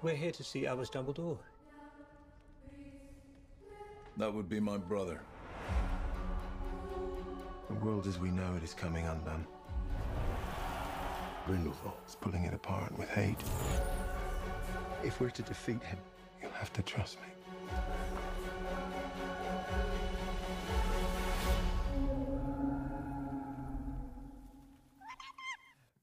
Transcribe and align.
We're 0.00 0.14
here 0.14 0.30
to 0.30 0.44
see 0.44 0.64
Albus 0.64 0.90
Dumbledore. 0.90 1.38
That 4.16 4.32
would 4.32 4.48
be 4.48 4.60
my 4.60 4.76
brother. 4.76 5.20
The 7.68 7.74
world 7.74 8.06
as 8.06 8.16
we 8.16 8.30
know 8.30 8.54
it 8.56 8.62
is 8.62 8.74
coming 8.74 9.06
undone. 9.06 9.44
Grindelwald 11.46 11.98
is 12.06 12.14
pulling 12.14 12.44
it 12.44 12.54
apart 12.54 12.96
with 12.96 13.08
hate. 13.10 13.42
If 15.02 15.20
we're 15.20 15.30
to 15.30 15.42
defeat 15.42 15.82
him, 15.82 15.98
you'll 16.40 16.52
have 16.52 16.72
to 16.74 16.82
trust 16.82 17.18
me. 17.20 17.72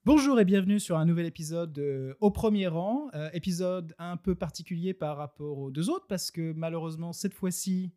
Bonjour 0.06 0.38
et 0.38 0.44
bienvenue 0.44 0.78
sur 0.78 0.98
un 0.98 1.04
nouvel 1.04 1.26
épisode 1.26 1.72
de 1.72 2.16
Au 2.20 2.30
premier 2.30 2.68
rang. 2.68 3.08
Euh, 3.14 3.28
épisode 3.32 3.92
un 3.98 4.16
peu 4.16 4.36
particulier 4.36 4.94
par 4.94 5.16
rapport 5.16 5.58
aux 5.58 5.72
deux 5.72 5.90
autres 5.90 6.06
parce 6.06 6.30
que 6.30 6.52
malheureusement 6.52 7.12
cette 7.12 7.34
fois-ci 7.34 7.90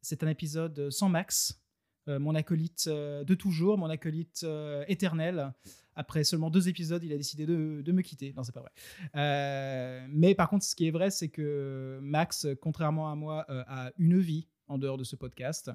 c'est 0.00 0.22
un 0.24 0.28
épisode 0.28 0.88
sans 0.88 1.10
Max, 1.10 1.60
euh, 2.08 2.18
mon 2.18 2.34
acolyte 2.34 2.86
euh, 2.86 3.24
de 3.24 3.34
toujours, 3.34 3.76
mon 3.76 3.90
acolyte 3.90 4.46
éternel. 4.88 5.52
Après 5.96 6.24
seulement 6.24 6.48
deux 6.48 6.70
épisodes, 6.70 7.04
il 7.04 7.12
a 7.12 7.18
décidé 7.18 7.44
de, 7.44 7.82
de 7.84 7.92
me 7.92 8.00
quitter. 8.00 8.32
Non, 8.34 8.42
c'est 8.42 8.54
pas 8.54 8.62
vrai. 8.62 10.08
Mais 10.08 10.34
par 10.34 10.48
contre, 10.48 10.64
ce 10.64 10.74
qui 10.74 10.86
est 10.86 10.90
vrai, 10.90 11.10
c'est 11.10 11.28
que 11.28 11.98
Max, 12.00 12.46
contrairement 12.62 13.12
à 13.12 13.14
moi, 13.16 13.44
a 13.50 13.92
une 13.98 14.18
vie 14.18 14.48
en 14.66 14.78
dehors 14.78 14.96
de 14.96 15.04
ce 15.04 15.14
podcast. 15.14 15.70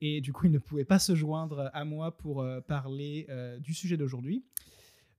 Et 0.00 0.22
du 0.22 0.32
coup, 0.32 0.46
il 0.46 0.52
ne 0.52 0.58
pouvait 0.58 0.86
pas 0.86 0.98
se 0.98 1.14
joindre 1.14 1.70
à 1.74 1.84
moi 1.84 2.16
pour 2.16 2.42
parler 2.66 3.26
du 3.60 3.74
sujet 3.74 3.98
d'aujourd'hui. 3.98 4.42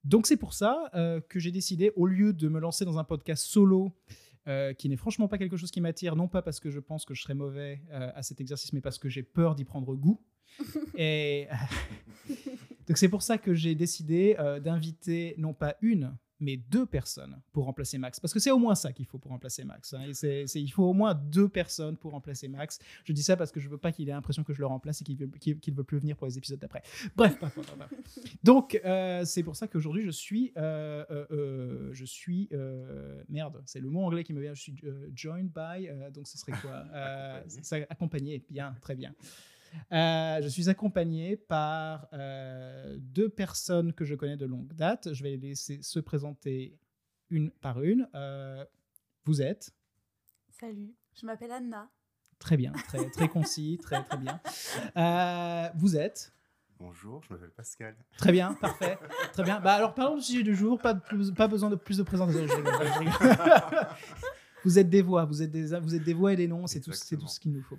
Donc 0.07 0.25
c'est 0.25 0.37
pour 0.37 0.53
ça 0.53 0.89
euh, 0.95 1.19
que 1.19 1.37
j'ai 1.37 1.51
décidé, 1.51 1.91
au 1.97 2.07
lieu 2.07 2.31
de 2.31 2.47
me 2.47 2.61
lancer 2.61 2.85
dans 2.85 2.97
un 2.97 3.03
podcast 3.03 3.45
solo, 3.45 3.91
euh, 4.47 4.73
qui 4.73 4.87
n'est 4.87 4.95
franchement 4.95 5.27
pas 5.27 5.37
quelque 5.37 5.57
chose 5.57 5.69
qui 5.69 5.81
m'attire, 5.81 6.15
non 6.15 6.29
pas 6.29 6.41
parce 6.41 6.61
que 6.61 6.71
je 6.71 6.79
pense 6.79 7.03
que 7.03 7.13
je 7.13 7.21
serais 7.21 7.33
mauvais 7.33 7.81
euh, 7.91 8.09
à 8.15 8.23
cet 8.23 8.39
exercice, 8.39 8.71
mais 8.71 8.79
parce 8.79 8.99
que 8.99 9.09
j'ai 9.09 9.21
peur 9.21 9.53
d'y 9.53 9.65
prendre 9.65 9.93
goût. 9.95 10.21
Et 10.97 11.49
donc 12.87 12.97
c'est 12.97 13.09
pour 13.09 13.21
ça 13.21 13.37
que 13.37 13.53
j'ai 13.53 13.75
décidé 13.75 14.37
d'inviter 14.63 15.35
non 15.37 15.53
pas 15.53 15.75
une, 15.81 16.17
mais 16.39 16.57
deux 16.57 16.85
personnes 16.85 17.39
pour 17.51 17.65
remplacer 17.65 17.97
Max. 17.97 18.19
Parce 18.19 18.33
que 18.33 18.39
c'est 18.39 18.51
au 18.51 18.57
moins 18.59 18.75
ça 18.75 18.93
qu'il 18.93 19.05
faut 19.05 19.17
pour 19.17 19.31
remplacer 19.31 19.63
Max. 19.63 19.93
hein. 19.93 20.01
Et 20.07 20.13
c'est- 20.13 20.45
il 20.55 20.69
faut 20.69 20.83
au 20.83 20.93
moins 20.93 21.13
deux 21.15 21.49
personnes 21.49 21.97
pour 21.97 22.11
remplacer 22.11 22.47
Max. 22.47 22.79
Je 23.05 23.13
dis 23.13 23.23
ça 23.23 23.35
parce 23.37 23.51
que 23.51 23.59
je 23.59 23.67
veux 23.69 23.77
pas 23.77 23.91
qu'il 23.91 24.07
ait 24.09 24.11
l'impression 24.11 24.43
que 24.43 24.53
je 24.53 24.59
le 24.59 24.67
remplace 24.67 25.01
et 25.01 25.03
qu'il 25.03 25.17
veut, 25.17 25.27
qu'il- 25.39 25.59
qu'il 25.59 25.73
veut 25.73 25.83
plus 25.83 25.97
venir 25.99 26.15
pour 26.15 26.27
les 26.27 26.37
épisodes 26.37 26.59
d'après. 26.59 26.83
Bref, 27.15 27.37
bref, 27.39 27.53
bref, 27.55 27.75
bref. 27.77 27.93
Donc 28.43 28.79
euh, 28.85 29.25
c'est 29.25 29.43
pour 29.43 29.55
ça 29.55 29.67
qu'aujourd'hui 29.67 30.03
je 30.03 30.11
suis, 30.11 30.51
euh, 30.57 31.03
euh, 31.31 31.89
je 31.93 32.05
suis, 32.05 32.49
merde, 33.29 33.61
c'est 33.65 33.79
le 33.79 33.89
mot 33.89 34.01
anglais 34.03 34.23
qui 34.23 34.33
me 34.33 34.41
vient. 34.41 34.53
Je 34.53 34.61
suis 34.61 34.75
joined 35.15 35.49
by, 35.53 35.87
donc 36.13 36.27
ce 36.27 36.37
serait 36.37 36.53
quoi? 36.61 36.85
Accompagné. 36.93 37.63
ça- 37.63 37.77
Accompagné, 37.89 38.45
bien, 38.49 38.75
très 38.81 38.95
bien. 38.95 39.13
Euh, 39.91 40.41
je 40.41 40.47
suis 40.47 40.69
accompagné 40.69 41.37
par 41.37 42.07
euh, 42.13 42.95
deux 42.99 43.29
personnes 43.29 43.93
que 43.93 44.05
je 44.05 44.15
connais 44.15 44.37
de 44.37 44.45
longue 44.45 44.73
date. 44.73 45.13
Je 45.13 45.23
vais 45.23 45.31
les 45.31 45.49
laisser 45.49 45.81
se 45.81 45.99
présenter 45.99 46.77
une 47.29 47.51
par 47.51 47.81
une. 47.81 48.07
Euh, 48.15 48.65
vous 49.25 49.41
êtes? 49.41 49.71
Salut, 50.59 50.93
je 51.13 51.25
m'appelle 51.25 51.51
Anna. 51.51 51.89
très 52.39 52.57
bien, 52.57 52.71
très, 52.71 53.09
très 53.09 53.27
concis, 53.27 53.77
très 53.81 54.03
très 54.03 54.17
bien. 54.17 54.39
Euh, 54.97 55.69
vous 55.75 55.95
êtes? 55.95 56.33
Bonjour, 56.79 57.23
je 57.23 57.33
m'appelle 57.33 57.49
Pascal. 57.51 57.95
très 58.17 58.31
bien, 58.31 58.53
parfait, 58.55 58.99
très 59.33 59.43
bien. 59.43 59.59
Bah 59.59 59.73
alors 59.73 59.93
parlons 59.95 60.15
du 60.17 60.21
sujet 60.21 60.43
du 60.43 60.55
jour. 60.55 60.79
Pas 60.79 60.93
de 60.93 60.99
plus- 60.99 61.31
pas 61.31 61.47
besoin 61.47 61.69
de 61.71 61.75
plus 61.75 61.97
de 61.97 62.03
présentation. 62.03 62.45
Vous 64.67 64.79
êtes 64.79 64.89
des 64.89 65.01
voix, 65.01 65.23
vous 65.23 65.41
êtes 65.41 65.49
des, 65.51 65.79
vous 65.79 65.95
êtes 65.95 66.03
des 66.03 66.13
voix 66.13 66.33
et 66.33 66.35
des 66.35 66.47
noms, 66.47 66.67
c'est 66.67 66.81
tout, 66.81 66.91
c'est 66.91 67.15
tout 67.15 67.27
ce 67.27 67.39
qu'il 67.39 67.53
nous 67.53 67.61
faut. 67.61 67.77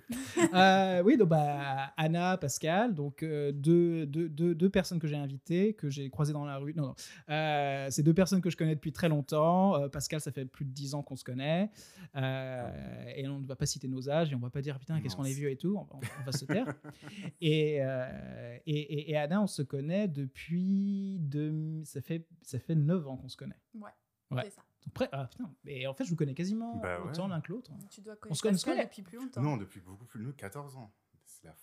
Euh, 0.55 1.03
oui, 1.03 1.17
donc 1.17 1.29
bah, 1.29 1.93
Anna, 1.97 2.35
Pascal, 2.37 2.95
donc 2.95 3.21
euh, 3.21 3.51
deux, 3.51 4.07
deux, 4.07 4.27
deux, 4.27 4.55
deux 4.55 4.69
personnes 4.71 4.97
que 4.99 5.05
j'ai 5.07 5.15
invitées, 5.15 5.73
que 5.75 5.89
j'ai 5.89 6.09
croisées 6.09 6.33
dans 6.33 6.45
la 6.45 6.57
rue. 6.57 6.73
Non, 6.73 6.87
non. 6.87 6.95
Euh, 7.29 7.87
c'est 7.91 8.01
deux 8.01 8.13
personnes 8.15 8.41
que 8.41 8.49
je 8.49 8.57
connais 8.57 8.73
depuis 8.75 8.91
très 8.91 9.07
longtemps. 9.07 9.75
Euh, 9.75 9.87
Pascal, 9.87 10.19
ça 10.19 10.31
fait 10.31 10.45
plus 10.45 10.65
de 10.65 10.71
dix 10.71 10.95
ans 10.95 11.03
qu'on 11.03 11.15
se 11.15 11.23
connaît. 11.23 11.69
Euh, 12.15 13.03
et 13.15 13.27
on 13.27 13.39
ne 13.39 13.45
va 13.45 13.55
pas 13.55 13.67
citer 13.67 13.87
nos 13.87 14.09
âges 14.09 14.31
et 14.31 14.35
on 14.35 14.39
va 14.39 14.49
pas 14.49 14.61
dire 14.63 14.79
putain, 14.79 14.99
qu'est-ce 14.99 15.15
qu'on 15.15 15.25
est 15.25 15.31
vieux 15.33 15.51
et 15.51 15.57
tout. 15.57 15.75
On, 15.77 15.95
on- 15.95 15.99
on 16.21 16.23
va 16.25 16.31
se 16.31 16.45
taire. 16.45 16.73
et, 17.41 17.77
euh, 17.81 18.57
et, 18.65 18.79
et, 18.79 19.11
et 19.11 19.17
Anna, 19.17 19.41
on 19.43 19.47
se 19.47 19.61
connaît 19.61 20.07
depuis. 20.07 21.17
deux- 21.19 21.83
ça, 21.83 22.01
fait, 22.01 22.25
ça 22.41 22.57
fait 22.59 22.75
neuf 22.75 23.07
ans 23.07 23.17
qu'on 23.17 23.29
se 23.29 23.37
connaît. 23.37 23.59
Ouais, 23.75 23.89
Ouais. 24.31 24.41
c'est 24.45 24.51
ça. 24.55 24.61
Donc, 24.85 25.09
ah, 25.11 25.25
putain, 25.29 25.51
mais 25.63 25.85
en 25.87 25.93
fait, 25.93 26.03
je 26.05 26.09
vous 26.09 26.15
connais 26.15 26.33
quasiment 26.33 26.77
Bah 26.77 26.99
ouais. 27.01 27.09
autant 27.09 27.27
l'un 27.27 27.41
que 27.41 27.51
l'autre. 27.51 27.71
Tu 27.89 28.01
dois 28.01 28.13
On 28.13 28.33
connaître 28.35 28.59
se 28.59 28.65
connaît- 28.65 28.83
depuis 28.85 29.01
plus 29.01 29.17
longtemps. 29.17 29.41
Non, 29.41 29.57
depuis 29.57 29.81
beaucoup 29.81 30.05
plus 30.05 30.23
de 30.25 30.31
14 30.31 30.77
ans. 30.77 30.91
C'est 31.25 31.45
la. 31.47 31.55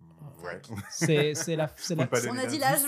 Oh, 0.00 0.42
Ouais. 0.44 0.60
C'est 0.90 1.34
c'est 1.34 1.56
la, 1.56 1.68
c'est 1.76 1.94
la, 1.94 2.08
On 2.30 2.38
a 2.38 2.46
dit 2.46 2.58
l'âge, 2.58 2.80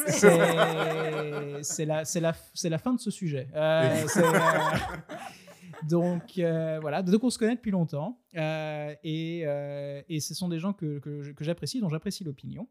c'est 1.62 1.84
la, 1.84 2.05
c'est 2.05 2.21
la, 2.21 2.33
c'est 2.55 2.69
la 2.71 2.78
fin 2.78 2.95
de 2.95 3.00
ce 3.00 3.11
sujet. 3.11 3.49
Euh, 3.55 4.06
donc 5.88 6.38
euh, 6.38 6.78
voilà, 6.81 7.03
donc 7.03 7.25
on 7.25 7.31
se 7.31 7.38
connaît 7.38 7.56
depuis 7.56 7.70
longtemps 7.70 8.20
euh, 8.37 8.94
et, 9.03 9.43
euh, 9.47 10.03
et 10.09 10.20
ce 10.20 10.34
sont 10.34 10.48
des 10.48 10.59
gens 10.59 10.72
que, 10.72 10.98
que, 10.98 11.44
j'apprécie, 11.44 11.81
dont 11.81 11.88
j'apprécie 11.88 12.25
l'opinion. 12.25 12.69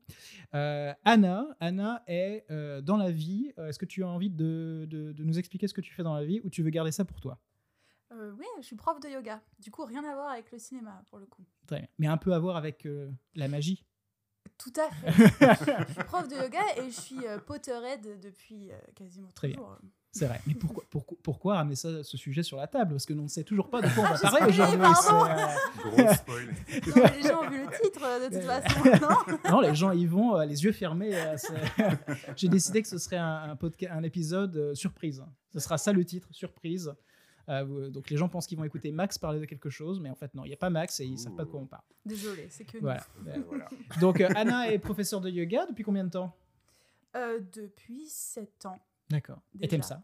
Anna, 0.51 1.47
Anna 1.59 2.03
est 2.07 2.45
dans 2.81 2.97
la 2.97 3.11
vie. 3.11 3.53
Est-ce 3.57 3.79
que 3.79 3.85
tu 3.85 4.03
as 4.03 4.07
envie 4.07 4.29
de, 4.29 4.87
de, 4.89 5.11
de 5.11 5.23
nous 5.23 5.39
expliquer 5.39 5.67
ce 5.67 5.73
que 5.73 5.81
tu 5.81 5.93
fais 5.93 6.03
dans 6.03 6.15
la 6.15 6.25
vie 6.25 6.41
ou 6.43 6.49
tu 6.49 6.63
veux 6.63 6.69
garder 6.69 6.91
ça 6.91 7.05
pour 7.05 7.19
toi? 7.19 7.39
Oui, 8.13 8.45
je 8.59 8.65
suis 8.65 8.75
prof 8.75 8.99
de 8.99 9.07
yoga. 9.07 9.41
Du 9.59 9.71
coup, 9.71 9.85
rien 9.85 10.03
à 10.03 10.13
voir 10.13 10.31
avec 10.31 10.51
le 10.51 10.59
cinéma 10.59 11.01
pour 11.09 11.17
le 11.17 11.25
coup. 11.25 11.45
Très 11.65 11.79
bien. 11.79 11.87
Mais 11.97 12.07
un 12.07 12.17
peu 12.17 12.33
à 12.33 12.39
voir 12.39 12.57
avec 12.57 12.87
la 13.35 13.47
magie. 13.47 13.85
Tout 14.57 14.73
à 14.75 14.89
fait. 14.91 15.85
je 15.87 15.93
suis 15.93 16.03
prof 16.03 16.27
de 16.27 16.35
yoga 16.35 16.61
et 16.77 16.85
je 16.89 16.99
suis 16.99 17.19
Potterhead 17.45 18.19
depuis 18.19 18.71
quasiment 18.95 19.29
Très 19.33 19.49
bien. 19.49 19.61
C'est 20.13 20.25
vrai. 20.25 20.41
Mais 20.45 20.53
pourquoi, 20.55 20.83
pourquoi, 20.89 21.17
pourquoi 21.23 21.55
ramener 21.55 21.75
ça, 21.75 22.03
ce 22.03 22.17
sujet 22.17 22.43
sur 22.43 22.57
la 22.57 22.67
table? 22.67 22.91
Parce 22.91 23.05
que 23.05 23.13
l'on 23.13 23.23
ne 23.23 23.27
sait 23.29 23.43
toujours 23.45 23.69
pas 23.69 23.81
de 23.81 23.87
quoi 23.87 24.03
on 24.03 24.13
va 24.13 24.19
Ah, 24.23 24.31
parler 24.31 24.45
aujourd'hui. 24.47 24.77
euh, 24.77 25.89
Gros 25.89 26.13
spoil. 26.13 26.53
Non, 26.95 27.03
les 27.15 27.21
gens 27.23 27.41
ont 27.43 27.49
vu 27.49 27.65
le 27.65 27.81
titre 27.81 28.01
euh, 28.03 28.29
de 28.29 28.35
toute 28.35 28.43
façon, 28.43 29.07
non? 29.07 29.37
Non, 29.51 29.61
les 29.61 29.73
gens 29.75 29.91
y 29.93 30.05
vont 30.05 30.35
euh, 30.37 30.45
les 30.45 30.63
yeux 30.65 30.73
fermés. 30.73 31.11
euh, 31.15 31.37
J'ai 32.35 32.49
décidé 32.49 32.81
que 32.81 32.87
ce 32.89 32.97
serait 32.97 33.17
un, 33.17 33.51
un, 33.51 33.55
podca- 33.55 33.91
un 33.91 34.03
épisode 34.03 34.55
euh, 34.57 34.75
surprise. 34.75 35.23
Ce 35.53 35.59
sera 35.59 35.77
ça 35.77 35.93
le 35.93 36.03
titre, 36.03 36.27
surprise. 36.31 36.93
Euh, 37.49 37.89
donc 37.89 38.09
les 38.09 38.17
gens 38.17 38.27
pensent 38.29 38.47
qu'ils 38.47 38.57
vont 38.57 38.63
écouter 38.65 38.91
Max 38.91 39.17
parler 39.17 39.39
de 39.39 39.45
quelque 39.45 39.69
chose, 39.69 39.99
mais 39.99 40.09
en 40.09 40.15
fait 40.15 40.33
non, 40.35 40.43
il 40.45 40.49
n'y 40.49 40.53
a 40.53 40.57
pas 40.57 40.69
Max 40.69 40.99
et 40.99 41.05
ils 41.05 41.13
ne 41.13 41.17
savent 41.17 41.35
pas 41.35 41.43
de 41.45 41.49
quoi 41.49 41.59
on 41.61 41.65
parle. 41.65 41.81
Désolé, 42.05 42.47
c'est 42.49 42.65
que 42.65 42.77
nous. 42.77 42.83
Voilà. 42.83 43.03
Euh, 43.27 43.41
Voilà. 43.47 43.67
Donc 43.99 44.19
euh, 44.21 44.29
Anna 44.35 44.71
est 44.71 44.77
professeure 44.79 45.21
de 45.21 45.29
yoga 45.29 45.65
depuis 45.67 45.83
combien 45.83 46.03
de 46.03 46.09
temps? 46.11 46.35
Euh, 47.15 47.39
depuis 47.53 48.05
7 48.07 48.65
ans. 48.67 48.79
D'accord. 49.11 49.41
Et 49.59 49.67
t'aimes 49.67 49.81
ça? 49.83 50.03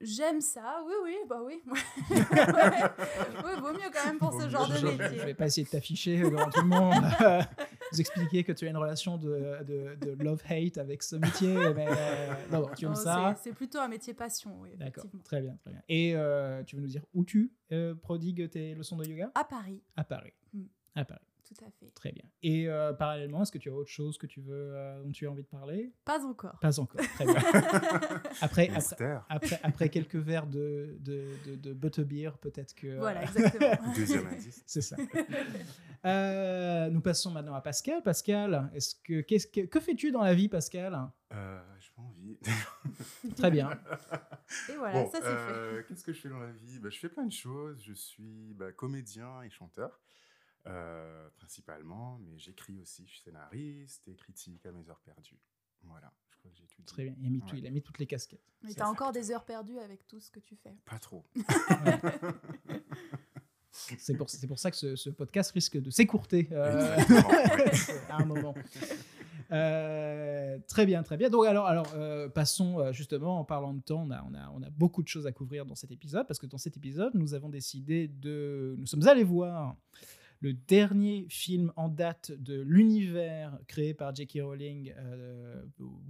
J'aime 0.00 0.40
ça, 0.40 0.80
oui, 0.86 0.92
oui, 1.02 1.16
bah 1.28 1.40
oui. 1.44 1.60
ouais, 2.10 3.60
vaut 3.60 3.72
mieux 3.72 3.90
quand 3.92 4.06
même 4.06 4.18
pour 4.18 4.30
Vaut 4.30 4.40
ce 4.42 4.48
genre 4.48 4.68
de 4.68 4.74
Je- 4.74 4.86
métier. 4.86 5.18
Je 5.18 5.24
vais 5.24 5.34
pas 5.34 5.46
essayer 5.46 5.64
de 5.64 5.70
t'afficher 5.70 6.20
devant 6.20 6.48
tout 6.50 6.60
le 6.60 6.68
monde, 6.68 6.94
vous 7.92 8.00
expliquer 8.00 8.44
que 8.44 8.52
tu 8.52 8.66
as 8.66 8.70
une 8.70 8.76
relation 8.76 9.16
de, 9.18 9.58
de, 9.64 9.96
de 9.96 10.22
love-hate 10.22 10.78
avec 10.78 11.02
ce 11.02 11.16
métier, 11.16 11.52
mais 11.74 11.86
euh, 11.88 12.32
non, 12.52 12.60
non, 12.60 12.70
tu 12.76 12.84
aimes 12.84 12.92
Oh, 12.92 13.00
ça. 13.00 13.34
c'est- 13.42 13.52
plutôt 13.52 13.78
un 13.80 13.88
métier 13.88 14.14
passion, 14.14 14.56
oui, 14.60 14.70
D'accord, 14.76 15.04
très 15.24 15.40
bien, 15.40 15.56
très 15.56 15.72
bien. 15.72 15.82
Et 15.88 16.14
euh, 16.14 16.62
tu 16.62 16.76
veux 16.76 16.82
nous 16.82 16.88
dire 16.88 17.02
où 17.12 17.24
tu 17.24 17.50
euh, 17.72 17.96
prodigues 17.96 18.48
tes 18.50 18.76
leçons 18.76 18.96
de 18.98 19.04
yoga? 19.04 19.32
À 19.34 19.42
Paris, 19.42 19.82
À 19.96 20.04
Paris. 20.04 20.32
Mm. 20.52 20.62
À 20.94 21.04
Paris, 21.04 21.26
tout 21.48 21.64
à 21.64 21.70
fait. 21.70 21.90
très 21.94 22.12
bien. 22.12 22.24
Et 22.42 22.68
euh, 22.68 22.92
parallèlement, 22.92 23.42
est-ce 23.42 23.52
que 23.52 23.58
tu 23.58 23.70
as 23.70 23.72
autre 23.74 23.90
chose 23.90 24.18
que 24.18 24.26
tu 24.26 24.40
veux, 24.40 24.74
euh, 24.74 25.02
dont 25.02 25.10
tu 25.12 25.26
as 25.26 25.30
envie 25.30 25.42
de 25.42 25.48
parler? 25.48 25.92
Pas 26.04 26.24
encore. 26.26 26.58
Pas 26.60 26.78
encore, 26.80 27.00
très 27.14 27.24
bien. 27.24 27.34
Après, 28.40 28.66
après, 28.66 28.68
Mystère. 28.68 29.24
après, 29.28 29.60
après 29.62 29.88
quelques 29.88 30.16
verres 30.16 30.46
de, 30.46 30.96
de, 31.00 31.28
de, 31.46 31.54
de 31.56 31.72
butterbeer, 31.72 32.36
peut-être 32.38 32.74
que... 32.74 32.86
euh, 32.88 32.98
Voilà, 32.98 33.22
exactement. 33.22 33.92
Deuxième 33.96 34.26
indice. 34.26 34.62
C'est 34.66 34.82
ça. 34.82 34.96
Euh, 36.04 36.88
nous 36.90 37.00
passons 37.00 37.30
maintenant 37.30 37.54
à 37.54 37.60
Pascal. 37.60 38.02
Pascal, 38.02 38.70
est-ce 38.74 38.94
que, 39.02 39.20
qu'est-ce 39.22 39.46
que, 39.46 39.62
que 39.66 39.80
fais-tu 39.80 40.10
dans 40.12 40.22
la 40.22 40.34
vie, 40.34 40.48
Pascal? 40.48 40.96
Euh, 41.32 41.60
j'ai 41.80 41.90
pas 41.96 42.02
envie. 42.02 42.38
Très 43.36 43.50
bien. 43.50 43.70
Et 44.70 44.76
voilà, 44.76 45.02
bon, 45.02 45.10
ça 45.10 45.18
c'est 45.20 45.26
euh, 45.26 45.82
qu'est-ce 45.88 46.04
que 46.04 46.12
je 46.12 46.20
fais 46.20 46.28
dans 46.28 46.38
la 46.38 46.52
vie? 46.52 46.78
Bah, 46.78 46.88
Je 46.90 46.98
fais 46.98 47.08
plein 47.08 47.26
de 47.26 47.32
choses. 47.32 47.82
Je 47.84 47.92
suis 47.92 48.54
bah, 48.54 48.72
comédien 48.72 49.42
et 49.42 49.50
chanteur, 49.50 50.00
euh, 50.66 51.28
principalement, 51.36 52.18
mais 52.18 52.38
j'écris 52.38 52.78
aussi. 52.80 53.06
Je 53.06 53.12
suis 53.12 53.20
scénariste 53.22 54.06
et 54.08 54.14
critique 54.16 54.64
à 54.66 54.72
mes 54.72 54.88
heures 54.90 55.00
perdues. 55.00 55.38
Voilà, 55.84 56.12
je 56.30 56.36
crois 56.36 56.50
que 56.50 56.56
j'ai 56.56 56.66
tout 56.66 56.82
dit. 56.82 56.86
Très 56.86 57.04
bien. 57.04 57.14
Il 57.20 57.26
a 57.26 57.30
mis, 57.30 57.40
tout- 57.40 57.52
Ouais. 57.54 57.58
il 57.60 57.66
a 57.66 57.70
mis 57.70 57.82
toutes 57.82 57.98
les 57.98 58.06
casquettes. 58.06 58.42
Mais 58.62 58.74
t'as 58.74 58.88
encore 58.88 59.12
des 59.12 59.30
heures 59.30 59.44
perdues 59.44 59.78
avec 59.78 60.06
tout 60.06 60.20
ce 60.20 60.30
que 60.30 60.40
tu 60.40 60.56
fais. 60.56 60.74
Pas 60.84 60.98
trop. 60.98 61.24
C'est 63.70 64.16
pour, 64.16 64.28
c'est 64.28 64.46
pour 64.48 64.58
ça 64.58 64.70
que 64.72 64.76
ce, 64.76 64.96
ce 64.96 65.08
podcast 65.08 65.52
risque 65.52 65.78
de 65.80 65.88
s'écourter 65.90 66.48
euh, 66.50 66.96
à 68.10 68.20
un 68.20 68.24
moment. 68.24 68.54
Euh, 69.52 70.58
très 70.66 70.84
bien, 70.84 71.02
très 71.04 71.16
bien. 71.16 71.30
Donc 71.30 71.46
alors, 71.46 71.66
alors 71.66 71.86
euh, 71.94 72.28
passons 72.28 72.80
euh, 72.80 72.92
justement 72.92 73.38
en 73.38 73.44
parlant 73.44 73.72
de 73.74 73.80
temps, 73.80 74.02
on 74.02 74.10
a, 74.10 74.22
on, 74.24 74.34
a, 74.34 74.50
on 74.50 74.62
a 74.62 74.70
beaucoup 74.70 75.02
de 75.02 75.08
choses 75.08 75.26
à 75.26 75.32
couvrir 75.32 75.64
dans 75.64 75.76
cet 75.76 75.90
épisode 75.92 76.26
parce 76.26 76.38
que 76.40 76.46
dans 76.46 76.58
cet 76.58 76.76
épisode, 76.76 77.14
nous 77.14 77.34
avons 77.34 77.48
décidé 77.48 78.08
de, 78.08 78.74
nous 78.78 78.86
sommes 78.86 79.06
allés 79.06 79.24
voir 79.24 79.76
le 80.40 80.52
dernier 80.52 81.26
film 81.28 81.72
en 81.74 81.88
date 81.88 82.30
de 82.30 82.60
l'univers 82.60 83.58
créé 83.66 83.92
par 83.92 84.14
J.K. 84.14 84.38
Rowling, 84.42 84.94
euh, 84.96 85.62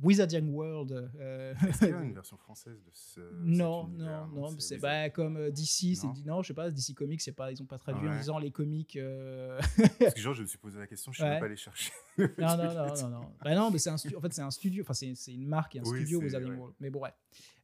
Wizarding 0.03 0.51
World. 0.53 1.11
euh, 1.19 1.55
Est-ce 1.67 1.79
qu'il 1.79 1.89
y 1.89 1.93
a 1.93 2.03
une 2.03 2.13
version 2.15 2.37
française 2.37 2.77
de 2.85 2.91
ce. 2.93 3.21
non, 3.43 3.87
cet 3.87 3.99
non, 3.99 4.05
univers 4.05 4.27
non, 4.29 4.49
c'est 4.59 4.79
bah, 4.79 5.09
comme 5.11 5.37
euh, 5.39 5.51
DC, 5.51 5.97
c'est 5.97 6.07
Non. 6.07 6.13
dit 6.13 6.25
non, 6.25 6.43
je 6.43 6.49
sais 6.49 6.55
pas, 6.55 6.71
DC 6.71 6.95
Comics, 6.95 7.21
c'est 7.23 7.33
pas, 7.33 7.51
ils 7.53 7.63
ont 7.63 7.67
pas 7.67 7.79
traduit 7.79 8.07
en 8.09 8.17
disant 8.17 8.39
les 8.39 8.51
comics. 8.51 8.97
euh, 8.97 9.59
Parce 9.99 10.15
que 10.15 10.21
genre, 10.21 10.35
je 10.35 10.43
me 10.43 10.47
suis 10.47 10.59
posé 10.59 10.79
la 10.79 10.87
question, 10.87 11.11
je 11.11 11.23
ne 11.23 11.29
Ouais. 11.29 11.35
vais 11.35 11.41
pas 11.41 11.47
aller 11.47 11.57
chercher. 11.57 11.91
non, 12.19 12.27
non, 12.39 12.75
non, 12.75 12.95
non, 13.03 13.09
non. 13.09 13.21
Bah 13.43 13.55
non, 13.55 13.71
mais 13.71 13.79
c'est 13.79 13.91
un 13.91 13.97
studio. 13.97 14.19
En 14.19 14.21
fait, 14.21 14.33
c'est 14.35 14.43
un 14.43 14.51
studio. 14.51 14.83
Enfin, 14.87 14.95
c'est 14.95 15.33
une 15.33 15.47
marque 15.47 15.77
et 15.77 15.81
un 15.81 15.85
Oui, 15.85 16.01
studio 16.01 16.21
Wizarding 16.21 16.51
ouais. 16.53 16.57
World. 16.59 16.75
Mais 16.81 16.91
bon, 16.91 17.01
ouais. 17.01 17.13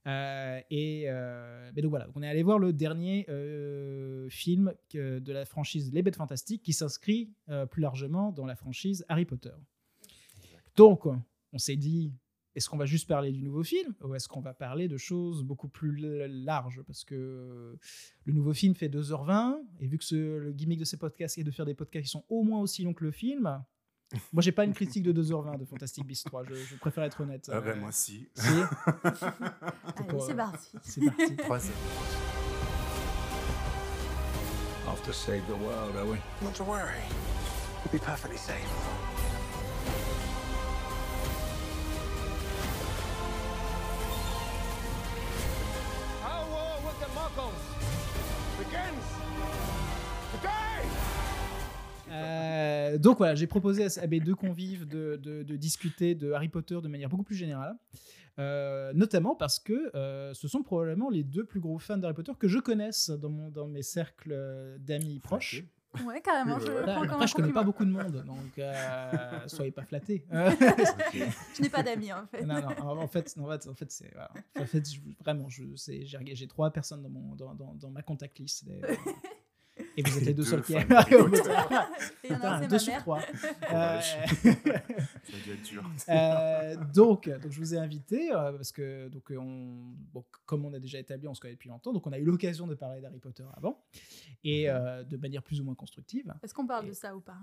Euh, 0.06 0.60
et 0.70 1.04
euh, 1.08 1.70
mais 1.74 1.80
donc 1.80 1.88
voilà, 1.90 2.04
donc 2.06 2.16
on 2.16 2.22
est 2.22 2.28
allé 2.28 2.42
voir 2.42 2.58
le 2.58 2.72
dernier 2.74 3.24
euh, 3.30 4.28
film 4.28 4.74
que- 4.90 5.18
de 5.18 5.32
la 5.32 5.46
franchise 5.46 5.92
Les 5.94 6.02
Bêtes 6.02 6.16
Fantastiques 6.16 6.62
qui 6.62 6.72
s'inscrit 6.74 7.32
plus 7.70 7.80
largement 7.80 8.30
dans 8.32 8.44
la 8.46 8.54
franchise 8.56 9.04
Harry 9.08 9.24
Potter. 9.24 9.52
Donc, 10.76 11.06
on 11.52 11.58
s'est 11.58 11.76
dit, 11.76 12.12
est-ce 12.56 12.68
qu'on 12.68 12.76
va 12.76 12.86
juste 12.86 13.08
parler 13.08 13.32
du 13.32 13.42
nouveau 13.42 13.62
film 13.64 13.94
ou 14.02 14.14
est-ce 14.14 14.28
qu'on 14.28 14.40
va 14.40 14.54
parler 14.54 14.88
de 14.88 14.96
choses 14.96 15.42
beaucoup 15.42 15.68
plus 15.68 15.96
larges? 16.28 16.82
Parce 16.86 17.04
que 17.04 17.76
le 18.24 18.32
nouveau 18.32 18.52
film 18.52 18.74
fait 18.74 18.88
2h20 18.88 19.56
et 19.80 19.86
vu 19.86 19.98
que 19.98 20.04
ce- 20.04 20.38
le 20.38 20.52
gimmick 20.52 20.78
de 20.80 20.84
ces 20.84 20.96
podcasts 20.96 21.38
est 21.38 21.44
de 21.44 21.50
faire 21.50 21.64
des 21.66 21.74
podcasts 21.74 22.04
qui 22.04 22.10
sont 22.10 22.24
au 22.28 22.42
moins 22.42 22.60
aussi 22.60 22.82
longs 22.82 22.94
que 22.94 23.04
le 23.04 23.10
film, 23.10 23.62
moi 24.32 24.42
j'ai 24.42 24.52
pas 24.52 24.64
une 24.64 24.74
critique 24.74 25.02
de 25.02 25.12
2h20 25.22 25.58
de 25.58 25.64
Fantastic 25.64 26.06
Beasts 26.06 26.26
3, 26.26 26.44
je, 26.48 26.54
je 26.54 26.74
préfère 26.76 27.04
être 27.04 27.20
honnête. 27.20 27.48
Ah 27.52 27.56
Euh, 27.56 27.60
ben 27.60 27.78
moi 27.80 27.90
si. 27.92 28.26
si, 28.34 28.46
Allez, 29.04 30.20
c'est 30.20 30.32
euh, 30.32 30.34
parti. 30.34 30.68
c'est 30.82 31.04
parti. 31.04 31.36
Trois 31.38 31.58
heures. 31.66 31.72
Off 34.88 35.02
to 35.02 35.12
save 35.12 35.42
the 35.46 35.56
world, 35.60 35.96
are 35.96 36.06
we? 36.06 36.18
Not 36.42 36.52
to 36.54 36.64
worry. 36.64 37.00
We'll 37.84 37.92
be 37.92 37.98
perfectly 38.04 38.38
safe. 38.38 38.68
Euh, 52.14 52.98
donc 52.98 53.18
voilà, 53.18 53.34
j'ai 53.34 53.46
proposé 53.46 53.84
à, 53.84 54.02
à 54.02 54.06
mes 54.06 54.20
deux 54.20 54.34
convives 54.34 54.86
de, 54.86 55.16
de- 55.22 55.42
de 55.42 55.56
discuter 55.56 56.14
de 56.14 56.32
Harry 56.32 56.48
Potter 56.48 56.78
de 56.82 56.88
manière 56.88 57.08
beaucoup 57.08 57.24
plus 57.24 57.36
générale. 57.36 57.76
Euh, 58.40 58.92
notamment 58.94 59.36
parce 59.36 59.60
que 59.60 59.94
euh, 59.96 60.34
ce 60.34 60.48
sont 60.48 60.62
probablement 60.64 61.08
les 61.08 61.22
deux 61.22 61.44
plus 61.44 61.60
gros 61.60 61.78
fans 61.78 61.96
d'Harry 61.98 62.14
Potter 62.14 62.32
que 62.38 62.48
je 62.48 62.58
connaisse 62.58 63.10
dans, 63.10 63.28
mon, 63.30 63.48
dans 63.50 63.68
mes 63.68 63.82
cercles 63.82 64.76
d'amis 64.80 65.20
proches. 65.20 65.62
Ouais, 66.04 66.20
carrément, 66.20 66.58
je 66.58 66.66
Ouais. 66.66 66.82
prends 66.82 67.02
après, 67.04 67.26
je 67.28 67.34
connais 67.34 67.52
pas 67.52 67.62
beaucoup 67.62 67.84
de 67.84 67.90
monde, 67.92 68.24
donc 68.26 68.58
euh, 68.58 68.72
soyez 69.46 69.70
pas 69.70 69.84
flattés. 69.84 70.26
Je 70.32 71.62
n'ai 71.62 71.68
pas 71.68 71.84
d'amis 71.84 72.12
en 72.12 72.26
fait. 72.26 72.42
non, 72.44 72.60
non, 72.60 72.98
en 73.00 73.06
fait, 73.06 73.32
en 73.38 73.46
fait, 73.48 73.68
en 73.68 73.74
fait, 73.74 73.90
c'est 73.92 74.10
voilà. 74.12 74.30
En 74.58 74.66
fait, 74.66 74.84
je- 74.92 74.98
vraiment, 75.22 75.46
j'ai 75.48 76.48
trois 76.48 76.72
personnes 76.72 77.02
dans 77.02 77.08
mon 77.10 77.36
dans, 77.36 77.54
dans, 77.54 77.74
dans 77.74 77.90
ma 77.90 78.02
contact 78.02 78.40
list. 78.40 78.64
Et, 78.66 78.80
et 79.96 80.02
vous 80.02 80.18
êtes 80.18 80.24
les 80.24 80.34
deux 80.34 80.44
seuls 80.44 80.62
qui 80.62 80.74
aiment 80.74 80.92
en 80.92 80.96
a 80.96 81.04
Putain, 81.04 82.42
un, 82.42 82.60
c'est 82.60 82.66
deux 82.68 82.74
ma 82.74 82.78
sur 82.78 82.92
mère. 82.92 83.00
trois. 83.00 83.20
Courage. 83.20 84.16
Euh, 84.44 84.52
Ça 85.24 85.36
a 85.36 85.40
dû 85.42 85.52
être 85.52 85.62
dur. 85.62 85.84
Euh, 86.08 86.76
donc, 86.94 87.28
donc, 87.28 87.50
je 87.50 87.58
vous 87.58 87.74
ai 87.74 87.78
invité 87.78 88.32
euh, 88.32 88.52
parce 88.52 88.70
que, 88.72 89.08
donc, 89.08 89.32
on, 89.36 89.92
bon, 90.12 90.24
comme 90.46 90.64
on 90.64 90.72
a 90.74 90.78
déjà 90.78 90.98
établi, 90.98 91.26
on 91.26 91.34
se 91.34 91.40
connaît 91.40 91.54
depuis 91.54 91.68
longtemps, 91.70 91.92
donc 91.92 92.06
on 92.06 92.12
a 92.12 92.18
eu 92.18 92.24
l'occasion 92.24 92.66
de 92.66 92.74
parler 92.74 93.00
d'Harry 93.00 93.18
Potter 93.18 93.44
avant 93.56 93.82
et 94.44 94.68
euh, 94.70 95.02
de 95.04 95.16
manière 95.16 95.42
plus 95.42 95.60
ou 95.60 95.64
moins 95.64 95.74
constructive. 95.74 96.32
Est-ce 96.42 96.54
qu'on 96.54 96.66
parle 96.66 96.84
Et- 96.86 96.88
de 96.90 96.92
ça 96.94 97.16
ou 97.16 97.20
pas? 97.20 97.38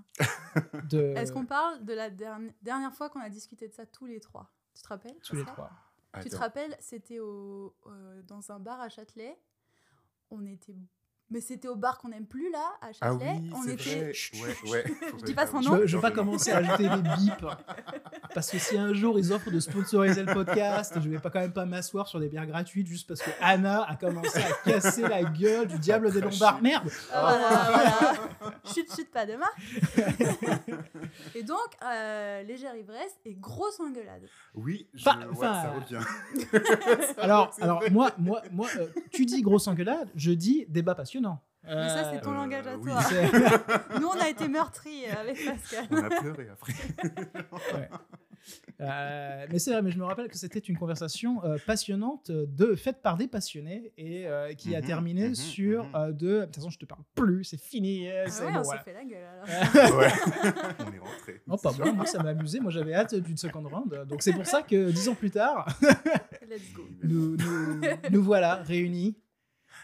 De, 0.89 1.13
Est-ce 1.17 1.31
qu'on 1.33 1.45
parle 1.45 1.83
de 1.83 1.93
la 1.93 2.09
derni- 2.09 2.53
dernière 2.61 2.93
fois 2.93 3.09
qu'on 3.09 3.19
a 3.21 3.29
discuté 3.29 3.67
de 3.67 3.73
ça 3.73 3.85
tous 3.85 4.05
les 4.05 4.19
trois? 4.19 4.51
Tu 4.75 4.81
te 4.83 4.87
rappelles? 4.87 5.15
Tous 5.23 5.35
les 5.35 5.45
trois 5.45 5.71
Tu 6.21 6.29
te 6.29 6.35
rappelles, 6.35 6.75
c'était 6.79 7.19
au, 7.19 7.75
euh, 7.87 8.21
dans 8.23 8.51
un 8.51 8.59
bar 8.59 8.79
à 8.79 8.89
Châtelet. 8.89 9.37
On 10.29 10.45
était. 10.45 10.75
Mais 11.31 11.39
c'était 11.41 11.67
au 11.69 11.75
bar 11.75 11.97
qu'on 11.97 12.09
n'aime 12.09 12.25
plus 12.25 12.51
là, 12.51 12.59
à 12.81 12.87
Ah 13.01 13.11
Châtelet. 13.11 13.39
oui, 13.41 13.51
on 13.55 13.67
était. 13.67 14.11
vrai. 14.33 14.55
Ouais, 14.65 14.71
ouais. 14.71 14.83
Je 15.19 15.23
dis 15.25 15.33
pas 15.33 15.47
son 15.47 15.61
nom. 15.61 15.77
Je, 15.81 15.87
je 15.87 15.95
veux 15.95 16.01
pas 16.01 16.11
commencer 16.11 16.51
à 16.51 16.57
ajouter 16.57 16.89
des 16.89 17.01
bips 17.17 17.45
parce 18.33 18.51
que 18.51 18.57
si 18.59 18.77
un 18.77 18.93
jour 18.93 19.17
ils 19.17 19.31
offrent 19.31 19.49
de 19.51 19.59
sponsoriser 19.59 20.23
le 20.23 20.33
podcast, 20.33 20.93
je 21.01 21.09
vais 21.09 21.19
pas 21.19 21.29
quand 21.29 21.39
même 21.39 21.53
pas 21.53 21.65
m'asseoir 21.65 22.07
sur 22.07 22.19
des 22.19 22.27
bières 22.27 22.45
gratuites 22.45 22.87
juste 22.87 23.07
parce 23.07 23.21
que 23.21 23.29
Anna 23.41 23.83
a 23.83 23.95
commencé 23.95 24.39
à 24.39 24.69
casser 24.69 25.01
la 25.03 25.23
gueule 25.23 25.67
du 25.67 25.79
diable 25.79 26.11
des 26.11 26.19
Lombards. 26.21 26.61
Merde. 26.61 26.89
Ah, 27.13 27.21
voilà, 27.21 28.11
voilà. 28.39 28.55
Chut, 28.65 28.93
chut, 28.93 29.09
pas 29.09 29.25
de 29.25 29.35
marque. 29.35 29.57
et 31.35 31.43
donc, 31.43 31.57
euh, 31.83 32.43
légère 32.43 32.75
ivresse 32.75 33.17
et 33.25 33.33
grosse 33.35 33.79
engueulade. 33.79 34.23
Oui, 34.53 34.87
je... 34.93 35.05
Ouais, 35.05 35.13
ça 35.39 35.71
revient. 35.71 35.99
Alors, 37.17 37.51
alors 37.61 37.83
moi, 37.91 38.11
moi, 38.17 38.41
moi, 38.51 38.67
euh, 38.77 38.87
tu 39.11 39.25
dis 39.25 39.41
grosse 39.41 39.67
engueulade, 39.67 40.09
je 40.15 40.31
dis 40.31 40.65
débat 40.69 40.95
passionnant. 40.95 41.20
Mais 41.63 41.89
ça, 41.89 42.11
c'est 42.11 42.21
ton 42.21 42.31
Euh, 42.31 42.35
langage 42.35 42.65
à 42.67 42.75
oui. 42.77 42.89
toi. 42.91 43.01
Nous, 43.99 44.07
on 44.07 44.19
a 44.19 44.29
été 44.29 44.47
meurtris 44.47 45.05
euh, 45.05 45.21
avec 45.21 45.37
Pascal. 45.45 45.85
On 45.91 45.97
a 46.03 46.09
pleuré 46.21 46.47
après. 46.51 46.73
ouais. 47.77 47.89
Euh, 48.81 49.45
mais 49.51 49.59
c'est 49.59 49.71
vrai, 49.71 49.83
mais 49.83 49.91
je 49.91 49.99
me 49.99 50.03
rappelle 50.03 50.27
que 50.27 50.35
c'était 50.35 50.57
une 50.57 50.75
conversation 50.75 51.43
euh, 51.45 51.57
passionnante 51.67 52.31
de 52.31 52.73
faite 52.73 53.03
par 53.03 53.15
des 53.15 53.27
passionnés 53.27 53.93
et 53.97 54.25
euh, 54.27 54.53
qui 54.55 54.75
a 54.75 54.79
Mhm, 54.81 54.87
terminé 54.87 55.27
mhm, 55.29 55.35
sur 55.35 55.83
mhm. 55.83 55.95
euh, 55.95 56.11
de 56.11 56.39
de 56.39 56.45
toute 56.45 56.55
façon 56.55 56.69
je 56.71 56.79
te 56.79 56.85
parle 56.85 57.03
plus, 57.13 57.43
c'est 57.43 57.61
fini. 57.61 58.09
Ah 58.09 58.27
c'est 58.27 58.43
ouais, 58.43 58.51
bon, 58.51 58.59
on 58.59 58.61
voilà. 58.63 58.79
s'est 58.83 58.91
fait 58.91 58.93
la 58.97 59.05
gueule 59.05 59.23
alors. 59.23 59.97
Ouais. 59.99 60.07
On 60.79 60.91
est 60.93 60.97
rentré. 60.99 61.41
Oh, 61.47 61.57
pas 61.57 61.71
moi, 61.77 61.91
moi 61.93 62.05
ça 62.07 62.23
m'a 62.23 62.29
amusé, 62.29 62.59
moi 62.59 62.71
j'avais 62.71 62.95
hâte 62.95 63.13
d'une 63.13 63.37
seconde 63.37 63.67
round. 63.67 64.05
Donc 64.07 64.23
c'est 64.23 64.33
pour 64.33 64.47
ça 64.47 64.63
que 64.63 64.89
dix 64.89 65.07
ans 65.07 65.15
plus 65.15 65.29
tard, 65.29 65.67
Let's 66.49 66.73
go. 66.73 66.81
nous, 67.03 67.37
nous, 67.37 67.81
nous 68.09 68.23
voilà 68.23 68.55
réunis. 68.55 69.15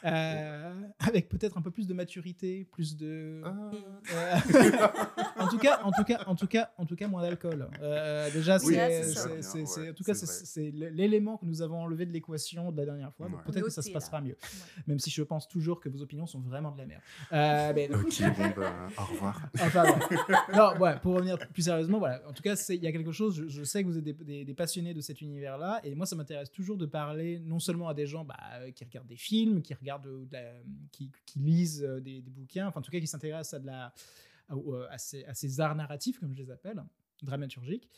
Euh, 0.06 0.74
avec 1.00 1.30
peut-être 1.30 1.58
un 1.58 1.62
peu 1.62 1.72
plus 1.72 1.88
de 1.88 1.94
maturité, 1.94 2.68
plus 2.72 2.96
de. 2.98 3.42
Ah. 3.46 3.72
Euh, 4.14 4.36
en 5.40 5.48
tout 5.48 5.58
cas, 5.58 5.80
en 5.84 5.92
tout 5.92 6.04
cas, 6.04 6.20
en 6.26 6.36
tout 6.36 6.48
cas, 6.48 6.72
en 6.78 6.86
tout 6.86 6.96
cas, 6.96 7.08
moins 7.08 7.22
d'alcool. 7.22 7.68
Euh, 7.82 8.30
déjà, 8.32 8.58
Oui, 8.64 8.74
c'est, 8.76 9.04
c'est 9.04 9.14
ça. 9.14 9.22
c'est- 9.30 9.42
c'est- 9.42 9.66
c'est- 9.66 9.82
Ouais, 9.82 9.90
en 9.90 9.94
tout 9.94 10.04
cas, 10.04 10.14
c'est 10.14 10.72
l'élément 10.72 11.38
que 11.38 11.46
nous 11.46 11.62
avons 11.62 11.82
enlevé 11.82 12.06
de 12.06 12.12
l'équation 12.12 12.72
de 12.72 12.78
la 12.78 12.86
dernière 12.86 13.14
fois. 13.14 13.28
Donc 13.28 13.38
Ouais. 13.40 13.44
peut-être 13.52 13.66
que 13.66 13.72
ça 13.72 13.82
se 13.82 13.92
passera 13.92 14.18
là. 14.20 14.28
mieux. 14.28 14.38
Même 14.88 15.00
si 15.00 15.10
je 15.10 15.22
pense 15.24 15.48
toujours 15.48 15.80
que 15.80 15.90
vos 15.90 16.02
opinions 16.02 16.26
sont 16.28 16.40
vraiment 16.40 16.72
de 16.72 16.78
la 16.80 16.86
merde. 16.86 17.02
Euh. 17.34 17.88
Ok, 17.94 18.22
bon, 18.38 18.62
bah, 18.62 18.74
au 18.98 19.06
revoir. 19.06 19.42
Enfin, 19.62 19.84
non, 20.56 20.78
ouais, 20.80 20.98
pour 21.02 21.16
revenir 21.16 21.38
plus 21.38 21.62
sérieusement, 21.64 22.00
voilà. 22.00 22.22
En 22.28 22.34
tout 22.34 22.42
cas, 22.44 22.56
il 22.70 22.84
y 22.84 22.88
a 22.88 22.92
quelque 22.92 23.12
chose. 23.12 23.36
Je, 23.36 23.48
je 23.48 23.64
sais 23.64 23.84
que 23.84 23.88
vous 23.88 23.98
êtes 23.98 24.04
des, 24.04 24.14
des- 24.14 24.46
des 24.46 24.54
passionnés 24.54 24.94
de 24.94 25.02
cet 25.02 25.22
univers-là, 25.22 25.80
et 25.84 25.94
moi, 25.96 26.06
ça 26.06 26.16
m'intéresse 26.16 26.52
toujours 26.52 26.78
de 26.78 26.86
parler 26.86 27.40
non 27.40 27.60
seulement 27.60 27.90
à 27.90 27.94
des 27.94 28.06
gens 28.08 28.24
bah, 28.26 28.36
qui 28.76 28.84
regardent 28.84 29.08
des 29.08 29.16
films, 29.18 29.62
qui 29.62 29.74
regardent, 29.74 29.87
euh, 29.90 30.26
de 30.26 30.34
la- 30.34 30.62
qui, 30.92 31.12
qui 31.26 31.40
lisent 31.40 31.84
euh, 31.84 32.00
des, 32.00 32.22
bouquins, 32.22 32.68
enfin, 32.68 32.80
en 32.80 32.84
tout 32.84 32.92
cas, 32.92 33.00
qui 33.00 33.08
s'intéressent 33.08 33.56
à 33.56 33.60
de 33.60 33.66
la, 33.68 33.94
à, 34.50 34.56
à 34.94 34.98
ces, 34.98 35.60
arts 35.60 35.76
narratifs, 35.76 36.20
comme 36.20 36.34
je 36.34 36.42
les 36.42 36.52
appelle, 36.52 36.84
dramaturgiques. 37.22 37.90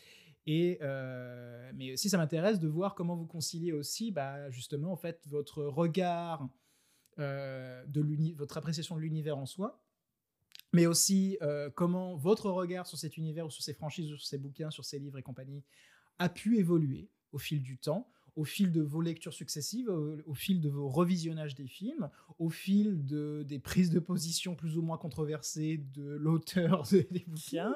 Et 0.46 0.79
euh, 0.81 1.72
mais 1.75 1.93
aussi, 1.93 2.10
ça 2.10 2.17
m'intéresse 2.17 2.60
de 2.60 2.67
voir 2.67 2.96
comment 2.96 3.15
vous 3.15 3.27
conciliez 3.27 3.74
aussi, 3.74 4.12
bah, 4.12 4.50
justement, 4.50 4.91
en 4.91 4.96
fait, 4.96 5.22
votre 5.27 5.63
regard 5.63 6.48
euh, 7.19 7.86
de 7.88 8.34
votre 8.36 8.58
appréciation 8.58 8.96
de 8.96 9.01
l'univers 9.01 9.38
en 9.38 9.46
soi, 9.46 9.84
mais 10.72 10.86
aussi 10.86 11.38
euh, 11.41 11.69
comment 11.69 12.15
votre 12.15 12.50
regard 12.50 12.88
sur 12.88 12.98
cet 12.98 13.17
univers 13.17 13.46
ou 13.46 13.50
sur 13.50 13.63
ces 13.63 13.74
franchises, 13.74 14.08
sur 14.08 14.22
ces 14.25 14.38
bouquins, 14.38 14.72
sur 14.72 14.86
ces 14.86 15.00
livres 15.00 15.17
et 15.17 15.24
compagnie 15.24 15.63
a 16.17 16.29
pu 16.29 16.58
évoluer 16.58 17.10
au 17.31 17.38
fil 17.38 17.62
du 17.62 17.77
temps, 17.77 18.10
au 18.39 18.46
fil 18.46 18.72
de 18.72 18.81
vos 18.81 19.01
lectures 19.01 19.34
successives, 19.34 19.89
au, 19.89 20.17
au 20.25 20.34
fil 20.34 20.62
de 20.62 20.69
vos 20.69 20.88
revisionnages 20.88 21.55
des 21.55 21.67
films, 21.67 22.10
au 22.38 22.50
fil 22.50 23.03
de, 23.05 23.43
des 23.43 23.60
prises 23.60 23.89
de 23.89 24.00
position 24.00 24.55
plus 24.55 24.77
ou 24.77 24.81
moins 24.81 24.98
controversées 24.98 25.77
de 25.93 26.08
l'auteur 26.25 26.84
de- 26.91 27.05
des 27.12 27.25
bouquins. 27.27 27.75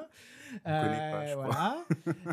connaît 0.62 1.10
pas, 1.12 1.26
je 1.26 1.34
voilà. 1.34 1.86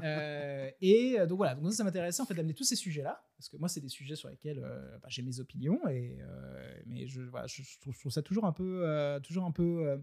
Euh, 0.03 0.69
et 0.81 1.19
euh, 1.19 1.25
donc 1.25 1.38
voilà, 1.38 1.55
donc 1.55 1.73
ça 1.73 1.83
m'intéressait 1.83 2.21
en 2.21 2.25
fait 2.25 2.33
d'amener 2.35 2.53
tous 2.53 2.63
ces 2.63 2.75
sujets-là, 2.75 3.23
parce 3.38 3.50
que 3.50 3.57
moi 3.57 3.67
c'est 3.67 3.81
des 3.81 3.89
sujets 3.89 4.15
sur 4.15 4.29
lesquels 4.29 4.59
euh, 4.63 4.97
bah, 5.00 5.07
j'ai 5.09 5.21
mes 5.23 5.39
opinions, 5.39 5.79
et, 5.89 6.17
euh, 6.21 6.73
mais 6.85 7.07
je, 7.07 7.21
voilà, 7.23 7.47
je, 7.47 7.63
je 7.63 7.79
trouve, 7.79 7.93
je 7.93 8.00
trouve 8.00 8.11
ça 8.11 8.21
toujours 8.21 8.45
un 8.45 8.53
peu, 8.53 8.81
euh, 8.85 9.19
toujours 9.19 9.43
un 9.45 9.51
peu 9.51 9.88
euh, 9.88 9.97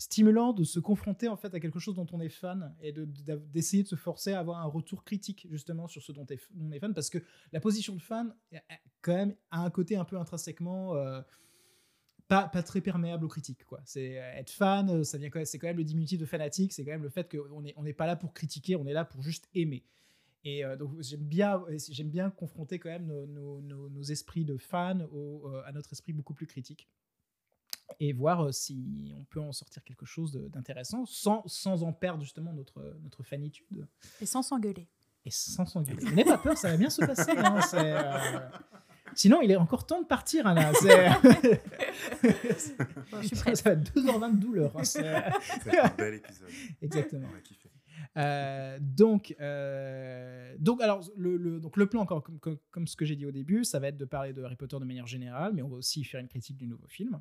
stimulant 0.00 0.54
de 0.54 0.64
se 0.64 0.80
confronter 0.80 1.28
en 1.28 1.36
fait 1.36 1.54
à 1.54 1.60
quelque 1.60 1.78
chose 1.78 1.94
dont 1.94 2.06
on 2.12 2.20
est 2.20 2.30
fan 2.30 2.74
et 2.80 2.90
de- 2.90 3.04
de- 3.04 3.36
d'essayer 3.52 3.82
de, 3.82 3.88
se 3.88 3.96
forcer 3.96 4.32
à 4.32 4.38
avoir 4.40 4.58
un 4.60 4.64
retour 4.64 5.04
critique 5.04 5.46
justement 5.50 5.88
sur 5.88 6.02
ce 6.02 6.10
dont 6.10 6.26
on 6.58 6.72
est 6.72 6.78
fan, 6.80 6.94
parce 6.94 7.10
que 7.10 7.18
la 7.52 7.60
position 7.60 7.94
de 7.94 8.00
fan, 8.00 8.34
euh, 8.54 8.58
quand 9.02 9.14
même, 9.14 9.36
a 9.50 9.62
un 9.62 9.68
côté 9.68 9.96
un 9.96 10.06
peu 10.06 10.18
intrinsèquement 10.18 10.94
euh, 10.96 11.20
pas, 12.28 12.48
pas 12.48 12.62
très 12.62 12.80
perméable 12.80 13.26
aux 13.26 13.28
critiques. 13.28 13.64
Quoi. 13.66 13.82
C'est 13.84 14.18
euh, 14.18 14.32
être 14.38 14.50
fan, 14.50 14.88
euh, 14.88 15.04
ça 15.04 15.18
vient 15.18 15.28
c'est 15.44 15.58
quand 15.58 15.66
même 15.66 15.76
le 15.76 15.84
diminutif 15.84 16.18
de 16.18 16.24
fanatique, 16.24 16.72
c'est 16.72 16.82
quand 16.82 16.92
même 16.92 17.02
le 17.02 17.10
fait 17.10 17.30
qu'on 17.30 17.60
n'est 17.60 17.74
on 17.76 17.82
n'est 17.82 17.92
pas 17.92 18.06
là 18.06 18.16
pour 18.16 18.32
critiquer, 18.32 18.76
on 18.76 18.86
est 18.86 18.94
là 18.94 19.04
pour 19.04 19.22
juste 19.22 19.50
aimer. 19.54 19.84
Et 20.44 20.62
donc 20.78 20.98
j'aime 21.02 21.20
bien, 21.20 21.62
j'aime 21.90 22.08
bien 22.08 22.30
confronter 22.30 22.78
quand 22.78 22.88
même 22.88 23.06
nos, 23.06 23.60
nos- 23.60 24.02
esprits 24.04 24.46
de 24.46 24.56
fans 24.56 25.00
à 25.66 25.72
notre 25.72 25.92
esprit 25.92 26.14
beaucoup 26.14 26.32
plus 26.32 26.46
critique 26.46 26.88
et 27.98 28.12
voir 28.12 28.44
euh, 28.46 28.52
si 28.52 29.12
on 29.18 29.24
peut 29.24 29.40
en 29.40 29.52
sortir 29.52 29.82
quelque 29.84 30.06
chose 30.06 30.32
d'intéressant 30.52 31.04
sans, 31.06 31.42
sans 31.46 31.82
en 31.82 31.92
perdre 31.92 32.22
justement 32.22 32.52
notre, 32.52 32.96
notre 33.02 33.22
fanitude 33.22 33.86
Et 34.20 34.26
sans 34.26 34.42
s'engueuler. 34.42 34.86
et 35.24 35.30
sans 35.30 35.66
s'engueuler. 35.66 36.10
N'aie 36.12 36.24
pas 36.24 36.38
peur, 36.38 36.56
ça 36.56 36.70
va 36.70 36.76
bien 36.76 36.90
se 36.90 37.04
passer. 37.04 37.32
hein, 37.36 37.58
euh, 37.74 38.48
Sinon, 39.14 39.40
il 39.42 39.50
est 39.50 39.56
encore 39.56 39.86
temps 39.86 40.00
de 40.00 40.06
partir, 40.06 40.46
Anna. 40.46 40.72
C'est... 40.74 41.08
Bon, 43.10 43.20
je 43.22 43.26
suis 43.26 43.36
ça 43.36 43.42
prête. 43.42 43.64
va 43.64 43.70
être 43.72 43.92
2h20 43.94 44.34
de 44.36 44.40
douleur. 44.40 44.72
hein, 44.78 44.84
c'est- 44.84 45.04
un 45.06 45.88
bel 45.96 46.14
épisode. 46.14 46.48
Exactement. 46.82 47.26
On 47.28 47.34
va 47.34 47.40
kiffer. 47.40 47.70
Euh, 48.16 48.78
donc, 48.80 49.34
euh, 49.40 50.56
donc, 50.58 50.80
alors, 50.82 51.00
le, 51.16 51.36
le- 51.36 51.60
donc 51.60 51.76
le 51.76 51.86
plan, 51.86 52.00
encore 52.02 52.22
comme, 52.22 52.38
comme, 52.40 52.58
comme 52.70 52.86
ce 52.86 52.96
que 52.96 53.04
j'ai 53.04 53.14
dit 53.16 53.24
au 53.26 53.30
début, 53.30 53.64
ça 53.64 53.78
va 53.78 53.88
être 53.88 53.96
de 53.96 54.04
parler 54.04 54.32
de 54.32 54.42
Harry 54.42 54.56
Potter 54.56 54.78
de 54.80 54.84
manière 54.84 55.06
générale, 55.06 55.52
mais 55.54 55.62
on 55.62 55.68
va 55.68 55.76
aussi 55.76 56.02
faire 56.04 56.20
une 56.20 56.28
critique 56.28 56.56
du 56.56 56.66
nouveau 56.66 56.88
film. 56.88 57.20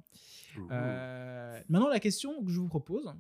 Euh, 0.72 1.62
maintenant, 1.70 1.90
la 1.90 2.00
question 2.00 2.44
que 2.44 2.52
je 2.52 2.60
vous 2.60 2.68
propose, 2.68 3.14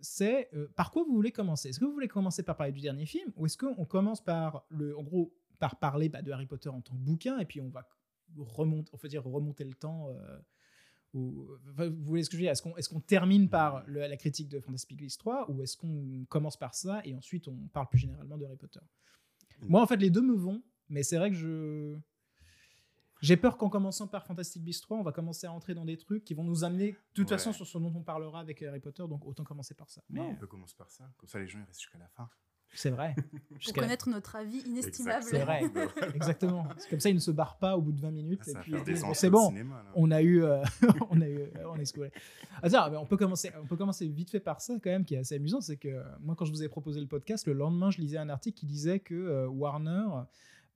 c'est 0.00 0.50
par 0.76 0.90
quoi 0.90 1.02
vous 1.04 1.14
voulez 1.14 1.32
commencer? 1.32 1.68
Est-ce 1.70 1.80
que 1.80 1.84
vous 1.84 1.92
voulez 1.92 2.08
commencer 2.08 2.42
par 2.42 2.56
parler 2.56 2.72
du 2.72 2.80
dernier 2.80 3.06
film, 3.06 3.32
ou 3.36 3.46
est-ce 3.46 3.58
qu'on 3.58 3.84
commence 3.84 4.22
par, 4.22 4.64
le, 4.68 4.96
en 4.96 5.02
gros, 5.02 5.34
par 5.58 5.78
parler 5.78 6.08
bah, 6.08 6.22
de 6.22 6.30
Harry 6.32 6.46
Potter 6.46 6.68
en 6.68 6.80
tant 6.80 6.94
que 6.94 7.00
bouquin, 7.00 7.38
et 7.38 7.44
puis 7.46 7.60
on 7.60 7.68
va 7.68 7.88
remonter, 8.36 8.90
on 8.92 8.96
va 8.96 9.08
dire 9.08 9.22
remonter 9.24 9.64
le 9.64 9.74
temps 9.74 10.08
euh, 10.10 10.38
ou, 11.14 11.46
enfin, 11.70 11.88
vous 11.88 12.04
voyez 12.04 12.24
ce 12.24 12.28
que 12.30 12.36
je 12.36 12.38
veux 12.38 12.44
dire 12.44 12.52
Est-ce 12.52 12.62
qu'on 12.90 12.98
est 12.98 13.06
termine 13.06 13.48
par 13.48 13.84
le- 13.86 14.00
la 14.00 14.16
critique 14.16 14.48
de 14.48 14.60
Fantastic 14.60 14.96
Beasts 14.98 15.20
3 15.20 15.50
ou 15.50 15.62
est-ce 15.62 15.76
qu'on 15.76 16.24
commence 16.28 16.56
par 16.56 16.74
ça 16.74 17.00
et 17.04 17.14
ensuite 17.14 17.46
on 17.48 17.56
parle 17.72 17.88
plus 17.88 17.98
généralement 17.98 18.36
de 18.36 18.44
Harry 18.44 18.56
Potter? 18.56 18.80
Moi, 19.62 19.80
en 19.80 19.86
fait, 19.86 19.96
les 19.96 20.10
deux 20.10 20.20
me 20.22 20.34
vont, 20.34 20.62
mais 20.88 21.02
c'est 21.02 21.16
vrai 21.16 21.30
que 21.30 21.36
je. 21.36 21.96
J'ai 23.20 23.36
peur 23.38 23.56
qu'en 23.56 23.70
commençant 23.70 24.06
par 24.06 24.26
Fantastic 24.26 24.62
Beasts 24.62 24.82
3, 24.82 24.98
on 24.98 25.02
va 25.02 25.12
commencer 25.12 25.46
à 25.46 25.52
entrer 25.52 25.72
dans 25.72 25.84
des 25.86 25.96
trucs 25.96 26.24
qui 26.24 26.34
vont 26.34 26.44
nous 26.44 26.62
amener, 26.64 26.92
de 26.92 26.98
toute 27.14 27.30
Ouais. 27.30 27.38
façon, 27.38 27.52
sur 27.54 27.66
ce 27.66 27.78
dont 27.78 27.92
on 27.94 28.02
parlera 28.02 28.40
avec 28.40 28.60
Harry 28.62 28.80
Potter, 28.80 29.04
donc 29.08 29.24
autant 29.24 29.44
commencer 29.44 29.74
par 29.74 29.88
ça. 29.88 30.02
Mais 30.10 30.20
on 30.20 30.34
peut 30.36 30.46
commencer 30.46 30.74
par 30.76 30.90
ça. 30.90 31.10
Comme 31.16 31.28
ça, 31.28 31.38
les 31.38 31.46
gens 31.46 31.58
ils 31.60 31.64
restent 31.64 31.80
jusqu'à 31.80 31.98
la 31.98 32.08
fin. 32.08 32.28
C'est 32.74 32.90
vrai. 32.90 33.14
Pour 33.64 33.72
connaître 33.74 34.08
notre 34.08 34.36
avis 34.36 34.58
inestimable. 34.66 35.24
C'est 35.24 35.38
vrai. 35.38 35.62
Exactement. 36.14 36.66
C'est 36.78 36.90
comme 36.90 37.00
ça, 37.00 37.08
ils 37.08 37.14
ne 37.14 37.20
se 37.20 37.30
barrent 37.30 37.58
pas 37.58 37.76
au 37.76 37.82
bout 37.82 37.92
de 37.92 38.00
20 38.00 38.10
minutes. 38.10 38.40
Ah, 38.54 38.60
et 38.66 38.80
puis, 38.80 38.96
c'est 39.14 39.30
bon, 39.30 39.48
cinéma, 39.48 39.84
on 39.94 40.10
a 40.10 40.22
eu, 40.22 40.42
euh, 40.42 40.62
on 41.10 41.20
a 41.20 41.28
eu, 41.28 41.38
euh, 41.38 41.48
on 41.68 41.76
est 41.76 41.84
scouré. 41.84 42.10
Ah, 42.62 42.90
on 43.00 43.06
peut 43.06 43.16
commencer, 43.16 43.50
on 43.62 43.66
peut 43.66 43.76
commencer 43.76 44.06
vite 44.08 44.30
fait 44.30 44.40
par 44.40 44.60
ça 44.60 44.74
quand 44.74 44.90
même, 44.90 45.04
qui 45.04 45.14
est 45.14 45.18
assez 45.18 45.36
amusant, 45.36 45.60
c'est 45.60 45.76
que 45.76 45.88
euh, 45.88 46.02
moi 46.20 46.34
quand 46.34 46.44
je 46.44 46.50
vous 46.50 46.62
ai 46.62 46.68
proposé 46.68 47.00
le 47.00 47.06
podcast, 47.06 47.46
le 47.46 47.52
lendemain 47.52 47.90
je 47.90 47.98
lisais 47.98 48.18
un 48.18 48.28
article 48.28 48.58
qui 48.58 48.66
disait 48.66 49.00
que 49.00 49.14
euh, 49.14 49.48
Warner 49.48 50.06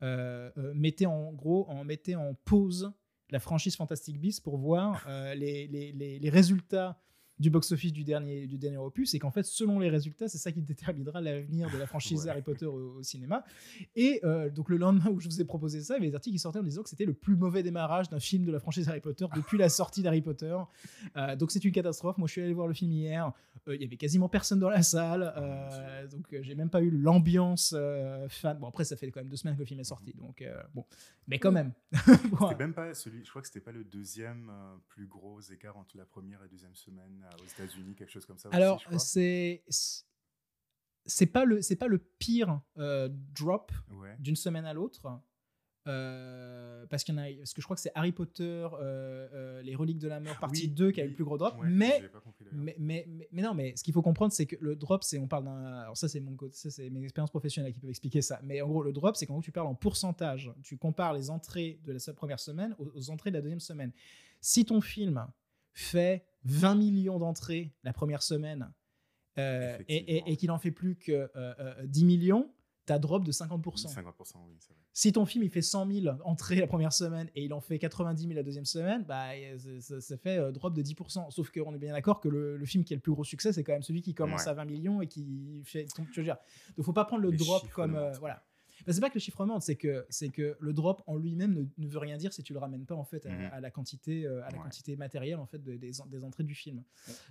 euh, 0.02 0.50
euh, 0.57 0.73
mettait 0.75 1.07
en 1.07 1.33
gros, 1.33 1.69
en 1.69 1.85
mettait 1.85 2.14
en 2.14 2.35
pause 2.45 2.93
la 3.31 3.40
franchise 3.40 3.76
Fantastic 3.76 4.21
Beasts 4.21 4.43
pour 4.43 4.57
voir 4.57 5.05
euh, 5.09 5.35
les, 5.35 5.67
les, 5.67 5.93
les, 5.93 6.19
les 6.19 6.31
résultats 6.31 6.99
du 7.38 7.50
box-office 7.50 7.92
du 7.92 8.04
dernier, 8.04 8.47
du 8.47 8.59
dernier 8.59 8.78
opus, 8.78 9.14
et 9.14 9.18
qu'en 9.18 9.30
fait, 9.30 9.45
selon 9.45 9.78
les 9.78 9.88
résultats, 9.88 10.28
c'est 10.28 10.38
ça 10.38 10.52
qui 10.52 10.62
déterminera 10.62 11.21
l'avenir 11.21 11.71
de 11.71 11.78
la 11.78 11.87
franchise 11.87 12.25
Ouais. 12.25 12.30
Harry 12.30 12.42
Potter 12.42 12.66
au, 12.66 12.97
au 12.99 13.02
cinéma. 13.02 13.45
Et 13.95 14.21
euh, 14.25 14.50
donc, 14.50 14.71
le 14.71 14.76
lendemain 14.76 15.11
où 15.11 15.21
je 15.21 15.28
vous 15.28 15.40
ai 15.40 15.45
proposé 15.45 15.80
ça, 15.83 15.95
il 15.95 15.99
y 15.99 16.00
avait 16.00 16.09
des 16.09 16.14
articles 16.14 16.35
qui 16.35 16.38
sortaient 16.40 16.59
en 16.59 16.62
disant 16.64 16.83
que 16.83 16.88
c'était 16.88 17.04
le 17.04 17.14
plus 17.14 17.37
mauvais 17.37 17.62
démarrage 17.62 18.09
d'un 18.09 18.18
film 18.18 18.45
de 18.45 18.52
la 18.52 18.59
franchise 18.59 18.88
Harry 18.88 19.00
Potter 19.00 19.26
depuis 19.37 19.59
la 19.59 19.68
sortie 19.68 20.02
d'Harry 20.02 20.23
Potter. 20.23 20.57
Euh, 21.16 21.37
donc, 21.37 21.50
c'est 21.50 21.64
une 21.64 21.73
catastrophe. 21.73 22.18
Moi, 22.18 22.26
je 22.26 22.33
suis 22.33 22.42
allé 22.42 22.52
voir 22.54 22.66
le 22.66 22.75
film 22.75 22.90
hier. 22.92 23.33
Euh, 23.68 23.76
Il 23.76 23.83
y 23.83 23.85
avait 23.85 23.97
quasiment 23.97 24.28
personne 24.28 24.59
dans 24.59 24.71
la 24.71 24.83
salle. 24.83 25.33
Donc, 26.11 26.26
j'ai 26.40 26.54
même 26.54 26.71
pas 26.71 26.83
eu 26.83 26.90
l'ambiance 26.90 27.75
fan. 28.28 28.59
Bon, 28.59 28.68
après, 28.68 28.85
ça 28.85 28.97
fait 28.97 29.11
quand 29.11 29.21
même 29.21 29.28
deux 29.28 29.37
semaines 29.37 29.54
que 29.54 29.61
le 29.61 29.66
film 29.66 29.80
est 29.80 29.85
sorti. 29.85 30.12
Donc, 30.14 30.45
bon. 30.75 30.85
Mais 31.26 31.38
quand 31.38 31.52
même. 31.52 31.73
Même 32.59 32.73
pas 32.73 32.95
celui, 32.95 33.25
je 33.25 33.30
crois 33.30 33.42
que 33.42 33.49
c'était 33.49 33.61
pas 33.61 33.73
le 33.73 33.85
deuxième 33.85 34.50
plus 34.88 35.07
gros 35.07 35.40
écart 35.40 35.76
entre 35.76 35.97
la 35.97 36.04
première 36.04 36.42
et 36.42 36.49
deuxième 36.49 36.75
semaine 36.75 37.27
aux 37.42 37.47
États-Unis, 37.47 37.94
quelque 37.94 38.11
chose 38.12 38.26
comme 38.26 38.38
ça. 38.38 38.49
Alors, 38.52 38.82
c'est. 38.99 39.62
C'est 41.11 41.26
pas 41.26 41.47
le 41.47 41.62
c'est 41.62 41.76
pas 41.76 41.87
le 41.87 41.97
pire 41.99 42.61
euh, 42.76 43.08
drop 43.35 43.73
Ouais. 43.99 44.14
d'une 44.18 44.37
semaine 44.37 44.66
à 44.66 44.75
l'autre 44.75 45.20
euh, 45.87 46.85
parce 46.90 47.02
qu'il 47.02 47.14
y 47.14 47.18
en 47.18 47.23
a 47.23 47.28
parce 47.38 47.54
que 47.54 47.62
je 47.62 47.66
crois 47.66 47.76
que 47.76 47.80
c'est 47.80 47.92
Harry 47.94 48.12
Potter 48.12 48.42
euh, 48.44 48.68
euh, 49.32 49.62
les 49.62 49.75
reliques 49.75 49.99
de 50.00 50.08
la 50.08 50.20
mort 50.20 50.38
partie 50.38 50.64
Oui, 50.66 50.68
2 50.68 50.90
qui 50.92 51.00
a 51.00 51.04
eu 51.04 51.06
oui. 51.06 51.11
le 51.12 51.14
plus 51.16 51.25
gros 51.25 51.38
drop 51.38 51.54
Ouais, 51.58 51.66
mais 51.66 52.11
mais, 52.52 52.75
mais, 52.78 53.04
mais, 53.08 53.28
mais 53.32 53.40
non, 53.42 53.54
mais 53.54 53.75
ce 53.75 53.82
qu'il 53.82 53.94
faut 53.94 54.02
comprendre, 54.02 54.35
c'est 54.35 54.44
que 54.44 54.56
le 54.61 54.76
drop, 54.76 55.02
c'est 55.02 55.18
on 55.18 55.26
parle 55.28 55.44
d'un. 55.44 55.64
Alors, 55.80 55.97
ça, 55.97 56.08
c'est 56.08 56.20
mon 56.20 56.37
ça, 56.52 56.68
c'est 56.70 56.90
mes 56.90 57.02
expériences 57.02 57.30
professionnelles 57.30 57.73
qui 57.73 57.80
peuvent 57.80 57.88
expliquer 57.88 58.20
ça. 58.20 58.38
Mais 58.42 58.61
en 58.61 58.68
gros, 58.68 58.82
le 58.82 58.92
drop, 58.92 59.16
c'est 59.16 59.25
quand 59.25 59.40
tu 59.40 59.50
parles 59.50 59.68
en 59.68 59.75
pourcentage. 59.75 60.52
Tu 60.62 60.76
compares 60.76 61.14
les 61.14 61.30
entrées 61.30 61.80
de 61.85 61.92
la 61.94 62.12
première 62.12 62.40
semaine 62.40 62.75
aux, 62.78 62.88
aux 62.94 63.08
entrées 63.11 63.30
de 63.30 63.37
la 63.37 63.40
deuxième 63.42 63.61
semaine. 63.61 63.92
Si 64.42 64.66
ton 64.66 64.82
film 64.82 65.26
fait 65.73 66.26
20 66.45 66.75
millions 66.76 67.18
d'entrées 67.18 67.73
la 67.85 67.92
première 67.92 68.23
semaine 68.23 68.73
euh, 69.38 69.78
et, 69.88 69.95
et- 69.97 70.00
Effectivement. 70.00 70.26
et 70.33 70.37
qu'il 70.37 70.50
en 70.50 70.59
fait 70.59 70.71
plus 70.73 70.97
que 70.97 71.12
euh, 71.12 71.28
euh, 71.37 71.87
10 71.87 72.04
millions, 72.04 72.50
t'as 72.87 72.99
drop 72.99 73.25
de 73.25 73.33
50%. 73.33 73.61
50%, 73.95 74.37
oui, 74.49 74.57
c'est 74.61 74.73
vrai. 74.73 74.83
Si 74.95 75.12
ton 75.12 75.26
film 75.26 75.45
il 75.45 75.50
fait 75.50 75.62
100 75.62 75.88
000 76.02 76.16
entrées 76.25 76.57
la 76.57 76.66
première 76.66 76.92
semaine 76.92 77.28
et 77.37 77.45
il 77.45 77.52
en 77.52 77.61
fait 77.61 77.78
90 77.78 78.21
000 78.23 78.35
la 78.35 78.42
deuxième 78.42 78.64
semaine, 78.64 79.04
bah, 79.04 79.28
euh, 79.35 79.80
ça, 79.80 80.00
ça 80.00 80.16
fait 80.16 80.38
euh, 80.38 80.50
drop 80.50 80.75
de 80.75 80.83
10%. 80.83 81.30
Sauf 81.30 81.50
qu'on 81.52 81.73
est 81.75 81.78
bien 81.78 81.92
d'accord 81.92 82.18
que 82.21 82.28
le, 82.28 82.57
le 82.57 82.66
film 82.66 82.83
qui 82.83 82.95
a 82.95 82.97
le 82.97 83.00
plus 83.00 83.12
gros 83.12 83.23
succès, 83.23 83.52
c'est 83.52 83.62
quand 83.62 83.73
même 83.75 83.83
celui 83.83 84.02
qui 84.02 84.14
commence 84.14 84.45
Ouais. 84.45 84.49
à 84.49 84.54
20 84.54 84.64
millions 84.64 85.00
et 85.02 85.07
qui 85.07 85.62
fait. 85.64 85.87
Tu 86.12 86.18
veux 86.21 86.25
dire, 86.25 86.38
donc 86.76 86.85
faut 86.85 86.92
pas 86.92 87.04
prendre 87.04 87.23
le 87.23 87.30
Les 87.30 87.37
drop 87.37 87.68
comme. 87.71 87.95
euh, 87.95 88.11
voilà. 88.18 88.42
Bah, 88.87 88.92
c'est 88.92 89.00
pas 89.00 89.08
que 89.11 89.14
le 89.14 89.20
chiffre 89.20 89.44
monte, 89.44 89.62
c'est 89.62 89.76
que, 89.76 90.06
c'est 90.08 90.28
que 90.28 90.56
le 90.61 90.73
drop 90.73 91.02
en 91.06 91.16
lui-même 91.16 91.52
ne, 91.54 91.64
ne 91.78 91.88
veut 91.88 91.99
rien 91.99 92.16
dire 92.16 92.32
si 92.32 92.42
tu 92.42 92.52
le 92.52 92.58
ramènes 92.58 92.87
pas 92.87 92.94
en 92.94 93.04
fait 93.04 93.26
à, 93.26 93.30
Mhm. 93.30 93.49
à 93.52 93.61
la 93.61 93.70
quantité, 93.70 94.26
euh, 94.26 94.42
à 94.44 94.50
la 94.50 94.56
Ouais. 94.58 94.62
quantité 94.64 94.97
matérielle 94.97 95.38
en 95.38 95.47
fait 95.47 95.58
de- 95.62 95.76
des, 95.76 95.92
des 96.06 96.25
entrées 96.25 96.44
du 96.44 96.54
film. 96.54 96.82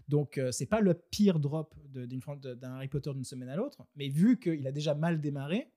Donc 0.07 0.37
euh, 0.37 0.51
c'est 0.51 0.65
pas 0.65 0.81
le 0.81 0.93
pire 0.93 1.39
drop 1.39 1.73
d'un 1.93 2.71
Harry 2.73 2.87
Potter 2.87 3.13
d'une 3.13 3.23
semaine 3.23 3.49
à 3.49 3.55
l'autre, 3.55 3.85
mais 3.95 4.09
vu 4.09 4.39
qu'il 4.39 4.65
a 4.67 4.71
déjà 4.71 4.93
mal 4.95 5.19
démarré, 5.21 5.71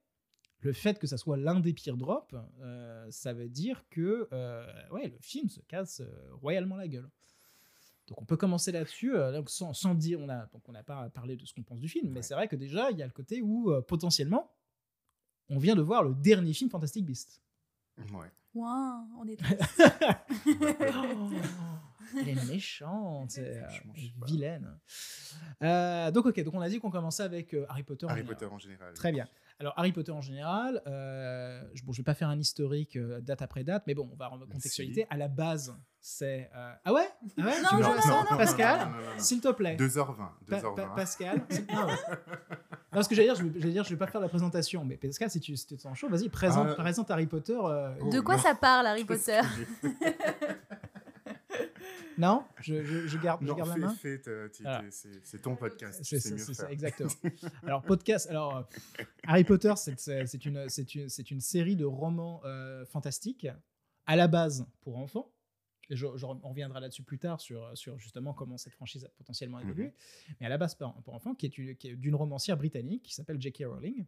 le 0.62 0.72
fait 0.74 0.98
que 0.98 1.06
ça 1.06 1.16
soit 1.16 1.36
l'un 1.38 1.58
des 1.60 1.72
pires 1.72 1.96
drops, 1.96 2.34
euh, 2.60 3.06
ça 3.10 3.32
veut 3.32 3.48
dire 3.48 3.84
que 3.88 4.28
euh, 4.32 4.66
ouais, 4.90 5.08
le 5.08 5.18
film 5.20 5.48
se 5.48 5.60
casse 5.60 6.00
euh, 6.00 6.34
royalement 6.34 6.76
la 6.76 6.86
gueule. 6.88 7.08
Donc 8.08 8.20
on 8.20 8.24
peut 8.24 8.36
commencer 8.36 8.72
là-dessus, 8.72 9.12
sans, 9.46 9.72
sans 9.72 9.94
dire, 9.94 10.18
on 10.20 10.28
a 10.28 10.46
donc 10.46 10.68
on 10.68 10.72
n'a 10.72 10.82
pas 10.82 11.08
parlé 11.10 11.36
de 11.36 11.46
ce 11.46 11.54
qu'on 11.54 11.62
pense 11.62 11.78
du 11.80 11.88
film, 11.88 12.08
mais 12.10 12.16
Ouais. 12.16 12.22
c'est 12.22 12.34
vrai 12.34 12.48
que 12.48 12.56
déjà 12.56 12.90
il 12.90 12.98
y 12.98 13.02
a 13.02 13.06
le 13.06 13.12
côté 13.12 13.40
où 13.40 13.72
potentiellement 13.86 14.50
on 15.50 15.58
vient 15.58 15.74
de 15.76 15.82
voir 15.82 16.02
le 16.02 16.14
dernier 16.14 16.52
film 16.52 16.70
Fantastic 16.70 17.04
Beasts. 17.04 17.42
Ouais. 18.12 18.30
Ouin, 18.54 19.06
on 19.18 19.26
est. 19.28 19.38
Elle 22.18 22.28
est 22.30 22.48
méchante, 22.48 23.38
euh, 23.38 23.62
vilaine. 24.26 24.68
Euh, 25.62 26.10
donc 26.10 26.26
ok, 26.26 26.42
donc 26.42 26.54
on 26.54 26.60
a 26.60 26.68
dit 26.68 26.80
qu'on 26.80 26.90
commençait 26.90 27.22
avec 27.22 27.54
euh, 27.54 27.66
Harry 27.68 27.84
Potter. 27.84 28.06
en 28.06 28.08
Harry. 28.08 28.24
Potter 28.24 28.46
en 28.46 28.58
général. 28.58 28.94
Très 28.94 29.12
bien. 29.12 29.28
Alors 29.60 29.74
Harry 29.76 29.92
Potter 29.92 30.10
en 30.10 30.22
général, 30.22 30.80
euh, 30.86 31.62
je, 31.74 31.82
bon, 31.84 31.92
je 31.92 31.98
vais 31.98 32.02
pas 32.02 32.14
faire 32.14 32.30
un 32.30 32.38
historique 32.38 32.96
euh, 32.96 33.20
date 33.20 33.42
après 33.42 33.62
date, 33.62 33.82
mais 33.86 33.92
bon, 33.94 34.08
on 34.10 34.16
va 34.16 34.28
remettre 34.28 34.50
contextualité. 34.50 35.06
À 35.10 35.18
la 35.18 35.28
base, 35.28 35.76
c'est 36.00 36.50
euh, 36.56 36.72
ah 36.82 36.92
ouais, 36.94 37.02
ah 37.38 37.42
ouais? 37.44 37.60
Non, 37.60 37.68
Tu 37.68 37.76
veux 37.76 37.82
non, 37.82 37.88
non, 37.90 37.94
non, 38.08 38.24
non, 38.30 38.36
Pascal, 38.38 38.88
s'il 39.18 39.42
te 39.42 39.52
plaît. 39.52 39.76
2h20. 39.76 40.16
Pa- 40.48 40.56
2h20. 40.56 40.74
Pa- 40.74 40.86
Pascal, 40.96 41.42
c'est- 41.50 41.70
non, 41.70 41.82
non. 41.88 41.92
Non, 42.94 43.02
ce 43.02 43.08
que 43.10 43.14
j'allais 43.14 43.28
dire, 43.28 43.34
je 43.36 43.44
vais, 43.44 43.60
j'allais 43.60 43.72
dire, 43.74 43.84
je 43.84 43.90
vais 43.90 43.96
pas 43.98 44.06
faire 44.06 44.22
la 44.22 44.30
présentation, 44.30 44.82
mais 44.86 44.96
Pascal, 44.96 45.30
si 45.30 45.40
tu, 45.40 45.54
si 45.56 45.66
te 45.66 45.76
sens 45.76 45.94
chaud, 45.98 46.08
vas-y, 46.08 46.30
présente, 46.30 46.68
Ah. 46.70 46.74
présente 46.76 47.10
Harry 47.10 47.26
Potter. 47.26 47.58
euh, 47.62 47.92
Oh, 48.00 48.08
De 48.08 48.20
quoi 48.20 48.36
non. 48.36 48.42
ça 48.42 48.54
parle, 48.54 48.86
Harry 48.86 49.04
Potter 49.04 49.40
Non, 52.20 52.44
je, 52.60 52.84
je, 52.84 53.06
je 53.06 53.18
garde, 53.18 53.40
je 53.42 53.46
Non, 53.48 53.56
la 53.56 53.76
main. 53.76 53.94
fais, 53.94 54.20
c'est 55.24 55.42
ton 55.42 55.56
podcast. 55.56 56.00
C'est 56.04 56.20
ça, 56.54 56.70
exactement. 56.70 57.10
Alors, 57.64 57.82
podcast. 57.82 58.28
Alors, 58.28 58.56
euh, 58.58 59.04
Harry 59.26 59.44
Potter, 59.44 59.72
c'est 59.76 60.44
une, 60.44 61.40
série 61.40 61.76
de 61.76 61.84
romans 61.84 62.42
euh, 62.44 62.84
fantastiques, 62.86 63.46
à 64.06 64.16
la 64.16 64.28
base 64.28 64.66
pour 64.82 64.98
enfants. 64.98 65.32
Et 65.88 65.96
je, 65.96 66.06
je- 66.16 66.26
on 66.26 66.48
reviendra 66.50 66.78
là-dessus 66.78 67.02
plus 67.02 67.18
tard 67.18 67.40
sur, 67.40 67.76
sur 67.76 67.98
justement 67.98 68.32
comment 68.32 68.56
cette 68.56 68.74
franchise 68.74 69.04
a 69.04 69.08
potentiellement 69.16 69.58
évolué. 69.58 69.92
Mais 70.40 70.46
à 70.46 70.48
la 70.48 70.56
base 70.58 70.74
pour, 70.76 70.94
pour 71.02 71.14
enfants, 71.14 71.34
qui 71.34 71.46
est, 71.46 71.58
une- 71.58 71.74
qui 71.76 71.88
est 71.88 71.96
d'une 71.96 72.14
romancière 72.14 72.56
britannique 72.56 73.02
qui 73.02 73.14
s'appelle 73.14 73.40
J.K. 73.40 73.64
Rowling. 73.66 74.04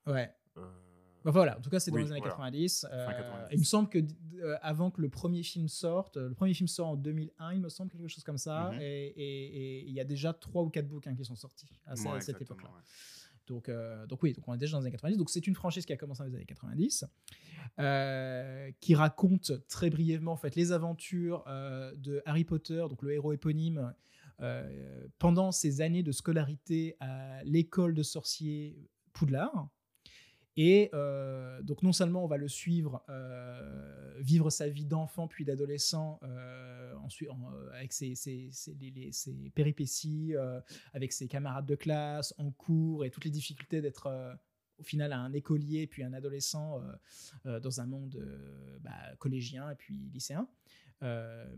Ouais. 0.06 0.32
Euh, 0.56 0.70
Bah 1.24 1.30
voilà, 1.30 1.56
en 1.58 1.60
tout 1.62 1.70
cas, 1.70 1.80
c'est 1.80 1.90
dans 1.90 1.96
Oui, 1.96 2.04
les 2.04 2.10
années 2.10 2.20
voilà. 2.20 2.34
90. 2.34 2.86
euh, 2.92 3.06
90. 3.06 3.48
il 3.52 3.58
me 3.58 3.64
semble 3.64 3.88
que 3.88 3.98
euh, 4.40 4.56
avant 4.60 4.90
que 4.90 5.00
le 5.00 5.08
premier 5.08 5.42
film 5.42 5.68
sorte, 5.68 6.18
euh, 6.18 6.28
le 6.28 6.34
premier 6.34 6.52
film 6.52 6.68
sort 6.68 6.88
en 6.88 6.96
2001, 6.96 7.54
il 7.54 7.60
me 7.60 7.68
semble, 7.70 7.90
quelque 7.90 8.08
chose 8.08 8.24
comme 8.24 8.36
ça, 8.38 8.72
Mhm. 8.72 8.78
et- 8.82 9.84
il 9.86 9.92
y 9.92 10.00
a 10.00 10.04
déjà 10.04 10.34
trois 10.34 10.62
ou 10.62 10.68
quatre 10.68 10.86
bouquins 10.88 11.14
qui 11.14 11.24
sont 11.24 11.34
sortis 11.36 11.66
à, 11.86 11.94
ouais, 11.94 12.20
cette 12.20 12.42
époque-là. 12.42 12.68
ouais. 12.68 12.80
Donc, 13.46 13.68
euh, 13.68 14.06
donc 14.06 14.22
oui, 14.22 14.32
donc 14.32 14.46
on 14.48 14.54
est 14.54 14.58
déjà 14.58 14.72
dans 14.72 14.80
les 14.80 14.86
années 14.86 14.92
90. 14.92 15.16
Donc 15.18 15.28
c'est 15.30 15.46
une 15.46 15.54
franchise 15.54 15.84
qui 15.86 15.92
a 15.92 15.96
commencé 15.98 16.22
dans 16.22 16.28
les 16.28 16.34
années 16.34 16.46
90, 16.46 17.04
euh, 17.78 18.70
qui 18.80 18.94
raconte 18.94 19.66
très 19.68 19.90
brièvement 19.90 20.32
en 20.32 20.36
fait 20.36 20.56
les 20.56 20.72
aventures 20.72 21.44
euh, 21.46 21.94
de 21.96 22.22
Harry 22.26 22.44
Potter, 22.44 22.84
donc 22.88 23.02
le 23.02 23.12
héros 23.12 23.32
éponyme, 23.32 23.94
pendant 25.18 25.52
ses 25.52 25.80
années 25.80 26.02
de 26.02 26.10
scolarité 26.12 26.96
à 27.00 27.42
l'école 27.44 27.94
de 27.94 28.02
sorciers 28.02 28.90
Poudlard. 29.12 29.68
Et 30.56 30.90
euh, 30.94 31.60
donc 31.62 31.82
non 31.82 31.92
seulement 31.92 32.24
on 32.24 32.28
va 32.28 32.36
le 32.36 32.48
suivre 32.48 33.02
euh, 33.08 34.14
vivre 34.20 34.50
sa 34.50 34.68
vie 34.68 34.84
d'enfant 34.84 35.26
puis 35.26 35.44
d'adolescent 35.44 36.20
euh, 36.22 36.94
avec 37.72 37.92
ses, 37.92 38.14
péripéties, 39.54 40.34
avec 40.94 41.12
ses 41.12 41.28
camarades 41.28 41.66
de 41.66 41.74
classe, 41.74 42.32
en 42.38 42.50
cours 42.50 43.04
et 43.04 43.10
toutes 43.10 43.26
les 43.26 43.30
difficultés 43.30 43.82
d'être 43.82 44.38
au 44.78 44.82
final 44.82 45.12
un 45.12 45.30
écolier 45.34 45.86
puis 45.86 46.02
un 46.02 46.14
adolescent 46.14 46.80
dans 47.44 47.80
un 47.80 47.86
monde 47.86 48.26
bah, 48.80 49.14
collégien 49.18 49.68
et 49.70 49.74
puis 49.74 50.08
lycéen. 50.14 50.48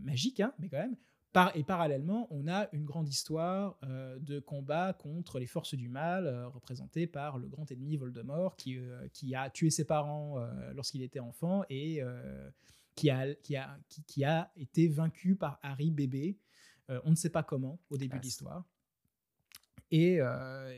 Magique, 0.01 0.41
hein, 0.41 0.53
mais 0.59 0.67
quand 0.67 0.79
même. 0.79 0.97
Par, 1.37 1.55
et 1.55 1.63
parallèlement, 1.63 2.25
on 2.31 2.47
a 2.47 2.67
une 2.71 2.83
grande 2.83 3.07
histoire 3.07 3.77
euh, 3.83 4.17
de 4.17 4.39
combat 4.39 4.93
contre 4.93 5.37
les 5.37 5.45
forces 5.45 5.75
du 5.75 5.87
mal, 5.87 6.25
euh, 6.25 6.47
représentée 6.47 7.05
par 7.05 7.37
le 7.37 7.47
grand 7.47 7.71
ennemi 7.71 7.95
Voldemort, 7.95 8.55
qui, 8.55 8.75
euh, 8.75 9.07
qui 9.13 9.35
a 9.35 9.51
tué 9.51 9.69
ses 9.69 9.85
parents 9.85 10.39
euh, 10.39 10.73
lorsqu'il 10.73 11.03
était 11.03 11.19
enfant 11.19 11.63
et 11.69 12.01
qui, 12.95 13.11
a, 13.11 13.35
qui, 13.35 13.55
a, 13.55 13.77
qui, 13.87 14.03
qui 14.05 14.23
a 14.23 14.51
été 14.55 14.87
vaincu 14.87 15.35
par 15.35 15.59
Harry 15.61 15.91
bébé. 15.91 16.39
On 17.03 17.11
ne 17.11 17.15
sait 17.15 17.29
pas 17.29 17.43
comment 17.43 17.79
au 17.91 17.97
début 17.97 18.17
de 18.17 18.23
l'histoire. 18.23 18.65
Et 19.91 20.19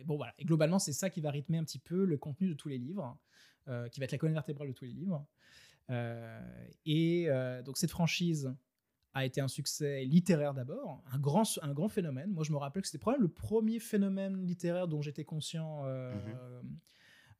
bon 0.04 0.18
voilà. 0.18 0.34
Et 0.40 0.44
globalement, 0.44 0.80
c'est 0.80 0.92
ça 0.92 1.10
qui 1.10 1.22
va 1.22 1.32
rythmer 1.32 1.58
un 1.58 1.64
petit 1.64 1.80
peu 1.80 2.04
le 2.04 2.18
contenu 2.18 2.50
de 2.50 2.54
tous 2.54 2.68
les 2.68 2.80
livres, 2.80 3.18
qui 3.66 4.00
va 4.02 4.04
être 4.04 4.12
la 4.12 4.18
colonne 4.18 4.34
vertébrale 4.34 4.68
de 4.68 4.74
tous 4.74 4.84
les 4.84 4.92
livres. 4.92 5.26
Et 6.86 7.30
donc 7.64 7.78
cette 7.78 7.92
franchise 7.92 8.54
a 9.14 9.26
été 9.26 9.42
un 9.42 9.48
succès 9.48 10.06
littéraire 10.06 10.54
d'abord, 10.54 11.02
un 11.12 11.18
grand, 11.20 11.44
un 11.62 11.74
grand 11.74 11.90
phénomène. 11.90 12.32
Moi, 12.32 12.44
je 12.44 12.52
me 12.52 12.58
rappelle 12.58 12.82
que 12.84 12.88
c'était 12.88 13.00
probablement 13.00 13.28
le 13.28 13.34
premier 13.34 13.80
phénomène 13.80 14.46
littéraire 14.46 14.88
dont 14.88 15.02
j'étais 15.02 15.26
conscient 15.26 15.82
euh, 15.86 16.14
Mhm. 16.14 16.78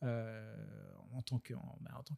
euh, 0.04 0.56
en 1.12 1.22
tant 1.22 1.40
que 1.40 1.54
en, 1.54 1.78
bah, 1.82 1.92
en 1.98 2.04
tant 2.04 2.16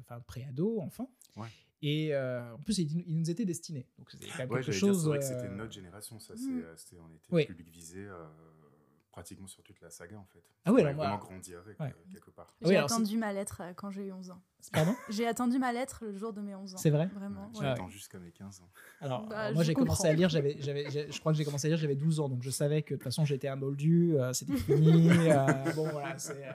enfin, 0.00 0.20
pré-ado, 0.20 0.80
enfant. 0.80 1.10
Ouais. 1.36 1.48
Et 1.80 2.12
euh, 2.12 2.54
en 2.54 2.58
plus, 2.58 2.78
il, 2.78 3.04
il 3.08 3.16
nous 3.18 3.30
était 3.30 3.44
destiné. 3.44 3.86
Donc, 3.98 4.10
c'était 4.10 4.26
Ouais, 4.26 4.32
quelque 4.48 4.60
dire, 4.70 4.72
chose. 4.72 5.02
c'est 5.02 5.08
vrai 5.08 5.18
que 5.20 5.24
c'était 5.24 5.48
notre 5.48 5.72
génération, 5.72 6.18
ça. 6.18 6.34
Mm. 6.34 6.62
c'était- 6.76 6.98
on 7.00 7.08
était 7.14 7.26
Oui. 7.30 7.46
public 7.46 7.68
visé 7.70 8.04
pratiquement 9.18 9.48
sur 9.48 9.62
toute 9.64 9.80
la 9.80 9.90
saga, 9.90 10.16
en 10.16 10.24
fait. 10.32 10.42
Ah 10.64 10.72
oui, 10.72 10.80
alors 10.82 10.94
moi- 10.94 11.06
vraiment 11.08 11.18
grandi 11.24 11.52
avec, 11.52 11.78
Ouais. 11.80 11.86
euh, 11.88 12.12
quelque 12.12 12.30
part. 12.30 12.54
Oui, 12.62 12.68
J'ai 12.68 12.76
alors 12.76 12.92
attendu 12.92 13.16
ma 13.18 13.32
lettre 13.32 13.62
euh, 13.64 13.72
quand 13.74 13.90
j'ai 13.90 14.06
eu 14.06 14.12
11 14.12 14.30
ans. 14.30 14.40
Pardon 14.72 14.94
J'ai 15.10 15.26
attendu 15.26 15.58
ma 15.58 15.72
lettre 15.72 16.04
le 16.04 16.16
jour 16.16 16.32
de 16.32 16.40
mes 16.40 16.54
11 16.54 16.74
ans. 16.74 16.78
C'est 16.78 16.90
vrai 16.90 17.06
Vraiment. 17.14 17.48
Ouais, 17.54 17.58
ouais. 17.58 17.64
J'attends 17.64 17.88
jusqu'à 17.88 18.18
mes 18.20 18.30
15 18.30 18.60
ans. 18.60 18.68
Alors, 19.00 19.26
Bah, 19.26 19.38
alors 19.40 19.54
moi, 19.54 19.64
j'ai 19.64 19.74
commencé 19.74 20.06
à 20.06 20.12
lire, 20.12 20.28
j'avais, 20.28 20.56
j'avais, 20.60 20.88
j'ai- 20.90 21.10
je 21.10 21.18
crois 21.20 21.32
que 21.32 21.38
j'ai 21.38 21.44
commencé 21.44 21.66
à 21.66 21.70
lire, 21.70 21.78
j'avais 21.78 21.96
12 21.96 22.20
ans, 22.20 22.28
donc 22.28 22.42
je 22.44 22.50
savais 22.50 22.82
que 22.82 22.94
de 22.94 22.98
toute 22.98 23.04
façon, 23.04 23.24
j'étais 23.24 23.48
un 23.48 23.56
moldu, 23.56 24.16
euh, 24.16 24.32
c'était 24.32 24.56
fini. 24.56 25.08
euh, 25.28 25.72
bon, 25.74 25.88
voilà. 25.90 26.16
c'est, 26.18 26.46
euh, 26.46 26.52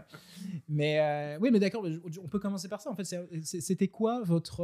mais 0.70 1.00
euh, 1.01 1.39
oui, 1.41 1.50
mais 1.51 1.60
d'accord, 1.60 1.86
on 1.86 2.27
peut 2.29 2.39
commencer 2.39 2.70
par 2.70 2.79
ça. 2.79 2.89
En 2.89 2.96
fait, 2.96 3.03
c'était 3.43 3.89
quoi 3.89 4.22
votre. 4.24 4.62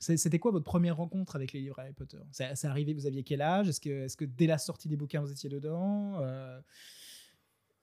C'était 0.00 0.38
quoi 0.38 0.50
votre 0.50 0.64
première 0.64 0.96
rencontre 0.96 1.36
avec 1.36 1.52
les 1.52 1.60
livres 1.60 1.78
Harry 1.78 1.92
Potter? 1.92 2.18
C'est, 2.32 2.64
arrivé, 2.64 2.92
vous 2.94 3.06
aviez 3.06 3.22
quel 3.22 3.42
âge? 3.42 3.68
Est-ce 3.68 3.80
que, 4.16 4.24
dès 4.24 4.46
la 4.46 4.58
sortie 4.58 4.88
des 4.88 4.96
bouquins, 4.96 5.20
vous 5.20 5.30
étiez 5.30 5.48
dedans? 5.50 6.18
Euh, 6.20 6.60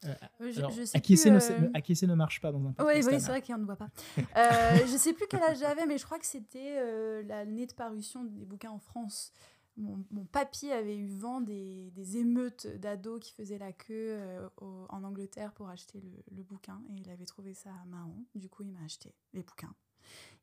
euh, 0.06 0.14
je- 0.52 0.60
alors, 0.60 0.72
je 0.72 0.84
sais 0.84 0.98
acquiescer, 0.98 1.32
plus, 1.32 1.50
ne, 1.50 1.54
euh, 1.54 1.60
ne- 1.62 1.70
acquiescer 1.74 2.08
ne 2.08 2.14
marche 2.16 2.40
pas 2.42 2.52
dans 2.52 2.66
un 2.68 2.74
podcast. 2.74 3.08
oui, 3.12 3.20
c'est 3.20 3.28
vrai 3.28 3.42
qu'on 3.42 3.58
ne 3.58 3.66
voit 3.66 3.76
pas. 3.78 3.90
Euh, 4.18 4.22
je 4.92 4.98
sais 4.98 5.14
plus 5.14 5.26
quel 5.30 5.42
âge 5.42 5.60
j'avais, 5.60 5.86
mais 5.86 5.98
je 5.98 6.06
crois 6.06 6.20
que 6.20 6.26
c'était 6.26 6.78
euh, 6.80 7.24
l'année 7.24 7.66
de 7.66 7.74
parution 7.74 8.24
des 8.24 8.46
bouquins 8.46 8.72
en 8.72 8.80
France. 8.80 9.32
Mon, 9.76 10.04
mon 10.10 10.26
papy 10.26 10.72
avait 10.72 10.98
eu 10.98 11.08
vent 11.08 11.40
des, 11.40 11.92
des 11.92 12.18
émeutes 12.18 12.66
d'ados 12.80 13.20
qui 13.24 13.32
faisaient 13.34 13.60
la 13.60 13.72
queue 13.72 14.16
euh, 14.18 14.50
au- 14.58 14.86
en 14.90 15.04
Angleterre 15.04 15.54
pour 15.54 15.70
acheter 15.70 16.02
le, 16.02 16.36
le 16.36 16.42
bouquin 16.44 16.82
et 16.90 16.94
il 17.02 17.10
avait 17.12 17.26
trouvé 17.26 17.54
ça 17.54 17.70
marrant. 17.88 18.18
Du 18.34 18.50
coup, 18.50 18.64
il 18.64 18.72
m'a 18.72 18.84
acheté 18.84 19.14
les 19.34 19.44
bouquins. 19.44 19.74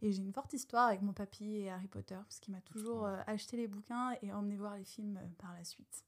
Et 0.02 0.12
j'ai 0.12 0.22
une 0.22 0.32
forte 0.32 0.52
histoire 0.52 0.88
avec 0.88 1.02
mon 1.02 1.12
papy 1.12 1.56
et 1.56 1.70
Harry 1.70 1.86
Potter 1.88 2.16
parce 2.16 2.40
qu'il 2.40 2.52
m'a 2.54 2.60
toujours 2.60 3.06
euh, 3.06 3.20
acheté 3.26 3.56
les 3.56 3.66
bouquins 3.68 4.14
et 4.22 4.32
emmené 4.32 4.56
voir 4.56 4.76
les 4.76 4.84
films 4.84 5.16
euh, 5.16 5.26
par 5.38 5.52
la 5.54 5.64
suite. 5.64 6.04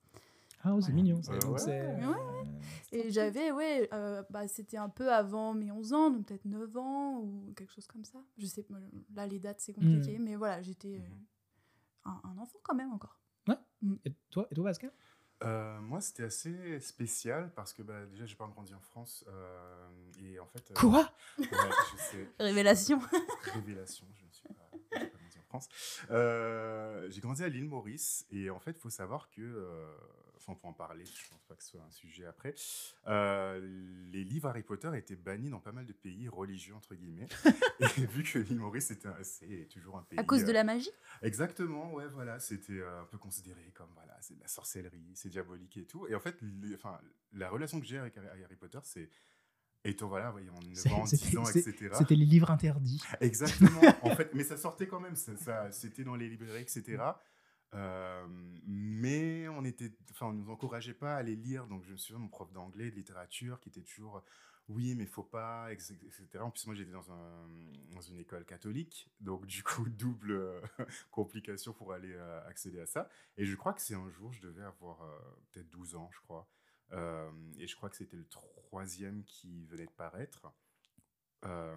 Ah, 0.62 0.74
oh, 0.74 0.80
c'est 0.80 0.90
Voilà. 0.92 1.02
mignon. 1.02 1.22
ça. 1.22 1.32
Euh, 1.32 1.38
Donc, 1.40 1.54
ouais. 1.66 2.06
Ouais, 2.06 2.16
Et 2.92 3.10
j'avais, 3.10 3.52
ouais, 3.52 3.88
euh, 3.92 4.22
bah, 4.30 4.48
c'était 4.48 4.76
un 4.78 4.88
peu 4.88 5.12
avant 5.12 5.54
mes 5.54 5.70
11 5.70 5.92
ans, 5.92 6.10
donc 6.10 6.26
peut-être 6.26 6.44
9 6.44 6.76
ans 6.76 7.18
ou 7.20 7.52
quelque 7.56 7.72
chose 7.72 7.86
comme 7.86 8.04
ça. 8.04 8.18
Je 8.38 8.46
sais, 8.46 8.66
là 9.14 9.26
les 9.26 9.38
dates 9.38 9.60
c'est 9.60 9.72
compliqué, 9.74 10.18
mais 10.18 10.34
voilà, 10.36 10.62
j'étais 10.62 10.98
euh, 10.98 12.10
un, 12.10 12.20
un 12.24 12.38
enfant 12.38 12.58
quand 12.62 12.74
même 12.74 12.92
encore. 12.92 13.18
Et 14.04 14.12
toi, 14.30 14.46
et 14.50 14.54
toi 14.54 14.64
Pascal? 14.64 14.92
Euh, 15.44 15.78
moi, 15.80 16.00
c'était 16.00 16.22
assez 16.24 16.80
spécial 16.80 17.52
parce 17.54 17.72
que 17.74 17.82
bah, 17.82 18.06
déjà, 18.06 18.24
j'ai 18.26 18.36
pas 18.36 18.46
grandi 18.46 18.74
en 18.74 18.80
France. 18.80 19.24
euh, 19.28 19.88
et 20.22 20.38
en 20.40 20.46
fait. 20.46 20.70
euh, 20.70 20.74
Quoi? 20.74 21.10
ouais, 21.38 21.46
je 21.48 21.96
sais. 22.02 22.28
Révélation. 22.40 22.98
Révélation, 23.52 24.06
je 24.18 24.24
ne 24.24 24.30
suis 24.30 24.48
pas, 24.48 24.98
pas 24.98 25.06
grandi 25.06 25.38
en 25.38 25.42
France. 25.44 25.68
J'ai 27.10 27.20
grandi 27.20 27.44
à 27.44 27.48
l'île 27.48 27.66
Maurice 27.68 28.26
et 28.30 28.48
en 28.50 28.58
fait, 28.60 28.70
il 28.72 28.80
faut 28.80 28.90
savoir 28.90 29.28
que, 29.30 29.86
enfin, 30.46 30.52
on 30.52 30.54
peut 30.54 30.68
en 30.68 30.72
parler, 30.72 31.04
je 31.04 31.28
pense 31.28 31.42
pas 31.44 31.54
que 31.54 31.62
ce 31.62 31.70
soit 31.70 31.82
un 31.82 31.90
sujet 31.90 32.24
après. 32.26 32.54
euh, 33.08 33.60
les 34.12 34.24
livres 34.24 34.48
Harry 34.48 34.62
Potter 34.62 34.90
étaient 34.94 35.16
bannis 35.16 35.50
dans 35.50 35.60
pas 35.60 35.72
mal 35.72 35.86
de 35.86 35.92
pays 35.92 36.28
religieux 36.28 36.74
entre 36.74 36.94
guillemets. 36.94 37.28
et 37.80 38.06
vu 38.06 38.22
que 38.22 38.38
l'île 38.38 38.58
Maurice 38.58 38.86
c'est 38.86 39.68
toujours 39.68 39.98
un 39.98 40.02
pays 40.02 40.18
à 40.18 40.24
cause 40.24 40.44
de 40.44 40.50
euh, 40.50 40.54
la 40.54 40.64
magie? 40.64 40.90
Exactement, 41.22 41.92
ouais, 41.94 42.08
voilà, 42.08 42.38
c'était 42.38 42.78
euh, 42.80 43.02
un 43.02 43.06
peu 43.06 43.18
considéré 43.18 43.72
comme 43.74 43.90
voilà, 43.94 44.16
c'est 44.20 44.34
de 44.34 44.40
la 44.40 44.48
sorcellerie, 44.48 45.12
c'est 45.14 45.28
diabolique 45.28 45.76
et 45.76 45.84
tout. 45.86 46.06
Et 46.06 46.14
en 46.14 46.20
fait, 46.20 46.36
les- 46.42 46.74
enfin, 46.74 47.00
la 47.32 47.48
relation 47.50 47.80
que 47.80 47.86
j'ai 47.86 47.98
avec 47.98 48.16
Harry 48.18 48.56
Potter, 48.56 48.78
c'est 48.84 49.10
étant 49.84 50.08
voilà, 50.08 50.30
voyons, 50.30 50.54
9 50.74 50.92
ans, 50.92 51.04
10 51.04 51.36
ans, 51.38 51.48
etc. 51.48 51.90
C'était 51.98 52.16
les 52.16 52.24
livres 52.24 52.50
interdits. 52.50 53.02
Exactement, 53.20 53.80
en 54.02 54.10
fait, 54.16 54.34
mais 54.34 54.44
ça 54.44 54.56
sortait 54.56 54.86
quand 54.88 55.00
même, 55.00 55.16
ça, 55.16 55.36
ça- 55.36 55.70
c'était 55.72 56.04
dans 56.04 56.16
les 56.16 56.28
librairies, 56.28 56.62
etc. 56.62 56.98
Euh, 57.76 58.26
mais 58.66 59.48
on 59.48 59.64
était, 59.64 59.92
enfin, 60.10 60.26
on 60.26 60.32
nous 60.32 60.50
encourageait 60.50 60.94
pas 60.94 61.16
à 61.16 61.22
les 61.22 61.36
lire. 61.36 61.66
Donc, 61.66 61.84
je 61.84 61.92
me 61.92 61.96
souviens 61.96 62.18
de 62.18 62.22
mon 62.22 62.28
prof 62.28 62.50
d'anglais, 62.52 62.90
de 62.90 62.96
littérature, 62.96 63.60
qui 63.60 63.68
était 63.68 63.82
toujours, 63.82 64.24
oui, 64.68 64.94
mais 64.94 65.06
faut 65.06 65.22
pas, 65.22 65.72
etc. 65.72 66.26
En 66.40 66.50
plus, 66.50 66.66
moi, 66.66 66.74
j'étais 66.74 66.92
dans, 66.92 67.12
un, 67.12 67.48
dans 67.92 68.00
une 68.00 68.18
école 68.18 68.44
catholique, 68.44 69.10
donc 69.20 69.46
du 69.46 69.62
coup, 69.62 69.88
double 69.88 70.32
euh, 70.32 70.60
complication 71.10 71.72
pour 71.72 71.92
aller 71.92 72.14
euh, 72.14 72.48
accéder 72.48 72.80
à 72.80 72.86
ça. 72.86 73.08
Et 73.36 73.44
je 73.44 73.54
crois 73.56 73.74
que 73.74 73.82
c'est 73.82 73.94
un 73.94 74.08
jour, 74.10 74.32
je 74.32 74.40
devais 74.40 74.64
avoir 74.64 74.98
peut-être 75.52 75.68
12 75.70 75.96
ans, 75.96 76.10
je 76.12 76.20
crois. 76.20 76.48
Et 77.58 77.66
je 77.66 77.74
crois 77.74 77.90
que 77.90 77.96
c'était 77.96 78.16
le 78.16 78.28
troisième 78.28 79.24
qui 79.24 79.66
venait 79.66 79.86
de 79.86 79.90
paraître. 79.90 80.46
Euh, 81.44 81.74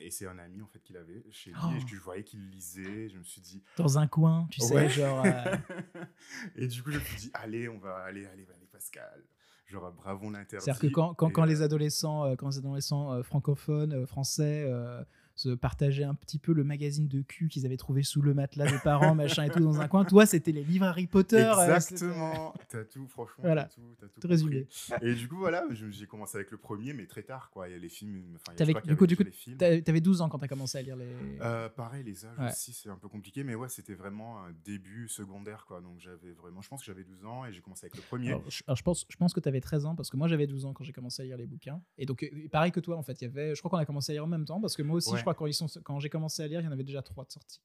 et 0.00 0.10
c'est 0.10 0.26
un 0.26 0.38
ami 0.38 0.62
en 0.62 0.66
fait 0.66 0.80
qu'il 0.80 0.96
avait 0.96 1.22
chez 1.30 1.50
lui 1.50 1.56
et 1.58 1.78
Oh. 1.80 1.84
que 1.88 1.94
je 1.96 2.00
voyais 2.00 2.24
qu'il 2.24 2.48
lisait. 2.50 3.08
Je 3.08 3.18
me 3.18 3.22
suis 3.24 3.40
dit. 3.40 3.62
Dans 3.76 3.98
un 3.98 4.06
coin, 4.06 4.48
tu 4.50 4.60
sais, 4.60 4.88
genre. 4.88 5.24
euh, 5.24 5.56
et 6.56 6.66
du 6.66 6.82
coup, 6.82 6.90
je 6.90 6.98
me 6.98 7.04
suis 7.04 7.16
dit, 7.20 7.30
allez, 7.34 7.68
on 7.68 7.78
va 7.78 7.96
aller, 7.98 8.26
allez, 8.26 8.46
allez, 8.54 8.66
Pascal. 8.72 9.22
Genre, 9.66 9.92
bravons 9.92 10.30
l'interdit. 10.30 10.64
C'est-à-dire 10.64 10.80
que 10.80 10.86
quand, 10.92 11.14
quand, 11.14 11.30
quand 11.30 11.44
euh, 11.44 11.46
les 11.46 11.62
adolescents, 11.62 12.24
euh, 12.24 12.34
quand 12.36 12.48
les 12.48 12.58
adolescents 12.58 13.12
euh, 13.12 13.22
francophones, 13.22 13.92
euh, 13.92 14.06
français, 14.06 14.64
euh, 14.66 15.02
se 15.34 15.50
partageaient 15.50 16.04
un 16.04 16.14
petit 16.14 16.38
peu 16.38 16.52
le 16.52 16.64
magazine 16.64 17.08
de 17.08 17.22
cul 17.22 17.48
qu'ils 17.48 17.64
avaient 17.66 17.76
trouvé 17.76 18.02
sous 18.02 18.20
le 18.22 18.34
matelas 18.34 18.70
des 18.70 18.78
parents, 18.78 19.14
machin 19.14 19.44
et 19.44 19.50
tout 19.50 19.60
dans 19.60 19.80
un 19.80 19.88
coin, 19.88 20.04
toi, 20.04 20.26
c'était 20.26 20.52
les 20.52 20.62
livres 20.64 20.84
Harry 20.86 21.06
Potter. 21.06 21.36
euh, 21.56 21.74
Exactement. 21.74 22.54
T'as 22.68 22.84
tout, 22.84 23.06
franchement. 23.08 23.44
Voilà. 23.44 23.64
T'as 24.00 24.06
tout, 24.08 24.20
tout, 24.20 24.28
résumé. 24.28 24.66
Et 25.00 25.14
du 25.14 25.28
coup, 25.28 25.36
voilà, 25.38 25.64
j'ai 25.70 26.06
commencé 26.06 26.36
avec 26.36 26.50
le 26.50 26.56
premier, 26.58 26.92
mais 26.92 27.06
très 27.06 27.22
tard, 27.22 27.50
quoi. 27.50 27.68
Il 27.68 27.72
y 27.72 27.74
a 27.74 27.78
les 27.78 27.88
films. 27.88 28.36
T'avais- 28.56 28.74
du 28.84 28.96
coup, 28.96 29.06
du 29.06 29.16
coup, 29.16 29.24
T'avais 29.58 30.00
12 30.00 30.20
ans 30.20 30.28
quand 30.28 30.38
t'as 30.38 30.48
commencé 30.48 30.78
à 30.78 30.82
lire 30.82 30.96
les. 30.96 31.06
Euh, 31.40 31.68
pareil, 31.68 32.04
les 32.04 32.24
âges 32.24 32.38
Ouais. 32.38 32.48
aussi, 32.50 32.72
c'est 32.72 32.88
un 32.88 32.96
peu 32.96 33.08
compliqué, 33.08 33.44
mais 33.44 33.54
ouais, 33.54 33.68
c'était 33.68 33.94
vraiment 33.94 34.38
un 34.44 34.52
début 34.64 35.08
secondaire, 35.08 35.64
quoi. 35.66 35.80
Donc 35.80 35.98
j'avais 35.98 36.32
vraiment, 36.32 36.60
je 36.62 36.68
pense 36.68 36.80
que 36.80 36.86
j'avais 36.86 37.04
12 37.04 37.24
ans 37.24 37.44
et 37.46 37.52
j'ai 37.52 37.60
commencé 37.60 37.86
avec 37.86 37.96
le 37.96 38.02
premier. 38.02 38.28
Alors, 38.28 38.42
je, 38.50 38.62
alors, 38.66 38.76
je 38.76 38.82
pense, 38.82 39.06
je 39.08 39.16
pense 39.16 39.32
que 39.32 39.40
tu 39.40 39.48
avais 39.48 39.60
13 39.60 39.86
ans 39.86 39.94
parce 39.94 40.10
que 40.10 40.16
moi 40.16 40.28
j'avais 40.28 40.46
12 40.46 40.64
ans 40.64 40.72
quand 40.72 40.84
j'ai 40.84 40.92
commencé 40.92 41.22
à 41.22 41.24
lire 41.24 41.36
les 41.36 41.46
bouquins. 41.46 41.80
Et 41.98 42.06
donc, 42.06 42.28
pareil 42.50 42.72
que 42.72 42.80
toi, 42.80 42.96
en 42.96 43.02
fait, 43.02 43.20
il 43.20 43.24
y 43.24 43.26
avait, 43.28 43.54
je 43.54 43.60
crois 43.60 43.70
qu'on 43.70 43.76
a 43.78 43.84
commencé 43.86 44.12
à 44.12 44.14
lire 44.14 44.24
en 44.24 44.28
même 44.28 44.44
temps 44.44 44.60
parce 44.60 44.76
que 44.76 44.82
moi 44.82 44.96
aussi, 44.96 45.12
Ouais. 45.12 45.21
Je 45.22 45.24
crois, 45.24 45.34
quand, 45.34 45.46
ils 45.46 45.54
sont, 45.54 45.66
quand 45.84 45.98
j'ai 46.00 46.08
commencé 46.10 46.42
à 46.42 46.46
lire, 46.48 46.60
il 46.60 46.64
y 46.64 46.68
en 46.68 46.72
avait 46.72 46.84
déjà 46.84 47.02
trois 47.02 47.24
de 47.24 47.30
sortis. 47.30 47.60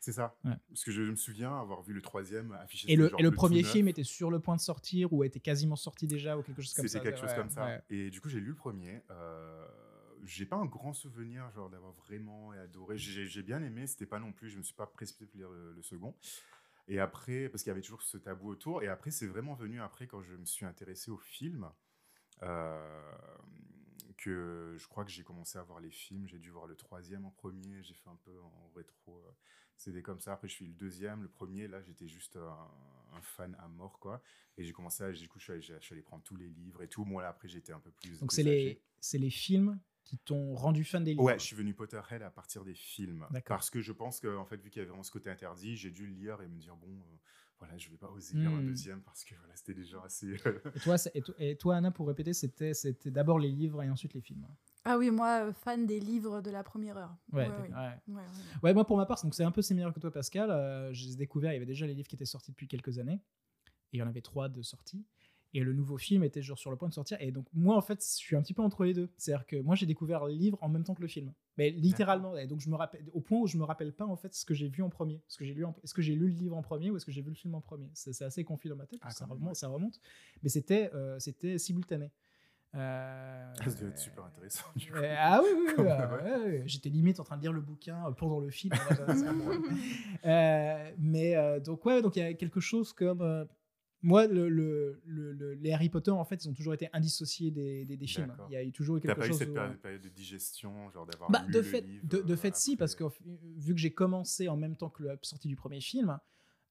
C'est 0.00 0.12
ça. 0.12 0.36
Ouais. 0.44 0.52
Parce 0.68 0.84
que 0.84 0.90
je 0.92 1.02
me 1.02 1.16
souviens 1.16 1.58
avoir 1.58 1.82
vu 1.82 1.94
le 1.94 2.02
troisième 2.02 2.52
affiché. 2.52 2.90
Et 2.92 2.96
le, 2.96 3.08
genre 3.08 3.20
et 3.20 3.22
le 3.22 3.30
premier 3.30 3.62
neuf. 3.62 3.72
film 3.72 3.88
était 3.88 4.04
sur 4.04 4.30
le 4.30 4.38
point 4.38 4.54
de 4.56 4.60
sortir 4.60 5.12
ou 5.12 5.24
était 5.24 5.40
quasiment 5.40 5.76
sorti 5.76 6.06
déjà 6.06 6.36
ou 6.36 6.42
quelque 6.42 6.60
chose 6.62 6.74
comme 6.74 6.86
ça. 6.86 6.92
C'était 6.98 7.04
quelque 7.10 7.20
chose 7.20 7.34
comme 7.34 7.48
ça. 7.50 7.64
ouais. 7.64 7.82
Et 7.90 8.10
du 8.10 8.20
coup, 8.20 8.28
j'ai 8.28 8.40
lu 8.40 8.48
le 8.48 8.54
premier. 8.54 9.02
euh, 9.10 9.66
j'ai 10.24 10.44
pas 10.46 10.56
un 10.56 10.66
grand 10.66 10.92
souvenir 10.92 11.48
genre 11.52 11.70
d'avoir 11.70 11.92
vraiment 11.92 12.50
adoré. 12.50 12.98
J'ai 12.98 13.42
bien 13.42 13.62
aimé, 13.62 13.86
c'était 13.86 14.04
pas 14.04 14.18
non 14.18 14.32
plus, 14.32 14.50
je 14.50 14.58
me 14.58 14.62
suis 14.62 14.74
pas 14.74 14.86
précipité 14.86 15.26
pour 15.26 15.36
lire 15.38 15.50
le, 15.50 15.72
le 15.72 15.82
second. 15.82 16.14
Et 16.88 16.98
après, 16.98 17.48
parce 17.48 17.62
qu'il 17.62 17.70
y 17.70 17.72
avait 17.72 17.82
toujours 17.82 18.02
ce 18.02 18.18
tabou 18.18 18.50
autour. 18.50 18.82
Et 18.82 18.88
après, 18.88 19.10
c'est 19.10 19.26
vraiment 19.28 19.54
venu 19.54 19.80
après 19.80 20.06
quand 20.06 20.20
je 20.22 20.34
me 20.34 20.44
suis 20.44 20.66
intéressé 20.66 21.10
au 21.10 21.18
film. 21.18 21.70
euh, 22.42 23.02
que 24.16 24.74
je 24.78 24.86
crois 24.88 25.04
que 25.04 25.10
j'ai 25.10 25.22
commencé 25.22 25.58
à 25.58 25.62
voir 25.62 25.80
les 25.80 25.90
films. 25.90 26.26
J'ai 26.26 26.38
dû 26.38 26.50
voir 26.50 26.66
le 26.66 26.76
troisième 26.76 27.24
en 27.26 27.30
premier. 27.30 27.82
J'ai 27.82 27.94
fait 27.94 28.08
un 28.08 28.18
peu 28.24 28.40
en 28.40 28.70
rétro. 28.74 29.18
euh, 29.26 29.30
C'était 29.76 30.02
comme 30.02 30.20
ça. 30.20 30.32
Après, 30.32 30.48
je 30.48 30.54
suis 30.54 30.66
le 30.66 30.74
deuxième. 30.74 31.22
Le 31.22 31.28
premier, 31.28 31.68
là, 31.68 31.80
j'étais 31.82 32.08
juste 32.08 32.36
un, 32.36 32.68
un 33.16 33.20
fan 33.22 33.56
à 33.60 33.68
mort, 33.68 33.98
quoi. 33.98 34.20
Et 34.56 34.64
j'ai 34.64 34.72
commencé 34.72 35.02
à. 35.04 35.12
Du 35.12 35.28
coup, 35.28 35.38
je 35.38 35.44
suis 35.44 35.52
allé, 35.52 35.62
je 35.62 35.78
suis 35.80 35.92
allé 35.94 36.02
prendre 36.02 36.22
tous 36.24 36.36
les 36.36 36.48
livres 36.48 36.82
et 36.82 36.88
tout. 36.88 37.04
Moi, 37.04 37.22
là, 37.22 37.28
après, 37.28 37.48
j'étais 37.48 37.72
un 37.72 37.80
peu 37.80 37.90
plus. 37.90 38.18
Donc 38.20 38.32
c'est 38.32 38.42
les, 38.42 38.80
les 39.14 39.30
films 39.30 39.78
qui 40.04 40.16
t'ont 40.18 40.54
rendu 40.54 40.84
fan 40.84 41.04
des 41.04 41.10
livres. 41.10 41.22
Ouais, 41.24 41.38
je 41.38 41.44
suis 41.44 41.54
venu 41.56 41.74
Potterhead 41.74 42.22
à 42.22 42.30
partir 42.30 42.64
des 42.64 42.74
films. 42.74 43.26
Parce 43.46 43.68
que 43.68 43.80
je 43.82 43.92
pense 43.92 44.20
que, 44.20 44.36
en 44.36 44.46
fait, 44.46 44.56
vu 44.56 44.70
qu'il 44.70 44.80
y 44.80 44.82
avait 44.82 44.88
vraiment 44.88 45.02
ce 45.02 45.10
côté 45.10 45.28
interdit, 45.28 45.76
j'ai 45.76 45.90
dû 45.90 46.06
le 46.06 46.14
lire 46.14 46.40
et 46.40 46.48
me 46.48 46.58
dire, 46.58 46.74
bon, 46.76 46.88
euh, 46.88 47.16
voilà, 47.58 47.76
je 47.76 47.90
vais 47.90 47.96
pas 47.96 48.10
oser 48.10 48.36
lire 48.36 48.50
un 48.50 48.62
Hmm. 48.62 48.66
deuxième 48.66 49.02
parce 49.02 49.24
que 49.24 49.34
voilà, 49.36 49.54
c'était 49.56 49.74
déjà 49.74 50.00
assez. 50.04 50.34
Et 50.74 50.80
toi, 50.80 50.96
et, 51.14 51.22
to- 51.22 51.34
et 51.38 51.56
toi, 51.56 51.76
Anna, 51.76 51.90
pour 51.90 52.06
répéter, 52.06 52.32
c'était, 52.32 52.72
c'était 52.74 53.10
d'abord 53.10 53.38
les 53.38 53.50
livres 53.50 53.82
et 53.82 53.90
ensuite 53.90 54.14
les 54.14 54.20
films. 54.20 54.46
Ah 54.84 54.96
oui, 54.96 55.10
moi, 55.10 55.46
euh, 55.48 55.52
fan 55.52 55.84
des 55.86 55.98
livres 56.00 56.40
de 56.40 56.50
la 56.50 56.62
première 56.62 56.96
heure. 56.96 57.16
Ouais, 57.32 57.48
ouais, 57.48 57.54
t'es- 57.54 57.62
ouais. 57.62 57.68
ouais. 57.68 57.74
Ouais, 58.08 58.14
ouais. 58.14 58.22
Ouais, 58.62 58.74
moi 58.74 58.86
pour 58.86 58.96
ma 58.96 59.06
part, 59.06 59.20
donc 59.22 59.34
c'est 59.34 59.44
un 59.44 59.50
peu 59.50 59.60
similaire 59.62 59.92
que 59.92 60.00
toi, 60.00 60.10
Pascal. 60.12 60.50
Euh, 60.50 60.92
j'ai 60.92 61.14
découvert, 61.16 61.50
il 61.52 61.54
y 61.54 61.56
avait 61.56 61.66
déjà 61.66 61.86
les 61.86 61.94
livres 61.94 62.08
qui 62.08 62.14
étaient 62.16 62.24
sortis 62.24 62.52
depuis 62.52 62.68
quelques 62.68 62.98
années, 62.98 63.20
et 63.92 63.96
il 63.96 63.98
y 63.98 64.02
en 64.02 64.06
avait 64.08 64.22
trois 64.22 64.48
de 64.48 64.62
sortis. 64.62 65.04
Et 65.54 65.60
le 65.60 65.72
nouveau 65.72 65.96
film 65.96 66.24
était 66.24 66.42
genre 66.42 66.58
sur 66.58 66.70
le 66.70 66.76
point 66.76 66.88
de 66.88 66.92
sortir. 66.94 67.16
Et 67.20 67.30
donc 67.32 67.46
moi, 67.54 67.74
en 67.76 67.80
fait, 67.80 68.00
je 68.02 68.06
suis 68.16 68.36
un 68.36 68.42
petit 68.42 68.52
peu 68.52 68.60
entre 68.62 68.84
les 68.84 68.92
deux. 68.92 69.08
C'est-à-dire 69.16 69.46
que 69.46 69.56
moi, 69.62 69.74
j'ai 69.76 69.86
découvert 69.86 70.26
le 70.26 70.32
livre 70.34 70.58
en 70.60 70.68
même 70.68 70.84
temps 70.84 70.94
que 70.94 71.00
le 71.00 71.08
film, 71.08 71.32
mais 71.56 71.70
littéralement. 71.70 72.36
Et 72.36 72.46
donc 72.46 72.60
je 72.60 72.68
me 72.68 72.74
rappelle, 72.76 73.02
au 73.14 73.20
point 73.20 73.38
où 73.40 73.46
je 73.46 73.56
me 73.56 73.64
rappelle 73.64 73.92
pas 73.94 74.04
en 74.04 74.16
fait 74.16 74.34
ce 74.34 74.44
que 74.44 74.52
j'ai 74.52 74.68
vu 74.68 74.82
en 74.82 74.90
premier. 74.90 75.22
Ce 75.26 75.38
que 75.38 75.44
j'ai 75.46 75.54
lu, 75.54 75.64
en- 75.64 75.74
est-ce 75.82 75.94
que 75.94 76.02
j'ai 76.02 76.14
lu 76.14 76.28
le 76.28 76.34
livre 76.34 76.54
en 76.56 76.62
premier 76.62 76.90
ou 76.90 76.96
est-ce 76.98 77.06
que 77.06 77.12
j'ai 77.12 77.22
vu 77.22 77.30
le 77.30 77.34
film 77.36 77.54
en 77.54 77.60
premier? 77.62 77.88
C'est 77.94 78.20
assez 78.22 78.44
confus 78.44 78.68
dans 78.68 78.76
ma 78.76 78.84
tête. 78.86 79.00
Ah, 79.02 79.10
ça 79.10 79.24
remonte, 79.24 79.56
ça 79.56 79.68
remonte. 79.68 79.98
Mais 80.42 80.50
c'était, 80.50 80.90
euh, 80.94 81.18
c'était 81.18 81.56
simultané. 81.58 82.10
Euh, 82.74 83.54
Ça 83.54 83.64
devait 83.70 83.86
être 83.88 83.98
super 83.98 84.24
intéressant. 84.26 84.66
Du 84.76 84.92
coup. 84.92 84.98
euh, 84.98 85.14
ah 85.18 85.40
oui, 85.42 85.48
oui, 85.78 85.82
ouais, 85.84 86.36
ouais. 86.44 86.62
j'étais 86.66 86.90
limite 86.90 87.18
en 87.18 87.24
train 87.24 87.38
de 87.38 87.40
lire 87.42 87.54
le 87.54 87.62
bouquin 87.62 88.12
pendant 88.18 88.40
le 88.40 88.50
film. 88.50 88.74
Mais 90.98 91.60
donc 91.60 91.84
ouais, 91.86 92.02
donc 92.02 92.16
il 92.16 92.18
y 92.18 92.22
a 92.22 92.34
quelque 92.34 92.60
chose 92.60 92.92
comme 92.92 93.46
moi, 94.02 94.26
le, 94.26 94.48
le- 94.48 95.00
le- 95.06 95.32
le- 95.32 95.54
les 95.54 95.72
Harry 95.72 95.88
Potter 95.88 96.10
en 96.12 96.24
fait, 96.24 96.44
ils 96.44 96.48
ont 96.48 96.54
toujours 96.54 96.74
été 96.74 96.88
indissociés 96.92 97.50
des, 97.50 97.84
des, 97.84 97.96
des 97.96 98.06
films. 98.06 98.32
Il 98.48 98.52
y 98.52 98.56
a 98.56 98.62
eu 98.62 98.70
toujours 98.72 98.96
eu 98.96 99.00
T'as 99.00 99.08
quelque 99.08 99.18
pas 99.18 99.24
eu 99.26 99.28
chose. 99.30 99.38
cette 99.38 99.48
où, 99.50 99.54
période, 99.54 99.72
euh, 99.74 99.78
période 99.82 100.02
de 100.02 100.08
digestion, 100.08 100.90
genre 100.90 101.06
d'avoir 101.06 101.30
bah, 101.30 101.42
lu 101.46 101.52
de 101.52 101.58
le 101.58 101.64
fait, 101.64 101.80
livre, 101.80 102.06
de, 102.06 102.18
de 102.22 102.32
euh, 102.32 102.36
fait 102.36 102.54
si, 102.56 102.76
parce 102.76 102.94
que 102.94 103.04
vu 103.56 103.74
que 103.74 103.80
j'ai 103.80 103.90
commencé 103.92 104.48
en 104.48 104.56
même 104.56 104.76
temps 104.76 104.88
que 104.90 105.02
la 105.02 105.16
sortie 105.22 105.48
du 105.48 105.56
premier 105.56 105.80
film, 105.80 106.18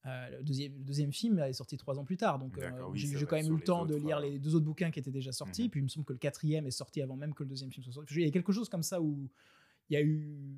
euh, 0.06 0.38
le, 0.38 0.44
deuxième, 0.44 0.74
le 0.78 0.84
deuxième 0.86 1.12
film 1.12 1.40
est 1.40 1.52
sorti 1.54 1.76
trois 1.76 2.00
ans 2.00 2.06
plus 2.06 2.16
tard. 2.18 2.40
Donc 2.40 2.58
euh, 2.60 2.72
oui, 2.92 3.00
j'ai 3.00 3.26
quand 3.26 3.36
même 3.36 3.52
eu 3.52 3.56
le 3.58 3.62
temps 3.63 3.86
de 3.86 3.96
lire 3.96 4.20
euh, 4.20 4.22
les 4.22 4.40
deux 4.40 4.56
autres 4.56 4.66
bouquins 4.66 4.90
qui 4.90 5.00
étaient 5.00 5.12
déjà 5.12 5.34
sortis. 5.34 5.63
Mhm. 5.66 5.70
Puis 5.70 5.80
il 5.82 5.84
me 5.84 5.90
semble 5.90 6.06
que 6.06 6.13
le 6.13 6.20
quatrième 6.20 6.66
est 6.66 6.72
sorti 6.72 7.02
avant 7.02 7.18
même 7.18 7.34
que 7.34 7.44
le 7.44 7.50
deuxième 7.50 7.72
film 7.72 7.84
soit 7.84 7.92
sorti. 7.94 8.13
Il 8.16 8.22
y 8.22 8.28
a 8.28 8.32
quelque 8.32 8.54
chose 8.54 8.70
comme 8.70 8.84
ça 8.84 9.02
où 9.02 9.30
il 9.89 9.93
y 9.93 9.97
a 9.97 10.02
eu. 10.02 10.58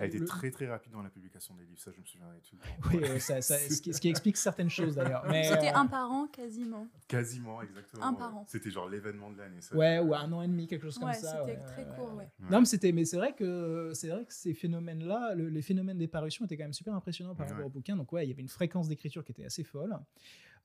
Elle 0.00 0.10
était 0.10 0.18
le- 0.18 0.26
très 0.26 0.52
très 0.52 0.68
rapide 0.68 0.92
dans 0.92 1.02
la 1.02 1.10
publication 1.10 1.56
des 1.56 1.64
livres, 1.64 1.80
ça 1.80 1.90
je 1.90 2.00
me 2.00 2.04
souviendrai 2.06 2.38
tout 2.48 2.54
le 2.54 2.60
temps. 2.62 2.88
Oui, 2.96 3.02
euh, 3.02 3.18
ça- 3.18 3.40
ça- 3.42 3.58
ce, 3.58 3.82
qui, 3.82 3.92
ce 3.92 4.00
qui 4.00 4.08
explique 4.08 4.36
certaines 4.36 4.70
choses 4.70 4.94
d'ailleurs. 4.94 5.24
C'était 5.26 5.70
euh, 5.70 5.74
un 5.74 5.86
par 5.88 6.08
an 6.12 6.28
quasiment. 6.28 6.86
Quasiment, 7.08 7.60
exactement. 7.62 8.04
Un 8.04 8.12
ouais. 8.12 8.18
par 8.18 8.36
an. 8.36 8.44
C'était 8.46 8.70
genre 8.70 8.88
l'événement 8.88 9.32
de 9.32 9.38
l'année. 9.38 9.60
ça. 9.60 9.74
Ouais, 9.74 9.98
ou 9.98 10.14
un 10.14 10.30
an 10.32 10.42
et 10.42 10.46
demi, 10.46 10.68
quelque 10.68 10.82
chose 10.84 10.98
comme 10.98 11.08
Ouais, 11.08 11.14
ça. 11.14 11.40
c'était 11.44 11.58
ouais, 11.58 11.64
très 11.66 11.84
court, 11.96 12.14
ouais. 12.14 12.28
Non, 12.48 12.60
mais 12.60 12.66
c'était, 12.66 12.92
mais 12.92 13.04
c'est 13.04 13.16
vrai 13.16 13.34
que 13.34 13.90
c'est 13.92 14.08
vrai 14.10 14.24
que 14.24 14.32
ces 14.32 14.54
phénomènes-là, 14.54 15.34
le- 15.34 15.48
les 15.48 15.62
phénomènes 15.62 15.98
des 15.98 16.06
parutions 16.06 16.44
étaient 16.44 16.56
quand 16.56 16.62
même 16.64 16.72
super 16.72 16.94
impressionnants 16.94 17.34
par 17.34 17.46
Ouais. 17.46 17.52
rapport 17.52 17.66
au 17.66 17.70
bouquin. 17.70 17.96
Donc 17.96 18.12
ouais, 18.12 18.24
il 18.24 18.28
y 18.28 18.32
avait 18.32 18.42
une 18.42 18.48
fréquence 18.48 18.86
d'écriture 18.86 19.24
qui 19.24 19.32
était 19.32 19.46
assez 19.46 19.64
folle. 19.64 19.98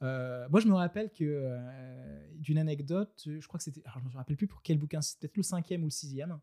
Euh, 0.03 0.47
moi, 0.49 0.59
je 0.59 0.67
me 0.67 0.73
rappelle 0.73 1.09
que 1.11 1.23
euh, 1.23 2.27
d'une 2.35 2.57
anecdote, 2.59 3.19
je 3.25 3.47
crois 3.47 3.57
que 3.57 3.63
c'était, 3.63 3.81
alors 3.85 3.99
je 3.99 4.03
me 4.09 4.13
rappelle 4.15 4.35
plus 4.37 4.47
pour 4.47 4.61
quel 4.61 4.77
bouquin, 4.77 5.01
c'était 5.01 5.27
peut-être 5.27 5.37
le 5.37 5.43
cinquième 5.43 5.81
ou 5.81 5.85
le 5.85 5.91
sixième, 5.91 6.39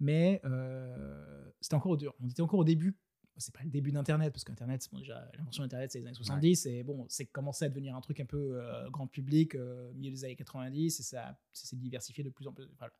mais 0.00 0.40
euh, 0.44 1.44
c'était 1.60 1.74
encore 1.74 1.92
au 1.92 1.96
dur. 1.96 2.14
On 2.20 2.28
était 2.28 2.42
encore 2.42 2.60
au 2.60 2.64
début. 2.64 2.96
C'est 3.36 3.52
pas 3.52 3.64
le 3.64 3.70
début 3.70 3.90
d'Internet, 3.90 4.32
parce 4.32 4.44
qu'Internet, 4.44 4.86
bon, 4.92 4.98
déjà, 5.00 5.28
l'invention 5.36 5.64
d'Internet, 5.64 5.90
c'est 5.90 5.98
les 5.98 6.06
années 6.06 6.14
70, 6.14 6.66
et 6.66 6.84
bon, 6.84 7.04
c'est 7.08 7.26
commencé 7.26 7.64
à 7.64 7.68
devenir 7.68 7.96
un 7.96 8.00
truc 8.00 8.20
un 8.20 8.26
peu 8.26 8.60
euh, 8.60 8.88
grand 8.90 9.08
public, 9.08 9.56
euh, 9.56 9.92
milieu 9.94 10.12
des 10.12 10.24
années 10.24 10.36
90, 10.36 11.00
et 11.00 11.02
ça, 11.02 11.36
ça 11.52 11.66
s'est 11.66 11.74
diversifié 11.74 12.22
de 12.22 12.30
plus 12.30 12.46
en 12.46 12.52
plus. 12.52 12.68
Voilà. 12.78 12.92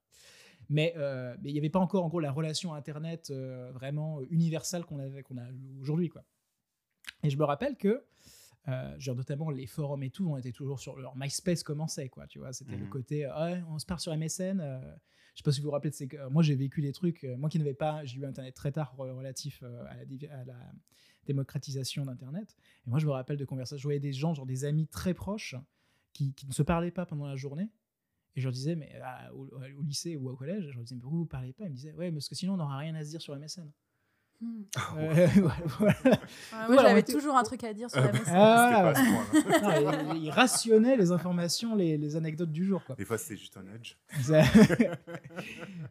Mais 0.69 0.93
euh, 0.97 1.37
il 1.45 1.53
n'y 1.53 1.59
avait 1.59 1.71
pas 1.71 1.79
encore, 1.79 2.05
en 2.05 2.09
gros, 2.09 2.19
la 2.19 2.33
relation 2.33 2.75
Internet 2.75 3.31
euh, 3.31 3.71
vraiment 3.73 4.23
universelle 4.23 4.85
qu'on 4.85 4.99
qu'on 5.23 5.39
a 5.39 5.47
aujourd'hui, 5.81 6.09
quoi. 6.09 6.25
Et 7.23 7.31
je 7.31 7.37
me 7.39 7.45
rappelle 7.45 7.77
que, 7.77 8.05
euh, 8.67 8.95
genre 8.99 9.15
notamment 9.15 9.51
les 9.51 9.67
forums 9.69 10.03
et 10.03 10.11
tout, 10.11 10.29
on 10.29 10.37
était 10.37 10.51
toujours 10.53 10.81
sur 10.81 10.97
leur 10.99 11.17
MySpace 11.17 11.63
commençait, 11.63 12.09
quoi, 12.09 12.27
tu 12.27 12.41
vois. 12.41 12.53
C'était 12.53 12.77
le 12.77 12.85
Mhm. 12.87 12.91
côté, 12.91 13.25
euh, 13.25 13.45
ouais, 13.55 13.63
on 13.69 13.79
se 13.79 13.87
part 13.87 14.01
sur 14.01 14.13
MSN. 14.13 14.59
euh, 14.61 14.81
je 15.35 15.41
sais 15.41 15.43
pas 15.43 15.51
si 15.53 15.61
vous 15.61 15.67
vous 15.67 15.73
rappelez 15.73 15.91
de 15.91 15.95
ces. 15.97 16.09
euh, 16.15 16.31
moi, 16.31 16.43
j'ai 16.43 16.55
vécu 16.55 16.81
des 16.81 16.93
trucs. 16.93 17.25
euh, 17.25 17.37
moi 17.37 17.49
qui 17.49 17.59
n'avais 17.59 17.75
pas, 17.75 18.05
j'ai 18.05 18.19
eu 18.21 18.25
Internet 18.25 18.55
très 18.55 18.71
tard 18.71 18.95
re- 18.97 19.11
relatif 19.13 19.61
euh, 19.63 19.85
à, 19.85 20.45
la, 20.45 20.73
démocratisation 21.27 22.05
d'Internet. 22.05 22.57
Et 22.87 22.91
moi, 22.91 22.99
je 22.99 23.07
me 23.07 23.11
rappelle 23.11 23.37
de 23.37 23.45
conversations. 23.45 23.79
Je 23.79 23.83
voyais 23.83 24.01
des 24.01 24.13
gens, 24.13 24.35
genre 24.35 24.47
des 24.47 24.65
amis 24.65 24.87
très 24.87 25.13
proches, 25.13 25.57
qui, 26.13 26.35
ne 26.47 26.53
se 26.53 26.63
parlaient 26.63 26.93
pas 26.93 27.05
pendant 27.07 27.27
la 27.27 27.35
journée. 27.35 27.71
Et 28.37 28.41
je 28.41 28.47
leur 28.47 28.53
disais, 28.53 28.77
mais 28.77 29.01
au, 29.33 29.49
au 29.49 29.83
lycée 29.83 30.17
ou 30.17 30.29
au 30.29 30.37
collège, 30.37 30.69
je 30.71 30.75
leur 30.75 30.85
disais, 30.85 30.97
mais 30.97 31.01
pourquoi 31.01 31.19
vous 31.19 31.25
ne 31.25 31.29
parlez 31.29 31.53
pas? 31.53 31.65
Ils 31.65 31.71
me 31.71 31.75
disaient, 31.75 31.95
ouais, 31.95 32.13
parce 32.13 32.29
que 32.29 32.35
sinon, 32.35 32.55
on 32.55 32.57
n'aura 32.59 32.77
rien 32.79 32.95
à 32.95 33.05
se 33.05 33.11
dire 33.11 33.23
sur 33.23 33.35
MSN. 33.37 33.71
Hmm. 34.45 34.63
Euh, 34.99 35.27
voilà. 35.37 35.57
Ouais, 35.81 35.95
moi, 36.05 36.67
Voilà, 36.67 36.89
j'avais 36.89 37.03
toujours 37.03 37.37
un 37.37 37.43
truc 37.45 37.65
à 37.65 37.73
dire 37.73 37.91
sur 37.91 38.01
la. 38.01 38.11
Ah, 38.27 38.93
point-là. 38.95 39.81
Non, 40.05 40.15
il, 40.15 40.25
il 40.25 40.31
rationnait 40.31 40.97
les 40.97 41.11
informations, 41.13 41.75
les, 41.75 41.97
les 41.97 42.17
anecdotes 42.17 42.51
du 42.53 42.65
jour. 42.65 42.85
Quoi. 42.85 42.95
Des 42.97 43.05
fois 43.05 43.17
c'était 43.19 43.37
juste 43.37 43.57
un 43.57 43.65
edge. 43.75 43.95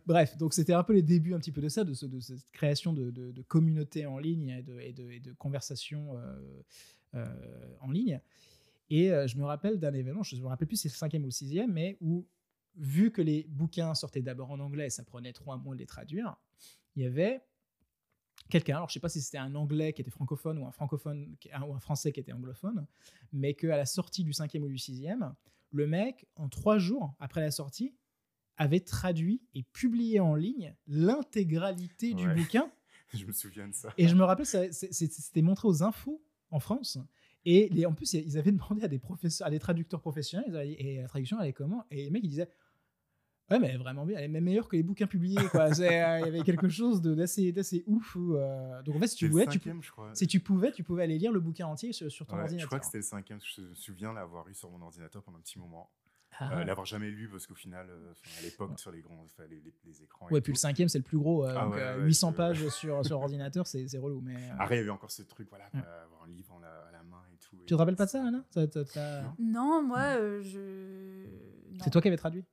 Bref, 0.05 0.37
donc 0.37 0.53
c'était 0.53 0.73
un 0.73 0.83
peu 0.83 0.93
les 0.93 1.01
débuts 1.01 1.33
un 1.33 1.39
petit 1.39 1.51
peu 1.51 1.61
de 1.61 1.69
ça, 1.69 1.83
de, 1.83 1.93
ce- 1.93 2.05
de 2.05 2.19
cette 2.19 2.49
création 2.51 2.93
de, 2.93 3.09
de, 3.11 3.31
de 3.31 3.41
communautés 3.43 4.05
en 4.05 4.17
ligne 4.17 4.49
et 4.49 4.61
de, 4.63 4.79
et 4.79 4.89
et 5.15 5.21
conversations 5.37 6.15
euh, 6.17 6.39
euh, 7.15 7.75
en 7.81 7.91
ligne. 7.91 8.19
Et 8.89 9.09
je 9.27 9.37
me 9.37 9.45
rappelle 9.45 9.79
d'un 9.79 9.93
événement, 9.93 10.21
je 10.23 10.35
ne 10.35 10.41
me 10.41 10.47
rappelle 10.47 10.67
plus 10.67 10.77
si 10.77 10.83
c'est 10.89 10.93
le 10.95 10.97
cinquième 10.99 11.23
ou 11.23 11.27
le 11.27 11.31
sixième, 11.31 11.71
mais 11.71 11.97
où, 12.01 12.27
vu 12.75 13.11
que 13.11 13.21
les 13.23 13.45
bouquins 13.49 13.95
sortaient 13.95 14.21
d'abord 14.21 14.51
en 14.51 14.59
anglais 14.59 14.87
et 14.87 14.89
ça 14.91 15.03
prenait 15.03 15.33
trois 15.33 15.57
mois 15.57 15.73
de 15.73 15.79
les 15.79 15.85
traduire, 15.87 16.35
il 16.95 17.03
y 17.03 17.05
avait 17.07 17.41
quelqu'un, 18.49 18.75
alors 18.77 18.89
je 18.89 18.93
sais 18.93 18.99
pas 18.99 19.09
si 19.09 19.21
c'était 19.21 19.37
un 19.37 19.55
anglais 19.55 19.93
qui 19.93 20.01
était 20.01 20.11
francophone 20.11 20.57
ou 20.59 20.65
un 20.67 20.71
francophone 20.71 21.35
qui- 21.39 21.49
ou 21.49 21.73
un 21.73 21.79
français 21.79 22.11
qui 22.11 22.19
était 22.19 22.33
anglophone, 22.33 22.85
mais 23.31 23.53
qu'à 23.53 23.77
la 23.77 23.85
sortie 23.85 24.23
du 24.23 24.33
cinquième 24.33 24.63
ou 24.63 24.69
du 24.69 24.77
sixième, 24.77 25.33
le 25.71 25.87
mec, 25.87 26.27
en 26.35 26.49
trois 26.49 26.77
jours 26.77 27.15
après 27.19 27.41
la 27.41 27.51
sortie, 27.51 27.95
avait 28.57 28.81
traduit 28.81 29.41
et 29.55 29.63
publié 29.63 30.19
en 30.19 30.35
ligne 30.35 30.75
l'intégralité 30.87 32.13
du 32.13 32.27
bouquin. 32.35 32.71
Je 33.13 33.25
me 33.25 33.31
souviens 33.31 33.67
de 33.67 33.73
ça. 33.73 33.93
Et 33.97 34.07
je 34.07 34.15
me 34.15 34.23
rappelle, 34.23 34.45
c'était 34.45 35.41
montré 35.43 35.67
aux 35.67 35.83
infos 35.83 36.23
en 36.49 36.59
France. 36.59 36.97
Et 37.45 37.69
les, 37.69 37.85
en 37.85 37.93
plus, 37.93 38.13
ils 38.13 38.37
avaient 38.39 38.51
demandé 38.51 38.81
à 38.83 38.87
des 38.87 38.97
professeurs, 38.97 39.47
à 39.47 39.51
des 39.51 39.59
traducteurs 39.59 40.01
professionnels, 40.01 40.47
ils 40.49 40.55
avaient 40.55 40.67
dit, 40.67 40.73
et 40.79 41.01
la 41.01 41.07
traduction, 41.07 41.39
elle 41.39 41.49
est 41.49 41.53
comment? 41.53 41.85
Et 41.91 42.05
les 42.05 42.09
mecs, 42.09 42.23
ils 42.23 42.29
disaient, 42.29 42.49
ouais, 43.51 43.59
mais 43.59 43.67
elle 43.69 43.75
est 43.75 43.77
vraiment 43.77 44.05
bien, 44.05 44.17
elle 44.17 44.25
est 44.25 44.27
même 44.29 44.43
meilleure 44.43 44.67
que 44.67 44.75
les 44.75 44.83
bouquins 44.83 45.07
publiés. 45.07 45.37
quoi. 45.51 45.69
Euh, 45.69 46.19
Il 46.21 46.25
y 46.25 46.27
avait 46.29 46.41
quelque 46.43 46.69
chose 46.69 47.01
d'assez, 47.01 47.83
ouf. 47.87 48.15
où, 48.15 48.35
euh, 48.35 48.81
donc 48.83 48.95
en 48.95 48.99
fait, 48.99 49.07
si 49.07 49.15
tu 49.17 49.27
voulais, 49.27 49.45
tu, 49.45 49.53
cinquième, 49.59 49.81
je 49.83 49.91
crois. 49.91 50.09
si 50.13 50.27
tu 50.27 50.39
pouvais, 50.39 50.71
tu 50.71 50.83
pouvais 50.83 51.03
aller 51.03 51.17
lire 51.17 51.31
le 51.31 51.39
bouquin 51.39 51.67
entier 51.67 51.93
sur, 51.93 52.11
sur 52.11 52.25
ton 52.25 52.33
Ouais, 52.35 52.39
je 52.41 52.43
ordinateur. 52.43 52.67
crois 52.67 52.79
que 52.79 52.85
c'était 52.85 52.97
le 52.99 53.03
cinquième, 53.03 53.39
je 53.41 53.61
me 53.61 53.73
souviens 53.73 54.13
l'avoir 54.13 54.47
eu 54.47 54.53
sur 54.53 54.69
mon 54.71 54.81
ordinateur 54.81 55.23
pendant 55.23 55.37
un 55.37 55.41
petit 55.41 55.59
moment. 55.59 55.89
Ah. 56.39 56.51
Euh, 56.61 56.63
l'avoir 56.63 56.87
jamais 56.87 57.11
lu 57.11 57.29
parce 57.29 57.45
qu'au 57.45 57.53
final, 57.53 57.85
euh, 57.91 58.11
à 58.39 58.41
l'époque, 58.41 58.79
sur 58.79 58.91
les 58.91 59.01
grands, 59.01 59.27
les, 59.47 59.57
les- 59.61 59.73
les 59.85 60.01
écrans. 60.01 60.27
et 60.29 60.33
Ouais, 60.33 60.41
puis 60.41 60.51
le 60.53 60.57
cinquième, 60.57 60.89
c'est 60.89 60.97
le 60.97 61.03
plus 61.03 61.19
gros. 61.19 61.45
euh, 61.45 61.53
Ah 61.55 61.65
donc, 61.65 61.75
ouais, 61.75 61.81
euh, 61.81 61.97
ouais, 61.99 62.05
800 62.05 62.31
je- 62.31 62.35
pages 62.37 62.67
sur, 62.69 63.05
sur 63.05 63.19
ordinateur, 63.19 63.67
c'est, 63.67 63.85
relou. 63.99 64.19
Mais, 64.21 64.33
euh, 64.35 64.55
Après, 64.57 64.77
il 64.77 64.79
y 64.79 64.81
avait 64.81 64.89
encore 64.89 65.11
ce 65.11 65.21
truc, 65.21 65.47
voilà, 65.49 65.65
avoir 65.65 66.23
un 66.23 66.27
livre 66.29 66.51
en 66.53 66.57
la- 66.59 66.85
à 66.89 66.91
la 66.91 67.03
main 67.03 67.21
et 67.31 67.37
tout. 67.37 67.55
tu 67.59 67.65
te 67.67 67.75
rappelles 67.75 67.95
pas 67.95 68.05
de 68.05 68.09
ça, 68.09 68.25
Anna? 68.25 68.43
Non, 69.37 69.83
moi, 69.83 69.99
euh, 70.17 70.41
je. 70.41 71.27
C'est 71.83 71.91
toi 71.91 72.01
qui 72.01 72.07
avais 72.07 72.17
traduit? 72.17 72.43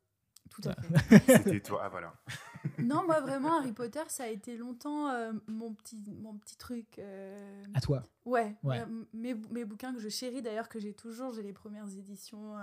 Tout 0.50 0.62
à 0.68 0.74
fait. 0.74 1.18
C'était 1.38 1.60
toi, 1.60 1.80
ah 1.84 1.88
voilà. 1.88 2.12
non, 2.78 3.04
moi, 3.06 3.20
vraiment, 3.20 3.58
Harry 3.58 3.72
Potter, 3.72 4.02
ça 4.08 4.24
a 4.24 4.28
été 4.28 4.56
longtemps 4.56 5.08
euh, 5.08 5.32
mon, 5.46 5.72
petit, 5.72 5.96
mon 6.20 6.34
petit 6.34 6.56
truc. 6.58 6.98
euh, 6.98 7.64
À 7.74 7.80
toi. 7.80 8.02
Ouais, 8.26 8.54
Ouais. 8.62 8.80
euh, 8.80 9.04
mes, 9.14 9.34
mes 9.50 9.64
bouquins 9.64 9.92
que 9.94 10.00
je 10.00 10.08
chéris 10.08 10.42
d'ailleurs, 10.42 10.68
que 10.68 10.78
j'ai 10.78 10.92
toujours, 10.92 11.32
j'ai 11.32 11.42
les 11.42 11.52
premières 11.54 11.88
éditions. 11.88 12.54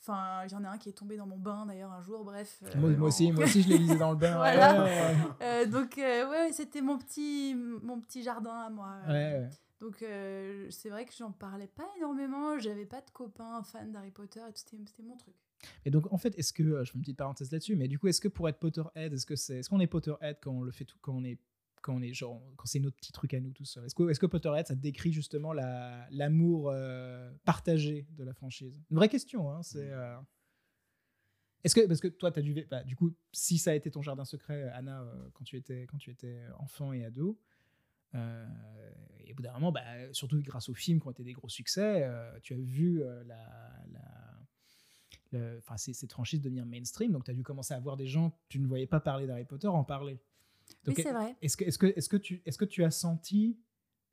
Enfin, 0.00 0.44
il 0.44 0.52
y 0.52 0.54
en 0.54 0.62
a 0.64 0.68
un 0.68 0.78
qui 0.78 0.88
est 0.90 0.92
tombé 0.92 1.16
dans 1.16 1.26
mon 1.26 1.38
bain 1.38 1.66
d'ailleurs 1.66 1.90
un 1.92 2.02
jour, 2.02 2.22
bref. 2.24 2.60
euh, 2.64 2.78
Moi, 2.78 2.90
moi 2.90 3.08
aussi, 3.08 3.32
moi 3.32 3.44
aussi, 3.44 3.62
je 3.62 3.68
les 3.70 3.78
lisais 3.78 3.96
dans 3.96 4.10
le 4.10 4.16
bain. 4.16 4.36
Voilà. 4.36 4.84
ouais, 4.84 4.90
ouais. 4.90 5.16
euh, 5.42 5.66
donc, 5.66 5.98
euh, 5.98 6.28
ouais, 6.30 6.52
c'était 6.52 6.82
mon 6.82 6.98
petit, 6.98 7.54
mon 7.56 8.00
petit 8.00 8.22
jardin 8.22 8.54
à 8.66 8.70
moi. 8.70 8.88
euh. 9.08 9.12
Ouais, 9.12 9.40
ouais. 9.44 9.48
Donc, 9.80 10.02
euh, 10.02 10.66
c'est 10.70 10.90
vrai 10.90 11.04
que 11.06 11.12
j'en 11.14 11.32
parlais 11.32 11.66
pas 11.66 11.86
énormément. 11.96 12.58
J'avais 12.58 12.86
pas 12.86 13.00
de 13.00 13.10
copains 13.12 13.62
fans 13.64 13.84
d'Harry 13.86 14.10
Potter 14.10 14.40
et 14.48 14.52
tout, 14.52 14.76
c'était 14.86 15.02
mon 15.02 15.16
truc. 15.16 15.34
Et 15.84 15.90
donc, 15.90 16.12
en 16.12 16.18
fait, 16.18 16.38
est-ce 16.38 16.52
que, 16.52 16.62
euh, 16.62 16.84
je 16.84 16.90
fais 16.92 16.96
une 16.96 17.02
petite 17.02 17.16
parenthèse 17.16 17.50
là-dessus, 17.50 17.76
mais 17.76 17.88
du 17.88 17.98
coup, 17.98 18.08
est-ce 18.08 18.20
que 18.20 18.28
pour 18.28 18.48
être 18.48 18.58
Potterhead, 18.58 19.12
est-ce 19.12 19.26
que 19.26 19.36
c'est, 19.36 19.58
est-ce 19.58 19.68
qu'on 19.70 19.80
est 19.80 19.86
Potterhead 19.86 20.38
quand 20.42 20.52
on 20.52 20.62
le 20.62 20.70
fait 20.70 20.84
tout, 20.84 20.98
quand 21.00 21.14
on 21.14 21.24
est, 21.24 21.38
quand 21.82 21.94
on 21.94 22.02
est 22.02 22.12
genre, 22.12 22.42
quand 22.56 22.66
c'est 22.66 22.80
notre 22.80 22.96
petit 22.96 23.12
truc 23.12 23.32
à 23.34 23.40
nous 23.40 23.52
tout 23.52 23.64
seul? 23.64 23.84
Est-ce 23.84 23.94
que, 23.94 24.08
est-ce 24.10 24.20
que 24.20 24.26
Potterhead, 24.26 24.66
ça 24.66 24.74
décrit 24.74 25.12
justement 25.12 25.52
la, 25.52 26.06
l'amour 26.10 26.70
euh, 26.70 27.32
partagé 27.44 28.06
de 28.16 28.24
la 28.24 28.34
franchise? 28.34 28.80
Une 28.90 28.96
vraie 28.96 29.08
question, 29.08 29.50
hein. 29.50 29.62
C'est. 29.62 29.90
euh, 29.90 30.16
Est-ce 31.64 31.74
que, 31.74 31.86
parce 31.86 32.00
que 32.00 32.08
toi, 32.08 32.30
tu 32.30 32.38
as 32.38 32.42
dû. 32.42 32.66
bah, 32.70 32.84
du 32.84 32.94
coup, 32.96 33.12
si 33.32 33.58
ça 33.58 33.70
a 33.70 33.74
été 33.74 33.90
ton 33.90 34.02
jardin 34.02 34.24
secret, 34.24 34.68
Anna, 34.74 35.02
euh, 35.02 35.28
quand 35.32 35.44
tu 35.44 35.56
étais, 35.56 35.86
quand 35.86 35.98
tu 35.98 36.10
étais 36.10 36.40
enfant 36.58 36.92
et 36.92 37.04
ado, 37.04 37.40
euh, 38.14 38.46
et 39.24 39.32
au 39.32 39.34
bout 39.34 39.42
d'un 39.42 39.52
moment, 39.54 39.72
bah, 39.72 39.82
surtout 40.12 40.40
grâce 40.42 40.68
aux 40.68 40.74
films 40.74 41.00
qui 41.00 41.06
ont 41.08 41.10
été 41.10 41.24
des 41.24 41.32
gros 41.32 41.48
succès, 41.48 42.04
euh, 42.04 42.38
tu 42.40 42.54
as 42.54 42.58
vu 42.58 43.02
la, 43.26 43.38
enfin, 45.34 45.76
c'est- 45.76 45.92
cette 45.92 46.12
franchise 46.12 46.40
devenir 46.40 46.66
mainstream. 46.66 47.12
Donc, 47.12 47.24
tu 47.24 47.30
as 47.30 47.34
dû 47.34 47.42
commencer 47.42 47.74
à 47.74 47.80
voir 47.80 47.96
des 47.96 48.06
gens 48.06 48.32
tu 48.48 48.58
ne 48.60 48.66
voyais 48.66 48.86
pas 48.86 49.00
parler 49.00 49.26
d'Harry 49.26 49.44
Potter 49.44 49.68
en 49.68 49.84
parler. 49.84 50.18
Oui, 50.86 50.94
Donc, 50.94 51.00
c'est 51.02 51.12
vrai. 51.12 51.36
est-ce 51.42 51.56
que, 51.56 51.64
est-ce 51.64 51.78
que, 51.78 51.86
est-ce 51.96 52.08
que, 52.08 52.16
tu, 52.16 52.42
est-ce 52.44 52.58
que 52.58 52.64
tu 52.64 52.84
as 52.84 52.90
senti 52.90 53.56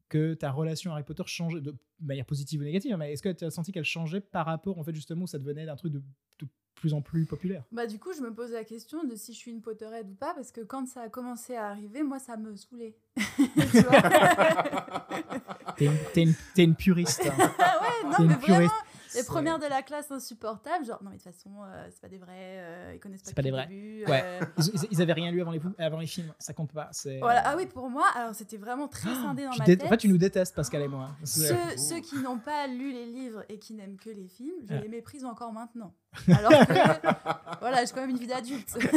que 0.09 0.33
ta 0.35 0.51
relation 0.51 0.91
à 0.91 0.95
Harry 0.95 1.03
Potter 1.03 1.23
changeait 1.25 1.61
de 1.61 1.75
manière 1.99 2.25
positive 2.25 2.61
ou 2.61 2.63
négative, 2.63 2.95
mais 2.97 3.13
est-ce 3.13 3.23
que 3.23 3.29
tu 3.29 3.45
as 3.45 3.49
senti 3.51 3.71
qu'elle 3.71 3.83
changeait 3.83 4.21
par 4.21 4.45
rapport, 4.45 4.77
en 4.77 4.83
fait, 4.83 4.93
justement, 4.93 5.23
où 5.23 5.27
ça 5.27 5.39
devenait 5.39 5.65
d'un 5.65 5.75
truc 5.75 5.91
de, 5.93 6.01
de 6.39 6.47
plus 6.75 6.93
en 6.93 7.01
plus 7.01 7.25
populaire? 7.25 7.63
Bah 7.71 7.87
du 7.87 7.97
coup, 7.97 8.13
je 8.13 8.21
me 8.21 8.31
pose 8.31 8.51
la 8.51 8.63
question 8.63 9.03
de 9.05 9.15
si 9.15 9.33
je 9.33 9.37
suis 9.39 9.49
une 9.51 9.61
Potterhead 9.61 10.07
ou 10.11 10.15
pas, 10.15 10.35
parce 10.35 10.51
que 10.51 10.61
quand 10.61 10.85
ça 10.87 11.01
a 11.01 11.09
commencé 11.09 11.55
à 11.55 11.69
arriver, 11.69 12.03
moi, 12.03 12.19
ça 12.19 12.37
me 12.37 12.55
saoulait. 12.55 12.95
T'es 15.77 15.85
une, 16.23 16.33
une, 16.57 16.75
puriste. 16.75 17.23
hein. 17.25 17.51
Ah 17.59 17.79
ouais, 17.81 18.09
non, 18.11 18.27
mais 18.27 18.35
vraiment. 18.35 18.69
Les 19.15 19.23
premières 19.23 19.59
de 19.59 19.65
la 19.65 19.81
classe 19.81 20.11
insupportables, 20.11 20.85
genre, 20.85 21.01
non 21.03 21.09
mais 21.11 21.17
de 21.17 21.23
toute 21.23 21.31
façon, 21.33 21.51
euh, 21.63 21.87
c'est 21.91 22.01
pas 22.01 22.07
des 22.09 22.17
vrais, 22.17 22.31
euh, 22.35 22.91
ils 22.95 22.99
connaissent 22.99 23.21
pas, 23.21 23.29
C'est 23.29 23.35
pas 23.35 23.41
des 23.41 23.51
vrais. 23.51 23.67
début, 23.67 24.05
Ouais. 24.05 24.21
euh, 24.23 24.39
Ils, 24.91 25.01
avaient 25.01 25.13
rien 25.13 25.31
lu 25.31 25.41
avant 25.41 25.51
les, 25.51 25.61
avant 25.77 25.99
les 25.99 26.07
films, 26.07 26.33
ça 26.39 26.53
compte 26.53 26.71
pas. 26.71 26.91
Voilà. 27.19 27.41
Ah 27.45 27.55
oui, 27.57 27.65
pour 27.67 27.89
moi, 27.89 28.05
alors 28.15 28.33
c'était 28.35 28.57
vraiment 28.57 28.87
très 28.87 29.13
scindé 29.13 29.43
dans 29.45 29.55
ma 29.57 29.65
tête. 29.65 29.83
En 29.83 29.87
fait, 29.89 29.97
tu 29.97 30.07
nous 30.07 30.17
détestes, 30.17 30.55
Pascal 30.55 30.81
et 30.83 30.87
moi. 30.87 31.09
Ceux, 31.23 31.55
ceux 31.77 31.99
qui 31.99 32.17
n'ont 32.19 32.39
pas 32.39 32.67
lu 32.67 32.91
les 32.91 33.05
livres 33.05 33.43
et 33.49 33.59
qui 33.59 33.73
n'aiment 33.73 33.97
que 33.97 34.09
les 34.09 34.27
films, 34.27 34.55
je 34.67 34.73
Ah. 34.73 34.79
les 34.79 34.87
méprise 34.89 35.25
encore 35.25 35.53
maintenant. 35.53 35.93
Alors 36.27 36.51
que, 36.51 36.73
voilà, 37.59 37.83
j'ai 37.85 37.91
quand 37.93 38.01
même 38.01 38.09
une 38.11 38.17
vie 38.17 38.27
d'adulte. 38.27 38.77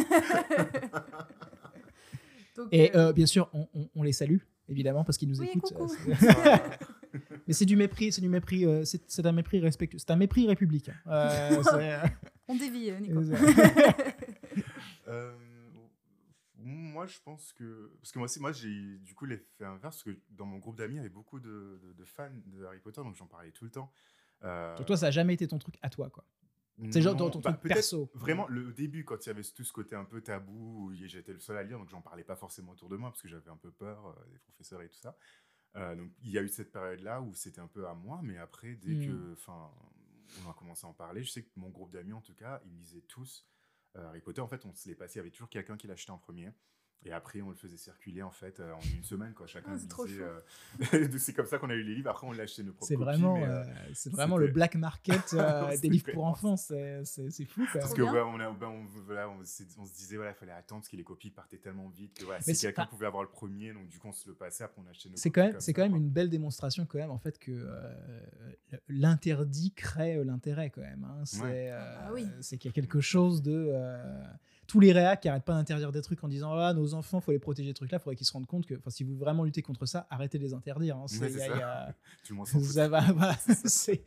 Et 2.73 2.97
euh, 2.97 3.09
euh, 3.09 3.13
bien 3.13 3.27
sûr, 3.27 3.51
on, 3.53 3.69
on- 3.75 3.89
on 3.97 4.03
les 4.03 4.13
salue, 4.13 4.39
évidemment, 4.69 5.05
parce 5.05 5.19
qu'ils 5.19 5.29
nous 5.29 5.41
Oui, 5.41 5.51
écoutent. 5.55 5.75
Euh, 7.47 7.49
Mais 7.49 7.53
c'est 7.55 7.65
du 7.67 7.77
mépris, 7.77 8.13
c'est 8.13 8.21
du 8.21 8.29
mépris, 8.29 8.65
euh, 8.67 8.85
c'est 8.85 9.03
c'est 9.09 9.25
un 9.25 9.33
mépris 9.33 9.61
respectueux, 9.61 9.99
c'est 9.99 10.11
un 10.11 10.17
mépris 10.17 10.47
républicain. 10.49 10.95
Euh, 11.07 11.63
c'est- 11.63 12.01
on 12.49 12.57
dévie, 12.57 12.91
euh, 12.91 12.99
Nico. 13.01 13.21
Euh, 15.09 15.33
moi, 16.59 17.07
je 17.07 17.19
pense 17.25 17.53
que. 17.53 17.93
Parce 18.01 18.11
que 18.11 18.19
moi 18.19 18.25
aussi, 18.27 18.41
moi, 18.41 18.51
j'ai 18.53 18.99
du 18.99 19.15
coup 19.15 19.25
l'effet 19.25 19.65
inverse, 19.65 19.81
parce 19.83 20.03
que 20.03 20.19
dans 20.31 20.47
mon 20.47 20.59
groupe 20.59 20.77
d'amis, 20.77 20.95
il 20.95 20.97
y 20.97 21.01
avait 21.01 21.09
beaucoup 21.09 21.39
de, 21.39 21.79
de- 21.83 21.93
de 21.93 22.05
fans 22.05 22.29
de 22.47 22.65
Harry 22.65 22.81
Potter, 22.81 23.03
donc 23.03 23.15
j'en 23.15 23.27
parlais 23.27 23.53
tout 23.53 23.65
le 23.65 23.71
temps. 23.71 23.93
Euh, 24.43 24.77
Donc 24.77 24.87
toi, 24.87 24.97
ça 24.97 25.07
a 25.07 25.11
jamais 25.13 25.35
été 25.35 25.47
ton 25.47 25.59
truc 25.59 25.77
à 25.83 25.91
toi, 25.91 26.11
quoi. 26.11 26.25
C'est 26.91 27.01
genre 27.01 27.17
ton 27.17 27.27
bah, 27.27 27.31
truc 27.53 27.61
peut-être 27.61 27.75
perso. 27.75 28.11
Vraiment, 28.15 28.47
le 28.49 28.71
début, 28.73 29.03
quand 29.05 29.25
il 29.25 29.29
y 29.29 29.31
avait 29.31 29.43
tout 29.43 29.65
ce 29.65 29.73
côté 29.73 29.95
un 29.97 30.05
peu 30.05 30.21
tabou, 30.21 30.89
où 30.89 30.93
j'étais 30.95 31.33
le 31.33 31.39
seul 31.39 31.57
à 31.57 31.63
lire, 31.63 31.79
donc 31.79 31.89
j'en 31.89 32.03
parlais 32.03 32.25
pas 32.25 32.37
forcément 32.37 32.73
autour 32.73 32.89
de 32.91 32.97
moi, 32.97 33.09
parce 33.11 33.23
que 33.23 33.29
j'avais 33.29 33.49
un 33.49 33.57
peu 33.57 33.71
peur 33.71 34.09
euh, 34.09 34.31
des 34.33 34.39
professeurs 34.41 34.83
et 34.83 34.89
tout 34.89 34.99
ça. 34.99 35.17
Euh, 35.77 35.95
donc 35.95 36.11
il 36.23 36.31
y 36.31 36.39
a 36.39 36.43
eu 36.43 36.49
cette 36.49 36.73
période-là 36.73 37.21
où 37.21 37.35
c'était 37.35 37.61
un 37.61 37.67
peu 37.69 37.87
à 37.87 37.95
moi, 37.95 38.21
mais 38.23 38.39
après, 38.39 38.75
dès 38.77 38.95
Hmm. 38.95 39.07
que, 39.07 39.33
enfin, 39.35 39.71
on 40.45 40.51
a 40.51 40.55
commencé 40.55 40.87
à 40.87 40.89
en 40.91 40.95
parler, 40.95 41.23
je 41.23 41.31
sais 41.31 41.43
que 41.43 41.51
mon 41.57 41.69
groupe 41.69 41.91
d'amis, 41.93 42.13
en 42.15 42.21
tout 42.23 42.35
cas, 42.35 42.61
ils 42.65 42.77
lisaient 42.77 43.03
tous 43.03 43.47
euh, 43.97 44.09
Harry 44.09 44.21
Potter. 44.21 44.41
En 44.41 44.49
fait, 44.49 44.65
on 44.65 44.75
se 44.75 44.89
les 44.89 44.95
passait, 44.95 45.15
il 45.15 45.19
y 45.19 45.21
avait 45.21 45.31
toujours 45.31 45.51
quelqu'un 45.51 45.77
qui 45.77 45.87
l'achetait 45.87 46.11
en 46.13 46.19
premier. 46.19 46.53
Et 47.05 47.13
après, 47.13 47.41
on 47.41 47.51
le 47.51 47.55
faisait 47.55 47.77
circuler 47.77 48.23
en 48.23 48.33
fait 48.33 48.59
euh, 48.59 48.73
en 48.73 48.81
une 48.97 49.05
semaine, 49.05 49.33
quoi. 49.33 49.47
Chacun 49.47 49.75
Ah, 49.75 49.79
c'est 49.79 50.93
euh, 50.93 51.09
c'est 51.19 51.33
comme 51.35 51.47
ça 51.47 51.59
qu'on 51.59 51.71
a 51.71 51.75
eu 51.75 51.85
les 51.85 51.95
livres. 51.95 52.11
Après, 52.11 52.27
on 52.27 52.33
l'a 52.33 52.43
acheté 52.43 52.65
nos 52.65 52.73
propres 52.73 52.89
C'est 52.89 52.97
copies, 52.97 53.05
vraiment, 53.05 53.37
mais, 53.37 53.45
euh, 53.47 53.65
c'est 53.95 54.11
vraiment 54.11 54.37
le 54.39 54.49
black 54.49 54.75
market 54.75 55.35
euh, 55.35 55.77
des 55.81 55.89
livres 55.89 56.11
pour 56.13 56.25
enfants. 56.25 56.57
C'est 56.57 57.05
c'est- 57.05 57.31
c'est 57.31 57.45
fou, 57.45 57.65
quoi. 57.71 57.81
Parce 57.81 57.95
que 57.95 58.03
bien. 58.03 58.13
ouais, 58.13 58.23
on, 58.27 58.41
a, 58.41 58.51
ben, 58.51 58.67
on, 58.69 58.85
voilà, 59.05 59.29
on, 59.31 59.45
s'est- 59.45 59.69
on 59.79 59.85
se 59.87 59.95
disait 59.95 60.17
voilà, 60.17 60.33
il 60.33 60.35
fallait 60.35 60.51
attendre 60.51 60.81
parce 60.81 60.89
que 60.89 60.97
les 60.97 61.05
copies 61.05 61.31
partaient 61.31 61.59
tellement 61.59 61.89
vite 61.91 62.19
que 62.19 62.25
voilà, 62.25 62.41
Mais 62.45 62.55
si 62.55 62.61
c'est 62.61 62.67
quelqu'un 62.69 62.83
pas- 62.85 62.89
pouvait 62.91 63.07
avoir 63.07 63.23
le 63.23 63.29
premier, 63.29 63.73
donc 63.73 63.87
du 63.89 63.99
coup 64.01 64.09
on 64.09 64.13
se 64.13 64.29
le 64.29 64.35
passait, 64.35 64.65
après 64.65 64.83
on 64.85 64.91
achetait 64.91 65.09
nos 65.09 65.17
C'est 65.17 65.31
quand 65.31 65.43
même, 65.43 65.53
comme 65.53 65.61
c'est 65.61 65.67
ça, 65.71 65.73
quand 65.75 65.83
même 65.83 65.93
quoi. 65.93 66.01
une 66.01 66.11
belle 66.11 66.29
démonstration 66.31 66.87
quand 66.87 66.99
même 66.99 67.11
en 67.13 67.19
fait 67.19 67.39
que 67.39 67.53
euh, 67.53 67.95
l'interdit 68.89 69.73
crée 69.75 70.23
l'intérêt 70.25 70.71
quand 70.71 70.81
même. 70.81 71.05
hein. 71.05 71.23
C'est 71.25 71.43
Ouais. 71.43 71.69
euh, 71.71 71.97
Ah 72.01 72.13
oui. 72.13 72.27
c'est 72.41 72.59
qu'il 72.59 72.69
y 72.69 72.73
a 72.73 72.75
quelque 72.75 73.01
chose 73.01 73.43
de 73.43 73.69
euh, 73.73 74.25
tous 74.67 74.81
les 74.81 74.93
réacs 74.93 75.21
qui 75.21 75.29
arrêtent 75.29 75.45
pas 75.45 75.55
d'interdire 75.55 75.93
des 75.93 76.03
trucs 76.03 76.23
en 76.25 76.29
disant 76.29 76.53
ah 76.55 76.73
nos 76.75 76.95
enfants 76.95 77.21
faut 77.21 77.33
les 77.33 77.39
protéger 77.39 77.71
des 77.71 77.75
trucs 77.75 77.91
là, 77.93 77.99
faudrait 77.99 78.17
qu'ils 78.17 78.27
se 78.27 78.33
rendent 78.33 78.47
compte 78.47 78.67
que 78.67 78.75
enfin 78.75 78.91
si 78.91 79.05
vous 79.05 79.11
voulez 79.11 79.21
vraiment 79.21 79.45
lutter 79.45 79.63
contre 79.63 79.87
ça, 79.87 80.07
arrêtez 80.11 80.39
de 80.39 80.43
les 80.45 80.55
interdire. 80.55 80.97
hein. 80.97 81.07
Ouais, 81.21 81.31
y 81.33 81.37
a- 81.37 81.39
ça. 81.39 81.47
il 81.55 81.59
y 81.59 81.63
a- 81.63 81.95
Tout 82.25 82.33
le 82.33 82.37
monde 82.39 82.47
s'en 82.47 82.59
fout. 82.61 82.69
ça 82.69 82.89
va, 82.89 83.01
voilà, 83.13 83.37
c'est- 83.65 84.03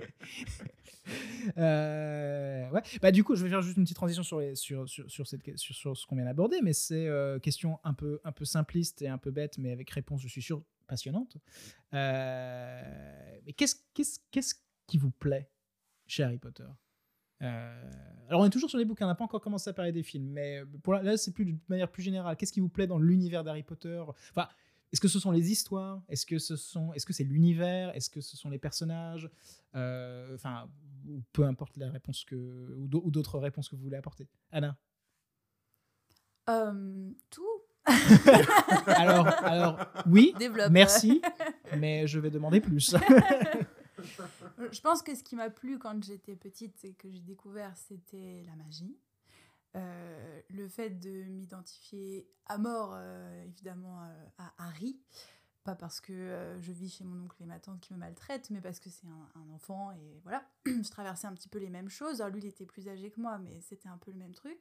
Euh, 1.58 2.69
ouais. 2.69 2.82
Bah, 3.02 3.12
du 3.12 3.24
coup, 3.24 3.36
je 3.36 3.43
vais 3.43 3.50
faire 3.50 3.62
juste 3.62 3.78
une 3.78 3.84
petite 3.84 3.95
transition 3.95 4.22
sur, 4.24 4.39
les, 4.39 4.56
sur, 4.56 4.88
sur, 4.88 5.10
sur, 5.10 5.26
cette, 5.28 5.58
sur, 5.58 5.74
sur 5.76 5.98
ce 5.98 6.06
qu'on 6.06 6.15
vient 6.15 6.26
d'aborder, 6.26 6.60
mais 6.62 6.74
c'est 6.74 7.08
euh, 7.08 7.39
question 7.39 7.80
un 7.84 7.93
peu, 7.93 8.19
un 8.24 8.32
peu 8.32 8.45
simpliste 8.45 9.02
et 9.02 9.08
un 9.08 9.17
peu 9.17 9.32
bête, 9.32 9.58
mais 9.58 9.72
avec 9.72 9.89
réponse, 9.89 10.22
je 10.22 10.28
suis 10.28 10.41
sûr, 10.41 10.62
passionnante. 10.88 11.38
Euh, 11.93 13.38
mais 13.45 13.54
qu'est-ce, 13.54 13.76
qu'est-ce, 13.93 14.19
qu'est-ce 14.32 14.56
qui 14.88 14.98
vous 14.98 15.12
plaît 15.12 15.50
chez 16.06 16.24
Harry 16.24 16.38
Potter? 16.38 16.65
Euh, 17.41 17.91
alors 18.28 18.41
on 18.41 18.45
est 18.45 18.49
toujours 18.49 18.69
sur 18.69 18.78
les 18.78 18.86
bouquins, 18.86 19.06
on 19.06 19.08
n'a 19.10 19.15
pas 19.15 19.23
encore 19.23 19.41
commencé 19.41 19.69
à 19.69 19.73
parler 19.73 19.91
des 19.91 20.04
films, 20.04 20.30
mais 20.30 20.62
pour 20.84 20.93
là, 20.93 21.02
là, 21.04 21.17
c'est 21.17 21.32
plus 21.32 21.45
de 21.45 21.56
manière 21.67 21.89
plus 21.89 22.04
générale. 22.04 22.36
Qu'est-ce 22.36 22.52
qui 22.54 22.60
vous 22.60 22.69
plaît 22.69 22.88
dans 22.88 22.99
l'univers 22.99 23.43
d'Harry 23.43 23.63
Potter? 23.63 24.04
Enfin, 24.08 24.47
est-ce 24.91 25.02
que 25.02 25.08
ce 25.08 25.19
sont 25.19 25.32
les 25.32 25.52
histoires? 25.52 26.02
Est-ce 26.10 26.25
que 26.25 26.38
ce 26.39 26.56
sont, 26.56 26.93
est-ce 26.93 27.06
que 27.06 27.13
c'est 27.13 27.23
l'univers? 27.23 27.95
Est-ce 27.95 28.10
que 28.10 28.21
ce 28.21 28.36
sont 28.38 28.49
les 28.49 28.60
personnages? 28.60 29.30
Euh, 29.75 30.36
Enfin, 30.36 30.69
peu 31.32 31.43
importe 31.45 31.78
la 31.78 31.89
réponse 31.89 32.23
que 32.25 32.36
ou 32.78 32.88
d'au- 32.88 33.02
ou 33.06 33.10
d'autres 33.12 33.39
réponses 33.39 33.69
que 33.69 33.75
vous 33.75 33.84
voulez 33.84 33.97
apporter. 33.97 34.28
Anna? 34.52 34.78
Euh, 36.49 37.12
tout 37.30 37.47
Alors, 38.88 39.28
alors 39.43 39.80
oui, 40.06 40.34
développe. 40.38 40.69
merci, 40.71 41.21
mais 41.78 42.06
je 42.06 42.19
vais 42.19 42.30
demander 42.30 42.60
plus. 42.62 42.95
Je 44.71 44.81
pense 44.81 45.01
que 45.01 45.15
ce 45.15 45.23
qui 45.23 45.35
m'a 45.35 45.49
plu 45.49 45.79
quand 45.79 46.03
j'étais 46.03 46.35
petite 46.35 46.83
et 46.85 46.93
que 46.93 47.09
j'ai 47.09 47.21
découvert, 47.21 47.75
c'était 47.75 48.43
la 48.45 48.55
magie. 48.55 48.97
Euh, 49.75 50.41
le 50.49 50.67
fait 50.67 50.89
de 50.89 51.23
m'identifier 51.25 52.27
à 52.47 52.57
mort, 52.57 52.93
euh, 52.95 53.43
évidemment, 53.45 54.03
euh, 54.03 54.25
à 54.38 54.53
Harry. 54.57 54.99
Pas 55.63 55.75
parce 55.75 56.01
que 56.01 56.13
euh, 56.13 56.59
je 56.62 56.71
vis 56.71 56.89
chez 56.89 57.03
mon 57.03 57.25
oncle 57.25 57.41
et 57.41 57.45
ma 57.45 57.59
tante 57.59 57.79
qui 57.79 57.93
me 57.93 57.99
maltraitent, 57.99 58.49
mais 58.49 58.62
parce 58.62 58.79
que 58.79 58.89
c'est 58.89 59.07
un, 59.07 59.49
enfant 59.53 59.91
et 59.91 60.19
voilà, 60.23 60.43
je 60.65 60.89
traversais 60.89 61.27
un 61.27 61.33
petit 61.33 61.49
peu 61.49 61.59
les 61.59 61.69
mêmes 61.69 61.89
choses. 61.89 62.21
Lui, 62.31 62.39
il 62.39 62.45
était 62.45 62.65
plus 62.65 62.88
âgé 62.88 63.12
que 63.12 63.19
moi, 63.19 63.38
mais 63.38 63.59
c'était 63.62 63.89
un 63.89 63.97
peu 63.97 64.12
le 64.12 64.17
même 64.17 64.33
truc. 64.33 64.59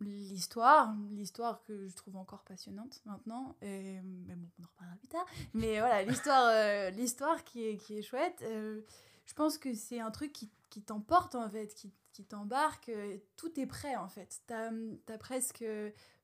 L'histoire, 0.00 0.94
l'histoire 1.12 1.62
que 1.64 1.86
je 1.88 1.94
trouve 1.94 2.16
encore 2.16 2.42
passionnante 2.42 3.00
maintenant, 3.04 3.56
et, 3.62 4.00
mais 4.02 4.34
bon, 4.34 4.48
on 4.58 4.64
en 4.64 4.66
reparlera 4.66 4.96
plus 4.96 5.08
tard. 5.08 5.24
Mais 5.54 5.78
voilà, 5.78 6.02
l'histoire, 6.02 6.48
euh, 6.48 6.90
l'histoire 6.90 7.44
qui 7.44 7.64
est, 7.64 7.76
qui 7.76 7.98
est 7.98 8.02
chouette. 8.02 8.42
euh, 8.42 8.82
je 9.26 9.34
pense 9.34 9.56
que 9.56 9.72
c'est 9.74 10.00
un 10.00 10.10
truc 10.10 10.32
qui, 10.32 10.50
qui 10.68 10.82
t'emporte 10.82 11.34
en 11.36 11.48
fait, 11.48 11.68
qui, 11.74 11.92
qui 12.12 12.24
t'embarque. 12.24 12.88
euh, 12.88 13.16
Tout 13.36 13.58
est 13.58 13.66
prêt 13.66 13.96
en 13.96 14.08
fait. 14.08 14.42
T'as, 14.46 14.70
t'as 15.06 15.16
presque 15.18 15.64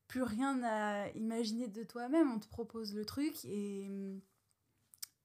plus 0.08 0.22
rien 0.24 0.60
à 0.64 1.08
imaginer 1.10 1.68
de 1.68 1.84
toi-même. 1.84 2.30
On 2.32 2.40
te 2.40 2.48
propose 2.48 2.92
le 2.94 3.04
truc 3.04 3.44
et 3.44 3.88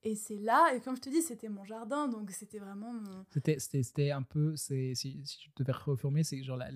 et 0.03 0.15
c'est 0.15 0.37
là. 0.37 0.71
Et 0.75 0.81
comme 0.81 0.95
je 0.95 1.01
te 1.01 1.09
dis, 1.09 1.23
c'était 1.23 1.49
mon 1.49 1.65
jardin, 1.65 2.07
donc 2.07 2.29
c'était 2.29 2.59
vraiment 2.59 2.93
mon. 2.93 3.25
C'était, 3.57 4.11
un 4.11 4.21
peu, 4.21 4.55
si, 4.55 4.95
si 4.95 5.23
je 5.43 5.49
devais 5.57 5.71
reformuler, 5.71 6.23
c'est 6.23 6.43
genre 6.43 6.57
la, 6.57 6.71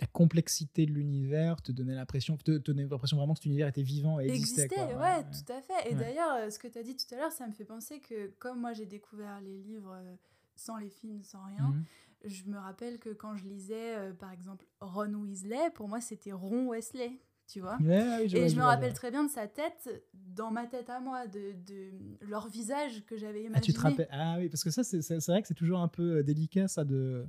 la 0.00 0.06
complexité 0.06 0.86
de 0.86 0.92
l'univers 0.92 1.60
te 1.62 1.72
donnait 1.72 1.94
l'impression, 1.94 2.36
te, 2.36 2.44
te 2.52 2.58
donnait 2.58 2.86
l'impression 2.86 3.16
vraiment 3.16 3.34
que 3.34 3.38
cet 3.40 3.46
univers 3.46 3.66
était 3.68 3.82
vivant 3.82 4.20
et 4.20 4.28
existait. 4.28 4.62
existait, 4.64 4.74
quoi. 4.92 5.00
ouais, 5.00 5.22
tout 5.24 5.52
à 5.52 5.60
fait. 5.60 5.90
Et 5.90 5.94
Ouais. 5.94 6.00
d'ailleurs, 6.00 6.34
euh, 6.36 6.50
ce 6.50 6.58
que 6.58 6.68
tu 6.68 6.78
as 6.78 6.82
dit 6.82 6.96
tout 6.96 7.12
à 7.14 7.18
l'heure, 7.18 7.32
ça 7.32 7.46
me 7.48 7.52
fait 7.52 7.64
penser 7.64 8.00
que 8.00 8.28
comme 8.38 8.60
moi 8.60 8.72
j'ai 8.72 8.86
découvert 8.86 9.40
les 9.40 9.58
livres 9.58 9.92
euh, 9.94 10.14
sans 10.56 10.76
les 10.76 10.90
films, 10.90 11.22
sans 11.22 11.44
rien, 11.46 11.68
Mhm. 11.68 11.84
je 12.24 12.44
me 12.44 12.58
rappelle 12.58 12.98
que 12.98 13.10
quand 13.10 13.36
je 13.36 13.44
lisais 13.46 13.96
euh, 13.96 14.12
par 14.12 14.30
exemple 14.32 14.66
Ron 14.80 15.14
Weasley, 15.14 15.70
pour 15.74 15.88
moi 15.88 16.00
c'était 16.00 16.32
Ron 16.32 16.68
Wesley, 16.68 17.18
tu 17.48 17.60
vois. 17.60 17.78
Je 17.80 17.84
Et 18.22 18.28
je 18.28 18.48
je 18.48 18.56
me 18.56 18.60
vois, 18.60 18.66
rappelle 18.70 18.90
vois. 18.90 18.94
très 18.96 19.10
bien 19.10 19.24
de 19.24 19.30
sa 19.30 19.48
tête, 19.48 20.04
dans 20.14 20.50
ma 20.52 20.66
tête 20.66 20.90
à 20.90 21.00
moi, 21.00 21.26
de, 21.26 21.54
de 21.66 21.90
leur 22.20 22.48
visage 22.48 23.04
que 23.06 23.16
j'avais 23.16 23.40
imaginé. 23.44 23.56
Ah, 23.58 23.60
tu 23.62 23.72
te 23.72 23.80
rappelles 23.80 24.08
Ah 24.12 24.36
oui, 24.38 24.48
parce 24.48 24.62
que 24.62 24.70
ça, 24.70 24.84
c'est, 24.84 25.00
vrai 25.26 25.42
que 25.42 25.48
c'est 25.48 25.54
toujours 25.54 25.80
un 25.80 25.88
peu 25.88 26.22
délicat, 26.22 26.68
ça, 26.68 26.84
de. 26.84 27.26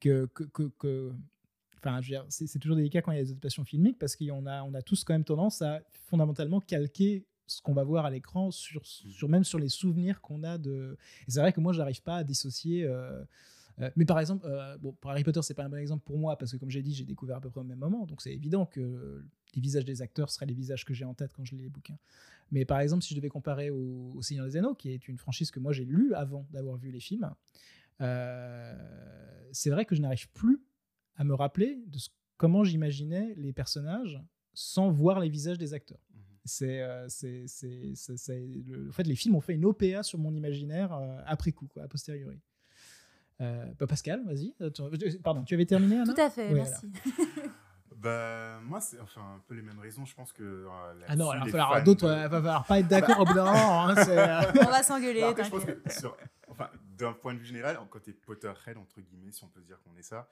Que. 0.00 0.26
que, 0.34 0.44
que, 0.44 0.62
que- 0.78 1.12
Je 2.00 2.16
c'est, 2.28 2.58
toujours 2.58 2.76
délicat 2.76 3.02
quand 3.02 3.12
il 3.12 3.18
y 3.18 3.20
a 3.20 3.24
des 3.24 3.30
adaptations 3.30 3.64
filmiques 3.64 3.98
parce 3.98 4.16
qu'on 4.16 4.46
a, 4.46 4.82
tous 4.82 5.04
quand 5.04 5.14
même 5.14 5.24
tendance 5.24 5.62
à 5.62 5.80
fondamentalement 5.90 6.60
calquer 6.60 7.24
ce 7.46 7.62
qu'on 7.62 7.74
va 7.74 7.84
voir 7.84 8.04
à 8.04 8.10
l'écran 8.10 8.50
sur, 8.50 8.82
même 9.28 9.44
sur 9.44 9.58
les 9.58 9.68
souvenirs 9.68 10.20
qu'on 10.20 10.42
a 10.42 10.58
de. 10.58 10.96
Et 11.28 11.30
c'est 11.30 11.40
vrai 11.40 11.52
que 11.52 11.60
moi, 11.60 11.72
j'arrive 11.72 12.02
pas 12.02 12.16
à 12.16 12.24
dissocier. 12.24 12.84
euh, 12.84 13.22
Euh, 13.80 13.90
mais 13.96 14.04
par 14.04 14.18
exemple, 14.18 14.46
euh, 14.46 14.76
bon, 14.78 14.92
pour 14.92 15.10
Harry 15.10 15.22
Potter, 15.22 15.40
c'est 15.42 15.54
pas 15.54 15.64
un 15.64 15.68
bon 15.68 15.76
exemple 15.76 16.02
pour 16.04 16.18
moi 16.18 16.36
parce 16.38 16.52
que 16.52 16.56
comme 16.56 16.70
j'ai 16.70 16.82
dit, 16.82 16.94
j'ai 16.94 17.04
découvert 17.04 17.36
à 17.36 17.40
peu 17.40 17.50
près 17.50 17.60
au 17.60 17.64
même 17.64 17.78
moment, 17.78 18.06
donc 18.06 18.22
c'est 18.22 18.32
évident 18.32 18.64
que 18.64 19.24
les 19.54 19.60
visages 19.60 19.84
des 19.84 20.02
acteurs 20.02 20.30
seraient 20.30 20.46
les 20.46 20.54
visages 20.54 20.84
que 20.84 20.94
j'ai 20.94 21.04
en 21.04 21.14
tête 21.14 21.32
quand 21.34 21.44
je 21.44 21.54
lis 21.54 21.62
les 21.62 21.68
bouquins. 21.68 21.98
Mais 22.50 22.64
par 22.64 22.80
exemple, 22.80 23.02
si 23.02 23.10
je 23.10 23.16
devais 23.16 23.28
comparer 23.28 23.70
au, 23.70 24.12
au 24.14 24.22
Seigneur 24.22 24.46
des 24.46 24.56
Anneaux, 24.56 24.74
qui 24.74 24.90
est 24.90 25.08
une 25.08 25.18
franchise 25.18 25.50
que 25.50 25.60
moi 25.60 25.72
j'ai 25.72 25.84
lue 25.84 26.14
avant 26.14 26.46
d'avoir 26.52 26.76
vu 26.76 26.90
les 26.90 27.00
films, 27.00 27.30
c'est 27.98 29.70
vrai 29.70 29.84
que 29.84 29.94
je 29.94 30.00
n'arrive 30.00 30.28
plus 30.30 30.60
à 31.16 31.24
me 31.24 31.34
rappeler 31.34 31.82
de 31.86 31.98
ce- 31.98 32.10
comment 32.36 32.64
j'imaginais 32.64 33.34
les 33.36 33.52
personnages 33.52 34.20
sans 34.54 34.90
voir 34.90 35.20
les 35.20 35.28
visages 35.28 35.58
des 35.58 35.74
acteurs. 35.74 36.00
C'est, 36.44 36.80
euh, 36.82 37.06
c'est, 37.08 37.46
c'est, 37.48 38.46
le, 38.66 38.88
en 38.88 38.92
fait, 38.92 39.02
les 39.02 39.16
films 39.16 39.34
ont 39.34 39.40
fait 39.40 39.54
une 39.54 39.64
OPA 39.64 40.02
sur 40.02 40.18
mon 40.18 40.32
imaginaire 40.34 40.92
euh, 40.92 41.18
après 41.26 41.50
coup, 41.52 41.66
quoi, 41.66 41.82
a 41.82 41.88
posteriori. 41.88 42.40
Euh, 43.40 43.66
bah, 43.78 43.86
Pascal, 43.86 44.22
vas-y. 44.24 44.54
Pardon, 45.22 45.42
tu 45.44 45.54
avais 45.54 45.66
terminé, 45.66 45.98
Anna? 45.98 46.14
Tout 46.14 46.20
à 46.20 46.30
fait, 46.30 46.48
Oui, 46.52 46.54
merci. 46.54 46.90
Bah, 47.96 48.60
moi, 48.62 48.78
c'est 48.80 49.00
enfin 49.00 49.22
un 49.36 49.42
peu 49.46 49.54
les 49.54 49.62
mêmes 49.62 49.78
raisons. 49.78 50.04
Je 50.04 50.14
pense 50.14 50.30
que. 50.32 50.42
euh, 50.42 50.68
Ah 51.08 51.16
non, 51.16 51.30
alors, 51.30 51.46
il 51.46 51.50
va 51.50 51.58
falloir 51.58 51.78
fans 51.78 51.84
d'autres, 51.84 52.04
euh, 52.06 52.28
va 52.28 52.38
falloir 52.38 52.66
pas 52.66 52.78
être 52.80 52.88
d'accord 52.88 53.20
au 53.20 53.24
bout 53.24 53.32
d'un 53.34 53.44
moment. 53.46 53.86
hein, 53.88 53.94
euh, 53.96 54.52
On 54.66 54.70
va 54.70 54.82
s'engueuler, 54.82 55.20
Bah, 55.20 55.28
après, 55.30 55.44
je 55.44 55.50
pense 55.50 55.64
que 55.64 55.80
sur- 55.90 56.16
enfin, 56.48 56.68
d'un 56.98 57.14
point 57.14 57.32
de 57.32 57.38
vue 57.38 57.46
général, 57.46 57.78
en 57.78 57.86
côté 57.86 58.12
Potterhead, 58.12 58.76
entre 58.76 59.00
guillemets, 59.00 59.32
si 59.32 59.42
on 59.44 59.48
peut 59.48 59.60
se 59.62 59.66
dire 59.66 59.80
qu'on 59.82 59.96
est 59.96 60.02
ça, 60.02 60.28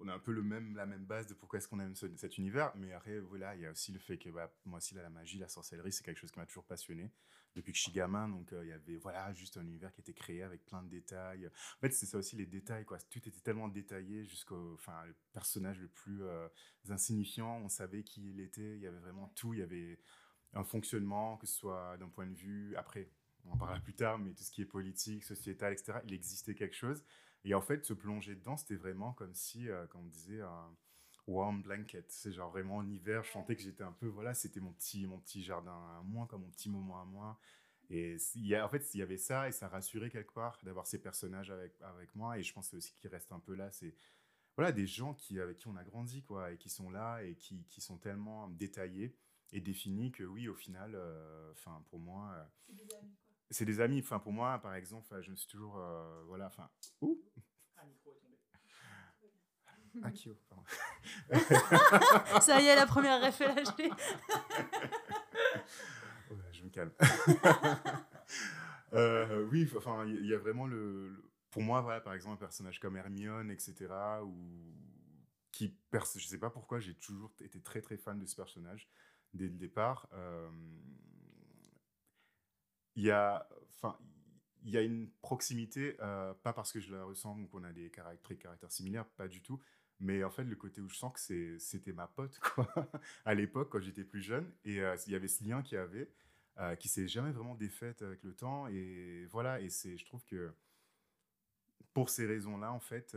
on 0.00 0.08
a 0.08 0.14
un 0.14 0.18
peu 0.18 0.32
le 0.32 0.42
même, 0.42 0.74
la 0.76 0.86
même 0.86 1.04
base 1.04 1.26
de 1.26 1.34
pourquoi 1.34 1.58
est-ce 1.58 1.68
qu'on 1.68 1.80
aime 1.80 1.94
ce- 1.94 2.14
cet 2.16 2.38
univers. 2.38 2.72
Mais 2.76 2.92
après, 2.92 3.20
voilà, 3.20 3.54
il 3.54 3.62
y 3.62 3.66
a 3.66 3.70
aussi 3.70 3.92
le 3.92 3.98
fait 3.98 4.18
que 4.18 4.28
bah, 4.30 4.52
moi 4.64 4.78
aussi, 4.78 4.94
la 4.94 5.08
magie, 5.10 5.38
la 5.38 5.48
sorcellerie, 5.48 5.92
c'est 5.92 6.04
quelque 6.04 6.18
chose 6.18 6.30
qui 6.32 6.38
m'a 6.38 6.46
toujours 6.46 6.64
passionné 6.64 7.10
depuis 7.54 7.72
que 7.72 7.78
je 7.78 7.82
suis 7.84 7.92
gamin. 7.92 8.28
Donc, 8.28 8.52
euh, 8.52 8.64
il 8.64 8.68
y 8.68 8.72
avait 8.72 8.96
voilà, 8.96 9.32
juste 9.34 9.56
un 9.56 9.62
univers 9.62 9.92
qui 9.92 10.00
était 10.00 10.12
créé 10.12 10.42
avec 10.42 10.64
plein 10.66 10.82
de 10.82 10.88
détails. 10.88 11.46
En 11.46 11.80
fait, 11.80 11.92
c'est 11.92 12.06
ça 12.06 12.18
aussi 12.18 12.36
les 12.36 12.46
détails. 12.46 12.84
Quoi. 12.84 12.98
Tout 13.10 13.20
était 13.28 13.40
tellement 13.40 13.68
détaillé 13.68 14.24
jusqu'au 14.24 14.74
enfin, 14.74 15.04
le 15.06 15.14
personnage 15.32 15.78
le 15.80 15.88
plus 15.88 16.22
euh, 16.22 16.48
insignifiant. 16.88 17.58
On 17.58 17.68
savait 17.68 18.02
qui 18.02 18.30
il 18.30 18.40
était. 18.40 18.76
Il 18.76 18.80
y 18.80 18.86
avait 18.86 18.98
vraiment 18.98 19.28
tout. 19.36 19.54
Il 19.54 19.60
y 19.60 19.62
avait 19.62 19.98
un 20.54 20.64
fonctionnement, 20.64 21.36
que 21.36 21.46
ce 21.46 21.54
soit 21.54 21.96
d'un 21.98 22.08
point 22.08 22.26
de 22.26 22.34
vue. 22.34 22.74
Après, 22.76 23.08
on 23.44 23.52
en 23.52 23.56
parlera 23.56 23.80
plus 23.80 23.94
tard, 23.94 24.18
mais 24.18 24.32
tout 24.32 24.42
ce 24.42 24.50
qui 24.50 24.62
est 24.62 24.66
politique, 24.66 25.24
sociétal, 25.24 25.72
etc., 25.72 26.00
il 26.06 26.14
existait 26.14 26.54
quelque 26.54 26.76
chose. 26.76 27.04
Et 27.44 27.54
en 27.54 27.60
fait, 27.60 27.84
se 27.84 27.92
plonger 27.92 28.34
dedans, 28.34 28.56
c'était 28.56 28.76
vraiment 28.76 29.12
comme 29.12 29.34
si, 29.34 29.68
euh, 29.68 29.86
comme 29.86 30.02
on 30.02 30.08
disait, 30.08 30.40
un 30.40 30.74
warm 31.26 31.62
blanket. 31.62 32.10
C'est 32.10 32.32
genre 32.32 32.50
vraiment 32.50 32.76
en 32.76 32.88
hiver, 32.88 33.24
je 33.24 33.30
sentais 33.30 33.56
que 33.56 33.62
j'étais 33.62 33.84
un 33.84 33.92
peu, 33.92 34.06
voilà, 34.06 34.34
c'était 34.34 34.60
mon 34.60 34.72
petit, 34.72 35.06
mon 35.06 35.18
petit 35.18 35.42
jardin 35.42 35.72
à 35.72 36.02
moi, 36.04 36.26
comme 36.26 36.42
mon 36.42 36.50
petit 36.50 36.70
moment 36.70 37.00
à 37.00 37.04
moi. 37.04 37.38
Et 37.90 38.16
en 38.58 38.68
fait, 38.68 38.94
il 38.94 38.98
y 38.98 39.02
avait 39.02 39.18
ça, 39.18 39.48
et 39.48 39.52
ça 39.52 39.68
rassurait 39.68 40.10
quelque 40.10 40.32
part 40.32 40.58
d'avoir 40.62 40.86
ces 40.86 41.00
personnages 41.00 41.50
avec, 41.50 41.74
avec 41.82 42.14
moi. 42.14 42.38
Et 42.38 42.42
je 42.42 42.52
pense 42.52 42.72
aussi 42.72 42.94
qu'ils 42.94 43.10
restent 43.10 43.32
un 43.32 43.40
peu 43.40 43.54
là. 43.54 43.70
C'est 43.70 43.94
voilà, 44.56 44.72
des 44.72 44.86
gens 44.86 45.14
qui, 45.14 45.38
avec 45.40 45.58
qui 45.58 45.68
on 45.68 45.76
a 45.76 45.84
grandi, 45.84 46.22
quoi, 46.22 46.52
et 46.52 46.56
qui 46.56 46.70
sont 46.70 46.90
là, 46.90 47.22
et 47.22 47.34
qui, 47.34 47.64
qui 47.68 47.80
sont 47.80 47.98
tellement 47.98 48.48
détaillés 48.48 49.14
et 49.52 49.60
définis 49.60 50.10
que 50.12 50.24
oui, 50.24 50.48
au 50.48 50.54
final, 50.54 50.94
euh, 50.94 51.52
enfin, 51.52 51.84
pour 51.90 52.00
moi, 52.00 52.32
euh, 52.34 52.44
c'est 53.50 53.64
des 53.64 53.80
amis. 53.80 54.00
Enfin, 54.00 54.18
pour 54.18 54.32
moi, 54.32 54.58
par 54.58 54.74
exemple, 54.74 55.20
je 55.22 55.30
me 55.30 55.36
suis 55.36 55.48
toujours, 55.48 55.78
euh, 55.78 56.22
voilà, 56.26 56.46
enfin, 56.46 56.68
ouh. 57.00 57.20
Ah, 60.02 60.10
Kyo, 60.10 60.36
pardon. 60.48 60.64
Ça 62.40 62.60
y 62.60 62.66
est, 62.66 62.74
la 62.74 62.86
première 62.86 63.22
ref 63.24 63.40
est 63.40 63.54
lâchée. 63.54 63.90
Ouais, 66.30 66.52
je 66.52 66.64
me 66.64 66.70
calme. 66.70 66.92
Euh, 68.92 69.44
oui, 69.50 69.68
enfin, 69.76 70.06
il 70.06 70.24
y, 70.24 70.34
a 70.34 70.38
vraiment 70.38 70.68
le, 70.68 71.08
le- 71.08 71.30
Pour 71.50 71.62
moi, 71.62 71.80
voilà, 71.80 72.00
par 72.00 72.14
exemple, 72.14 72.34
un 72.34 72.46
personnage 72.46 72.78
comme 72.78 72.96
Hermione, 72.96 73.50
etc., 73.50 73.92
ou 74.22 74.72
qui, 75.50 75.76
je 75.92 76.26
sais 76.26 76.38
pas 76.38 76.50
pourquoi, 76.50 76.78
j'ai 76.78 76.94
toujours 76.94 77.32
été 77.40 77.60
très 77.60 77.80
très 77.80 77.96
fan 77.96 78.20
de 78.20 78.26
ce 78.26 78.36
personnage 78.36 78.88
dès 79.32 79.48
le 79.48 79.56
départ. 79.56 80.08
Euh, 80.12 80.48
Il 82.96 83.04
y 83.04 83.10
a, 83.10 83.48
enfin, 83.70 83.96
il 84.64 84.70
y 84.70 84.76
a 84.78 84.82
une 84.82 85.10
proximité, 85.20 85.96
euh, 86.00 86.32
pas 86.42 86.52
parce 86.52 86.72
que 86.72 86.80
je 86.80 86.94
la 86.94 87.04
ressemble 87.04 87.42
ou 87.42 87.46
qu'on 87.48 87.64
a 87.64 87.72
des 87.72 87.90
caractères, 87.90 88.38
caractères 88.38 88.72
similaires, 88.72 89.06
pas 89.06 89.28
du 89.28 89.42
tout. 89.42 89.60
Mais 90.00 90.24
en 90.24 90.30
fait, 90.30 90.44
le 90.44 90.56
côté 90.56 90.80
où 90.80 90.88
je 90.88 90.96
sens 90.96 91.12
que 91.14 91.58
c'était 91.58 91.92
ma 91.92 92.06
pote, 92.08 92.38
quoi, 92.54 92.68
à 93.24 93.34
l'époque, 93.34 93.70
quand 93.70 93.80
j'étais 93.80 94.04
plus 94.04 94.22
jeune. 94.22 94.50
Et 94.64 94.80
euh, 94.80 94.96
il 95.06 95.12
y 95.12 95.16
avait 95.16 95.28
ce 95.28 95.44
lien 95.44 95.62
qu'il 95.62 95.76
y 95.76 95.80
avait, 95.80 96.10
euh, 96.58 96.76
qui 96.76 96.88
s'est 96.88 97.08
jamais 97.08 97.32
vraiment 97.32 97.54
défaite 97.54 98.02
avec 98.02 98.22
le 98.22 98.34
temps. 98.34 98.66
Et 98.68 99.26
voilà, 99.30 99.60
et 99.60 99.70
c'est, 99.70 99.96
je 99.98 100.04
trouve 100.06 100.24
que 100.24 100.52
pour 101.92 102.10
ces 102.10 102.26
raisons-là, 102.26 102.72
en 102.72 102.80
fait, 102.80 103.16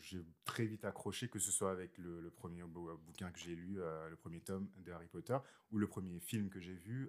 j'ai 0.00 0.20
très 0.44 0.64
vite 0.66 0.84
accroché, 0.84 1.28
que 1.28 1.38
ce 1.38 1.52
soit 1.52 1.70
avec 1.70 1.96
le, 1.98 2.30
premier 2.30 2.62
bou- 2.64 2.96
bouquin 3.06 3.30
que 3.30 3.38
j'ai 3.38 3.54
lu, 3.54 3.76
le 3.76 4.16
premier 4.16 4.40
tome 4.40 4.68
de 4.78 4.90
Harry 4.90 5.06
Potter, 5.06 5.36
ou 5.70 5.78
le 5.78 5.86
premier 5.86 6.18
film 6.18 6.48
que 6.50 6.58
j'ai 6.60 6.74
vu. 6.74 7.08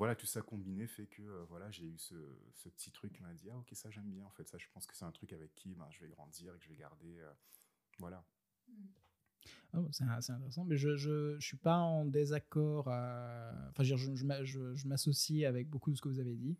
Voilà, 0.00 0.16
tout 0.16 0.26
ça 0.26 0.40
combiné 0.40 0.86
fait 0.86 1.06
que 1.06 1.22
euh, 1.22 1.44
voilà, 1.50 1.70
j'ai 1.70 1.84
eu 1.84 1.98
ce, 1.98 2.14
ce 2.54 2.70
petit 2.70 2.90
truc 2.90 3.12
qui 3.12 3.22
m'a 3.22 3.34
dit 3.34 3.50
Ah, 3.52 3.58
ok, 3.58 3.68
ça 3.74 3.90
j'aime 3.90 4.10
bien. 4.10 4.24
En 4.24 4.30
fait, 4.30 4.48
ça, 4.48 4.56
je 4.58 4.66
pense 4.72 4.86
que 4.86 4.96
c'est 4.96 5.04
un 5.04 5.12
truc 5.12 5.34
avec 5.34 5.54
qui 5.54 5.74
ben, 5.74 5.86
je 5.90 6.00
vais 6.00 6.08
grandir 6.08 6.54
et 6.54 6.58
que 6.58 6.64
je 6.64 6.70
vais 6.70 6.76
garder. 6.76 7.18
euh, 7.20 7.30
voilà. 7.98 8.24
Ah 9.72 9.78
bon, 9.80 9.88
c'est 9.92 10.04
intéressant, 10.04 10.64
mais 10.64 10.76
je, 10.78 10.96
je, 10.96 11.36
je 11.38 11.46
suis 11.46 11.58
pas 11.58 11.76
en 11.76 12.06
désaccord. 12.06 12.88
euh, 12.88 13.52
Enfin, 13.70 13.82
je, 13.84 13.94
je, 13.96 14.14
je 14.14 14.24
m'a- 14.24 14.42
je- 14.44 14.74
je 14.74 14.88
m'associe 14.88 15.44
avec 15.46 15.68
beaucoup 15.68 15.90
de 15.90 15.96
ce 15.96 16.02
que 16.02 16.08
vous 16.08 16.18
avez 16.20 16.34
dit. 16.34 16.56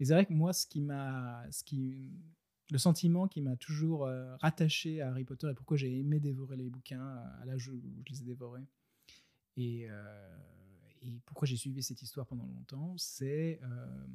Mais 0.00 0.06
c'est 0.06 0.14
vrai 0.14 0.26
que 0.26 0.32
moi, 0.34 0.52
ce 0.52 0.66
qui 0.66 0.80
m'a, 0.82 1.44
ce 1.50 1.64
qui, 1.64 2.12
le 2.70 2.78
sentiment 2.78 3.28
qui 3.28 3.40
m'a 3.42 3.56
toujours 3.56 4.08
rattaché 4.40 5.00
à 5.02 5.10
Harry 5.10 5.24
Potter 5.24 5.50
et 5.50 5.54
pourquoi 5.54 5.76
j'ai 5.78 5.98
aimé 5.98 6.20
dévorer 6.20 6.56
les 6.56 6.70
bouquins 6.70 7.04
à 7.40 7.44
l'âge 7.46 7.68
où 7.70 7.80
je 8.06 8.12
les 8.12 8.22
ai 8.22 8.24
dévorés 8.26 8.64
et, 9.56 9.88
et 11.04 11.20
pourquoi 11.26 11.46
j'ai 11.46 11.56
suivi 11.56 11.82
cette 11.82 12.02
histoire 12.02 12.26
pendant 12.26 12.46
longtemps, 12.46 12.94
c'est 12.98 13.60
euh, 13.62 14.06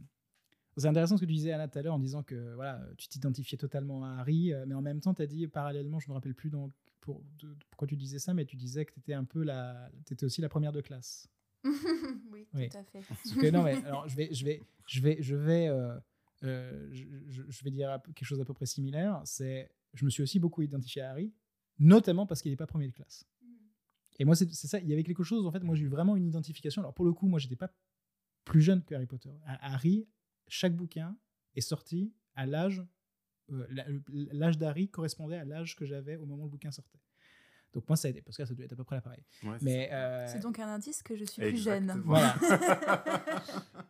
c'est 0.78 0.88
intéressant 0.88 1.18
ce 1.18 1.22
que 1.22 1.26
tu 1.28 1.34
disais 1.34 1.52
Anna 1.52 1.68
tout 1.68 1.78
à 1.78 1.82
l'heure 1.82 1.94
en 1.96 2.00
disant 2.00 2.24
que 2.24 2.54
voilà, 2.56 2.82
tu 2.98 3.08
t'identifiais 3.08 3.58
totalement 3.58 4.06
à 4.06 4.20
Harry, 4.20 4.54
euh, 4.54 4.66
mais 4.68 4.76
en 4.76 4.82
même 4.82 5.02
temps, 5.02 5.14
tu 5.14 5.22
as 5.22 5.28
dit 5.28 5.48
parallèlement, 5.48 6.00
je 6.00 6.08
me 6.10 6.14
rappelle 6.14 6.34
plus 6.36 6.50
donc, 6.50 6.72
pour, 7.02 7.22
de- 7.40 7.56
pourquoi 7.70 7.88
tu 7.88 7.96
disais 7.98 8.20
ça, 8.20 8.34
mais 8.34 8.46
tu 8.46 8.56
disais 8.56 8.86
que 8.86 8.94
tu 8.94 9.00
étais 9.00 9.14
un 9.14 9.26
peu 9.26 9.44
la, 9.44 9.90
étais 10.10 10.24
aussi 10.26 10.42
la 10.42 10.48
première 10.50 10.72
de 10.72 10.82
classe. 10.82 11.28
oui, 12.32 12.48
Oui. 12.54 12.70
tout 12.70 12.78
à 12.78 12.84
fait. 12.86 13.02
Parce 13.08 13.34
que 13.34 13.52
non, 13.52 13.64
mais 13.64 13.84
alors 13.86 14.08
je 14.08 14.16
vais, 14.16 14.34
je 14.34 14.46
vais, 14.46 14.62
je 14.88 15.02
vais, 15.02 15.18
je 15.22 15.36
vais, 15.36 15.68
euh, 15.68 15.98
euh, 16.44 16.88
je, 16.94 17.04
je- 17.28 17.44
je 17.50 17.64
vais 17.66 17.72
dire 17.72 18.00
quelque 18.16 18.24
chose 18.26 18.40
à 18.40 18.46
peu 18.46 18.54
près 18.54 18.66
similaire. 18.66 19.22
C'est, 19.26 19.70
je 19.94 20.06
me 20.06 20.10
suis 20.10 20.24
aussi 20.24 20.40
beaucoup 20.40 20.62
identifié 20.62 21.02
à 21.02 21.12
Harry, 21.12 21.34
notamment 21.78 22.26
parce 22.26 22.42
qu'il 22.42 22.52
n'est 22.52 22.58
pas 22.58 22.68
premier 22.68 22.88
de 22.88 22.94
classe. 22.94 23.26
Et 24.20 24.26
moi, 24.26 24.36
c'est 24.36 24.52
ça. 24.54 24.80
Il 24.80 24.88
y 24.90 24.94
avait 24.94 25.04
quelque 25.04 25.24
chose. 25.24 25.46
En 25.46 25.52
fait, 25.52 25.64
moi, 25.64 25.76
j'ai 25.76 25.86
eu 25.86 25.88
vraiment 25.90 26.16
une 26.16 26.28
identification. 26.28 26.82
Alors 26.82 26.94
pour 26.94 27.06
le 27.06 27.14
coup, 27.14 27.28
moi, 27.28 27.40
j'étais 27.40 27.56
pas 27.56 27.72
plus 28.46 28.62
jeune 28.62 28.84
que 28.84 28.94
Harry 28.96 29.06
Potter. 29.06 29.32
À- 29.46 29.74
Harry, 29.74 30.08
chaque 30.48 30.76
bouquin 30.76 31.18
est 31.56 31.62
sorti 31.62 32.14
à 32.36 32.46
l'âge, 32.46 32.84
euh, 33.52 33.66
l'âge 34.32 34.58
d'Harry 34.58 34.90
correspondait 34.90 35.38
à 35.38 35.46
l'âge 35.46 35.76
que 35.76 35.86
j'avais 35.86 36.16
au 36.18 36.26
moment 36.26 36.44
où 36.44 36.46
le 36.48 36.52
bouquin 36.52 36.72
sortait. 36.72 37.00
Donc 37.74 37.88
moi, 37.88 37.96
ça 37.96 38.08
a 38.08 38.12
été 38.12 38.22
parce 38.22 38.36
que 38.36 38.46
ça 38.46 38.54
doit 38.54 38.66
être 38.66 38.74
à 38.74 38.76
peu 38.76 38.84
près 38.84 39.00
pareil. 39.02 39.24
Ouais, 39.44 39.56
c'est 39.60 39.66
Mais 39.66 39.90
euh, 39.92 40.26
C'est 40.28 40.40
donc 40.40 40.58
un 40.60 40.68
indice 40.68 41.04
que 41.04 41.16
je 41.16 41.24
suis 41.26 41.42
plus 41.42 41.58
jeune. 41.64 42.02
Voilà. 42.06 42.36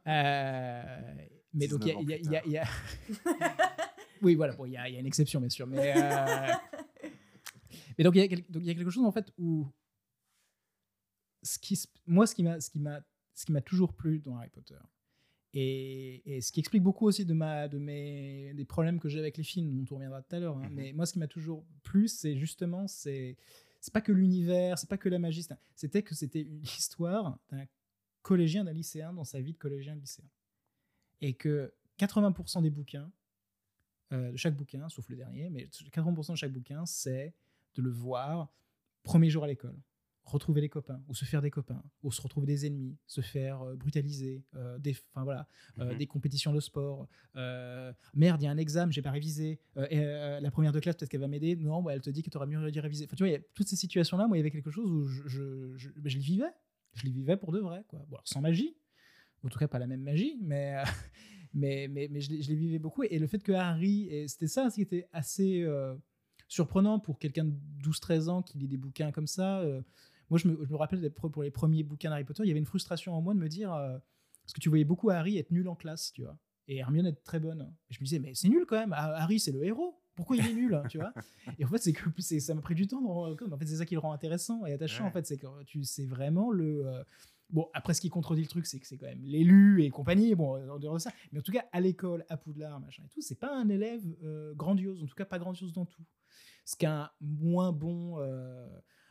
Euh, 0.08 0.84
mais 1.54 1.68
donc, 1.68 1.86
il 1.86 1.88
y 1.90 1.92
a- 1.92 1.96
19 1.96 1.98
ans 1.98 2.02
il 2.02 2.10
y 2.10 2.14
a- 2.14 2.18
plus 2.18 2.26
il 2.26 2.32
y 2.32 2.38
a- 2.38 2.42
il 2.46 2.52
y 2.52 2.58
a- 2.58 2.68
oui, 4.22 4.36
voilà, 4.36 4.54
bon, 4.56 4.66
il 4.66 4.72
y, 4.74 4.78
a 4.78 4.88
il 4.90 4.94
y 4.94 4.98
a 4.98 5.00
une 5.00 5.06
exception, 5.06 5.40
bien 5.40 5.50
sûr. 5.50 5.68
Mais, 5.68 5.94
euh, 5.96 6.48
mais 7.98 8.04
donc, 8.04 8.16
il 8.16 8.20
y, 8.20 8.22
a 8.22 8.28
quel- 8.28 8.44
donc, 8.50 8.64
il 8.64 8.68
y 8.68 8.72
a 8.72 8.74
quelque 8.74 8.90
chose, 8.90 9.06
en 9.06 9.12
fait, 9.12 9.32
où. 9.38 9.68
Ce 11.44 11.58
qui, 11.60 11.76
se- 11.76 11.88
moi, 12.06 12.28
ce 12.28 12.36
qui 12.36 12.44
m'a 12.44 12.60
ce 12.60 12.70
qui 12.70 12.80
m'a- 12.80 13.02
ce 13.34 13.46
qui 13.46 13.52
m'a 13.54 13.62
toujours 13.62 13.94
plu 13.94 14.20
dans 14.20 14.36
Harry 14.38 14.50
Potter, 14.50 14.76
et, 15.54 16.36
et 16.36 16.42
ce 16.42 16.52
qui 16.52 16.60
explique 16.60 16.84
beaucoup 16.84 17.08
aussi 17.08 17.26
de, 17.26 17.34
ma, 17.34 17.68
de 17.68 17.80
mes, 17.80 18.54
des 18.54 18.66
problèmes 18.66 19.00
que 19.00 19.10
j'ai 19.10 19.18
avec 19.20 19.38
les 19.38 19.44
films, 19.44 19.74
dont 19.84 19.86
on 19.92 19.96
reviendra 19.96 20.22
tout 20.22 20.36
à 20.36 20.40
l'heure, 20.40 20.58
hein, 20.58 20.68
Mhm. 20.70 20.76
mais 20.76 20.94
moi, 20.94 21.06
ce 21.06 21.14
qui 21.14 21.20
m'a 21.20 21.28
toujours 21.28 21.66
plu, 21.84 22.08
c'est 22.08 22.38
justement. 22.38 22.88
c'est 22.88 23.38
c'est 23.82 23.94
pas 23.94 24.02
que 24.02 24.12
l'univers, 24.12 24.78
c'est 24.78 24.90
pas 24.90 24.98
que 24.98 25.08
la 25.08 25.20
magie, 25.20 25.46
c'était 25.74 26.04
que 26.04 26.14
c'était 26.14 26.42
une 26.42 26.62
histoire 26.84 27.40
d'un 27.50 27.66
collégien, 28.22 28.66
d'un 28.66 28.74
lycéen 28.74 29.14
dans 29.14 29.24
sa 29.24 29.40
vie 29.40 29.54
de 29.54 29.58
collégien 29.58 29.96
de 29.96 30.02
lycéen. 30.02 30.26
Et 31.22 31.34
que 31.34 31.74
80% 31.98 32.62
des 32.62 32.70
bouquins, 32.70 33.10
euh, 34.12 34.32
de 34.34 34.38
chaque 34.38 34.56
bouquin, 34.58 34.90
sauf 34.90 35.08
le 35.10 35.16
dernier, 35.16 35.50
mais 35.50 35.68
80% 35.68 36.32
de 36.34 36.38
chaque 36.38 36.52
bouquin, 36.52 36.86
c'est 36.86 37.34
de 37.76 37.82
le 37.82 37.90
voir 37.90 38.52
premier 39.04 39.30
jour 39.30 39.46
à 39.46 39.48
l'école, 39.48 39.78
retrouver 40.32 40.62
les 40.62 40.70
copains, 40.70 41.02
ou 41.08 41.14
se 41.16 41.26
faire 41.26 41.42
des 41.42 41.52
copains, 41.52 41.84
ou 42.04 42.12
se 42.12 42.22
retrouver 42.22 42.48
des 42.48 42.66
ennemis, 42.66 42.98
se 43.08 43.22
faire 43.22 43.62
euh, 43.62 43.76
brutaliser, 43.76 44.44
euh, 44.56 44.78
des, 44.80 44.96
enfin 45.14 45.24
voilà, 45.24 45.48
euh, 45.80 45.92
Mhm. 45.92 45.98
des 45.98 46.08
compétitions 46.08 46.54
de 46.54 46.60
sport. 46.60 47.08
merde, 48.14 48.42
il 48.42 48.46
y 48.46 48.48
a 48.48 48.52
un 48.52 48.58
examen, 48.58 48.92
j'ai 48.92 49.02
pas 49.02 49.12
révisé. 49.12 49.60
et, 49.90 50.00
la 50.42 50.52
première 50.52 50.72
de 50.72 50.80
classe, 50.80 50.96
peut-être 50.96 51.10
qu'elle 51.10 51.20
va 51.22 51.28
m'aider. 51.28 51.56
Non, 51.56 51.82
bah, 51.82 51.94
elle 51.94 52.02
te 52.02 52.10
dit 52.10 52.24
que 52.24 52.30
tu 52.30 52.38
auras 52.38 52.46
mieux 52.46 52.72
dû 52.72 52.80
réviser. 52.80 53.06
Enfin, 53.06 53.16
tu 53.16 53.24
vois, 53.24 53.30
il 53.30 53.34
y 53.34 53.36
a 53.36 53.42
toutes 53.54 53.68
ces 53.68 53.76
situations-là, 53.76 54.28
moi, 54.28 54.38
il 54.38 54.40
y 54.40 54.44
avait 54.44 54.52
quelque 54.52 54.72
chose 54.72 54.90
où 54.92 55.06
je, 55.06 55.24
je, 55.28 55.78
je, 55.78 55.90
je 56.04 56.18
les 56.18 56.24
vivais. 56.24 56.52
Je 56.94 57.04
les 57.06 57.12
vivais 57.12 57.38
pour 57.38 57.52
de 57.52 57.60
vrai, 57.60 57.84
quoi. 57.88 58.00
Bon, 58.10 58.16
alors, 58.16 58.28
sans 58.28 58.42
magie. 58.42 58.76
En 59.44 59.50
tout 59.50 59.60
cas, 59.60 59.68
pas 59.68 59.80
la 59.80 59.88
même 59.88 60.02
magie, 60.02 60.38
mais, 60.42 60.76
mais, 61.54 61.88
mais, 61.88 62.08
mais 62.12 62.20
je, 62.22 62.32
les, 62.32 62.42
je 62.42 62.50
les 62.50 62.56
vivais 62.56 62.80
beaucoup. 62.80 63.04
Et 63.04 63.20
le 63.20 63.28
fait 63.28 63.42
que 63.42 63.52
Harry, 63.54 64.08
et 64.10 64.28
c'était 64.28 64.48
ça 64.48 64.70
ce 64.70 64.76
qui 64.76 64.82
était 64.82 65.08
assez. 65.14 65.66
surprenant 66.48 67.00
pour 67.00 67.20
quelqu'un 67.20 67.46
de 67.46 67.54
12-13 67.84 68.28
ans 68.30 68.42
qui 68.42 68.58
lit 68.58 68.68
des 68.68 68.78
bouquins 68.78 69.12
comme 69.12 69.28
ça. 69.28 69.60
euh, 69.60 69.82
moi, 70.30 70.40
je 70.40 70.48
me, 70.48 70.66
je 70.66 70.72
me 70.72 70.78
rappelle 70.78 71.12
pour 71.12 71.44
les 71.44 71.52
premiers 71.52 71.84
bouquins 71.84 72.10
d'Harry 72.10 72.24
Potter, 72.24 72.44
il 72.44 72.48
y 72.48 72.52
avait 72.52 72.60
une 72.60 72.66
frustration 72.66 73.14
en 73.14 73.22
moi 73.22 73.34
de 73.34 73.40
me 73.40 73.48
dire 73.48 73.74
euh, 73.74 73.98
parce 74.44 74.54
que 74.54 74.60
tu 74.60 74.70
voyais 74.70 74.86
beaucoup 74.86 75.10
Harry 75.10 75.38
être 75.38 75.52
nul 75.52 75.68
en 75.68 75.76
classe, 75.76 76.12
tu 76.14 76.24
vois, 76.24 76.38
et 76.68 76.78
Hermione 76.78 77.08
être 77.08 77.24
très 77.24 77.40
bonne. 77.40 77.74
Et 77.90 77.94
je 77.94 78.00
me 78.00 78.06
disais 78.06 78.20
mais 78.20 78.34
c'est 78.34 78.50
nul 78.50 78.66
quand 78.68 78.80
même. 78.80 78.94
Harry 78.94 79.40
c'est 79.40 79.52
le 79.52 79.64
héros. 79.64 79.96
Pourquoi 80.16 80.36
il 80.36 80.46
est 80.46 80.54
nul, 80.54 80.76
hein, 80.76 80.84
tu 80.90 80.98
vois 80.98 81.14
Et 81.60 81.64
en 81.64 81.70
fait, 81.70 81.78
c'est 81.78 81.94
que 81.94 82.10
ça 82.22 82.54
m'a 82.54 82.60
pris 82.60 82.76
du 82.76 82.88
temps. 82.88 83.00
de. 83.00 83.54
En 83.54 83.58
fait, 83.58 83.66
c'est 83.66 83.78
ça 83.78 83.86
qui 83.86 83.94
le 83.94 84.02
rend 84.02 84.12
intéressant 84.12 84.66
et 84.66 84.74
attachant. 84.74 85.06
Ouais. 85.06 85.10
En 85.10 85.14
fait, 85.14 85.26
c'est 85.26 85.38
que 85.38 85.48
tu 85.64 85.86
c'est 85.86 86.06
vraiment 86.06 86.52
le 86.52 86.86
euh, 86.86 87.04
Bon, 87.50 87.68
après, 87.74 87.96
ce 87.96 88.02
qui 88.02 88.10
contredit 88.10 88.44
le 88.44 88.48
truc, 88.48 88.68
c'est 88.68 88.80
que 88.80 88.86
c'est 88.86 88.98
quand 88.98 89.08
même 89.08 89.24
l'élu 89.24 89.84
et 89.84 89.90
compagnie, 89.90 90.36
bon, 90.36 90.62
en 90.70 90.78
dehors 90.78 90.94
de 90.94 91.00
ça. 91.00 91.12
Mais 91.32 91.40
en 91.40 91.42
tout 91.42 91.52
cas, 91.52 91.66
à 91.72 91.82
l'école, 91.82 92.24
à 92.30 92.38
Poudlard, 92.38 92.80
machin 92.80 93.04
et 93.04 93.10
tout, 93.10 93.22
c'est 93.22 93.40
pas 93.40 93.56
un 93.56 93.70
élève 93.70 94.04
euh, 94.24 94.54
grandiose, 94.54 95.02
en 95.02 95.08
tout 95.08 95.16
cas 95.16 95.26
pas 95.26 95.40
grandiose 95.40 95.74
dans 95.74 95.86
tout. 95.86 96.04
Ce 96.66 96.76
qu'un 96.76 97.10
moins 97.20 97.72
bon, 97.72 98.20
euh, 98.20 98.68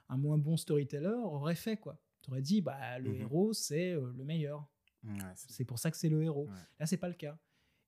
un 0.09 0.17
moins 0.17 0.39
bon 0.39 0.57
storyteller 0.57 1.09
aurait 1.25 1.55
fait, 1.55 1.77
quoi. 1.77 2.01
Tu 2.23 2.31
aurais 2.31 2.43
dit, 2.43 2.61
bah, 2.61 2.99
le 2.99 3.11
Mhm. 3.11 3.21
héros, 3.21 3.53
c'est 3.53 3.93
euh, 3.93 4.13
le 4.17 4.25
meilleur. 4.25 4.67
Ouais, 5.05 5.13
c'est- 5.37 5.65
pour 5.65 5.79
ça 5.79 5.91
que 5.91 5.97
c'est 5.97 6.09
le 6.09 6.23
héros. 6.23 6.47
Ouais. 6.47 6.59
Là, 6.81 6.87
c'est 6.87 6.97
pas 6.97 7.09
le 7.09 7.15
cas. 7.15 7.39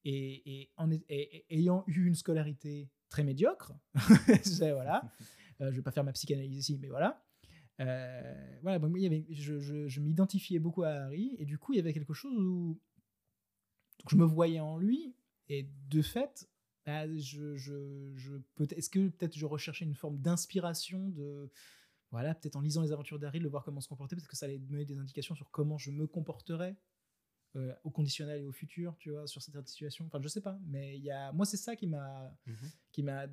Et, 0.05 0.61
et 0.63 0.71
en 0.77 0.91
est- 0.91 1.05
et- 1.09 1.45
et 1.49 1.59
ayant 1.59 1.85
eu 1.87 2.07
une 2.07 2.15
scolarité 2.15 2.89
très 3.09 3.25
médiocre, 3.25 3.73
voilà, 4.75 5.03
euh, 5.61 5.71
je 5.73 5.77
vais 5.77 5.83
pas 5.83 5.91
faire 5.91 6.05
ma 6.05 6.13
psychanalyse 6.13 6.57
ici, 6.57 6.79
mais 6.81 6.89
voilà. 6.89 7.23
Euh, 7.81 8.59
voilà, 8.63 8.79
bon, 8.79 8.95
il 8.95 9.03
y 9.03 9.07
avait, 9.07 9.27
je, 9.31 9.59
je- 9.59 9.89
je 9.89 10.01
m'identifiais 10.01 10.59
beaucoup 10.59 10.83
à 10.85 10.91
Harry, 10.91 11.35
et 11.39 11.45
du 11.45 11.59
coup, 11.59 11.73
il 11.73 11.77
y 11.77 11.81
avait 11.81 11.93
quelque 11.93 12.13
chose 12.15 12.37
où 12.39 12.79
donc, 13.99 14.11
je 14.11 14.17
me 14.17 14.25
voyais 14.25 14.61
en 14.61 14.79
lui, 14.79 15.15
et 15.49 15.69
de 15.89 16.01
fait, 16.03 16.49
bah, 16.87 17.07
je, 17.19 17.57
je, 17.57 18.13
je 18.17 18.37
peut 18.55 18.69
est-ce 18.71 18.89
que 18.91 19.09
peut-être 19.09 19.37
je 19.37 19.45
recherchais 19.47 19.85
une 19.85 19.95
forme 19.95 20.19
d'inspiration 20.19 21.09
de 21.11 21.51
voilà, 22.11 22.35
peut-être 22.35 22.57
en 22.57 22.61
lisant 22.61 22.83
les 22.83 22.93
aventures 22.93 23.19
d'Harry, 23.19 23.41
de 23.41 23.49
voir 23.49 23.63
comment 23.65 23.81
se 23.81 23.89
comporter, 23.89 24.17
peut-être 24.17 24.29
que 24.29 24.37
ça 24.37 24.47
allait 24.47 24.59
me 24.59 24.67
donner 24.67 24.85
des 24.85 24.99
indications 24.99 25.35
sur 25.35 25.51
comment 25.51 25.79
je 25.79 25.91
me 25.91 26.07
comporterais 26.07 26.77
euh, 27.57 27.75
au 27.85 27.91
conditionnel 27.91 28.43
et 28.43 28.45
au 28.47 28.53
futur, 28.53 28.97
tu 28.99 29.11
vois, 29.11 29.27
sur 29.27 29.43
certaines 29.43 29.67
situations. 29.67 30.07
Enfin, 30.07 30.21
je 30.23 30.29
sais 30.29 30.41
pas, 30.41 30.59
mais 30.67 30.97
il 30.97 31.03
y 31.05 31.11
a, 31.11 31.33
moi, 31.33 31.45
c'est 31.47 31.57
ça 31.57 31.75
qui 31.77 31.87
m'a, 31.89 32.33
Mhm. 32.47 32.55
qui 32.93 33.03
m'a, 33.03 33.27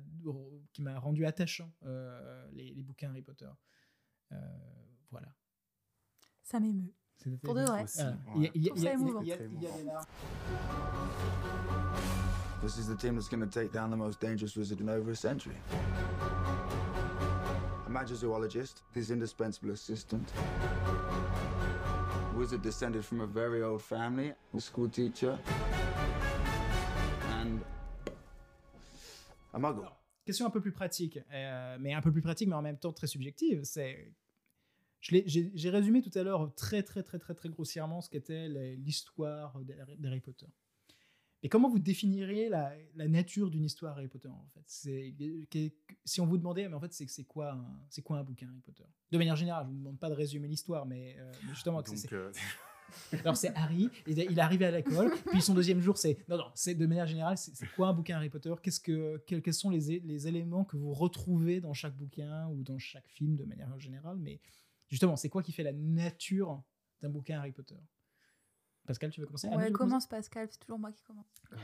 qui 0.72 0.82
m'a 0.82 0.98
rendu 0.98 1.24
attachant 1.26 1.72
euh, 1.84 2.48
les, 2.52 2.72
les 2.74 2.82
bouquins 2.82 3.10
Harry 3.10 3.22
Potter. 3.22 3.48
Euh, 4.32 4.36
voilà. 5.10 5.32
Ça 6.42 6.58
m'émeut. 6.60 6.92
Pour 7.42 7.54
de 7.54 7.62
vrai. 7.62 7.84
Aussi, 7.84 7.98
Voilà. 7.98 8.16
ouais. 8.16 8.20
Il 8.36 8.42
y 8.42 8.46
a- 8.46 8.50
il 8.54 8.62
y 8.62 8.68
a- 8.70 8.74
Je 8.74 8.74
trouve 8.74 8.82
ça 8.82 8.82
il 8.82 8.84
y 8.84 8.88
a- 8.88 8.94
émouvant. 8.94 9.20
il 9.22 9.28
y 9.28 9.32
a- 9.32 9.36
Très 9.36 9.44
il 9.46 9.52
y 9.52 9.56
a 9.66 9.70
des 9.72 9.78
émouvant. 9.80 9.92
larmes. 9.92 10.06
This 12.62 12.76
is 12.76 12.86
the 12.88 12.96
team 12.96 13.14
that's 13.14 13.28
going 13.28 13.40
to 13.40 13.46
take 13.46 13.72
down 13.72 13.90
the 13.90 13.96
most 13.96 14.20
dangerous 14.20 14.56
wizard 14.56 14.80
in 14.80 14.88
over 14.88 15.12
a 15.12 15.14
century. 15.14 15.54
A 17.88 17.90
magizoologist, 17.90 18.82
his 18.94 19.10
indispensable 19.10 19.70
assistant. 19.70 20.30
Wizard 22.36 22.60
descended 22.60 23.02
from 23.02 23.22
a 23.22 23.26
very 23.26 23.62
old 23.62 23.80
family, 23.80 24.34
a 24.54 24.60
school 24.60 24.90
teacher, 24.90 25.38
and 27.40 27.60
a 29.54 29.58
muggle. 29.58 29.90
Question 30.26 30.44
un 30.44 30.50
peu 30.50 30.60
plus 30.60 30.72
pratique, 30.72 31.18
euh, 31.32 31.78
mais 31.80 31.94
un 31.94 32.02
peu 32.02 32.12
plus 32.12 32.20
pratique, 32.20 32.48
mais 32.50 32.56
en 32.56 32.60
même 32.60 32.78
temps 32.78 32.92
très 32.92 33.06
subjective. 33.06 33.62
C'est, 33.64 34.12
j'ai 35.00 35.70
résumé 35.70 36.02
tout 36.02 36.12
à 36.14 36.22
l'heure 36.22 36.54
très 36.56 36.82
très 36.82 37.02
très 37.02 37.18
très 37.18 37.34
très 37.34 37.48
grossièrement 37.48 38.02
ce 38.02 38.10
qu'était 38.10 38.48
l'histoire 38.76 39.58
d'Harry 39.98 40.20
Potter. 40.20 40.46
Et 41.42 41.48
comment 41.48 41.68
vous 41.68 41.78
définiriez 41.78 42.48
la, 42.48 42.72
la 42.96 43.06
nature 43.06 43.48
d'une 43.50 43.64
histoire 43.64 43.96
Harry 43.96 44.08
Potter 44.08 44.28
en 44.28 44.46
fait? 44.54 44.62
C'est 44.66 45.14
si 46.04 46.20
on 46.20 46.26
vous 46.26 46.36
demandait, 46.36 46.68
mais 46.68 46.74
en 46.74 46.80
fait 46.80 46.92
c'est 46.92 47.08
c'est 47.08 47.24
quoi 47.24 47.52
un 47.52 47.80
c'est 47.90 48.02
quoi 48.02 48.18
un 48.18 48.24
bouquin 48.24 48.48
Harry 48.48 48.60
Potter? 48.60 48.84
De 49.12 49.18
manière 49.18 49.36
générale, 49.36 49.64
je 49.66 49.70
vous 49.70 49.78
demande 49.78 49.98
pas 50.00 50.08
de 50.10 50.14
résumer 50.14 50.48
l'histoire, 50.48 50.84
mais, 50.84 51.16
euh, 51.18 51.32
mais 51.44 51.54
justement, 51.54 51.80
c'est- 51.84 52.12
euh, 52.12 53.18
alors 53.20 53.36
c'est 53.36 53.54
Harry, 53.54 53.88
il 54.06 54.18
il 54.18 54.38
est 54.38 54.40
arrivé 54.40 54.64
à 54.64 54.70
l'école, 54.72 55.12
puis 55.30 55.40
son 55.40 55.54
deuxième 55.54 55.80
jour 55.80 55.96
c'est 55.96 56.18
non 56.28 56.38
non 56.38 56.50
c'est 56.54 56.74
de 56.74 56.86
manière 56.86 57.06
générale 57.06 57.38
c'est 57.38 57.54
c'est 57.54 57.68
quoi 57.76 57.88
un 57.88 57.92
bouquin 57.92 58.16
Harry 58.16 58.30
Potter? 58.30 58.52
Qu'est-ce 58.62 58.80
que 58.80 59.18
quels, 59.26 59.40
quels 59.42 59.54
sont 59.54 59.70
les 59.70 60.26
éléments 60.26 60.64
que 60.64 60.76
vous 60.76 60.92
retrouvez 60.92 61.60
dans 61.60 61.72
chaque 61.74 61.94
bouquin 61.96 62.48
ou 62.48 62.62
dans 62.64 62.78
chaque 62.78 63.06
film 63.08 63.36
de 63.36 63.44
manière 63.44 63.78
générale? 63.78 64.16
Mais 64.18 64.40
justement 64.88 65.14
c'est 65.16 65.28
quoi 65.28 65.42
qui 65.42 65.52
fait 65.52 65.62
la 65.62 65.72
nature 65.72 66.62
d'un 67.00 67.10
bouquin 67.10 67.38
Harry 67.38 67.52
Potter? 67.52 67.76
Pascal 68.88 69.10
tu 69.12 69.20
veux 69.20 69.26
commencer? 69.26 69.48
Ouais, 69.48 69.70
commence 69.70 70.06
Pascal, 70.08 70.48
c'est 70.50 70.58
toujours 70.58 70.78
moi 70.78 70.90
qui 70.92 71.02
commence. 71.04 71.26
Euh, 71.52 71.56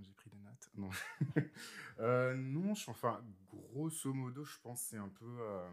J'ai 0.00 0.12
pris 0.14 0.30
des 0.30 0.38
notes. 0.38 0.70
Non, 0.74 0.90
Euh, 2.00 2.34
non 2.34 2.74
je, 2.74 2.90
enfin, 2.90 3.22
grosso 3.50 4.12
modo, 4.14 4.42
je 4.44 4.58
pense 4.60 4.82
que 4.82 4.88
c'est 4.88 4.96
un 4.96 5.10
peu. 5.10 5.26
euh, 5.40 5.70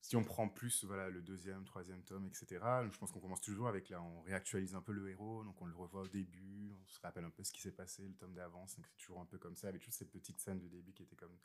si 0.00 0.16
on 0.16 0.22
prend 0.22 0.48
plus 0.48 0.84
voilà, 0.84 1.10
le 1.10 1.22
deuxième, 1.22 1.64
troisième 1.64 2.02
tome, 2.04 2.26
etc., 2.26 2.60
je 2.92 2.98
pense 2.98 3.10
qu'on 3.10 3.20
commence 3.20 3.40
toujours 3.40 3.66
avec 3.68 3.88
là, 3.88 4.00
on 4.00 4.20
réactualise 4.22 4.74
un 4.76 4.80
peu 4.82 4.92
le 4.92 5.08
héros, 5.10 5.42
donc 5.44 5.60
on 5.60 5.66
le 5.66 5.74
revoit 5.74 6.02
au 6.02 6.08
début, 6.08 6.70
on 6.72 6.86
se 6.88 7.00
rappelle 7.00 7.24
un 7.24 7.30
peu 7.30 7.42
ce 7.42 7.50
qui 7.52 7.60
s'est 7.62 7.72
passé 7.72 8.06
le 8.06 8.14
tome 8.14 8.34
d'avance, 8.34 8.76
donc 8.76 8.86
c'est 8.86 8.96
toujours 8.96 9.20
un 9.20 9.24
peu 9.26 9.38
comme 9.38 9.56
ça, 9.56 9.68
avec 9.68 9.82
toutes 9.82 9.92
ces 9.94 10.04
petites 10.06 10.38
scènes 10.38 10.60
de 10.60 10.68
début 10.68 10.92
qui 10.92 11.02
étaient 11.02 11.16
comme. 11.16 11.36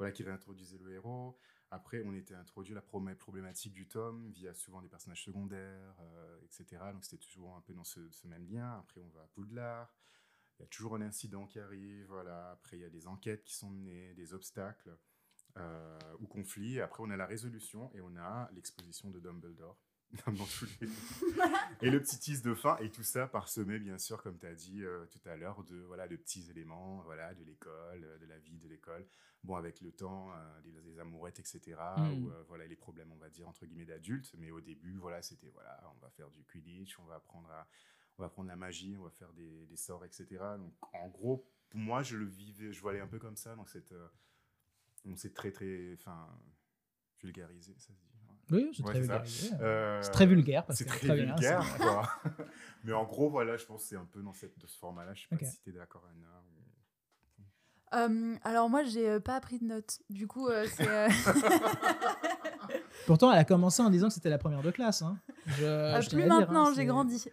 Voilà, 0.00 0.12
qui 0.12 0.22
réintroduisaient 0.22 0.78
le 0.78 0.94
héros. 0.94 1.36
Après, 1.70 2.02
on 2.06 2.14
était 2.14 2.34
introduit 2.34 2.72
la 2.72 2.80
problématique 2.80 3.74
du 3.74 3.86
tome 3.86 4.30
via 4.30 4.54
souvent 4.54 4.80
des 4.80 4.88
personnages 4.88 5.22
secondaires, 5.22 5.94
euh, 6.00 6.40
etc. 6.42 6.82
Donc 6.94 7.04
c'était 7.04 7.22
toujours 7.22 7.54
un 7.54 7.60
peu 7.60 7.74
dans 7.74 7.84
ce, 7.84 8.10
ce 8.10 8.26
même 8.26 8.46
lien. 8.46 8.78
Après, 8.78 9.02
on 9.02 9.10
va 9.10 9.20
à 9.20 9.26
Poudlard. 9.26 9.94
Il 10.58 10.62
y 10.62 10.64
a 10.64 10.68
toujours 10.68 10.94
un 10.94 11.02
incident 11.02 11.46
qui 11.46 11.60
arrive. 11.60 12.06
Voilà. 12.06 12.52
Après, 12.52 12.78
il 12.78 12.80
y 12.80 12.86
a 12.86 12.88
des 12.88 13.06
enquêtes 13.06 13.44
qui 13.44 13.54
sont 13.54 13.68
menées, 13.68 14.14
des 14.14 14.32
obstacles 14.32 14.96
euh, 15.58 15.98
ou 16.18 16.26
conflits. 16.26 16.80
Après, 16.80 17.02
on 17.02 17.10
a 17.10 17.16
la 17.18 17.26
résolution 17.26 17.92
et 17.94 18.00
on 18.00 18.16
a 18.16 18.48
l'exposition 18.54 19.10
de 19.10 19.20
Dumbledore. 19.20 19.76
dans 20.26 20.44
tous 20.44 20.66
les- 20.80 20.88
et 21.82 21.90
le 21.90 22.00
petit 22.02 22.18
tease 22.18 22.42
de 22.42 22.54
fin 22.54 22.76
et 22.78 22.90
tout 22.90 23.02
ça 23.04 23.26
parsemé 23.28 23.78
bien 23.78 23.96
sûr 23.98 24.22
comme 24.22 24.38
tu 24.38 24.46
as 24.46 24.54
dit 24.54 24.82
euh, 24.82 25.06
tout 25.06 25.20
à 25.28 25.36
l'heure 25.36 25.62
de 25.64 25.76
voilà 25.82 26.08
de 26.08 26.16
petits 26.16 26.50
éléments 26.50 27.00
voilà 27.02 27.32
de 27.34 27.44
l'école 27.44 28.04
euh, 28.04 28.18
de 28.18 28.26
la 28.26 28.38
vie 28.38 28.58
de 28.58 28.68
l'école 28.68 29.06
bon 29.44 29.54
avec 29.54 29.80
le 29.80 29.92
temps 29.92 30.32
euh, 30.32 30.60
des, 30.62 30.72
des 30.82 30.98
amourettes 30.98 31.38
etc 31.38 31.76
Mm. 31.96 32.24
ou 32.24 32.30
euh, 32.30 32.42
voilà 32.48 32.66
les 32.66 32.76
problèmes 32.76 33.12
on 33.12 33.16
va 33.18 33.30
dire 33.30 33.48
entre 33.48 33.64
guillemets 33.66 33.84
d'adultes 33.86 34.34
mais 34.38 34.50
au 34.50 34.60
début 34.60 34.96
voilà 34.98 35.22
c'était 35.22 35.48
voilà 35.50 35.80
on 35.94 35.98
va 36.00 36.10
faire 36.10 36.28
du 36.30 36.44
quidditch 36.44 36.98
on 36.98 37.04
va 37.04 37.14
apprendre 37.16 37.48
à 37.50 37.68
on 38.18 38.22
va 38.22 38.26
apprendre 38.26 38.48
la 38.48 38.56
magie 38.56 38.96
on 38.98 39.04
va 39.04 39.10
faire 39.10 39.32
des, 39.32 39.66
des 39.66 39.76
sorts 39.76 40.04
etc 40.04 40.26
donc 40.58 40.74
en 40.92 41.08
gros 41.08 41.46
pour 41.70 41.78
moi 41.80 42.02
je 42.02 42.16
le 42.16 42.26
vivais 42.26 42.72
je 42.72 42.80
voyais 42.80 43.00
un 43.00 43.06
peu 43.06 43.18
comme 43.20 43.36
ça 43.36 43.54
dans 43.54 43.64
cette 43.66 43.94
on 45.06 45.14
s'est 45.16 45.32
très 45.32 45.52
très 45.52 45.94
enfin 45.94 46.28
vulgarisé 47.22 47.74
ça 47.78 47.94
se 47.94 48.00
dit. 48.06 48.09
Oui, 48.50 48.70
c'est 48.76 48.82
Ouais, 48.84 48.90
très 48.92 49.02
c'est 49.02 49.06
ça. 49.08 49.18
vulgaire. 49.18 49.58
Euh, 49.62 49.98
C'est 50.02 50.10
très 50.10 50.26
vulgaire, 50.26 50.64
c'est 50.70 50.84
très, 50.86 50.98
très 51.06 51.14
bien, 51.16 51.34
vulgaire 51.34 51.76
quoi. 51.78 52.08
mais 52.84 52.92
en 52.92 53.04
gros 53.04 53.28
voilà 53.30 53.56
je 53.56 53.64
pense 53.66 53.82
que 53.82 53.88
c'est 53.88 53.96
un 53.96 54.06
peu 54.10 54.20
dans 54.22 54.32
cette 54.32 54.58
de 54.58 54.66
ce 54.66 54.78
format 54.78 55.04
là 55.04 55.12
je 55.14 55.22
sais 55.22 55.36
pas 55.36 55.44
si 55.44 55.60
t'es 55.60 55.72
d'accord 55.72 56.02
Anna 56.10 56.26
ou- 56.26 56.56
Euh, 57.92 58.36
alors 58.44 58.70
moi, 58.70 58.84
j'ai 58.84 59.08
euh, 59.08 59.18
pas 59.20 59.40
pris 59.40 59.58
de 59.58 59.64
notes. 59.64 59.98
Du 60.08 60.28
coup, 60.28 60.46
euh, 60.46 60.64
c'est... 60.72 60.86
euh, 60.88 61.08
Pourtant, 63.06 63.32
elle 63.32 63.38
a 63.38 63.44
commencé 63.44 63.82
en 63.82 63.90
disant 63.90 64.06
que 64.08 64.14
c'était 64.14 64.28
la 64.30 64.38
première 64.38 64.62
de 64.62 64.70
classe. 64.70 65.02
Hein. 65.02 65.18
Je, 65.58 65.64
Euh, 65.64 65.98
plus 65.98 66.16
dire, 66.22 66.26
maintenant, 66.28 66.68
hein, 66.68 66.72
j'ai 66.76 66.84
grandi. 66.84 67.24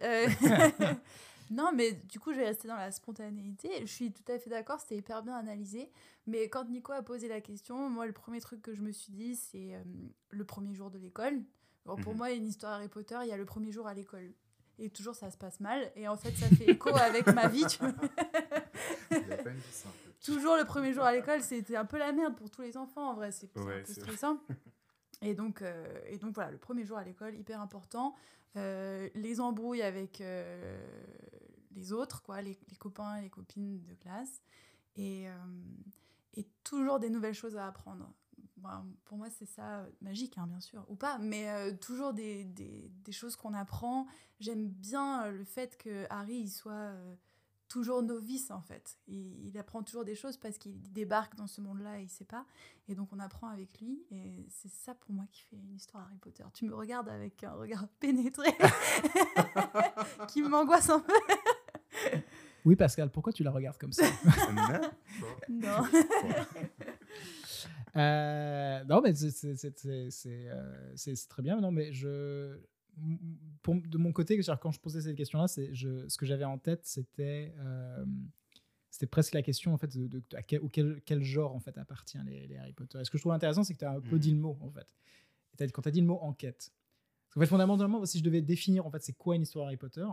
Non, 1.50 1.70
mais 1.74 1.92
du 1.92 2.18
coup, 2.20 2.32
je 2.32 2.38
vais 2.38 2.46
rester 2.46 2.68
dans 2.68 2.76
la 2.76 2.90
spontanéité. 2.90 3.70
Je 3.80 3.86
suis 3.92 4.12
tout 4.12 4.22
à 4.30 4.38
fait 4.38 4.50
d'accord, 4.50 4.80
c'était 4.80 4.96
hyper 4.96 5.22
bien 5.22 5.34
analysé. 5.36 5.90
Mais 6.26 6.48
quand 6.48 6.64
Nico 6.68 6.92
a 6.92 7.02
posé 7.02 7.26
la 7.28 7.40
question, 7.40 7.88
moi, 7.88 8.06
le 8.06 8.12
premier 8.12 8.40
truc 8.40 8.60
que 8.62 8.74
je 8.74 8.82
me 8.82 8.92
suis 8.92 9.12
dit, 9.12 9.34
c'est 9.36 9.74
euh, 9.74 9.82
le 10.30 10.44
premier 10.44 10.74
jour 10.74 10.90
de 10.90 10.98
l'école. 10.98 11.40
Alors, 11.86 11.98
pour 12.00 12.12
Mhm. 12.12 12.18
moi, 12.18 12.30
une 12.32 12.46
histoire 12.46 12.72
Harry 12.74 12.88
Potter, 12.88 13.18
il 13.22 13.28
y 13.28 13.32
a 13.32 13.36
le 13.36 13.46
premier 13.46 13.72
jour 13.72 13.86
à 13.86 13.94
l'école. 13.94 14.32
Et 14.78 14.90
toujours, 14.90 15.14
ça 15.16 15.30
se 15.30 15.36
passe 15.38 15.58
mal. 15.60 15.90
Et 15.96 16.06
en 16.06 16.16
fait, 16.16 16.30
ça 16.36 16.46
fait 16.48 16.66
écho 16.70 16.94
avec 16.94 17.26
ma 17.28 17.48
vie. 17.48 17.66
tu 17.66 17.78
toujours 20.24 20.56
le 20.56 20.64
premier 20.64 20.92
jour 20.92 21.04
à 21.04 21.12
l'école, 21.12 21.42
c'était 21.42 21.76
un 21.76 21.84
peu 21.84 21.98
la 21.98 22.12
merde 22.12 22.36
pour 22.36 22.50
tous 22.50 22.62
les 22.62 22.76
enfants 22.76 23.10
en 23.10 23.14
vrai, 23.14 23.30
c'est 23.32 23.48
Ouais, 23.58 23.74
un 23.74 23.78
peu 23.80 23.84
c'est- 23.86 24.00
stressant. 24.00 24.38
Et 25.22 25.34
donc, 25.34 25.62
euh, 25.62 26.00
et 26.06 26.18
donc 26.18 26.34
voilà, 26.34 26.50
le 26.50 26.58
premier 26.58 26.84
jour 26.84 26.96
à 26.96 27.04
l'école, 27.04 27.34
hyper 27.34 27.60
important. 27.60 28.14
Euh, 28.56 29.08
les 29.14 29.40
embrouilles 29.40 29.82
avec 29.82 30.20
euh, 30.20 30.80
les 31.72 31.92
autres, 31.92 32.22
quoi, 32.22 32.40
les, 32.40 32.58
copains 32.78 33.16
et 33.16 33.22
les 33.22 33.30
copines 33.30 33.82
de 33.84 33.94
classe. 33.94 34.42
Et, 34.96 35.26
et 36.34 36.44
toujours 36.64 36.98
des 36.98 37.08
nouvelles 37.08 37.34
choses 37.34 37.56
à 37.56 37.68
apprendre. 37.68 38.12
Pour 39.04 39.16
moi, 39.16 39.30
c'est 39.30 39.46
ça, 39.46 39.86
magique, 40.00 40.36
hein, 40.38 40.48
bien 40.48 40.58
sûr, 40.58 40.84
ou 40.88 40.96
pas, 40.96 41.18
mais 41.18 41.76
toujours 41.78 42.12
des, 42.12 42.42
des, 42.42 42.90
des 43.04 43.12
choses 43.12 43.36
qu'on 43.36 43.54
apprend. 43.54 44.08
J'aime 44.40 44.66
bien 44.66 45.30
le 45.30 45.44
fait 45.44 45.76
que 45.76 46.04
Harry, 46.10 46.34
il 46.34 46.48
soit 46.48 46.94
toujours 47.68 48.02
novice, 48.02 48.50
en 48.50 48.60
fait. 48.62 48.98
Il, 49.06 49.46
il 49.46 49.58
apprend 49.58 49.82
toujours 49.82 50.04
des 50.04 50.14
choses 50.14 50.36
parce 50.36 50.58
qu'il 50.58 50.80
débarque 50.92 51.34
dans 51.36 51.46
ce 51.46 51.60
monde-là 51.60 52.00
et 52.00 52.04
il 52.04 52.08
sait 52.08 52.24
pas. 52.24 52.44
Et 52.88 52.94
donc, 52.94 53.12
on 53.12 53.18
apprend 53.20 53.48
avec 53.48 53.80
lui. 53.80 54.02
Et 54.10 54.46
c'est 54.50 54.70
ça, 54.70 54.94
pour 54.94 55.12
moi, 55.12 55.26
qui 55.30 55.42
fait 55.42 55.56
une 55.56 55.74
histoire 55.74 56.04
Harry 56.04 56.16
Potter. 56.18 56.44
Tu 56.54 56.64
me 56.64 56.74
regardes 56.74 57.08
avec 57.08 57.44
un 57.44 57.52
regard 57.52 57.86
pénétré 58.00 58.48
qui 60.28 60.42
m'angoisse 60.42 60.88
un 60.90 61.00
peu. 61.00 61.12
Oui, 62.64 62.76
Pascal, 62.76 63.10
pourquoi 63.10 63.32
tu 63.32 63.42
la 63.44 63.50
regardes 63.50 63.78
comme 63.78 63.92
ça? 63.92 64.04
Non. 65.48 65.82
Euh, 67.96 68.84
non, 68.84 69.00
mais 69.00 69.14
c'est- 69.14 69.44
euh, 69.66 70.92
c'est- 70.96 71.28
très 71.28 71.42
bien. 71.42 71.60
Non, 71.60 71.72
mais 71.72 71.92
je, 71.92 72.58
pour, 73.62 73.74
de 73.76 73.98
mon 73.98 74.12
côté, 74.12 74.36
quand 74.60 74.70
je 74.72 74.80
posais 74.80 75.00
cette 75.00 75.16
question-là, 75.16 75.48
ce 76.08 76.16
que 76.16 76.26
j'avais 76.26 76.44
en 76.44 76.58
tête, 76.58 76.84
c'était 76.86 77.54
euh, 77.58 78.04
c'était 78.90 79.06
presque 79.06 79.34
la 79.34 79.42
question 79.42 79.74
en 79.74 79.78
fait 79.78 79.96
de, 79.96 80.06
de- 80.08 80.22
à 80.34 80.42
quel, 80.42 80.60
genre 81.22 81.54
en 81.54 81.60
fait 81.60 81.76
appartient 81.78 82.18
les, 82.24 82.46
les 82.46 82.56
Harry 82.56 82.72
Potter. 82.72 82.98
Et 83.00 83.04
ce 83.04 83.10
que 83.10 83.18
je 83.18 83.22
trouve 83.22 83.32
intéressant, 83.32 83.62
c'est 83.64 83.74
que 83.74 83.78
tu 83.78 83.84
as 83.84 83.92
un 83.92 84.00
peu 84.00 84.16
Mhm. 84.16 84.20
dit 84.20 84.30
le 84.32 84.38
mot 84.38 84.58
en 84.60 84.70
fait. 84.70 84.86
Et 85.60 85.68
quand 85.70 85.82
tu 85.82 85.88
as 85.88 85.92
dit 85.92 86.00
le 86.00 86.06
mot 86.06 86.18
enquête, 86.20 86.70
parce 87.34 87.44
fait 87.46 87.50
fondamentalement, 87.50 88.04
si 88.06 88.18
je 88.18 88.24
devais 88.24 88.40
définir 88.42 88.86
en 88.86 88.90
fait 88.90 89.02
c'est 89.02 89.12
quoi 89.12 89.36
une 89.36 89.42
histoire 89.42 89.66
Harry 89.66 89.76
Potter, 89.76 90.06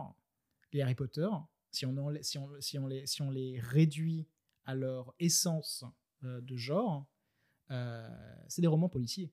les 0.72 0.82
Harry 0.82 0.94
Potter, 0.94 1.28
si 1.70 1.86
on, 1.86 1.96
en- 1.96 2.22
si 2.22 2.36
on, 2.38 2.48
si 2.60 2.78
on 2.78 2.86
les, 2.86 3.06
si 3.06 3.22
on 3.22 3.30
les 3.30 3.58
réduit 3.60 4.26
à 4.64 4.74
leur 4.74 5.14
essence 5.18 5.84
euh, 6.24 6.40
de 6.40 6.56
genre, 6.56 7.06
euh, 7.70 8.08
c'est 8.48 8.60
des 8.62 8.68
romans 8.68 8.88
policiers. 8.88 9.32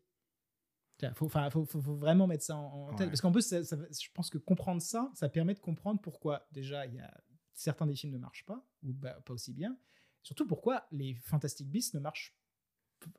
Il 1.11 1.15
faut, 1.15 1.25
enfin, 1.25 1.49
faut, 1.49 1.65
faut- 1.65 1.81
faut 1.81 1.95
vraiment 1.95 2.27
mettre 2.27 2.43
ça 2.43 2.55
en, 2.57 2.89
en 2.89 2.93
tête. 2.95 2.99
Ouais. 3.01 3.07
Parce 3.07 3.21
qu'en 3.21 3.31
plus, 3.31 3.41
ça- 3.45 3.63
ça- 3.63 3.77
je 3.77 4.07
pense 4.13 4.29
que 4.29 4.37
comprendre 4.37 4.81
ça, 4.81 5.11
ça 5.15 5.29
permet 5.29 5.53
de 5.53 5.59
comprendre 5.59 5.99
pourquoi, 6.01 6.47
déjà, 6.51 6.85
il 6.85 6.95
y 6.95 6.99
a 6.99 7.13
certains 7.53 7.85
des 7.87 7.95
films 7.95 8.13
ne 8.13 8.17
marchent 8.19 8.45
pas, 8.45 8.65
ou 8.83 8.93
bah, 8.93 9.19
pas 9.25 9.33
aussi 9.33 9.53
bien. 9.53 9.77
Surtout 10.21 10.47
pourquoi 10.47 10.85
les 10.91 11.13
Fantastic 11.15 11.67
Beasts 11.69 11.93
ne 11.93 11.99
marchent, 11.99 12.35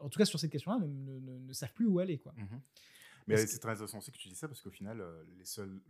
en 0.01 0.09
tout 0.09 0.18
cas 0.18 0.24
sur 0.24 0.39
cette 0.41 0.51
question-là, 0.51 0.78
ne, 0.78 0.87
ne- 0.87 1.18
ne- 1.20 1.39
ne 1.39 1.53
savent 1.53 1.72
plus 1.74 1.87
où 1.87 1.99
aller. 1.99 2.18
Quoi. 2.18 2.32
Mhm. 2.37 2.61
Mais 3.27 3.47
c'est 3.47 3.59
très 3.59 3.72
intéressant 3.72 3.99
aussi 3.99 4.12
que 4.12 4.18
tu 4.18 4.29
dis 4.29 4.35
ça 4.35 4.49
parce 4.49 4.61
qu'au 4.61 4.70
final, 4.70 5.01
euh, 5.01 5.25
les 5.39 5.45
seuls 5.45 5.81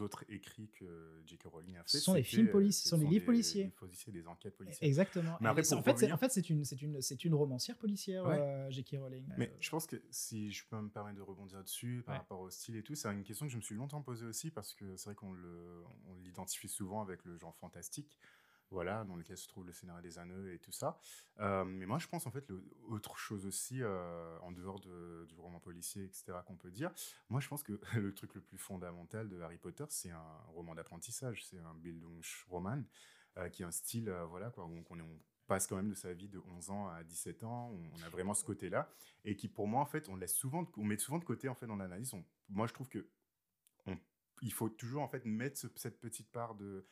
autres 0.00 0.24
écrits 0.28 0.70
que 0.70 1.20
J.K. 1.26 1.44
Rowling 1.46 1.76
a 1.76 1.82
fait, 1.82 1.88
Ce 1.90 2.00
sont 2.00 2.14
les 2.14 2.22
films 2.22 2.48
euh, 2.48 2.52
policiers, 2.52 2.84
ce 2.84 2.88
sont 2.90 2.98
des 2.98 3.04
livres 3.04 3.20
des- 3.20 3.26
policiers. 3.26 3.72
des 4.06 4.12
des 4.20 4.26
enquêtes 4.26 4.56
policières. 4.56 4.86
Exactement. 4.88 5.36
Mais 5.40 5.48
après, 5.48 5.60
en 5.74 5.82
fait, 5.82 5.90
c'est- 5.98 6.06
revenir- 6.06 6.14
en 6.14 6.18
fait, 6.18 6.30
c'est 6.32 6.48
une, 6.50 6.64
c'est 6.64 6.80
une, 6.80 7.00
c'est 7.02 7.24
une 7.24 7.34
romancière 7.34 7.76
policière, 7.76 8.24
Ouais. 8.24 8.38
euh, 8.40 8.70
J.K. 8.70 8.96
Rowling. 8.98 9.26
Mais 9.36 9.48
Euh, 9.50 9.56
je 9.60 9.68
pense 9.70 9.86
que 9.86 10.02
si 10.10 10.50
je 10.50 10.64
peux 10.66 10.80
me 10.80 10.88
permettre 10.88 11.16
de 11.18 11.22
rebondir 11.22 11.62
dessus 11.62 12.02
par 12.06 12.14
Ouais. 12.14 12.18
rapport 12.20 12.40
au 12.40 12.50
style 12.50 12.76
et 12.76 12.82
tout, 12.82 12.94
c'est 12.94 13.12
une 13.12 13.22
question 13.22 13.46
que 13.46 13.52
je 13.52 13.56
me 13.58 13.62
suis 13.62 13.74
longtemps 13.74 14.00
posée 14.02 14.24
aussi 14.26 14.50
parce 14.50 14.72
que 14.74 14.96
c'est 14.96 15.06
vrai 15.06 15.14
qu'on 15.14 15.32
le, 15.32 15.82
on 16.08 16.14
l'identifie 16.24 16.68
souvent 16.68 17.02
avec 17.02 17.24
le 17.24 17.36
genre 17.38 17.54
fantastique, 17.56 18.18
voilà, 18.72 19.04
dans 19.04 19.14
lequel 19.16 19.36
se 19.36 19.46
trouve 19.46 19.66
le 19.66 19.72
scénario 19.72 20.02
des 20.02 20.18
anneaux 20.18 20.46
et 20.48 20.58
tout 20.58 20.72
ça. 20.72 20.98
Euh, 21.38 21.64
mais 21.64 21.86
moi, 21.86 21.98
je 21.98 22.08
pense 22.08 22.26
en 22.26 22.30
fait 22.30 22.50
autre 22.88 23.16
chose 23.16 23.46
aussi 23.46 23.82
euh, 23.82 24.38
en 24.40 24.50
dehors 24.50 24.80
de- 24.80 25.26
du 25.28 25.38
roman 25.38 25.60
policier, 25.60 26.04
etc. 26.04 26.32
qu'on 26.46 26.56
peut 26.56 26.70
dire. 26.72 26.90
Moi, 27.28 27.40
je 27.40 27.48
pense 27.48 27.62
que 27.62 27.78
le 27.96 28.12
truc 28.14 28.34
le 28.34 28.40
plus 28.40 28.58
fondamental 28.58 29.28
de 29.28 29.40
Harry 29.40 29.58
Potter, 29.58 29.84
c'est 29.90 30.10
un 30.10 30.36
roman 30.48 30.74
d'apprentissage, 30.74 31.44
c'est 31.44 31.58
un 31.60 31.74
Bildungsroman 31.74 32.84
euh, 33.38 33.48
qui 33.48 33.62
est 33.62 33.66
un 33.66 33.70
style, 33.70 34.10
voilà, 34.28 34.50
quoi, 34.50 34.64
où 34.66 34.84
on, 34.90 35.20
passe 35.48 35.66
quand 35.66 35.76
même 35.76 35.90
de 35.90 35.94
sa 35.94 36.14
vie 36.14 36.28
de 36.28 36.38
11 36.38 36.70
ans 36.70 36.88
à 36.88 37.02
17 37.02 37.42
ans, 37.42 37.72
on 37.94 38.02
a 38.02 38.08
vraiment 38.08 38.32
ce 38.32 38.44
côté-là 38.44 38.88
et 39.24 39.34
qui 39.36 39.48
pour 39.48 39.66
moi 39.66 39.82
en 39.82 39.86
fait 39.86 40.08
on 40.08 40.14
laisse 40.16 40.34
souvent 40.34 40.64
on 40.76 40.84
met 40.84 40.96
souvent 40.96 41.18
de 41.18 41.24
côté 41.24 41.48
en 41.48 41.54
fait 41.54 41.66
dans 41.66 41.74
l'analyse 41.76 42.14
moi 42.48 42.66
je 42.68 42.72
trouve 42.72 42.88
que 42.88 43.06
il 44.40 44.52
faut 44.52 44.68
toujours 44.68 45.02
en 45.02 45.08
fait 45.08 45.24
mettre 45.24 45.58
ce- 45.58 45.66
cette 45.76 46.00
petite 46.00 46.30
part 46.30 46.54
de, 46.54 46.84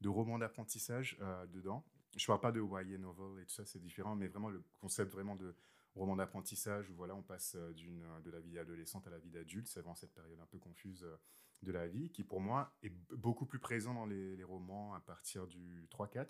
de 0.00 0.08
roman 0.08 0.38
d'apprentissage 0.38 1.16
euh, 1.20 1.46
dedans. 1.46 1.84
Je 2.16 2.26
parle 2.26 2.40
pas 2.40 2.52
de 2.52 2.60
YA 2.60 2.98
novel 2.98 3.42
et 3.42 3.46
tout 3.46 3.54
ça 3.54 3.64
c'est 3.66 3.78
différent 3.80 4.14
mais 4.16 4.28
vraiment 4.28 4.48
le 4.50 4.62
concept 4.80 5.12
vraiment 5.12 5.36
de 5.36 5.54
roman 5.94 6.16
d'apprentissage 6.16 6.90
où 6.90 6.94
voilà 6.94 7.14
on 7.14 7.22
passe 7.22 7.54
euh, 7.56 7.72
d'une 7.72 8.04
de 8.24 8.30
la 8.30 8.40
vie 8.40 8.58
adolescente 8.58 9.06
à 9.06 9.10
la 9.10 9.18
vie 9.18 9.30
d'adulte. 9.30 9.68
C'est 9.68 9.80
vraiment 9.80 9.94
cette 9.94 10.14
période 10.14 10.38
un 10.40 10.46
peu 10.46 10.58
confuse 10.58 11.02
euh, 11.04 11.16
de 11.62 11.72
la 11.72 11.86
vie 11.88 12.10
qui 12.10 12.22
pour 12.24 12.40
moi 12.40 12.74
est 12.82 12.92
beaucoup 13.16 13.46
plus 13.46 13.58
présent 13.58 13.94
dans 13.94 14.06
les, 14.06 14.36
les 14.36 14.44
romans 14.44 14.94
à 14.94 15.00
partir 15.00 15.46
du 15.46 15.88
3-4 15.90 16.26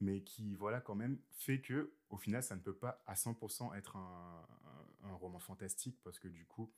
mais 0.00 0.22
qui 0.22 0.54
voilà 0.54 0.80
quand 0.80 0.94
même 0.94 1.18
fait 1.30 1.60
que 1.60 1.94
au 2.10 2.16
final 2.16 2.42
ça 2.42 2.56
ne 2.56 2.60
peut 2.60 2.74
pas 2.76 3.02
à 3.06 3.14
100% 3.14 3.74
être 3.76 3.96
un, 3.96 4.46
un- 5.02 5.08
un 5.10 5.14
roman 5.14 5.38
fantastique 5.38 6.00
parce 6.02 6.18
que 6.18 6.28
du 6.28 6.46
coup 6.46 6.72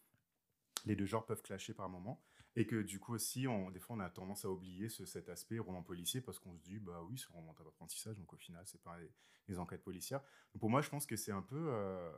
les 0.84 0.96
deux 0.96 1.06
genres 1.06 1.24
peuvent 1.24 1.42
clasher 1.42 1.72
par 1.74 1.88
moment 1.88 2.20
et 2.56 2.66
que 2.66 2.82
du 2.82 3.00
coup 3.00 3.14
aussi 3.14 3.46
on, 3.48 3.70
des 3.70 3.80
fois 3.80 3.96
on 3.96 4.00
a 4.00 4.08
tendance 4.10 4.44
à 4.44 4.50
oublier 4.50 4.88
ce- 4.88 5.04
cet 5.06 5.28
aspect 5.28 5.58
roman 5.58 5.82
policier 5.82 6.20
parce 6.20 6.38
qu'on 6.38 6.54
se 6.54 6.60
dit 6.62 6.78
bah 6.78 7.02
oui 7.08 7.18
c'est 7.18 7.32
un 7.34 7.38
roman 7.40 7.52
d'apprentissage 7.64 8.16
donc 8.16 8.32
au 8.32 8.36
final 8.36 8.62
c'est 8.66 8.80
pas 8.82 8.98
les, 8.98 9.10
les 9.48 9.58
enquêtes 9.58 9.82
policières 9.82 10.20
donc 10.52 10.60
pour 10.60 10.70
moi 10.70 10.80
je 10.80 10.88
pense 10.88 11.04
que 11.06 11.16
c'est 11.16 11.32
un 11.32 11.42
peu 11.42 11.56
euh, 11.70 12.10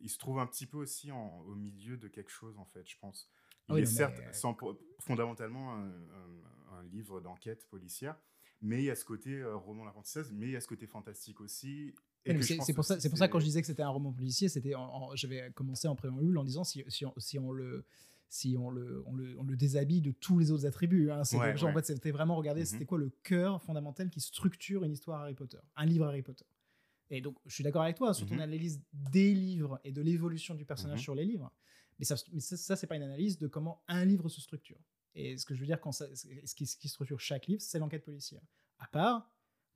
il 0.00 0.08
se 0.08 0.18
trouve 0.18 0.38
un 0.38 0.46
petit 0.46 0.66
peu 0.66 0.78
aussi 0.78 1.12
en- 1.12 1.40
au 1.46 1.54
milieu 1.54 1.96
de 1.96 2.08
quelque 2.08 2.30
chose 2.30 2.56
en 2.58 2.64
fait 2.64 2.88
je 2.88 2.96
pense 2.98 3.28
il 3.68 3.72
Ah 3.72 3.74
oui, 3.74 3.80
est 3.80 3.84
mais- 3.84 3.90
certes 3.90 4.20
sans- 4.34 4.56
fondamentalement 5.00 5.74
un, 5.74 5.86
un- 5.90 6.78
un 6.78 6.82
livre 6.84 7.20
d'enquête 7.20 7.66
policière 7.68 8.16
mais 8.64 8.80
il 8.80 8.84
y 8.84 8.90
a 8.90 8.94
ce 8.94 9.04
côté 9.04 9.38
euh, 9.40 9.56
roman 9.56 9.84
d'apprentissage, 9.86 10.30
mais 10.30 10.46
il 10.46 10.52
y 10.52 10.56
a 10.56 10.60
ce 10.60 10.68
côté 10.68 10.86
fantastique 10.86 11.40
aussi. 11.40 11.92
C'est 12.24 12.72
pour 12.72 12.84
ça, 12.84 13.00
c'est 13.00 13.08
pour 13.08 13.18
ça 13.18 13.26
que 13.26 13.32
quand 13.32 13.40
je 13.40 13.44
disais 13.46 13.60
que 13.60 13.66
c'était 13.66 13.82
un 13.82 13.88
roman 13.88 14.12
policier, 14.12 14.48
c'était 14.48 14.74
j'avais 15.14 15.50
commencé 15.50 15.88
en 15.88 15.96
préambule 15.96 16.38
en 16.38 16.44
disant 16.44 16.62
si, 16.62 16.84
si, 16.86 17.04
on, 17.04 17.12
si 17.16 17.40
on 17.40 17.50
le 17.50 17.84
si 18.32 18.56
on 18.58 18.70
le, 18.70 19.02
on 19.04 19.14
le, 19.14 19.38
on 19.38 19.42
le 19.42 19.56
déshabille 19.58 20.00
de 20.00 20.10
tous 20.10 20.38
les 20.38 20.50
autres 20.50 20.64
attributs. 20.64 21.10
Hein. 21.10 21.22
C'est 21.22 21.36
Ouais, 21.36 21.48
donc, 21.50 21.58
genre, 21.58 21.68
ouais. 21.68 21.74
En 21.74 21.78
fait, 21.80 21.86
c'était 21.92 22.12
vraiment 22.12 22.34
regarder 22.34 22.62
Mhm. 22.62 22.66
c'était 22.66 22.86
quoi 22.86 22.96
le 22.96 23.10
cœur 23.22 23.60
fondamental 23.60 24.08
qui 24.08 24.20
structure 24.20 24.84
une 24.84 24.92
histoire 24.92 25.20
Harry 25.20 25.34
Potter, 25.34 25.58
un 25.76 25.84
livre 25.84 26.06
Harry 26.06 26.22
Potter. 26.22 26.46
Et 27.10 27.20
donc, 27.20 27.36
je 27.44 27.54
suis 27.54 27.62
d'accord 27.62 27.82
avec 27.82 27.96
toi 27.96 28.14
sur 28.14 28.26
ton 28.26 28.36
Mhm. 28.36 28.40
analyse 28.40 28.80
des 28.94 29.34
livres 29.34 29.78
et 29.84 29.92
de 29.92 30.00
l'évolution 30.00 30.54
du 30.54 30.64
personnage 30.64 31.00
Mhm. 31.00 31.02
sur 31.04 31.14
les 31.14 31.26
livres. 31.26 31.52
Mais 31.98 32.06
ça, 32.06 32.14
mais 32.32 32.40
ça, 32.40 32.56
ça, 32.56 32.74
c'est 32.74 32.86
pas 32.86 32.96
une 32.96 33.02
analyse 33.02 33.36
de 33.36 33.48
comment 33.48 33.82
un 33.86 34.06
livre 34.06 34.30
se 34.30 34.40
structure. 34.40 34.78
Et 35.14 35.36
ce 35.36 35.44
que 35.44 35.54
je 35.54 35.60
veux 35.60 35.66
dire, 35.66 35.78
quand 35.78 35.92
ça, 35.92 36.06
ce, 36.16 36.54
qui, 36.54 36.64
ce 36.66 36.78
qui 36.78 36.88
structure 36.88 37.20
chaque 37.20 37.46
livre, 37.48 37.60
c'est 37.60 37.78
l'enquête 37.78 38.02
policière. 38.02 38.40
À 38.78 38.86
part, 38.86 39.30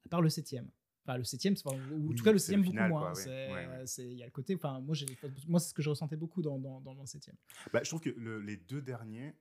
à 0.06 0.08
part 0.08 0.22
le 0.22 0.30
septième. 0.30 0.70
Enfin, 1.06 1.18
le 1.18 1.24
septième, 1.24 1.54
c'est- 1.54 1.66
enfin, 1.68 1.78
ou 1.92 2.06
en 2.06 2.08
Oui, 2.08 2.16
tout 2.16 2.24
cas 2.24 2.32
le 2.32 2.38
septième 2.38 2.60
le 2.60 2.64
beaucoup 2.64 2.72
final, 2.72 2.90
moins. 2.90 3.00
quoi, 3.00 3.14
ouais. 3.14 3.22
C'est- 3.22 3.52
Ouais, 3.52 3.66
ouais. 3.68 3.84
Il 4.12 4.18
y 4.18 4.22
a 4.22 4.26
le 4.26 4.32
côté, 4.32 4.56
enfin, 4.56 4.80
moi, 4.80 4.94
j'ai, 4.96 5.06
moi, 5.46 5.60
c'est 5.60 5.68
ce 5.68 5.74
que 5.74 5.82
je 5.82 5.90
ressentais 5.90 6.16
beaucoup 6.16 6.42
dans, 6.42 6.58
dans, 6.58 6.80
dans 6.80 6.94
le 6.94 7.06
septième. 7.06 7.36
Bah, 7.72 7.80
je 7.84 7.88
trouve 7.90 8.00
que 8.00 8.10
le- 8.10 8.40
les 8.40 8.56
deux 8.56 8.82
derniers, 8.82 9.34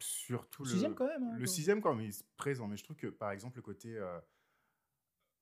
surtout 0.00 0.64
Le 0.64 0.70
sixième, 0.70 0.94
quand 0.96 1.06
même, 1.06 1.22
hein, 1.22 1.36
le 1.38 1.46
sixième 1.46 1.80
quand 1.80 1.94
même, 1.94 2.04
il 2.04 2.10
est 2.10 2.24
présent, 2.36 2.66
mais 2.66 2.76
je 2.76 2.82
trouve 2.82 2.96
que 2.96 3.06
par 3.06 3.30
exemple 3.30 3.56
le 3.58 3.62
côté 3.62 3.96
euh, 3.96 4.18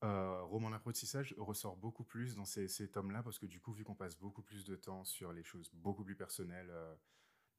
euh, 0.03 0.41
roman 0.43 0.69
d'apprentissage 0.69 1.33
ressort 1.37 1.75
beaucoup 1.77 2.03
plus 2.03 2.35
dans 2.35 2.45
ces, 2.45 2.67
ces 2.67 2.89
tomes-là 2.89 3.23
parce 3.23 3.39
que 3.39 3.45
du 3.47 3.59
coup, 3.59 3.71
vu 3.73 3.83
qu'on 3.83 3.95
passe 3.95 4.17
beaucoup 4.19 4.41
plus 4.43 4.65
de 4.65 4.75
temps 4.75 5.03
sur 5.03 5.33
les 5.33 5.43
choses 5.43 5.71
beaucoup 5.73 6.03
plus 6.03 6.15
personnelles, 6.15 6.69
euh, 6.69 6.93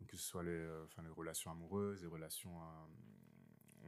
que 0.07 0.17
ce 0.17 0.25
soit 0.25 0.43
les, 0.43 0.69
enfin, 0.85 1.03
les 1.03 1.11
relations 1.11 1.51
amoureuses, 1.51 2.03
les 2.03 2.09
relations, 2.09 2.61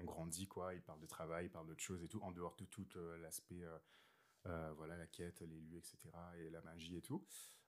on 0.00 0.04
grandit 0.04 0.46
quoi, 0.46 0.74
il 0.74 0.82
parle 0.82 1.00
de 1.00 1.06
travail, 1.06 1.46
il 1.46 1.50
parle 1.50 1.66
d'autres 1.66 1.82
choses 1.82 2.02
et 2.02 2.08
tout, 2.08 2.20
en 2.22 2.32
dehors 2.32 2.56
de 2.56 2.64
tout 2.64 2.86
euh, 2.96 3.16
l'aspect, 3.18 3.62
euh, 3.62 3.78
euh, 4.46 4.72
voilà, 4.76 4.96
la 4.96 5.06
quête, 5.06 5.40
les 5.40 5.76
etc., 5.76 5.98
et 6.38 6.50
la 6.50 6.60
magie 6.62 6.96
et 6.96 7.02
tout. 7.02 7.24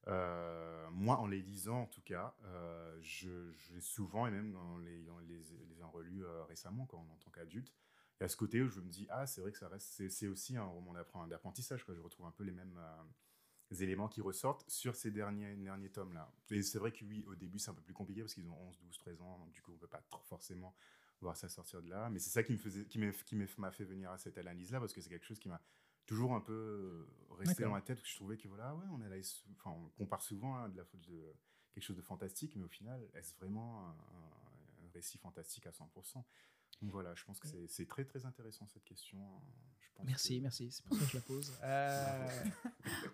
Euh, 0.09 0.89
moi, 0.91 1.19
en 1.19 1.27
les 1.27 1.41
lisant, 1.41 1.83
en 1.83 1.87
tout 1.87 2.03
cas, 2.03 2.37
euh, 2.45 2.97
je, 3.03 3.53
j'ai 3.53 3.81
souvent, 3.81 4.27
et 4.27 4.31
même 4.31 4.57
en 4.57 4.79
les, 4.79 5.09
en 5.11 5.19
les, 5.19 5.43
relus 5.83 6.25
récemment, 6.49 6.85
quand, 6.87 6.99
en 6.99 7.17
tant 7.17 7.31
qu'adulte, 7.31 7.73
il 8.21 8.25
y 8.25 8.29
ce 8.29 8.37
côté 8.37 8.63
où 8.63 8.69
je 8.69 8.81
me 8.81 8.89
dis, 8.89 9.07
ah, 9.11 9.27
c'est 9.27 9.41
vrai 9.41 9.53
que 9.53 9.59
ça 9.59 9.69
reste, 9.69 10.03
c'est, 10.09 10.27
aussi 10.27 10.57
un 10.57 10.65
roman 10.65 10.95
d'appren- 10.95 11.29
d'apprentissage, 11.29 11.85
quoi. 11.85 11.95
Je 11.95 12.01
retrouve 12.01 12.27
un 12.27 12.31
peu 12.33 12.45
les 12.45 12.53
mêmes 12.53 12.79
éléments 13.81 14.09
qui 14.09 14.21
ressortent 14.21 14.69
sur 14.69 14.95
ces 14.95 15.11
derniers, 15.11 15.55
derniers 15.57 15.91
tomes-là. 15.91 16.33
Et 16.51 16.63
c'est 16.63 16.79
vrai 16.79 16.93
que 16.93 17.05
oui, 17.05 17.25
au 17.27 17.35
début, 17.35 17.59
c'est 17.59 17.71
un 17.71 17.75
peu 17.75 17.83
plus 17.83 17.95
compliqué 17.95 18.23
parce 18.23 18.35
qu'ils 18.35 18.49
ont 18.49 18.59
11, 18.69 18.79
12, 18.79 18.99
13 18.99 19.21
ans, 19.23 19.39
donc 19.39 19.51
du 19.53 19.61
coup, 19.63 19.73
on 19.75 19.79
peut 19.79 19.89
pas 19.89 20.03
trop 20.11 20.23
forcément 20.25 20.75
voir 21.21 21.37
ça 21.37 21.49
sortir 21.49 21.83
de 21.83 21.89
là. 21.89 22.09
Mais 22.11 22.19
c'est 22.19 22.31
ça 22.31 22.43
qui 22.43 22.53
me 22.53 22.59
faisait, 22.59 22.85
qui 22.85 22.99
m'a, 22.99 23.07
m'a 23.07 23.47
m'a 23.59 23.71
fait 23.71 23.85
venir 23.85 24.11
à 24.11 24.19
cette 24.19 24.39
analyse-là 24.39 24.81
parce 24.81 24.93
que 24.93 25.01
c'est 25.01 25.11
quelque 25.11 25.27
chose 25.27 25.39
qui 25.39 25.49
m'a 25.49 25.61
toujours 26.07 26.35
un 26.35 26.41
peu 26.41 27.07
resté 27.31 27.65
dans 27.65 27.75
la 27.75 27.83
tête, 27.83 27.97
parce 27.99 28.09
que 28.09 28.13
je 28.13 28.17
trouvais 28.17 28.37
que 28.37 28.49
voilà, 28.49 28.75
ouais, 28.75 28.87
on, 28.93 29.03
est 29.03 29.09
là, 29.09 29.17
enfin, 29.53 29.71
on 29.71 29.89
compare 29.99 30.23
souvent 30.23 30.57
hein, 30.57 30.69
de, 30.69 30.77
la, 30.77 30.85
faute 30.85 31.01
de 31.03 31.35
quelque 31.73 31.85
chose 31.85 31.97
de 31.97 32.03
fantastique, 32.03 32.55
mais 32.57 32.65
au 32.65 32.69
final, 32.69 33.07
est-ce 33.15 33.35
vraiment 33.35 33.89
un, 33.89 33.95
récit 34.95 35.19
fantastique 35.19 35.67
à 35.67 35.71
100% 35.71 36.15
Donc 36.15 36.25
voilà, 36.83 37.15
je 37.15 37.25
pense 37.25 37.39
que 37.41 37.49
c'est, 37.49 37.67
c'est 37.69 37.87
très 37.89 38.05
très 38.05 38.25
intéressant 38.27 38.67
cette 38.73 38.85
question. 38.85 39.19
Je 39.81 39.89
pense 40.03 40.07
Merci, 40.09 40.37
que- 40.37 40.43
merci. 40.43 40.69
C'est 40.71 40.85
pour 40.85 40.95
ça 40.99 41.05
que 41.05 41.11
je 41.11 41.17
la 41.17 41.23
pose. 41.23 41.53
Euh, 41.65 42.29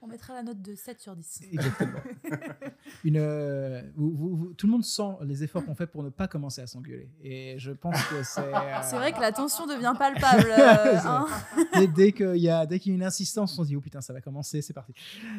On 0.03 0.09
mettra 0.09 0.35
la 0.35 0.43
note 0.43 0.61
de 0.61 0.75
7 0.75 1.01
sur 1.01 1.15
10. 1.15 1.43
Exactement. 1.53 2.01
Une, 3.05 3.19
euh, 3.19 3.83
vous- 3.95 4.11
vous- 4.11 4.37
vous- 4.37 4.55
tout 4.55 4.67
le 4.67 4.73
monde 4.73 4.85
sent 4.85 5.17
les 5.23 5.45
efforts 5.45 5.65
qu'on 5.65 5.77
fait 5.77 5.87
pour 5.87 6.03
ne 6.03 6.09
pas 6.11 6.27
commencer 6.27 6.61
à 6.61 6.67
s'engueuler. 6.67 7.09
Et 7.23 7.57
je 7.59 7.71
pense 7.71 8.03
que 8.09 8.23
c'est. 8.25 8.41
euh, 8.41 8.83
C'est 8.83 8.97
vrai 8.97 9.13
que 9.13 9.21
la 9.21 9.31
tension 9.33 9.67
devient 9.67 9.95
palpable. 9.97 10.49
euh, 10.51 10.99
C'est 11.01 11.07
hein. 11.07 11.27
dès, 11.75 11.87
dès 11.87 12.13
qu'il 12.13 12.37
y 12.39 12.49
a 12.51 12.67
dès 12.67 12.81
qu'il 12.81 12.91
y 12.93 12.95
a 12.95 12.97
une 12.97 13.05
insistance, 13.05 13.57
on 13.59 13.63
se 13.63 13.69
dit 13.69 13.77
oh 13.77 13.81
putain 13.81 14.01
ça 14.01 14.13
va 14.13 14.21
commencer, 14.21 14.61
c'est 14.61 14.73
parti. 14.75 14.93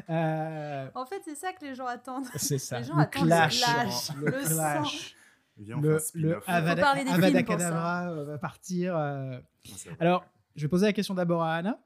Euh, 0.10 0.88
En 0.96 1.06
fait, 1.06 1.22
c'est 1.26 1.36
ça 1.36 1.52
que 1.52 1.66
les 1.66 1.76
gens 1.76 1.88
attendent. 1.88 2.26
c'est 2.38 2.58
ça. 2.58 2.80
Les 2.80 2.86
gens 2.86 2.96
le 2.96 3.02
attendent 3.02 3.24
le 3.24 3.28
clash, 3.28 4.12
le 4.16 4.32
clash, 4.32 5.16
Viens, 5.58 5.80
le, 5.80 6.00
le. 6.16 6.50
Avada, 6.50 6.82
parler 6.82 7.04
des 7.04 7.12
Avada 7.12 7.28
films 7.28 7.46
pour 7.46 7.54
ça. 7.60 7.68
Kedavra, 7.68 8.12
euh, 8.12 8.24
va 8.26 8.38
partir. 8.40 8.96
euh. 8.98 9.40
Ah. 9.68 9.92
Alors, 10.00 10.26
je 10.56 10.64
vais 10.64 10.68
poser 10.70 10.86
la 10.88 10.94
question 10.94 11.14
d'abord 11.14 11.44
à 11.44 11.56
Anna. 11.56 11.80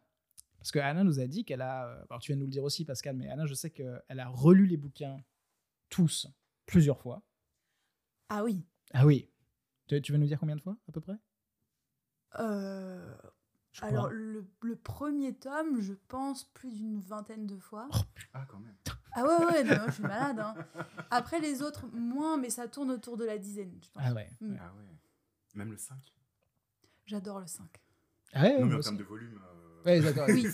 Parce 0.57 0.71
que 0.71 0.79
Anna 0.79 1.03
nous 1.03 1.19
a 1.19 1.27
dit 1.27 1.43
qu'elle 1.45 1.61
a. 1.61 1.85
euh, 1.87 2.03
Alors, 2.09 2.21
tu 2.21 2.31
viens 2.31 2.35
de 2.37 2.41
nous 2.41 2.47
le 2.47 2.51
dire 2.51 2.63
aussi, 2.63 2.85
Pascal, 2.85 3.15
mais 3.15 3.29
Anna, 3.29 3.45
je 3.45 3.53
sais 3.53 3.69
qu'elle 3.69 4.19
a 4.19 4.27
relu 4.29 4.65
les 4.67 4.77
bouquins 4.77 5.17
tous, 5.89 6.27
plusieurs 6.65 6.99
fois. 6.99 7.21
Ah 8.29 8.43
oui. 8.43 8.65
Ah 8.93 9.05
oui. 9.05 9.29
Tu, 9.87 10.01
tu 10.01 10.11
veux 10.11 10.17
nous 10.17 10.27
dire 10.27 10.39
combien 10.39 10.55
de 10.55 10.61
fois, 10.61 10.77
à 10.87 10.91
peu 10.91 10.99
près? 11.01 11.15
Euh, 12.39 13.15
alors, 13.81 14.09
le, 14.09 14.45
le 14.61 14.75
premier 14.75 15.33
tome, 15.35 15.79
je 15.81 15.93
pense 16.07 16.45
plus 16.53 16.73
d'une 16.73 16.99
vingtaine 16.99 17.45
de 17.47 17.57
fois. 17.57 17.87
Ah, 18.33 18.45
quand 18.49 18.59
même. 18.59 18.75
Ah 19.17 19.23
ouais, 19.23 19.45
ouais, 19.45 19.63
non, 19.63 19.83
je 19.87 19.91
suis 19.91 20.03
malade. 20.03 20.39
hein. 20.39 20.55
Après, 21.09 21.39
les 21.39 21.61
autres, 21.61 21.85
moins, 21.93 22.37
mais 22.37 22.49
ça 22.49 22.67
tourne 22.67 22.91
autour 22.91 23.17
de 23.17 23.25
la 23.25 23.37
dizaine, 23.37 23.71
je 23.83 23.89
pense. 23.89 24.03
Ah 24.05 24.13
ouais. 24.13 24.29
Mm. 24.41 24.55
Ah 24.59 24.71
ouais. 24.77 24.95
Même 25.55 25.71
le 25.71 25.77
5. 25.77 25.97
J'adore 27.05 27.39
le 27.39 27.47
5. 27.47 27.65
Ah 28.33 28.43
ouais, 28.43 28.59
non, 28.59 28.65
mais 28.67 28.75
en 28.75 28.79
termes 28.79 28.97
de 28.97 29.03
volume. 29.03 29.39
euh, 29.43 29.53
Ouais. 29.85 30.01
Oui. 30.27 30.45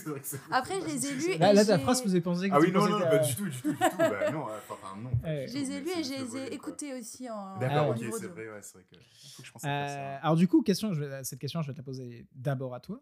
Après, 0.52 0.80
je 0.80 0.86
les 0.86 1.06
ai 1.06 1.14
lus. 1.14 1.38
Là, 1.38 1.50
et 1.50 1.54
là, 1.54 1.64
ta 1.64 1.78
phrase 1.78 2.02
faisait 2.02 2.20
penser 2.20 2.48
que 2.48 2.54
Ah 2.54 2.60
oui, 2.60 2.70
non, 2.70 2.86
non, 2.88 3.00
pas 3.00 3.18
du 3.18 3.34
tout, 3.34 3.44
du 3.48 3.60
tout, 3.60 3.72
du 3.72 3.76
tout. 3.78 3.96
bah 3.98 4.30
non, 4.30 4.48
euh, 4.48 4.58
enfin, 4.70 4.96
non. 4.96 5.10
pas 5.16 5.26
Ouais. 5.28 5.46
Je 5.48 5.54
les 5.54 5.72
ai 5.72 5.80
lus 5.80 5.90
et 5.90 6.04
je 6.04 6.10
le 6.12 6.24
les 6.24 6.36
ai 6.36 6.54
écoutés 6.54 6.94
aussi 6.94 7.28
en, 7.28 7.58
D'accord, 7.58 7.88
ok, 7.90 7.98
c'est 7.98 8.26
vrai, 8.28 8.48
ouais, 8.48 8.62
c'est 8.62 8.74
vrai 8.74 8.84
que. 8.84 8.96
Faut 8.96 9.42
que 9.42 9.46
je 9.48 9.52
pense 9.52 9.64
à 9.64 9.66
faire 9.68 9.82
Euh, 9.82 9.88
ça. 9.88 10.22
alors 10.22 10.36
du 10.36 10.46
coup, 10.46 10.62
question, 10.62 10.92
je 10.94 11.02
vais- 11.02 11.24
cette 11.24 11.40
question, 11.40 11.62
je 11.62 11.66
vais 11.66 11.72
te 11.72 11.78
la 11.78 11.82
poser 11.84 12.26
d'abord 12.32 12.74
à 12.74 12.80
toi, 12.80 13.00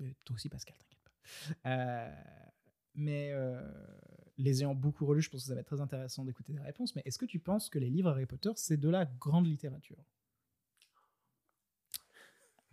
mais 0.00 0.14
toi 0.24 0.34
aussi 0.34 0.50
Pascal, 0.50 0.76
t'inquiète 0.76 1.00
pas. 1.64 1.70
Euh, 1.70 2.10
mais 2.94 3.30
euh, 3.32 3.60
les 4.40 4.60
ayant 4.60 4.74
beaucoup 4.74 5.06
relus, 5.06 5.22
je 5.22 5.30
pense 5.30 5.42
que 5.42 5.46
ça 5.48 5.54
va 5.54 5.60
être 5.60 5.66
très 5.66 5.80
intéressant 5.80 6.24
d'écouter 6.24 6.52
des 6.52 6.60
réponses. 6.60 6.94
Mais 6.96 7.02
est-ce 7.04 7.18
que 7.18 7.26
tu 7.26 7.38
penses 7.38 7.68
que 7.68 7.78
les 7.78 7.90
livres 7.90 8.10
Harry 8.10 8.26
Potter, 8.26 8.50
c'est 8.56 8.76
de 8.78 8.88
la 8.88 9.04
grande 9.04 9.46
littérature? 9.46 9.96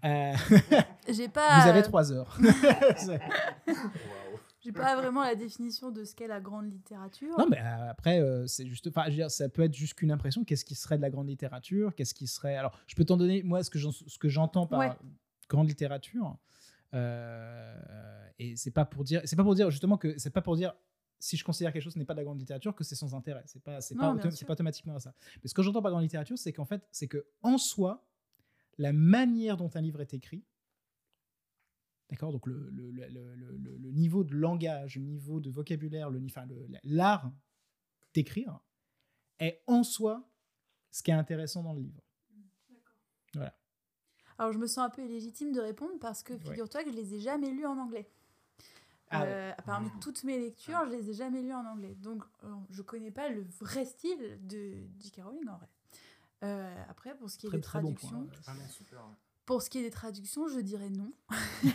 Euh, 0.06 0.34
J'ai 1.10 1.28
pas. 1.28 1.62
Vous 1.62 1.70
avez 1.70 1.82
trois 1.82 2.12
heures. 2.12 2.38
C'est- 2.98 3.20
J'ai 4.60 4.72
pas 4.72 4.96
vraiment 4.96 5.24
la 5.24 5.36
définition 5.36 5.92
de 5.92 6.04
ce 6.04 6.14
qu'est 6.14 6.28
la 6.28 6.42
grande 6.42 6.72
littérature. 6.72 7.38
non, 7.38 7.48
mais 7.50 7.60
euh, 7.60 7.90
après, 7.90 8.20
euh, 8.22 8.46
c'est 8.48 8.66
juste. 8.68 8.88
Enfin, 8.88 9.04
je 9.06 9.10
veux 9.12 9.16
dire, 9.16 9.32
ça 9.32 9.48
peut 9.50 9.64
être 9.64 9.74
juste 9.74 9.94
qu'une 9.96 10.12
impression. 10.12 10.44
Qu'est-ce 10.44 10.66
qui 10.66 10.76
serait 10.76 10.98
de 10.98 11.02
la 11.02 11.10
grande 11.10 11.28
littérature? 11.30 11.96
Qu'est-ce 11.96 12.14
qui 12.14 12.28
serait. 12.28 12.56
Alors, 12.56 12.78
je 12.88 12.96
peux 12.96 13.06
t'en 13.06 13.18
donner, 13.18 13.44
moi, 13.44 13.64
ce 13.64 13.70
que 13.70 13.80
j'en- 13.80 13.92
ce 13.92 14.18
que 14.20 14.28
j'entends 14.30 14.68
par 14.68 14.80
Ouais. 14.80 14.92
grande 15.50 15.68
littérature. 15.70 16.38
Euh, 16.94 18.28
et 18.40 18.56
c'est 18.56 18.72
pas 18.72 18.86
pour 18.86 19.04
dire. 19.04 19.22
C'est 19.26 19.36
pas 19.36 19.44
pour 19.44 19.56
dire, 19.56 19.70
justement, 19.72 19.98
que 19.98 20.18
c'est 20.18 20.32
pas 20.32 20.42
pour 20.42 20.56
dire. 20.56 20.74
Si 21.20 21.36
je 21.38 21.44
considère 21.44 21.74
quelque 21.74 21.82
chose 21.84 21.96
n'est 21.96 22.06
pas 22.06 22.14
de 22.14 22.20
la 22.20 22.24
grande 22.26 22.40
littérature, 22.40 22.76
que 22.76 22.84
c'est 22.84 22.96
sans 22.96 23.16
intérêt. 23.16 23.44
C'est 23.48 23.62
pas, 23.64 23.82
c'est 23.82 23.96
pas, 23.96 24.12
autom- 24.18 24.30
pas 24.46 24.54
automatiquement 24.54 25.00
ça. 25.00 25.14
Mais 25.44 25.48
ce 25.50 25.54
que 25.56 25.64
j'entends 25.64 25.82
par 25.82 25.92
grande 25.92 26.04
littérature, 26.04 26.38
c'est 26.38 26.54
qu'en 26.54 26.66
fait, 26.66 26.88
c'est 26.92 27.08
que 27.08 27.26
en 27.42 27.58
soi, 27.58 28.08
la 28.78 28.94
manière 28.94 29.58
dont 29.58 29.70
un 29.74 29.82
livre 29.82 30.02
est 30.02 30.14
écrit, 30.14 30.46
D'accord 32.10 32.32
Donc, 32.32 32.48
le, 32.48 32.70
le, 32.70 32.90
le, 32.92 33.36
le- 33.36 33.92
niveau 33.92 34.24
de 34.24 34.34
langage, 34.34 34.96
le 34.96 35.02
niveau 35.04 35.42
de 35.42 35.50
vocabulaire, 35.50 36.10
le, 36.10 36.24
enfin, 36.26 36.46
l'art 36.86 37.34
d'écrire 38.14 38.62
est 39.40 39.62
en 39.68 39.84
soi 39.84 40.30
ce 40.90 41.04
qui 41.04 41.12
est 41.12 41.16
intéressant 41.16 41.64
dans 41.64 41.74
le 41.74 41.82
livre. 41.82 42.02
Alors, 44.38 44.54
je 44.54 44.58
me 44.58 44.68
sens 44.68 44.86
un 44.86 44.90
peu 44.90 45.04
illégitime 45.04 45.52
de 45.52 45.60
répondre 45.60 46.00
parce 46.00 46.24
que 46.24 46.34
figure-toi 46.52 46.84
que 46.86 46.92
je 46.92 46.96
les 46.96 47.16
ai 47.16 47.20
jamais 47.20 47.52
lus 47.52 47.66
en 47.66 47.78
anglais. 47.78 48.10
Ah 49.10 49.22
ouais. 49.24 49.28
Euh, 49.30 49.52
Parmi 49.66 49.90
toutes 50.02 50.24
mes 50.24 50.38
lectures, 50.38 50.80
je 50.86 50.92
les 50.92 51.10
ai 51.10 51.14
jamais 51.14 51.42
lus 51.42 51.54
en 51.54 51.66
anglais. 51.66 51.96
Donc, 51.96 52.24
euh, 52.44 52.48
je 52.70 52.82
connais 52.82 53.12
pas 53.12 53.30
le 53.30 53.46
vrai 53.62 53.86
style 53.86 54.40
de 54.48 54.74
J.K. 55.00 55.22
Rowling 55.24 55.48
en 55.48 55.58
vrai. 55.58 55.68
Euh, 56.44 56.84
après, 56.90 57.16
pour 57.16 57.30
ce 57.30 57.38
qui 57.38 57.48
est 57.48 57.50
Très, 57.50 57.58
des 57.58 57.64
très 57.64 57.82
bon 57.82 57.94
traductions, 57.94 58.28
point. 58.28 58.54
Ah 58.64 58.68
super. 58.70 59.00
Pour 59.48 59.62
ce 59.62 59.70
qui 59.70 59.80
est 59.80 59.84
des 59.84 59.90
traductions, 59.90 60.48
je 60.50 60.60
dirais 60.60 60.90
non. 60.90 61.12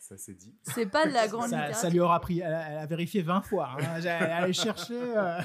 Ça 0.00 0.18
c'est 0.18 0.34
dit. 0.34 0.52
C'est 0.64 0.86
pas 0.86 1.06
de 1.06 1.12
la 1.12 1.28
grande 1.28 1.50
Ça, 1.50 1.56
littérature. 1.56 1.76
ça 1.76 1.90
lui 1.90 2.00
aura 2.00 2.20
pris, 2.20 2.40
elle 2.40 2.52
a, 2.52 2.70
elle 2.70 2.78
a 2.78 2.86
vérifié 2.86 3.22
20 3.22 3.42
fois. 3.42 3.76
Hein. 3.78 4.04
Allait 4.04 4.52
chercher. 4.52 5.00
euh, 5.00 5.40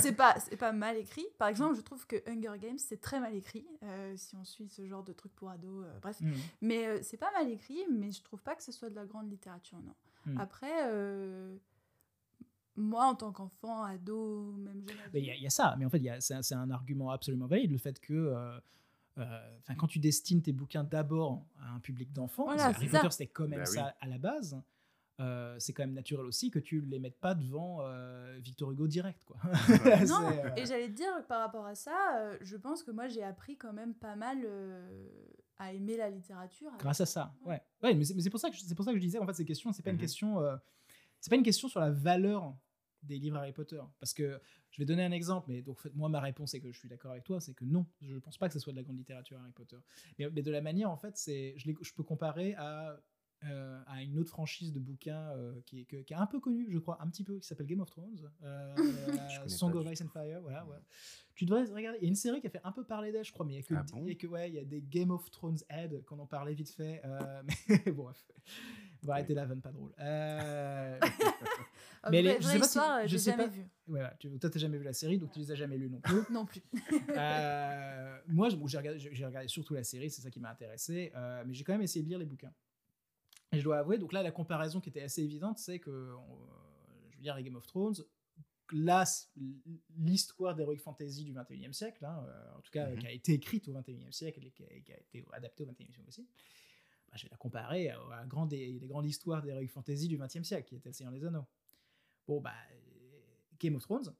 c'est 0.00 0.12
pas 0.12 0.36
c'est 0.38 0.56
pas 0.56 0.70
mal 0.70 0.96
écrit. 0.96 1.26
Par 1.38 1.48
exemple, 1.48 1.74
je 1.74 1.80
trouve 1.80 2.06
que 2.06 2.16
Hunger 2.30 2.56
Games 2.60 2.78
c'est 2.78 3.00
très 3.00 3.18
mal 3.18 3.34
écrit 3.34 3.66
euh, 3.82 4.14
si 4.16 4.36
on 4.36 4.44
suit 4.44 4.68
ce 4.68 4.86
genre 4.86 5.02
de 5.02 5.12
truc 5.12 5.34
pour 5.34 5.50
ados. 5.50 5.84
euh, 5.84 5.98
bref, 6.00 6.20
hmm. 6.20 6.32
mais 6.60 6.86
euh, 6.86 7.00
c'est 7.02 7.16
pas 7.16 7.32
mal 7.32 7.50
écrit, 7.50 7.84
mais 7.90 8.12
je 8.12 8.22
trouve 8.22 8.42
pas 8.42 8.54
que 8.54 8.62
ce 8.62 8.70
soit 8.70 8.90
de 8.90 8.94
la 8.94 9.06
grande 9.06 9.28
littérature, 9.28 9.78
non. 9.84 9.94
Mm. 10.26 10.40
Après, 10.40 10.72
euh, 10.84 11.56
moi 12.76 13.06
en 13.06 13.14
tant 13.14 13.32
qu'enfant, 13.32 13.82
ado, 13.82 14.52
même 14.58 14.82
jeune 14.86 14.96
Mais 15.12 15.20
Il 15.20 15.26
y, 15.26 15.30
a- 15.30 15.36
y 15.36 15.50
ça, 15.50 15.74
mais 15.78 15.84
en 15.84 15.90
fait, 15.90 16.02
c'est 16.20 16.54
un, 16.54 16.70
argument 16.70 17.10
absolument 17.10 17.46
valide, 17.46 17.70
le 17.72 17.78
fait 17.78 17.98
que 18.00 18.12
euh, 18.14 18.58
euh, 19.18 19.58
enfin, 19.60 19.74
quand 19.76 19.86
tu 19.86 19.98
destines 19.98 20.42
tes 20.42 20.52
bouquins 20.52 20.84
d'abord 20.84 21.44
à 21.60 21.70
un 21.72 21.80
public 21.80 22.12
d'enfants, 22.12 22.44
Voilà, 22.44 22.64
parce 22.64 22.74
que 22.78 22.82
Harry. 22.84 22.88
Potter 22.90 23.10
c'était 23.10 23.26
quand 23.28 23.48
même 23.48 23.60
Bah 23.60 23.66
oui. 23.70 23.76
ça 23.76 23.96
à 24.00 24.06
la 24.06 24.18
base, 24.18 24.60
euh, 25.20 25.56
c'est 25.58 25.72
quand 25.72 25.84
même 25.84 25.94
naturel 25.94 26.26
aussi 26.26 26.50
que 26.50 26.58
tu 26.58 26.82
les 26.82 26.98
mettes 26.98 27.18
pas 27.18 27.34
devant 27.34 27.78
euh, 27.80 28.38
Victor 28.42 28.70
Hugo 28.72 28.86
direct. 28.86 29.24
Quoi. 29.24 29.36
Non, 30.06 30.28
euh, 30.28 30.50
et 30.56 30.66
j'allais 30.66 30.88
te 30.88 30.92
dire 30.96 31.08
par 31.28 31.40
rapport 31.40 31.64
à 31.64 31.74
ça, 31.74 31.96
euh, 32.18 32.36
je 32.42 32.56
pense 32.58 32.82
que 32.82 32.90
moi 32.90 33.08
j'ai 33.08 33.22
appris 33.22 33.56
quand 33.56 33.72
même 33.72 33.94
pas 33.94 34.16
mal 34.16 34.38
euh, 34.44 35.08
à 35.58 35.72
aimer 35.72 35.96
la 35.96 36.10
littérature. 36.10 36.68
avec 36.68 36.80
grâce 36.80 37.00
à 37.00 37.06
ça. 37.06 37.34
Ouais. 37.46 37.62
Ouais, 37.82 37.94
mais 37.94 38.04
c'est 38.04 38.28
pour 38.28 38.38
ça 38.40 38.50
que 38.50 38.56
je- 38.56 38.60
c'est 38.60 38.74
pour 38.74 38.84
ça 38.84 38.90
que 38.92 38.98
je 38.98 39.02
disais 39.02 39.18
en 39.18 39.24
fait 39.24 39.32
ces 39.32 39.46
questions, 39.46 39.72
c'est 39.72 39.82
pas 39.82 39.88
une 39.88 39.96
Mhm. 39.96 40.00
question 40.02 40.40
euh, 40.42 40.54
c'est 41.18 41.30
pas 41.30 41.36
une 41.36 41.42
question 41.42 41.66
sur 41.68 41.80
la 41.80 41.90
valeur 41.90 42.54
des 43.06 43.18
livres 43.18 43.36
Harry 43.38 43.52
Potter 43.52 43.80
parce 43.98 44.12
que 44.14 44.40
je 44.70 44.78
vais 44.82 44.84
donner 44.86 45.04
un 45.04 45.12
exemple 45.12 45.46
mais 45.50 45.62
donc 45.62 45.78
moi 45.94 46.08
ma 46.08 46.20
réponse 46.20 46.54
est 46.54 46.60
que 46.60 46.70
je 46.72 46.78
suis 46.78 46.88
d'accord 46.88 47.12
avec 47.12 47.24
toi, 47.24 47.40
c'est 47.40 47.54
que 47.54 47.64
non, 47.64 47.86
je 48.02 48.18
pense 48.18 48.36
pas 48.38 48.48
que 48.48 48.54
ce 48.54 48.60
soit 48.60 48.72
de 48.72 48.76
la 48.78 48.82
grande 48.82 48.98
littérature 48.98 49.38
Harry 49.38 49.52
Potter. 49.52 49.78
Mais, 50.18 50.28
mais 50.30 50.42
de 50.42 50.50
la 50.50 50.60
manière 50.60 50.90
en 50.90 50.96
fait, 50.96 51.16
c'est 51.16 51.54
je, 51.56 51.70
je 51.80 51.92
peux 51.94 52.02
comparer 52.02 52.54
à 52.56 52.98
euh, 53.44 53.82
à 53.86 54.02
une 54.02 54.18
autre 54.18 54.30
franchise 54.30 54.72
de 54.72 54.80
bouquins 54.80 55.30
euh, 55.36 55.60
qui, 55.66 55.80
est, 55.82 55.84
que- 55.84 55.98
qui 55.98 56.14
est 56.14 56.16
un 56.16 56.26
peu 56.26 56.40
connue, 56.40 56.68
je 56.70 56.78
crois, 56.78 56.96
un 57.02 57.06
petit 57.10 57.22
peu, 57.22 57.38
qui 57.38 57.46
s'appelle 57.46 57.66
Game 57.66 57.80
of 57.80 57.90
Thrones, 57.90 58.30
euh, 58.42 58.74
Song 59.46 59.74
of 59.74 59.86
Ice 59.92 60.00
and 60.00 60.08
Fire, 60.08 60.40
voilà, 60.40 60.64
ouais. 60.64 60.78
Tu 61.34 61.44
devrais 61.44 61.64
regarder. 61.64 61.98
Il 62.00 62.04
y 62.04 62.06
a 62.06 62.08
une 62.08 62.14
série 62.16 62.40
qui 62.40 62.46
a 62.46 62.50
fait 62.50 62.62
un 62.64 62.72
peu 62.72 62.82
parler 62.82 63.12
d'elle, 63.12 63.26
je 63.26 63.32
crois, 63.32 63.44
mais 63.44 63.52
il 63.52 63.56
y 63.56 63.58
a 63.58 63.62
que, 63.62 63.74
Ah 63.74 63.82
bon? 63.92 64.04
il 64.06 64.08
y 64.08 64.12
a 64.12 64.14
que 64.14 64.26
ouais, 64.26 64.48
il 64.48 64.54
y 64.54 64.58
a 64.58 64.64
des 64.64 64.80
Game 64.80 65.10
of 65.10 65.30
Thrones 65.30 65.58
head 65.68 66.02
qu'on 66.06 66.18
en 66.18 66.26
parlait 66.26 66.54
vite 66.54 66.70
fait. 66.70 67.02
mais 67.68 67.92
bon, 67.92 68.04
bref. 68.04 68.26
On 69.02 69.06
va 69.06 69.12
arrêter 69.12 69.34
la 69.34 69.44
vanne 69.44 69.60
pas 69.60 69.70
drôle. 69.70 69.92
Euh, 72.06 72.08
Euh, 72.08 72.10
mais 72.12 72.22
vraie- 72.22 72.34
les- 72.34 72.40
je 72.40 72.42
vraie 72.46 72.52
sais 72.54 72.58
pas 72.58 72.64
si- 72.64 72.68
histoire, 72.78 73.06
je 73.08 73.16
sais 73.16 73.30
jamais 73.32 73.44
pas- 73.44 73.48
vu. 73.50 73.68
ouais, 73.88 74.02
tu, 74.18 74.38
toi, 74.38 74.50
t'as 74.50 74.58
jamais 74.58 74.78
vu 74.78 74.84
la 74.84 74.92
série, 74.92 75.18
donc 75.18 75.32
tu 75.32 75.38
les 75.40 75.50
as 75.50 75.54
jamais 75.56 75.76
lus 75.76 75.90
non 75.90 76.00
plus. 76.00 76.14
Non 76.30 76.46
plus. 76.46 76.62
Euh, 77.16 78.18
moi, 78.28 78.48
bon, 78.50 78.66
j'ai 78.66 78.78
regardé, 78.78 79.48
surtout 79.48 79.74
la 79.74 79.84
série, 79.84 80.10
c'est 80.10 80.22
ça 80.22 80.30
qui 80.30 80.40
m'a 80.40 80.50
intéressé, 80.50 81.12
euh, 81.14 81.42
mais 81.46 81.54
j'ai 81.54 81.64
quand 81.64 81.72
même 81.72 81.82
essayé 81.82 82.02
de 82.04 82.08
lire 82.08 82.18
les 82.18 82.26
bouquins. 82.26 82.52
Et 83.52 83.58
je 83.58 83.64
dois 83.64 83.78
avouer, 83.78 83.98
donc 83.98 84.12
là, 84.12 84.22
la 84.22 84.32
comparaison 84.32 84.80
qui 84.80 84.88
était 84.88 85.02
assez 85.02 85.22
évidente, 85.22 85.58
c'est 85.58 85.78
que, 85.78 85.90
euh, 85.90 86.14
je 87.10 87.16
veux 87.16 87.22
dire, 87.22 87.36
les 87.36 87.42
Game 87.44 87.56
of 87.56 87.66
Thrones, 87.66 87.94
là, 88.72 89.04
l'histoire 89.96 90.54
d'Heroic 90.54 90.78
Fantasy 90.78 91.24
du 91.24 91.32
21e 91.32 91.72
siècle, 91.72 92.04
hein, 92.04 92.24
euh, 92.28 92.56
en 92.56 92.60
tout 92.60 92.70
cas, 92.72 92.88
Mhm. 92.90 92.98
qui 92.98 93.06
a 93.06 93.12
été 93.12 93.32
écrite 93.34 93.68
au 93.68 93.72
21e 93.72 94.12
siècle 94.12 94.44
et 94.44 94.50
qui 94.50 94.64
a, 94.64 94.66
qui 94.80 94.92
a 94.92 94.98
été 94.98 95.24
adaptée 95.32 95.62
au 95.62 95.66
21e 95.66 95.92
siècle 95.94 96.08
aussi, 96.08 96.26
bah, 97.08 97.14
je 97.16 97.22
vais 97.24 97.28
la 97.30 97.36
comparer 97.36 97.90
à 97.90 97.98
la 98.10 98.26
grande, 98.26 98.50
les 98.50 98.80
grandes 98.88 99.06
histoires 99.06 99.42
d'Heroic 99.42 99.68
Fantasy 99.68 100.08
du 100.08 100.16
20e 100.16 100.42
siècle, 100.44 100.68
qui 100.68 100.74
était 100.76 100.88
Le 100.88 100.92
Seigneur 100.94 101.12
des 101.12 101.24
Anneaux. 101.24 101.46
Bon, 102.26 102.40
bah, 102.40 102.52
Game 103.60 103.76
of 103.76 103.82
Thrones, 103.82 104.14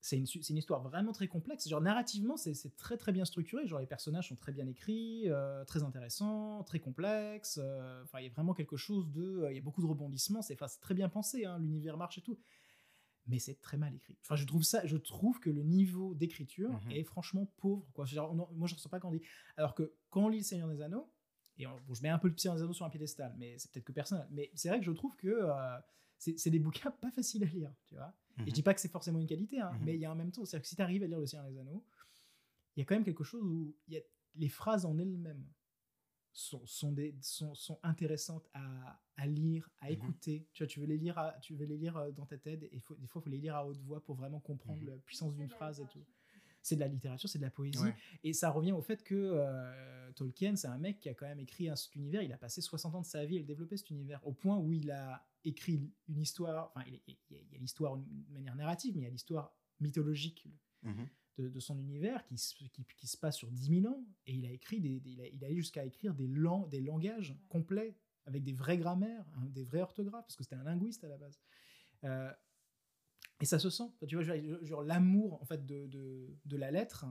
c'est 0.00 0.16
une, 0.16 0.26
une 0.48 0.56
histoire 0.56 0.80
vraiment 0.82 1.12
très 1.12 1.26
complexe. 1.26 1.68
Genre, 1.68 1.80
narrativement, 1.80 2.36
c'est 2.36 2.54
très 2.76 2.96
très 2.96 3.12
bien 3.12 3.24
structuré. 3.24 3.66
Genre, 3.66 3.80
les 3.80 3.86
personnages 3.86 4.28
sont 4.28 4.36
très 4.36 4.52
bien 4.52 4.66
écrits, 4.66 5.24
euh, 5.28 5.64
très 5.64 5.82
intéressants, 5.82 6.62
très 6.64 6.78
complexes. 6.80 7.58
euh, 7.62 8.02
Enfin, 8.04 8.20
il 8.20 8.24
y 8.26 8.28
a 8.28 8.32
vraiment 8.32 8.54
quelque 8.54 8.76
chose 8.76 9.10
de. 9.10 9.42
euh, 9.42 9.52
Il 9.52 9.56
y 9.56 9.58
a 9.58 9.62
beaucoup 9.62 9.82
de 9.82 9.86
rebondissements. 9.86 10.42
C'est 10.42 10.56
très 10.80 10.94
bien 10.94 11.08
pensé, 11.08 11.44
hein, 11.44 11.58
l'univers 11.58 11.96
marche 11.96 12.18
et 12.18 12.22
tout. 12.22 12.38
Mais 13.26 13.38
c'est 13.38 13.60
très 13.60 13.76
mal 13.76 13.94
écrit. 13.94 14.16
Enfin, 14.22 14.36
je 14.36 14.46
trouve 14.46 14.62
ça. 14.62 14.86
Je 14.86 14.96
trouve 14.96 15.38
que 15.40 15.50
le 15.50 15.62
niveau 15.62 16.14
d'écriture 16.14 16.70
Mhm. 16.84 16.92
est 16.92 17.04
franchement 17.04 17.46
pauvre. 17.58 17.86
Quoi. 17.92 18.06
Genre, 18.06 18.30
on 18.32 18.38
en- 18.38 18.48
moi, 18.52 18.68
je 18.68 18.74
ne 18.74 18.76
ressens 18.78 18.88
pas 18.88 19.00
quand 19.00 19.08
on 19.08 19.12
dit. 19.12 19.22
Alors 19.56 19.74
que 19.74 19.92
quand 20.10 20.22
on 20.24 20.28
lit 20.28 20.38
Le 20.38 20.44
Seigneur 20.44 20.68
des 20.68 20.80
Anneaux, 20.80 21.10
et 21.58 21.66
on- 21.66 21.76
bon, 21.86 21.92
je 21.92 22.02
mets 22.02 22.08
un 22.08 22.18
peu 22.18 22.28
le 22.28 22.38
Seigneur 22.38 22.56
des 22.56 22.62
Anneaux 22.62 22.72
sur 22.72 22.86
un 22.86 22.90
piédestal, 22.90 23.34
mais 23.36 23.58
c'est 23.58 23.70
peut-être 23.72 23.84
que 23.84 23.92
personnel. 23.92 24.26
Mais 24.30 24.50
c'est 24.54 24.68
vrai 24.68 24.78
que 24.78 24.84
je 24.86 24.92
trouve 24.92 25.14
que 25.16 25.42
c'est 26.18 26.38
c'est 26.38 26.50
des 26.50 26.58
bouquins 26.58 26.90
pas 26.90 27.10
faciles 27.10 27.44
à 27.44 27.46
lire, 27.46 27.72
tu 27.86 27.94
vois. 27.94 28.14
Et 28.46 28.50
je 28.50 28.54
dis 28.54 28.62
pas 28.62 28.72
que 28.74 28.80
c'est 28.80 28.90
forcément 28.90 29.18
une 29.18 29.26
qualité, 29.26 29.60
hein, 29.60 29.72
Mhm. 29.72 29.84
mais 29.84 29.94
il 29.94 30.00
y 30.00 30.04
a 30.04 30.12
en 30.12 30.14
même 30.14 30.30
temps, 30.30 30.44
c'est-à-dire 30.44 30.62
que 30.62 30.68
si 30.68 30.76
tu 30.76 30.82
arrives 30.82 31.02
à 31.02 31.06
lire 31.06 31.18
Le 31.18 31.26
Seigneur 31.26 31.48
des 31.48 31.58
Anneaux, 31.58 31.84
il 32.76 32.80
y 32.80 32.82
a 32.82 32.84
quand 32.84 32.94
même 32.94 33.04
quelque 33.04 33.24
chose 33.24 33.42
où 33.44 33.74
il 33.88 33.94
y 33.94 33.96
a, 33.96 34.00
les 34.36 34.48
phrases 34.48 34.84
en 34.86 34.96
elles-mêmes 34.98 35.44
sont, 36.32 36.64
sont, 36.66 36.92
des, 36.92 37.16
sont, 37.20 37.54
sont 37.56 37.80
intéressantes 37.82 38.48
à, 38.54 39.00
à 39.16 39.26
lire, 39.26 39.68
à 39.80 39.86
Mhm. 39.86 39.92
écouter. 39.94 40.46
Tu 40.52 40.62
vois, 40.62 40.68
tu 40.68 40.78
veux 40.78 40.86
les 40.86 40.98
lire, 40.98 41.18
à- 41.18 41.32
tu 41.40 41.54
veux 41.56 41.66
les 41.66 41.76
lire 41.76 41.96
euh, 41.96 42.12
dans 42.12 42.26
ta 42.26 42.38
tête, 42.38 42.62
et 42.70 42.78
faut, 42.78 42.94
des 42.94 43.06
fois, 43.08 43.20
il 43.20 43.24
faut 43.24 43.30
les 43.30 43.38
lire 43.38 43.56
à 43.56 43.66
haute 43.66 43.78
voix 43.80 44.00
pour 44.04 44.14
vraiment 44.14 44.38
comprendre 44.40 44.80
Mhm. 44.82 44.88
la 44.90 44.96
puissance 44.98 45.34
d'une 45.34 45.48
phrase 45.48 45.80
et 45.80 45.86
tout. 45.86 46.04
C'est 46.62 46.74
de 46.74 46.80
la 46.80 46.88
littérature, 46.88 47.28
c'est 47.28 47.38
de 47.38 47.44
la 47.44 47.50
poésie. 47.50 47.78
Ouais. 47.78 47.94
Et 48.24 48.32
ça 48.32 48.50
revient 48.50 48.72
au 48.72 48.82
fait 48.82 49.02
que 49.02 49.14
euh, 49.14 50.12
Tolkien, 50.12 50.56
c'est 50.56 50.66
un 50.68 50.78
mec 50.78 51.00
qui 51.00 51.08
a 51.08 51.14
quand 51.14 51.26
même 51.26 51.38
écrit 51.40 51.68
un, 51.68 51.76
cet 51.76 51.94
univers. 51.94 52.22
Il 52.22 52.32
a 52.32 52.36
passé 52.38 52.60
60 52.60 52.94
ans 52.94 53.00
de 53.00 53.06
sa 53.06 53.24
vie 53.24 53.36
à 53.36 53.40
le 53.40 53.46
développer, 53.46 53.76
cet 53.76 53.90
univers, 53.90 54.26
au 54.26 54.32
point 54.32 54.56
où 54.58 54.72
il 54.72 54.90
a 54.90 55.26
écrit 55.44 55.80
une 56.08 56.20
histoire. 56.20 56.70
Enfin, 56.74 56.84
il, 56.88 57.00
il 57.06 57.16
y 57.30 57.36
a- 57.36 57.56
a 57.56 57.58
l'histoire 57.58 57.96
de 57.96 58.04
manière 58.32 58.56
narrative, 58.56 58.94
mais 58.96 59.02
il 59.02 59.04
y 59.04 59.08
a 59.08 59.10
l'histoire 59.10 59.54
mythologique 59.80 60.46
Mhm. 60.82 61.08
de, 61.38 61.48
de 61.48 61.60
son 61.60 61.78
univers 61.78 62.24
qui, 62.24 62.36
se- 62.38 62.54
qui, 62.54 62.70
qui 62.96 63.06
se 63.06 63.16
passe 63.16 63.36
sur 63.36 63.50
10 63.50 63.80
000 63.82 63.92
ans. 63.92 64.04
Et 64.26 64.34
il 64.34 64.44
a 64.46 64.50
écrit 64.50 64.80
des, 64.80 65.00
des- 65.00 65.10
il, 65.10 65.20
a, 65.22 65.26
il 65.28 65.44
allé 65.44 65.56
jusqu'à 65.56 65.84
écrire 65.84 66.14
des, 66.14 66.26
lang- 66.28 66.68
des 66.68 66.80
langages 66.80 67.34
complets, 67.48 67.96
avec 68.26 68.42
des 68.44 68.52
vraies 68.52 68.76
grammaires, 68.78 69.24
hein, 69.36 69.46
des 69.50 69.64
vraies 69.64 69.80
orthographes, 69.82 70.24
parce 70.26 70.36
que 70.36 70.42
c'était 70.44 70.56
un 70.56 70.64
linguiste 70.64 71.02
à 71.04 71.08
la 71.08 71.16
base. 71.18 71.40
Euh, 72.04 72.30
et 73.40 73.44
ça 73.44 73.58
se 73.58 73.70
sent. 73.70 73.84
Tu 74.06 74.14
vois, 74.16 74.24
genre, 74.24 74.36
genre 74.62 74.82
l'amour 74.82 75.40
en 75.40 75.44
fait 75.44 75.64
de, 75.66 75.86
de, 75.86 76.36
de 76.44 76.56
la 76.56 76.70
lettre 76.70 77.06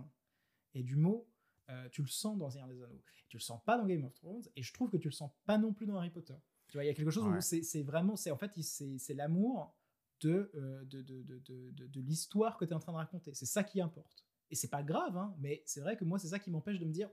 et 0.73 0.84
du 0.84 0.95
mot, 0.95 1.28
euh, 1.69 1.89
tu 1.89 2.01
le 2.01 2.07
sens 2.07 2.38
dans 2.38 2.49
Seigneur 2.49 2.67
des 2.69 2.82
Anneaux. 2.84 3.01
Tu 3.30 3.38
le 3.38 3.41
sens 3.41 3.61
pas 3.65 3.78
dans 3.78 3.86
Game 3.86 4.03
of 4.05 4.13
Thrones, 4.13 4.43
et 4.55 4.63
je 4.63 4.73
trouve 4.73 4.89
que 4.89 4.97
tu 4.97 5.09
le 5.09 5.13
sens 5.13 5.32
pas 5.45 5.57
non 5.57 5.73
plus 5.73 5.86
dans 5.86 5.97
Harry 5.97 6.09
Potter. 6.09 6.36
Tu 6.69 6.78
vois, 6.78 6.84
il 6.86 6.88
y 6.88 6.89
a 6.89 6.93
quelque 6.93 7.11
chose 7.11 7.25
Ouais. 7.25 7.38
où 7.38 7.41
c'est 7.41 7.84
vraiment, 7.84 8.15
c'est 8.15 8.32
en 8.32 8.38
fait, 8.38 8.51
c'est 8.61 9.13
l'amour 9.13 9.75
de, 10.21 10.49
euh, 10.55 10.84
de, 10.86 11.01
de, 11.01 11.21
de, 11.23 11.71
de, 11.88 12.01
l'histoire 12.01 12.57
que 12.57 12.65
tu 12.65 12.71
es 12.71 12.73
en 12.73 12.80
train 12.80 12.91
de 12.93 12.97
raconter. 12.97 13.34
C'est 13.34 13.45
ça 13.45 13.63
qui 13.63 13.82
importe. 13.82 14.25
Et 14.49 14.55
c'est 14.55 14.69
pas 14.69 14.82
grave, 14.82 15.15
hein, 15.17 15.36
mais 15.39 15.61
c'est 15.65 15.82
vrai 15.82 15.97
que 15.97 16.05
moi, 16.05 16.19
c'est 16.19 16.30
ça 16.30 16.39
qui 16.39 16.49
m'empêche 16.49 16.80
de 16.80 16.86
me 16.86 16.91
dire, 16.91 17.09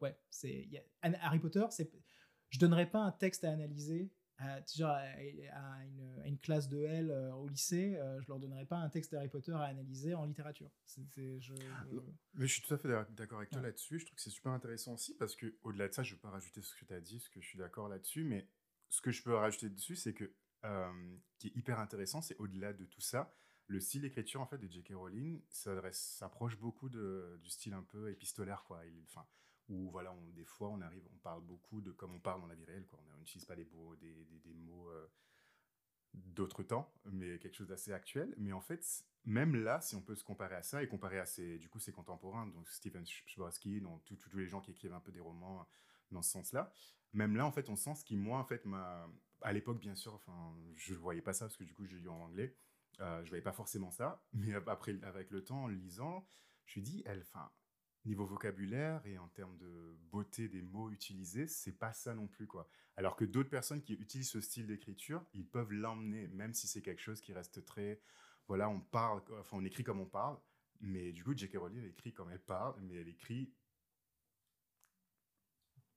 ouais, 0.00 0.18
c'est 0.30 0.68
Harry 1.00 1.38
Potter, 1.38 1.64
c'est, 1.70 1.90
je 2.50 2.58
donnerais 2.58 2.90
pas 2.90 3.00
un 3.00 3.12
texte 3.12 3.44
à 3.44 3.52
analyser. 3.52 4.10
À, 4.38 4.60
genre 4.74 4.90
à, 4.90 4.98
à 5.02 5.84
une, 5.84 6.20
à 6.22 6.26
une 6.26 6.38
classe 6.38 6.68
de 6.68 6.82
L 6.82 7.10
euh, 7.10 7.32
au 7.34 7.46
lycée, 7.48 7.94
euh, 7.96 8.20
je 8.22 8.28
leur 8.28 8.40
donnerais 8.40 8.66
pas 8.66 8.78
un 8.78 8.88
texte 8.88 9.12
d'Harry 9.12 9.28
Potter 9.28 9.52
à 9.52 9.62
analyser 9.64 10.14
en 10.14 10.24
littérature. 10.24 10.70
Je- 10.86 11.38
je- 11.38 11.52
Mais 12.34 12.46
je 12.46 12.52
suis 12.52 12.62
tout 12.62 12.74
à 12.74 12.78
fait 12.78 12.88
d'ac- 12.88 13.14
d'accord 13.14 13.38
avec 13.38 13.50
toi 13.50 13.60
Ouais. 13.60 13.68
là-dessus. 13.68 13.98
Je 14.00 14.06
trouve 14.06 14.16
que 14.16 14.22
c'est 14.22 14.30
super 14.30 14.52
intéressant 14.52 14.94
aussi 14.94 15.14
parce 15.14 15.36
que 15.36 15.54
au-delà 15.62 15.86
de 15.88 15.92
ça, 15.94 16.02
je 16.02 16.10
ne 16.12 16.16
veux 16.16 16.20
pas 16.20 16.30
rajouter 16.30 16.60
ce 16.62 16.74
que 16.74 16.84
tu 16.84 16.92
as 16.94 17.00
dit, 17.00 17.18
parce 17.18 17.28
que 17.28 17.40
je 17.40 17.46
suis 17.48 17.58
d'accord 17.58 17.88
là-dessus. 17.88 18.24
Mais 18.24 18.48
ce 18.88 19.00
que 19.00 19.10
je 19.12 19.22
peux 19.22 19.34
rajouter 19.34 19.68
dessus, 19.70 19.96
c'est 19.96 20.14
que 20.14 20.32
euh, 20.64 21.16
qui 21.38 21.48
est 21.48 21.56
hyper 21.56 21.78
intéressant, 21.78 22.20
c'est 22.22 22.36
au-delà 22.38 22.72
de 22.72 22.84
tout 22.84 23.00
ça, 23.00 23.34
le 23.68 23.80
style 23.80 24.02
d'écriture 24.02 24.40
en 24.40 24.46
fait 24.46 24.58
de 24.58 24.66
J.K. 24.68 24.92
Rowling 24.94 25.42
s'adresse- 25.50 26.16
s'approche 26.18 26.58
beaucoup 26.58 26.88
de, 26.88 27.38
du 27.42 27.48
style 27.50 27.74
un 27.74 27.82
peu 27.82 28.10
épistolaire, 28.10 28.64
quoi. 28.64 28.84
Il, 28.86 29.02
enfin, 29.08 29.26
où 29.72 29.90
voilà, 29.90 30.14
des 30.34 30.44
fois, 30.44 30.68
on 30.68 30.80
arrive, 30.80 31.02
on 31.12 31.18
parle 31.18 31.42
beaucoup 31.42 31.80
de 31.80 31.90
comme 31.90 32.14
on 32.14 32.20
parle 32.20 32.40
dans 32.40 32.46
la 32.46 32.54
vie 32.54 32.64
réelle. 32.64 32.86
On 33.14 33.18
n'utilise 33.18 33.44
pas 33.44 33.56
des, 33.56 33.66
des, 34.00 34.24
des, 34.44 34.54
mots 34.54 34.88
euh, 34.90 35.06
d'autres 36.14 36.62
temps, 36.62 36.92
mais 37.06 37.38
quelque 37.38 37.54
chose 37.54 37.68
d'assez 37.68 37.92
actuel. 37.92 38.34
Mais 38.38 38.52
en 38.52 38.60
fait, 38.60 38.84
même 39.24 39.56
là, 39.56 39.80
si 39.80 39.96
on 39.96 40.02
peut 40.02 40.14
se 40.14 40.24
comparer 40.24 40.56
à 40.56 40.62
ça 40.62 40.82
et 40.82 40.88
comparer 40.88 41.18
à 41.18 41.26
ses, 41.26 41.58
du 41.58 41.68
coup, 41.68 41.78
ses 41.78 41.92
contemporains, 41.92 42.46
donc 42.46 42.68
Stephen 42.68 43.04
Chbosky, 43.06 43.80
donc 43.80 44.02
tous 44.04 44.36
les 44.36 44.46
gens 44.46 44.60
qui 44.60 44.72
écrivent 44.72 44.94
un 44.94 45.00
peu 45.00 45.12
des 45.12 45.20
romans 45.20 45.66
dans 46.10 46.22
ce 46.22 46.30
sens-là, 46.30 46.72
même 47.12 47.36
là, 47.36 47.46
en 47.46 47.52
fait, 47.52 47.68
on 47.68 47.76
sent 47.76 47.94
ce 47.96 48.04
qui, 48.04 48.16
moi, 48.16 48.38
en 48.38 48.44
fait, 48.44 48.64
m'a... 48.64 49.08
À 49.42 49.52
l'époque, 49.52 49.80
bien 49.80 49.96
sûr, 49.96 50.14
enfin, 50.14 50.54
je 50.76 50.94
ne 50.94 50.98
voyais 50.98 51.20
pas 51.20 51.32
ça 51.32 51.46
parce 51.46 51.56
que 51.56 51.64
du 51.64 51.74
coup, 51.74 51.84
j'ai 51.84 51.98
lu 51.98 52.08
en 52.08 52.20
anglais. 52.20 52.56
Euh, 53.00 53.24
je 53.24 53.28
voyais 53.30 53.42
pas 53.42 53.52
forcément 53.52 53.90
ça, 53.90 54.22
mais 54.32 54.54
après, 54.66 54.98
avec 55.02 55.30
le 55.30 55.42
temps, 55.42 55.64
en 55.64 55.68
lisant, 55.68 56.26
je 56.66 56.80
me 56.80 56.84
dis, 56.84 57.02
elle, 57.06 57.22
enfin, 57.22 57.50
niveau 58.04 58.26
vocabulaire 58.26 59.04
et 59.06 59.18
en 59.18 59.28
termes 59.28 59.56
de 59.58 59.96
beauté 60.10 60.48
des 60.48 60.62
mots 60.62 60.90
utilisés, 60.90 61.46
c'est 61.46 61.78
pas 61.78 61.92
ça 61.92 62.14
non 62.14 62.26
plus, 62.26 62.46
quoi. 62.46 62.68
Alors 62.96 63.16
que 63.16 63.24
d'autres 63.24 63.50
personnes 63.50 63.82
qui 63.82 63.94
utilisent 63.94 64.30
ce 64.30 64.40
style 64.40 64.66
d'écriture, 64.66 65.24
ils 65.32 65.46
peuvent 65.46 65.72
l'emmener, 65.72 66.28
même 66.28 66.52
si 66.52 66.66
c'est 66.66 66.82
quelque 66.82 67.00
chose 67.00 67.20
qui 67.20 67.32
reste 67.32 67.64
très, 67.64 68.00
voilà, 68.48 68.68
on 68.68 68.80
parle, 68.80 69.22
enfin, 69.38 69.56
on 69.56 69.64
écrit 69.64 69.84
comme 69.84 70.00
on 70.00 70.06
parle, 70.06 70.38
mais 70.80 71.12
du 71.12 71.22
coup, 71.22 71.36
J.K. 71.36 71.56
Rowling, 71.56 71.82
elle 71.82 71.90
écrit 71.90 72.12
comme 72.12 72.30
elle 72.30 72.42
parle, 72.42 72.74
mais 72.82 72.96
elle 72.96 73.08
écrit 73.08 73.52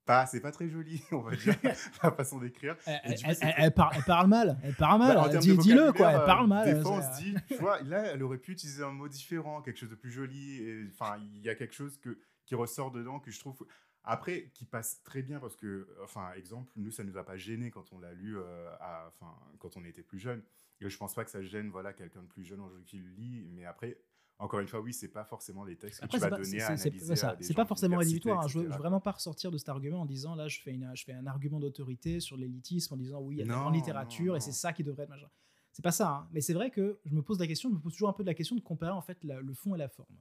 pas, 0.06 0.26
c'est 0.26 0.40
pas 0.40 0.52
très 0.52 0.70
joli, 0.70 1.02
on 1.12 1.20
va 1.20 1.36
dire, 1.36 1.56
la 2.04 2.12
façon 2.12 2.40
d'écrire. 2.40 2.76
Elle, 2.86 3.16
coup, 3.16 3.76
par- 3.76 3.94
elle 3.96 4.04
parle 4.04 4.28
mal. 4.28 4.58
Elle 4.64 4.76
parle 4.76 5.00
mal. 5.00 5.16
Bah, 5.18 5.38
Dis-le, 5.38 5.92
quoi. 5.94 6.12
Elle 6.12 6.26
parle 6.26 6.46
euh, 6.46 6.48
mal. 6.48 6.74
Des 6.76 6.82
fois, 6.82 6.92
on 6.92 7.02
se 7.02 7.22
dit, 7.22 7.36
tu 7.48 7.56
vois, 7.56 7.82
là, 7.82 8.04
elle 8.14 8.24
aurait 8.24 8.38
pu 8.38 8.52
utiliser 8.52 8.84
un 8.84 8.92
mot 8.92 9.08
différent, 9.08 9.62
quelque 9.62 9.78
chose 9.80 9.90
de 9.90 9.96
plus 9.96 10.12
joli. 10.12 10.88
Enfin, 10.94 11.18
il 11.36 11.42
y 11.42 11.50
a 11.50 11.56
quelque 11.56 11.74
chose 11.74 11.98
que, 11.98 12.20
qui 12.46 12.56
ressort 12.56 12.92
dedans 12.92 13.20
que 13.20 13.32
je 13.32 13.40
trouve. 13.40 13.66
Après, 14.04 14.52
qui 14.54 14.66
passe 14.66 15.02
très 15.04 15.24
bien 15.24 15.40
parce 15.40 15.56
que, 15.56 15.88
enfin, 16.04 16.32
exemple, 16.38 16.72
nous, 16.76 16.92
ça 16.92 17.04
nous 17.04 17.18
a 17.18 17.24
pas 17.26 17.38
gêné 17.38 17.72
quand 17.72 17.92
on 17.92 18.00
l'a 18.00 18.14
lu, 18.14 18.38
euh, 18.38 18.70
à- 18.80 19.08
enfin, 19.08 19.34
quand 19.60 19.78
on 19.78 19.84
était 19.84 20.04
plus 20.04 20.20
jeune. 20.20 20.44
Et 20.82 20.90
je 20.90 20.98
pense 20.98 21.16
pas 21.16 21.26
que 21.26 21.32
ça 21.32 21.42
gêne, 21.42 21.70
voilà, 21.72 21.94
quelqu'un 21.94 22.22
de 22.22 22.28
plus 22.28 22.44
jeune 22.44 22.60
aujourd'hui 22.60 22.86
qui 22.86 22.98
le 23.00 23.10
lit. 23.10 23.48
Mais 23.52 23.66
après, 23.66 23.98
encore 24.40 24.60
une 24.60 24.68
fois, 24.68 24.82
oui, 24.82 24.94
c'est 24.94 25.08
pas 25.08 25.24
forcément 25.26 25.64
les 25.64 25.78
textes 25.78 26.00
que 26.00 26.06
Après, 26.06 26.18
tu 26.18 26.24
c'est 26.24 26.30
vas 26.30 26.36
pas, 26.38 26.44
donner 26.44 26.62
à 26.62 26.68
analyser 26.68 27.16
c'est 27.42 27.54
pas 27.54 27.66
forcément 27.66 27.98
rédhibitoire. 27.98 28.44
hein. 28.44 28.48
Je 28.48 28.60
veux, 28.60 28.68
vraiment 28.68 29.00
pas 29.00 29.12
ressortir 29.12 29.50
de 29.52 29.58
cet 29.58 29.70
argument 29.70 30.02
en 30.02 30.06
disant 30.06 30.36
là, 30.36 30.48
je 30.48 30.60
fais, 30.62 30.72
une, 30.74 30.92
je 30.96 31.04
fais 31.06 31.14
un 31.14 31.26
argument 31.28 31.60
d'autorité 31.60 32.20
sur 32.20 32.36
l'élitisme 32.38 32.94
en 32.94 32.98
disant 32.98 33.22
oui, 33.22 33.36
il 33.36 33.38
y 33.40 33.42
a 33.42 33.46
de 33.46 33.50
Non, 33.50 33.62
grande 33.62 33.76
littérature 33.76 34.34
non, 34.34 34.36
et 34.36 34.40
c'est 34.42 34.52
ça 34.52 34.74
qui 34.74 34.84
devrait 34.84 35.04
être 35.04 35.10
machin. 35.10 35.30
C'est 35.72 35.84
pas 35.84 35.92
ça. 35.92 36.10
hein. 36.10 36.30
Mais 36.32 36.42
c'est 36.42 36.54
vrai 36.54 36.70
que 36.72 37.00
je 37.06 37.14
me 37.14 37.22
pose 37.22 37.40
la 37.40 37.48
question, 37.48 37.70
je 37.70 37.76
me 37.76 37.80
pose 37.80 37.94
toujours 37.94 38.10
un 38.10 38.14
peu 38.14 38.24
de 38.24 38.30
la 38.30 38.34
question 38.34 38.56
de 38.56 38.62
comparer 38.62 38.92
en 38.92 39.02
fait 39.02 39.24
la- 39.24 39.42
le 39.42 39.54
fond 39.54 39.76
et 39.76 39.78
la 39.78 39.90
forme. 39.90 40.16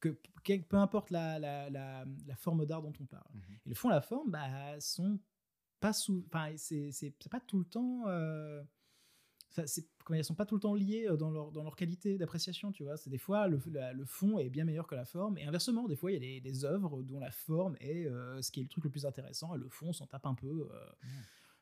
Que, 0.00 0.16
que- 0.44 0.60
peu 0.62 0.76
importe 0.78 1.10
la, 1.10 1.38
la, 1.38 1.68
la, 1.70 2.04
la 2.26 2.36
forme 2.36 2.64
d'art 2.66 2.82
dont 2.82 2.92
on 3.00 3.04
parle. 3.04 3.30
Mhm. 3.34 3.42
Et 3.66 3.68
le 3.68 3.74
fond 3.74 3.90
et 3.90 3.92
la 3.94 4.00
forme, 4.00 4.30
bah, 4.30 4.80
sont 4.80 5.18
pas 5.80 5.92
sous. 5.92 6.24
Enfin, 6.26 6.52
c'est 6.56 6.90
c'est- 6.92 7.14
c'est 7.20 7.28
pas 7.30 7.40
tout 7.40 7.58
le 7.58 7.64
temps. 7.66 8.04
euh, 8.06 8.62
ça, 9.50 9.64
comment 10.04 10.18
Ils 10.18 10.24
sont 10.24 10.34
pas 10.34 10.46
tout 10.46 10.54
le 10.54 10.60
temps 10.60 10.74
liés 10.74 11.06
euh, 11.08 11.16
dans 11.16 11.30
leur, 11.30 11.50
dans 11.52 11.62
leur 11.62 11.76
qualité 11.76 12.16
d'appréciation, 12.18 12.72
tu 12.72 12.84
vois. 12.84 12.96
C'est 12.96 13.10
des 13.10 13.18
fois, 13.18 13.46
le, 13.48 13.60
la- 13.72 13.92
le 13.92 14.04
fond 14.04 14.38
est 14.38 14.48
bien 14.48 14.64
meilleur 14.64 14.86
que 14.86 14.94
la 14.94 15.04
forme. 15.04 15.36
Et 15.38 15.44
inversement, 15.44 15.86
des 15.88 15.96
fois, 15.96 16.10
il 16.10 16.14
y 16.14 16.16
a 16.16 16.20
des, 16.20 16.40
des 16.40 16.64
œuvres 16.64 17.02
dont 17.02 17.18
la 17.20 17.30
forme 17.30 17.76
est 17.80 18.06
euh, 18.06 18.40
ce 18.42 18.50
qui 18.50 18.60
est 18.60 18.62
le 18.64 18.68
truc 18.68 18.84
le 18.84 18.90
plus 18.90 19.04
intéressant 19.06 19.54
et 19.54 19.58
le 19.58 19.68
fond 19.68 19.92
s'en 19.92 20.06
tape 20.06 20.26
un 20.26 20.34
peu. 20.34 20.68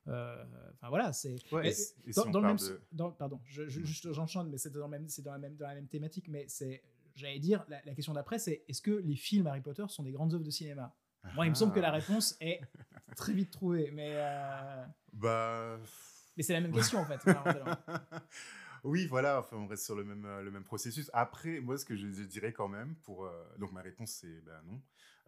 euh, 0.08 0.44
Enfin 0.74 0.88
voilà, 0.88 1.12
c'est. 1.12 1.36
Ouais, 1.52 1.70
si- 1.72 1.92
dans, 2.14 2.40
le 2.40 2.46
même, 2.46 2.56
de- 2.56 2.80
dans- 2.92 3.10
pardon, 3.10 3.40
je, 3.44 3.68
je- 3.68 3.82
juste 3.82 4.10
j'enchaîne, 4.12 4.48
mais 4.48 4.56
c'est 4.56 4.70
dans, 4.70 4.84
le 4.86 4.88
même- 4.88 5.08
c'est 5.08 5.20
dans, 5.22 5.32
la 5.32 5.38
même, 5.38 5.56
dans 5.56 5.66
la 5.66 5.74
même 5.74 5.86
thématique. 5.88 6.28
Mais 6.28 6.46
c'est, 6.48 6.82
j'allais 7.14 7.38
dire, 7.40 7.64
la, 7.68 7.80
la 7.84 7.94
question 7.94 8.14
d'après, 8.14 8.38
c'est 8.38 8.64
est-ce 8.68 8.80
que 8.80 8.90
les 8.90 9.16
films 9.16 9.46
Harry 9.46 9.60
Potter 9.60 9.84
sont 9.88 10.02
des 10.04 10.12
grandes 10.12 10.32
œuvres 10.32 10.44
de 10.44 10.50
cinéma? 10.50 10.94
Moi, 11.34 11.44
il 11.46 11.50
me 11.50 11.54
semble 11.54 11.74
que 11.74 11.80
la 11.80 11.88
Ah. 11.88 11.92
réponse 11.92 12.36
est 12.40 12.60
très 13.16 13.34
vite 13.34 13.50
trouvée, 13.50 13.90
mais 13.90 14.12
euh, 14.14 14.84
Bah. 15.12 15.78
Mais 16.38 16.44
c'est 16.44 16.54
la 16.54 16.60
même 16.60 16.72
question 16.72 17.00
en 17.00 17.04
fait. 17.04 17.20
oui, 18.84 19.06
voilà, 19.06 19.40
enfin, 19.40 19.56
on 19.56 19.66
reste 19.66 19.84
sur 19.84 19.96
le 19.96 20.04
même, 20.04 20.24
euh, 20.24 20.42
le 20.42 20.50
même 20.50 20.64
processus. 20.64 21.10
Après, 21.12 21.60
moi, 21.60 21.76
ce 21.76 21.84
que 21.84 21.96
je, 21.96 22.06
dirais 22.06 22.52
quand 22.52 22.68
même, 22.68 22.94
pour, 23.02 23.26
euh, 23.26 23.44
donc 23.58 23.72
ma 23.72 23.82
réponse 23.82 24.12
c'est 24.12 24.40
ben 24.42 24.62
non. 24.64 24.80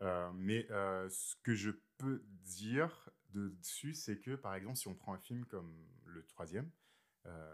Euh, 0.02 0.30
mais 0.34 0.66
euh, 0.70 1.10
ce 1.10 1.34
que 1.42 1.54
je 1.54 1.72
peux 1.98 2.24
dire 2.44 3.10
de- 3.34 3.48
dessus, 3.48 3.92
c'est 3.92 4.18
que 4.18 4.36
par 4.36 4.54
exemple, 4.54 4.76
si 4.76 4.88
on 4.88 4.94
prend 4.94 5.12
un 5.12 5.18
film 5.18 5.44
comme 5.44 5.74
le 6.06 6.24
troisième, 6.24 6.70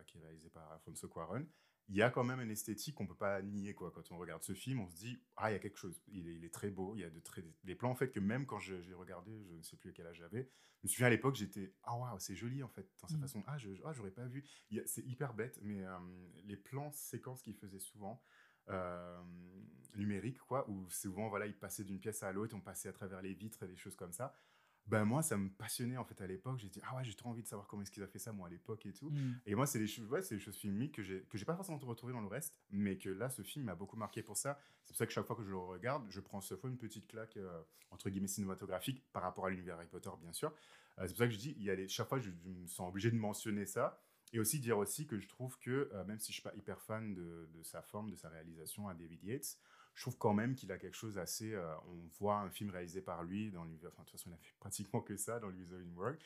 qui 0.07 0.19
est 0.19 0.23
réalisé 0.23 0.49
par 0.51 0.71
Alfonso 0.73 1.09
Cuarón, 1.09 1.45
il 1.89 1.97
y 1.97 2.03
a 2.03 2.11
quand 2.11 2.25
même 2.25 2.41
une 2.41 2.51
esthétique 2.51 2.95
qu'on 2.97 3.07
peut 3.07 3.15
pas 3.15 3.41
nier 3.43 3.75
quoi. 3.75 3.91
Quand 3.93 4.11
on 4.13 4.19
regarde 4.19 4.43
ce 4.43 4.55
film, 4.55 4.81
on 4.81 4.89
se 4.89 4.97
dit 4.97 5.19
ah 5.37 5.51
il 5.51 5.55
y 5.55 5.57
a 5.57 5.61
quelque 5.61 5.79
chose. 5.79 6.03
Il 6.09 6.29
est, 6.29 6.35
il 6.35 6.45
est 6.45 6.53
très 6.53 6.71
beau. 6.71 6.95
Il 6.97 7.01
y 7.01 7.05
a 7.05 7.11
de 7.11 7.21
très 7.21 7.45
des 7.65 7.75
plans 7.75 7.91
en 7.91 7.95
fait 7.95 8.11
que 8.11 8.21
même 8.21 8.45
quand 8.47 8.59
je- 8.59 8.81
j'ai 8.83 8.95
regardé, 8.95 9.45
je 9.45 9.55
ne 9.55 9.63
sais 9.63 9.77
plus 9.77 9.91
à 9.91 9.93
quel 9.93 10.07
âge 10.07 10.17
j'avais. 10.17 10.51
Je 10.83 10.87
me 10.87 10.89
souviens 10.89 11.07
à 11.07 11.11
l'époque 11.11 11.37
j'étais 11.37 11.73
ah 11.85 11.97
waouh 11.97 12.19
c'est 12.19 12.35
joli 12.35 12.63
en 12.63 12.69
fait 12.69 12.89
dans 13.01 13.09
sa 13.09 13.17
Mm. 13.17 13.21
façon 13.21 13.45
ah 13.47 13.57
je 13.59 13.71
ah, 13.85 13.93
j'aurais 13.93 14.11
pas 14.11 14.27
vu. 14.27 14.45
C'est 14.87 15.05
hyper 15.07 15.33
bête 15.35 15.59
mais 15.63 15.85
euh, 15.85 15.99
les 16.45 16.57
plans 16.57 16.91
séquences 16.93 17.43
qu'il 17.43 17.55
faisait 17.55 17.79
souvent. 17.81 18.23
euh, 18.69 19.23
numériques 19.95 20.39
quoi 20.41 20.69
où 20.69 20.91
souvent 20.91 21.29
voilà 21.29 21.47
il 21.47 21.57
passait 21.57 21.85
d'une 21.85 22.01
pièce 22.01 22.23
à 22.25 22.33
l'autre 22.33 22.55
on 22.57 22.61
passait 22.61 22.89
à 22.89 22.93
travers 22.93 23.23
les 23.23 23.33
vitres 23.33 23.63
et 23.63 23.69
des 23.69 23.77
choses 23.77 23.95
comme 23.97 24.13
ça 24.13 24.35
ben 24.87 25.05
moi 25.05 25.23
ça 25.23 25.37
me 25.37 25.49
passionnait 25.49 25.97
en 25.97 26.05
fait 26.05 26.21
à 26.21 26.27
l'époque 26.27 26.59
j'ai 26.59 26.69
dit 26.69 26.81
ah 26.85 26.97
ouais 26.97 27.05
j'ai 27.05 27.15
trop 27.15 27.31
envie 27.31 27.43
de 27.43 27.49
savoir 27.49 27.67
comment 27.67 27.83
est-ce 27.83 27.91
qu'ils 27.91 28.03
a 28.03 28.07
fait 28.07 28.19
ça 28.19 28.33
moi 28.33 28.47
à 28.47 28.51
l'époque 28.51 28.87
et 28.87 28.93
tout 28.93 29.11
Mm. 29.11 29.35
et 29.47 29.55
moi, 29.55 29.67
c'est 29.67 29.79
des 29.79 29.87
choses, 29.87 30.07
ouais, 30.11 30.23
c'est 30.23 30.35
des 30.35 30.41
choses 30.41 30.57
filmiques 30.57 30.95
que 30.97 31.03
j'ai 31.03 31.23
que 31.23 31.39
j'ai 31.39 31.45
pas 31.45 31.55
forcément 31.55 31.79
retrouvé 31.79 32.13
dans 32.13 32.21
le 32.21 32.27
reste, 32.27 32.61
mais 32.71 32.97
que 32.99 33.09
là, 33.09 33.31
ce 33.31 33.43
film 33.43 33.65
m'a 33.67 33.75
beaucoup 33.75 33.97
marqué 33.97 34.23
pour 34.23 34.37
ça. 34.37 34.59
C'est 34.85 34.93
pour 34.93 34.97
ça 34.97 35.07
que 35.07 35.13
chaque 35.13 35.27
fois 35.27 35.37
que 35.37 35.43
je 35.43 35.51
le 35.51 35.57
regarde, 35.57 36.05
je 36.11 36.21
prends 36.21 36.41
ce 36.41 36.57
fois 36.57 36.69
une 36.71 36.77
petite 36.77 37.07
claque 37.07 37.37
euh, 37.37 37.63
entre 37.91 38.11
guillemets 38.11 38.29
cinématographique 38.29 39.05
par 39.13 39.23
rapport 39.23 39.47
à 39.47 39.51
l'univers 39.51 39.77
Harry 39.77 39.87
Potter, 39.87 40.11
bien 40.21 40.33
sûr. 40.33 40.53
Euh, 40.99 41.03
c'est 41.03 41.09
pour 41.09 41.19
ça 41.19 41.27
que 41.27 41.33
je 41.33 41.39
dis, 41.39 41.55
il 41.59 41.65
y 41.65 41.71
a 41.71 41.89
chaque 41.89 42.09
fois, 42.09 42.19
je, 42.19 42.31
je 42.31 42.49
me 42.49 42.67
sens 42.67 42.89
obligé 42.89 43.11
de 43.11 43.17
mentionner 43.17 43.67
ça 43.67 44.01
et 44.33 44.41
aussi 44.41 44.59
dire 44.59 44.77
aussi 44.79 45.07
que 45.07 45.19
je 45.19 45.29
trouve 45.29 45.59
que 45.59 45.91
euh, 45.93 46.05
même 46.05 46.19
si 46.19 46.33
je 46.33 46.35
suis 46.35 46.43
pas 46.43 46.55
hyper 46.55 46.81
fan 46.83 47.15
de, 47.15 47.49
de 47.53 47.63
sa 47.63 47.83
forme, 47.83 48.11
de 48.11 48.17
sa 48.17 48.29
réalisation 48.29 48.89
à 48.89 48.95
David 48.95 49.23
Yates, 49.23 49.59
je 49.97 50.03
trouve 50.03 50.17
quand 50.19 50.33
même 50.35 50.55
qu'il 50.55 50.71
a 50.71 50.79
quelque 50.79 50.95
chose 50.95 51.19
assez. 51.19 51.53
euh, 51.53 51.75
on 51.89 52.09
voit 52.21 52.37
un 52.37 52.51
film 52.51 52.71
réalisé 52.71 53.01
par 53.01 53.25
lui 53.25 53.51
dans. 53.51 53.63
Enfin, 53.63 53.73
de 53.73 53.89
toute 53.97 54.11
façon, 54.13 54.31
il 54.31 54.35
a 54.35 54.37
fait 54.37 54.55
pratiquement 54.61 55.01
que 55.01 55.17
ça 55.17 55.41
dans 55.41 55.49
l'Wizarding 55.49 55.95
World 55.97 56.19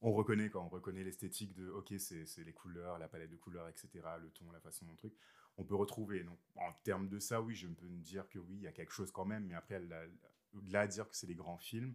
on 0.00 0.12
reconnaît 0.12 0.48
quand 0.48 0.64
on 0.64 0.68
reconnaît 0.68 1.02
l'esthétique 1.02 1.52
de 1.54 1.68
ok 1.70 1.92
c'est 1.98 2.24
les 2.44 2.52
couleurs 2.52 2.98
la 3.00 3.08
palette 3.08 3.30
de 3.30 3.36
couleurs 3.36 3.66
etc 3.68 3.88
le 4.22 4.30
ton 4.30 4.48
la 4.52 4.60
façon 4.60 4.86
dont 4.86 4.94
truc 4.94 5.12
on 5.56 5.64
peut 5.64 5.74
retrouver 5.74 6.22
donc 6.22 6.38
en 6.54 6.72
termes 6.84 7.08
de 7.08 7.18
ça 7.18 7.42
oui 7.42 7.56
je 7.56 7.66
peux 7.66 7.88
me 7.88 8.00
dire 8.00 8.28
que 8.28 8.38
oui 8.38 8.54
il 8.58 8.62
y 8.62 8.68
a 8.68 8.72
quelque 8.72 8.92
chose 8.92 9.10
quand 9.10 9.24
même 9.24 9.46
mais 9.46 9.56
après 9.56 9.80
au-delà 10.54 10.86
de 10.86 10.92
dire 10.92 11.08
que 11.08 11.16
c'est 11.16 11.26
des 11.26 11.34
grands 11.34 11.58
films 11.58 11.94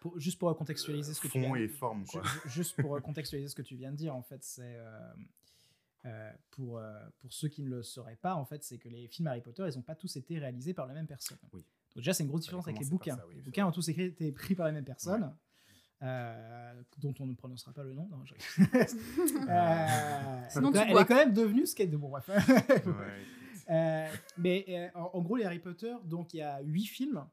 pour- 0.00 0.18
juste 0.18 0.38
pour 0.38 0.56
contextualiser 0.56 1.12
ce 1.12 1.20
que 1.20 1.28
tu 1.28 1.38
viens 1.38 1.54
et 1.54 1.68
forme 1.68 2.06
quoi 2.06 2.22
Juste 2.46 2.80
pour 2.80 2.96
euh, 2.96 3.00
contextualiser 3.00 3.50
ce 3.50 3.54
que 3.54 3.60
tu 3.62 3.76
viens 3.76 3.92
de 3.92 3.96
dire, 3.96 4.14
en 4.16 4.22
fait, 4.22 4.42
c'est 4.42 4.76
euh, 4.78 5.12
euh, 6.06 6.32
pour, 6.50 6.78
euh, 6.78 6.98
pour 7.18 7.32
ceux 7.32 7.48
qui 7.48 7.62
ne 7.62 7.68
le 7.68 7.82
sauraient 7.82 8.16
pas, 8.16 8.34
en 8.34 8.44
fait, 8.44 8.62
c'est 8.64 8.78
que 8.78 8.88
les 8.88 9.08
films 9.08 9.26
Harry 9.28 9.40
Potter, 9.42 9.66
ils 9.70 9.76
n'ont 9.76 9.82
pas 9.82 9.94
tous 9.96 10.16
été 10.16 10.38
réalisés 10.38 10.72
par 10.72 10.86
la 10.86 10.94
même 10.94 11.06
personne. 11.06 11.38
Oui. 11.52 11.60
Donc 11.94 11.96
déjà, 11.96 12.14
c'est 12.14 12.22
une 12.22 12.28
grosse 12.28 12.42
différence 12.42 12.66
avec 12.68 12.80
les 12.80 12.86
bouquins. 12.88 13.16
par 13.16 13.24
ça, 13.24 13.28
oui, 13.28 13.34
les 13.36 13.42
bouquins 13.42 13.62
vrai. 13.64 13.70
ont 13.70 13.72
tous 13.74 13.88
été 13.88 14.14
écrits 14.26 14.54
par 14.54 14.66
la 14.66 14.72
même 14.72 14.84
personne. 14.84 15.34
euh, 16.02 16.82
dont 16.98 17.14
on 17.20 17.26
ne 17.26 17.34
prononcera 17.34 17.72
pas 17.72 17.82
le 17.82 17.94
nom. 17.94 18.06
Non, 18.08 18.22
je 18.24 18.34
rigole. 18.34 18.86
Euh, 19.48 20.42
Sinon, 20.50 20.72
elle, 20.74 20.96
est 20.96 21.04
quand 21.06 21.14
même 21.14 21.32
devenue 21.32 21.66
ce 21.66 21.74
qu'elle 21.74 21.92
est. 21.92 21.96
Bon, 21.96 22.08
bref. 22.10 22.28
Ouais. 22.28 22.84
Euh, 23.68 24.08
mais 24.38 24.64
euh, 24.68 24.88
en, 24.94 25.10
en 25.14 25.22
gros, 25.22 25.34
les 25.34 25.42
Harry 25.44 25.58
Potter, 25.58 25.92
donc 26.04 26.32
il 26.34 26.36
y 26.36 26.40
a 26.42 26.60
huit 26.60 26.86
films 26.86 27.26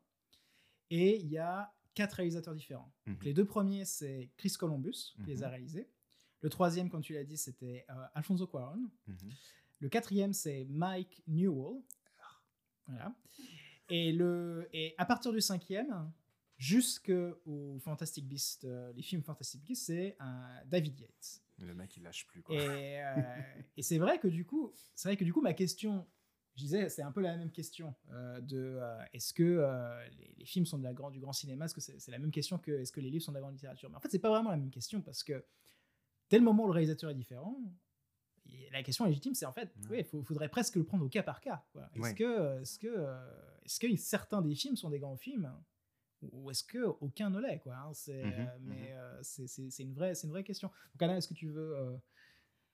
et 0.89 1.19
il 1.19 1.27
y 1.27 1.37
a 1.37 1.71
quatre 1.93 2.13
réalisateurs 2.13 2.55
différents. 2.55 2.91
Donc, 3.05 3.17
Mhm. 3.19 3.23
les 3.25 3.33
deux 3.35 3.45
premiers, 3.45 3.85
c'est 3.85 4.31
Chris 4.35 4.51
Columbus 4.57 5.13
qui 5.23 5.27
les 5.29 5.43
a 5.43 5.45
Mhm. 5.45 5.51
réalisés. 5.51 5.89
Le 6.43 6.49
troisième, 6.49 6.89
comme 6.89 7.01
tu 7.01 7.13
l'as 7.13 7.23
dit, 7.23 7.37
c'était 7.37 7.85
euh, 7.89 8.05
Alfonso 8.13 8.45
Cuarón. 8.45 8.89
Mhm. 9.07 9.17
Le 9.79 9.89
quatrième, 9.89 10.33
c'est 10.33 10.65
Mike 10.65 11.23
Newell. 11.25 11.81
Voilà. 12.85 13.15
Et, 13.89 14.11
le, 14.11 14.69
et 14.73 14.93
à 14.97 15.05
partir 15.05 15.31
du 15.31 15.39
cinquième, 15.39 16.11
jusqu'au 16.57 17.79
Fantastic 17.79 18.27
Beast, 18.27 18.65
euh, 18.65 18.91
les 18.93 19.01
films 19.01 19.23
Fantastic 19.23 19.63
Beast, 19.63 19.85
c'est 19.85 20.17
un 20.19 20.47
David 20.65 20.99
Yates. 20.99 21.41
Le 21.59 21.73
mec, 21.73 21.95
il 21.95 22.03
lâche 22.03 22.27
plus. 22.27 22.41
Quoi. 22.41 22.55
Et, 22.55 23.01
euh, 23.01 23.15
et 23.77 23.81
c'est 23.81 23.97
vrai 23.97 24.19
que 24.19 24.27
du 24.27 24.45
coup, 24.45 24.73
c'est 24.95 25.07
vrai 25.07 25.17
que 25.17 25.23
du 25.23 25.31
coup, 25.31 25.41
ma 25.41 25.53
question, 25.53 26.05
je 26.55 26.61
disais, 26.63 26.89
c'est 26.89 27.03
un 27.03 27.11
peu 27.11 27.21
la 27.21 27.37
même 27.37 27.51
question 27.51 27.95
euh, 28.11 28.41
de 28.41 28.77
euh, 28.81 29.01
est-ce 29.13 29.33
que 29.33 29.43
euh, 29.43 30.09
les, 30.09 30.35
les 30.37 30.45
films 30.45 30.65
sont 30.65 30.77
de 30.77 30.83
la 30.83 30.93
grand, 30.93 31.09
du 31.09 31.19
grand 31.19 31.33
cinéma? 31.33 31.65
Est-ce 31.65 31.75
que 31.75 31.81
c'est 31.81 31.99
c'est 31.99 32.11
la 32.11 32.19
même 32.19 32.31
question 32.31 32.57
que 32.57 32.71
est-ce 32.71 32.91
que 32.91 32.99
les 32.99 33.09
livres 33.09 33.23
sont 33.23 33.31
de 33.31 33.37
la 33.37 33.41
grande 33.41 33.53
littérature? 33.53 33.89
Mais 33.89 33.95
en 33.95 33.99
fait, 34.01 34.09
c'est 34.09 34.19
pas 34.19 34.29
vraiment 34.29 34.49
la 34.49 34.57
même 34.57 34.71
question 34.71 35.01
parce 35.01 35.23
que 35.23 35.45
dès 36.33 36.39
le 36.39 36.45
moment 36.45 36.63
où 36.63 36.65
le 36.67 36.73
réalisateur 36.73 37.11
est 37.11 37.15
différent, 37.15 37.55
la 38.71 38.81
question 38.81 39.05
légitime, 39.05 39.35
c'est 39.35 39.45
en 39.45 39.51
fait, 39.53 39.71
Ouais. 39.87 40.03
il 40.13 40.23
faudrait 40.25 40.49
presque 40.49 40.77
le 40.77 40.83
prendre 40.83 41.05
au 41.05 41.09
cas 41.09 41.21
par 41.21 41.41
cas. 41.41 41.63
Est-ce 41.93 41.99
Ouais. 42.01 42.15
que, 42.15 42.59
est-ce 42.61 42.79
que, 42.79 42.87
euh, 42.87 43.23
est-ce 43.63 43.79
que 43.79 43.95
certains 43.97 44.41
des 44.41 44.55
films 44.55 44.75
sont 44.75 44.89
des 44.89 44.97
grands 44.97 45.15
films 45.15 45.53
ou 46.31 46.49
est-ce 46.49 46.63
que 46.63 46.79
aucun 47.01 47.29
ne 47.29 47.39
l'est 47.39 47.59
quoi 47.59 47.75
hein, 47.75 47.93
c'est, 47.93 48.23
Mhm, 48.23 48.33
euh, 48.39 48.57
mais 48.61 48.93
euh, 48.93 49.19
c'est, 49.21 49.45
c'est- 49.45 49.69
c'est 49.69 49.83
une 49.83 49.93
vraie, 49.93 50.15
c'est 50.15 50.25
une 50.25 50.33
vraie 50.33 50.43
question. 50.43 50.69
Donc 50.93 51.01
Anna, 51.03 51.17
est-ce 51.17 51.27
que 51.27 51.35
tu 51.35 51.49
veux 51.49 51.75
euh, 51.77 51.95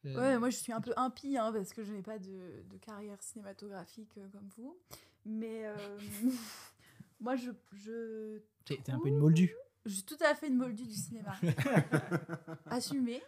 euh, 0.05 0.15
Ouais, 0.21 0.39
moi 0.39 0.49
je 0.49 0.55
suis 0.55 0.71
un 0.71 0.79
peu 0.79 0.93
impie 0.95 1.35
hein, 1.37 1.51
parce 1.51 1.73
que 1.73 1.83
je 1.83 1.91
n'ai 1.91 2.01
pas 2.01 2.17
de, 2.17 2.63
de 2.69 2.77
carrière 2.77 3.21
cinématographique 3.21 4.17
euh, 4.19 4.29
comme 4.29 4.47
vous. 4.55 4.79
Mais 5.25 5.65
euh, 5.65 5.75
moi 7.19 7.35
je, 7.35 7.51
je, 7.73 8.39
t'es, 8.63 8.77
t'es 8.81 8.91
un 8.93 8.99
peu 8.99 9.09
une 9.09 9.17
moldue. 9.17 9.53
je 9.85 9.95
suis 9.95 10.03
tout 10.03 10.17
à 10.21 10.33
fait 10.33 10.47
une 10.47 10.55
moldue 10.57 10.85
du 10.87 10.93
cinéma. 10.95 11.35
Assumé. 12.67 13.21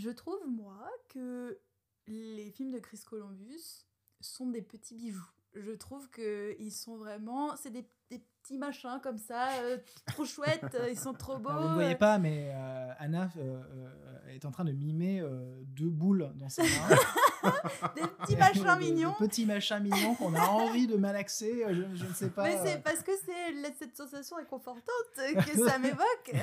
Je 0.00 0.08
trouve, 0.10 0.40
moi, 0.48 0.88
que 1.10 1.58
les 2.06 2.50
films 2.50 2.70
de 2.70 2.78
Chris 2.78 3.00
Columbus 3.06 3.84
sont 4.20 4.48
des 4.48 4.62
petits 4.62 4.94
bijoux. 4.94 5.30
Je 5.54 5.72
trouve 5.72 6.08
qu'ils 6.10 6.72
sont 6.72 6.96
vraiment. 6.96 7.54
C'est 7.56 7.70
des, 7.70 7.86
des 8.08 8.24
petits 8.42 8.56
machins 8.56 8.98
comme 9.02 9.18
ça, 9.18 9.60
euh, 9.62 9.76
trop 10.06 10.24
chouettes, 10.24 10.74
euh, 10.74 10.88
ils 10.90 10.98
sont 10.98 11.12
trop 11.12 11.38
beaux. 11.38 11.50
Alors, 11.50 11.62
vous 11.64 11.68
ne 11.68 11.74
voyez 11.74 11.96
pas, 11.96 12.18
mais 12.18 12.50
euh, 12.54 12.92
Anna 12.98 13.28
euh, 13.36 13.62
euh, 13.74 14.28
est 14.28 14.44
en 14.46 14.50
train 14.50 14.64
de 14.64 14.72
mimer 14.72 15.20
euh, 15.20 15.60
deux 15.64 15.90
boules 15.90 16.32
dans 16.36 16.48
ses 16.48 16.62
mains. 16.62 16.68
Des 17.96 18.02
petits 18.02 18.36
machins 18.36 18.78
mignons. 18.78 19.14
petits 19.18 19.46
machins 19.46 19.80
mignons 19.82 20.14
qu'on 20.14 20.34
a 20.34 20.46
envie 20.46 20.86
de 20.86 20.96
malaxer, 20.96 21.64
euh, 21.64 21.74
je, 21.74 21.96
je 21.96 22.04
ne 22.06 22.12
sais 22.14 22.30
pas. 22.30 22.44
Mais 22.44 22.56
euh, 22.56 22.62
c'est 22.64 22.82
parce 22.82 23.02
que 23.02 23.12
c'est 23.24 23.74
cette 23.78 23.96
sensation 23.96 24.36
réconfortante 24.36 24.82
que 25.16 25.66
ça 25.68 25.78
m'évoque. 25.78 26.32
euh, 26.34 26.38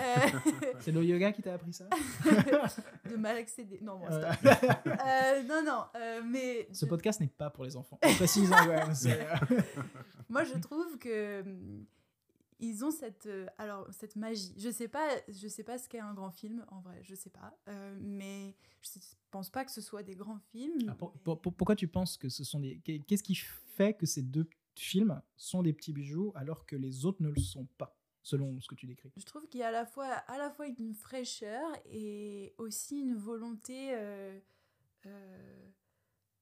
c'est 0.79 0.91
le 0.91 1.03
yoga 1.03 1.31
qui 1.31 1.41
t'a 1.41 1.53
appris 1.53 1.73
ça? 1.73 1.85
De 3.09 3.15
malaxer 3.15 3.63
des. 3.63 3.79
Non, 3.81 3.97
bon, 3.99 4.05
Euh, 4.07 5.43
non, 5.43 5.63
non, 5.65 5.83
euh, 5.95 6.21
mais. 6.25 6.67
Ce 6.73 6.85
je- 6.85 6.89
podcast 6.89 7.19
n'est 7.19 7.27
pas 7.27 7.49
pour 7.49 7.63
les 7.63 7.75
enfants. 7.75 7.97
Précise, 8.17 8.49
ouais, 8.49 9.63
Moi, 10.29 10.43
je 10.43 10.57
trouve 10.59 10.97
que 10.97 11.41
hum, 11.41 11.85
ils 12.59 12.83
ont 12.85 12.91
cette 12.91 13.25
euh, 13.27 13.45
alors 13.57 13.87
cette 13.93 14.15
magie. 14.15 14.53
Je 14.57 14.69
sais 14.71 14.87
pas, 14.87 15.07
je 15.27 15.47
sais 15.47 15.63
pas 15.63 15.77
ce 15.77 15.87
qu'est 15.87 15.99
un 15.99 16.13
grand 16.13 16.31
film 16.31 16.65
en 16.69 16.81
vrai, 16.81 16.99
je 17.03 17.13
sais 17.15 17.29
pas. 17.29 17.57
Euh, 17.67 17.97
mais 18.01 18.55
je 18.81 18.89
sais- 18.89 19.17
pense 19.31 19.49
pas 19.49 19.63
que 19.65 19.71
ce 19.71 19.81
soit 19.81 20.03
des 20.03 20.15
grands 20.15 20.39
films. 20.51 20.87
Ah, 20.89 20.95
pour- 20.95 21.13
mais- 21.13 21.21
pour- 21.23 21.41
pour- 21.41 21.53
pourquoi 21.53 21.75
tu 21.75 21.87
penses 21.87 22.17
que 22.17 22.29
ce 22.29 22.43
sont 22.43 22.59
des. 22.59 22.79
qu'est- 22.79 22.99
Qu'est-ce 23.05 23.23
qui 23.23 23.35
fait 23.35 23.93
que 23.95 24.05
ces 24.05 24.23
deux 24.23 24.49
films 24.75 25.21
sont 25.35 25.61
des 25.63 25.73
petits 25.73 25.93
bijoux 25.93 26.31
alors 26.35 26.65
que 26.65 26.75
les 26.75 27.05
autres 27.05 27.21
ne 27.21 27.29
le 27.29 27.39
sont 27.41 27.65
pas, 27.77 27.95
selon 28.23 28.59
ce 28.61 28.67
que 28.67 28.75
tu 28.75 28.85
décris? 28.87 29.11
Je 29.17 29.25
trouve 29.25 29.47
qu'il 29.47 29.59
y 29.59 29.63
a 29.63 29.67
à 29.67 29.71
la 29.71 29.85
fois, 29.85 30.05
à 30.07 30.37
la 30.37 30.49
fois 30.49 30.67
une 30.67 30.93
fraîcheur 30.93 31.67
et 31.85 32.53
aussi 32.57 32.99
une 33.01 33.15
volonté 33.15 33.89
euh, 33.93 34.39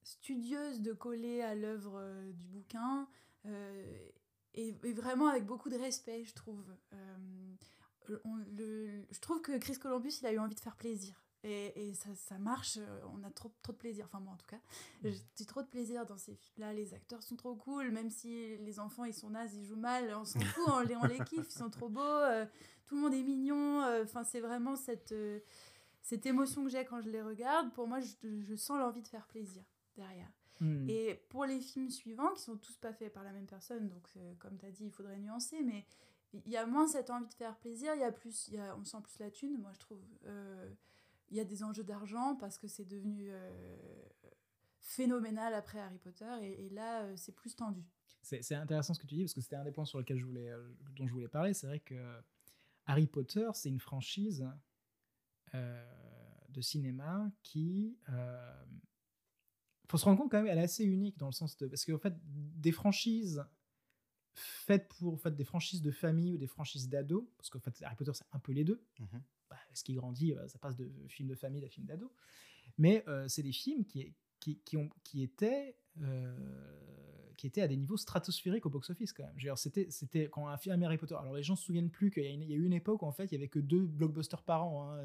studieuse 0.04 0.82
de 0.82 0.94
coller 0.94 1.42
à 1.42 1.56
l'œuvre 1.56 2.32
du 2.34 2.48
bouquin 2.48 3.08
et, 4.56 4.76
et 4.84 4.94
vraiment 4.94 5.28
avec 5.28 5.46
beaucoup 5.46 5.70
de 5.70 5.78
respect, 5.78 6.24
je 6.26 6.34
trouve. 6.34 6.66
Euh, 6.94 7.16
on- 8.24 8.36
le- 8.58 9.06
je 9.12 9.20
trouve 9.20 9.42
que 9.42 9.58
Chris 9.58 9.78
Columbus, 9.80 10.14
il 10.22 10.26
a 10.28 10.32
eu 10.34 10.40
envie 10.40 10.56
de 10.56 10.60
faire 10.60 10.76
plaisir. 10.76 11.22
Et, 11.44 11.90
et 11.90 11.94
ça, 11.94 12.10
ça 12.16 12.40
marche, 12.40 12.78
euh, 12.78 13.00
on 13.14 13.24
a 13.24 13.30
trop, 13.30 13.52
trop 13.62 13.72
de 13.72 13.78
plaisir, 13.78 14.06
enfin 14.06 14.20
moi 14.20 14.34
en 14.34 14.38
tout 14.38 14.48
cas, 14.48 14.60
j'ai 15.38 15.46
trop 15.46 15.62
de 15.62 15.68
plaisir 15.68 16.04
dans 16.08 16.18
ces 16.18 16.34
films-là, 16.34 16.74
les 16.74 16.96
acteurs 16.96 17.22
sont 17.22 17.36
trop 17.36 17.54
cool, 17.56 17.92
même 17.92 18.10
si 18.10 18.58
les 18.58 18.80
enfants 18.80 19.06
ils 19.06 19.14
sont 19.14 19.30
nazes, 19.30 19.54
ils 19.54 19.64
jouent 19.64 19.76
mal, 19.76 20.12
on 20.16 20.26
s'en 20.26 20.40
fout, 20.40 20.64
on 20.70 20.80
les, 20.80 20.96
on 20.96 21.06
les 21.06 21.20
kiffe, 21.20 21.46
ils 21.48 21.52
sont 21.58 21.70
trop 21.70 21.88
beaux, 21.88 22.02
euh, 22.02 22.48
tout 22.88 22.96
le 22.96 23.02
monde 23.02 23.14
est 23.14 23.22
mignon, 23.22 23.84
euh, 23.84 24.04
enfin 24.06 24.24
c'est 24.24 24.40
vraiment 24.40 24.76
cette, 24.76 25.12
euh, 25.12 25.40
cette 26.02 26.26
émotion 26.26 26.64
que 26.64 26.70
j'ai 26.72 26.84
quand 26.84 27.00
je 27.02 27.10
les 27.12 27.22
regarde, 27.22 27.72
pour 27.74 27.88
moi 27.88 28.00
je, 28.00 28.16
je 28.42 28.56
sens 28.56 28.80
l'envie 28.80 29.04
de 29.04 29.08
faire 29.08 29.28
plaisir 29.28 29.64
derrière. 29.96 30.32
Hmm. 30.62 30.90
Et 30.90 31.16
pour 31.30 31.46
les 31.46 31.60
films 31.60 31.90
suivants, 31.90 32.34
qui 32.34 32.42
sont 32.42 32.58
tous 32.58 32.78
pas 32.78 32.94
faits 32.94 33.14
par 33.14 33.24
la 33.24 33.32
même 33.34 33.46
personne, 33.46 33.90
donc 33.90 34.08
comme 34.40 34.58
tu 34.58 34.66
as 34.66 34.72
dit, 34.72 34.86
il 34.86 34.92
faudrait 34.92 35.20
nuancer, 35.20 35.62
mais 35.64 35.86
il 36.46 36.52
y 36.52 36.58
a 36.58 36.66
moins 36.66 36.88
cette 36.88 37.10
envie 37.10 37.28
de 37.28 37.34
faire 37.34 37.56
plaisir, 37.58 37.94
il 37.96 38.02
y 38.02 38.04
a 38.04 38.12
plus, 38.12 38.50
y 38.50 38.58
a, 38.58 38.76
on 38.78 38.84
sent 38.84 38.98
plus 39.04 39.20
la 39.20 39.32
thune, 39.32 39.58
moi 39.58 39.72
je 39.74 39.80
trouve. 39.80 40.04
Euh, 40.26 40.70
il 41.32 41.38
y 41.38 41.40
a 41.40 41.46
des 41.46 41.64
enjeux 41.64 41.84
d'argent 41.84 42.36
parce 42.36 42.58
que 42.58 42.68
c'est 42.68 42.86
devenu 42.86 43.30
euh, 43.30 43.52
phénoménal 44.82 45.54
après 45.54 45.80
Harry 45.80 45.98
Potter, 45.98 46.32
et, 46.42 46.66
et 46.66 46.70
là 46.70 47.04
euh, 47.04 47.14
c'est 47.16 47.32
plus 47.32 47.56
tendu. 47.56 47.84
C'est 48.22 48.56
intéressant 48.56 48.96
ce 48.96 49.00
que 49.00 49.06
tu 49.06 49.14
dis 49.14 49.22
parce 49.22 49.36
que 49.36 49.42
c'était 49.42 49.56
un 49.56 49.64
des 49.64 49.72
points 49.72 49.86
sur 49.86 50.00
lesquels 50.00 50.18
je 50.18 50.26
voulais, 50.26 50.52
dont 50.96 51.06
je 51.06 51.14
voulais 51.14 51.28
parler. 51.28 51.54
C'est 51.54 51.68
vrai 51.68 51.80
que 51.80 52.20
Harry 52.88 53.06
Potter, 53.06 53.48
c'est 53.54 53.70
une 53.70 53.80
franchise 53.80 54.50
euh, 55.54 55.86
de 56.50 56.60
cinéma 56.60 57.32
qui. 57.44 58.00
Faut 59.88 59.98
se 59.98 60.06
rendre 60.06 60.20
compte 60.20 60.32
quand 60.32 60.38
même, 60.38 60.48
elle 60.48 60.58
est 60.58 60.64
assez 60.64 60.84
unique 60.84 61.18
dans 61.18 61.28
le 61.28 61.34
sens 61.34 61.58
de. 61.58 61.68
Parce 61.68 61.86
qu'en 61.86 61.98
fait, 61.98 62.14
des 62.24 62.72
franchises 62.72 63.44
faites 64.34 64.88
pour 64.90 65.14
en 65.14 65.18
fait, 65.18 65.36
des 65.36 65.46
franchises 65.46 65.82
de 65.82 65.92
famille 65.92 66.34
ou 66.34 66.38
des 66.38 66.48
franchises 66.48 66.90
d'ados, 66.90 67.26
parce 67.38 67.50
qu'en 67.50 67.60
fait, 67.60 67.74
Harry 67.84 67.96
Potter, 67.96 68.12
c'est 68.14 68.26
un 68.32 68.40
peu 68.40 68.52
les 68.52 68.64
deux. 68.64 68.84
Bah, 69.50 69.58
ce 69.74 69.84
qui 69.84 69.94
grandit, 69.94 70.34
euh, 70.34 70.48
ça 70.48 70.58
passe 70.60 70.76
de 70.76 70.92
film 71.08 71.30
de 71.30 71.36
famille 71.36 71.64
à 71.66 71.70
film 71.70 71.86
d'ado. 71.86 72.12
Mais 72.78 73.04
euh, 73.08 73.28
c'est 73.28 73.44
des 73.44 73.52
films 73.52 73.86
qui, 73.86 74.14
qui, 74.40 74.60
qui, 74.60 74.78
ont, 74.78 74.90
qui, 75.04 75.24
étaient, 75.24 75.78
euh, 76.02 76.36
qui 77.38 77.48
étaient 77.48 77.62
à 77.62 77.68
des 77.68 77.76
niveaux 77.76 77.98
stratosphériques 77.98 78.66
au 78.66 78.70
box-office 78.70 79.12
quand 79.14 79.24
même. 79.24 79.56
C'était, 79.58 79.88
c'était 79.90 80.30
quand 80.30 80.48
un 80.48 80.58
film 80.58 80.82
Harry 80.84 80.98
Potter. 80.98 81.16
Alors 81.16 81.36
les 81.36 81.44
gens 81.44 81.56
se 81.56 81.64
souviennent 81.66 81.90
plus 81.90 82.10
qu'il 82.12 82.24
y 82.24 82.28
a, 82.28 82.30
y 82.30 82.54
eu 82.54 82.66
une 82.66 82.74
époque 82.74 83.02
où 83.02 83.06
en 83.06 83.12
fait 83.12 83.26
il 83.26 83.34
y 83.34 83.36
avait 83.36 83.50
que 83.50 83.60
deux 83.60 83.86
blockbusters 83.86 84.42
par 84.44 84.66
an. 84.66 84.90
hein. 84.92 85.04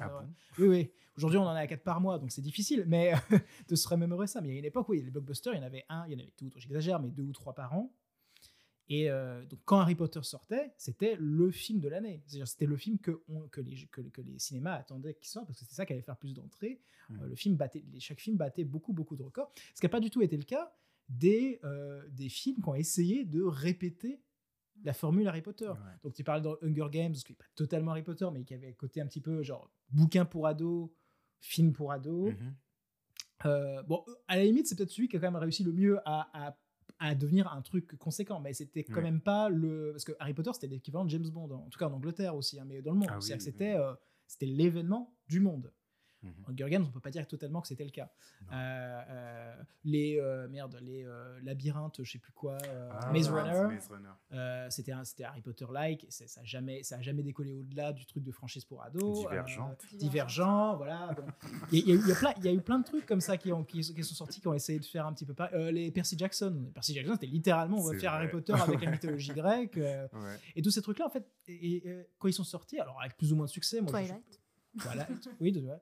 Ah 0.00 0.08
bon? 0.08 0.28
Oui, 0.58 0.68
oui. 0.68 0.90
Aujourd'hui, 1.16 1.38
on 1.38 1.42
en 1.44 1.48
a 1.50 1.60
à 1.60 1.66
4 1.66 1.82
par 1.82 2.00
mois, 2.00 2.18
donc 2.18 2.32
c'est 2.32 2.40
difficile, 2.42 2.84
mais 2.86 3.12
de 3.68 3.76
se 3.76 3.86
remémorer 3.88 4.26
ça. 4.26 4.40
Mais 4.40 4.48
il 4.48 4.52
y 4.52 4.56
a 4.56 4.58
une 4.58 4.64
époque 4.64 4.88
où 4.88 4.92
les 4.92 5.02
blockbusters, 5.10 5.54
il 5.54 5.58
y 5.58 5.60
en 5.60 5.66
avait 5.66 5.84
un, 5.88 6.06
il 6.06 6.12
y 6.12 6.16
en 6.16 6.18
avait 6.20 6.32
tout, 6.36 6.50
j'exagère, 6.56 7.00
mais 7.00 7.10
deux 7.10 7.22
ou 7.22 7.32
trois 7.32 7.54
par 7.54 7.74
an. 7.74 7.92
Et 8.94 9.10
euh, 9.10 9.44
donc, 9.46 9.60
quand 9.64 9.78
Harry 9.80 9.94
Potter 9.94 10.22
sortait, 10.22 10.74
c'était 10.76 11.16
le 11.18 11.50
film 11.50 11.80
de 11.80 11.88
l'année. 11.88 12.22
C'est-à-dire, 12.26 12.46
c'était 12.46 12.66
le 12.66 12.76
film 12.76 12.98
que, 12.98 13.22
on- 13.28 13.48
que, 13.48 13.60
les, 13.62 13.86
que, 13.86 14.02
que 14.02 14.20
les 14.20 14.38
cinémas 14.38 14.74
attendaient 14.74 15.14
qu'il 15.14 15.28
sorte, 15.28 15.46
parce 15.46 15.58
que 15.58 15.64
c'était 15.64 15.74
ça 15.76 15.86
qui 15.86 15.92
allait 15.94 16.02
faire 16.02 16.18
plus 16.18 16.34
d'entrées. 16.34 16.80
Euh, 17.10 17.26
le 17.26 17.34
film 17.34 17.56
battait, 17.56 17.82
les- 17.90 18.00
chaque 18.00 18.20
film 18.20 18.36
battait 18.36 18.64
beaucoup, 18.64 18.92
beaucoup 18.92 19.16
de 19.16 19.22
records. 19.22 19.50
Ce 19.74 19.80
qui 19.80 19.86
n'a 19.86 19.90
pas 19.90 20.00
du 20.00 20.10
tout 20.10 20.20
été 20.20 20.36
le 20.36 20.42
cas 20.44 20.74
des, 21.08 21.58
euh, 21.64 22.06
des 22.10 22.28
films 22.28 22.56
qui 22.62 22.68
ont 22.68 22.74
essayé 22.74 23.24
de 23.24 23.42
répéter 23.42 24.20
la 24.84 24.92
formule 24.92 25.26
Harry 25.28 25.42
Potter. 25.42 25.68
Ouais. 25.68 25.98
Donc 26.02 26.12
tu 26.14 26.22
parles 26.24 26.42
dans 26.42 26.56
Hunger 26.62 26.88
Games, 26.90 27.14
qui 27.14 27.32
n'est 27.32 27.36
pas 27.36 27.44
totalement 27.54 27.92
Harry 27.92 28.02
Potter, 28.02 28.28
mais 28.32 28.44
qui 28.44 28.52
avait 28.54 28.74
côté 28.74 29.00
un 29.00 29.06
petit 29.06 29.20
peu 29.20 29.42
genre 29.42 29.70
bouquin 29.90 30.24
pour 30.26 30.46
ados, 30.46 30.90
film 31.40 31.72
pour 31.72 31.92
ados. 31.92 32.32
Mhm. 32.34 32.54
Euh, 33.46 33.82
bon, 33.84 34.04
à 34.28 34.36
la 34.36 34.44
limite, 34.44 34.66
c'est 34.68 34.76
peut-être 34.76 34.90
celui 34.90 35.08
qui 35.08 35.16
a 35.16 35.20
quand 35.20 35.26
même 35.32 35.36
réussi 35.40 35.64
le 35.64 35.72
mieux 35.72 35.98
à, 36.04 36.28
à, 36.48 36.58
à 37.04 37.14
devenir 37.14 37.52
un 37.52 37.62
truc 37.62 37.96
conséquent, 37.98 38.40
mais 38.40 38.52
c'était 38.54 38.84
quand 38.84 38.96
Ouais. 38.96 39.02
même 39.02 39.20
pas 39.20 39.48
le. 39.48 39.90
Parce 39.92 40.04
que 40.04 40.12
Harry 40.20 40.34
Potter, 40.34 40.50
c'était 40.54 40.68
l'équivalent 40.68 41.04
de 41.04 41.10
James 41.10 41.28
Bond, 41.28 41.50
en 41.50 41.68
tout 41.68 41.78
cas 41.78 41.88
en 41.88 41.92
Angleterre 41.92 42.34
aussi, 42.36 42.58
hein, 42.60 42.64
mais 42.66 42.80
dans 42.82 42.92
le 42.92 42.98
monde. 42.98 43.08
Ah 43.10 43.16
oui, 43.16 43.22
C'est-à-dire 43.22 43.38
que 43.38 43.52
c'était 43.52 43.74
euh, 43.76 43.92
c'était 44.26 44.46
l'événement 44.46 45.14
du 45.28 45.40
monde. 45.40 45.72
Mhm. 46.22 46.32
Hunger 46.48 46.70
Games, 46.70 46.84
on 46.88 46.90
peut 46.92 47.00
pas 47.00 47.10
dire 47.10 47.26
totalement 47.26 47.60
que 47.60 47.68
c'était 47.68 47.84
le 47.84 47.90
cas. 47.90 48.10
Euh, 48.52 49.02
euh, 49.08 49.54
les 49.84 50.18
euh, 50.20 50.46
merde, 50.48 50.78
les 50.80 51.04
euh, 51.04 51.38
labyrinthes, 51.42 52.02
je 52.02 52.10
sais 52.12 52.18
plus 52.18 52.32
quoi, 52.32 52.58
euh, 52.68 52.90
Ah, 52.92 53.12
Maze 53.12 53.28
Runner. 53.28 53.78
Euh, 54.32 54.66
c'était 54.70 54.92
Harry 55.24 55.40
Potter 55.42 55.66
like 55.72 56.06
ça 56.10 56.40
a 56.40 56.44
jamais 56.44 56.82
ça 56.82 56.96
a 56.96 57.02
jamais 57.02 57.22
décollé 57.22 57.52
au-delà 57.52 57.92
du 57.92 58.06
truc 58.06 58.22
de 58.22 58.30
franchise 58.32 58.64
pour 58.64 58.82
ados 58.82 59.18
Divergente. 59.20 59.84
euh, 59.92 59.96
divergent 59.98 60.76
voilà 60.76 61.14
il 61.70 61.78
y, 61.78 61.82
a- 61.92 61.94
y 61.94 61.98
eu- 61.98 62.10
y 62.10 62.14
plein 62.14 62.32
il 62.38 62.44
y 62.44 62.48
a 62.48 62.52
eu 62.52 62.60
plein 62.60 62.78
de 62.78 62.84
trucs 62.84 63.04
comme 63.06 63.20
ça 63.20 63.36
qui 63.36 63.52
ont 63.52 63.64
qui, 63.64 63.80
qui 63.80 64.04
sont 64.04 64.14
sortis 64.14 64.40
qui 64.40 64.48
ont 64.48 64.54
essayé 64.54 64.78
de 64.78 64.84
faire 64.84 65.06
un 65.06 65.12
petit 65.12 65.26
peu 65.26 65.34
pareil 65.34 65.52
Euh, 65.54 65.70
les 65.70 65.90
Percy 65.90 66.16
Jackson 66.16 66.70
Percy 66.74 66.94
Jackson 66.94 67.12
c'était 67.14 67.26
littéralement 67.26 67.78
on 67.78 67.82
va 67.92 67.98
faire 67.98 68.12
Harry. 68.14 68.28
Potter 68.28 68.52
avec 68.54 68.80
la 68.80 68.90
mythologie 68.90 69.32
grecque 69.32 69.76
euh, 69.78 70.06
Ouais. 70.12 70.38
et 70.56 70.62
tous 70.62 70.70
ces 70.70 70.82
trucs 70.82 70.98
là 70.98 71.06
en 71.06 71.10
fait 71.10 71.26
et, 71.48 71.76
et, 71.88 72.06
quand 72.18 72.28
ils 72.28 72.32
sont 72.32 72.44
sortis 72.44 72.78
alors 72.80 73.00
avec 73.00 73.16
plus 73.16 73.32
ou 73.32 73.36
moins 73.36 73.46
de 73.46 73.50
succès 73.50 73.80
moi 73.80 73.88
je- 73.92 74.06
Twilight. 74.06 74.40
Voilà, 74.74 75.06
oui, 75.40 75.52
de- 75.52 75.60
ouais. 75.60 75.76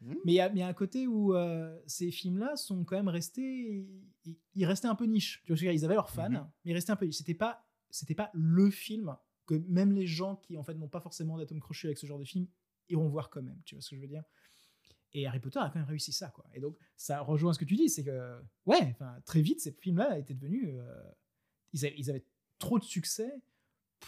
Mhm. 0.00 0.16
Mais 0.24 0.32
il 0.32 0.34
y, 0.34 0.40
a- 0.40 0.48
mais 0.48 0.56
il 0.56 0.60
y 0.60 0.62
a 0.62 0.68
un 0.68 0.72
côté 0.72 1.06
où 1.06 1.34
euh, 1.34 1.78
ces 1.86 2.10
films-là 2.10 2.56
sont 2.56 2.84
quand 2.84 2.96
même 2.96 3.08
restés. 3.08 3.86
Ils, 4.24 4.36
ils 4.54 4.64
restaient 4.66 4.88
un 4.88 4.94
peu 4.96 5.04
niche. 5.06 5.42
Tu 5.44 5.54
vois, 5.54 5.72
ils 5.72 5.84
avaient 5.84 5.94
leurs 5.94 6.10
fans, 6.10 6.28
Mhm. 6.30 6.50
mais 6.64 6.70
ils 6.72 6.74
restaient 6.74 6.92
un 6.92 6.96
peu 6.96 7.06
niche. 7.06 7.18
C'était 7.18 7.34
pas, 7.34 7.64
c'était 7.90 8.14
pas 8.16 8.30
le 8.34 8.70
film 8.70 9.16
que 9.46 9.54
même 9.68 9.92
les 9.92 10.06
gens 10.06 10.36
qui 10.36 10.56
en 10.56 10.62
fait 10.64 10.74
n'ont 10.74 10.88
pas 10.88 11.00
forcément 11.00 11.36
d'atome 11.38 11.60
crochu 11.60 11.86
avec 11.86 11.98
ce 11.98 12.06
genre 12.06 12.18
de 12.18 12.24
film 12.24 12.46
iront 12.88 13.08
voir 13.08 13.30
quand 13.30 13.42
même. 13.42 13.60
Tu 13.64 13.74
vois 13.74 13.82
ce 13.82 13.90
que 13.90 13.96
je 13.96 14.00
veux 14.00 14.08
dire? 14.08 14.24
Et 15.14 15.26
Harry 15.26 15.40
Potter 15.40 15.58
a 15.58 15.68
quand 15.68 15.78
même 15.78 15.88
réussi 15.88 16.12
ça, 16.12 16.30
quoi. 16.30 16.46
Et 16.54 16.60
donc 16.60 16.76
ça 16.96 17.20
rejoint 17.20 17.52
ce 17.52 17.58
que 17.58 17.64
tu 17.64 17.76
dis, 17.76 17.88
c'est 17.88 18.02
que 18.04 18.40
ouais, 18.66 18.88
enfin 18.92 19.20
très 19.26 19.42
vite 19.42 19.60
ces 19.60 19.72
films-là 19.72 20.18
étaient 20.18 20.34
devenus, 20.34 20.68
euh, 20.72 21.02
ils, 21.72 21.84
avaient, 21.84 21.94
ils 21.98 22.08
avaient 22.10 22.24
trop 22.58 22.78
de 22.78 22.84
succès 22.84 23.30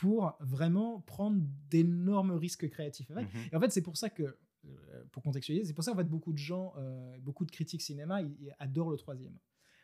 pour 0.01 0.37
vraiment 0.41 1.01
prendre 1.03 1.41
d'énormes 1.71 2.33
risques 2.33 2.69
créatifs 2.69 3.11
avec. 3.13 3.33
Mhm. 3.33 3.41
Et 3.53 3.57
en 3.57 3.61
fait, 3.61 3.71
c'est 3.71 3.81
pour 3.83 3.97
ça 3.97 4.11
que, 4.11 4.37
euh, 4.67 5.05
pour 5.13 5.23
contextualiser, 5.23 5.65
c'est 5.67 5.73
pour 5.75 5.85
ça 5.85 5.93
qu'en 5.93 5.99
fait, 5.99 6.05
beaucoup 6.09 6.33
de 6.33 6.39
gens, 6.39 6.75
euh, 6.77 7.17
beaucoup 7.21 7.45
de 7.45 7.51
critiques 7.53 7.81
cinéma, 7.83 8.21
ils, 8.23 8.37
ils 8.41 8.55
adorent 8.59 8.91
le 8.91 8.97
troisième. 8.97 9.39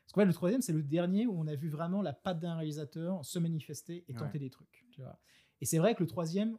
Parce 0.04 0.12
qu'en 0.12 0.20
fait, 0.22 0.26
le 0.26 0.32
troisième, 0.32 0.62
c'est 0.62 0.72
le 0.72 0.82
dernier 0.82 1.26
où 1.28 1.38
on 1.38 1.46
a 1.46 1.54
vu 1.54 1.68
vraiment 1.68 2.02
la 2.02 2.12
patte 2.12 2.40
d'un 2.40 2.56
réalisateur 2.56 3.24
se 3.24 3.38
manifester 3.38 4.04
et 4.08 4.12
tenter 4.14 4.38
Ouais. 4.38 4.44
des 4.44 4.50
trucs. 4.50 4.84
Tu 4.90 5.00
vois. 5.00 5.20
Et 5.60 5.64
c'est 5.66 5.78
vrai 5.78 5.94
que 5.94 6.00
le 6.02 6.08
troisième, 6.08 6.58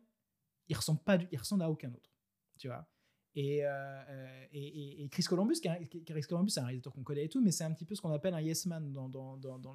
il 0.69 0.77
ressemble, 0.77 1.01
pas, 1.01 1.17
du- 1.17 1.27
il 1.33 1.37
ressemble 1.37 1.63
à 1.63 1.69
aucun 1.69 1.91
autre. 1.93 2.09
Tu 2.57 2.67
vois. 2.67 2.87
Et, 3.33 3.65
euh, 3.65 3.69
euh, 3.69 4.45
et, 4.51 4.67
et- 4.67 5.03
et 5.03 5.09
Chris 5.09 5.23
Columbus, 5.23 5.55
Chris 5.61 6.21
Columbus, 6.27 6.49
c'est 6.51 6.59
un 6.59 6.65
réalisateur 6.65 6.91
qu'on 6.91 7.03
connaît 7.03 7.25
et 7.25 7.29
tout, 7.29 7.41
mais 7.41 7.51
c'est 7.51 7.63
un 7.63 7.71
petit 7.71 7.85
peu 7.85 7.95
ce 7.95 8.01
qu'on 8.01 8.11
appelle 8.11 8.33
un 8.33 8.41
yes 8.41 8.65
man 8.65 8.91
dans, 8.91 9.07
dans, 9.07 9.37
dans, 9.37 9.57
dans, 9.57 9.73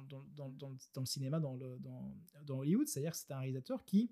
le 0.99 1.05
cinéma, 1.05 1.39
dans, 1.39 1.55
le, 1.55 1.79
dans, 1.79 2.57
Hollywood. 2.59 2.87
C'est-à-dire 2.87 3.11
que 3.11 3.17
c'est 3.17 3.31
un 3.31 3.39
réalisateur 3.39 3.83
qui. 3.83 4.11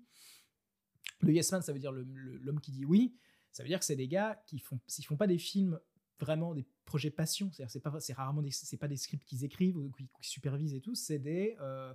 Le 1.20 1.32
yes 1.32 1.52
man, 1.52 1.62
ça 1.62 1.72
veut 1.72 1.78
dire 1.78 1.92
l'homme 1.92 2.60
qui 2.60 2.72
dit 2.72 2.84
oui. 2.84 3.16
Ça 3.52 3.62
veut 3.62 3.68
dire 3.68 3.78
que 3.78 3.84
c'est 3.84 3.96
des 3.96 4.08
gars 4.08 4.42
qui 4.46 4.58
font, 4.58 4.78
s'ils 4.86 5.06
font 5.06 5.16
pas 5.16 5.26
des 5.26 5.38
films 5.38 5.80
vraiment 6.20 6.54
des 6.54 6.66
projets 6.84 7.10
passion, 7.10 7.50
c'est-à-dire 7.52 7.70
c'est 7.70 7.80
pas, 7.80 8.00
c'est 8.00 8.12
rarement 8.12 8.42
pas 8.78 8.88
des 8.88 8.96
scripts 8.96 9.24
qu'ils 9.24 9.44
écrivent 9.44 9.76
ou 9.76 9.90
qu'ils 9.90 10.08
supervisent 10.20 10.74
et 10.74 10.80
tout, 10.80 10.94
c'est 10.94 11.18
des, 11.18 11.56
euh, 11.60 11.92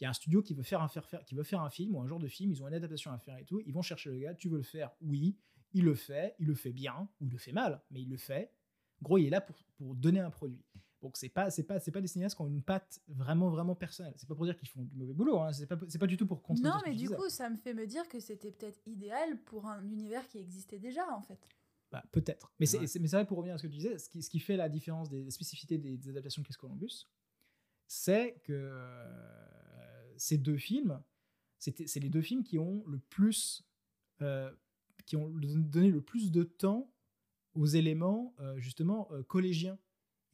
il 0.00 0.04
y 0.04 0.06
a 0.06 0.10
un 0.10 0.12
studio 0.12 0.42
qui 0.42 0.54
veut 0.54 0.62
faire 0.62 0.82
un 0.82 0.88
faire, 0.88 1.06
qui 1.24 1.34
veut 1.34 1.44
faire 1.44 1.60
un 1.60 1.70
film 1.70 1.94
ou 1.94 2.00
un 2.00 2.06
genre 2.06 2.18
de 2.18 2.28
film, 2.28 2.50
ils 2.50 2.62
ont 2.62 2.68
une 2.68 2.74
adaptation 2.74 3.12
à 3.12 3.18
faire 3.18 3.38
et 3.38 3.44
tout, 3.44 3.60
ils 3.64 3.72
vont 3.72 3.82
chercher 3.82 4.10
le 4.10 4.18
gars, 4.18 4.34
tu 4.34 4.48
veux 4.48 4.56
le 4.56 4.64
faire, 4.64 4.90
oui, 5.00 5.36
il 5.74 5.84
le 5.84 5.94
fait, 5.94 6.34
il 6.38 6.46
le 6.46 6.54
fait 6.54 6.72
bien 6.72 7.08
ou 7.20 7.26
il 7.26 7.30
le 7.32 7.38
fait 7.38 7.52
mal, 7.52 7.82
mais 7.90 8.00
il 8.00 8.08
le 8.08 8.16
fait. 8.16 8.50
En 9.00 9.04
gros, 9.04 9.18
il 9.18 9.26
est 9.26 9.30
là 9.30 9.40
pour, 9.40 9.56
pour 9.76 9.94
donner 9.94 10.20
un 10.20 10.30
produit. 10.30 10.64
Donc 11.02 11.18
c'est 11.18 11.28
pas 11.28 11.50
c'est 11.50 11.64
pas 11.64 11.78
c'est 11.80 11.90
pas 11.90 12.00
des 12.00 12.06
cinéastes 12.08 12.34
qui 12.36 12.40
ont 12.42 12.46
une 12.48 12.62
patte 12.62 13.02
vraiment 13.08 13.50
vraiment 13.50 13.74
personnelle. 13.74 14.14
C'est 14.16 14.26
pas 14.28 14.34
pour 14.34 14.46
dire 14.46 14.56
qu'ils 14.56 14.68
font 14.68 14.82
du 14.82 14.96
mauvais 14.96 15.12
boulot. 15.12 15.38
Hein. 15.40 15.52
C'est 15.52 15.66
pas 15.66 15.78
c'est 15.88 15.98
pas 15.98 16.06
du 16.06 16.16
tout 16.16 16.26
pour 16.26 16.42
contredire 16.42 16.72
Non, 16.76 16.80
mais 16.86 16.94
du 16.94 17.10
coup, 17.10 17.28
ça 17.28 17.50
me 17.50 17.56
fait 17.56 17.74
me 17.74 17.86
dire 17.86 18.08
que 18.08 18.20
c'était 18.20 18.50
peut-être 18.52 18.80
idéal 18.86 19.38
pour 19.42 19.66
un 19.66 19.84
univers 19.84 20.26
qui 20.28 20.38
existait 20.38 20.78
déjà, 20.78 21.06
en 21.12 21.20
fait. 21.20 21.38
Bah, 21.92 22.02
peut-être. 22.10 22.50
Mais 22.58 22.64
c'est 22.66 22.78
Ouais. 22.78 22.86
c'est- 22.86 22.98
mais 23.00 23.06
c'est 23.08 23.16
vrai 23.16 23.26
pour 23.26 23.36
revenir 23.36 23.54
à 23.54 23.58
ce 23.58 23.64
que 23.64 23.68
tu 23.68 23.76
disais, 23.76 23.98
ce 23.98 24.08
qui, 24.08 24.22
ce 24.22 24.30
qui 24.30 24.40
fait 24.40 24.56
la 24.56 24.68
différence 24.70 25.10
des 25.10 25.30
spécificités 25.30 25.76
des, 25.76 25.98
des 25.98 26.08
adaptations 26.08 26.40
de 26.40 26.46
Chris 26.46 26.56
Columbus, 26.58 27.06
c'est 27.86 28.40
que 28.44 28.52
euh, 28.54 30.14
ces 30.16 30.38
deux 30.38 30.56
films, 30.56 31.02
c'était- 31.58 31.86
c'est 31.86 32.00
les 32.00 32.08
deux 32.08 32.22
films 32.22 32.42
qui 32.44 32.58
ont 32.58 32.82
le 32.86 32.98
plus, 32.98 33.62
euh, 34.22 34.50
qui 35.06 35.16
ont 35.16 35.28
donné 35.30 35.90
le 35.90 36.00
plus 36.00 36.30
de 36.32 36.42
temps 36.42 36.90
aux 37.54 37.66
éléments 37.66 38.34
euh, 38.40 38.58
justement 38.58 39.08
euh, 39.12 39.22
collégiens 39.22 39.78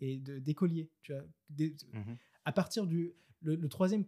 et 0.01 0.19
d'écoliers. 0.19 0.91
Des- 1.51 1.77
Mhm. 1.93 2.17
à 2.45 2.53
partir 2.53 2.87
du 2.87 3.13
le, 3.43 3.55
le 3.57 3.69
troisième 3.69 4.05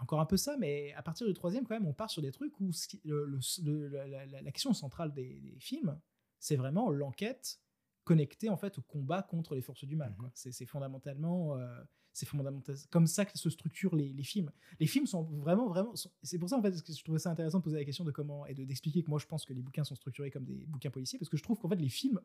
encore 0.00 0.20
un 0.20 0.26
peu 0.26 0.38
ça, 0.38 0.56
mais 0.56 0.92
à 0.94 1.02
partir 1.02 1.26
du 1.26 1.34
troisième, 1.34 1.66
quand 1.66 1.74
même, 1.74 1.86
on 1.86 1.92
part 1.92 2.08
sur 2.10 2.22
des 2.22 2.32
trucs 2.32 2.58
où 2.60 2.70
le- 3.04 3.26
le- 3.26 3.38
le- 3.62 3.88
la, 3.88 4.06
la- 4.08 4.26
la- 4.26 4.40
la 4.42 4.50
question 4.52 4.72
centrale 4.72 5.12
des, 5.12 5.38
des 5.40 5.58
films, 5.60 6.00
c'est 6.38 6.56
vraiment 6.56 6.88
l'enquête 6.90 7.60
connectée 8.04 8.48
en 8.48 8.56
fait 8.56 8.78
au 8.78 8.82
combat 8.82 9.22
contre 9.22 9.54
les 9.54 9.60
forces 9.60 9.84
du 9.84 9.94
mal. 9.96 10.16
C'est 10.34 10.50
c'est 10.50 10.64
fondamentalement, 10.66 11.58
euh, 11.58 11.84
c'est 12.12 12.26
fondamental, 12.26 12.76
comme 12.90 13.06
ça 13.06 13.24
que 13.24 13.36
se 13.38 13.48
structurent 13.48 13.96
les, 13.96 14.22
films. 14.22 14.50
Les 14.78 14.86
films 14.86 15.06
sont 15.06 15.22
vraiment, 15.22 15.68
vraiment. 15.68 15.94
C'est 16.22 16.38
pour 16.38 16.48
ça 16.48 16.56
en 16.56 16.62
fait 16.62 16.82
que 16.82 16.92
je 16.92 17.02
trouvais 17.02 17.18
ça 17.18 17.30
intéressant 17.30 17.58
de 17.58 17.64
poser 17.64 17.76
la 17.76 17.84
question 17.84 18.04
de 18.04 18.10
comment 18.10 18.46
et 18.46 18.54
de 18.54 18.64
d'expliquer 18.64 19.02
que 19.02 19.10
moi 19.10 19.18
je 19.18 19.26
pense 19.26 19.44
que 19.44 19.52
les 19.52 19.62
bouquins 19.62 19.84
sont 19.84 19.94
structurés 19.94 20.30
comme 20.30 20.44
des 20.44 20.66
bouquins 20.66 20.90
policiers 20.90 21.18
parce 21.18 21.28
que 21.28 21.36
je 21.36 21.42
trouve 21.42 21.58
qu'en 21.58 21.68
fait 21.68 21.76
les 21.76 21.88
films 21.88 22.20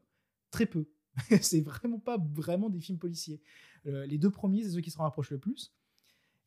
très 0.51 0.65
peu. 0.65 0.87
c'est 1.41 1.61
vraiment 1.61 1.99
pas 1.99 2.17
vraiment 2.17 2.69
des 2.69 2.79
films 2.79 2.99
policiers. 2.99 3.41
Euh, 3.85 4.05
les 4.05 4.17
deux 4.17 4.29
premiers, 4.29 4.63
c'est 4.63 4.71
ceux 4.71 4.81
qui 4.81 4.91
se 4.91 4.97
rapprochent 4.97 5.31
le 5.31 5.39
plus. 5.39 5.73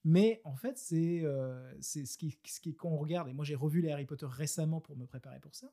Mais 0.04 0.40
en 0.44 0.56
fait, 0.56 0.78
c'est 0.78 1.24
euh, 1.24 1.74
ce 1.80 2.16
qui, 2.16 2.38
ce 2.44 2.60
qui, 2.60 2.74
quand 2.74 2.88
on 2.88 2.96
regarde, 2.96 3.28
et 3.28 3.32
moi 3.32 3.44
j'ai 3.44 3.54
revu 3.54 3.82
les 3.82 3.90
Harry 3.90 4.06
Potter 4.06 4.26
récemment 4.28 4.80
pour 4.80 4.96
me 4.96 5.06
préparer 5.06 5.40
pour 5.40 5.54
ça, 5.54 5.70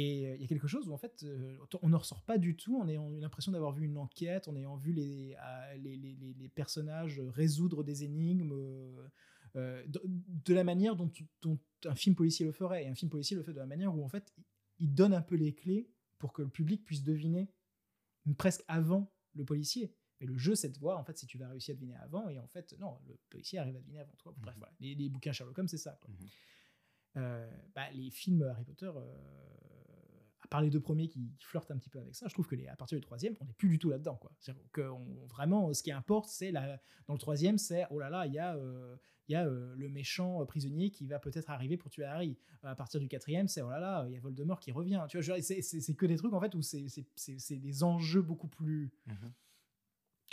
et 0.00 0.28
euh, 0.28 0.34
il 0.36 0.42
y 0.42 0.44
a 0.44 0.46
quelque 0.46 0.68
chose 0.68 0.86
où 0.88 0.92
en 0.92 0.96
fait, 0.96 1.24
euh, 1.24 1.58
on 1.82 1.88
ne 1.88 1.96
ressort 1.96 2.22
pas 2.22 2.38
du 2.38 2.56
tout 2.56 2.80
en 2.80 2.86
ayant 2.88 3.10
eu 3.10 3.18
l'impression 3.18 3.50
d'avoir 3.50 3.72
vu 3.72 3.84
une 3.84 3.98
enquête, 3.98 4.46
en 4.46 4.54
ayant 4.54 4.76
vu 4.76 4.92
les, 4.92 5.36
euh, 5.44 5.74
les, 5.76 5.96
les- 5.96 6.48
personnages 6.50 7.20
résoudre 7.20 7.82
des 7.82 8.04
énigmes 8.04 8.52
euh, 9.56 9.86
de, 9.86 10.00
de 10.04 10.54
la 10.54 10.62
manière 10.62 10.94
dont, 10.94 11.10
dont 11.42 11.58
un 11.84 11.96
film 11.96 12.14
policier 12.14 12.46
le 12.46 12.52
ferait. 12.52 12.84
Et 12.84 12.88
un 12.88 12.94
film 12.94 13.10
policier 13.10 13.36
le 13.36 13.42
fait 13.42 13.52
de 13.52 13.58
la 13.58 13.66
manière 13.66 13.92
où 13.96 14.04
en 14.04 14.08
fait, 14.08 14.32
il 14.78 14.94
donne 14.94 15.14
un 15.14 15.22
peu 15.22 15.34
les 15.34 15.52
clés 15.52 15.90
pour 16.18 16.32
que 16.32 16.42
le 16.42 16.48
public 16.48 16.84
puisse 16.84 17.02
deviner 17.02 17.50
presque 18.36 18.62
avant 18.68 19.12
le 19.34 19.44
policier. 19.44 19.94
Mais 20.20 20.26
le 20.26 20.36
jeu, 20.38 20.54
c'est 20.54 20.68
de 20.68 20.78
voir 20.78 20.98
en 20.98 21.04
fait 21.04 21.18
si 21.18 21.26
tu 21.26 21.38
vas 21.38 21.48
réussir 21.48 21.72
à 21.72 21.76
deviner 21.76 21.96
avant. 21.96 22.28
Et 22.28 22.38
en 22.38 22.46
fait, 22.46 22.72
non, 22.78 22.98
le 23.06 23.18
policier 23.30 23.58
arrive 23.58 23.76
à 23.76 23.80
deviner 23.80 24.00
avant 24.00 24.14
toi. 24.18 24.32
Bref, 24.36 24.54
voilà. 24.58 24.72
Les, 24.78 24.94
les 24.94 25.08
bouquins 25.08 25.32
Sherlock 25.32 25.58
Holmes, 25.58 25.68
c'est 25.68 25.76
ça. 25.76 25.98
quoi. 26.00 26.10
Mhm. 26.10 26.28
Euh, 27.16 27.50
bah, 27.74 27.90
les 27.92 28.10
films 28.10 28.42
Harry 28.42 28.64
Potter, 28.64 28.90
euh, 28.94 29.77
part 30.48 30.60
les 30.62 30.70
deux 30.70 30.80
premiers 30.80 31.08
qui, 31.08 31.30
flirtent 31.40 31.70
un 31.70 31.76
petit 31.78 31.90
peu 31.90 31.98
avec 31.98 32.14
ça, 32.14 32.26
je 32.28 32.34
trouve 32.34 32.46
que 32.46 32.54
les, 32.56 32.66
à 32.68 32.76
partir 32.76 32.96
du 32.98 33.02
troisième, 33.02 33.34
on 33.40 33.44
n'est 33.44 33.52
plus 33.52 33.68
du 33.68 33.78
tout 33.78 33.90
là-dedans. 33.90 34.16
quoi. 34.16 34.32
Que 34.72 34.82
on- 34.82 35.26
vraiment, 35.26 35.72
ce 35.74 35.82
qui 35.82 35.92
importe, 35.92 36.28
c'est 36.28 36.50
la, 36.52 36.80
dans 37.06 37.14
le 37.14 37.18
troisième, 37.18 37.58
c'est 37.58 37.84
oh 37.90 37.98
là 38.00 38.10
là, 38.10 38.26
il 38.26 38.32
y 38.32 38.38
a, 38.38 38.56
euh, 38.56 38.96
y 39.28 39.34
a 39.34 39.46
euh, 39.46 39.74
le 39.76 39.88
méchant 39.88 40.40
euh, 40.40 40.44
prisonnier 40.46 40.90
qui 40.90 41.06
va 41.06 41.18
peut-être 41.18 41.50
arriver 41.50 41.76
pour 41.76 41.90
tuer 41.90 42.04
Harry. 42.04 42.38
À 42.62 42.74
partir 42.74 42.98
du 43.00 43.08
quatrième, 43.08 43.46
c'est 43.48 43.62
oh 43.62 43.70
là 43.70 43.78
là, 43.78 44.04
il 44.08 44.14
y 44.14 44.16
a 44.16 44.20
Voldemort 44.20 44.58
qui 44.60 44.72
revient. 44.72 45.04
Tu 45.08 45.20
vois, 45.20 45.40
c'est- 45.42 45.94
que 45.96 46.06
des 46.06 46.16
trucs 46.16 46.32
en 46.32 46.40
fait 46.40 46.54
où 46.54 46.62
c'est 46.62 47.56
des 47.58 47.82
enjeux 47.82 48.22
beaucoup 48.22 48.48
plus 48.48 48.90
Mhm. 49.06 49.32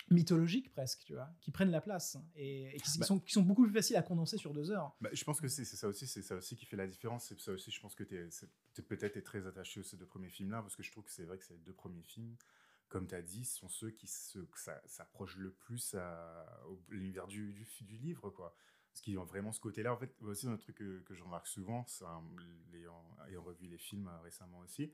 Mythologiques 0.10 0.72
presque, 0.72 1.03
tu 1.06 1.14
vois, 1.14 1.30
qui 1.41 1.51
prennent 1.51 1.72
la 1.72 1.82
place 1.82 2.18
et, 2.36 2.76
et 2.76 2.80
qui, 2.80 2.91
qui 2.91 2.99
Bah. 2.99 3.06
sont, 3.06 3.20
qui 3.20 3.34
sont 3.34 3.41
beaucoup 3.41 3.64
plus 3.64 3.74
faciles 3.74 3.95
à 3.95 4.03
condenser 4.03 4.38
sur 4.38 4.53
deux 4.53 4.72
heures. 4.72 4.95
Bah, 5.01 5.10
je 5.12 5.24
pense 5.24 5.41
que 5.41 5.47
c'est 5.47 5.66
ça 5.66 5.88
aussi, 5.88 6.08
c'est 6.08 6.22
ça 6.22 6.36
aussi 6.36 6.56
qui 6.56 6.66
fait 6.66 6.78
la 6.78 6.88
différence. 6.88 7.26
C'est 7.26 7.39
ça 7.39 7.51
aussi, 7.51 7.72
je 7.72 7.82
pense 7.82 7.95
que 7.95 8.03
tu 8.03 8.16
es, 8.16 8.82
peut-être 8.84 9.20
très 9.22 9.45
attaché 9.47 9.80
aux 9.80 9.84
ces 9.84 9.97
deux 9.97 10.06
premiers 10.06 10.30
films-là, 10.30 10.62
parce 10.62 10.76
que 10.76 10.84
je 10.84 10.91
trouve 10.91 11.03
que 11.03 11.12
c'est 11.12 11.24
vrai 11.26 11.38
que 11.38 11.45
ces 11.45 11.58
deux 11.58 11.74
premiers 11.74 12.03
films, 12.03 12.36
comme 12.88 13.08
tu 13.08 13.16
as 13.16 13.22
dit, 13.22 13.45
sont 13.45 13.70
ceux 13.70 13.91
qui 13.91 14.08
se, 14.08 14.39
que 14.39 14.60
ça- 14.60 14.82
s'approchent 14.86 15.38
le 15.38 15.51
plus 15.51 15.95
à, 15.95 16.45
l'univers 16.89 17.28
du, 17.28 17.53
du, 17.82 17.97
livre, 17.97 18.30
quoi. 18.30 18.56
Parce 18.91 19.01
qu'ils 19.01 19.18
ont 19.18 19.26
vraiment 19.26 19.51
ce 19.51 19.60
côté-là. 19.60 19.93
En 19.93 19.97
fait, 19.97 20.16
aussi, 20.22 20.47
un 20.47 20.58
truc 20.58 20.78
que, 20.78 20.99
que 20.99 21.14
je 21.14 21.24
remarque 21.24 21.47
souvent, 21.47 21.86
un- 22.01 22.24
ayant, 22.74 23.18
ayant 23.28 23.43
revu 23.43 23.68
les 23.68 23.78
films 23.78 24.08
euh, 24.08 24.22
récemment 24.22 24.60
aussi, 24.60 24.93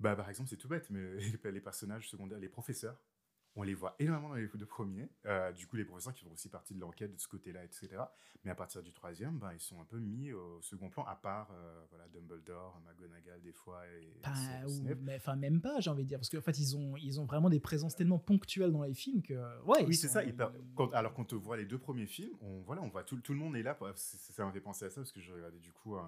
bah, 0.00 0.16
par 0.16 0.28
exemple, 0.28 0.50
c'est 0.50 0.56
tout 0.56 0.68
bête, 0.68 0.90
mais 0.90 1.16
les 1.44 1.60
personnages 1.60 2.08
secondaires, 2.08 2.38
les 2.38 2.48
professeurs, 2.48 2.98
on 3.54 3.62
les 3.62 3.74
voit 3.74 3.94
énormément 3.98 4.30
dans 4.30 4.34
les 4.36 4.48
deux 4.48 4.66
premiers. 4.66 5.08
Euh, 5.26 5.52
du 5.52 5.66
coup, 5.66 5.76
les 5.76 5.84
professeurs 5.84 6.14
qui 6.14 6.24
font 6.24 6.32
aussi 6.32 6.48
partie 6.48 6.74
de 6.74 6.80
l'enquête 6.80 7.12
de 7.14 7.20
ce 7.20 7.28
côté-là, 7.28 7.62
etc. 7.64 7.88
Mais 8.44 8.50
à 8.50 8.54
partir 8.54 8.82
du 8.82 8.92
troisième, 8.92 9.38
ben, 9.38 9.52
ils 9.52 9.60
sont 9.60 9.80
un 9.80 9.84
peu 9.84 9.98
mis 9.98 10.32
au 10.32 10.60
second 10.62 10.88
plan, 10.88 11.04
à 11.04 11.14
part 11.16 11.50
euh, 11.52 11.84
voilà, 11.90 12.08
Dumbledore, 12.08 12.80
McGonagall 12.86 13.40
des 13.42 13.52
fois 13.52 13.82
et 13.88 14.06
Pas- 14.22 14.30
S- 14.32 14.66
ou- 14.66 14.70
Snape. 14.86 14.98
mais 15.02 15.16
enfin 15.16 15.36
même 15.36 15.60
pas 15.60 15.80
j'ai 15.80 15.90
envie 15.90 16.02
de 16.04 16.08
dire 16.08 16.18
parce 16.18 16.28
qu'en 16.30 16.40
fait 16.40 16.58
ils 16.58 16.76
ont 16.76 16.96
ils 16.96 17.20
ont 17.20 17.24
vraiment 17.26 17.50
des 17.50 17.60
présences 17.60 17.94
tellement 17.94 18.18
ponctuelles 18.18 18.72
dans 18.72 18.82
les 18.82 18.94
films 18.94 19.22
que 19.22 19.34
ouais 19.64 19.84
Oui, 19.86 19.94
c'est 19.94 20.08
sont- 20.08 20.14
ça. 20.14 20.22
quand- 20.74 20.92
alors, 20.92 21.12
quand 21.14 21.32
on 21.32 21.38
voit 21.38 21.56
les 21.56 21.66
deux 21.66 21.78
premiers 21.78 22.06
films, 22.06 22.34
on, 22.40 22.62
voilà, 22.62 22.82
on 22.82 22.88
voit 22.88 23.04
tout, 23.04 23.20
tout 23.20 23.32
le 23.32 23.38
monde 23.38 23.54
est 23.56 23.62
là. 23.62 23.74
pour- 23.74 23.90
Ça 23.96 24.44
m'a 24.44 24.50
fait 24.52 24.60
penser 24.60 24.86
à 24.86 24.90
ça 24.90 25.00
parce 25.02 25.12
que 25.12 25.20
je 25.20 25.32
regardais 25.32 25.58
du 25.58 25.72
coup 25.72 25.96
euh, 25.96 26.02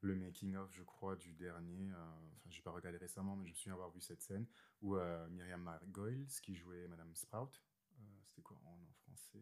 le 0.00 0.14
making-of, 0.14 0.72
je 0.74 0.82
crois, 0.82 1.16
du 1.16 1.32
dernier. 1.32 1.90
euh, 1.92 1.96
Enfin, 2.36 2.50
je 2.50 2.56
n'ai 2.58 2.62
pas 2.62 2.70
regardé 2.70 2.98
récemment, 2.98 3.36
mais 3.36 3.46
je 3.46 3.50
me 3.52 3.56
souviens 3.56 3.72
avoir 3.74 3.90
vu 3.90 4.00
cette 4.00 4.22
scène 4.22 4.46
où 4.82 4.96
euh, 4.96 5.28
Myriam 5.28 5.62
Margolyes, 5.62 6.28
qui 6.42 6.54
jouait 6.54 6.86
Madame 6.88 7.14
Sprout, 7.14 7.62
euh, 8.00 8.02
c'était 8.24 8.42
quoi 8.42 8.56
en, 8.64 8.70
en 8.70 8.92
français? 9.04 9.40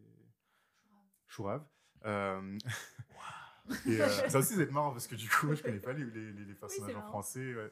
Chourave. 1.27 1.67
Euh, 2.05 2.59
et 3.87 4.01
euh, 4.01 4.29
ça 4.29 4.39
aussi, 4.39 4.55
c'est 4.55 4.71
marrant 4.71 4.93
parce 4.93 5.07
que 5.07 5.15
du 5.15 5.29
coup, 5.29 5.55
je 5.55 5.63
connais 5.63 5.81
pas 5.81 5.93
les, 5.93 6.05
les- 6.05 6.55
personnages 6.55 6.95
en 6.97 7.03
français. 7.03 7.55
ouais. 7.55 7.71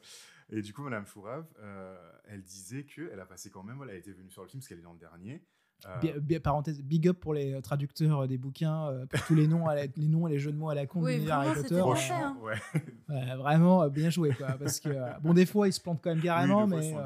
Et 0.49 0.61
du 0.61 0.73
coup, 0.73 0.83
Madame 0.83 1.05
Chourave, 1.07 1.47
euh, 1.59 2.11
elle 2.25 2.43
disait 2.43 2.83
qu'elle 2.85 3.19
a 3.19 3.25
passé 3.25 3.49
quand 3.49 3.63
même, 3.63 3.77
voilà, 3.77 3.93
elle 3.93 3.99
était 3.99 4.11
venue 4.11 4.29
sur 4.29 4.41
le 4.43 4.47
film 4.49 4.59
parce 4.61 4.67
qu'elle 4.67 4.79
est 4.79 4.83
dans 4.83 4.93
le 4.93 4.99
dernier. 4.99 5.43
Euh, 5.85 5.99
Bi- 5.99 6.13
bi- 6.21 6.39
parenthèse, 6.39 6.81
big 6.81 7.07
up 7.09 7.19
pour 7.19 7.33
les 7.33 7.53
euh, 7.53 7.61
traducteurs 7.61 8.21
euh, 8.21 8.27
des 8.27 8.37
bouquins, 8.37 8.87
euh, 8.89 9.05
pour 9.05 9.21
tous 9.25 9.35
les 9.35 9.47
noms, 9.47 9.67
à 9.67 9.75
la- 9.75 9.85
les 9.85 10.07
noms 10.07 10.27
et 10.27 10.31
les 10.31 10.39
jeux 10.39 10.51
de 10.51 10.57
mots 10.57 10.69
à 10.69 10.75
la 10.75 10.85
con 10.85 10.99
de 11.01 11.05
Oui, 11.05 11.13
l'univers 11.15 11.39
Harry 11.39 11.49
vraiment, 11.49 11.61
Potter. 11.63 11.75
euh, 11.75 11.79
hein. 11.79 11.83
Franchement, 11.83 12.43
ouais. 12.43 12.53
ouais, 13.09 13.35
vraiment 13.35 13.83
euh, 13.83 13.89
bien 13.89 14.09
joué 14.09 14.31
quoi. 14.33 14.47
Parce 14.59 14.79
que 14.79 14.89
euh, 14.89 15.09
bon, 15.21 15.33
des 15.33 15.45
fois 15.45 15.67
ils 15.67 15.73
se 15.73 15.81
plantent 15.81 15.99
quand 16.01 16.11
même 16.11 16.21
carrément, 16.23 16.63
Oui, 16.65 16.69
mais 16.77 16.95
euh, 16.95 17.01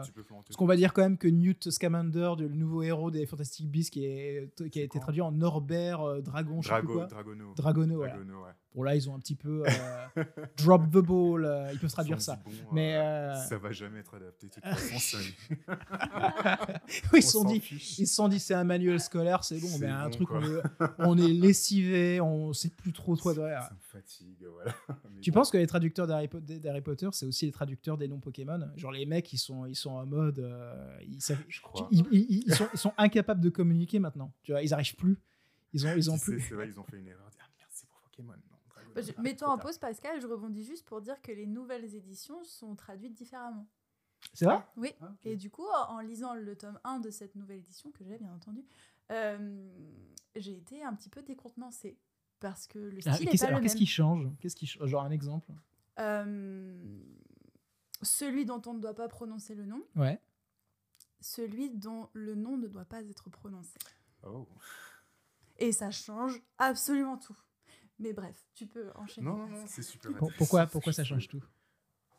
parce 0.45 0.55
qu'on 0.57 0.65
va 0.67 0.75
dire 0.75 0.93
quand 0.93 1.01
même 1.01 1.17
que 1.17 1.27
Newt 1.27 1.69
Scamander, 1.71 2.33
le 2.37 2.49
nouveau 2.49 2.83
héros 2.83 3.09
des 3.09 3.25
Fantastic 3.25 3.69
Beasts, 3.69 3.91
qui, 3.93 4.05
est, 4.05 4.51
qui 4.69 4.79
a 4.79 4.83
été 4.83 4.99
traduit 4.99 5.21
en 5.21 5.31
Norbert 5.31 6.01
euh, 6.01 6.21
Dragon, 6.21 6.61
je 6.61 6.67
sais 6.69 6.75
plus 6.75 6.83
Drago, 6.87 6.93
quoi. 6.99 7.05
Dragono. 7.07 7.53
Dragono, 7.55 7.95
voilà. 7.95 8.13
Dragono, 8.13 8.43
ouais. 8.43 8.51
Bon 8.75 8.83
là 8.83 8.95
ils 8.95 9.09
ont 9.09 9.15
un 9.15 9.19
petit 9.19 9.33
peu 9.35 9.63
euh, 9.65 10.23
drop 10.57 10.83
the 10.91 10.97
ball, 10.99 11.45
euh, 11.45 11.71
ils 11.73 11.79
peuvent 11.79 11.91
traduire 11.91 12.21
ça. 12.21 12.39
bon, 12.45 12.51
Mais, 12.73 12.95
euh, 12.95 13.31
euh, 13.31 13.35
ça 13.35 13.57
va 13.57 13.71
jamais 13.71 13.99
être 13.99 14.13
adapté. 14.15 14.47
De 14.47 14.51
toute 14.53 14.63
façon, 14.63 15.17
ils 17.13 17.23
se 17.23 17.31
sont 17.31 17.43
dit, 17.45 17.59
fiche. 17.59 17.99
ils 17.99 18.07
se 18.07 18.15
sont 18.15 18.27
dit 18.27 18.39
c'est 18.39 18.53
un 18.53 18.63
manuel 18.63 18.99
scolaire, 18.99 19.43
c'est 19.43 19.59
bon, 19.59 19.77
mais 19.79 19.87
un 19.87 20.09
truc 20.09 20.29
on 20.31 20.41
est, 20.43 20.61
on 20.99 21.17
est 21.17 21.27
lessivé, 21.33 22.21
on 22.21 22.53
sait 22.53 22.69
plus 22.69 22.93
trop 22.93 23.15
quoi 23.15 23.33
Ça-. 23.33 23.61
Ça 23.61 23.73
me 23.73 23.79
fatigue, 23.99 24.45
voilà. 24.53 24.75
Mais 25.11 25.21
Tu 25.21 25.31
penses 25.31 25.49
que 25.49 25.57
les 25.57 25.67
traducteurs 25.67 26.07
d'Harry 26.07 26.27
Po- 26.27 26.39
d'Harry 26.39 26.81
Potter, 26.81 27.07
c'est 27.13 27.25
aussi 27.25 27.45
les 27.45 27.51
traducteurs 27.51 27.97
des 27.97 28.07
noms 28.07 28.19
Pokémon? 28.19 28.59
Genre 28.75 28.91
les 28.91 29.05
mecs, 29.05 29.31
ils 29.33 29.37
sont, 29.37 29.65
ils 29.65 29.75
sont 29.75 29.91
en 29.91 30.05
mode, 30.05 30.39
euh, 30.39 30.97
ils, 31.07 31.21
savent- 31.21 31.43
Je 31.47 31.61
crois. 31.61 31.87
ils, 31.91 32.05
ils- 32.11 32.43
ils 32.47 32.53
sont, 32.53 32.67
ils 32.73 32.79
sont 32.79 32.93
incapables 32.97 33.41
de 33.41 33.49
communiquer 33.49 33.99
maintenant. 33.99 34.31
Tu 34.43 34.51
vois, 34.51 34.61
ils 34.61 34.73
arrivent 34.73 34.95
plus. 34.95 35.17
Ils 35.73 35.85
ont, 35.85 35.93
ils 35.95 36.09
ont 36.11 36.17
plus. 36.17 36.39
C'est 36.41 36.53
vrai, 36.55 36.67
ils 36.69 36.79
ont 36.79 36.83
fait 36.83 36.97
une 36.97 37.07
erreur. 37.07 37.29
Ah 37.39 37.43
merde, 37.57 37.69
c'est 37.73 37.87
pour 37.89 37.99
Pokémon. 38.01 38.33
Non, 38.33 38.57
Dragono. 38.69 38.86
Bah, 38.97 39.03
je- 39.15 39.21
Mets-toi 39.21 39.47
en 39.49 39.57
pause, 39.57 39.77
Pascal. 39.77 40.19
Je 40.19 40.27
rebondis 40.27 40.63
juste 40.63 40.85
pour 40.85 41.01
dire 41.01 41.21
que 41.21 41.31
les 41.31 41.45
nouvelles 41.47 41.93
éditions 41.95 42.43
sont 42.43 42.75
traduites 42.75 43.13
différemment. 43.13 43.67
C'est 44.33 44.45
vrai? 44.45 44.65
Oui. 44.75 44.93
Ah. 45.01 45.13
Et 45.23 45.35
du 45.35 45.49
coup, 45.51 45.67
en 45.89 45.99
lisant 45.99 46.33
le 46.33 46.55
tome 46.55 46.79
1 46.83 46.99
de 46.99 47.09
cette 47.11 47.35
nouvelle 47.35 47.59
édition, 47.59 47.91
que 47.91 48.03
j'ai 48.03 48.17
bien 48.17 48.33
entendu, 48.33 48.65
euh, 49.11 49.69
j'ai 50.35 50.57
été 50.57 50.83
un 50.83 50.93
petit 50.95 51.09
peu 51.09 51.21
décontenancée. 51.21 51.97
Parce 52.39 52.67
que 52.67 52.77
le 52.79 52.99
Ah, 53.05 53.13
style 53.13 53.29
pas 53.39 53.45
Alors 53.47 53.61
qu'est-ce 53.61 53.75
qui 53.75 53.85
change? 53.87 54.27
Qu'est-ce 54.39 54.55
qui 54.55 54.65
Genre 54.67 55.03
un 55.03 55.11
exemple? 55.11 55.51
Euh, 55.99 56.99
celui 58.03 58.45
dont 58.45 58.61
on 58.67 58.73
ne 58.75 58.79
doit 58.79 58.93
pas 58.95 59.07
prononcer 59.07 59.55
le 59.55 59.65
nom, 59.65 59.83
Ouais. 59.95 60.19
celui 61.19 61.69
dont 61.71 62.09
le 62.13 62.35
nom 62.35 62.57
ne 62.57 62.67
doit 62.67 62.85
pas 62.85 63.01
être 63.01 63.29
prononcé. 63.31 63.77
Oh. 64.23 64.47
Et 65.57 65.71
ça 65.71 65.89
change 65.89 66.41
absolument 66.59 67.17
tout. 67.17 67.35
Mais 67.99 68.13
bref, 68.13 68.45
tu 68.53 68.67
peux 68.67 68.91
enchaîner. 68.95 69.25
Non, 69.27 69.37
non, 69.37 69.47
non, 69.47 69.63
c'est 69.67 69.81
super. 69.83 70.11
Pourquoi, 70.37 70.67
pourquoi 70.67 70.93
ça 70.93 71.03
change 71.03 71.27
tout? 71.27 71.43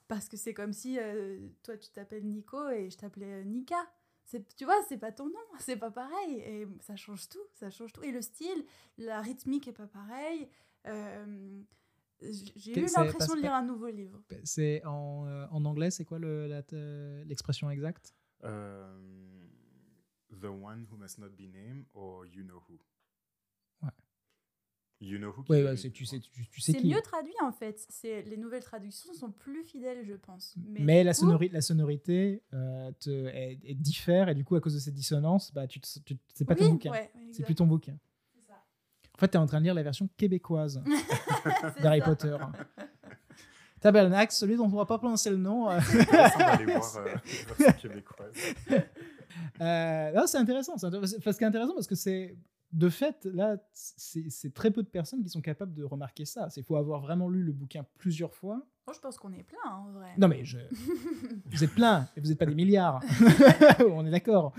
Parce 0.09 0.29
que 0.29 0.37
c'est 0.37 0.55
comme 0.55 0.73
si 0.73 0.99
euh, 0.99 1.39
toi 1.63 1.77
tu 1.77 1.91
t'appelles 1.91 2.25
Nico 2.27 2.69
et 2.71 2.89
je 2.91 2.97
t'appelais 2.97 3.43
euh, 3.43 3.45
Nika. 3.45 3.77
C'est, 4.25 4.55
tu 4.57 4.65
vois, 4.65 4.77
c'est 4.89 4.99
pas 4.99 5.13
ton 5.13 5.27
nom, 5.27 5.39
c'est 5.59 5.77
pas 5.77 5.91
pareil. 5.91 6.39
Et 6.41 6.67
ça 6.81 6.97
change 6.97 7.29
tout, 7.29 7.39
ça 7.55 7.71
change 7.71 7.93
tout. 7.93 8.03
Et 8.03 8.11
le 8.13 8.23
style, 8.23 8.65
la 8.97 9.21
rythmique 9.21 9.69
est 9.69 9.73
pas 9.73 9.87
pareil. 9.87 10.49
Euh, 10.87 11.63
j'ai 12.21 12.73
eu 12.73 12.87
l'impression 13.05 13.35
de 13.37 13.41
lire 13.43 13.55
un 13.55 13.63
nouveau 13.63 13.89
livre. 13.89 14.21
C'est 14.45 14.85
en, 14.85 15.27
euh, 15.27 15.47
en 15.51 15.65
anglais, 15.65 15.91
c'est 15.91 16.05
quoi 16.05 16.19
le- 16.19 16.47
l'expression 17.27 17.71
exacte? 17.71 18.15
The 20.41 20.51
one 20.51 20.87
who 20.91 20.97
must 20.97 21.19
not 21.19 21.31
be 21.37 21.49
named 21.49 21.87
or 21.95 22.27
you 22.27 22.43
know 22.45 22.63
who. 22.69 22.79
You 25.01 25.19
know 25.19 25.29
who. 25.31 25.45
Ouais, 25.49 25.63
ouais, 25.63 25.71
le- 25.71 25.77
c'est- 25.77 25.91
tu 25.91 26.05
sais, 26.05 26.19
tu, 26.19 26.47
tu 26.49 26.61
sais 26.61 26.73
C'est 26.73 26.79
qui. 26.79 26.89
mieux 26.93 27.01
traduit 27.03 27.33
en 27.43 27.53
fait. 27.53 27.87
C'est, 27.89 28.23
les 28.23 28.37
nouvelles 28.37 28.65
traductions 28.65 29.13
sont 29.15 29.31
plus 29.31 29.63
fidèles, 29.63 30.05
je 30.05 30.15
pense. 30.15 30.57
Mais, 30.57 31.05
la, 31.05 31.13
coup, 31.15 31.21
sonori- 31.27 31.53
la 31.53 31.61
sonorité 31.61 32.43
euh, 32.53 32.91
te, 32.99 33.11
elle- 33.29 33.59
elle 33.65 33.77
diffère 33.79 34.29
et 34.29 34.35
du 34.35 34.45
coup, 34.45 34.57
à 34.57 34.61
cause 34.61 34.75
de 34.75 34.81
cette 34.81 34.95
dissonance, 34.95 35.53
bah, 35.55 35.67
tu, 35.69 35.81
te- 35.81 36.01
tu- 36.05 36.19
c'est 36.35 36.45
pas 36.45 36.57
ton 36.57 36.71
bouquin. 36.71 36.91
ouais, 36.91 37.11
c'est 37.33 37.45
plus 37.45 37.55
ton 37.55 37.67
bouquin. 37.67 37.97
C'est 38.35 38.45
ça. 38.47 38.55
En 39.15 39.19
fait, 39.19 39.29
tu 39.29 39.35
es 39.37 39.41
en 39.41 39.47
train 39.47 39.59
de 39.61 39.65
lire 39.65 39.75
la 39.75 39.85
version 39.85 40.09
québécoise 40.17 40.83
d'Harry. 41.83 42.01
Potter. 42.01 42.37
Tabernacle, 43.81 44.33
celui 44.33 44.57
dont 44.57 44.65
on 44.65 44.69
ne 44.71 44.75
va 44.77 44.87
pas 44.87 44.99
prononcer 44.99 45.31
le 45.31 45.37
nom. 45.37 45.71
euh, 45.71 45.79
On 45.79 46.05
va 46.13 46.47
aller 46.49 46.65
voir 46.65 46.97
euh, 46.97 47.05
la 47.05 47.55
version 47.55 47.89
québécoise. 47.89 48.35
Euh, 49.61 50.13
non, 50.13 50.27
c'est 50.27 50.39
intéressant. 50.39 50.77
C'est 50.79 50.87
intéressant. 50.87 51.45
Intéressant 51.47 51.75
parce 51.75 51.87
que 51.87 51.95
c'est 51.95 52.35
de 52.73 52.89
fait 52.89 53.25
là, 53.25 53.57
c'est 53.73 54.31
c'est 54.31 54.53
très 54.53 54.71
peu 54.71 54.83
de 54.83 54.89
personnes 54.89 55.23
qui 55.23 55.31
sont 55.31 55.41
capables 55.41 55.75
de 55.75 55.85
remarquer 55.85 56.25
ça. 56.25 56.49
Il 56.57 56.65
faut 56.65 56.77
avoir 56.77 57.01
vraiment 57.01 57.29
lu 57.29 57.43
le 57.43 57.53
bouquin 57.53 57.87
plusieurs 57.97 58.35
fois. 58.35 58.67
Moi, 58.89 58.95
je 58.95 59.01
pense 59.01 59.19
qu'on 59.19 59.33
est 59.35 59.43
plein 59.43 59.71
en 59.71 59.91
vrai. 59.93 60.09
Non 60.17 60.29
mais 60.29 60.45
je... 60.45 60.59
vous 61.51 61.63
êtes 61.65 61.75
plein 61.75 62.09
et 62.17 62.21
vous 62.21 62.29
n'êtes 62.29 62.39
pas 62.39 62.47
des 62.47 62.55
milliards. 62.55 63.03
On 63.87 64.07
est 64.07 64.11
d'accord. 64.11 64.55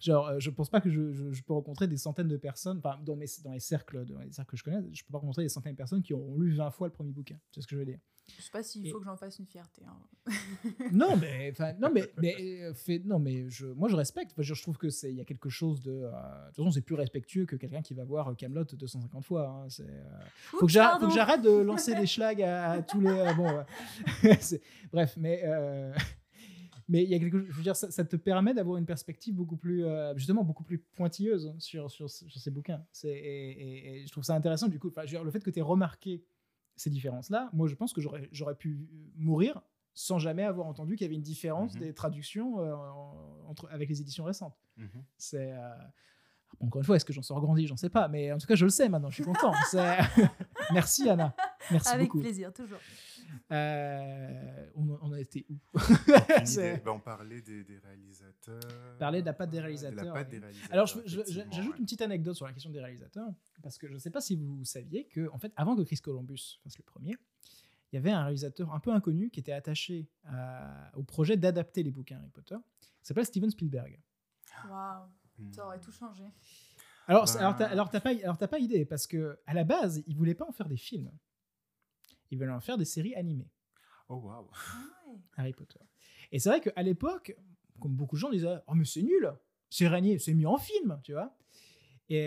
Genre, 0.00 0.28
euh, 0.28 0.38
je 0.38 0.50
pense 0.50 0.70
pas 0.70 0.80
que 0.80 0.88
je, 0.88 1.10
je- 1.12 1.32
je 1.32 1.42
peux 1.42 1.52
rencontrer 1.52 1.88
des 1.88 1.96
centaines 1.96 2.28
de 2.28 2.36
personnes. 2.36 2.78
Enfin, 2.78 2.98
dans 3.04 3.16
mes 3.16 3.26
dans 3.44 3.52
les 3.52 3.58
cercles, 3.60 4.04
dans 4.06 4.20
les 4.20 4.30
cercles 4.32 4.52
que 4.52 4.56
je 4.56 4.62
connais, 4.64 4.78
je 4.92 5.02
peux 5.04 5.12
pas 5.12 5.18
rencontrer 5.18 5.42
des 5.42 5.48
centaines 5.48 5.72
de 5.72 5.76
personnes 5.78 6.02
qui 6.02 6.14
ont 6.14 6.36
lu 6.38 6.54
20 6.54 6.70
fois 6.70 6.86
le 6.86 6.92
premier 6.92 7.10
bouquin. 7.12 7.36
C'est 7.52 7.60
ce 7.60 7.66
que 7.66 7.74
je 7.74 7.80
veux 7.80 7.86
dire? 7.86 7.98
Je 8.36 8.42
sais 8.42 8.50
pas 8.52 8.62
s'il 8.62 8.88
faut 8.92 9.00
que 9.00 9.04
j'en 9.04 9.16
fasse 9.16 9.40
une 9.40 9.46
fierté. 9.46 9.82
hein. 9.84 10.32
non 10.92 11.16
mais 11.16 11.52
non 11.80 11.90
mais 11.92 12.12
mais 12.18 12.62
euh, 12.62 12.72
fait 12.74 13.02
non 13.04 13.18
mais 13.18 13.48
je 13.50 13.66
moi 13.66 13.88
je 13.88 13.96
respecte 13.96 14.32
je, 14.38 14.54
je 14.54 14.62
trouve 14.62 14.76
que 14.78 14.88
c'est 14.88 15.10
il 15.10 15.16
y 15.16 15.20
a 15.20 15.24
quelque 15.24 15.48
chose 15.48 15.80
de 15.82 15.90
euh, 15.90 16.10
de 16.10 16.46
toute 16.48 16.56
façon 16.56 16.70
c'est 16.70 16.82
plus 16.82 16.94
respectueux 16.94 17.44
que 17.46 17.56
quelqu'un 17.56 17.82
qui 17.82 17.92
va 17.94 18.04
voir 18.04 18.36
Camelot 18.36 18.62
250 18.64 19.24
fois 19.24 19.48
hein. 19.48 19.66
c'est 19.68 19.82
euh, 19.82 20.04
faut 20.36 20.66
que 20.66 20.70
j'arrête 20.72 21.42
de 21.42 21.50
lancer 21.50 21.96
des 21.96 22.06
schlags 22.06 22.40
à, 22.42 22.70
à 22.72 22.82
tous 22.82 23.00
les 23.00 23.10
bon 23.40 23.64
bref 24.92 25.16
mais 25.16 25.42
euh, 25.44 25.92
mais 26.88 27.04
il 27.04 27.10
y 27.10 27.14
a 27.14 27.18
quelque 27.18 27.38
chose 27.40 27.46
je 27.50 27.56
veux 27.56 27.62
dire 27.62 27.76
ça, 27.76 27.90
ça 27.90 28.04
te 28.04 28.16
permet 28.16 28.54
d'avoir 28.54 28.76
une 28.78 28.86
perspective 28.86 29.34
beaucoup 29.34 29.56
plus 29.56 29.84
euh, 29.84 30.14
justement 30.16 30.44
beaucoup 30.44 30.64
plus 30.64 30.78
pointilleuse 30.78 31.54
sur 31.58 31.90
sur, 31.90 32.08
sur 32.10 32.30
ces 32.40 32.50
bouquins 32.50 32.84
c'est 32.92 33.08
et, 33.10 33.50
et- 33.50 34.02
et 34.02 34.06
je 34.06 34.12
trouve 34.12 34.24
ça 34.24 34.34
intéressant 34.34 34.68
du 34.68 34.78
coup 34.78 34.88
Enfin, 34.88 35.04
dire, 35.04 35.24
le 35.24 35.30
fait 35.30 35.42
que 35.42 35.50
tu 35.50 35.58
aies 35.58 35.62
remarqué 35.62 36.24
ces 36.76 36.90
différences 36.90 37.30
là 37.30 37.50
moi 37.52 37.68
je 37.68 37.74
pense 37.74 37.92
que 37.92 38.00
j'aurais 38.00 38.28
j'aurais 38.32 38.54
pu 38.56 38.88
mourir 39.16 39.60
sans 39.92 40.18
jamais 40.18 40.44
avoir 40.44 40.66
entendu 40.68 40.94
qu'il 40.96 41.04
y 41.04 41.08
avait 41.08 41.16
une 41.16 41.20
différence 41.22 41.74
Mhm. 41.74 41.80
des 41.80 41.92
traductions 41.94 42.60
euh, 42.60 42.72
en- 42.74 43.44
entre, 43.48 43.68
avec 43.72 43.88
les 43.88 44.00
éditions 44.00 44.22
récentes. 44.24 44.56
Mhm. 44.76 45.02
C'est 45.18 45.52
euh, 45.52 45.68
encore 46.58 46.80
une 46.80 46.84
fois, 46.86 46.96
est-ce 46.96 47.04
que 47.04 47.12
j'en 47.12 47.22
sors 47.22 47.40
grandi? 47.40 47.66
J'en 47.66 47.76
sais 47.76 47.88
pas, 47.90 48.08
mais 48.08 48.32
en 48.32 48.38
tout 48.38 48.46
cas, 48.46 48.54
je 48.56 48.64
le 48.64 48.70
sais 48.70 48.88
maintenant. 48.88 49.08
Je 49.10 49.14
suis 49.14 49.24
content. 49.24 49.52
Merci 50.72 51.08
Anna. 51.08 51.34
Merci 51.70 51.88
Avec 51.90 52.08
beaucoup. 52.08 52.20
plaisir, 52.20 52.52
toujours. 52.52 52.78
Euh, 53.52 54.66
on, 54.74 54.98
on 55.02 55.12
a 55.12 55.20
été 55.20 55.46
où? 55.48 55.54
On 56.86 56.98
parlait 57.00 57.40
des, 57.42 57.64
des 57.64 57.78
réalisateurs. 57.78 58.60
Parler 58.98 59.20
de 59.20 59.26
la 59.26 59.32
patte 59.32 59.50
des 59.50 59.56
De 59.56 59.60
la 59.62 59.66
réalisateurs, 59.66 60.12
patte 60.14 60.28
des 60.28 60.38
réalisateurs. 60.38 60.72
Alors, 60.72 60.86
j'ajoute 60.86 61.26
ouais. 61.28 61.78
une 61.78 61.84
petite 61.84 62.02
anecdote 62.02 62.34
sur 62.36 62.46
la 62.46 62.52
question 62.52 62.70
des 62.70 62.80
réalisateurs, 62.80 63.28
parce 63.62 63.78
que 63.78 63.86
je 63.88 63.94
ne 63.94 63.98
sais 63.98 64.10
pas 64.10 64.20
si 64.20 64.36
vous 64.36 64.64
saviez 64.64 65.04
que, 65.06 65.28
en 65.32 65.38
fait, 65.38 65.52
avant 65.56 65.76
que 65.76 65.82
Chris 65.82 65.98
Columbus 65.98 66.58
fasse 66.64 66.76
le 66.78 66.84
premier, 66.84 67.16
il 67.92 67.96
y 67.96 67.98
avait 67.98 68.10
un 68.10 68.22
réalisateur 68.24 68.72
un 68.72 68.80
peu 68.80 68.92
inconnu 68.92 69.30
qui 69.30 69.40
était 69.40 69.52
attaché 69.52 70.08
à- 70.26 70.90
au 70.96 71.02
projet 71.02 71.36
d'adapter 71.36 71.82
les 71.82 71.90
bouquins 71.90 72.18
Harry 72.18 72.30
Potter, 72.30 72.56
qui 72.80 73.06
s'appelle 73.06 73.26
Steven 73.26 73.50
Spielberg. 73.50 74.00
Waouh, 74.68 75.04
Hmm. 75.06 75.08
Ça 75.52 75.66
aurait 75.66 75.80
tout 75.80 75.92
changé. 75.92 76.24
Alors, 77.06 77.24
Ben- 77.24 77.32
c'est- 77.32 77.38
alors, 77.38 77.56
t'as, 77.56 77.66
alors 77.68 77.90
t'as 77.90 78.00
pas, 78.00 78.10
alors 78.10 78.38
t'as 78.38 78.48
pas 78.48 78.58
idée 78.58 78.84
parce 78.84 79.06
que 79.06 79.38
à 79.46 79.54
la 79.54 79.64
base, 79.64 80.02
il 80.06 80.16
voulait 80.16 80.34
pas 80.34 80.46
en 80.46 80.52
faire 80.52 80.68
des 80.68 80.76
films. 80.76 81.10
Il 82.30 82.38
voulait 82.38 82.50
en 82.50 82.60
faire 82.60 82.78
des 82.78 82.84
séries 82.84 83.14
animées, 83.16 83.50
Oh, 84.08 84.16
waouh. 84.16 84.48
Ah 84.52 85.08
ouais. 85.08 85.18
Harry 85.36 85.52
Potter. 85.52 85.78
Et 86.32 86.38
c'est 86.38 86.48
vrai 86.48 86.60
qu'à 86.60 86.82
l'époque, 86.82 87.36
comme 87.80 87.94
beaucoup 87.96 88.16
de 88.16 88.20
gens 88.20 88.30
disaient, 88.30 88.56
oh 88.66 88.74
mais 88.74 88.84
c'est 88.84 89.02
nul, 89.02 89.32
c'est 89.68 89.88
régné, 89.88 90.18
c'est 90.18 90.34
mieux 90.34 90.48
en 90.48 90.58
film, 90.58 91.00
tu 91.02 91.12
vois. 91.12 91.36
Et 92.08 92.20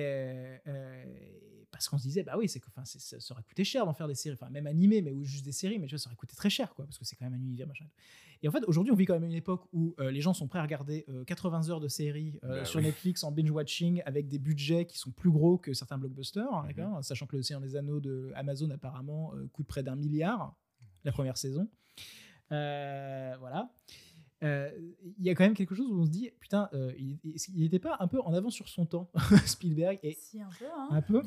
euh, 0.67 1.07
parce 1.71 1.89
qu'on 1.89 1.97
se 1.97 2.03
disait, 2.03 2.23
bah 2.23 2.35
oui, 2.37 2.47
c'est 2.47 2.59
que, 2.59 2.67
enfin, 2.67 2.85
c'est- 2.85 2.99
ça, 2.99 3.19
ça 3.19 3.33
aurait 3.33 3.43
coûté 3.43 3.63
cher 3.63 3.85
d'en 3.85 3.93
faire 3.93 4.07
des 4.07 4.15
séries, 4.15 4.37
enfin 4.39 4.49
même 4.49 4.67
animées, 4.67 5.01
mais 5.01 5.11
ou 5.11 5.23
juste 5.23 5.43
des 5.45 5.51
séries, 5.51 5.77
mais 5.79 5.87
tu 5.87 5.95
vois, 5.95 5.99
ça 5.99 6.07
aurait 6.09 6.15
coûté 6.15 6.35
très 6.35 6.49
cher, 6.49 6.73
quoi, 6.73 6.85
parce 6.85 6.97
que 6.97 7.05
c'est 7.05 7.15
quand 7.15 7.25
même 7.25 7.33
un 7.33 7.43
univers 7.43 7.67
machin. 7.67 7.85
Et 8.43 8.49
en 8.49 8.51
fait, 8.51 8.63
aujourd'hui, 8.67 8.91
on 8.91 8.95
vit 8.95 9.05
quand 9.05 9.13
même 9.13 9.23
une 9.23 9.31
époque 9.31 9.63
où 9.71 9.95
euh, 9.99 10.11
les 10.11 10.19
gens 10.19 10.33
sont 10.33 10.49
prêts 10.49 10.59
à 10.59 10.63
regarder 10.63 11.05
euh, 11.07 11.23
80 11.23 11.69
heures 11.69 11.79
de 11.79 11.87
séries 11.87 12.39
euh, 12.43 12.59
Bah 12.59 12.65
sur 12.65 12.79
oui. 12.79 12.85
Netflix 12.85 13.23
en 13.23 13.31
binge-watching 13.31 14.03
avec 14.05 14.27
des 14.27 14.37
budgets 14.37 14.85
qui 14.85 14.97
sont 14.97 15.11
plus 15.11 15.31
gros 15.31 15.57
que 15.57 15.73
certains 15.73 15.97
blockbusters, 15.97 16.63
d'accord 16.67 17.03
sachant 17.03 17.25
que 17.25 17.37
le 17.37 17.41
Seigneur 17.41 17.61
des 17.61 17.77
Anneaux 17.77 18.01
de 18.01 18.31
Amazon 18.35 18.69
apparemment 18.71 19.33
euh, 19.33 19.47
coûte 19.53 19.65
près 19.65 19.81
d'un 19.81 19.95
milliard 19.95 20.55
la 21.05 21.13
première 21.13 21.37
saison. 21.37 21.69
Euh, 22.51 23.35
Euh, 24.43 24.69
Il 25.17 25.23
y 25.25 25.29
a 25.29 25.35
quand 25.35 25.43
même 25.43 25.53
quelque 25.53 25.73
chose 25.75 25.89
où 25.89 25.95
on 25.95 26.05
se 26.05 26.09
dit, 26.09 26.29
putain, 26.39 26.69
euh, 26.73 26.91
il 26.97 27.19
n'était 27.55 27.79
pas 27.79 27.95
un 27.99 28.07
peu 28.07 28.19
en 28.21 28.33
avance 28.33 28.53
sur 28.53 28.67
son 28.67 28.85
temps, 28.85 29.09
Spielberg 29.45 29.99
et 30.03 30.13
Si, 30.13 30.41
un 30.41 30.49
peu, 30.59 30.65
hein. 30.65 30.87
un 30.91 31.01
peu. 31.01 31.21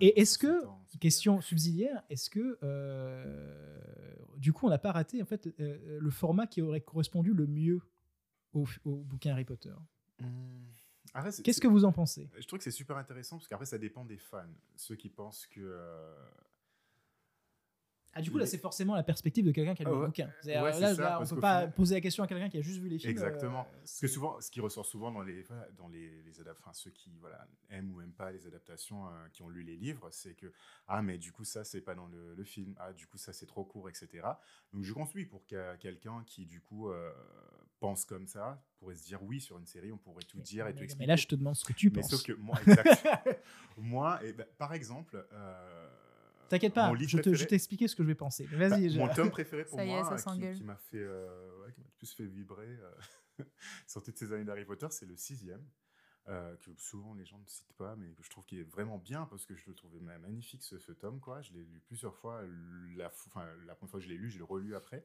Et 0.00 0.20
est-ce 0.20 0.38
que, 0.38 0.62
temps, 0.62 0.80
question 1.00 1.40
subsidiaire, 1.40 2.02
est-ce 2.08 2.30
que 2.30 2.58
euh, 2.62 4.14
du 4.36 4.52
coup 4.52 4.66
on 4.66 4.70
n'a 4.70 4.78
pas 4.78 4.92
raté 4.92 5.20
en 5.22 5.26
fait 5.26 5.48
euh, 5.60 5.98
le 6.00 6.10
format 6.10 6.46
qui 6.46 6.62
aurait 6.62 6.80
correspondu 6.80 7.32
le 7.34 7.46
mieux 7.46 7.80
au, 8.52 8.64
au 8.84 8.96
bouquin 8.96 9.32
Harry 9.32 9.44
Potter? 9.44 9.72
C'est- 11.30 11.42
Qu'est-ce 11.42 11.60
que 11.60 11.68
vous 11.68 11.84
en 11.84 11.92
pensez? 11.92 12.28
Je 12.38 12.46
trouve 12.46 12.58
que 12.58 12.64
c'est 12.64 12.70
super 12.70 12.96
intéressant 12.96 13.36
parce 13.36 13.48
qu'après, 13.48 13.64
ça 13.66 13.78
dépend 13.78 14.04
des 14.04 14.18
fans. 14.18 14.44
Ceux 14.76 14.96
qui 14.96 15.08
pensent 15.08 15.46
que. 15.46 15.60
Ah, 18.16 18.22
du 18.22 18.30
coup, 18.30 18.38
là, 18.38 18.46
c'est 18.46 18.58
forcément 18.58 18.94
la 18.94 19.02
perspective 19.02 19.44
de 19.44 19.52
quelqu'un 19.52 19.74
qui 19.74 19.82
a 19.82 19.84
lu 19.84 19.90
Ah 19.90 19.94
le 19.94 20.00
ouais. 20.00 20.06
bouquin. 20.06 20.32
Ouais, 20.44 20.56
euh, 20.56 20.62
là, 20.80 20.94
ça, 20.94 21.02
là, 21.02 21.20
on 21.20 21.26
peut 21.26 21.38
pas 21.40 21.58
final- 21.60 21.74
poser 21.74 21.94
la 21.96 22.00
question 22.00 22.24
à 22.24 22.26
quelqu'un 22.26 22.48
qui 22.48 22.56
a 22.58 22.62
juste 22.62 22.80
vu 22.80 22.88
les 22.88 22.98
films. 22.98 23.10
Exactement. 23.10 23.60
euh, 23.70 23.78
Parce 23.80 24.00
que 24.00 24.08
souvent, 24.08 24.40
ce 24.40 24.50
qui 24.50 24.60
ressort 24.60 24.86
souvent 24.86 25.10
dans 25.12 25.22
les, 25.22 25.44
dans 25.76 25.88
les, 25.88 26.22
les 26.22 26.40
enfin, 26.50 26.72
ceux 26.72 26.90
qui 26.90 27.10
voilà, 27.20 27.46
aiment 27.70 27.92
ou 27.94 28.00
aiment 28.00 28.12
pas 28.14 28.32
les 28.32 28.46
adaptations, 28.46 29.06
euh, 29.06 29.10
qui 29.32 29.42
ont 29.42 29.48
lu 29.50 29.62
les 29.62 29.76
livres, 29.76 30.08
c'est 30.10 30.34
que 30.34 30.50
ah 30.88 31.02
mais 31.02 31.18
du 31.18 31.30
coup 31.32 31.44
ça 31.44 31.62
c'est 31.64 31.80
pas 31.82 31.94
dans 31.94 32.06
le, 32.06 32.34
le 32.34 32.44
film, 32.44 32.74
ah 32.78 32.92
du 32.92 33.06
coup 33.06 33.18
ça 33.18 33.32
c'est 33.32 33.46
trop 33.46 33.64
court, 33.64 33.88
etc. 33.88 34.08
Donc 34.72 34.82
je 34.84 34.92
pense 34.94 35.12
oui 35.14 35.24
pour 35.26 35.44
quelqu'un 35.46 36.22
qui 36.26 36.46
du 36.46 36.60
coup 36.60 36.88
euh, 36.90 37.12
pense 37.80 38.04
comme 38.04 38.26
ça 38.26 38.62
pourrait 38.78 38.94
se 38.94 39.04
dire 39.04 39.22
oui 39.22 39.40
sur 39.40 39.58
une 39.58 39.66
série 39.66 39.92
on 39.92 39.98
pourrait 39.98 40.24
tout 40.24 40.38
dire 40.40 40.66
et 40.66 40.74
tout 40.74 40.82
expliquer. 40.82 41.00
mais 41.04 41.06
là, 41.06 41.16
je 41.16 41.26
te 41.26 41.34
demande 41.34 41.54
ce 41.56 41.64
que 41.64 41.72
tu 41.74 41.90
Mais 41.90 42.00
penses. 42.00 42.10
sauf 42.10 42.22
que 42.22 42.32
moi, 42.32 42.56
exact. 42.66 43.06
moi, 43.76 44.24
et 44.24 44.32
ben, 44.32 44.46
par 44.58 44.72
exemple, 44.72 45.26
T'inquiète 46.48 46.74
pas, 46.74 46.88
mon 46.88 46.94
livre 46.94 47.10
je 47.10 47.16
te- 47.18 47.34
je 47.34 47.44
expliqué 47.54 47.88
ce 47.88 47.96
que 47.96 48.02
je 48.02 48.08
vais 48.08 48.14
penser. 48.14 48.46
bah, 48.70 48.76
je- 48.88 48.98
mon 48.98 49.06
tome 49.14 49.30
préféré 49.30 49.64
pour 49.64 49.78
Ça 49.78 49.84
est, 49.84 49.88
moi, 49.88 50.04
ça 50.18 50.30
euh, 50.30 50.34
qui- 50.52 50.58
qui, 50.58 50.64
m'a 50.64 50.76
fait, 50.76 50.98
euh, 50.98 51.64
ouais, 51.64 51.72
qui 51.72 51.80
m'a 51.80 51.86
le 51.86 51.92
plus 51.98 52.12
fait 52.14 52.26
vibrer 52.26 52.66
euh, 52.68 52.90
sur 53.86 54.02
toutes 54.02 54.16
ces 54.18 54.32
années 54.32 54.44
d'Harry 54.44 54.64
Potter, 54.64 54.86
c'est 54.90 55.06
le 55.06 55.16
sixième, 55.16 55.64
euh, 56.28 56.56
que 56.56 56.70
souvent 56.76 57.14
les 57.14 57.24
gens 57.24 57.38
ne 57.38 57.46
citent 57.46 57.72
pas, 57.74 57.94
mais 57.96 58.12
que 58.14 58.22
je 58.22 58.30
trouve 58.30 58.44
qu'il 58.46 58.58
est 58.58 58.64
vraiment 58.70 58.98
bien 58.98 59.26
parce 59.26 59.44
que 59.46 59.54
je 59.54 59.64
le 59.68 59.74
trouvais 59.74 60.00
ma- 60.00 60.18
magnifique 60.18 60.62
ce, 60.62 60.78
ce 60.78 60.92
tome, 60.92 61.20
quoi. 61.20 61.42
Je 61.42 61.52
l'ai 61.52 61.64
lu 61.64 61.80
plusieurs 61.86 62.16
fois. 62.16 62.42
La, 62.96 63.06
enfin, 63.26 63.46
la 63.66 63.74
première 63.74 63.90
fois 63.90 64.00
que 64.00 64.04
je 64.06 64.10
l'ai 64.10 64.16
lu, 64.18 64.30
je 64.30 64.38
l'ai 64.38 64.44
relu 64.44 64.74
après. 64.74 65.04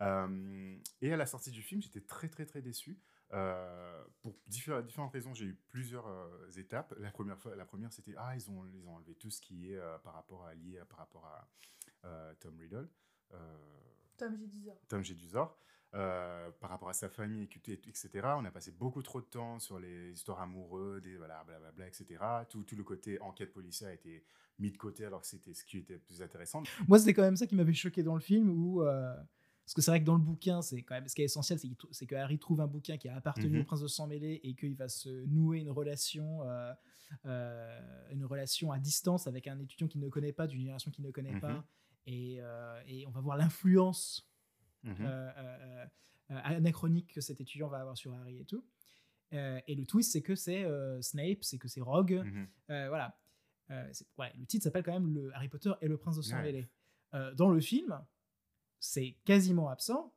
Euh, 0.00 0.76
et 1.02 1.12
à 1.12 1.16
la 1.16 1.26
sortie 1.26 1.50
du 1.50 1.62
film, 1.62 1.82
j'étais 1.82 2.00
très 2.00 2.28
très 2.28 2.46
très 2.46 2.62
déçu. 2.62 2.98
Euh, 3.34 4.04
pour 4.22 4.32
diffé- 4.48 4.82
différentes 4.84 5.12
raisons, 5.12 5.34
j'ai 5.34 5.46
eu 5.46 5.54
plusieurs 5.68 6.06
euh, 6.06 6.48
étapes. 6.56 6.94
La 6.98 7.10
première 7.10 7.38
fois, 7.38 7.54
la 7.56 7.64
première, 7.66 7.92
c'était 7.92 8.14
ah 8.16 8.34
ils 8.36 8.48
ont 8.50 8.64
ils 8.66 8.86
ont 8.86 8.94
enlevé 8.94 9.14
tout 9.16 9.30
ce 9.30 9.40
qui 9.40 9.72
est 9.72 9.76
euh, 9.76 9.98
par 9.98 10.14
rapport 10.14 10.44
à 10.46 10.54
lié 10.54 10.80
par 10.88 10.98
rapport 10.98 11.26
à 11.26 11.48
euh, 12.04 12.32
Tom 12.40 12.56
Riddle, 12.58 12.88
euh, 13.32 13.36
Tom, 14.16 14.36
j'ai 14.36 14.46
10 14.46 14.68
heures. 14.68 14.78
Tom 14.88 15.02
Jedusor. 15.02 15.58
euh, 15.94 16.50
par 16.60 16.70
rapport 16.70 16.88
à 16.88 16.92
sa 16.92 17.08
famille, 17.08 17.44
etc. 17.44 18.08
On 18.36 18.44
a 18.44 18.50
passé 18.50 18.72
beaucoup 18.72 19.02
trop 19.02 19.20
de 19.20 19.26
temps 19.26 19.58
sur 19.60 19.78
les 19.78 20.12
histoires 20.12 20.40
amoureuses, 20.40 21.02
des 21.02 21.16
voilà, 21.16 21.42
blablabla, 21.44 21.86
etc. 21.86 22.44
Tout, 22.50 22.62
tout 22.64 22.74
le 22.76 22.82
côté 22.84 23.20
enquête 23.20 23.52
policière 23.52 23.90
a 23.90 23.94
été 23.94 24.24
mis 24.58 24.70
de 24.72 24.76
côté 24.76 25.04
alors 25.04 25.20
que 25.20 25.26
c'était 25.26 25.54
ce 25.54 25.64
qui 25.64 25.78
était 25.78 25.98
plus 25.98 26.20
intéressant. 26.22 26.62
Moi, 26.88 26.98
c'était 26.98 27.14
quand 27.14 27.22
même 27.22 27.36
ça 27.36 27.46
qui 27.46 27.54
m'avait 27.54 27.72
choqué 27.72 28.02
dans 28.02 28.14
le 28.14 28.20
film, 28.20 28.50
où, 28.50 28.82
euh, 28.82 29.14
parce 29.64 29.74
que 29.74 29.80
c'est 29.82 29.90
vrai 29.90 30.00
que 30.00 30.04
dans 30.04 30.14
le 30.16 30.22
bouquin, 30.22 30.60
c'est 30.62 30.82
quand 30.82 30.94
même 30.94 31.08
ce 31.08 31.14
qui 31.14 31.22
est 31.22 31.26
essentiel, 31.26 31.58
c'est 31.90 32.06
que 32.06 32.14
Harry 32.14 32.38
trouve 32.38 32.60
un 32.60 32.66
bouquin 32.66 32.96
qui 32.98 33.08
a 33.08 33.16
appartenu 33.16 33.54
Mhm. 33.56 33.60
au 33.62 33.64
prince 33.64 33.80
de 33.80 33.86
sang 33.88 34.06
mêlé 34.06 34.40
et 34.44 34.54
qu'il 34.54 34.74
va 34.76 34.88
se 34.88 35.24
nouer 35.26 35.60
une 35.60 35.70
relation, 35.70 36.42
euh, 36.42 36.72
euh, 37.24 38.08
une 38.10 38.24
relation 38.24 38.72
à 38.72 38.78
distance 38.78 39.26
avec 39.26 39.46
un 39.46 39.58
étudiant 39.60 39.88
qu'il 39.88 40.00
ne 40.02 40.08
connaît 40.08 40.32
pas, 40.32 40.46
d'une 40.46 40.60
génération 40.60 40.90
qu'il 40.90 41.04
ne 41.04 41.10
connaît 41.10 41.32
Mhm. 41.32 41.40
pas, 41.40 41.66
et, 42.06 42.36
euh, 42.40 42.82
et 42.86 43.06
on 43.06 43.10
va 43.10 43.20
voir 43.20 43.36
l'influence 43.38 44.30
Mhm. 44.82 45.06
anachronique 46.28 47.12
que 47.14 47.20
cet 47.20 47.40
étudiant 47.40 47.68
va 47.68 47.78
avoir 47.80 47.96
sur 47.96 48.12
Harry 48.14 48.40
et 48.40 48.44
tout. 48.44 48.64
Et 49.32 49.74
le 49.74 49.84
twist, 49.86 50.12
c'est 50.12 50.22
que 50.22 50.34
c'est 50.34 50.64
Snape, 51.00 51.42
c'est 51.42 51.58
que 51.58 51.68
c'est 51.68 51.80
Rogue. 51.80 52.22
Mhm. 52.24 52.48
Voilà. 52.68 53.18
Ouais, 54.18 54.30
le 54.38 54.44
titre 54.46 54.64
s'appelle 54.64 54.82
quand 54.84 54.92
même 54.92 55.08
le 55.14 55.34
Harry 55.34 55.48
Potter 55.48 55.72
et 55.80 55.88
le 55.88 55.96
prince 55.96 56.16
de 56.16 56.22
sang 56.22 56.42
mêlé. 56.42 56.68
Dans 57.36 57.48
le 57.48 57.60
film, 57.60 57.98
c'est 58.84 59.16
quasiment 59.24 59.68
absent. 59.70 60.12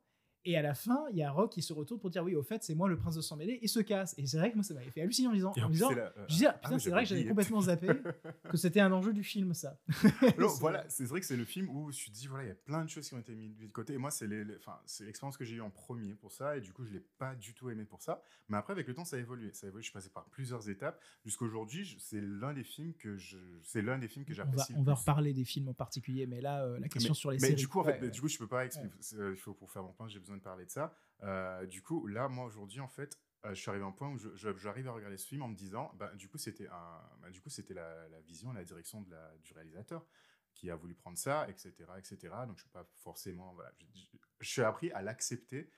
Et 0.46 0.56
à 0.58 0.62
la 0.62 0.74
fin, 0.74 1.04
il 1.12 1.18
y 1.18 1.24
a 1.24 1.32
Rogue 1.32 1.50
qui 1.50 1.62
se 1.62 1.74
retourne 1.74 2.00
pour 2.00 2.10
dire 2.10 2.24
oui, 2.24 2.34
au 2.36 2.44
fait, 2.44 2.64
c'est 2.64 2.74
moi 2.76 2.88
le 2.88 2.96
prince 2.98 3.16
de 3.16 3.22
sang 3.22 3.36
mêlé, 3.36 3.60
et 3.62 3.68
se 3.68 3.80
casse. 3.82 4.16
Et 4.18 4.26
c'est 4.26 4.38
vrai 4.38 4.50
que 4.52 4.56
moi, 4.56 4.64
ça 4.64 4.74
m'avait 4.74 4.90
fait 4.92 5.02
halluciner 5.02 5.28
en 5.28 5.34
disant, 5.34 5.54
en 5.62 5.70
disant 5.70 5.92
euh, 5.92 6.10
je 6.30 6.34
disais, 6.34 6.46
ah, 6.48 6.54
putain, 6.54 6.70
mais 6.76 6.80
c'est 6.80 6.90
vrai 6.90 7.04
que 7.04 7.10
j'avais 7.10 7.26
complètement 7.26 7.62
zappé 7.62 7.88
que 8.50 8.56
c'était 8.58 8.80
un 8.80 8.92
enjeu 8.94 9.12
du 9.14 9.24
film, 9.24 9.54
ça. 9.54 9.78
Non, 10.38 10.48
C'est- 10.50 10.60
voilà, 10.60 10.86
c'est 10.90 11.04
vrai 11.06 11.20
que 11.20 11.26
c'est 11.26 11.36
le 11.36 11.44
film 11.46 11.70
où 11.70 11.82
je 11.84 11.88
me 11.88 11.92
suis 11.92 12.12
dit, 12.12 12.28
voilà, 12.28 12.46
il 12.46 12.48
y 12.48 12.52
a 12.52 12.56
plein 12.56 12.84
de 12.86 12.90
choses 12.90 13.08
qui 13.10 13.14
ont 13.16 13.20
été 13.20 13.36
mises 13.36 13.58
de 13.58 13.68
côté. 13.68 13.94
Et 13.94 13.98
moi, 13.98 14.12
c'est 14.12 14.28
l'expérience 14.28 15.36
que 15.38 15.44
j'ai 15.46 15.56
eue 15.56 15.62
en 15.62 15.70
premier 15.70 16.14
pour 16.16 16.32
ça. 16.32 16.56
Et 16.58 16.62
du 16.62 16.72
coup, 16.72 16.86
je 16.86 16.90
ne 16.92 16.96
l'ai 16.96 17.04
pas 17.18 17.36
du 17.36 17.54
tout 17.54 17.70
aimé 17.70 17.84
pour 17.84 18.02
ça. 18.02 18.22
Mais 18.48 18.58
après, 18.58 18.72
avec 18.74 18.88
le 18.88 18.94
temps, 18.94 19.06
ça 19.06 19.18
a 19.18 19.20
évolué. 19.20 19.52
Ça 19.54 19.66
a 19.66 19.70
évolué. 19.70 19.82
Je 19.84 19.88
suis 19.88 19.94
passé 19.94 20.10
par 20.10 20.26
plusieurs 20.30 20.70
étapes. 20.70 21.02
Jusqu'aujourd'hui, 21.26 21.98
c'est 22.00 22.22
l'un 22.22 22.54
des 22.54 22.64
films 22.64 22.94
que 22.94 23.18
je, 23.18 23.38
c'est 23.64 23.82
l'un 23.82 23.98
des 23.98 24.08
films 24.08 24.24
que 24.26 24.32
On 24.32 24.36
va, 24.36 24.44
j'apprécie. 24.44 24.74
on 24.78 24.84
va 24.84 24.94
reparler 24.94 25.34
des 25.34 25.44
films 25.46 25.68
en 25.70 25.74
particulier, 25.74 26.26
mais 26.26 26.42
là, 26.42 26.64
euh, 26.64 26.80
la 26.80 26.88
question 26.88 27.12
mais, 27.12 27.16
sur 27.16 27.32
les 27.32 27.38
mais 27.38 27.48
séries. 27.48 27.56
du 27.56 27.68
coup, 27.68 27.80
en 27.80 27.84
fait, 27.84 27.92
Ouais, 27.98 28.02
ouais. 28.04 28.12
du 28.12 28.22
coup, 28.22 28.28
je 28.28 28.38
peux 28.38 28.48
pas 28.48 28.66
expliquer. 28.66 28.94
euh, 29.16 29.32
Il 29.36 29.40
faut 29.40 29.54
pour 29.54 29.70
faire 29.72 29.84
mon 29.84 29.92
point, 29.94 30.08
j'ai 30.08 30.20
besoin 30.28 30.38
de 30.38 30.44
parler 30.44 30.66
de 30.66 30.72
ça. 30.72 30.94
Euh, 31.24 31.66
du 31.66 31.82
coup, 31.82 32.08
là, 32.08 32.28
moi 32.28 32.46
aujourd'hui, 32.46 32.80
en 32.80 32.88
fait, 32.88 33.20
euh, 33.46 33.50
je 33.54 33.62
suis 33.62 33.70
arrivé 33.70 33.84
à 33.86 33.88
un 33.88 33.92
point 33.92 34.10
où 34.10 34.18
j'arrive 34.58 34.88
à 34.88 34.92
regarder 34.92 35.18
ce 35.18 35.28
film 35.28 35.42
en 35.44 35.48
me 35.48 35.56
disant, 35.56 35.92
bah, 35.96 36.14
du 36.16 36.28
coup, 36.30 36.38
c'était 36.38 36.68
bah, 36.68 37.30
du 37.32 37.42
coup, 37.42 37.50
c'était 37.50 37.74
la, 37.74 38.08
la 38.10 38.20
vision, 38.22 38.52
la 38.54 38.64
direction 38.64 39.02
de 39.02 39.10
la, 39.12 39.34
du 39.44 39.54
réalisateur 39.54 40.06
qui 40.54 40.70
a 40.72 40.76
voulu 40.76 40.96
prendre 40.96 41.18
ça, 41.18 41.48
etc., 41.50 42.00
etc. 42.00 42.46
Donc, 42.48 42.58
je 42.58 42.64
suis 42.64 42.72
pas 42.72 42.88
forcément, 42.96 43.54
voilà, 43.54 43.72
je, 43.78 43.86
je- 43.94 44.18
je 44.40 44.50
suis 44.50 44.62
appris 44.62 44.92
à 44.92 45.02
l'accepter 45.02 45.70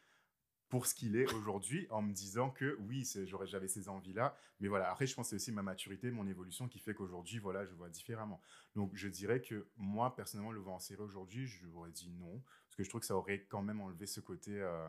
pour 0.69 0.85
ce 0.85 0.93
qu'il 0.93 1.15
est 1.15 1.25
aujourd'hui 1.33 1.87
en 1.89 2.01
me 2.01 2.13
disant 2.13 2.51
que 2.51 2.77
oui, 2.81 3.07
j'avais 3.45 3.67
ces 3.67 3.89
envies-là, 3.89 4.35
mais 4.59 4.67
voilà, 4.67 4.91
après 4.91 5.07
je 5.07 5.15
pense 5.15 5.27
que 5.27 5.29
c'est 5.31 5.35
aussi 5.37 5.51
ma 5.51 5.63
maturité, 5.63 6.11
mon 6.11 6.27
évolution 6.27 6.67
qui 6.67 6.79
fait 6.79 6.93
qu'aujourd'hui, 6.93 7.39
voilà, 7.39 7.65
je 7.65 7.73
vois 7.73 7.89
différemment. 7.89 8.41
Donc 8.75 8.91
je 8.95 9.07
dirais 9.07 9.41
que 9.41 9.67
moi, 9.77 10.15
personnellement, 10.15 10.51
le 10.51 10.59
voir 10.59 10.75
en 10.75 10.79
série 10.79 11.01
aujourd'hui, 11.01 11.47
je 11.47 11.65
m'aurais 11.67 11.91
dit 11.91 12.09
non, 12.11 12.43
que 12.79 12.85
je 12.85 12.89
trouve 12.89 13.01
que 13.01 13.07
ça 13.07 13.15
aurait 13.17 13.45
quand 13.49 13.61
même 13.61 13.81
enlevé 13.81 14.05
ce 14.05 14.21
côté 14.21 14.61
euh, 14.61 14.87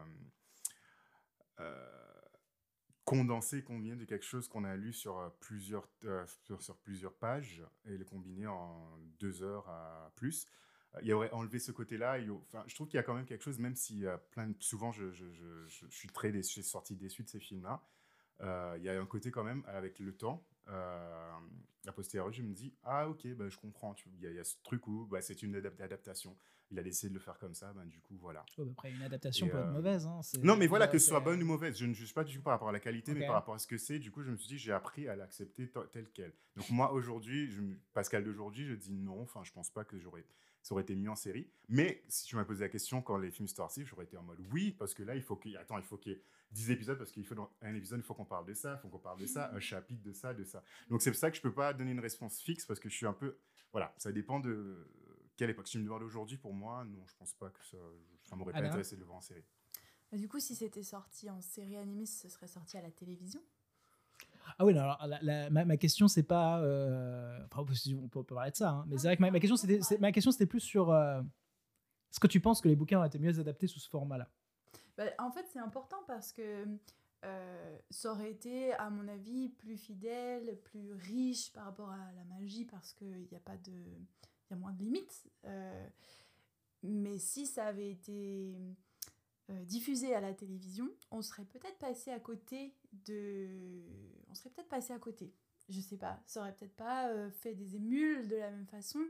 euh, 1.58 2.20
condensé, 3.04 3.64
combiné 3.64 3.96
de 3.96 4.04
quelque 4.04 4.24
chose 4.24 4.46
qu'on 4.46 4.62
a 4.62 4.76
lu 4.76 4.92
sur 4.92 5.18
euh, 5.18 5.28
plusieurs, 5.40 5.88
sur, 6.60 6.76
plusieurs 6.78 7.14
pages 7.14 7.64
et 7.84 7.98
le 7.98 8.04
combiner 8.04 8.46
en 8.46 8.96
deux 9.18 9.42
heures 9.42 9.68
à 9.68 10.12
plus. 10.14 10.46
Il 11.02 11.12
aurait 11.12 11.30
enlevé 11.32 11.58
ce 11.58 11.72
côté-là. 11.72 12.18
y 12.18 12.30
Enfin, 12.30 12.64
je 12.66 12.74
trouve 12.74 12.88
qu'il 12.88 12.96
y 12.96 13.00
a 13.00 13.04
quand 13.04 13.14
même 13.14 13.26
quelque 13.26 13.44
chose, 13.44 13.58
même 13.58 13.76
si 13.76 14.04
souvent 14.58 14.90
je, 14.90 15.08
suis 15.88 16.08
très 16.08 16.32
déçu, 16.32 16.60
je 16.60 16.62
suis 16.62 16.70
sorti 16.70 16.96
déçu 16.96 17.22
de 17.22 17.28
ces 17.28 17.38
films-là. 17.38 17.80
il 18.76 18.82
y 18.82 18.88
a 18.88 19.00
un 19.00 19.06
côté 19.06 19.30
quand 19.30 19.44
même 19.44 19.62
avec 19.68 20.00
le 20.00 20.16
temps. 20.16 20.44
A 20.66 21.92
posteriori, 21.94 22.34
je 22.34 22.42
me 22.42 22.52
dis 22.52 22.74
ah 22.82 23.08
ok, 23.08 23.26
bah, 23.34 23.48
je 23.48 23.56
comprends. 23.56 23.94
Il 24.06 24.20
y, 24.20 24.26
a- 24.26 24.32
y 24.32 24.44
ce 24.44 24.56
truc 24.64 24.86
où 24.88 25.06
bah, 25.06 25.22
c'est 25.22 25.42
une 25.42 25.56
adap- 25.56 25.80
adaptation. 25.80 26.36
Il 26.72 26.78
a 26.78 26.82
décidé 26.82 27.08
de 27.08 27.14
le 27.14 27.20
faire 27.20 27.38
comme 27.38 27.54
ça, 27.54 27.72
bah, 27.72 27.82
du 27.84 28.00
coup 28.00 28.16
voilà. 28.16 28.44
Oh, 28.56 28.64
bah, 28.64 28.70
après, 28.72 28.92
une 28.92 29.02
adaptation 29.02 29.46
Et, 29.46 29.50
peut 29.50 29.58
être 29.58 29.66
euh, 29.66 29.72
mauvaise. 29.72 30.06
hein, 30.06 30.20
Non, 30.42 30.56
mais 30.56 30.66
voilà, 30.66 30.86
que 30.86 30.98
ce 30.98 31.08
soit 31.08 31.20
bonne 31.20 31.42
ou 31.42 31.46
mauvaise, 31.46 31.76
je 31.76 31.86
ne 31.86 31.92
juge 31.92 32.14
pas 32.14 32.22
du 32.22 32.36
tout 32.36 32.42
par 32.42 32.52
rapport 32.52 32.68
à 32.68 32.72
la 32.72 32.80
qualité, 32.80 33.12
mais 33.14 33.26
par 33.26 33.34
rapport 33.34 33.54
à 33.54 33.58
ce 33.58 33.66
que 33.66 33.76
c'est. 33.76 33.98
Du 33.98 34.10
coup, 34.10 34.22
je 34.22 34.30
me 34.30 34.36
suis 34.36 34.48
dit, 34.48 34.58
j'ai 34.58 34.72
appris 34.72 35.08
à 35.08 35.16
l'accepter 35.16 35.70
tel 35.90 36.08
quel. 36.12 36.32
Donc, 36.56 36.70
moi, 36.70 36.92
aujourd'hui, 36.92 37.50
je 37.50 37.60
Pascal 37.92 38.24
d'aujourd'hui, 38.24 38.66
je 38.66 38.74
dis 38.74 38.92
non. 38.92 39.22
Enfin, 39.22 39.42
je 39.44 39.52
pense 39.52 39.70
pas 39.70 39.84
que 39.84 39.98
j'aurais, 39.98 40.24
ça 40.62 40.74
aurait 40.74 40.82
été 40.82 40.94
mis 40.94 41.08
en 41.08 41.16
série. 41.16 41.50
Mais 41.68 42.04
si 42.08 42.26
tu 42.26 42.36
m'as 42.36 42.44
posé 42.44 42.60
la 42.64 42.68
question 42.68 43.02
quand 43.02 43.18
les 43.18 43.30
films 43.30 43.48
sont 43.48 43.56
sortis, 43.56 43.84
j'aurais 43.84 44.04
été 44.04 44.16
en 44.16 44.22
mode 44.22 44.40
oui, 44.52 44.72
parce 44.78 44.94
que 44.94 45.02
là, 45.02 45.16
il 45.16 45.22
faut 45.22 45.36
qu'il 45.36 45.56
attends, 45.56 45.78
il 45.78 45.84
faut 45.84 45.96
qu'il 45.96 46.12
y 46.12 46.14
ait 46.14 46.22
10 46.52 46.70
épisodes, 46.70 46.98
parce 46.98 47.12
qu'il 47.12 47.24
faut 47.24 47.34
dans 47.34 47.50
un 47.62 47.74
épisode, 47.74 48.00
il 48.00 48.02
faut 48.02 48.14
qu'on 48.14 48.24
parle 48.24 48.46
de 48.46 48.54
ça, 48.54 48.74
il 48.78 48.82
faut 48.82 48.88
qu'on 48.88 48.98
parle 48.98 49.20
de 49.20 49.26
ça, 49.26 49.52
un 49.54 49.60
chapitre 49.60 50.02
de 50.02 50.12
ça, 50.12 50.34
de 50.34 50.44
ça. 50.44 50.62
Donc, 50.88 51.02
c'est 51.02 51.10
pour 51.10 51.18
ça 51.18 51.30
que 51.30 51.36
je 51.36 51.42
peux 51.42 51.52
pas 51.52 51.72
donner 51.72 51.92
une 51.92 52.00
réponse 52.00 52.40
fixe, 52.40 52.64
parce 52.66 52.78
que 52.80 52.88
je 52.88 52.94
suis 52.94 53.06
un 53.06 53.12
peu. 53.12 53.36
Voilà, 53.72 53.94
ça 53.98 54.10
dépend 54.10 54.40
de 54.40 54.88
quelle 55.40 55.48
époque? 55.50 55.68
Si 55.68 55.72
tu 55.72 55.78
me 55.78 55.84
demandes 55.84 56.02
aujourd'hui, 56.02 56.36
pour 56.36 56.52
moi, 56.52 56.84
non, 56.84 57.02
je 57.06 57.14
pense 57.16 57.32
pas 57.32 57.48
que 57.48 57.64
ça, 57.64 57.78
ça 58.24 58.36
m'aurait 58.36 58.52
pas 58.52 58.58
Anna 58.58 58.68
intéressé 58.68 58.94
de 58.94 59.00
le 59.00 59.06
voir 59.06 59.16
en 59.16 59.20
série. 59.22 59.42
Bah, 60.12 60.18
du 60.18 60.28
coup, 60.28 60.38
si 60.38 60.54
c'était 60.54 60.82
sorti 60.82 61.30
en 61.30 61.40
série 61.40 61.78
animée, 61.78 62.04
ce 62.04 62.28
serait 62.28 62.46
sorti 62.46 62.76
à 62.76 62.82
la 62.82 62.90
télévision. 62.90 63.40
Ah 64.58 64.66
oui, 64.66 64.74
non, 64.74 64.82
alors, 64.82 65.06
la- 65.06 65.22
la- 65.22 65.48
ma, 65.48 65.64
ma 65.64 65.78
question, 65.78 66.08
c'est 66.08 66.24
pas. 66.24 66.60
euh, 66.60 67.42
Enfin, 67.46 67.62
on 67.62 67.64
peut, 67.64 67.74
on 68.18 68.22
peut- 68.22 68.34
parler 68.34 68.50
de 68.50 68.56
ça, 68.56 68.68
hein, 68.70 68.84
mais 68.86 68.98
c'est 68.98 69.06
vrai 69.06 69.16
que 69.16 69.22
ma, 69.22 69.30
ma 69.30 69.40
question, 69.40 69.56
c'était, 69.56 69.80
c'est- 69.80 69.96
ma 69.98 70.12
question, 70.12 70.30
c'était 70.30 70.44
plus 70.44 70.60
sur. 70.60 70.90
euh, 70.90 71.22
Est-ce 72.10 72.20
que 72.20 72.26
tu 72.26 72.40
penses 72.40 72.60
que 72.60 72.68
les 72.68 72.76
bouquins 72.76 73.00
ont 73.00 73.04
été 73.04 73.18
mieux 73.18 73.38
adaptés 73.40 73.66
sous 73.66 73.78
ce 73.80 73.88
format-là? 73.88 74.28
Bah, 74.98 75.04
en 75.20 75.30
fait, 75.30 75.46
c'est 75.50 75.60
important 75.60 76.02
parce 76.06 76.32
que 76.32 76.66
euh, 77.24 77.78
ça 77.88 78.12
aurait 78.12 78.30
été, 78.30 78.74
à 78.74 78.90
mon 78.90 79.08
avis, 79.08 79.48
plus 79.48 79.78
fidèle, 79.78 80.60
plus 80.64 80.92
riche 80.92 81.50
par 81.54 81.64
rapport 81.64 81.90
à 81.90 82.12
la 82.12 82.24
magie 82.24 82.66
parce 82.66 82.92
qu'il 82.92 83.26
n'y 83.30 83.36
a 83.36 83.40
pas 83.40 83.56
de. 83.56 83.72
Y 84.50 84.54
a 84.54 84.56
moins 84.56 84.72
de 84.72 84.82
limites. 84.82 85.24
Euh, 85.44 85.86
mais 86.82 87.18
si 87.18 87.46
ça 87.46 87.66
avait 87.66 87.90
été 87.90 88.54
euh, 89.50 89.64
diffusé 89.64 90.14
à 90.14 90.20
la 90.20 90.32
télévision, 90.34 90.88
on 91.10 91.22
serait 91.22 91.44
peut-être 91.44 91.78
passé 91.78 92.10
à 92.10 92.20
côté 92.20 92.74
de. 93.06 93.48
On 94.28 94.34
serait 94.34 94.50
peut-être 94.50 94.68
passé 94.68 94.92
à 94.92 94.98
côté. 94.98 95.32
Je 95.68 95.80
sais 95.80 95.96
pas. 95.98 96.20
Ça 96.26 96.40
aurait 96.40 96.54
peut-être 96.54 96.74
pas 96.76 97.08
euh, 97.10 97.30
fait 97.30 97.54
des 97.54 97.76
émules 97.76 98.26
de 98.28 98.36
la 98.36 98.50
même 98.50 98.66
façon. 98.66 99.00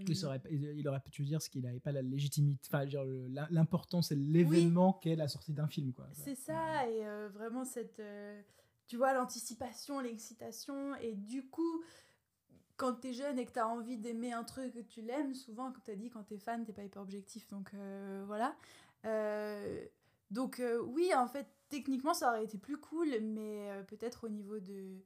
Il, 0.00 0.14
serait- 0.14 0.42
il- 0.50 0.64
il 0.78 0.86
aurait 0.86 1.00
pu 1.00 1.24
dire 1.24 1.40
ce 1.40 1.48
qu'il 1.48 1.62
n'avait 1.62 1.80
pas 1.80 1.92
la 1.92 2.02
légitimité. 2.02 2.60
Enfin, 2.68 2.80
je 2.80 2.84
veux 2.84 2.90
dire, 2.90 3.04
le- 3.04 3.26
l'im- 3.28 3.48
l'important, 3.50 4.02
c'est 4.02 4.14
l'événement 4.14 4.92
qu'est 4.92 5.16
la 5.16 5.28
sortie 5.28 5.54
d'un 5.54 5.66
film. 5.66 5.92
Quoi. 5.94 6.08
C'est 6.12 6.34
ça, 6.34 6.86
et 6.88 7.02
vraiment 7.30 7.64
cette. 7.64 8.02
tu 8.86 8.98
vois, 8.98 9.14
l'anticipation, 9.14 9.98
l'excitation, 10.00 10.94
et 10.96 11.14
du 11.14 11.48
coup, 11.48 11.82
quand 12.82 12.94
t'es 12.94 13.12
jeune 13.12 13.38
et 13.38 13.46
que 13.46 13.52
t'as 13.52 13.66
envie 13.66 13.96
d'aimer 13.96 14.32
un 14.32 14.42
truc 14.42 14.74
que 14.74 14.80
tu 14.80 15.02
l'aimes, 15.02 15.34
souvent, 15.34 15.70
comme 15.70 15.82
t'as 15.84 15.94
dit, 15.94 16.10
quand 16.10 16.24
t'es 16.24 16.36
fan, 16.36 16.64
t'es 16.64 16.72
pas 16.72 16.82
hyper 16.82 17.00
objectif, 17.00 17.46
donc 17.46 17.70
euh, 17.74 18.24
voilà. 18.26 18.56
Euh, 19.04 19.84
donc, 20.32 20.58
euh, 20.58 20.80
oui, 20.80 21.14
en 21.14 21.28
fait, 21.28 21.46
techniquement, 21.68 22.12
ça 22.12 22.30
aurait 22.30 22.42
été 22.42 22.58
plus 22.58 22.78
cool, 22.78 23.20
mais 23.20 23.70
peut-être 23.86 24.24
au 24.24 24.28
niveau 24.28 24.58
de. 24.58 24.96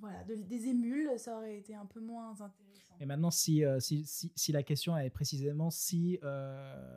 Voilà, 0.00 0.22
de- 0.24 0.34
des 0.36 0.66
émules, 0.68 1.10
ça 1.18 1.36
aurait 1.36 1.58
été 1.58 1.74
un 1.74 1.86
peu 1.86 2.00
moins 2.00 2.30
intéressant. 2.32 2.94
Et 3.00 3.06
maintenant, 3.06 3.30
si, 3.30 3.64
euh, 3.64 3.78
si, 3.80 4.04
si, 4.06 4.32
si 4.34 4.52
la 4.52 4.62
question 4.62 4.96
est 4.96 5.10
précisément 5.10 5.70
si 5.70 6.18
euh, 6.22 6.26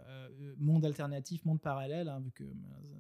euh, 0.08 0.56
monde 0.58 0.86
alternatif, 0.86 1.46
monde 1.46 1.62
parallèle, 1.62 2.08
hein, 2.10 2.20
vu 2.20 2.32
que 2.32 2.44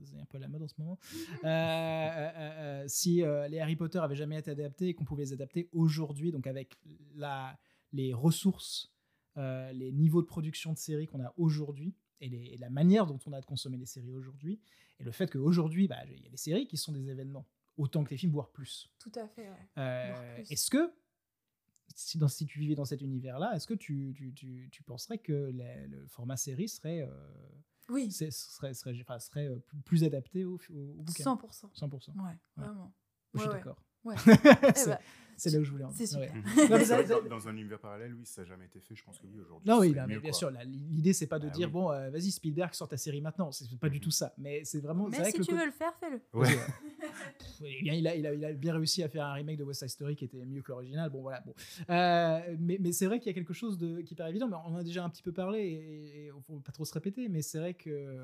c'est 0.03 0.19
un 0.19 0.25
peu 0.25 0.37
la 0.37 0.47
mode 0.47 0.61
en 0.63 0.67
ce 0.67 0.75
moment, 0.77 0.97
euh, 1.43 2.83
si 2.87 3.17
les 3.49 3.59
Harry 3.59 3.75
Potter 3.75 3.99
avaient 3.99 4.15
jamais 4.15 4.37
été 4.39 4.51
adaptés 4.51 4.89
et 4.89 4.93
qu'on 4.93 5.05
pouvait 5.05 5.23
les 5.23 5.33
adapter 5.33 5.69
aujourd'hui, 5.73 6.31
donc 6.31 6.47
avec 6.47 6.77
la, 7.15 7.57
les 7.91 8.13
ressources, 8.13 8.91
les 9.35 9.91
niveaux 9.91 10.21
de 10.21 10.27
production 10.27 10.73
de 10.73 10.77
séries 10.77 11.07
qu'on 11.07 11.23
a 11.23 11.33
aujourd'hui, 11.37 11.95
et, 12.19 12.29
les- 12.29 12.51
et 12.53 12.57
la 12.57 12.69
manière 12.69 13.07
dont 13.07 13.19
on 13.25 13.33
a 13.33 13.41
de 13.41 13.45
consommer 13.45 13.77
les 13.77 13.85
séries 13.87 14.13
aujourd'hui, 14.13 14.59
et 14.99 15.03
le 15.03 15.11
fait 15.11 15.31
qu'aujourd'hui, 15.31 15.87
bah, 15.87 15.97
il 16.07 16.21
y 16.23 16.27
a 16.27 16.29
des 16.29 16.37
séries 16.37 16.67
qui 16.67 16.77
sont 16.77 16.91
des 16.91 17.09
événements, 17.09 17.47
autant 17.81 18.03
que 18.03 18.11
les 18.11 18.17
films, 18.17 18.31
voire 18.31 18.49
plus. 18.51 18.89
Tout 18.99 19.11
à 19.15 19.27
fait, 19.27 19.49
ouais. 19.49 19.69
Euh, 19.77 20.43
est-ce 20.49 20.69
que, 20.69 20.93
si, 21.95 22.17
dans, 22.17 22.27
si 22.27 22.45
tu 22.45 22.59
vivais 22.59 22.75
dans 22.75 22.85
cet 22.85 23.01
univers-là, 23.01 23.53
est-ce 23.55 23.67
que 23.67 23.73
tu, 23.73 24.13
tu, 24.15 24.33
tu, 24.33 24.69
tu 24.71 24.83
penserais 24.83 25.17
que 25.17 25.51
le 25.53 26.07
format 26.07 26.37
série 26.37 26.69
serait, 26.69 27.01
euh, 27.01 27.09
Oui, 27.89 28.11
serait, 28.11 28.73
serait, 28.73 28.99
enfin, 29.01 29.19
serait 29.19 29.47
euh, 29.47 29.57
plus, 29.59 29.81
plus 29.81 30.03
adapté 30.03 30.45
au, 30.45 30.59
au, 30.69 30.73
au 30.99 31.01
bouquin 31.03 31.23
100%. 31.35 31.73
100%. 31.73 32.25
Ouais, 32.25 32.37
vraiment. 32.55 32.93
Je 33.33 33.39
suis 33.39 33.47
Ouais, 33.47 33.53
ouais. 33.53 33.59
d'accord. 33.59 33.83
Ouais. 34.03 34.15
C'est- 34.17 34.31
Eh 35.43 35.43
bah, 35.43 35.49
C'est 35.49 35.49
là 35.55 35.59
où 35.59 35.63
je 35.63 35.71
voulais 35.71 35.85
en 35.85 35.91
C'est 35.91 36.15
ouais. 36.17 36.31
Dans, 37.07 37.27
dans 37.27 37.47
un 37.47 37.55
univers 37.57 37.79
parallèle, 37.79 38.13
oui, 38.13 38.23
ça 38.25 38.41
n'a 38.41 38.47
jamais 38.47 38.65
été 38.65 38.79
fait. 38.79 38.93
Je 38.93 39.03
pense 39.03 39.17
que 39.17 39.25
oui, 39.25 39.39
aujourd'hui. 39.39 39.67
Non, 39.67 39.79
oui, 39.79 39.89
bah, 39.91 40.05
mais 40.07 40.19
bien 40.19 40.29
quoi. 40.29 40.33
sûr, 40.37 40.51
l'idée 40.51 41.13
c'est 41.13 41.25
pas 41.25 41.39
de 41.39 41.47
Ah 41.47 41.49
dire 41.49 41.67
oui. 41.69 41.73
bon, 41.73 41.91
euh, 41.91 42.11
vas-y 42.11 42.29
Spielberg 42.29 42.73
sort 42.75 42.87
ta 42.87 42.97
série 42.97 43.21
maintenant, 43.21 43.51
c'est 43.51 43.67
pas 43.79 43.89
du 43.89 43.99
tout 43.99 44.11
ça, 44.11 44.35
mais 44.37 44.63
c'est 44.65 44.81
vraiment. 44.81 45.05
c'est 45.09 45.17
Mais 45.17 45.23
vrai 45.23 45.31
si 45.31 45.37
que 45.39 45.43
tu 45.43 45.51
le 45.53 45.57
veux 45.57 45.65
le 45.65 45.71
faire, 45.71 45.95
fais-le. 45.99 46.21
Ouais. 46.33 46.47
Pff, 47.39 47.61
eh 47.65 47.81
bien, 47.81 47.93
il, 47.95 48.07
a, 48.07 48.15
il, 48.15 48.27
a, 48.27 48.33
il 48.35 48.45
a 48.45 48.53
bien 48.53 48.73
réussi 48.75 49.01
à 49.01 49.09
faire 49.09 49.25
un 49.25 49.33
remake 49.33 49.57
de 49.57 49.63
West 49.63 49.79
Side 49.79 49.89
Story 49.89 50.15
qui 50.15 50.25
était 50.25 50.45
mieux 50.45 50.61
que 50.61 50.71
l'original. 50.71 51.09
Bon, 51.09 51.21
voilà. 51.23 51.41
Bon. 51.41 51.55
Euh, 51.89 52.55
mais 52.59 52.77
mais 52.79 52.91
c'est 52.91 53.07
vrai 53.07 53.17
qu'il 53.19 53.27
y 53.27 53.31
a 53.31 53.33
quelque 53.33 53.53
chose 53.53 53.79
de, 53.79 54.01
qui 54.01 54.13
paraît 54.13 54.29
évident. 54.29 54.47
Mais 54.47 54.57
on 54.57 54.75
en 54.75 54.75
a 54.75 54.83
déjà 54.83 55.03
un 55.03 55.09
petit 55.09 55.23
peu 55.23 55.31
parlé 55.31 55.59
et 55.59 56.25
il 56.27 56.35
ne 56.35 56.41
faut 56.41 56.59
pas 56.59 56.71
trop 56.71 56.85
se 56.85 56.93
répéter. 56.93 57.27
Mais 57.29 57.41
c'est 57.41 57.57
vrai 57.57 57.73
que, 57.73 58.19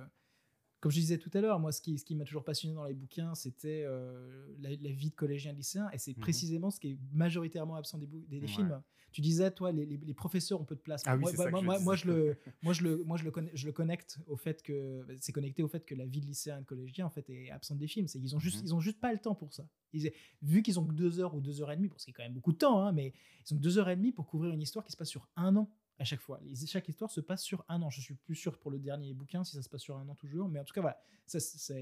comme 0.80 0.92
je 0.92 1.00
disais 1.00 1.18
tout 1.18 1.32
à 1.34 1.42
l'heure, 1.42 1.60
moi, 1.60 1.72
ce 1.72 1.82
qui, 1.82 1.98
ce 1.98 2.06
qui 2.06 2.16
m'a 2.16 2.24
toujours 2.24 2.44
passionné 2.44 2.76
dans 2.76 2.86
les 2.86 2.94
bouquins, 2.94 3.34
c'était 3.36 3.84
euh, 3.86 4.48
la, 4.60 4.70
la 4.70 4.92
vie 4.92 5.10
de 5.10 5.16
collégien 5.16 5.52
lycéen. 5.54 5.90
Et 5.92 5.98
c'est 5.98 6.16
Mhm. 6.16 6.22
précisément 6.22 6.70
ce 6.70 6.80
qui 6.80 6.92
est 6.92 6.98
majoritairement 7.14 7.76
absent 7.76 7.98
des, 7.98 8.06
bou- 8.06 8.26
des, 8.28 8.40
des 8.40 8.46
Ouais. 8.46 8.48
films. 8.48 8.82
Tu 9.12 9.22
disais, 9.22 9.50
toi, 9.52 9.72
les, 9.72 9.86
les- 9.88 9.98
les 9.98 10.14
professeurs 10.14 10.62
ont 10.62 10.66
peu 10.66 10.76
de 10.76 10.82
place. 10.82 11.02
Ah 11.08 11.18
moi, 11.18 11.32
moi, 11.36 11.46
je 11.48 11.66
moi, 11.66 11.80
moi, 11.80 11.96
je 11.96 12.04
disais. 12.04 12.14
le, 12.14 12.38
moi, 12.62 12.74
je 12.74 12.84
le, 12.84 13.04
moi, 13.06 13.18
je 13.18 13.24
le, 13.24 13.32
conne- 13.32 13.50
je 13.54 13.66
le 13.66 13.72
connecte 13.72 14.20
au 14.28 14.36
fait 14.38 14.62
que 14.62 15.04
c'est 15.20 15.32
connecté 15.32 15.64
au 15.64 15.68
fait 15.68 15.84
que 15.86 15.96
la 15.96 16.06
vie 16.06 16.22
de 16.22 16.26
lycéen 16.28 16.58
et 16.58 16.62
de 16.62 16.66
collégien 16.66 17.06
en 17.08 17.10
fait 17.10 17.28
est 17.30 17.50
absente 17.50 17.80
des 17.80 17.88
films. 17.88 18.08
C'est 18.08 18.20
qu'ils 18.20 18.36
ont 18.36 18.40
juste, 18.40 18.60
Mhm. 18.60 18.68
ils 18.68 18.76
ont 18.76 18.80
juste 18.80 19.00
pas 19.00 19.12
le 19.14 19.20
temps 19.20 19.34
pour 19.34 19.54
ça. 19.54 19.68
Ils, 19.94 20.12
vu 20.44 20.62
qu'ils 20.62 20.80
ont 20.80 20.86
que 20.86 20.94
deux 20.94 21.20
heures 21.20 21.34
ou 21.34 21.42
deux 21.42 21.62
heures 21.62 21.72
et 21.72 21.76
demie, 21.78 21.88
pour 21.88 22.00
ce 22.00 22.06
qui 22.06 22.12
est 22.12 22.14
quand 22.14 22.24
même 22.24 22.34
beaucoup 22.34 22.52
de 22.52 22.58
temps, 22.58 22.82
hein, 22.86 22.92
mais 22.92 23.14
ils 23.50 23.54
ont 23.56 23.58
deux 23.58 23.80
heures 23.80 23.90
et 23.90 23.96
demie 23.96 24.12
pour 24.12 24.28
couvrir 24.28 24.54
une 24.54 24.62
histoire 24.62 24.86
qui 24.86 24.92
se 24.92 24.98
passe 24.98 25.10
sur 25.10 25.28
un 25.38 25.56
an 25.56 25.72
à 26.00 26.04
chaque 26.04 26.20
fois. 26.22 26.40
Les- 26.44 26.66
chaque 26.68 26.88
histoire 26.88 27.10
se 27.12 27.22
passe 27.22 27.44
sur 27.44 27.64
un 27.70 27.82
an. 27.82 27.90
Je 27.90 28.02
suis 28.02 28.14
plus 28.16 28.36
sûr 28.36 28.58
pour 28.58 28.72
le 28.72 28.80
dernier 28.80 29.14
bouquin 29.14 29.44
si 29.44 29.56
ça 29.56 29.62
se 29.62 29.70
passe 29.70 29.82
sur 29.82 29.98
un 29.98 30.08
an 30.10 30.16
toujours, 30.16 30.48
mais 30.50 30.60
en 30.60 30.64
tout 30.64 30.74
cas 30.74 30.82
voilà, 30.82 31.00
ça, 31.26 31.40
se- 31.40 31.74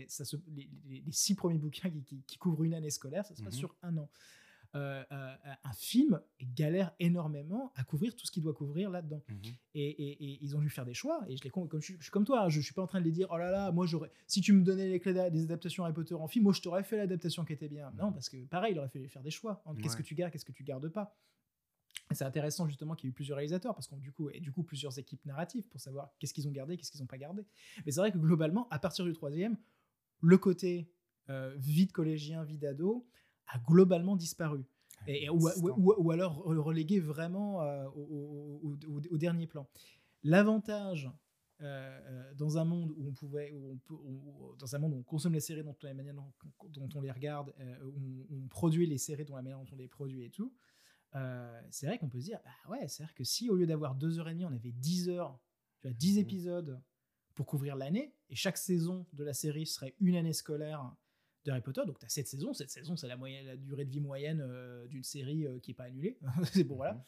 les, 0.55 0.69
les- 0.87 1.01
les 1.01 1.11
six 1.11 1.35
premiers 1.35 1.57
bouquins 1.57 1.89
qui, 1.89 2.01
qui- 2.03 2.21
qui 2.25 2.37
couvrent 2.37 2.63
une 2.63 2.73
année 2.73 2.89
scolaire, 2.89 3.25
ça 3.25 3.35
se 3.35 3.43
passe 3.43 3.53
Mhm. 3.55 3.59
sur 3.59 3.75
un 3.83 3.97
an. 3.97 4.09
Euh, 4.73 5.05
euh, 5.09 5.35
un 5.63 5.71
film 5.71 6.19
galère 6.41 6.91
énormément 6.99 7.71
à 7.75 7.85
couvrir 7.85 8.13
tout 8.13 8.25
ce 8.25 8.31
qu'il 8.31 8.43
doit 8.43 8.53
couvrir 8.53 8.89
là-dedans. 8.89 9.21
Mhm. 9.29 9.37
Et, 9.73 9.85
et- 9.89 10.23
et 10.33 10.39
ils 10.41 10.53
ont 10.57 10.59
dû 10.59 10.69
faire 10.69 10.83
des 10.85 10.93
choix. 10.93 11.23
Et 11.29 11.37
je 11.37 11.43
les 11.43 11.49
con- 11.49 11.65
comme 11.65 11.79
je, 11.79 11.85
suis- 11.85 11.95
je 11.97 12.03
suis 12.03 12.11
comme 12.11 12.25
toi, 12.25 12.43
hein, 12.43 12.49
je, 12.49 12.59
suis 12.59 12.73
pas 12.73 12.81
en 12.81 12.87
train 12.87 12.99
de 12.99 13.05
les 13.05 13.11
dire 13.13 13.29
oh 13.31 13.37
là 13.37 13.51
là, 13.51 13.71
moi 13.71 13.85
j'aurais. 13.85 14.11
Si 14.27 14.41
tu 14.41 14.51
me 14.51 14.63
donnais 14.63 14.89
les 14.89 14.99
clés 14.99 15.13
des 15.13 15.43
adaptations 15.43 15.85
Harry 15.85 15.93
Potter 15.93 16.15
en 16.15 16.27
film, 16.27 16.43
moi 16.43 16.51
je 16.51 16.61
t'aurais 16.61 16.83
fait 16.83 16.97
l'adaptation 16.97 17.45
qui 17.45 17.53
était 17.53 17.69
bien. 17.69 17.89
Non, 17.97 18.11
parce 18.11 18.27
que 18.27 18.35
pareil, 18.47 18.73
il 18.73 18.79
aurait 18.79 18.89
fallu 18.89 19.07
faire 19.07 19.23
des 19.23 19.31
choix 19.31 19.63
qu'est-ce 19.81 19.95
Ouais. 19.95 20.01
que 20.01 20.07
tu 20.07 20.13
gardes, 20.13 20.33
qu'est-ce 20.33 20.43
que 20.45 20.51
tu 20.51 20.63
gardes 20.65 20.89
pas. 20.89 21.15
C'est 22.11 22.23
intéressant 22.23 22.67
justement 22.67 22.95
qu'il 22.95 23.07
y 23.07 23.09
ait 23.09 23.11
eu 23.11 23.13
plusieurs 23.13 23.37
réalisateurs 23.37 23.73
parce 23.73 23.87
qu'on 23.87 23.97
du 23.97 24.11
coup 24.11 24.29
et 24.29 24.39
du 24.39 24.51
coup 24.51 24.63
plusieurs 24.63 24.97
équipes 24.99 25.25
narratives 25.25 25.67
pour 25.69 25.81
savoir 25.81 26.11
qu'est-ce 26.19 26.33
qu'ils 26.33 26.47
ont 26.47 26.51
gardé, 26.51 26.77
qu'est-ce 26.77 26.91
qu'ils 26.91 27.01
n'ont 27.01 27.07
pas 27.07 27.17
gardé. 27.17 27.45
Mais 27.85 27.91
c'est 27.91 27.99
vrai 27.99 28.11
que 28.11 28.17
globalement, 28.19 28.67
à 28.69 28.77
partir 28.79 29.05
du 29.05 29.13
troisième, 29.13 29.57
le 30.21 30.37
côté 30.37 30.89
euh, 31.29 31.55
vie 31.57 31.87
de 31.87 31.91
collégien, 31.91 32.43
vie 32.43 32.57
d'ado 32.59 33.07
a 33.47 33.57
globalement 33.59 34.15
disparu. 34.15 34.63
Et, 35.07 35.29
ou, 35.29 35.39
ou- 35.61 35.69
ou- 35.77 35.95
ou 35.97 36.11
alors 36.11 36.43
relégué 36.43 36.99
vraiment 36.99 37.61
euh, 37.63 37.85
au, 37.95 38.59
au- 38.63 38.75
au- 38.87 39.01
au 39.11 39.17
dernier 39.17 39.47
plan. 39.47 39.67
L'avantage 40.23 41.09
euh, 41.61 41.99
euh, 42.07 42.33
dans 42.35 42.57
un 42.57 42.65
monde 42.65 42.91
où 42.97 43.07
on 43.07 43.13
pouvait, 43.13 43.51
où 43.51 43.71
on 43.73 43.77
peut- 43.77 43.93
où- 43.93 44.55
dans 44.59 44.75
un 44.75 44.79
monde 44.79 44.93
où 44.93 44.97
on 44.97 45.03
consomme 45.03 45.33
les 45.33 45.39
séries 45.39 45.63
dont 45.63 45.75
la 45.83 45.93
manière 45.93 46.13
dont, 46.13 46.31
dont 46.69 46.89
on 46.95 47.01
les 47.01 47.11
regarde, 47.11 47.53
où 47.83 48.25
on, 48.31 48.35
on 48.43 48.47
produit 48.47 48.85
les 48.87 48.97
séries 48.97 49.25
dont 49.25 49.35
la 49.35 49.41
manière 49.41 49.59
dont 49.59 49.67
on 49.71 49.75
les 49.77 49.87
produit 49.87 50.23
et 50.23 50.29
tout, 50.29 50.53
euh, 51.15 51.61
c'est 51.71 51.87
vrai 51.87 51.97
qu'on 51.97 52.09
peut 52.09 52.19
se 52.19 52.25
dire, 52.25 52.39
bah 52.43 52.71
ouais, 52.71 52.87
c'est 52.87 53.03
vrai 53.03 53.13
que 53.15 53.23
si 53.23 53.49
au 53.49 53.55
lieu 53.55 53.65
d'avoir 53.65 53.95
deux 53.95 54.19
heures 54.19 54.29
et 54.29 54.33
demie, 54.33 54.45
on 54.45 54.53
avait 54.53 54.71
10 54.71 55.09
heures, 55.09 55.39
tu 55.81 55.87
vois, 55.87 55.93
10 55.93 56.15
Mhm. 56.15 56.21
épisodes 56.21 56.81
pour 57.35 57.45
couvrir 57.45 57.75
l'année, 57.75 58.13
et 58.29 58.35
chaque 58.35 58.57
saison 58.57 59.05
de 59.13 59.23
la 59.23 59.33
série 59.33 59.65
serait 59.65 59.95
une 59.99 60.15
année 60.15 60.33
scolaire 60.33 60.95
de 61.45 61.51
Harry 61.51 61.61
Potter, 61.61 61.81
donc 61.85 61.99
tu 61.99 62.05
as 62.05 62.09
7 62.09 62.27
saisons, 62.27 62.53
cette 62.53 62.71
saison 62.71 62.95
c'est 62.95 63.07
la, 63.07 63.17
moyenne, 63.17 63.45
la 63.45 63.55
durée 63.57 63.85
de 63.85 63.91
vie 63.91 63.99
moyenne 63.99 64.41
euh, 64.41 64.87
d'une 64.87 65.03
série 65.03 65.45
euh, 65.45 65.59
qui 65.59 65.71
n'est 65.71 65.75
pas 65.75 65.83
annulée, 65.85 66.17
c'est 66.53 66.63
bon 66.63 66.75
voilà. 66.75 67.05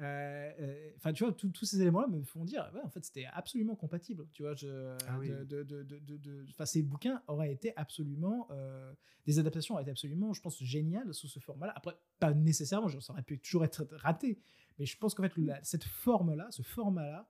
Euh, 0.00 0.52
euh, 0.60 0.90
Enfin, 0.96 1.12
tu 1.12 1.24
vois, 1.24 1.32
tous 1.32 1.64
ces 1.64 1.80
éléments-là 1.80 2.08
me 2.08 2.22
font 2.22 2.44
dire, 2.44 2.70
ouais, 2.74 2.80
en 2.82 2.88
fait, 2.90 3.04
c'était 3.04 3.26
absolument 3.26 3.76
compatible. 3.76 4.26
Tu 4.32 4.42
vois, 4.42 4.54
je, 4.54 4.96
Ah 5.06 5.18
oui. 5.18 5.28
de, 5.28 5.44
de, 5.44 5.82
de, 5.82 6.46
ces 6.64 6.82
bouquins 6.82 7.22
auraient 7.28 7.52
été 7.52 7.72
absolument, 7.76 8.48
euh, 8.50 8.92
des 9.26 9.38
adaptations 9.38 9.74
auraient 9.74 9.82
été 9.84 9.90
absolument, 9.92 10.32
je 10.32 10.40
pense, 10.40 10.62
géniales 10.62 11.12
sous 11.14 11.28
ce 11.28 11.38
format-là. 11.38 11.72
Après, 11.76 11.96
pas 12.18 12.32
nécessairement, 12.34 12.88
ça 12.88 13.12
aurait 13.12 13.22
pu 13.22 13.38
toujours 13.38 13.64
être 13.64 13.86
raté, 13.92 14.38
mais 14.78 14.86
je 14.86 14.96
pense 14.98 15.14
qu'en 15.14 15.22
fait, 15.22 15.36
la- 15.36 15.62
cette 15.62 15.84
forme-là, 15.84 16.48
ce 16.50 16.62
format-là, 16.62 17.28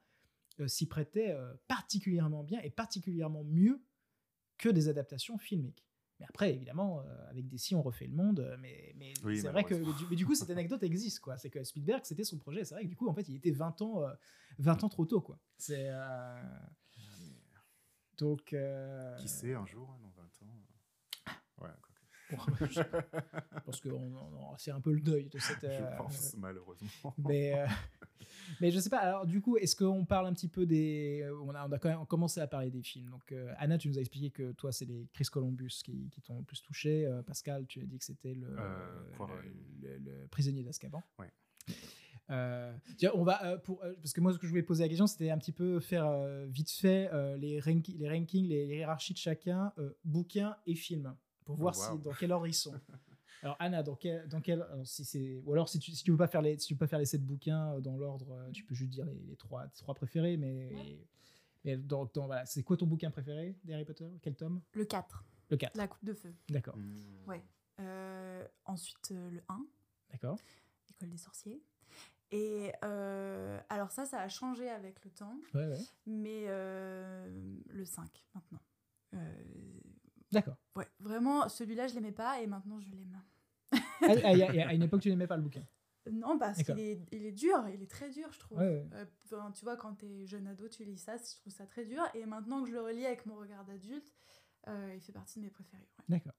euh, 0.60 0.68
s'y 0.68 0.86
prêtait 0.86 1.32
euh, 1.32 1.52
particulièrement 1.68 2.42
bien 2.42 2.60
et 2.60 2.70
particulièrement 2.70 3.44
mieux 3.44 3.82
que 4.56 4.70
des 4.70 4.88
adaptations 4.88 5.36
filmiques. 5.36 5.85
Mais 6.18 6.26
après, 6.28 6.54
évidemment, 6.54 7.00
euh, 7.00 7.30
avec 7.30 7.46
DC, 7.46 7.74
on 7.74 7.82
refait 7.82 8.06
le 8.06 8.14
monde. 8.14 8.40
euh, 8.40 8.56
Mais, 8.60 8.94
mais 8.96 9.12
Oui, 9.24 9.38
c'est 9.38 9.48
vrai 9.48 9.64
que 9.64 9.74
du, 9.74 10.06
mais 10.08 10.16
du 10.16 10.24
coup, 10.24 10.34
cette 10.34 10.48
anecdote 10.50 10.82
existe. 10.82 11.20
quoi. 11.20 11.36
C'est 11.36 11.50
que 11.50 11.62
Spielberg, 11.62 12.00
c'était 12.04 12.24
son 12.24 12.38
projet. 12.38 12.64
C'est 12.64 12.74
vrai 12.74 12.84
que 12.84 12.88
du 12.88 12.96
coup, 12.96 13.08
en 13.08 13.14
fait, 13.14 13.28
il 13.28 13.36
était 13.36 13.50
20 13.50 13.82
ans, 13.82 14.02
euh, 14.02 14.12
20 14.58 14.82
ans 14.84 14.88
trop 14.88 15.04
tôt. 15.04 15.20
quoi. 15.20 15.38
C'est. 15.58 15.88
euh, 15.90 16.42
Donc. 18.18 18.52
euh, 18.52 19.16
Qui 19.18 19.28
sait, 19.28 19.54
un 19.54 19.66
jour, 19.66 19.90
hein, 19.90 19.98
dans 20.02 20.08
20 20.10 20.22
ans. 20.22 20.25
euh, 20.25 20.25
Pense 23.64 23.80
que 23.80 23.88
c'est 24.58 24.70
un 24.70 24.80
peu 24.80 24.92
le 24.92 25.00
deuil 25.00 25.28
de 25.28 25.38
cette. 25.38 25.64
euh, 25.64 25.90
Je 25.92 25.96
pense, 25.96 26.34
malheureusement. 26.36 27.14
mais, 27.18 27.58
euh, 27.58 27.66
mais 28.60 28.70
je 28.70 28.78
sais 28.78 28.90
pas. 28.90 28.98
Alors, 28.98 29.26
du 29.26 29.40
coup, 29.40 29.56
est-ce 29.56 29.76
qu'on 29.76 30.04
parle 30.04 30.26
un 30.26 30.32
petit 30.32 30.48
peu 30.48 30.66
des. 30.66 31.20
euh, 31.24 31.38
On 31.42 31.54
a, 31.54 31.66
on 31.68 31.72
a 31.72 31.78
quand 31.78 31.88
même 31.88 32.04
commencé 32.06 32.40
à 32.40 32.46
parler 32.46 32.70
des 32.70 32.82
films. 32.82 33.10
Donc, 33.10 33.30
euh, 33.32 33.52
Anna, 33.58 33.78
tu 33.78 33.88
nous 33.88 33.98
as 33.98 34.00
expliqué 34.00 34.30
que 34.30 34.52
toi, 34.52 34.72
c'est 34.72 34.84
les 34.86 35.08
Chris 35.12 35.26
Columbus 35.30 35.80
qui, 35.84 36.08
qui 36.10 36.20
t'ont 36.22 36.38
le 36.38 36.44
plus 36.44 36.62
touché. 36.62 37.06
Euh, 37.06 37.22
Pascal, 37.22 37.66
tu 37.66 37.80
as 37.80 37.84
dit 37.86 37.98
que 37.98 38.04
c'était 38.04 38.34
le, 38.34 38.48
Euh, 38.58 39.12
Quaron. 39.16 39.32
le, 39.82 39.88
le- 39.88 39.98
le 39.98 40.26
prisonnier 40.28 40.62
d'Azkaban. 40.62 41.02
Ouais. 41.18 41.30
Euh, 42.30 42.72
on 43.14 43.22
va 43.22 43.44
euh, 43.44 43.56
pour 43.58 43.84
euh, 43.84 43.94
parce 44.02 44.12
que 44.12 44.20
moi 44.20 44.32
ce 44.32 44.38
que 44.38 44.46
je 44.46 44.50
voulais 44.50 44.64
poser 44.64 44.82
la 44.82 44.88
question 44.88 45.06
c'était 45.06 45.30
un 45.30 45.38
petit 45.38 45.52
peu 45.52 45.78
faire 45.78 46.06
euh, 46.08 46.44
vite 46.48 46.72
fait 46.72 47.08
euh, 47.12 47.36
les, 47.36 47.60
ranki- 47.60 47.96
les 47.96 48.08
rankings 48.08 48.48
les 48.48 48.66
hiérarchies 48.66 49.12
de 49.12 49.18
chacun 49.18 49.72
euh, 49.78 49.96
bouquins 50.04 50.56
et 50.66 50.74
films 50.74 51.14
pour 51.46 51.56
voir 51.56 51.74
Oh, 51.76 51.80
wow. 51.92 51.96
si, 51.96 52.02
dans 52.02 52.12
quel 52.12 52.32
ordre 52.32 52.46
ils 52.46 52.52
sont 52.54 52.74
alors 53.42 53.56
Anna 53.58 53.82
dans 53.82 53.94
quel, 53.96 54.28
dans 54.28 54.40
quel 54.42 54.60
alors, 54.62 54.86
si 54.86 55.04
c'est 55.04 55.40
ou 55.44 55.52
alors 55.54 55.68
si 55.70 55.78
tu 55.78 55.92
si 55.92 56.02
tu 56.04 56.10
veux 56.10 56.16
pas 56.18 56.26
faire 56.28 56.42
les 56.42 56.58
si 56.58 56.66
tu 56.68 56.74
veux 56.74 56.78
pas 56.78 56.86
faire 56.86 56.98
les 56.98 57.06
sept 57.06 57.22
bouquins 57.24 57.72
euh, 57.74 57.80
dans 57.80 57.96
l'ordre 57.96 58.32
euh, 58.32 58.50
tu 58.50 58.62
peux 58.64 58.74
juste 58.74 58.90
dire 58.90 59.06
les, 59.06 59.14
les 59.28 59.36
trois 59.36 59.66
trois 59.68 59.94
préférés 59.94 60.36
mais 60.36 60.70
mais 61.64 61.76
dans, 61.78 62.04
dans- 62.12 62.26
voilà 62.26 62.44
c'est 62.46 62.62
quoi 62.62 62.76
ton 62.76 62.86
bouquin 62.86 63.10
préféré 63.10 63.56
d'Harry 63.64 63.84
Potter? 63.84 64.08
Quel 64.22 64.34
tome? 64.36 64.60
Le 64.74 64.84
4, 64.84 65.24
le 65.50 65.56
4 65.56 65.76
La 65.76 65.88
Coupe 65.88 66.04
de 66.04 66.12
Feu. 66.14 66.34
d'accord 66.50 66.76
Hmm. 66.76 67.28
Ouais. 67.28 67.42
Euh, 67.80 68.46
ensuite, 68.64 69.10
euh, 69.12 69.30
le 69.30 69.42
1, 69.48 69.66
d'accord 70.10 70.38
École 70.90 71.10
des 71.10 71.18
sorciers. 71.18 71.62
Et 72.30 72.72
euh, 72.84 73.60
alors 73.68 73.90
ça, 73.92 74.04
ça 74.06 74.20
a 74.20 74.28
changé 74.28 74.68
avec 74.70 75.04
le 75.04 75.10
temps, 75.10 75.38
ouais, 75.54 75.66
ouais. 75.68 75.78
mais 76.06 76.44
euh, 76.48 77.28
le 77.68 77.84
5 77.84 78.08
maintenant. 78.34 78.60
D'accord 80.32 80.56
ouais, 80.74 80.86
vraiment, 81.00 81.48
celui-là, 81.48 81.86
je 81.86 81.94
l'aimais 81.94 82.12
pas 82.12 82.40
et 82.40 82.46
maintenant 82.46 82.80
je 82.80 82.88
l'aime. 82.90 83.22
à, 83.72 83.78
à- 84.06 84.64
à- 84.64 84.68
à 84.68 84.74
une 84.74 84.82
époque 84.90 85.00
tu 85.02 85.08
n'aimais 85.10 85.26
pas 85.26 85.36
le 85.36 85.42
bouquin? 85.42 85.64
Non, 86.10 86.38
parce 86.38 86.58
D'accord. 86.58 86.76
qu'il 86.76 86.84
est, 86.84 87.00
il 87.12 87.26
est 87.26 87.32
dur, 87.32 87.68
il 87.68 87.82
est 87.82 87.90
très 87.90 88.10
dur, 88.10 88.30
je 88.32 88.38
trouve. 88.38 88.58
Ouais, 88.58 88.68
ouais. 88.68 88.88
Euh, 88.92 89.50
tu 89.52 89.64
vois, 89.64 89.76
quand 89.76 89.94
t'es 89.94 90.24
jeune 90.26 90.46
ado, 90.46 90.68
tu 90.68 90.84
lis 90.84 90.98
ça, 90.98 91.16
je 91.16 91.36
trouve 91.40 91.52
ça 91.52 91.66
très 91.66 91.84
dur. 91.84 92.00
Et 92.14 92.24
maintenant 92.26 92.62
que 92.62 92.68
je 92.68 92.74
le 92.74 92.80
relis 92.80 93.04
avec 93.06 93.26
mon 93.26 93.34
regard 93.36 93.64
d'adulte, 93.64 94.12
euh, 94.68 94.92
il 94.94 95.00
fait 95.00 95.12
partie 95.12 95.40
de 95.40 95.44
mes 95.46 95.50
préférés. 95.50 95.82
ouais. 95.98 96.04
d'accord 96.08 96.34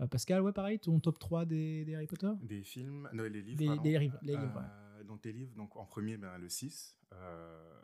Euh, 0.00 0.06
Pascal 0.06 0.42
ouais 0.42 0.52
pareil 0.52 0.78
ton 0.78 1.00
top 1.00 1.18
3 1.18 1.44
des, 1.44 1.84
des 1.84 1.96
Harry 1.96 2.06
Potter? 2.06 2.30
Des 2.42 2.62
films, 2.62 3.08
non, 3.12 3.24
les 3.24 3.42
livres. 3.42 3.58
Des- 3.58 3.66
pardon. 3.66 3.82
des 3.82 3.98
livres, 3.98 4.18
les 4.22 4.36
livres, 4.36 4.56
ouais. 4.60 5.04
Donc, 5.04 5.22
des 5.24 5.32
livres, 5.32 5.54
donc 5.56 5.74
en 5.76 5.84
premier, 5.84 6.16
ben, 6.16 6.38
le 6.38 6.48
6, 6.48 6.96
euh, 7.14 7.80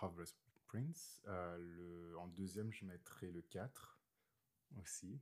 Half-Blood 0.00 0.26
Prince. 0.80 1.20
Euh, 1.26 1.56
le, 1.58 2.18
en 2.18 2.26
deuxième, 2.28 2.70
je 2.72 2.84
mettrai 2.84 3.30
le 3.30 3.40
4 3.42 3.98
aussi, 4.82 5.18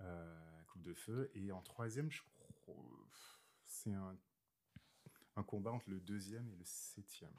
euh, 0.00 0.38
Coupe 0.68 0.82
de 0.82 0.94
Feu. 0.94 1.30
Et 1.34 1.50
en 1.52 1.60
troisième, 1.62 2.10
je 2.10 2.22
crois, 2.22 2.76
c'est 3.64 3.92
un, 3.92 4.16
un 5.36 5.42
combat 5.42 5.72
entre 5.72 5.90
le 5.90 5.98
deuxième 6.00 6.48
et 6.48 6.56
le 6.56 6.64
septième. 6.64 7.32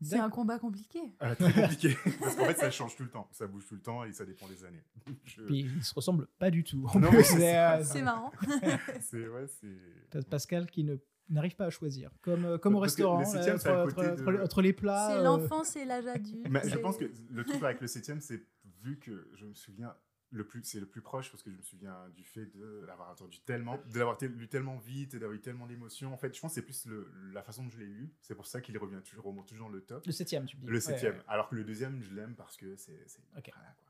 C'est 0.00 0.18
un 0.18 0.30
combat 0.30 0.58
compliqué. 0.60 1.00
Euh, 1.22 1.34
très 1.34 1.52
compliqué, 1.52 1.96
parce 2.20 2.36
qu'en 2.36 2.44
fait, 2.46 2.58
ça 2.58 2.70
change 2.70 2.94
tout 2.96 3.02
le 3.04 3.10
temps. 3.10 3.28
Ça 3.32 3.46
bouge 3.48 3.66
tout 3.66 3.74
le 3.74 3.80
temps 3.82 4.04
et 4.04 4.12
ça 4.12 4.24
dépend 4.24 4.46
des 4.46 4.64
années. 4.64 4.84
Je- 5.24 5.42
Puis 5.42 5.60
ils 5.60 5.84
se 5.84 5.94
ressemblent 5.94 6.28
pas 6.38 6.50
du 6.50 6.62
tout. 6.62 6.88
C'est, 7.24 7.58
euh, 7.58 8.02
marrant. 8.04 8.32
c'est, 9.00 9.28
ouais, 9.28 9.46
Pascal 10.30 10.70
qui 10.70 10.84
ne 10.84 10.96
n'arrive 11.30 11.56
pas 11.56 11.66
à 11.66 11.70
choisir. 11.70 12.10
Comme, 12.22 12.44
euh, 12.44 12.58
comme 12.58 12.74
au 12.76 12.80
Parce 12.80 12.92
restaurant, 12.92 13.18
le 13.18 13.24
là, 13.24 13.28
septième, 13.30 13.56
entre, 13.56 13.70
entre- 13.70 13.94
côté 13.94 14.08
entre- 14.10 14.32
de- 14.32 14.42
entre 14.42 14.62
les 14.62 14.72
plats. 14.72 15.08
C'est 15.10 15.18
euh, 15.18 15.22
l'enfance 15.22 15.76
et 15.76 15.84
l'âge 15.84 16.06
adulte. 16.06 16.46
Mais 16.50 16.68
je 16.68 16.78
pense 16.78 16.96
que 16.96 17.10
le 17.30 17.44
truc 17.44 17.62
avec 17.62 17.80
le 17.80 17.86
septième, 17.86 18.20
c'est 18.20 18.42
vu 18.82 18.98
que 18.98 19.28
je 19.34 19.44
me 19.44 19.54
souviens 19.54 19.94
le 20.30 20.46
plus, 20.46 20.62
c'est 20.62 20.78
le 20.78 20.84
plus 20.86 21.00
proche 21.00 21.30
parce 21.30 21.42
que 21.42 21.50
je 21.50 21.56
me 21.56 21.62
souviens 21.62 21.96
du 22.14 22.22
fait 22.22 22.44
de 22.54 22.84
l'avoir 22.86 23.10
entendu 23.10 23.40
tellement, 23.40 23.78
de 23.90 23.98
l'avoir 23.98 24.18
lu 24.20 24.46
tellement 24.46 24.76
vite 24.76 25.14
et 25.14 25.18
d'avoir 25.18 25.34
eu 25.34 25.40
tellement 25.40 25.66
d'émotions. 25.66 26.12
En 26.12 26.18
fait, 26.18 26.34
je 26.36 26.40
pense 26.40 26.50
que 26.50 26.56
c'est 26.56 26.62
plus 26.66 26.84
le- 26.84 27.10
la 27.32 27.42
façon 27.42 27.62
dont 27.64 27.70
je 27.70 27.78
l'ai 27.78 27.86
lu. 27.86 28.12
C'est 28.20 28.34
pour 28.34 28.46
ça 28.46 28.60
qu'il 28.60 28.76
revient 28.76 29.00
toujours, 29.02 29.24
remonte 29.24 29.46
toujours 29.48 29.68
dans 29.68 29.72
le 29.74 29.80
top. 29.80 30.04
Le 30.04 30.12
septième, 30.12 30.44
tu 30.44 30.56
me 30.58 30.62
dis. 30.62 30.68
Le 30.68 30.80
septième. 30.80 31.14
ouais. 31.14 31.22
Alors 31.28 31.48
que 31.48 31.54
le 31.54 31.64
deuxième, 31.64 32.02
je 32.02 32.14
l'aime 32.14 32.34
parce 32.34 32.58
que 32.58 32.76
c'est, 32.76 33.02
c'est 33.06 33.20
Ok. 33.38 33.50
voilà, 33.54 33.74
quoi. 33.78 33.86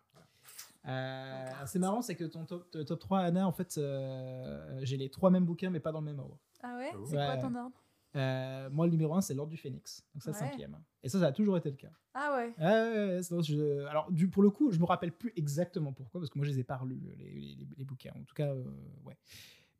Voilà. 0.85 1.67
Euh, 1.75 1.79
marrant, 1.81 2.03
c'est 2.03 2.15
que 2.15 2.25
ton 2.25 2.45
top, 2.45 2.71
top 2.71 3.01
3, 3.01 3.19
Anna, 3.19 3.47
en 3.47 3.53
fait, 3.53 3.77
euh, 3.77 4.79
j'ai 4.83 4.97
les 4.97 5.11
trois 5.11 5.31
mêmes 5.31 5.45
bouquins, 5.45 5.71
mais 5.71 5.81
pas 5.81 5.91
dans 5.93 6.01
le 6.01 6.07
même 6.07 6.21
ordre. 6.21 6.39
Ah 6.63 6.77
ouais? 6.77 6.91
Oh. 6.97 7.05
C'est 7.07 7.17
quoi 7.17 7.37
ton 7.37 7.55
ordre? 7.55 7.83
Euh, 8.17 8.71
moi, 8.71 8.87
le 8.87 8.93
numéro 8.93 9.15
1, 9.15 9.21
c'est 9.21 9.35
l'ordre 9.35 9.51
du 9.51 9.57
Phénix. 9.59 10.03
Donc, 10.15 10.23
ça, 10.23 10.31
Ouais. 10.31 10.37
cinquième. 10.39 10.79
Et 11.03 11.09
ça, 11.09 11.21
ça 11.21 11.27
a 11.27 11.33
toujours 11.33 11.57
été 11.59 11.71
le 11.71 11.77
cas. 11.77 11.91
Ah 12.15 12.35
ouais. 12.37 12.55
Ouais, 12.59 12.65
ouais, 12.65 13.15
ouais, 13.17 13.23
sinon, 13.23 13.43
je- 13.43 13.85
Alors, 13.87 14.11
du, 14.11 14.29
pour 14.29 14.43
le 14.43 14.51
coup, 14.51 14.73
je 14.73 14.79
me 14.79 14.85
rappelle 14.87 15.13
plus 15.13 15.33
exactement 15.37 15.93
pourquoi, 15.93 16.21
parce 16.21 16.31
que 16.31 16.39
moi, 16.39 16.47
je 16.47 16.53
les 16.53 16.61
ai 16.61 16.65
pas 16.65 16.79
relus, 16.79 16.99
les, 17.19 17.33
les- 17.33 17.69
les 17.77 17.85
bouquins. 17.85 18.13
En 18.19 18.25
tout 18.25 18.35
cas, 18.35 18.49
euh, 18.49 18.65
ouais. 19.05 19.17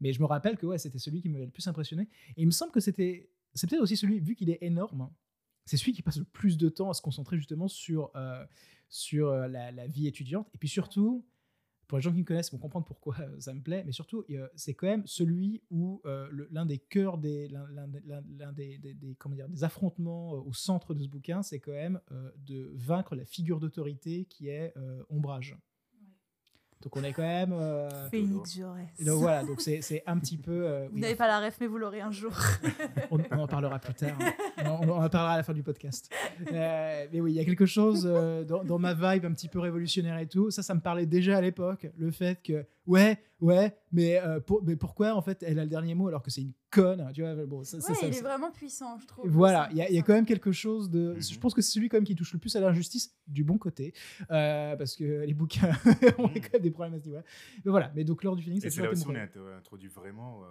Mais 0.01 0.13
je 0.13 0.21
me 0.21 0.27
rappelle 0.27 0.57
que 0.59 0.67
ouais, 0.67 0.79
c'était 0.79 0.99
celui 0.99 1.21
qui 1.23 1.29
m'avait 1.29 1.47
le 1.47 1.51
plus 1.51 1.67
impressionné. 1.67 2.03
Et 2.37 2.43
il 2.43 2.47
me 2.47 2.53
semble 2.53 2.71
que 2.71 2.81
c'était. 2.81 3.31
C'est 3.55 3.69
peut-être 3.69 3.83
aussi 3.83 3.97
celui, 3.97 4.21
vu 4.21 4.37
qu'il 4.37 4.51
est 4.51 4.59
énorme, 4.61 5.01
hein, 5.01 5.11
c'est 5.65 5.77
celui 5.79 5.93
qui 5.93 6.03
passe 6.03 6.19
le 6.19 6.25
plus 6.25 6.57
de 6.59 6.69
temps 6.69 6.91
à 6.91 6.95
se 6.95 7.03
concentrer 7.03 7.37
justement 7.39 7.67
sur, 7.67 8.11
euh, 8.15 8.45
sur 8.91 9.29
euh, 9.31 9.49
la, 9.49 9.73
la 9.73 9.87
vie 9.89 10.07
étudiante. 10.07 10.49
Et 10.55 10.59
puis 10.59 10.69
surtout, 10.69 11.27
pour 11.89 11.99
les 11.99 12.03
gens 12.03 12.13
qui 12.13 12.19
me 12.19 12.25
connaissent, 12.25 12.53
vont 12.53 12.59
comprendre 12.59 12.87
pourquoi 12.87 13.17
euh, 13.21 13.41
ça 13.41 13.53
me 13.55 13.63
plaît, 13.63 13.83
mais 13.85 13.93
surtout, 13.93 14.25
c'est 14.55 14.75
quand 14.75 14.87
même 14.87 15.07
celui 15.07 15.63
où 15.71 16.01
euh, 16.05 16.29
l'un 16.51 16.67
des 16.67 16.79
cœurs 16.79 17.19
des, 17.19 17.49
des- 18.53 18.95
affrontements 19.63 20.35
euh, 20.35 20.41
au 20.41 20.53
centre 20.53 20.95
de 20.95 21.03
ce 21.03 21.09
bouquin, 21.09 21.43
c'est 21.43 21.59
quand 21.59 21.73
même 21.73 22.01
de 22.47 22.71
vaincre 22.75 23.17
la 23.17 23.25
figure 23.25 23.59
d'autorité 23.59 24.27
qui 24.27 24.49
est 24.49 24.75
Ombrage. 25.09 25.57
Donc 26.83 26.97
on 26.97 27.03
est 27.03 27.13
quand 27.13 27.23
même. 27.23 27.53
euh, 27.53 27.89
Phoenix 28.11 28.57
Jaurès. 28.57 28.87
donc 29.05 29.19
voilà, 29.21 29.43
donc 29.43 29.61
c'est 29.61 29.81
c'est 29.83 30.03
un 30.07 30.17
petit 30.19 30.37
peu. 30.37 30.53
euh, 30.67 30.87
Vous 30.89 30.95
oui, 30.95 31.01
n'avez 31.01 31.17
pas 31.17 31.27
la 31.27 31.41
ref, 31.41 31.57
mais 31.61 31.67
vous 31.67 31.77
l'aurez 31.79 32.01
un 32.01 32.13
jour. 32.13 32.31
on, 33.11 33.19
on 33.33 33.39
en 33.41 33.47
parlera 33.49 33.79
plus 33.81 33.95
tard. 33.95 34.17
On, 34.65 34.89
on 34.89 35.03
en 35.03 35.09
parlera 35.09 35.33
à 35.35 35.37
la 35.39 35.43
fin 35.43 35.53
du 35.55 35.63
podcast. 35.65 36.09
Euh, 36.53 37.07
mais 37.13 37.21
oui, 37.21 37.33
il 37.33 37.37
y 37.37 37.41
a 37.41 37.45
quelque 37.45 37.67
chose 37.67 38.09
euh, 38.09 38.45
dans, 38.45 38.63
dans 38.63 38.79
ma 38.79 38.95
vibe 38.95 39.25
un 39.25 39.33
petit 39.33 39.49
peu 39.49 39.59
révolutionnaire 39.59 40.19
et 40.19 40.27
tout. 40.29 40.51
Ça, 40.53 40.63
ça 40.63 40.75
me 40.75 40.81
parlait 40.81 41.07
déjà 41.07 41.37
à 41.39 41.41
l'époque. 41.41 41.89
Le 41.97 42.11
fait 42.13 42.41
que, 42.43 42.65
ouais, 42.89 43.23
ouais, 43.41 43.77
mais, 43.93 44.19
euh, 44.21 44.41
pour- 44.41 44.65
mais 44.65 44.75
pourquoi 44.75 45.15
en 45.15 45.23
fait 45.23 45.43
elle 45.45 45.59
a 45.61 45.63
le 45.63 45.69
dernier 45.71 45.95
mot 45.95 46.09
alors 46.09 46.23
que 46.23 46.31
c'est 46.31 46.41
une 46.43 46.53
conne 46.71 47.09
Tu 47.15 47.23
vois, 47.23 47.35
bon, 47.47 47.63
ça, 47.65 47.81
ça, 47.81 47.93
Ouais, 47.93 47.95
ça- 47.99 48.07
il 48.07 48.11
est 48.11 48.13
ça- 48.15 48.23
vraiment 48.25 48.51
puissant, 48.51 48.99
je 48.99 49.07
trouve. 49.07 49.27
Voilà, 49.29 49.69
il 49.71 49.77
y, 49.79 49.83
a- 49.83 49.91
y 49.91 50.03
quand 50.03 50.13
même 50.13 50.27
quelque 50.27 50.53
chose 50.53 50.91
de. 50.91 51.15
Mhm. 51.15 51.23
Je 51.23 51.39
pense 51.39 51.55
que 51.55 51.63
c'est 51.63 51.71
celui 51.73 51.89
quand 51.89 51.97
même 51.97 52.05
qui 52.05 52.15
touche 52.17 52.33
le 52.33 52.39
plus 52.39 52.55
à 52.57 52.61
l'injustice 52.61 53.15
du 53.27 53.45
bon 53.45 53.57
côté, 53.59 53.95
euh, 54.31 54.75
parce 54.77 54.97
que 54.97 55.25
les 55.25 55.35
bouquins 55.35 55.71
ont 56.19 56.29
Mhm. 56.29 56.35
quand 56.35 56.53
même 56.55 56.63
des 56.63 56.71
problèmes 56.71 56.95
à 56.95 56.99
ce 56.99 57.05
niveau-là. 57.05 57.25
Mais 57.65 57.71
voilà, 57.71 57.93
mais 57.95 58.05
donc 58.05 58.25
l'heure 58.25 58.37
du 58.37 58.43
ça 58.43 58.71
c'est 58.71 58.83
là 58.83 58.91
été 58.93 59.05
on 59.07 59.15
a 59.15 59.19
int- 59.19 59.59
introduit 59.59 59.89
vraiment 59.89 60.43
euh, 60.43 60.47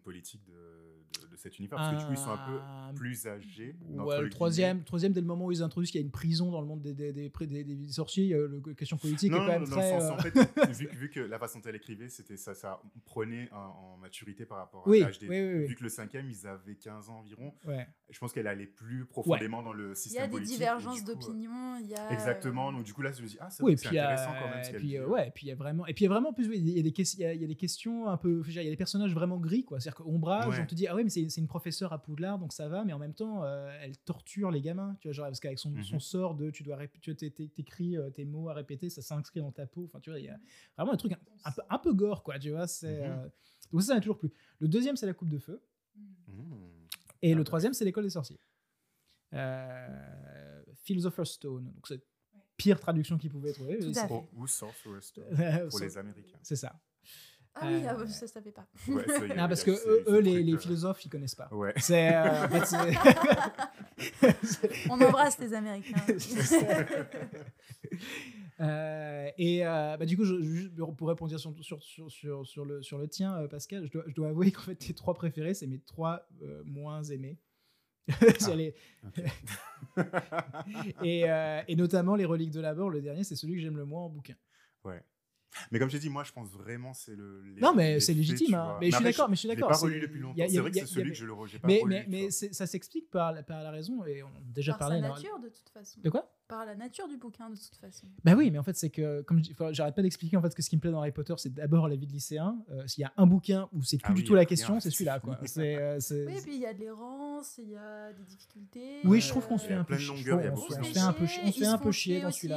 politique 0.00 0.42
de, 0.46 0.52
de- 0.52 1.26
de 1.30 1.36
cet 1.36 1.58
univers. 1.58 1.76
Parce 1.78 1.94
que 1.94 2.00
du 2.00 2.04
coup, 2.06 2.12
ils 2.12 2.16
sont 2.18 2.30
un 2.30 2.34
Euh, 2.34 2.88
peu 2.90 2.94
plus 2.96 3.26
âgés. 3.26 3.76
Ouais, 3.88 4.20
le 4.22 4.30
troisième, 4.30 4.82
troisième, 4.84 5.12
dès 5.12 5.20
le 5.20 5.26
moment 5.26 5.46
où 5.46 5.52
ils 5.52 5.62
introduisent 5.62 5.90
qu'il 5.90 6.00
y 6.00 6.04
a 6.04 6.06
une 6.06 6.10
prison 6.12 6.50
dans 6.50 6.60
le 6.60 6.66
monde 6.66 6.80
des, 6.82 6.92
des, 6.94 7.12
des, 7.12 7.28
pré- 7.30 7.46
des- 7.46 7.64
des 7.64 7.88
sorciers, 7.92 8.32
euh, 8.34 8.48
le 8.64 8.74
question 8.74 8.96
politique 8.96 9.30
Non, 9.30 9.36
est 9.36 9.40
quand 9.40 9.46
non, 9.46 9.52
même 9.60 9.64
dans 9.68 9.76
très. 9.76 9.94
le 9.94 10.00
sens, 10.00 10.10
euh, 10.10 10.14
en 10.14 10.18
fait, 10.18 10.30
vu, 10.72 10.86
que- 10.88 10.96
vu 10.96 11.10
que 11.10 11.20
la 11.20 11.38
façon 11.38 11.58
dont 11.60 11.68
elle 11.68 11.76
écrivait, 11.76 12.08
c'était 12.08 12.36
ça, 12.36 12.54
ça 12.54 12.80
prenait 13.04 13.48
en, 13.52 13.56
en 13.94 13.96
maturité 13.98 14.44
par 14.46 14.58
rapport 14.58 14.86
à 14.86 14.90
Oui, 14.90 15.00
l'âge 15.00 15.18
des. 15.18 15.28
oui, 15.28 15.40
oui, 15.40 15.54
oui. 15.60 15.66
Vu 15.66 15.74
que 15.76 15.82
le 15.82 15.88
cinquième, 15.88 16.28
ils 16.30 16.46
avaient 16.46 16.74
15 16.76 17.08
ans 17.10 17.18
environ, 17.18 17.54
ouais. 17.66 17.86
je 18.10 18.18
pense 18.18 18.32
qu'elle 18.32 18.46
allait 18.46 18.66
plus 18.66 19.04
profondément 19.06 19.62
dans 19.62 19.72
le 19.72 19.88
Il 19.88 19.92
y 19.92 19.96
système 19.96 20.22
a 20.22 20.26
des 20.26 20.32
politique. 20.32 20.56
divergences 20.58 21.00
euh, 21.02 21.04
d'opinion. 21.06 21.76
Il 21.78 21.94
a. 21.94 22.12
Exactement, 22.12 22.72
donc 22.72 22.84
du 22.84 22.92
coup 22.94 23.02
là, 23.02 23.12
je 23.12 23.22
me 23.22 23.26
dis, 23.28 23.36
ah, 23.40 23.50
c'est 23.50 23.62
euh, 23.62 23.68
intéressant 23.68 24.32
quand 24.40 24.48
même. 24.48 24.64
ce 24.64 24.70
et 24.70 24.74
puis, 24.74 24.96
euh, 24.96 25.02
euh. 25.04 25.08
ouais, 25.08 25.28
et 25.28 25.30
puis 25.30 25.46
il 25.46 25.48
y 25.50 25.52
a 25.52 25.56
vraiment, 25.56 25.86
et 25.86 25.94
puis 25.94 26.04
il 26.04 26.08
y 26.08 26.10
a 26.10 26.12
vraiment 26.14 26.32
plus, 26.32 26.46
il 26.54 26.68
y 26.68 26.78
a 26.78 26.82
des 26.82 26.92
questions, 26.92 27.18
il 27.18 27.22
y 27.22 27.26
a, 27.26 27.34
il 27.34 27.40
y 27.40 27.44
a 27.44 27.48
des 27.48 27.54
questions 27.56 28.06
un 28.08 28.16
peu, 28.16 28.42
il 28.46 28.54
y 28.54 28.58
a 28.58 28.64
des 28.64 28.76
personnages 28.76 29.14
vraiment 29.14 29.38
gris, 29.38 29.64
quoi. 29.64 29.80
C'est-à-dire 29.90 30.04
qu'Ombrage, 30.12 30.48
Ouais. 30.48 30.60
on 30.62 30.66
te 30.66 30.74
dit, 30.74 30.86
ah 30.86 30.94
oui, 30.94 31.04
mais 31.04 31.10
c'est 31.10 31.28
c'est 31.28 31.40
une 31.40 31.46
professeure 31.48 31.92
à 31.92 32.00
Poudlard, 32.00 32.38
donc 32.38 32.52
ça 32.52 32.68
va, 32.68 32.84
mais 32.84 32.92
en 32.92 32.98
même 32.98 33.14
temps, 33.14 33.44
euh, 33.44 33.70
elle 33.82 33.96
torture 33.98 34.50
les 34.50 34.60
gamins, 34.60 34.96
tu 35.00 35.08
vois, 35.08 35.12
genre, 35.12 35.26
parce 35.26 35.40
qu'avec 35.40 35.58
son, 35.58 35.70
Mhm. 35.70 35.82
son 35.82 35.98
sort 36.00 36.34
de, 36.34 36.50
tu 36.50 36.62
dois, 36.62 36.76
rép- 36.76 36.98
tu 37.00 37.14
t'é- 37.16 37.30
t'é- 37.30 37.48
t'écris 37.48 37.96
euh, 37.96 38.10
tes 38.10 38.24
mots 38.24 38.48
à 38.48 38.54
répéter, 38.54 38.88
ça 38.90 39.02
s'inscrit 39.02 39.40
dans 39.40 39.52
ta 39.52 39.66
peau, 39.66 39.84
enfin, 39.86 40.00
tu 40.00 40.10
vois, 40.10 40.18
il 40.18 40.26
y 40.26 40.28
a 40.28 40.38
vraiment 40.76 40.92
un 40.92 40.96
truc 40.96 41.12
un, 41.12 41.18
un 41.44 41.52
peu, 41.52 41.62
un 41.68 41.78
peu 41.78 41.92
gore, 41.92 42.22
quoi, 42.22 42.38
tu 42.38 42.50
vois, 42.50 42.66
c'est. 42.66 43.00
Mhm. 43.00 43.12
euh, 43.12 43.28
donc 43.72 43.82
ça, 43.82 43.88
ça 43.88 43.94
m'a 43.94 44.00
toujours 44.00 44.18
plu. 44.18 44.32
Le 44.58 44.68
deuxième, 44.68 44.96
c'est 44.96 45.06
la 45.06 45.14
coupe 45.14 45.30
de 45.30 45.38
feu. 45.38 45.62
Mmh. 45.96 46.54
Et 47.22 47.32
Ah 47.32 47.36
le 47.36 47.44
troisième, 47.44 47.72
c'est 47.74 47.84
l'école 47.84 48.04
des 48.04 48.10
sorciers. 48.10 48.40
Euh, 49.34 50.62
Philosopher's 50.76 51.30
Stone. 51.32 51.64
Donc, 51.72 51.86
c'est 51.86 51.94
la 51.96 52.40
pire 52.56 52.80
traduction 52.80 53.16
qu'ils 53.18 53.30
pouvaient 53.30 53.52
trouver. 53.52 53.78
Tout 53.78 53.86
mais 53.88 53.98
à 53.98 54.02
c'est- 54.02 54.08
fait. 54.08 54.28
Ou 54.34 54.46
Sorcerer's 54.46 55.04
Stone, 55.06 55.24
pour 55.70 55.80
les 55.80 55.98
Américains. 55.98 56.38
C'est 56.42 56.56
ça. 56.56 56.80
Ah 57.54 57.66
oui, 57.66 57.82
ah, 57.86 57.94
Euh, 57.94 58.06
ça, 58.06 58.26
ça 58.26 58.34
savait 58.34 58.52
pas. 58.52 58.66
Ouais, 58.88 59.04
ça, 59.06 59.26
Non, 59.28 59.48
parce 59.48 59.64
que 59.64 59.70
eux, 60.08 60.20
les, 60.20 60.54
euh, 60.54 60.58
philosophes, 60.58 61.04
ils 61.04 61.08
connaissent 61.08 61.34
pas. 61.34 61.48
Ouais. 61.52 61.72
C'est. 61.78 62.14
euh, 62.14 62.44
en 62.44 62.48
fait, 62.48 62.76
On 64.90 65.00
embrasse 65.00 65.38
les 65.38 65.52
Américains. 65.54 66.00
Euh, 68.60 69.30
et 69.38 69.66
euh, 69.66 69.96
bah, 69.96 70.04
du 70.04 70.18
coup, 70.18 70.24
je, 70.24 70.34
je- 70.42 70.50
juste 70.50 70.72
pour 70.98 71.08
répondre 71.08 71.34
sur, 71.38 71.54
sur, 71.62 71.82
sur, 71.82 72.10
sur, 72.10 72.46
sur 72.46 72.64
le, 72.66 72.82
sur 72.82 72.98
le 72.98 73.08
tien, 73.08 73.46
Pascal, 73.48 73.86
je 73.86 73.90
dois, 73.90 74.04
je 74.06 74.14
dois 74.14 74.28
avouer 74.28 74.52
qu'en 74.52 74.60
fait, 74.60 74.74
tes 74.74 74.92
trois 74.92 75.14
préférés, 75.14 75.54
c'est 75.54 75.66
mes 75.66 75.78
trois 75.80 76.28
euh, 76.42 76.62
moins 76.66 77.02
aimés. 77.04 77.38
J'allais- 78.40 78.74
et, 81.02 81.30
euh, 81.30 81.62
et 81.68 81.74
notamment 81.76 82.16
les 82.16 82.26
reliques 82.26 82.50
de 82.50 82.60
la 82.60 82.74
mort, 82.74 82.90
le 82.90 83.00
dernier, 83.00 83.24
c'est 83.24 83.34
celui 83.36 83.54
que 83.54 83.60
j'aime 83.62 83.78
le 83.78 83.86
moins 83.86 84.02
en 84.02 84.10
bouquin. 84.10 84.34
Ouais. 84.84 85.02
Mais 85.70 85.78
comme 85.78 85.90
j'ai 85.90 85.98
dit, 85.98 86.08
moi, 86.10 86.22
je 86.24 86.32
pense 86.32 86.48
vraiment 86.50 86.92
c'est 86.94 87.14
le. 87.16 87.42
les- 87.42 87.60
Non, 87.60 87.74
mais 87.74 87.98
c'est 88.00 88.14
légitime. 88.14 88.54
hein. 88.54 88.64
vois. 88.64 88.78
Mais 88.80 88.90
je 88.90 88.96
suis 88.96 89.04
d'accord. 89.04 89.28
Mais 89.28 89.34
je 89.36 89.40
suis 89.40 89.48
je 89.48 89.52
l'ai 89.52 89.56
d'accord. 89.56 89.70
pas 89.70 89.74
c'est- 89.78 89.84
relu 89.86 90.00
depuis 90.00 90.20
longtemps. 90.20 90.44
C'est 90.48 90.58
vrai 90.58 90.70
que 90.70 90.78
c'est 90.78 90.86
celui 90.86 91.10
que 91.10 91.16
je 91.16 91.26
le 91.26 91.32
re- 91.32 91.46
j'ai 91.46 91.58
pas 91.58 91.66
Mais, 91.68 91.80
relu, 91.82 91.94
mais, 91.94 92.06
mais 92.08 92.30
ça 92.30 92.66
s'explique 92.66 93.10
par, 93.10 93.32
la- 93.32 93.42
par 93.42 93.62
la 93.62 93.70
raison, 93.70 94.04
et 94.04 94.22
on 94.22 94.28
a 94.28 94.40
déjà 94.44 94.72
Par 94.72 94.78
parlé. 94.88 95.00
sa 95.00 95.08
dans- 95.08 95.14
nature, 95.14 95.38
de 95.40 95.48
toute 95.48 95.68
façon. 95.70 96.00
De 96.00 96.08
quoi? 96.10 96.30
Par 96.50 96.66
la 96.66 96.74
nature 96.74 97.08
du 97.08 97.16
bouquin, 97.16 97.48
de 97.48 97.54
toute 97.56 97.76
façon. 97.76 98.06
Bah 98.24 98.34
oui, 98.36 98.50
mais 98.50 98.58
en 98.58 98.62
fait, 98.62 98.76
c'est 98.76 98.90
que, 98.90 99.22
comme 99.22 99.40
j'arrête 99.70 99.94
pas 99.94 100.02
d'expliquer 100.02 100.36
en 100.36 100.42
fait 100.42 100.54
que 100.54 100.60
ce 100.62 100.68
qui 100.68 100.76
me 100.76 100.80
plaît 100.80 100.90
dans 100.90 100.98
Harry 101.00 101.12
Potter, 101.12 101.32
c'est 101.38 101.54
d'abord 101.54 101.88
la 101.88 101.96
vie 101.96 102.06
de 102.06 102.12
lycéen. 102.12 102.62
Euh, 102.70 102.86
S'il 102.86 103.02
y 103.02 103.04
a 103.04 103.12
un 103.16 103.26
bouquin 103.26 103.68
où 103.72 103.82
c'est 103.82 103.96
plus 103.98 104.10
Ah 104.10 104.14
du 104.14 104.20
oui, 104.20 104.26
tout 104.26 104.34
la 104.34 104.44
question, 104.44 104.80
c'est 104.80 104.90
celui-là, 104.90 105.20
quoi. 105.20 105.38
euh, 105.58 105.98
Oui, 106.26 106.34
et 106.36 106.40
puis 106.42 106.54
il 106.54 106.60
y 106.60 106.66
a 106.66 106.74
de 106.74 106.80
l'errance, 106.80 107.58
il 107.62 107.70
y 107.70 107.76
a 107.76 108.12
des 108.12 108.24
difficultés. 108.24 108.98
Oui, 109.04 109.20
je 109.20 109.28
trouve 109.28 109.46
qu'on 109.46 109.58
se 109.58 109.66
fait 109.66 109.74
un 109.74 109.84
peu 109.84 109.96
chier. 109.96 110.10
on 110.12 110.16
se- 110.16 110.22
fait 110.92 110.98
un 111.00 111.12
peu 111.12 111.26
chier- 111.26 111.46
un 111.66 111.78
peu 111.78 111.84
dans 112.22 112.30
celui-là. 112.32 112.56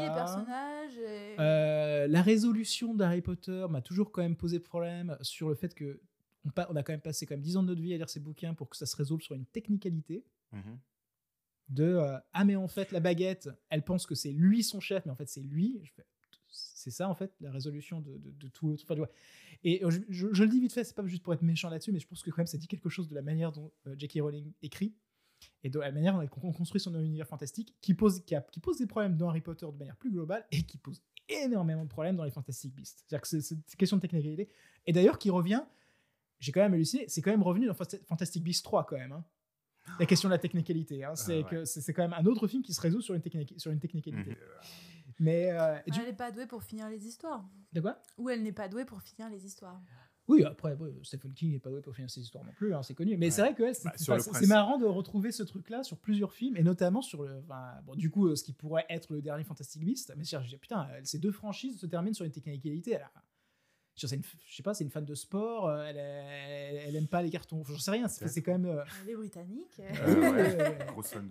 Euh, 1.39 2.07
la 2.07 2.21
résolution 2.21 2.93
d'Harry 2.93 3.21
Potter 3.21 3.65
m'a 3.69 3.81
toujours 3.81 4.11
quand 4.11 4.21
même 4.21 4.35
posé 4.35 4.59
problème 4.59 5.17
sur 5.21 5.49
le 5.49 5.55
fait 5.55 5.73
que 5.73 5.99
on 6.45 6.75
a 6.75 6.83
quand 6.83 6.91
même 6.93 6.99
passé 6.99 7.25
quand 7.25 7.35
même 7.35 7.41
10 7.41 7.55
ans 7.57 7.63
de 7.63 7.67
notre 7.69 7.81
vie 7.81 7.93
à 7.93 7.97
lire 7.97 8.09
ces 8.09 8.19
bouquins 8.19 8.53
pour 8.53 8.67
que 8.69 8.75
ça 8.75 8.85
se 8.85 8.95
résolve 8.97 9.21
sur 9.21 9.33
une 9.35 9.45
technicalité 9.45 10.25
Mhm. 10.51 10.77
De 11.73 11.83
euh, 11.83 12.17
ah 12.33 12.45
mais 12.45 12.55
en 12.55 12.67
fait 12.67 12.91
la 12.91 12.99
baguette 12.99 13.49
elle 13.69 13.83
pense 13.83 14.05
que 14.05 14.15
c'est 14.15 14.31
lui 14.31 14.63
son 14.63 14.79
chef 14.79 15.05
mais 15.05 15.11
en 15.11 15.15
fait 15.15 15.27
c'est 15.27 15.41
lui 15.41 15.81
c'est 16.49 16.91
ça 16.91 17.09
en 17.09 17.15
fait 17.15 17.31
la 17.41 17.51
résolution 17.51 18.01
de, 18.01 18.47
tout 18.49 18.77
et 19.63 19.83
euh, 19.83 19.89
je, 20.09 20.27
le 20.27 20.47
dis 20.49 20.59
vite 20.59 20.73
fait 20.73 20.83
c'est 20.83 20.95
pas 20.95 21.05
juste 21.05 21.23
pour 21.23 21.33
être 21.33 21.41
méchant 21.41 21.69
là-dessus 21.69 21.91
mais 21.91 21.99
je 21.99 22.07
pense 22.07 22.21
que 22.21 22.29
quand 22.29 22.39
même 22.39 22.47
ça 22.47 22.57
dit 22.57 22.67
quelque 22.67 22.89
chose 22.89 23.07
de 23.07 23.15
la 23.15 23.21
manière 23.21 23.51
dont 23.51 23.71
euh, 23.87 23.95
J.K. 23.97 24.19
Rowling 24.21 24.51
écrit 24.61 24.93
et 25.63 25.69
de 25.69 25.79
la 25.79 25.91
manière 25.91 26.13
dont 26.13 26.21
elle 26.21 26.29
con- 26.29 26.51
construit 26.51 26.79
son 26.81 26.93
univers 27.03 27.27
fantastique 27.27 27.75
qui 27.81 27.93
pose, 27.93 28.23
qui, 28.25 28.35
a- 28.35 28.41
qui 28.41 28.59
pose 28.59 28.77
des 28.77 28.87
problèmes 28.87 29.17
dans 29.17 29.29
Harry 29.29 29.41
Potter 29.41 29.65
de 29.65 29.77
manière 29.77 29.95
plus 29.97 30.11
globale 30.11 30.45
et 30.51 30.63
qui 30.63 30.77
pose 30.77 31.01
énormément 31.29 31.83
de 31.83 31.89
problèmes 31.89 32.15
dans 32.17 32.25
les 32.25 32.31
Fantastic 32.31 32.73
Beasts. 32.75 33.03
C'est-à-dire 33.07 33.21
que 33.21 33.27
c'est 33.41 33.55
une 33.55 33.61
question 33.77 33.97
de 33.97 34.01
technicalité. 34.01 34.49
Et 34.85 34.91
d'ailleurs 34.93 35.17
qui 35.17 35.29
revient 35.29 35.63
j'ai 36.39 36.51
quand 36.51 36.61
même 36.61 36.73
halluciné 36.73 37.05
c'est 37.07 37.21
quand 37.21 37.31
même 37.31 37.43
revenu 37.43 37.67
dans 37.67 37.73
Fantastic 37.73 38.43
Beasts 38.43 38.65
3 38.65 38.85
quand 38.85 38.97
même 38.97 39.13
hein. 39.13 39.25
La 39.99 40.05
question 40.05 40.29
de 40.29 40.33
la 40.33 40.39
technicalité 40.39 41.03
hein. 41.03 41.15
c'est 41.15 41.39
ouais. 41.39 41.49
que 41.49 41.65
c'est 41.65 41.81
c'est 41.81 41.93
quand 41.93 42.03
même 42.03 42.13
un 42.13 42.25
autre 42.25 42.47
film 42.47 42.63
qui 42.63 42.73
se 42.73 42.81
résout 42.81 43.01
sur 43.01 43.13
une, 43.15 43.21
technique, 43.21 43.53
sur 43.57 43.71
une 43.71 43.79
technicalité 43.79 44.31
Mhm. 44.31 44.35
mais 45.19 45.51
euh, 45.51 45.75
du- 45.87 45.99
Elle 45.99 46.07
n'est 46.07 46.13
pas 46.13 46.31
douée 46.31 46.47
pour 46.47 46.63
finir 46.63 46.89
les 46.89 47.05
histoires. 47.07 47.45
de 47.73 47.81
quoi? 47.81 47.99
Ou 48.17 48.29
elle 48.29 48.43
n'est 48.43 48.51
pas 48.53 48.67
douée 48.67 48.85
pour 48.85 49.01
finir 49.01 49.29
les 49.29 49.45
histoires. 49.45 49.79
oui 50.27 50.43
après 50.45 50.73
ouais, 50.75 50.93
Stephen 51.03 51.33
King 51.33 51.51
n'est 51.51 51.59
pas 51.59 51.69
doué 51.69 51.81
pour 51.81 51.93
finir 51.93 52.09
ses 52.09 52.21
histoires 52.21 52.43
non 52.45 52.53
plus 52.53 52.73
hein, 52.73 52.81
c'est 52.81 52.93
connu 52.95 53.17
mais 53.17 53.29
c'est 53.29 53.41
Ouais. 53.41 53.49
vrai 53.49 53.55
que 53.57 53.63
ouais, 53.63 53.73
c'est 53.73 54.07
Bah, 54.07 54.47
marrant 54.47 54.77
de 54.77 54.85
retrouver 54.85 55.31
ce 55.31 55.43
truc 55.43 55.69
là 55.69 55.83
sur 55.83 55.97
plusieurs 55.97 56.33
films 56.33 56.55
et 56.57 56.63
notamment 56.63 57.01
sur 57.01 57.23
le 57.23 57.39
enfin, 57.39 57.73
bon, 57.85 57.95
du 57.95 58.09
coup 58.09 58.27
euh, 58.27 58.35
ce 58.35 58.43
qui 58.43 58.53
pourrait 58.53 58.85
être 58.89 59.11
le 59.13 59.21
dernier 59.21 59.43
Fantastic 59.43 59.83
Beast 59.83 60.13
mais 60.15 60.23
je 60.23 60.55
putain 60.57 60.87
euh, 60.91 61.01
ces 61.03 61.19
deux 61.19 61.31
franchises 61.33 61.77
se 61.79 61.85
terminent 61.85 62.13
sur 62.13 62.25
une 62.25 62.31
technicalité 62.31 62.97
je 63.95 64.01
sais, 64.01 64.07
c'est 64.07 64.15
une- 64.15 64.23
je 64.45 64.55
sais 64.55 64.63
pas, 64.63 64.73
c'est 64.73 64.83
une 64.83 64.89
fan 64.89 65.05
de 65.05 65.15
sport, 65.15 65.67
euh, 65.67 65.83
elle, 65.87 65.97
elle, 65.97 66.75
elle 66.87 66.95
aime 66.95 67.07
pas 67.07 67.21
les 67.21 67.29
cartons, 67.29 67.63
j'en 67.63 67.77
sais 67.77 67.91
rien, 67.91 68.07
c'est 68.07 68.41
quand 68.41 68.51
même. 68.53 68.65
euh, 68.65 68.83
Elle 69.03 69.11
est 69.11 69.15
britannique. 69.15 69.79
Euh, 69.79 70.31
ouais. 70.31 70.77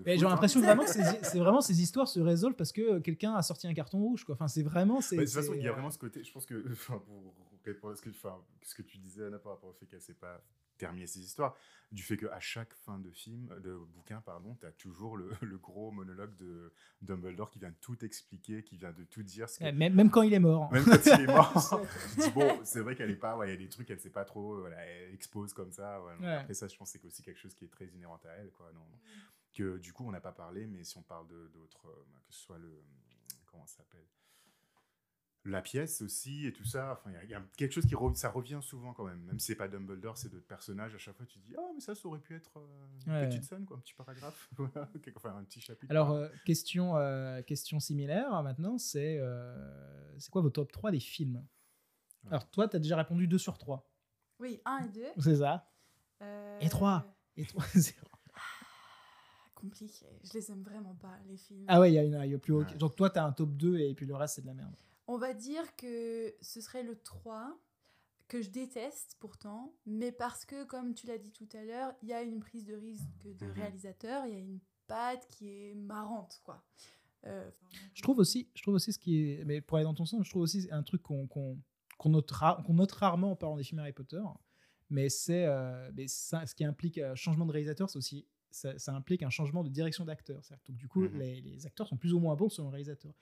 Mais 0.05 0.17
j'ai 0.19 0.25
hein. 0.27 0.29
l'impression 0.31 0.61
vraiment 0.61 0.85
que 0.85 0.91
c'est 0.91 1.39
vraiment 1.39 1.61
ces 1.61 1.81
histoires 1.83 2.09
se 2.09 2.21
résolvent 2.21 2.57
parce 2.57 2.73
que 2.73 2.99
quelqu'un 3.01 3.35
a 3.35 3.43
sorti 3.43 3.67
un 3.67 3.75
carton 3.75 3.99
rouge, 3.99 4.25
quoi. 4.25 4.35
Enfin, 4.35 4.49
c'est 4.49 4.63
vraiment. 4.63 4.99
de 5.01 5.17
toute 5.17 5.29
façon, 5.29 5.55
il 5.55 5.63
y 5.63 5.67
a 5.67 5.71
euh, 5.71 5.75
vraiment 5.75 5.91
ce 5.91 5.99
côté. 5.99 6.23
Je 6.25 6.33
pense 6.33 6.47
que, 6.47 6.65
enfin, 6.73 6.99
pour 7.05 7.35
répondre 7.65 7.93
à 7.93 7.97
ce 7.97 8.03
que, 8.03 8.11
enfin, 8.11 8.37
ce 8.63 8.75
que 8.75 8.83
tu 8.83 8.99
disais, 8.99 9.25
Anna, 9.25 9.39
par 9.39 9.53
rapport 9.53 9.71
au 9.71 9.73
fait 9.75 9.87
qu'elle 9.87 9.99
ne 9.99 10.05
sait 10.05 10.15
pas 10.15 10.43
terminer 10.83 11.07
ses 11.07 11.21
histoires, 11.21 11.55
du 11.93 12.03
fait 12.03 12.17
qu'à 12.17 12.41
chaque 12.41 12.75
fin 12.75 12.99
de 12.99 13.11
film, 13.11 13.49
de 13.63 13.77
bouquin, 13.77 14.21
pardon, 14.21 14.57
tu 14.61 14.67
as 14.67 14.73
toujours 14.73 15.17
le, 15.17 15.31
le 15.43 15.59
gros 15.59 15.91
monologue 15.93 16.35
de 16.39 16.73
Dumbledore 17.03 17.51
qui 17.51 17.59
vient 17.61 17.71
de 17.71 17.77
tout 17.81 18.05
expliquer, 18.05 18.65
qui 18.65 18.77
vient 18.77 18.93
de 18.93 19.05
tout 19.05 19.23
dire. 19.23 19.49
Ce 19.49 19.59
que- 19.59 19.65
ouais, 19.65 19.73
même, 19.73 19.95
même 19.95 20.11
quand 20.11 20.23
il 20.23 20.35
est 20.35 20.41
mort. 20.41 20.73
Même 20.73 20.85
quand 20.85 21.05
il 21.07 21.21
est 21.21 21.27
mort, 21.27 21.53
dis, 22.19 22.31
bon, 22.31 22.61
c'est 22.65 22.81
vrai 22.81 22.97
qu'elle 22.97 23.11
est 23.11 23.17
pas, 23.17 23.37
ouais, 23.37 23.49
il 23.49 23.51
y 23.51 23.55
a 23.55 23.57
des 23.59 23.69
trucs 23.69 23.87
qu'elle 23.87 24.01
sait 24.01 24.11
pas 24.11 24.25
trop, 24.25 24.55
euh, 24.55 24.61
voilà, 24.61 24.79
elle 24.85 25.15
expose 25.15 25.53
comme 25.55 25.71
ça. 25.71 26.03
ouais, 26.03 26.15
Ouais. 26.21 26.35
Après 26.37 26.55
ça, 26.55 26.67
je 26.67 26.77
pense 26.77 26.91
que 26.93 26.99
c'est 26.99 27.07
aussi 27.07 27.23
quelque 27.23 27.39
chose 27.39 27.55
qui 27.55 27.65
est 27.65 27.69
très 27.73 27.87
inhérent 27.87 28.21
à 28.25 28.29
elle, 28.41 28.51
quoi. 28.51 28.71
Non, 28.75 28.85
que 29.55 29.77
du 29.79 29.93
coup, 29.93 30.05
on 30.07 30.11
n'a 30.11 30.21
pas 30.21 30.33
parlé, 30.33 30.67
mais 30.67 30.83
si 30.83 30.97
on 30.97 31.03
parle 31.03 31.29
d'autres, 31.29 31.87
euh, 31.89 32.05
que 32.27 32.33
ce 32.35 32.41
soit 32.41 32.59
le, 32.59 32.83
comment 33.47 33.67
ça 33.67 33.77
s'appelle, 33.79 34.07
la 35.45 35.61
pièce 35.61 36.03
aussi 36.03 36.47
et 36.47 36.53
tout 36.53 36.65
ça. 36.65 36.93
Enfin, 36.93 37.11
il 37.11 37.15
y 37.15 37.17
a- 37.17 37.25
il 37.25 37.31
y, 37.31 37.35
a 37.35 37.43
quelque 37.57 37.73
chose 37.73 37.87
qui 37.87 37.95
re- 37.95 38.15
ça 38.15 38.31
revient 38.31 38.61
souvent 38.63 38.93
quand 38.93 39.05
même. 39.05 39.21
Même 39.25 39.39
si 39.41 39.47
c'est 39.47 39.55
pas 39.57 39.67
Dumbledore, 39.69 40.17
c'est 40.17 40.29
d'autres 40.29 40.47
personnages. 40.47 40.95
À 40.95 40.99
chaque 40.99 41.17
fois, 41.17 41.27
tu 41.27 41.41
te 41.41 41.45
dis 41.45 41.55
ah 41.59 41.71
mais 41.75 41.81
ça, 41.81 41.95
ça 41.95 42.07
aurait 42.07 42.21
pu 42.21 42.35
être 42.37 42.59
euh, 42.59 42.87
une 43.07 43.13
Ouais. 43.13 43.29
petite 43.29 43.45
scène, 43.45 43.65
quoi, 43.65 43.77
un 43.77 43.81
petit 43.81 43.95
paragraphe, 43.95 44.49
enfin 45.17 45.37
un 45.37 45.45
petit 45.45 45.61
chapitre. 45.61 45.91
Alors, 45.91 46.13
euh, 46.13 46.29
question, 46.45 46.97
euh, 46.97 47.43
question 47.43 47.81
similaire 47.81 48.33
hein, 48.33 48.43
maintenant, 48.43 48.79
c'est 48.79 49.19
euh, 49.19 50.19
c'est 50.19 50.31
quoi 50.31 50.43
vos 50.43 50.51
top 50.51 50.71
3 50.71 50.91
des 50.93 51.01
films? 51.01 51.45
Alors, 52.29 52.49
toi, 52.51 52.69
tu 52.69 52.77
as 52.77 52.79
déjà 52.79 52.97
répondu 52.97 53.27
2 53.27 53.39
sur 53.39 53.59
3. 53.59 53.91
Oui, 54.39 54.61
1 54.65 54.85
et 54.85 54.89
2. 54.91 55.03
C'est 55.19 55.37
ça 55.37 55.69
Euh, 56.23 56.61
Et 56.61 56.69
trois. 56.69 57.05
Et 57.37 57.45
3, 57.47 57.65
0. 57.75 57.97
Compliqué. 59.57 60.07
Je 60.25 60.33
les 60.35 60.51
aime 60.51 60.63
vraiment 60.63 60.95
pas, 60.95 61.19
les 61.27 61.37
films. 61.37 61.65
Ah 61.69 61.81
ouais, 61.81 61.91
il 61.91 61.95
y 61.95 61.99
a, 61.99 62.05
une- 62.05 62.21
il 62.25 62.31
y 62.31 62.35
a 62.35 62.39
plus 62.39 62.53
haut. 62.53 62.63
Ouais. 62.65 62.75
Donc, 62.77 62.97
toi, 62.97 63.11
tu 63.11 63.19
as 63.19 63.25
un 63.25 63.33
top 63.33 63.51
2 63.57 63.79
et 63.79 63.95
puis 63.95 64.07
le 64.07 64.15
reste, 64.15 64.37
c'est 64.37 64.43
de 64.43 64.47
la 64.47 64.55
merde. 64.55 64.75
On 65.07 65.19
va 65.19 65.35
dire 65.35 65.75
que 65.77 66.35
ce 66.41 66.61
serait 66.61 66.83
le 66.83 66.97
3, 66.97 67.59
que 68.29 68.41
je 68.41 68.51
déteste 68.51 69.17
pourtant, 69.21 69.75
mais 69.85 70.13
parce 70.13 70.45
que, 70.47 70.65
comme 70.65 70.95
tu 70.95 71.07
l'as 71.07 71.19
dit 71.19 71.33
tout 71.33 71.49
à 71.55 71.65
l'heure, 71.65 71.93
il 72.03 72.09
y 72.09 72.13
a 72.13 72.23
une 72.23 72.41
prise 72.41 72.65
de 72.65 72.75
risque 72.75 73.07
de 73.25 73.47
Mhm. 73.47 73.53
réalisateur, 73.53 74.27
il 74.27 74.33
y 74.33 74.37
a 74.37 74.39
une 74.41 74.61
patte 74.87 75.27
qui 75.29 75.49
est 75.51 75.75
marrante, 75.75 76.41
quoi. 76.45 76.65
Euh, 77.27 77.51
Je 77.95 78.03
trouve 78.03 78.19
aussi, 78.19 78.49
je 78.55 78.63
trouve 78.63 78.75
aussi 78.75 78.93
ce 78.93 78.99
qui 78.99 79.31
est, 79.33 79.45
mais 79.45 79.61
pour 79.61 79.77
aller 79.77 79.85
dans 79.85 79.95
ton 79.95 80.05
sens, 80.07 80.25
je 80.25 80.31
trouve 80.31 80.43
aussi 80.43 80.69
un 80.71 80.83
truc 80.83 81.03
qu'on 81.03 81.27
qu'on 81.27 81.59
qu'on 81.99 82.09
note, 82.11 82.31
ra- 82.33 82.65
note 82.69 82.93
rarement 82.93 83.33
en 83.33 83.37
parlant 83.37 83.57
des 83.57 83.63
films 83.63 83.79
Harry 83.79 83.93
Potter, 83.93 84.21
mais 84.91 85.09
c'est 85.09 85.45
euh, 85.47 85.89
ce 86.09 86.55
qui 86.55 86.65
implique 86.65 86.99
un 86.99 87.15
changement 87.15 87.47
de 87.47 87.53
réalisateur, 87.53 87.89
c'est 87.91 87.99
aussi 87.99 88.27
ça, 88.51 88.77
ça 88.79 88.93
implique 88.95 89.23
un 89.23 89.31
changement 89.31 89.63
de 89.63 89.69
direction 89.71 90.05
d'acteur. 90.05 90.43
Donc 90.67 90.77
du 90.77 90.89
coup, 90.89 91.03
Mhm. 91.05 91.19
les, 91.19 91.41
les 91.41 91.65
acteurs 91.67 91.87
sont 91.87 91.97
plus 91.97 92.13
ou 92.13 92.19
moins 92.19 92.35
bons 92.35 92.49
selon 92.49 92.69
le 92.69 92.73
réalisateur. 92.73 93.15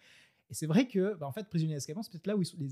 Et 0.50 0.54
c'est 0.54 0.66
vrai 0.66 0.86
que, 0.88 1.14
bah, 1.14 1.26
en 1.26 1.32
fait, 1.32 1.48
Prisonnier 1.48 1.74
d'Azkaban, 1.74 2.02
c'est 2.02 2.10
peut-être 2.12 2.26
là 2.26 2.36
où 2.36 2.42
ils 2.42 2.46
sont- 2.46 2.56
les, 2.58 2.68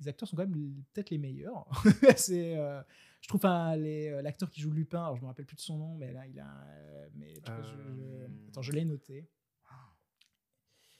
les 0.00 0.08
acteurs 0.08 0.28
sont 0.28 0.36
quand 0.36 0.46
même 0.46 0.82
peut-être 0.92 1.10
les 1.10 1.18
meilleurs. 1.18 1.66
c'est, 2.16 2.56
euh, 2.56 2.82
je 3.20 3.28
trouve 3.28 3.40
euh, 3.44 4.22
l'acteur 4.22 4.50
qui 4.50 4.60
joue 4.60 4.70
Lupin, 4.70 5.02
alors 5.04 5.16
je 5.16 5.22
me 5.22 5.26
rappelle 5.26 5.46
plus 5.46 5.56
de 5.56 5.60
son 5.60 5.76
nom, 5.78 5.94
mais 5.94 6.12
là 6.12 6.26
il 6.26 6.38
a, 6.40 6.46
un- 6.46 7.08
mais 7.14 7.34
tu 7.34 7.50
vois, 7.52 7.62
je- 7.62 7.68
je- 7.68 8.00
Euh, 8.00 8.28
attends, 8.48 8.62
je 8.62 8.72
l'ai 8.72 8.84
noté. 8.84 9.28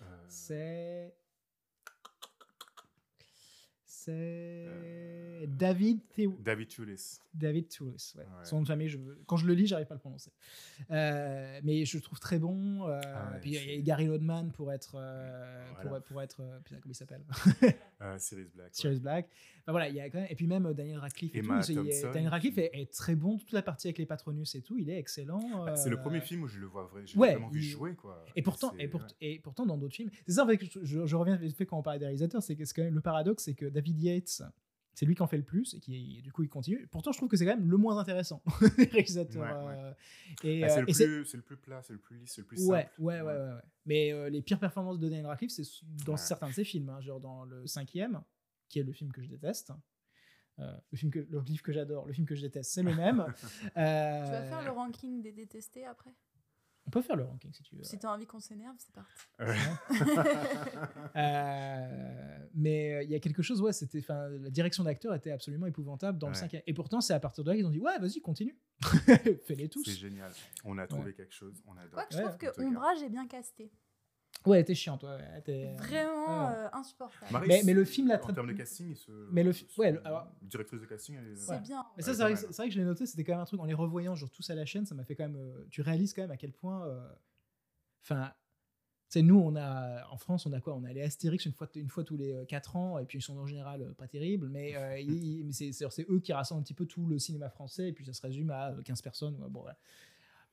Euh, 0.02 0.24
C'est. 0.28 1.14
C'est. 4.04 4.12
Euh, 4.14 5.44
David 5.46 6.00
Theo- 6.16 6.38
David 6.42 6.68
Toulis. 6.68 7.18
David 7.34 7.68
Toulis. 7.68 8.14
ouais. 8.16 8.22
Ouais. 8.24 8.44
Son 8.44 8.56
nom 8.56 8.62
de 8.62 8.68
famille, 8.68 8.88
je... 8.88 8.98
quand 9.26 9.36
je 9.36 9.46
le 9.46 9.52
lis, 9.52 9.66
j'arrive 9.66 9.86
pas 9.86 9.92
à 9.94 9.96
le 9.96 10.00
prononcer. 10.00 10.30
Euh, 10.90 11.60
mais 11.64 11.84
je 11.84 11.98
le 11.98 12.02
trouve 12.02 12.18
très 12.18 12.38
bon. 12.38 12.88
euh, 12.88 12.98
Ah 13.04 13.32
ouais, 13.32 13.40
puis 13.40 13.50
il 13.50 13.54
y 13.54 13.58
a 13.58 13.60
c'est- 13.60 13.82
Gary 13.82 14.08
Oldman 14.08 14.52
pour 14.52 14.72
être. 14.72 14.94
euh, 14.96 15.62
Voilà. 15.74 15.90
pour, 16.00 16.02
pour 16.02 16.22
être. 16.22 16.42
putain, 16.64 16.80
comment 16.80 16.92
il 16.92 16.94
s'appelle? 16.94 17.22
Euh, 18.02 18.18
Sirius 18.18 18.50
Black. 18.52 18.66
ouais. 18.66 18.72
Sirius 18.72 19.00
Black. 19.00 19.28
Enfin, 19.62 19.72
voilà, 19.72 19.88
il 19.88 19.94
y 19.94 20.00
a 20.00 20.08
quand 20.08 20.18
même, 20.18 20.26
et 20.30 20.34
puis 20.34 20.46
même 20.46 20.66
euh, 20.66 20.72
Daniel 20.72 20.98
Radcliffe. 20.98 21.34
Et 21.34 21.42
tout, 21.42 21.48
Thompson, 21.48 22.10
Daniel 22.12 22.30
Radcliffe 22.30 22.56
est, 22.58 22.70
est 22.72 22.90
très 22.92 23.14
bon. 23.14 23.36
Toute 23.38 23.52
la 23.52 23.62
partie 23.62 23.88
avec 23.88 23.98
les 23.98 24.06
Patronus 24.06 24.54
et 24.54 24.62
tout, 24.62 24.78
il 24.78 24.88
est 24.88 24.98
excellent. 24.98 25.40
Bah, 25.66 25.76
c'est 25.76 25.90
le 25.90 25.96
euh, 25.98 26.00
premier 26.00 26.20
film 26.20 26.42
où 26.42 26.46
je 26.48 26.58
le 26.58 26.66
vois 26.66 26.84
vrai. 26.86 27.02
J'ai 27.04 27.18
ouais, 27.18 27.32
vraiment 27.32 27.48
vu 27.50 27.60
il- 27.60 27.64
jouer 27.64 27.94
quoi. 27.94 28.24
Et 28.36 28.42
pourtant, 28.42 28.72
et, 28.78 28.88
pour- 28.88 29.00
ouais. 29.02 29.06
et 29.20 29.38
pourtant, 29.40 29.66
dans 29.66 29.76
d'autres 29.76 29.94
films, 29.96 30.10
c'est 30.26 30.32
ça 30.34 30.44
en 30.44 30.48
fait 30.48 30.58
je, 30.64 30.80
je- 30.82 31.06
je 31.06 31.16
reviens 31.16 31.38
fait 31.50 31.66
quand 31.66 31.78
on 31.78 31.82
parlait 31.82 31.98
des 31.98 32.06
réalisateurs, 32.06 32.42
c'est 32.42 32.56
que 32.56 32.64
quand 32.74 32.82
même 32.82 32.94
le 32.94 33.00
paradoxe, 33.02 33.44
c'est 33.44 33.54
que 33.54 33.66
David 33.66 34.00
Yates, 34.00 34.42
c'est 34.94 35.06
lui 35.06 35.14
qui 35.14 35.22
en 35.22 35.26
fait 35.26 35.36
le 35.36 35.42
plus 35.44 35.74
et 35.74 35.80
qui 35.80 36.20
du 36.22 36.32
coup 36.32 36.42
il 36.42 36.48
continue. 36.48 36.86
Pourtant, 36.88 37.12
je 37.12 37.18
trouve 37.18 37.28
que 37.28 37.36
c'est 37.36 37.44
quand 37.46 37.56
même 37.56 37.70
le 37.70 37.76
moins 37.76 37.98
intéressant 37.98 38.42
des 38.76 38.84
réalisateurs. 38.84 39.64
Ouais, 39.66 39.74
ouais. 39.74 39.94
et 40.44 40.60
Bah, 40.60 40.66
euh, 40.66 40.74
c'est 40.74 40.80
le, 40.80 40.88
et 40.88 40.92
plus- 40.92 41.24
c'est 41.26 41.36
le 41.36 41.42
plus 41.42 41.56
plat, 41.56 41.82
c'est 41.82 41.92
le 41.92 41.98
plus 41.98 42.18
lisse, 42.18 42.32
c'est 42.34 42.40
le 42.42 42.46
plus 42.46 42.68
ouais, 42.68 42.82
simple. 42.82 42.94
ouais, 42.98 43.20
ouais, 43.20 43.26
ouais, 43.26 43.32
ouais. 43.54 43.60
Mais 43.86 44.12
euh, 44.12 44.28
les 44.28 44.42
pires 44.42 44.58
performances 44.60 44.98
de 44.98 45.08
Daniel 45.08 45.26
Radcliffe, 45.26 45.52
c'est 45.52 45.62
dans 46.04 46.12
Ouais. 46.12 46.18
certains 46.18 46.48
de 46.48 46.54
ses 46.54 46.64
films, 46.64 46.88
hein, 46.90 47.00
genre 47.00 47.20
dans 47.20 47.44
le 47.44 47.66
cinquième, 47.66 48.20
qui 48.68 48.78
est 48.78 48.82
le 48.84 48.92
film 48.92 49.12
que 49.12 49.22
je 49.22 49.28
déteste. 49.28 49.72
Euh, 50.58 50.76
le 50.92 50.98
film 50.98 51.10
que 51.10 51.20
le 51.20 51.40
livre 51.40 51.62
que 51.62 51.72
j'adore, 51.72 52.06
le 52.06 52.12
film 52.12 52.26
que 52.26 52.34
je 52.34 52.42
déteste, 52.42 52.72
c'est 52.72 52.82
le 52.82 52.94
même. 52.94 53.24
Tu 53.72 53.78
Euh, 53.78 54.30
vas 54.30 54.42
faire 54.42 54.62
le 54.62 54.70
ranking 54.70 55.22
des 55.22 55.32
détestés 55.32 55.86
après? 55.86 56.12
On 56.90 56.92
peut 56.92 57.02
faire 57.02 57.14
le 57.14 57.22
ranking 57.22 57.52
si 57.52 57.62
tu 57.62 57.76
veux. 57.76 57.84
Si 57.84 57.96
t'as 58.00 58.12
envie 58.12 58.26
qu'on 58.26 58.40
s'énerve, 58.40 58.74
c'est 58.78 58.92
parti. 58.92 59.14
Euh, 61.16 62.38
mais 62.54 62.94
euh, 62.94 63.02
il 63.04 63.10
y 63.10 63.14
a 63.14 63.20
quelque 63.20 63.42
chose, 63.42 63.60
ouais, 63.60 63.72
c'était, 63.72 63.98
enfin, 64.00 64.28
la 64.28 64.50
direction 64.50 64.82
d'acteur 64.84 65.14
était 65.14 65.30
absolument 65.30 65.66
épouvantable 65.66 66.18
dans 66.18 66.28
le 66.28 66.34
cinquième. 66.34 66.62
Et 66.66 66.74
pourtant, 66.74 67.00
c'est 67.00 67.14
à 67.14 67.20
partir 67.20 67.44
de 67.44 67.50
là 67.50 67.56
qu'ils 67.56 67.66
ont 67.66 67.70
dit, 67.70 67.80
ouais, 67.80 67.98
vas-y, 67.98 68.20
continue, 68.20 68.56
fais-les 69.06 69.64
c'est 69.64 69.68
tous. 69.68 69.88
génial. 69.90 70.32
On 70.64 70.78
a 70.78 70.86
trouvé 70.86 71.12
quelque 71.14 71.32
chose, 71.34 71.62
on 71.66 71.76
adore. 71.76 71.90
Quoique 71.92 72.12
je 72.14 72.18
Ouais, 72.18 72.24
trouve 72.24 72.38
que 72.38 72.62
Ombrage 72.62 73.02
est 73.02 73.08
bien 73.08 73.26
casté. 73.26 73.70
Ouais, 74.46 74.56
elle 74.56 74.62
était 74.62 74.74
chiante, 74.74 75.02
ouais, 75.02 75.18
elle 75.34 75.38
était- 75.40 75.74
Vraiment 75.76 76.48
ouais. 76.48 76.54
euh, 76.56 76.68
insupportable. 76.72 77.30
Marie, 77.30 77.48
Mais- 77.48 77.62
mais 77.66 77.74
le 77.74 77.84
film 77.84 78.08
l'a 78.08 78.16
en 78.16 78.18
très- 78.18 78.32
termes 78.32 78.46
de 78.48 78.52
casting, 78.54 78.94
ce, 78.94 79.10
Mais 79.32 79.42
le 79.42 79.52
fi- 79.52 79.66
ouais, 79.76 79.92
le- 79.92 80.06
alors- 80.06 80.32
directrice 80.42 80.80
de 80.80 80.86
casting, 80.86 81.16
elle 81.18 81.32
est- 81.32 81.36
C'est 81.36 81.50
Ouais. 81.52 81.60
bien. 81.60 81.84
Mais 81.96 82.02
ça, 82.02 82.14
c'est 82.14 82.22
vrai, 82.22 82.32
que- 82.34 82.40
mal. 82.40 82.46
c'est 82.50 82.56
vrai 82.56 82.68
que 82.68 82.74
je 82.74 82.78
l'ai 82.78 82.84
noté, 82.86 83.04
c'était 83.06 83.22
quand 83.24 83.32
même 83.32 83.40
un 83.42 83.44
truc, 83.44 83.60
en 83.60 83.64
les 83.66 83.74
revoyant, 83.74 84.14
genre 84.14 84.30
tous 84.30 84.48
à 84.48 84.54
la 84.54 84.64
chaîne, 84.64 84.86
ça 84.86 84.94
m'a 84.94 85.04
fait 85.04 85.14
quand 85.14 85.24
même. 85.28 85.36
euh, 85.36 85.66
tu 85.70 85.82
réalises 85.82 86.14
quand 86.14 86.22
même 86.22 86.30
à 86.30 86.36
quel 86.38 86.52
point. 86.52 86.86
euh, 86.86 87.06
Enfin. 88.02 88.32
tu 89.12 89.18
sais, 89.18 89.22
nous, 89.22 89.38
on 89.40 89.56
a, 89.56 90.06
en 90.10 90.16
France, 90.16 90.46
on 90.46 90.52
a 90.52 90.60
quoi? 90.60 90.74
On 90.76 90.84
a 90.84 90.92
les 90.92 91.02
Astérix 91.02 91.44
une 91.44 91.52
fois, 91.52 91.68
une 91.74 91.88
fois 91.88 92.04
tous 92.04 92.16
les 92.16 92.46
4 92.46 92.76
ans, 92.76 92.96
et 92.98 93.04
puis 93.04 93.18
ils 93.18 93.22
sont 93.22 93.36
en 93.38 93.46
général 93.46 93.82
euh, 93.82 93.92
pas 93.92 94.06
terribles, 94.06 94.48
mais, 94.48 94.76
euh, 94.76 94.98
ils- 95.00 95.44
mais 95.44 95.52
c'est, 95.52 95.72
c'est, 95.72 95.84
c'est 95.90 96.06
eux 96.08 96.20
qui 96.20 96.32
rassemblent 96.32 96.60
un 96.60 96.62
petit 96.62 96.74
peu 96.74 96.86
tout 96.86 97.06
le 97.06 97.18
cinéma 97.18 97.50
français, 97.50 97.88
et 97.88 97.92
puis 97.92 98.04
ça 98.06 98.12
se 98.12 98.22
résume 98.22 98.50
à 98.50 98.70
euh, 98.70 98.82
15 98.82 99.02
personnes. 99.02 99.34
ouais, 99.42 99.48
bon, 99.50 99.60
voilà. 99.62 99.76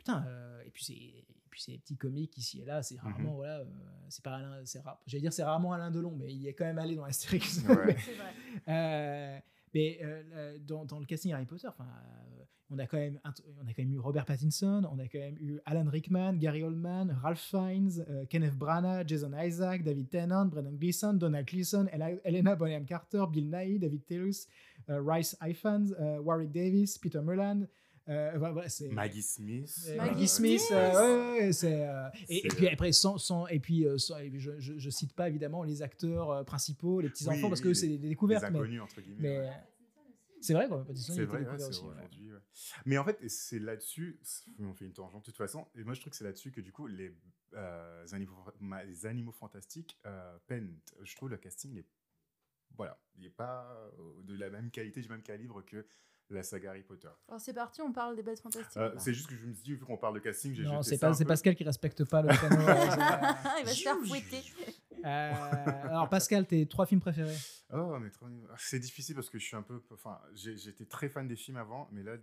Putain, 0.08 0.26
euh, 0.28 0.62
et 0.66 0.70
puis 0.70 0.84
c'est, 0.84 0.94
et 0.94 1.26
puis 1.50 1.62
ces 1.62 1.78
petits 1.80 1.98
comiques 1.98 2.38
ici 2.38 2.62
et 2.62 2.66
là, 2.66 2.82
c'est 2.84 3.00
rarement, 3.00 3.32
Mhm. 3.32 3.36
voilà, 3.36 3.58
euh, 3.60 3.66
c'est 4.10 4.24
pas 4.24 4.36
Alain, 4.36 4.62
c'est 4.66 4.80
rare. 4.80 5.00
J'allais 5.06 5.22
dire 5.22 5.34
c'est 5.34 5.44
rarement 5.44 5.74
Alain 5.74 5.92
Delon, 5.92 6.16
mais 6.18 6.34
il 6.34 6.48
est 6.48 6.54
quand 6.54 6.66
même 6.66 6.80
allé 6.80 6.96
dans 6.96 7.04
Astérix. 7.04 7.64
Ouais. 7.68 7.96
Euh, 8.68 9.38
mais 9.74 10.00
euh, 10.02 10.58
dans, 10.66 10.86
dans 10.86 11.00
le 11.00 11.06
casting 11.06 11.32
Harry 11.34 11.46
Potter, 11.46 11.68
enfin, 11.68 11.86
euh, 11.86 12.44
on 12.70 12.80
a 12.80 12.86
quand 12.88 12.98
même 12.98 13.20
on 13.62 13.66
a 13.68 13.74
quand 13.74 13.82
même 13.84 13.94
eu 13.94 14.00
Robert 14.00 14.26
Pattinson, 14.26 14.82
on 14.92 15.00
a 15.00 15.08
quand 15.08 15.20
même 15.20 15.38
eu 15.40 15.60
Alan 15.66 15.90
Rickman, 15.90 16.34
Gary 16.38 16.64
Oldman, 16.64 17.12
Ralph 17.22 17.40
Fiennes, 17.40 18.04
euh, 18.10 18.26
Kenneth 18.26 18.56
Branagh, 18.58 19.08
Jason 19.08 19.32
Isaac, 19.38 19.84
David 19.84 20.10
Tennant, 20.10 20.46
Brendan 20.48 20.76
Gleeson, 20.78 21.14
Donald 21.14 21.46
Gleeson, 21.48 21.88
Helena 22.26 22.56
Bonham 22.56 22.86
Carter, 22.86 23.24
Bill 23.32 23.50
Nighy, 23.50 23.80
David 23.80 24.06
Tellus, 24.06 24.48
euh, 24.90 25.02
Rice 25.02 25.38
Ifans, 25.46 25.92
euh, 26.00 26.20
Warwick 26.20 26.52
Davis, 26.52 26.98
Peter 26.98 27.22
Mullan. 27.22 27.68
Euh, 28.10 28.64
c'est 28.68 28.90
Maggie 28.90 29.22
Smith. 29.22 29.86
euh, 29.90 29.98
Maggie 29.98 30.12
Maggie 30.12 30.28
Smith, 30.28 30.62
ouais, 30.72 31.52
c'est 31.54 31.88
et, 32.30 32.48
puis 32.48 32.68
après 32.68 32.92
sans, 32.92 33.18
sans- 33.18 33.48
et 33.48 33.60
puis, 33.60 33.86
sans- 33.98 34.18
et 34.18 34.30
puis 34.30 34.40
je, 34.40 34.60
je, 34.60 34.78
je 34.78 34.90
cite 34.90 35.14
pas 35.14 35.28
évidemment 35.30 35.64
les 35.64 35.82
acteurs 35.82 36.32
euh, 36.32 36.44
principaux, 36.44 37.02
les 37.02 37.10
petits 37.10 37.28
Oui, 37.28 37.36
enfants 37.38 37.50
parce 37.50 37.60
oui, 37.62 37.64
que 37.66 37.70
les- 37.70 37.76
c'est 37.76 37.88
des 37.88 37.98
Les 37.98 38.10
découvertes, 38.10 38.44
mais, 38.52 38.60
inconnus, 38.60 38.82
entre 38.82 39.02
guillemets. 39.02 39.20
mais 39.22 39.40
ouais. 39.40 39.52
c'est 40.42 40.54
vrai 40.54 40.68
quoi. 40.68 40.86
C'est 40.96 41.26
vrai, 41.26 41.42
ouais, 41.46 41.54
aussi. 41.64 41.82
ouais. 41.84 41.90
aujourd'hui. 41.90 42.32
ouais. 42.34 42.40
Mais 42.86 42.98
en 42.98 43.04
fait, 43.04 43.18
c'est 43.30 43.60
là-dessus, 43.60 44.20
on 44.60 44.74
fait 44.74 44.86
une 44.86 44.94
tangente 44.94 45.22
de 45.22 45.26
toute 45.26 45.38
façon, 45.38 45.68
et 45.76 45.84
moi 45.84 45.94
je 45.94 46.00
trouve 46.02 46.12
que 46.12 46.18
c'est 46.18 46.24
là-dessus 46.24 46.52
que 46.52 46.62
du 46.62 46.72
coup 46.72 46.88
les, 46.88 47.14
euh, 47.56 48.06
animaux, 48.14 48.36
ma- 48.60 48.84
les 48.84 49.06
animaux 49.06 49.32
fantastiques 49.32 49.98
euh, 50.06 50.38
peinent. 50.48 50.76
Je 51.04 51.16
trouve 51.16 51.30
le 51.30 51.38
casting, 51.38 51.78
est, 51.78 51.86
voilà, 52.78 53.00
il 53.16 53.24
n'est 53.24 53.30
pas 53.30 53.90
de 54.24 54.36
la 54.38 54.50
même 54.50 54.70
qualité, 54.72 55.02
du 55.02 55.10
même 55.10 55.24
calibre 55.24 55.64
que 55.66 55.86
la 56.30 56.44
saga 56.44 56.72
Harry 56.72 56.84
Potter. 56.84 57.08
Alors 57.30 57.40
c'est 57.40 57.54
parti, 57.54 57.82
on 57.82 57.92
parle 57.94 58.16
des 58.16 58.24
bêtes 58.24 58.40
fantastiques. 58.42 58.76
Euh, 58.78 58.92
c'est 58.98 59.14
juste 59.14 59.28
que 59.28 59.36
je 59.36 59.46
me 59.46 59.54
suis 59.54 59.64
dit, 59.64 59.74
vu 59.76 59.80
qu'on 59.86 59.98
parle 59.98 60.16
de 60.16 60.20
casting, 60.20 60.54
j'ai 60.54 60.64
Non, 60.64 60.82
jeté 60.82 60.98
c'est 60.98 60.98
pas. 61.00 61.26
Pascal 61.26 61.56
qui 61.56 61.64
respecte 61.64 62.04
pas 62.06 62.22
le 62.22 62.28
canot. 62.38 62.68
euh, 62.68 63.60
Il 63.60 63.66
va 63.66 63.72
se 63.72 63.82
faire 63.82 63.96
fouetter. 64.06 64.44
C'est- 65.02 65.08
Euh, 65.08 65.88
alors 65.90 66.10
Pascal, 66.10 66.46
tes 66.46 66.66
trois 66.68 66.86
films 66.86 67.02
préférés 67.02 67.36
Oh, 67.74 67.98
mais 68.00 68.10
trop- 68.12 68.28
c'est 68.58 68.80
difficile 68.80 69.14
parce 69.16 69.30
que 69.30 69.38
je 69.38 69.44
suis 69.44 69.56
un 69.58 69.62
peu. 69.62 69.82
Enfin, 69.94 70.18
j'ai- 70.34 70.56
j'étais 70.56 70.86
très 70.86 71.10
fan 71.10 71.28
des 71.28 71.36
films 71.36 71.58
avant, 71.58 71.90
mais 71.92 72.02
là, 72.02 72.16
de, 72.16 72.22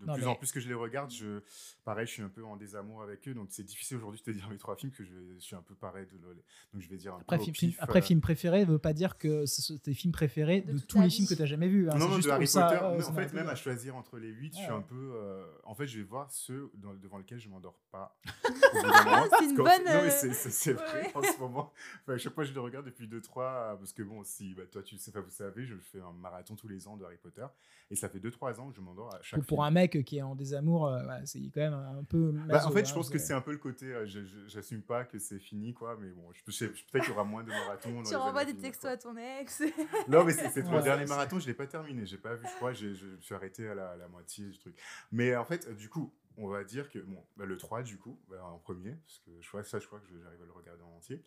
de 0.00 0.06
Non, 0.06 0.14
plus 0.14 0.22
mais- 0.22 0.28
en 0.28 0.34
plus 0.34 0.50
que 0.50 0.60
je 0.60 0.68
les 0.68 0.72
regarde, 0.74 1.10
je, 1.10 1.42
pareil, 1.84 2.06
je 2.06 2.12
suis 2.12 2.22
un 2.22 2.30
peu 2.30 2.42
en 2.42 2.56
désamour 2.56 3.02
avec 3.02 3.28
eux. 3.28 3.34
Donc, 3.34 3.48
c'est 3.50 3.62
difficile 3.64 3.98
aujourd'hui 3.98 4.18
de 4.20 4.24
te 4.24 4.30
dire 4.30 4.48
mes 4.48 4.56
trois 4.56 4.76
films 4.76 4.90
que 4.92 5.04
je, 5.04 5.12
vais- 5.12 5.34
je 5.34 5.40
suis 5.40 5.54
un 5.54 5.60
peu 5.60 5.74
pareil. 5.74 6.06
De, 6.06 6.16
donc, 6.16 6.80
je 6.80 6.88
vais 6.88 6.96
dire 6.96 7.14
un 7.14 7.20
Après, 7.20 7.36
peu 7.36 7.44
film, 7.44 7.54
pif, 7.54 7.76
après 7.80 7.98
euh, 7.98 8.02
film 8.02 8.20
préféré 8.22 8.64
veut 8.64 8.78
pas 8.78 8.94
dire 8.94 9.18
que 9.18 9.44
ce 9.44 9.60
sont 9.60 9.76
tes 9.76 9.92
films 9.92 10.12
préférés 10.12 10.62
De 10.62 10.78
tous 10.78 11.02
les 11.02 11.10
films 11.10 11.28
que 11.28 11.34
tu 11.34 11.42
as 11.42 11.46
jamais 11.46 11.68
vus. 11.68 11.90
hein. 11.90 11.94
non, 11.94 12.00
C'est 12.06 12.08
non, 12.08 12.16
juste 12.16 12.28
de 12.28 12.32
Harry 12.32 12.46
ça, 12.46 12.62
Potter. 12.68 12.82
euh, 12.82 12.96
mais 12.96 13.04
en 13.04 13.12
fait, 13.12 13.32
même 13.34 13.48
à 13.48 13.54
choisir 13.56 13.94
entre 13.94 14.16
les 14.18 14.28
8, 14.30 14.54
je 14.54 14.62
suis 14.62 14.72
un 14.72 14.80
peu. 14.80 15.12
euh, 15.16 15.44
en 15.64 15.74
fait, 15.74 15.86
je 15.86 15.98
vais 15.98 16.04
voir 16.04 16.30
ceux 16.32 16.70
dans- 16.74 16.94
devant 16.94 17.18
lesquels 17.18 17.40
je 17.40 17.50
m'endors 17.50 17.78
pas. 17.92 18.18
C'est 19.38 19.44
une 19.44 19.56
bonne, 19.56 19.66
Non, 19.84 20.02
mais 20.02 20.10
c'est- 20.10 20.32
c'est 20.32 20.50
c'est 20.50 20.72
vrai 20.72 21.02
ouais. 21.02 21.10
en 21.14 21.22
ce 21.22 21.38
moment. 21.38 21.72
Enfin, 22.08 22.14
à 22.14 22.18
chaque 22.18 22.32
fois, 22.32 22.44
je 22.44 22.54
le 22.54 22.60
regarde 22.60 22.86
depuis 22.86 23.06
2-3. 23.06 23.76
Parce 23.76 23.92
que 23.92 24.02
bon, 24.02 24.24
si 24.24 24.54
bah, 24.54 24.62
toi, 24.70 24.82
tu 24.82 24.96
sais 24.96 25.12
pas, 25.12 25.20
vous 25.20 25.30
savez, 25.30 25.66
je 25.66 25.74
fais 25.76 26.00
un 26.00 26.12
marathon 26.12 26.56
tous 26.56 26.66
les 26.68 26.88
ans 26.88 26.96
de 26.96 27.04
Harry 27.04 27.18
Potter. 27.18 27.44
Et 27.90 27.96
ça 27.96 28.08
fait 28.08 28.18
2-3 28.18 28.58
ans 28.60 28.70
que 28.70 28.76
je 28.76 28.80
m'endors 28.80 29.14
à 29.14 29.20
chaque 29.20 29.40
Pour, 29.40 29.46
pour 29.46 29.58
film. 29.58 29.66
un 29.66 29.70
mec 29.80 30.04
qui 30.04 30.16
est 30.18 30.22
en 30.22 30.34
désamour, 30.34 30.86
euh, 30.88 31.06
ouais, 31.06 31.20
c'est 31.26 31.40
quand 31.52 31.60
même 31.60 31.74
un 31.74 32.02
peu. 32.04 32.32
Bah, 32.46 32.66
en 32.66 32.70
fait, 32.70 32.86
je 32.86 32.92
hein, 32.92 32.94
pense 32.94 33.10
que 33.10 33.18
c'est 33.18 33.34
un 33.34 33.40
peu 33.42 33.52
le 33.52 33.58
côté. 33.58 33.86
euh, 33.92 34.06
J'assume 34.46 34.80
pas 34.82 35.04
que 35.04 35.18
c'est 35.18 35.38
fini, 35.38 35.74
quoi. 35.74 35.98
Mais 36.00 36.08
bon, 36.10 36.32
je, 36.32 36.40
je 36.46 36.50
sais- 36.50 36.68
peut-être 36.68 37.04
qu'il 37.04 37.10
y 37.12 37.14
aura 37.14 37.24
moins 37.24 37.42
de 37.42 37.48
marathons. 37.50 38.02
Tu 38.02 38.14
renvoies 38.16 38.44
des 38.46 38.56
textos 38.56 38.82
quoi. 38.82 38.90
à 38.90 38.96
ton 38.96 39.16
ex. 39.16 39.62
Non, 40.08 40.24
mais 40.24 40.32
c'est 40.32 40.48
c'est 40.48 40.64
Ouais, 40.64 40.70
mon 40.70 40.80
dernier 40.82 41.04
marathon, 41.06 41.38
je 41.38 41.46
l'ai 41.46 41.54
pas 41.54 41.66
terminé. 41.66 42.06
J'ai 42.06 42.16
pas 42.18 42.34
vu, 42.34 42.46
je 42.50 42.56
crois. 42.56 42.72
Je 42.72 42.86
me 42.88 43.20
suis 43.20 43.34
arrêté 43.34 43.68
à 43.68 43.74
la, 43.74 43.96
la 43.96 44.08
moitié 44.08 44.46
du 44.46 44.58
truc. 44.58 44.74
Mais 45.12 45.36
en 45.36 45.44
fait, 45.44 45.66
euh, 45.68 45.74
du 45.74 45.88
coup, 45.90 46.12
on 46.38 46.46
va 46.48 46.64
dire 46.64 46.88
que 46.90 46.98
bon, 47.00 47.22
bah, 47.36 47.44
le 47.44 47.56
3, 47.56 47.82
du 47.82 47.98
coup, 47.98 48.18
bah, 48.30 48.42
en 48.44 48.58
premier, 48.58 48.92
parce 48.92 49.18
que 49.18 49.30
je 49.40 49.48
crois 49.48 49.62
que 49.62 49.68
ça, 49.68 49.78
je 49.78 49.86
crois 49.86 49.98
que 50.00 50.06
j'arrive 50.22 50.42
à 50.42 50.46
le 50.46 50.52
regarder 50.52 50.82
en 50.82 50.96
entier. 50.96 51.22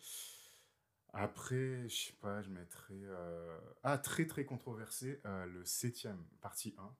Après, 1.12 1.88
je 1.88 1.94
sais 2.06 2.12
pas, 2.20 2.40
je 2.42 2.48
mettrais. 2.50 2.94
euh, 2.94 3.58
Ah, 3.82 3.98
très 3.98 4.26
très 4.26 4.44
controversé, 4.44 5.20
euh, 5.26 5.44
le 5.46 5.64
septième, 5.64 6.22
partie 6.40 6.74
1. 6.78 6.94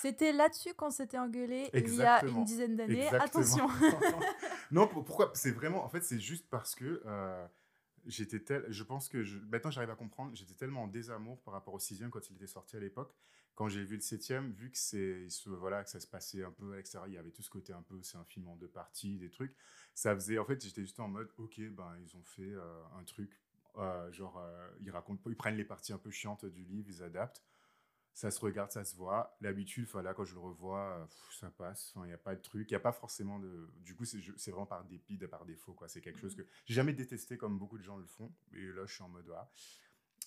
C'était 0.00 0.32
là-dessus 0.32 0.74
qu'on 0.74 0.90
s'était 0.90 1.18
engueulé 1.18 1.68
il 1.74 1.78
y 1.94 2.02
a 2.02 2.16
Exactement. 2.18 2.38
une 2.38 2.44
dizaine 2.44 2.76
d'années. 2.76 3.04
Exactement. 3.04 3.42
Attention. 3.44 3.68
non, 4.70 4.86
pour- 4.88 5.04
pourquoi? 5.04 5.30
C'est 5.34 5.50
vraiment, 5.52 5.84
en 5.84 5.88
fait, 5.88 6.02
c'est 6.02 6.18
juste 6.20 6.46
parce 6.50 6.74
que 6.74 7.02
euh, 7.06 7.46
j'étais 8.06 8.40
tel, 8.40 8.64
je 8.68 8.82
pense 8.84 9.08
que 9.08 9.22
je, 9.22 9.38
maintenant 9.38 9.70
j'arrive 9.70 9.90
à 9.90 9.94
comprendre, 9.96 10.34
j'étais 10.34 10.54
tellement 10.54 10.84
en 10.84 10.88
désamour 10.88 11.40
par 11.42 11.52
rapport 11.54 11.74
au 11.74 11.78
sixième 11.78 12.10
quand 12.10 12.28
il 12.30 12.36
était 12.36 12.46
sorti 12.46 12.76
à 12.76 12.80
l'époque. 12.80 13.14
Quand 13.54 13.68
j'ai 13.68 13.84
vu 13.84 13.96
le 13.96 14.00
septième, 14.00 14.52
vu 14.52 14.70
que 14.70 14.78
c'est, 14.78 15.26
voilà, 15.46 15.84
que 15.84 15.90
ça 15.90 16.00
se 16.00 16.06
passait 16.06 16.42
un 16.42 16.50
peu 16.50 16.72
à 16.72 16.76
l'extérieur, 16.76 17.08
il 17.08 17.14
y 17.14 17.18
avait 17.18 17.30
tout 17.30 17.42
ce 17.42 17.50
côté 17.50 17.72
un 17.72 17.82
peu, 17.82 18.00
c'est 18.02 18.16
un 18.16 18.24
film 18.24 18.48
en 18.48 18.56
deux 18.56 18.68
parties, 18.68 19.18
des 19.18 19.30
trucs. 19.30 19.54
Ça 19.94 20.14
faisait, 20.14 20.38
en 20.38 20.44
fait, 20.44 20.62
j'étais 20.62 20.80
juste 20.80 21.00
en 21.00 21.08
mode, 21.08 21.28
ok, 21.36 21.60
ben 21.70 21.94
ils 22.00 22.16
ont 22.16 22.22
fait 22.24 22.50
euh, 22.50 22.82
un 22.98 23.04
truc, 23.04 23.30
euh, 23.76 24.10
genre 24.12 24.38
euh, 24.38 24.68
ils 24.80 24.90
racontent, 24.90 25.22
ils 25.28 25.36
prennent 25.36 25.56
les 25.56 25.64
parties 25.64 25.92
un 25.92 25.98
peu 25.98 26.10
chiantes 26.10 26.46
du 26.46 26.64
livre, 26.64 26.88
ils 26.88 27.02
adaptent 27.02 27.42
ça 28.14 28.30
se 28.30 28.40
regarde, 28.40 28.70
ça 28.70 28.84
se 28.84 28.94
voit. 28.94 29.36
L'habitude, 29.40 29.88
là, 29.94 30.12
quand 30.12 30.24
je 30.24 30.34
le 30.34 30.40
revois, 30.40 31.06
pff, 31.08 31.38
ça 31.40 31.50
passe. 31.50 31.92
Il 31.96 32.02
n'y 32.02 32.12
a 32.12 32.18
pas 32.18 32.34
de 32.34 32.42
truc. 32.42 32.70
Il 32.70 32.72
n'y 32.72 32.76
a 32.76 32.80
pas 32.80 32.92
forcément 32.92 33.38
de. 33.38 33.70
Du 33.80 33.94
coup, 33.94 34.04
c'est 34.04 34.50
vraiment 34.50 34.66
par 34.66 34.84
dépit, 34.84 35.16
par 35.16 35.44
défaut. 35.46 35.72
quoi. 35.72 35.88
C'est 35.88 36.00
quelque 36.00 36.20
chose 36.20 36.34
que 36.34 36.42
j'ai 36.66 36.74
jamais 36.74 36.92
détesté 36.92 37.38
comme 37.38 37.58
beaucoup 37.58 37.78
de 37.78 37.82
gens 37.82 37.96
le 37.96 38.04
font. 38.04 38.30
Et 38.52 38.66
là, 38.66 38.84
je 38.84 38.92
suis 38.92 39.02
en 39.02 39.08
mode. 39.08 39.30
ah. 39.34 39.50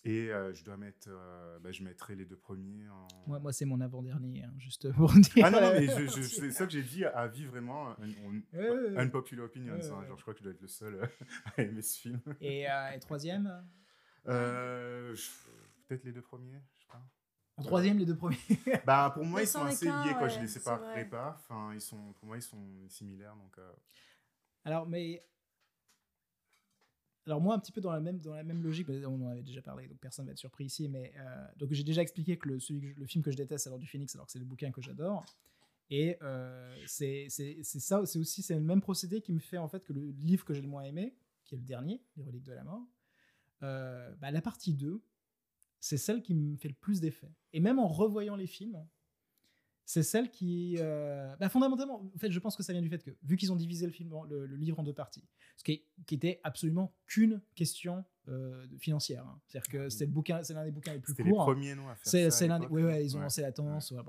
Et 0.04 0.32
euh, 0.32 0.54
je 0.54 0.64
dois 0.64 0.78
mettre. 0.78 1.08
euh, 1.10 1.58
bah, 1.60 1.72
je 1.72 1.82
mettrai 1.84 2.16
les 2.16 2.26
deux 2.26 2.36
premiers 2.36 2.88
en. 2.90 3.08
Moi, 3.28 3.40
moi 3.40 3.54
c'est 3.54 3.66
mon 3.66 3.80
avant-dernier, 3.82 4.44
hein, 4.44 4.54
juste 4.60 4.92
pour 4.94 5.12
dire. 5.14 5.44
Ah 5.46 5.50
non, 5.52 5.62
non, 5.62 5.72
mais 5.74 5.88
je, 5.88 6.06
je- 6.08 6.22
c'est 6.22 6.52
ça 6.52 6.66
que 6.66 6.72
j'ai 6.74 6.84
dit 6.84 7.06
à 7.06 7.28
vie 7.28 7.46
vraiment. 7.46 7.90
Un, 8.00 8.10
un- 8.10 8.98
unpopular 8.98 9.46
opinions. 9.46 9.74
Ouais, 9.74 9.86
hein. 9.86 10.06
Genre, 10.08 10.18
je 10.18 10.22
crois 10.22 10.34
que 10.34 10.40
je 10.40 10.44
dois 10.44 10.54
être 10.54 10.62
le 10.62 10.68
seul 10.68 10.96
euh, 10.96 11.06
à 11.58 11.62
aimer 11.62 11.82
ce 11.82 12.00
film. 12.00 12.22
Et, 12.42 12.70
euh, 12.70 12.92
et 12.92 13.00
troisième 13.00 13.66
Euh, 14.28 15.14
je- 15.16 15.30
Peut-être 15.88 16.04
les 16.04 16.12
deux 16.14 16.22
premiers, 16.24 16.60
je 16.74 16.80
sais 16.80 16.86
pas. 16.92 17.02
En 17.58 17.64
troisième, 17.64 17.98
les 18.00 18.06
deux 18.06 18.16
premiers. 18.18 18.38
Bah, 18.86 19.12
pour 19.14 19.24
moi, 19.24 19.40
Mais 19.40 19.46
ils 19.46 19.48
sont 19.48 19.64
assez 19.64 19.86
liés, 19.86 20.14
quoi. 20.18 20.28
Je 20.28 20.36
ouais, 20.36 20.42
les 20.42 20.48
c'est 20.48 20.60
séparerai 20.60 21.06
pas. 21.06 21.38
Enfin, 21.40 21.74
ils 21.74 21.82
sont, 21.82 22.12
pour 22.14 22.26
moi, 22.26 22.38
ils 22.38 22.42
sont 22.42 22.88
similaires, 22.90 23.36
donc. 23.36 23.58
euh, 23.60 23.72
Alors, 24.66 24.88
mais. 24.88 25.24
Alors, 27.26 27.42
moi, 27.42 27.56
un 27.56 27.60
petit 27.60 27.72
peu 27.72 27.82
dans 27.82 27.92
la 27.92 28.00
même, 28.00 28.20
dans 28.20 28.36
la 28.36 28.44
même 28.44 28.62
logique, 28.62 28.88
mais 28.88 29.04
on 29.06 29.16
en 29.16 29.28
avait 29.30 29.42
déjà 29.42 29.62
parlé, 29.62 29.88
donc 29.88 29.98
personne 30.00 30.26
ne 30.26 30.30
va 30.30 30.34
être 30.34 30.38
surpris 30.40 30.66
ici, 30.66 30.88
mais. 30.88 31.12
euh, 31.18 31.46
donc, 31.58 31.72
j'ai 31.74 31.84
déjà 31.84 32.02
expliqué 32.02 32.38
que 32.38 32.48
le, 32.50 32.58
que 32.58 32.62
je- 32.62 32.94
le 33.00 33.06
film 33.08 33.24
que 33.24 33.32
je 33.32 33.38
déteste, 33.38 33.66
Alors 33.68 33.80
du 33.80 33.88
Phoenix, 33.88 34.14
alors 34.16 34.28
que 34.28 34.32
c'est 34.32 34.40
le 34.40 34.46
bouquin 34.46 34.72
que 34.72 34.82
j'adore. 34.82 35.26
Et 35.90 36.18
euh, 36.24 36.76
c'est 36.88 37.30
ça, 37.30 38.06
c'est 38.06 38.20
aussi 38.20 38.42
c'est 38.42 38.56
le 38.56 38.62
même 38.62 38.82
procédé 38.82 39.22
qui 39.22 39.32
me 39.34 39.40
fait 39.40 39.58
en 39.60 39.68
fait 39.68 39.84
que 39.84 39.94
le 39.94 40.12
livre 40.22 40.44
que 40.46 40.54
j'ai 40.54 40.62
le 40.62 40.68
moins 40.68 40.84
aimé, 40.84 41.16
qui 41.46 41.56
est 41.56 41.58
le 41.60 41.64
dernier, 41.64 42.02
Les 42.18 42.24
Reliques 42.24 42.44
de 42.44 42.54
la 42.54 42.64
Mort, 42.64 42.88
euh, 43.64 44.14
bah, 44.16 44.32
la 44.32 44.42
partie 44.42 44.74
2, 44.74 45.04
c'est 45.80 45.98
celle 45.98 46.22
qui 46.24 46.34
me 46.34 46.58
fait 46.58 46.70
le 46.70 46.74
plus 46.76 47.02
d'effet. 47.02 47.32
Et 47.54 47.60
même 47.60 47.78
en 47.80 47.88
revoyant 47.88 48.36
les 48.36 48.48
films, 48.48 48.84
c'est 49.86 50.04
celle 50.04 50.32
qui. 50.32 50.76
euh, 50.80 51.36
bah, 51.40 51.48
fondamentalement, 51.50 52.02
en 52.16 52.18
fait, 52.18 52.32
je 52.32 52.40
pense 52.40 52.56
que 52.56 52.64
ça 52.64 52.74
vient 52.74 52.82
du 52.82 52.90
fait 52.90 53.04
que, 53.04 53.12
vu 53.24 53.38
qu'ils 53.38 53.52
ont 53.52 53.56
divisé 53.56 53.86
le, 53.86 53.92
film, 53.92 54.12
le, 54.30 54.46
le 54.46 54.56
livre 54.56 54.80
en 54.80 54.84
deux 54.84 54.94
parties, 54.94 55.24
ce 55.58 55.64
qui, 55.64 55.72
est- 55.74 55.86
qui 56.08 56.16
était 56.16 56.40
absolument 56.44 56.94
qu'une 57.06 57.42
question 57.54 58.04
euh, 58.28 58.66
financière. 58.80 59.24
hein. 59.26 59.40
C'est-à-dire 59.48 59.72
que 59.72 59.90
c'est 59.90 60.06
le 60.06 60.12
bouquin, 60.12 60.42
c'est 60.44 60.54
l'un 60.56 60.66
des 60.66 60.72
bouquins 60.72 60.94
les 60.94 61.00
plus 61.00 61.12
C'était 61.14 61.24
les 61.24 61.30
courts. 61.32 61.46
premiers, 61.46 61.76
non, 61.76 61.88
à 61.88 61.96
faire 61.96 62.08
C'est 62.08 62.22
ça 62.22 62.28
à 62.28 62.32
c'est 62.32 62.48
l'un 62.48 62.60
des. 62.60 62.66
Ouais, 62.68 62.82
hein. 62.82 62.86
ouais, 62.88 63.06
ils 63.06 63.16
ont 63.16 63.20
Ouais. 63.20 63.26
lancé 63.26 63.42
la 63.44 63.52
tendance. 63.52 63.92
ouais. 63.92 64.02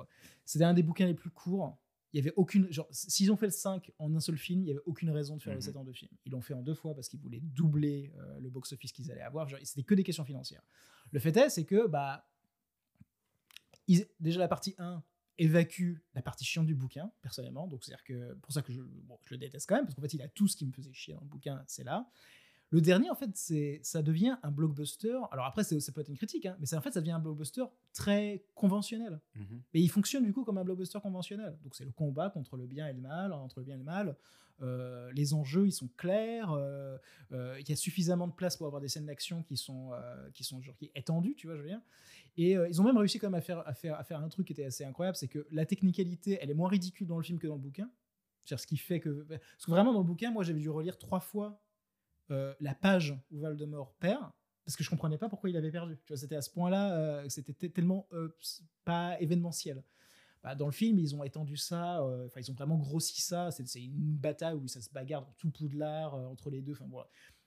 C'était 0.47 0.65
un 0.65 0.73
des 0.75 0.83
bouquins 0.83 1.07
les 1.07 1.15
plus 1.15 1.31
courts. 1.31 1.77
Il 2.13 2.17
y 2.17 2.21
avait 2.21 2.33
aucune. 2.37 2.73
Genre, 2.73 2.87
s'ils 2.91 3.31
ont 3.31 3.37
fait 3.37 3.47
le 3.47 3.53
5 3.53 3.93
en 3.99 4.15
un 4.17 4.21
seul 4.21 4.39
film, 4.39 4.63
il 4.63 4.69
y 4.69 4.71
avait 4.71 4.81
aucune 4.87 5.11
raison 5.11 5.37
de 5.37 5.43
faire 5.43 5.53
le 5.53 5.59
Mhm. 5.59 5.63
7 5.63 5.77
en 5.77 5.85
deux 5.85 5.93
films. 5.93 6.11
Ils 6.25 6.33
l'ont 6.33 6.41
fait 6.41 6.55
en 6.55 6.63
deux 6.63 6.75
fois 6.75 6.95
parce 6.95 7.09
qu'ils 7.11 7.21
voulaient 7.21 7.41
doubler 7.43 8.11
euh, 8.17 8.41
le 8.41 8.49
box-office 8.49 8.93
qu'ils 8.93 9.13
allaient 9.13 9.21
avoir. 9.21 9.47
Genre, 9.51 9.61
C'était 9.65 9.83
que 9.83 9.95
des 9.95 10.05
questions 10.05 10.25
financières. 10.25 10.63
Le 11.13 11.19
fait 11.21 11.37
est, 11.37 11.51
c'est 11.51 11.65
que, 11.65 11.87
bah. 11.87 12.27
ils- 13.89 14.07
déjà, 14.21 14.41
la 14.41 14.49
partie 14.49 14.75
1 14.79 15.03
évacue 15.39 15.97
la 16.15 16.23
partie 16.23 16.45
chiante 16.45 16.67
du 16.67 16.75
bouquin, 16.75 17.11
personnellement. 17.23 17.67
Donc, 17.67 17.85
c'est-à-dire 17.85 18.05
que. 18.05 18.35
Pour 18.43 18.53
ça 18.53 18.63
que 18.63 18.73
je, 18.73 18.81
je 19.25 19.35
le 19.35 19.39
déteste 19.39 19.69
quand 19.69 19.77
même, 19.77 19.85
parce 19.85 19.95
qu'en 19.95 20.03
fait, 20.03 20.15
il 20.15 20.23
a 20.23 20.29
tout 20.29 20.49
ce 20.49 20.57
qui 20.57 20.67
me 20.67 20.73
faisait 20.73 20.93
chier 20.93 21.15
dans 21.15 21.21
le 21.21 21.27
bouquin, 21.27 21.63
c'est 21.67 21.85
là. 21.85 22.09
Le 22.71 22.81
dernier, 22.81 23.11
en 23.11 23.15
fait, 23.15 23.31
c'est 23.35 23.81
ça 23.83 24.03
devient 24.03 24.37
un 24.43 24.51
blockbuster. 24.51 25.19
Alors 25.31 25.47
après, 25.47 25.63
ça 25.65 25.93
peut 25.93 26.01
être 26.01 26.09
une 26.09 26.17
critique, 26.17 26.47
hein, 26.47 26.57
mais 26.59 26.75
en 26.75 26.81
fait, 26.81 26.93
ça 26.93 27.01
devient 27.01 27.13
un 27.13 27.21
blockbuster 27.21 27.65
très 27.93 28.45
conventionnel. 28.55 29.21
Mhm. 29.35 29.63
Mais 29.73 29.81
il 29.81 29.89
fonctionne 29.89 30.25
du 30.25 30.33
coup 30.33 30.45
comme 30.45 30.59
un 30.59 30.65
blockbuster 30.65 30.99
conventionnel. 31.01 31.57
Donc 31.63 31.75
c'est 31.75 31.85
le 31.85 31.93
combat 31.93 32.31
contre 32.31 32.57
le 32.57 32.67
bien 32.67 32.89
et 32.89 32.93
le 32.93 33.01
mal, 33.01 33.33
entre 33.33 33.61
le 33.61 33.67
bien 33.67 33.77
et 33.77 33.79
le 33.79 33.85
mal. 33.85 34.17
Euh, 34.63 35.13
les 35.13 35.35
enjeux, 35.35 35.67
ils 35.67 35.73
sont 35.73 35.89
clairs. 35.97 36.51
euh, 36.53 36.97
euh, 37.33 37.57
il 37.61 37.69
y 37.69 37.73
a 37.73 37.77
suffisamment 37.77 38.27
de 38.27 38.33
place 38.33 38.57
pour 38.57 38.67
avoir 38.67 38.81
des 38.81 38.89
scènes 38.89 39.07
d'action 39.07 39.43
qui 39.43 39.57
sont 39.57 39.91
qui 40.33 40.45
sont 40.45 40.61
genre 40.63 40.77
qui 40.77 40.91
étendues, 40.95 41.35
tu 41.35 41.47
vois, 41.47 41.57
je 41.57 41.63
veux 41.63 41.69
dire. 41.69 41.81
Et 42.37 42.53
ils 42.53 42.81
ont 42.81 42.85
même 42.85 42.97
réussi 42.97 43.19
quand 43.19 43.29
même 43.29 43.39
à 43.39 43.43
faire 43.43 43.67
à 43.67 43.75
faire 43.75 43.99
à 43.99 44.05
faire 44.05 44.21
un 44.21 44.29
truc 44.29 44.47
qui 44.47 44.53
était 44.53 44.65
assez 44.65 44.85
incroyable, 44.85 45.17
c'est 45.17 45.29
que 45.29 45.47
la 45.51 45.67
technicalité, 45.67 46.39
elle 46.41 46.51
est 46.51 46.55
moins 46.55 46.69
ridicule 46.69 47.07
dans 47.07 47.17
le 47.17 47.23
film 47.23 47.39
que 47.39 47.47
dans 47.47 47.55
le 47.55 47.61
bouquin. 47.61 47.91
C'est-à-dire 48.45 48.61
ce 48.61 48.67
qui 48.67 48.77
fait 48.77 49.01
que 49.01 49.27
parce 49.29 49.67
que 49.67 49.71
vraiment 49.71 49.93
dans 49.93 50.01
le 50.01 50.07
bouquin, 50.07 50.31
moi 50.31 50.45
j'avais 50.45 50.61
dû 50.61 50.71
relire 50.71 50.99
trois 50.99 51.21
fois 51.21 51.61
euh, 52.31 52.55
la 52.61 52.75
page 52.75 53.19
où 53.31 53.39
Voldemort 53.39 53.95
perd 53.99 54.23
parce 54.65 54.77
que 54.77 54.83
je 54.83 54.91
comprenais 54.91 55.17
pas 55.17 55.29
pourquoi 55.29 55.49
il 55.49 55.57
avait 55.57 55.71
perdu. 55.71 55.97
Tu 56.05 56.13
vois, 56.13 56.17
c'était 56.17 56.35
à 56.35 56.43
ce 56.43 56.51
point-là, 56.51 56.97
euh, 56.97 57.29
c'était 57.29 57.53
tellement 57.69 58.09
euh, 58.13 58.37
pas 58.85 59.21
événementiel. 59.21 59.85
Bah, 60.43 60.57
dans 60.57 60.67
le 60.67 60.73
film, 60.73 60.99
ils 60.99 61.15
ont 61.15 61.23
étendu 61.23 61.57
ça, 61.57 62.03
enfin 62.27 62.41
ils 62.41 62.51
ont 62.51 62.55
vraiment 62.55 62.77
grossi 62.77 63.21
ça. 63.21 63.51
C'est 63.51 63.83
une 63.83 64.17
bataille 64.17 64.55
où 64.55 64.67
ça 64.67 64.81
se 64.81 64.91
bagarre 64.91 65.27
tout 65.39 65.51
Poudlard 65.51 66.15
entre 66.15 66.51
les 66.51 66.63
deux. 66.63 66.73
Enfin 66.73 66.87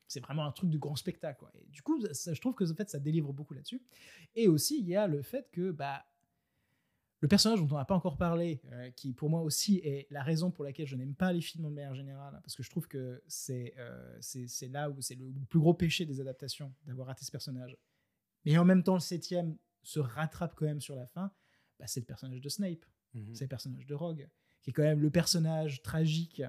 c'est 0.07 0.19
vraiment 0.21 0.45
un 0.45 0.51
truc 0.51 0.69
de 0.69 0.77
grand 0.77 0.95
spectacle. 0.95 1.39
quoi. 1.39 1.51
Et 1.55 1.67
du 1.69 1.81
coup, 1.81 2.03
ça, 2.13 2.33
je 2.33 2.41
trouve 2.41 2.55
que 2.55 2.69
en 2.69 2.75
fait, 2.75 2.89
ça 2.89 2.99
délivre 2.99 3.31
beaucoup 3.31 3.53
là-dessus. 3.53 3.81
Et 4.35 4.47
aussi, 4.47 4.79
il 4.79 4.87
y 4.87 4.95
a 4.95 5.07
le 5.07 5.21
fait 5.21 5.49
que 5.51 5.71
bah 5.71 6.03
le 7.21 7.27
personnage 7.27 7.59
dont 7.59 7.67
on 7.75 7.77
n'a 7.77 7.85
pas 7.85 7.95
encore 7.95 8.17
parlé, 8.17 8.61
euh, 8.71 8.89
qui 8.91 9.13
pour 9.13 9.29
moi 9.29 9.41
aussi 9.41 9.77
est 9.83 10.07
la 10.09 10.23
raison 10.23 10.51
pour 10.51 10.63
laquelle 10.63 10.87
je 10.87 10.95
n'aime 10.95 11.15
pas 11.15 11.33
les 11.33 11.41
films 11.41 11.65
de 11.65 11.69
manière 11.69 11.93
générale, 11.95 12.39
parce 12.43 12.55
que 12.55 12.63
je 12.63 12.69
trouve 12.69 12.87
que 12.87 13.21
c'est 13.27 13.73
euh, 13.77 14.17
c'est 14.21 14.67
là 14.69 14.89
où 14.89 15.01
c'est 15.01 15.15
le 15.15 15.31
plus 15.49 15.59
gros 15.59 15.73
péché 15.73 16.05
des 16.05 16.21
adaptations 16.21 16.73
d'avoir 16.85 17.07
raté 17.07 17.25
ce 17.25 17.31
personnage. 17.31 17.77
Mais 18.45 18.57
en 18.57 18.63
même 18.65 18.83
temps, 18.83 18.93
le 18.93 18.99
septième 19.01 19.57
se 19.83 19.99
rattrape 19.99 20.55
quand 20.55 20.65
même 20.65 20.81
sur 20.81 20.95
la 20.95 21.07
fin. 21.07 21.31
Bah, 21.79 21.87
c'est 21.87 21.99
le 21.99 22.05
personnage 22.05 22.41
de 22.41 22.49
Snape, 22.49 22.85
Mhm. 23.13 23.35
c'est 23.35 23.45
le 23.45 23.49
personnage 23.49 23.85
de 23.85 23.93
Rogue, 23.95 24.29
qui 24.61 24.69
est 24.69 24.73
quand 24.73 24.83
même 24.83 24.99
le 25.01 25.09
personnage 25.09 25.81
tragique 25.81 26.41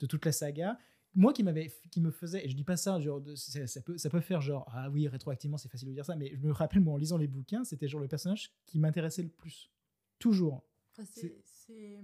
de 0.00 0.06
toute 0.06 0.24
la 0.24 0.32
saga. 0.32 0.78
Moi 1.14 1.32
qui 1.32 1.42
m'avait 1.42 1.72
qui 1.90 2.00
me 2.00 2.10
faisait 2.10 2.44
et 2.44 2.48
je 2.48 2.54
dis 2.54 2.64
pas 2.64 2.76
ça 2.76 3.00
genre 3.00 3.20
de- 3.20 3.34
c'est- 3.34 3.66
ça 3.66 3.80
peut 3.82 3.96
ça 3.98 4.08
peut 4.10 4.20
faire 4.20 4.40
genre 4.42 4.64
ah 4.72 4.88
oui 4.90 5.08
rétroactivement 5.08 5.56
c'est 5.56 5.70
facile 5.70 5.88
de 5.88 5.94
dire 5.94 6.04
ça 6.04 6.14
mais 6.16 6.30
je 6.34 6.38
me 6.46 6.52
rappelle 6.52 6.80
moi 6.82 6.92
en 6.94 6.96
lisant 6.98 7.16
les 7.16 7.26
bouquins 7.26 7.64
c'était 7.64 7.88
genre 7.88 8.00
le 8.02 8.08
personnage 8.08 8.52
qui 8.66 8.78
m'intéressait 8.78 9.22
le 9.22 9.30
plus 9.30 9.70
toujours 10.18 10.64
Enfin, 10.92 11.08
c'est-. 11.14 12.00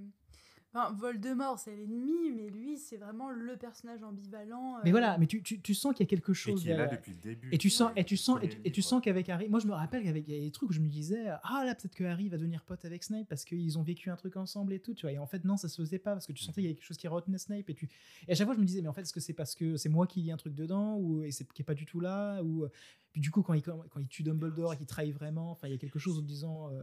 Enfin, 0.77 0.93
Voldemort, 0.93 1.61
c'est 1.61 1.77
l'ennemi, 1.77 2.33
mais 2.35 2.51
lui, 2.51 2.79
c'est 2.79 2.97
vraiment 2.97 3.31
le 3.31 3.57
personnage 3.57 4.03
ambivalent. 4.03 4.79
Mais 4.83 4.89
euh, 4.89 4.93
voilà, 4.93 5.19
mais 5.19 5.29
tu, 5.29 5.41
tu, 5.41 5.61
tu 5.61 5.73
sens 5.73 5.95
qu'il 5.95 6.05
y 6.05 6.09
a 6.09 6.11
quelque 6.11 6.33
Et 6.33 6.35
chose 6.35 6.63
qui 6.63 6.69
est 6.69 6.77
là 6.77 6.89
depuis 6.89 7.13
le 7.13 7.19
début. 7.19 7.49
Et 7.53 7.59
tu 7.59 7.71
sens, 7.71 7.93
Ouais, 7.93 8.01
et 8.01 8.05
tu 8.05 8.17
sens, 8.17 8.41
et 8.43 8.49
tu, 8.49 8.61
et 8.65 8.83
sens 8.83 9.01
qu'avec 9.01 9.29
Harry, 9.29 9.49
moi 9.49 9.61
je 9.61 9.69
me 9.69 9.73
rappelle 9.73 10.03
qu'avec 10.03 10.27
il 10.27 10.35
y 10.35 10.37
a 10.37 10.41
des 10.41 10.51
trucs 10.51 10.71
où 10.71 10.73
je 10.73 10.81
me 10.81 10.89
disais, 10.89 11.29
ah 11.45 11.63
là 11.65 11.77
peut-être 11.77 11.95
que 11.95 12.03
Harry 12.03 12.29
va 12.29 12.39
devenir 12.39 12.65
pote 12.65 12.85
avec 12.85 13.05
Snape 13.05 13.29
parce 13.29 13.45
qu'ils 13.45 13.79
ont 13.79 13.85
vécu 13.85 14.11
un 14.11 14.17
truc 14.17 14.37
ensemble 14.37 14.73
et 14.73 14.81
tout, 14.81 14.95
tu 14.95 15.03
vois. 15.03 15.13
Et 15.13 15.19
en 15.19 15.29
fait 15.29 15.45
non, 15.45 15.57
ça 15.57 15.69
se 15.69 15.81
faisait 15.81 16.01
pas 16.01 16.13
parce 16.13 16.27
que 16.27 16.33
tu 16.33 16.43
sentais 16.43 16.55
qu'il 16.55 16.65
y 16.65 16.67
avait 16.67 16.75
quelque 16.75 16.87
chose 16.87 16.97
qui 16.97 17.07
retenait 17.07 17.39
Snape 17.39 17.71
et 17.71 17.75
tu. 17.75 17.89
Et 18.27 18.33
à 18.33 18.35
chaque 18.35 18.47
fois 18.47 18.57
je 18.57 18.61
me 18.61 18.67
disais, 18.67 18.83
mais 18.83 18.89
en 18.89 18.93
fait 18.93 19.03
est-ce 19.03 19.13
que 19.13 19.21
c'est 19.21 19.33
parce 19.33 19.55
que 19.55 19.77
c'est 19.77 19.89
moi 19.89 20.09
qui 20.09 20.23
lis 20.23 20.33
un 20.33 20.37
truc 20.37 20.57
dedans 20.57 20.97
ou 20.97 21.23
et 21.23 21.31
c'est 21.31 21.47
qui 21.53 21.63
est 21.63 21.65
pas 21.65 21.75
du 21.75 21.87
tout 21.87 22.01
là 22.01 22.43
ou 22.43 22.67
puis 23.13 23.21
du 23.21 23.31
coup 23.31 23.43
quand 23.43 23.55
il 23.55 23.63
quand 23.63 24.01
il 24.01 24.09
tue 24.09 24.25
Dumbledore 24.25 24.73
et 24.73 24.77
qu'il 24.77 24.87
trahit 24.87 25.15
vraiment, 25.15 25.53
enfin 25.53 25.69
il 25.69 25.71
y 25.71 25.77
a 25.77 25.79
quelque 25.79 26.01
chose 26.01 26.19
en 26.19 26.23
disant. 26.23 26.71
Euh... 26.73 26.83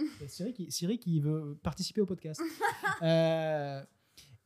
il 0.00 0.22
y 0.22 0.24
a 0.24 0.28
Siri 0.28 0.52
qui, 0.52 0.70
Siri 0.72 0.98
qui 0.98 1.20
veut 1.20 1.58
participer 1.62 2.00
au 2.00 2.06
podcast. 2.06 2.40
Euh, 3.02 3.82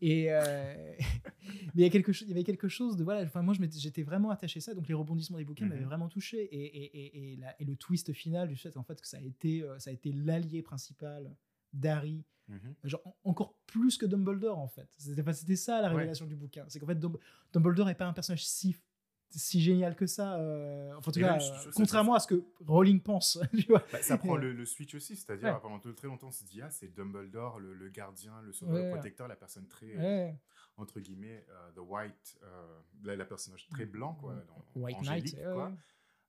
et 0.00 0.26
euh, 0.30 0.94
mais 1.74 1.74
il 1.74 1.80
y 1.82 1.84
a 1.84 1.90
quelque 1.90 2.12
chose 2.12 2.28
il 2.28 2.30
y 2.30 2.34
avait 2.34 2.44
quelque 2.44 2.68
chose 2.68 2.96
de 2.96 3.02
voilà 3.02 3.22
enfin 3.22 3.42
moi 3.42 3.52
je 3.54 3.60
m'étais- 3.60 3.78
j'étais 3.80 4.02
vraiment 4.04 4.30
attaché 4.30 4.58
à 4.58 4.60
ça 4.60 4.74
donc 4.74 4.86
les 4.86 4.94
rebondissements 4.94 5.38
des 5.38 5.44
bouquins 5.44 5.64
Mhm. 5.64 5.70
m'avaient 5.72 5.84
vraiment 5.84 6.08
touché 6.08 6.38
et, 6.44 6.64
et, 6.64 6.84
et, 6.98 7.32
et, 7.32 7.36
la- 7.36 7.60
et 7.60 7.64
le 7.64 7.74
twist 7.74 8.12
final 8.12 8.46
du 8.48 8.54
fait 8.56 8.76
en 8.76 8.84
fait 8.84 9.00
que 9.00 9.08
ça 9.08 9.16
a 9.16 9.20
été 9.20 9.62
euh, 9.62 9.76
ça 9.80 9.90
a 9.90 9.92
été 9.92 10.12
l'allié 10.12 10.62
principal 10.62 11.34
d'Harry 11.72 12.22
Mhm. 12.48 12.74
genre 12.84 13.00
en- 13.06 13.16
encore 13.24 13.54
plus 13.66 13.96
que 13.96 14.04
Dumbledore 14.06 14.58
en 14.58 14.68
fait 14.68 14.88
c'était 14.98 15.56
ça 15.56 15.80
la 15.80 15.88
révélation 15.88 16.26
du 16.26 16.36
bouquin 16.36 16.64
c'est 16.68 16.78
qu'en 16.78 16.86
fait 16.86 16.98
Dum- 17.00 17.18
Dumbledore 17.52 17.88
est 17.88 17.94
pas 17.96 18.06
un 18.06 18.12
personnage 18.12 18.44
si 18.46 18.76
si 19.38 19.60
génial 19.60 19.96
que 19.96 20.06
ça 20.06 20.34
euh, 20.36 20.90
enfin, 20.96 21.10
en 21.10 21.12
tout 21.12 21.18
Et 21.18 21.22
cas 21.22 21.32
même, 21.32 21.40
euh, 21.40 21.58
ça- 21.58 21.70
contrairement 21.74 22.14
à 22.14 22.20
ce 22.20 22.26
que 22.26 22.42
Rowling 22.66 23.00
pense 23.00 23.38
tu 23.58 23.66
vois 23.68 23.82
Bah, 23.92 24.02
ça 24.02 24.18
prend 24.18 24.36
le, 24.36 24.52
le 24.52 24.64
switch 24.66 24.94
aussi, 24.94 25.16
c'est-à-dire 25.16 25.54
Ouais. 25.54 25.60
pendant 25.62 25.78
très 25.78 26.06
longtemps 26.08 26.28
on 26.28 26.32
se 26.32 26.44
dit 26.44 26.60
ah 26.62 26.70
c'est 26.70 26.94
Dumbledore, 26.94 27.58
le, 27.60 27.74
le 27.74 27.88
gardien, 27.88 28.32
le 28.42 28.52
sauveur, 28.52 28.74
Ouais. 28.76 28.84
le 28.84 28.90
protecteur, 28.90 29.28
la 29.28 29.36
personne 29.36 29.66
très 29.68 29.96
Ouais. 29.96 30.34
entre 30.76 31.00
guillemets 31.00 31.44
euh, 31.50 31.70
the 31.76 31.80
white, 31.88 32.38
euh, 32.42 32.46
la, 33.04 33.16
la 33.16 33.24
personnage 33.24 33.66
très 33.68 33.86
blanc 33.86 34.14
quoi, 34.20 34.34
dans- 34.48 34.80
White 34.82 34.96
angélique, 34.98 35.34
Knight 35.36 35.44
quoi. 35.52 35.66
ouais. 35.66 35.72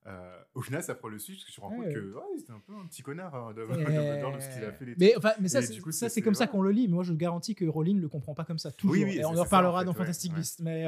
Euh, 0.08 0.38
au 0.54 0.62
final, 0.62 0.84
ça 0.84 0.94
prend 0.94 1.08
le 1.08 1.18
switch 1.18 1.38
parce 1.40 1.46
que 1.46 1.52
je 1.52 1.60
me 1.60 1.66
rends 1.66 1.76
Ouais. 1.78 1.86
compte 1.86 1.94
que 1.94 2.14
ouais, 2.14 2.38
c'était 2.38 2.52
un 2.52 2.60
peu 2.64 2.72
un 2.76 2.86
petit 2.86 3.02
connard, 3.02 3.34
hein, 3.34 3.52
Euh, 3.58 3.66
Dumbledore, 4.22 4.30
dans 4.34 4.40
ce 4.40 4.48
qu'il 4.54 4.62
a 4.64 4.70
fait. 4.70 4.84
Les 4.84 4.94
mais 4.96 5.16
enfin, 5.16 5.32
mais 5.40 5.48
ça, 5.48 5.60
c'est- 5.62 6.22
comme 6.22 6.34
ça 6.36 6.46
qu'on 6.46 6.62
le 6.62 6.70
lit. 6.70 6.86
Mais 6.86 6.94
moi, 6.94 7.02
je 7.02 7.12
garantis 7.12 7.56
que 7.56 7.64
Rowling 7.64 8.00
le 8.00 8.08
comprend 8.08 8.32
pas 8.32 8.44
comme 8.44 8.60
ça 8.60 8.70
toujours. 8.70 8.92
Oui, 8.94 9.02
oui, 9.02 9.18
et 9.18 9.24
on 9.24 9.36
en 9.36 9.42
reparlera 9.42 9.78
en 9.78 9.78
fait, 9.80 9.84
dans 9.86 9.90
ouais, 9.90 9.98
Fantastic 9.98 10.30
ouais. 10.30 10.38
Beasts. 10.38 10.60
Mais, 10.60 10.86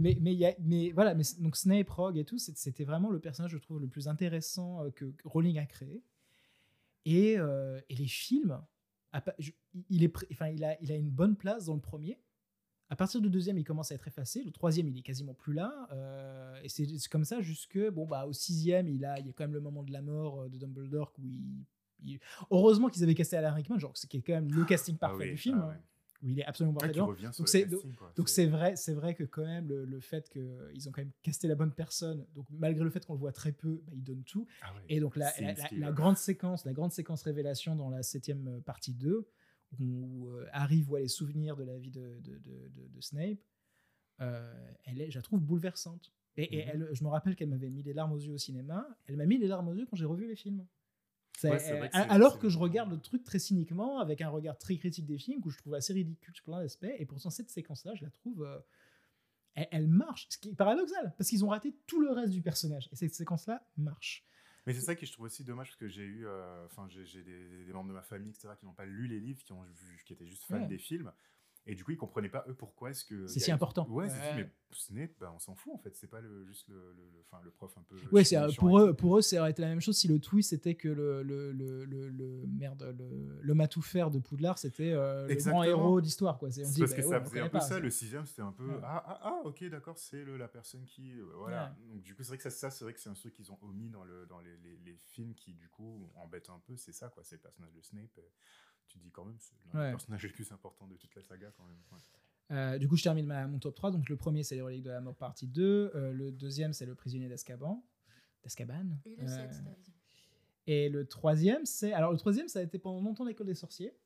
mais, 0.00 0.16
mais, 0.20 0.34
y 0.34 0.46
a- 0.46 0.54
mais 0.60 0.90
voilà, 0.92 1.14
mais 1.14 1.24
donc 1.40 1.56
Snape, 1.56 1.88
Rogue 1.90 2.18
et 2.18 2.24
tout, 2.24 2.38
c'était 2.38 2.84
vraiment 2.84 3.10
le 3.10 3.20
personnage, 3.20 3.50
je 3.52 3.58
trouve, 3.58 3.80
le 3.80 3.88
plus 3.88 4.08
intéressant 4.08 4.84
euh, 4.84 4.90
que 4.90 5.12
Rowling 5.24 5.58
a 5.58 5.66
créé. 5.66 6.02
Et, 7.04 7.38
euh, 7.38 7.80
et 7.88 7.94
les 7.96 8.06
films, 8.06 8.60
il, 9.90 10.02
est, 10.04 10.12
enfin, 10.32 10.48
il, 10.48 10.64
a, 10.64 10.80
il 10.82 10.90
a 10.90 10.96
une 10.96 11.10
bonne 11.10 11.36
place 11.36 11.66
dans 11.66 11.74
le 11.74 11.80
premier. 11.80 12.18
À 12.90 12.96
partir 12.96 13.20
du 13.20 13.30
deuxième, 13.30 13.58
il 13.58 13.64
commence 13.64 13.92
à 13.92 13.94
être 13.94 14.06
effacé. 14.08 14.42
Le 14.42 14.50
troisième, 14.52 14.88
il 14.88 14.96
est 14.98 15.02
quasiment 15.02 15.34
plus 15.34 15.52
là. 15.54 15.88
euh, 15.92 16.60
et 16.62 16.68
c'est 16.68 16.86
comme 17.10 17.24
ça 17.24 17.40
jusque 17.40 17.78
bon 17.90 18.06
bah 18.06 18.26
au 18.26 18.32
sixième, 18.32 18.88
il 18.88 19.04
a 19.04 19.18
il 19.18 19.26
y 19.26 19.30
a 19.30 19.32
quand 19.32 19.44
même 19.44 19.54
le 19.54 19.60
moment 19.60 19.82
de 19.82 19.92
la 19.92 20.02
mort 20.02 20.48
de 20.48 20.58
Dumbledore 20.58 21.12
où 21.18 21.26
il, 21.26 21.64
il- 22.04 22.20
heureusement 22.50 22.88
qu'ils 22.90 23.02
avaient 23.02 23.14
casté 23.14 23.36
Alan 23.36 23.54
Rickman, 23.54 23.78
genre 23.78 23.96
c'est 23.96 24.06
qui 24.08 24.18
est 24.18 24.22
quand 24.22 24.34
même 24.34 24.52
le 24.52 24.64
casting 24.64 24.96
Ah 25.00 25.08
parfait 25.08 25.24
oui, 25.24 25.30
du 25.30 25.36
film, 25.38 25.60
ah 25.62 25.68
ouais. 25.68 25.80
Où 26.24 26.30
il 26.30 26.40
est 26.40 26.44
absolument 26.44 26.74
Ouais, 26.80 26.88
dedans. 26.88 27.06
revient 27.06 27.30
sur 27.32 27.42
Donc 27.42 27.48
c'est 27.48 27.66
donc 28.16 28.28
vrai, 28.48 28.76
c'est 28.76 28.94
vrai 28.94 29.14
que 29.14 29.24
quand 29.24 29.44
même 29.44 29.68
le, 29.68 29.84
le 29.84 30.00
fait 30.00 30.28
qu'ils 30.30 30.88
ont 30.88 30.92
quand 30.92 31.02
même 31.02 31.12
casté 31.22 31.46
la 31.46 31.54
bonne 31.54 31.72
personne, 31.72 32.26
donc 32.34 32.46
malgré 32.50 32.82
le 32.82 32.90
fait 32.90 33.04
qu'on 33.04 33.12
le 33.12 33.18
voit 33.20 33.32
très 33.32 33.52
peu, 33.52 33.82
bah, 33.86 33.92
il 33.94 34.02
donne 34.02 34.24
tout. 34.24 34.46
Ah 34.62 34.74
ouais. 34.74 34.80
Et 34.88 35.00
donc 35.00 35.16
la, 35.16 35.30
ouais. 35.90 35.94
grande 35.94 36.16
séquence, 36.16 36.64
la 36.64 36.72
grande 36.72 36.92
séquence 36.92 37.22
révélation 37.22 37.76
dans 37.76 37.90
la 37.90 38.02
septième 38.02 38.48
euh, 38.48 38.60
partie 38.60 38.94
2, 38.94 39.28
où 39.78 40.28
euh, 40.28 40.46
Harry 40.52 40.80
voit 40.82 41.00
les 41.00 41.08
souvenirs 41.08 41.56
de 41.56 41.64
la 41.64 41.76
vie 41.78 41.90
de, 41.90 42.20
de, 42.22 42.38
de- 42.38 42.68
de- 42.68 42.88
de 42.88 43.00
Snape, 43.00 43.38
euh, 44.20 44.70
elle 44.84 45.00
est, 45.00 45.10
je 45.10 45.18
la 45.18 45.22
trouve 45.22 45.40
bouleversante. 45.40 46.12
Et, 46.36 46.56
et 46.58 46.64
Mhm. 46.64 46.70
elle, 46.72 46.88
je 46.92 47.04
me 47.04 47.08
rappelle 47.08 47.36
qu'elle 47.36 47.48
m'avait 47.48 47.70
mis 47.70 47.82
les 47.82 47.92
larmes 47.92 48.12
aux 48.12 48.18
yeux 48.20 48.32
au 48.32 48.38
cinéma. 48.38 48.86
Elle 49.06 49.16
m'a 49.16 49.26
mis 49.26 49.38
les 49.38 49.46
larmes 49.46 49.68
aux 49.68 49.74
yeux 49.74 49.86
quand 49.86 49.96
j'ai 49.96 50.04
revu 50.06 50.26
les 50.26 50.36
films. 50.36 50.66
Ouais, 51.42 51.58
que 51.58 51.96
alors 52.12 52.38
que 52.38 52.48
je 52.48 52.58
regarde 52.58 52.90
le 52.90 52.98
truc 53.00 53.24
très 53.24 53.38
cyniquement, 53.38 53.98
avec 53.98 54.20
un 54.20 54.28
regard 54.28 54.56
très 54.56 54.76
critique 54.76 55.04
des 55.06 55.18
films, 55.18 55.42
que 55.42 55.50
je 55.50 55.58
trouve 55.58 55.74
assez 55.74 55.92
ridicule 55.92 56.34
sur 56.34 56.44
plein 56.44 56.60
d'aspects, 56.60 56.86
et 56.98 57.04
pourtant 57.06 57.30
cette 57.30 57.50
séquence-là, 57.50 57.94
je 57.96 58.04
la 58.04 58.10
trouve, 58.10 58.44
euh, 58.44 58.58
elle, 59.54 59.68
elle 59.70 59.88
marche, 59.88 60.26
ce 60.30 60.38
qui 60.38 60.50
est 60.50 60.54
paradoxal, 60.54 61.14
parce 61.18 61.28
qu'ils 61.28 61.44
ont 61.44 61.48
raté 61.48 61.74
tout 61.86 62.00
le 62.00 62.10
reste 62.12 62.32
du 62.32 62.40
personnage, 62.40 62.88
et 62.92 62.96
cette 62.96 63.14
séquence-là 63.14 63.66
marche. 63.76 64.24
Mais 64.66 64.72
c'est 64.72 64.80
ça 64.80 64.94
que 64.94 65.04
je 65.04 65.12
trouve 65.12 65.26
aussi 65.26 65.44
dommage 65.44 65.68
parce 65.68 65.76
que 65.76 65.88
j'ai 65.88 66.04
eu, 66.04 66.26
euh, 66.26 66.64
enfin, 66.66 66.86
j'ai 66.88 67.04
j'ai 67.04 67.22
des, 67.22 67.64
des 67.64 67.72
membres 67.72 67.88
de 67.90 67.94
ma 67.94 68.02
famille, 68.02 68.30
etc., 68.30 68.48
qui 68.58 68.64
n'ont 68.64 68.72
pas 68.72 68.86
lu 68.86 69.06
les 69.06 69.20
livres, 69.20 69.42
qui 69.42 69.52
ont 69.52 69.62
vu, 69.62 70.02
qui 70.06 70.12
étaient 70.14 70.26
juste 70.26 70.44
fans 70.44 70.58
Ouais. 70.60 70.66
des 70.66 70.78
films, 70.78 71.12
et 71.66 71.74
du 71.74 71.84
coup, 71.84 71.92
ils 71.92 71.96
comprenaient 71.96 72.28
pas 72.28 72.44
eux 72.48 72.54
pourquoi 72.54 72.90
est-ce 72.90 73.04
que. 73.04 73.26
C'est 73.26 73.40
si 73.40 73.50
important. 73.52 73.86
Ouais, 73.88 74.06
Ouais. 74.06 74.34
mais 74.36 74.50
Snape, 74.72 75.12
bah, 75.20 75.32
on 75.34 75.38
s'en 75.38 75.54
fout 75.54 75.72
en 75.72 75.78
fait. 75.78 75.94
C'est 75.96 76.08
pas 76.08 76.20
le, 76.20 76.44
juste 76.44 76.68
le, 76.68 76.74
le, 76.74 77.02
le- 77.12 77.20
enfin, 77.30 77.40
le 77.44 77.50
prof 77.50 77.72
un 77.78 77.82
peu. 77.82 77.96
Ouais, 78.10 78.24
c'est, 78.24 78.36
euh, 78.36 78.50
pour 78.58 78.80
eux, 78.80 78.92
pour 78.92 79.16
eux, 79.18 79.22
ça 79.22 79.40
aurait 79.40 79.52
été 79.52 79.62
la 79.62 79.68
même 79.68 79.80
chose 79.80 79.96
si 79.96 80.08
le 80.08 80.18
twist 80.18 80.50
c'était 80.50 80.74
que 80.74 80.88
le, 80.88 81.22
le, 81.22 81.52
le, 81.52 81.84
le, 81.84 82.08
le- 82.08 82.46
merde, 82.48 82.94
le, 82.98 83.54
faire 83.82 84.10
de 84.10 84.18
Poudlard, 84.18 84.58
c'était 84.58 84.92
euh, 84.92 85.26
le 85.28 85.34
grand 85.36 85.62
héros 85.62 86.00
d'histoire, 86.00 86.38
quoi. 86.38 86.50
C'est, 86.50 86.64
on 86.66 86.70
dit, 86.70 86.80
parce 86.80 86.90
bah 86.92 86.96
que 86.98 87.02
ouais, 87.02 87.08
ça 87.18 87.20
faisait 87.24 87.40
un 87.40 87.44
peu 87.44 87.58
pas, 87.58 87.60
ça. 87.60 87.78
Le 87.78 87.90
sixième, 87.90 88.26
c'était 88.26 88.42
un 88.42 88.52
peu 88.52 88.66
Ouais. 88.66 88.80
ah, 88.82 89.02
ah, 89.06 89.20
ah, 89.22 89.40
ok, 89.44 89.64
d'accord, 89.68 89.96
c'est 89.98 90.24
le- 90.24 90.36
la 90.36 90.48
personne 90.48 90.84
qui. 90.84 91.18
euh, 91.18 91.24
voilà. 91.36 91.76
Donc, 91.88 92.02
du 92.02 92.14
coup, 92.14 92.22
c'est 92.22 92.28
vrai 92.28 92.36
que 92.38 92.42
ça, 92.42 92.50
ça 92.50 92.70
c'est 92.70 92.84
vrai 92.84 92.94
que 92.94 93.00
c'est 93.00 93.08
un 93.10 93.14
truc 93.14 93.32
qu'ils 93.32 93.52
ont 93.52 93.58
omis 93.62 93.90
dans, 93.90 94.04
le, 94.04 94.26
dans 94.26 94.40
les, 94.40 94.56
les, 94.58 94.76
les 94.84 94.96
films 94.96 95.34
qui, 95.34 95.54
du 95.54 95.68
coup, 95.68 96.10
embêtent 96.16 96.50
un 96.50 96.60
peu. 96.66 96.76
C'est 96.76 96.92
ça, 96.92 97.08
quoi. 97.08 97.22
C'est 97.24 97.36
le 97.36 97.40
personnage 97.42 97.72
de 97.74 97.80
Snape. 97.82 98.18
euh, 98.18 98.22
Tu 98.88 98.98
dis 98.98 99.10
quand 99.10 99.24
même, 99.24 99.36
c'est 99.40 99.54
l'un 99.72 99.80
Ouais. 99.80 99.86
des 99.86 99.92
personnages 99.92 100.22
les 100.22 100.28
plus 100.28 100.50
importants 100.52 100.86
de 100.86 100.96
toute 100.96 101.14
la 101.14 101.22
saga, 101.22 101.50
quand 101.56 101.64
même. 101.64 101.76
ouais. 101.92 101.98
Euh, 102.50 102.78
du 102.78 102.86
coup, 102.88 102.96
je 102.96 103.02
termine 103.02 103.26
ma, 103.26 103.46
mon 103.46 103.58
top 103.58 103.74
3. 103.74 103.90
Donc, 103.90 104.08
le 104.08 104.16
premier, 104.16 104.42
c'est 104.44 104.54
les 104.54 104.60
reliques 104.62 104.82
de 104.84 104.90
la 104.90 105.00
mort 105.00 105.16
partie 105.16 105.46
2. 105.46 105.92
Euh, 105.94 106.12
le 106.12 106.30
deuxième, 106.30 106.72
c'est 106.74 106.84
le 106.86 106.94
prisonnier 106.94 107.28
d'Azkaban. 107.28 107.82
D'Azkaban. 108.42 108.98
Et 109.06 109.16
le 109.16 109.22
Euh, 109.24 109.26
7, 109.28 109.50
t'as 109.64 109.70
dit. 109.82 109.92
et 110.66 110.88
le 110.90 111.06
troisième, 111.06 111.64
c'est. 111.64 111.92
Alors, 111.94 112.12
le 112.12 112.18
troisième, 112.18 112.48
ça 112.48 112.58
a 112.58 112.62
été 112.62 112.78
pendant 112.78 113.00
longtemps 113.00 113.24
l'école 113.24 113.46
des 113.46 113.54
sorciers. 113.54 113.96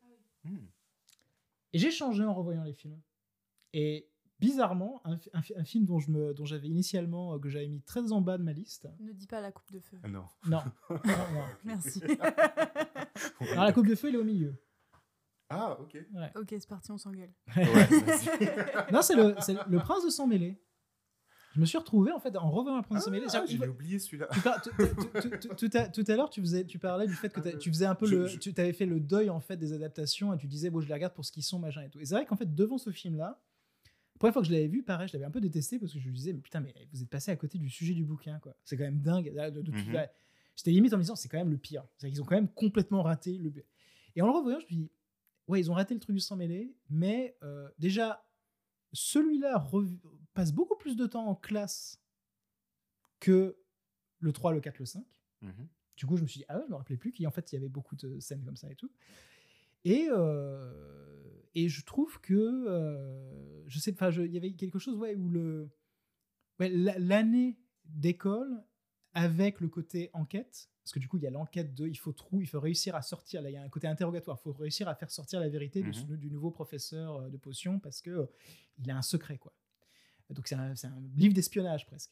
Hmm. 0.44 0.56
Et 1.72 1.78
j'ai 1.78 1.90
changé 1.90 2.24
en 2.24 2.32
revoyant 2.32 2.62
les 2.62 2.72
films. 2.72 3.00
Et 3.72 4.08
bizarrement, 4.38 5.00
un, 5.04 5.18
fi- 5.18 5.30
un 5.32 5.42
fi- 5.42 5.54
un 5.56 5.64
film 5.64 5.84
dont, 5.84 5.98
je 5.98 6.10
me, 6.12 6.32
dont 6.32 6.44
j'avais 6.46 6.68
initialement, 6.68 7.34
euh, 7.34 7.38
que 7.40 7.48
j'avais 7.48 7.66
mis 7.68 7.82
très 7.82 8.12
en 8.12 8.20
bas 8.20 8.38
de 8.38 8.44
ma 8.44 8.52
liste. 8.52 8.88
Ne 9.00 9.12
dis 9.12 9.26
pas 9.26 9.40
la 9.40 9.50
coupe 9.50 9.70
de 9.72 9.80
feu. 9.80 9.98
Ah 10.04 10.08
non. 10.08 10.24
Non. 10.46 10.62
non, 10.90 10.96
non. 11.34 11.44
Merci. 11.64 12.00
Alors, 13.50 13.64
la 13.64 13.72
coupe 13.72 13.88
de 13.88 13.96
feu, 13.96 14.08
il 14.10 14.14
est 14.14 14.18
au 14.18 14.24
milieu. 14.24 14.54
Ah, 15.50 15.78
ok. 15.80 15.94
Ouais. 16.14 16.30
ok, 16.36 16.46
c'est 16.50 16.68
parti, 16.68 16.90
on 16.90 16.98
s'engueule. 16.98 17.32
Ouais. 17.56 18.92
Non, 18.92 19.02
c'est 19.02 19.14
le, 19.16 19.34
c'est 19.40 19.54
le 19.68 19.78
prince 19.78 20.04
de 20.04 20.10
sang 20.10 20.26
mêlé. 20.26 20.60
Je 21.54 21.60
me 21.60 21.64
suis 21.66 21.78
retrouvé, 21.78 22.12
en 22.12 22.20
fait, 22.20 22.36
en 22.36 22.50
revoyant 22.50 22.76
le 22.76 22.82
prince 22.82 23.00
de 23.00 23.04
sang 23.06 23.10
mêlé. 23.10 23.26
Ah, 23.32 23.44
l'ai 23.48 23.56
va- 23.56 23.66
oublié 23.68 23.98
celui-là. 23.98 24.28
Tout 25.56 25.70
à, 25.74 25.88
tout 25.88 26.04
à 26.06 26.16
l'heure, 26.16 26.30
tu, 26.30 26.40
faisais, 26.40 26.64
tu 26.64 26.78
parlais 26.78 27.06
du 27.06 27.14
fait 27.14 27.30
que 27.32 27.40
Ah, 27.44 27.56
tu 27.56 27.70
faisais 27.70 27.86
un 27.86 27.94
peu 27.94 28.06
je- 28.06 28.14
le. 28.16 28.26
je- 28.26 28.38
Tu 28.38 28.52
avais 28.58 28.72
fait 28.72 28.86
le 28.86 29.00
deuil 29.00 29.30
en 29.30 29.40
fait 29.40 29.56
des 29.56 29.72
adaptations 29.72 30.32
et 30.34 30.38
tu 30.38 30.46
disais, 30.46 30.70
bon, 30.70 30.80
je 30.80 30.86
les 30.88 30.94
regarde 30.94 31.14
pour 31.14 31.24
ce 31.24 31.32
qu'ils 31.32 31.42
sont, 31.42 31.58
machin 31.58 31.82
et 31.82 31.88
tout. 31.90 31.98
Et 32.00 32.04
c'est 32.04 32.14
vrai 32.14 32.26
qu'en 32.26 32.36
fait, 32.36 32.54
devant 32.54 32.78
ce 32.78 32.90
film-là, 32.90 33.40
la 34.14 34.18
première 34.18 34.32
fois 34.34 34.42
que 34.42 34.48
je 34.48 34.52
l'avais 34.52 34.68
vu, 34.68 34.82
pareil, 34.82 35.08
je 35.08 35.14
l'avais 35.14 35.24
un 35.24 35.30
peu 35.30 35.40
détesté 35.40 35.78
parce 35.78 35.92
que 35.92 35.98
je 35.98 36.08
me 36.08 36.14
disais, 36.14 36.32
mais 36.32 36.40
putain, 36.40 36.60
mais 36.60 36.74
vous 36.92 37.02
êtes 37.02 37.08
passé 37.08 37.30
à 37.30 37.36
côté 37.36 37.56
du 37.58 37.70
sujet 37.70 37.94
du 37.94 38.04
bouquin, 38.04 38.38
quoi. 38.40 38.54
C'est 38.64 38.76
quand 38.76 38.84
même 38.84 39.00
dingue. 39.00 39.32
De- 39.34 39.50
de- 39.50 39.62
de- 39.62 39.70
Mhm. 39.72 40.06
J'étais 40.56 40.72
limite 40.72 40.92
en 40.92 40.96
me 40.98 41.02
disant, 41.02 41.16
c'est 41.16 41.28
quand 41.28 41.38
même 41.38 41.50
le 41.50 41.56
pire. 41.58 41.84
C'est 41.96 42.08
qu'ils 42.10 42.20
ont 42.20 42.24
quand 42.24 42.34
même 42.34 42.48
complètement 42.48 43.02
raté 43.02 43.38
le. 43.38 43.52
Et 44.16 44.22
en 44.22 44.26
le 44.26 44.32
revoyant, 44.32 44.58
je 44.60 44.64
me 44.74 44.80
dis, 44.82 44.90
ouais, 45.48 45.60
ils 45.60 45.70
ont 45.70 45.74
raté 45.74 45.94
le 45.94 46.00
truc 46.00 46.14
du 46.14 46.20
sang 46.20 46.36
mêlé, 46.36 46.74
mais 46.90 47.36
euh, 47.42 47.68
déjà, 47.78 48.24
celui-là 48.92 49.66
passe 50.34 50.52
beaucoup 50.52 50.76
plus 50.76 50.96
de 50.96 51.06
temps 51.06 51.26
en 51.26 51.34
classe 51.34 52.00
que 53.20 53.56
le 54.20 54.32
3, 54.32 54.52
le 54.52 54.60
4, 54.60 54.78
le 54.78 54.84
5. 54.86 55.04
Mhm. 55.42 55.68
Du 55.96 56.06
coup, 56.06 56.16
je 56.16 56.22
me 56.22 56.28
suis 56.28 56.38
dit, 56.40 56.44
ah 56.48 56.58
ouais, 56.58 56.64
je 56.66 56.70
me 56.70 56.76
rappelais 56.76 56.96
plus 56.96 57.12
qu'en 57.12 57.30
fait, 57.30 57.50
il 57.50 57.56
y 57.56 57.58
avait 57.58 57.68
beaucoup 57.68 57.96
de 57.96 58.20
scènes 58.20 58.44
comme 58.44 58.56
ça 58.56 58.70
et 58.70 58.76
tout. 58.76 58.90
Et, 59.84 60.06
euh, 60.10 61.40
et 61.54 61.68
je 61.68 61.84
trouve 61.84 62.20
que, 62.20 62.34
euh, 62.34 63.64
je 63.66 63.78
sais, 63.78 63.92
enfin, 63.92 64.10
je- 64.10 64.22
il 64.22 64.32
y 64.32 64.36
avait 64.36 64.52
quelque 64.52 64.78
chose, 64.78 64.96
ouais, 64.96 65.14
où 65.16 65.28
le, 65.28 65.70
ouais, 66.60 66.68
l'année 66.68 67.58
d'école 67.84 68.64
avec 69.12 69.60
le 69.60 69.68
côté 69.68 70.10
enquête, 70.12 70.70
parce 70.88 70.94
que 70.94 71.00
du 71.00 71.08
coup, 71.08 71.18
il 71.18 71.22
y 71.22 71.26
a 71.26 71.30
l'enquête 71.30 71.74
de, 71.74 71.86
il 71.86 71.98
faut 71.98 72.12
trou, 72.12 72.40
il 72.40 72.46
faut 72.46 72.60
réussir 72.60 72.96
à 72.96 73.02
sortir, 73.02 73.42
là, 73.42 73.50
il 73.50 73.52
y 73.52 73.56
a 73.58 73.62
un 73.62 73.68
côté 73.68 73.86
interrogatoire, 73.86 74.38
il 74.40 74.42
faut 74.42 74.52
réussir 74.54 74.88
à 74.88 74.94
faire 74.94 75.10
sortir 75.10 75.38
la 75.38 75.50
vérité 75.50 75.82
Mhm. 75.82 76.16
du 76.16 76.30
nouveau 76.30 76.50
professeur 76.50 77.16
euh, 77.16 77.28
de 77.28 77.36
potions 77.36 77.78
parce 77.78 78.00
que 78.00 78.08
euh, 78.08 78.26
il 78.78 78.90
a 78.90 78.96
un 78.96 79.02
secret, 79.02 79.36
quoi. 79.36 79.52
Donc 80.30 80.48
c'est 80.48 80.54
un, 80.54 80.72
livre 81.14 81.34
d'espionnage 81.34 81.84
presque. 81.84 82.10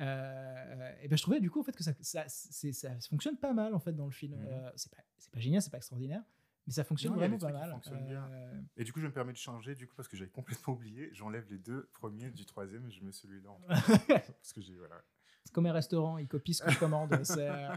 Euh, 0.00 0.92
et 1.00 1.08
ben 1.08 1.16
je 1.16 1.22
trouvais 1.22 1.40
du 1.40 1.50
coup 1.50 1.60
en 1.60 1.62
fait 1.62 1.74
que 1.74 1.82
ça, 1.82 1.94
ça, 2.02 3.00
fonctionne 3.08 3.38
pas 3.38 3.54
mal 3.54 3.74
en 3.74 3.80
fait 3.80 3.94
dans 3.94 4.04
le 4.04 4.12
film. 4.12 4.36
Mhm. 4.38 4.46
Euh, 4.46 4.70
c'est 4.76 4.92
pas, 4.92 5.02
c'est 5.16 5.32
pas 5.32 5.40
génial, 5.40 5.62
c'est 5.62 5.70
pas 5.70 5.78
extraordinaire, 5.78 6.22
mais 6.66 6.74
ça 6.74 6.84
fonctionne 6.84 7.12
Non, 7.12 7.18
vraiment 7.18 7.38
pas 7.38 7.50
mal. 7.50 7.80
Euh, 7.90 8.60
Et 8.76 8.84
du 8.84 8.92
coup, 8.92 9.00
je 9.00 9.06
me 9.06 9.12
permets 9.12 9.32
de 9.32 9.38
changer, 9.38 9.74
du 9.74 9.86
coup, 9.86 9.94
parce 9.96 10.06
que 10.06 10.18
j'avais 10.18 10.30
complètement 10.66 10.74
oublié. 10.74 11.08
J'enlève 11.14 11.46
les 11.48 11.58
deux 11.58 11.88
premiers 11.94 12.30
du 12.30 12.44
troisième 12.44 12.86
et 12.86 12.90
je 12.90 13.02
mets 13.02 13.12
celui-là 13.12 13.50
en 13.50 13.60
Parce 14.08 14.52
que 14.52 14.60
j'ai, 14.60 14.74
voilà. 14.74 15.02
C'est 15.48 15.54
comme 15.54 15.64
un 15.66 15.72
restaurant, 15.72 16.18
ils 16.18 16.28
copient 16.28 16.52
ce 16.52 16.62
que 16.62 16.70
je 16.70 16.78
commande. 16.78 17.10
euh. 17.12 17.68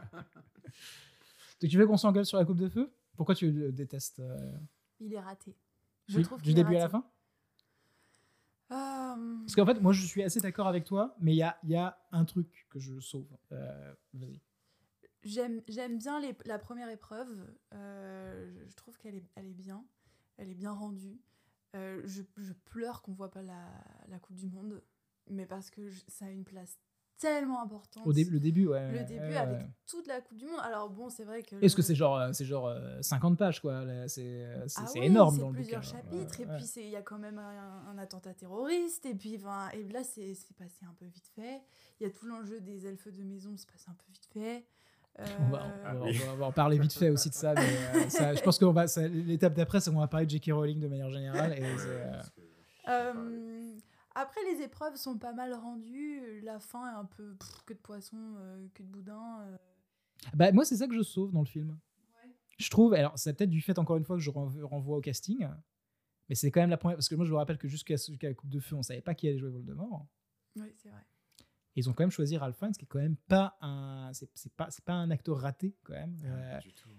Donc 1.61 1.69
tu 1.69 1.77
veux 1.77 1.87
qu'on 1.87 1.95
s'engueule 1.95 2.25
sur 2.25 2.37
la 2.37 2.43
coupe 2.43 2.57
de 2.59 2.67
feu? 2.67 2.91
Pourquoi 3.15 3.33
tu 3.33 3.49
le 3.49 3.71
détestes 3.71 4.19
euh, 4.19 4.51
Il 4.99 5.13
est 5.13 5.19
raté. 5.21 5.55
du, 6.09 6.15
Je 6.15 6.19
trouve 6.19 6.39
du 6.41 6.49
qu'il 6.49 6.59
est 6.59 6.63
début 6.63 6.75
à 6.75 6.79
la 6.79 6.89
fin? 6.89 7.05
Euh, 8.71 9.37
Parce 9.45 9.55
qu'en 9.55 9.65
fait, 9.65 9.79
moi 9.79 9.93
je 9.93 10.05
suis 10.05 10.21
assez 10.21 10.39
d'accord 10.41 10.67
avec 10.67 10.83
toi, 10.83 11.15
mais 11.19 11.33
il 11.33 11.37
y 11.37 11.43
a, 11.43 11.57
il 11.63 11.69
y 11.69 11.75
a 11.77 11.97
un 12.11 12.25
truc 12.25 12.67
que 12.69 12.79
je 12.79 12.99
sauve. 12.99 13.27
Euh, 13.53 13.93
Vas-y. 14.13 14.39
J'aime 15.23 15.61
bien 15.97 16.19
les- 16.19 16.35
la 16.45 16.59
première 16.59 16.89
épreuve. 16.89 17.29
je- 17.71 18.75
trouve 18.75 18.97
qu'elle 18.97 19.15
est, 19.15 19.23
elle 19.35 19.47
est 19.47 19.53
bien. 19.53 19.85
Elle 20.37 20.49
est 20.49 20.55
bien 20.55 20.71
rendue. 20.73 21.19
Je, 21.73 22.21
je 22.37 22.53
pleure 22.65 23.01
qu'on 23.01 23.13
voit 23.13 23.31
pas 23.31 23.41
la, 23.43 23.65
la 24.09 24.19
Coupe 24.19 24.35
du 24.35 24.47
Monde, 24.47 24.81
mais 25.29 25.45
parce 25.45 25.69
que 25.69 25.89
je- 25.89 26.01
ça 26.09 26.25
a 26.25 26.29
une 26.29 26.43
place 26.43 26.77
tellement 27.21 27.61
importante. 27.63 28.05
Au 28.05 28.11
dé- 28.11 28.23
le 28.25 28.39
début, 28.39 28.67
ouais. 28.67 28.91
Le 28.91 29.03
début 29.05 29.19
ouais, 29.21 29.37
avec 29.37 29.59
ouais. 29.61 29.67
toute 29.87 30.07
la 30.07 30.19
Coupe 30.21 30.37
du 30.37 30.45
Monde. 30.47 30.59
Alors 30.63 30.89
bon, 30.89 31.09
c'est 31.09 31.23
vrai 31.23 31.43
que. 31.43 31.55
Est-ce 31.63 31.75
que 31.75 31.81
c'est 31.83 31.95
genre, 31.95 32.17
euh, 32.17 32.31
c'est 32.33 32.43
genre 32.45 32.67
euh, 32.67 33.01
50 33.01 33.37
pages, 33.37 33.61
quoi 33.61 33.83
C'est 34.07 34.21
euh, 34.43 34.67
c'est- 34.67 34.81
Ah 34.83 34.87
oui, 34.95 35.05
énorme 35.05 35.37
dans 35.37 35.49
le 35.49 35.55
plusieurs 35.55 35.81
bouquin. 35.81 35.95
chapitres 35.97 36.39
Ouais, 36.39 36.45
et 36.45 36.57
puis 36.57 36.65
c'est 36.65 36.83
il 36.83 36.89
y 36.89 36.95
a 36.95 37.01
quand 37.03 37.19
même 37.19 37.37
un, 37.37 37.83
un 37.91 37.97
attentat 37.99 38.33
terroriste 38.33 39.05
et 39.05 39.13
puis 39.15 39.37
enfin 39.37 39.69
et 39.73 39.83
là 39.93 40.03
c'est 40.03 40.33
c'est 40.33 40.55
passé 40.57 40.83
un 40.89 40.93
peu 40.99 41.05
vite 41.05 41.29
fait 41.35 41.61
il 41.99 42.07
y 42.07 42.09
a 42.09 42.09
tout 42.11 42.25
l'enjeu 42.25 42.59
des 42.59 42.87
elfes 42.87 43.07
de 43.11 43.23
maison 43.23 43.53
c'est 43.55 43.69
passé 43.69 43.85
un 43.89 43.93
peu 43.93 44.05
vite 44.11 44.27
fait 44.33 44.65
On 45.19 45.23
va, 45.23 45.27
on 45.45 45.49
va- 45.49 45.59
Euh, 45.59 45.93
on 45.93 46.11
va- 46.11 46.33
on 46.33 46.37
va 46.37 46.45
en 46.47 46.51
parler 46.51 46.79
vite 46.79 46.93
fait 46.93 47.09
aussi 47.09 47.29
de 47.29 47.35
ça, 47.35 47.53
mais 47.53 47.61
euh, 47.61 48.09
ça- 48.09 48.33
je 48.33 48.41
pense 48.41 48.57
que 48.57 48.65
l'étape 49.07 49.53
d'après, 49.53 49.79
c'est 49.81 49.91
qu'on 49.91 49.99
va 49.99 50.07
parler 50.07 50.25
de 50.25 50.31
J.K. 50.31 50.51
Rowling 50.53 50.79
de 50.79 50.87
manière 50.87 51.09
générale. 51.09 51.53
Et 51.53 51.63
après, 54.15 54.41
les 54.53 54.61
épreuves 54.61 54.95
sont 54.95 55.17
pas 55.17 55.33
mal 55.33 55.53
rendues. 55.53 56.41
La 56.41 56.59
fin 56.59 56.91
est 56.91 56.95
un 56.97 57.05
peu 57.05 57.35
pff, 57.35 57.63
que 57.65 57.73
de 57.73 57.79
poisson, 57.79 58.17
euh, 58.37 58.67
que 58.73 58.83
de 58.83 58.87
boudin. 58.87 59.41
euh. 59.41 59.57
Bah, 60.33 60.51
moi, 60.51 60.65
c'est 60.65 60.77
ça 60.77 60.87
que 60.87 60.95
je 60.95 61.01
sauve 61.01 61.31
dans 61.31 61.41
le 61.41 61.45
film. 61.47 61.77
Je 62.57 62.69
trouve, 62.69 62.93
alors 62.93 63.17
c'est 63.17 63.33
peut-être 63.35 63.49
du 63.49 63.61
fait 63.61 63.79
encore 63.79 63.97
une 63.97 64.03
fois 64.05 64.17
que 64.17 64.21
je 64.21 64.29
renv- 64.29 64.61
renvoie 64.63 64.97
au 64.97 65.01
casting, 65.01 65.47
mais 66.29 66.35
c'est 66.35 66.51
quand 66.51 66.59
même 66.61 66.69
la 66.69 66.77
première. 66.77 66.95
Parce 66.97 67.09
que 67.09 67.15
moi, 67.15 67.25
je 67.25 67.31
me 67.31 67.37
rappelle 67.37 67.57
que 67.57 67.67
jusqu'à 67.67 67.95
jusqu'à 67.95 68.27
la 68.27 68.35
Coupe 68.35 68.49
de 68.51 68.59
Feu, 68.59 68.75
on 68.75 68.83
savait 68.83 69.01
pas 69.01 69.15
qui 69.15 69.27
allait 69.27 69.39
jouer 69.39 69.49
Voldemort. 69.49 70.05
Oui, 70.57 70.71
c'est 70.77 70.89
vrai. 70.89 71.01
Et 71.75 71.79
ils 71.79 71.89
ont 71.89 71.93
quand 71.93 72.03
même 72.03 72.11
choisi 72.11 72.37
Ralph 72.37 72.57
Fiennes, 72.57 72.73
qui 72.73 72.83
est 72.83 72.87
quand 72.87 72.99
même 72.99 73.15
pas 73.15 73.57
un, 73.61 74.11
c'est 74.13 74.29
c'est 74.35 74.53
pas, 74.53 74.69
c'est 74.69 74.83
pas 74.85 74.93
un 74.93 75.09
acteur 75.09 75.37
raté 75.39 75.75
quand 75.83 75.93
même. 75.93 76.15
Euh, 76.25 76.59
Du 76.59 76.73
tout. 76.73 76.89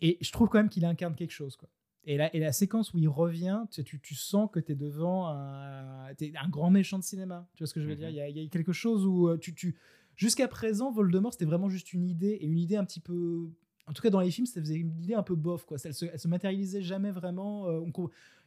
et 0.00 0.18
je 0.20 0.32
trouve 0.32 0.48
quand 0.48 0.58
même 0.58 0.70
qu'il 0.70 0.84
incarne 0.84 1.14
quelque 1.14 1.30
chose. 1.30 1.54
Quoi. 1.56 1.68
Et, 2.04 2.16
la, 2.16 2.34
et 2.34 2.40
la 2.40 2.52
séquence 2.52 2.92
où 2.94 2.98
il 2.98 3.08
revient, 3.08 3.62
tu, 3.70 3.84
tu, 3.84 4.00
tu 4.00 4.14
sens 4.16 4.50
que 4.52 4.58
tu 4.58 4.72
es 4.72 4.74
devant 4.74 5.28
un, 5.28 6.08
un 6.08 6.48
grand 6.48 6.70
méchant 6.70 6.98
de 6.98 7.04
cinéma. 7.04 7.46
Tu 7.54 7.62
vois 7.62 7.68
ce 7.68 7.74
que 7.74 7.80
je 7.80 7.86
veux 7.86 7.92
Mhm. 7.94 7.98
dire 7.98 8.08
il 8.28 8.36
y, 8.38 8.42
y 8.42 8.46
a 8.46 8.48
quelque 8.48 8.72
chose 8.72 9.06
où 9.06 9.28
euh, 9.28 9.38
tu. 9.38 9.54
tu 9.54 9.76
Jusqu'à 10.14 10.46
présent, 10.46 10.90
Voldemort, 10.92 11.32
c'était 11.32 11.46
vraiment 11.46 11.70
juste 11.70 11.92
une 11.94 12.04
idée, 12.04 12.32
et 12.40 12.44
une 12.46 12.58
idée 12.58 12.76
un 12.76 12.84
petit 12.84 13.00
peu. 13.00 13.48
En 13.88 13.92
tout 13.92 14.02
cas, 14.02 14.10
dans 14.10 14.20
les 14.20 14.30
films, 14.30 14.46
ça 14.46 14.60
faisait 14.60 14.76
une 14.76 14.96
idée 15.02 15.14
un 15.14 15.22
peu 15.22 15.34
bof. 15.34 15.64
Quoi. 15.64 15.76
Elle, 15.84 15.94
se, 15.94 16.06
elle 16.06 16.18
se 16.18 16.28
matérialisait 16.28 16.82
jamais 16.82 17.10
vraiment. 17.10 17.68
euh, 17.68 17.80
on 17.80 17.90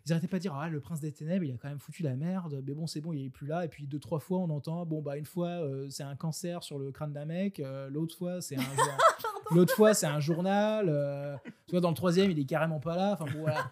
ils 0.08 0.12
arrêtaient 0.14 0.28
pas 0.28 0.38
de 0.38 0.42
dire 0.44 0.56
Ah, 0.56 0.70
le 0.70 0.80
prince 0.80 1.00
des 1.00 1.12
ténèbres, 1.12 1.44
il 1.46 1.52
a 1.52 1.58
quand 1.58 1.68
même 1.68 1.80
foutu 1.80 2.04
la 2.04 2.16
merde, 2.16 2.64
mais 2.66 2.74
bon, 2.74 2.86
c'est 2.88 3.02
bon, 3.02 3.12
il 3.12 3.26
est 3.26 3.30
plus 3.30 3.48
là. 3.48 3.66
Et 3.66 3.68
puis, 3.68 3.88
deux, 3.88 4.00
trois 4.00 4.20
fois, 4.20 4.38
on 4.40 4.50
entend 4.52 4.86
Bon, 4.86 5.02
bah, 5.02 5.18
une 5.18 5.26
fois, 5.26 5.48
euh, 5.50 5.88
c'est 5.90 6.04
un 6.04 6.16
cancer 6.16 6.64
sur 6.64 6.78
le 6.80 6.92
crâne 6.92 7.12
d'un 7.12 7.26
mec, 7.26 7.60
euh, 7.60 7.90
l'autre 7.90 8.16
fois, 8.16 8.40
c'est 8.42 8.56
un. 8.58 8.62
L'autre 9.52 9.76
fois, 9.76 9.94
c'est 9.94 10.08
un 10.08 10.20
journal. 10.20 11.40
tu 11.68 11.72
vois, 11.74 11.80
dans 11.82 11.90
le 11.90 11.96
troisième, 11.96 12.32
il 12.32 12.40
est 12.40 12.46
carrément 12.46 12.80
pas 12.80 12.96
là. 12.96 13.12
Enfin, 13.14 13.26
bon, 13.32 13.42
voilà. 13.42 13.70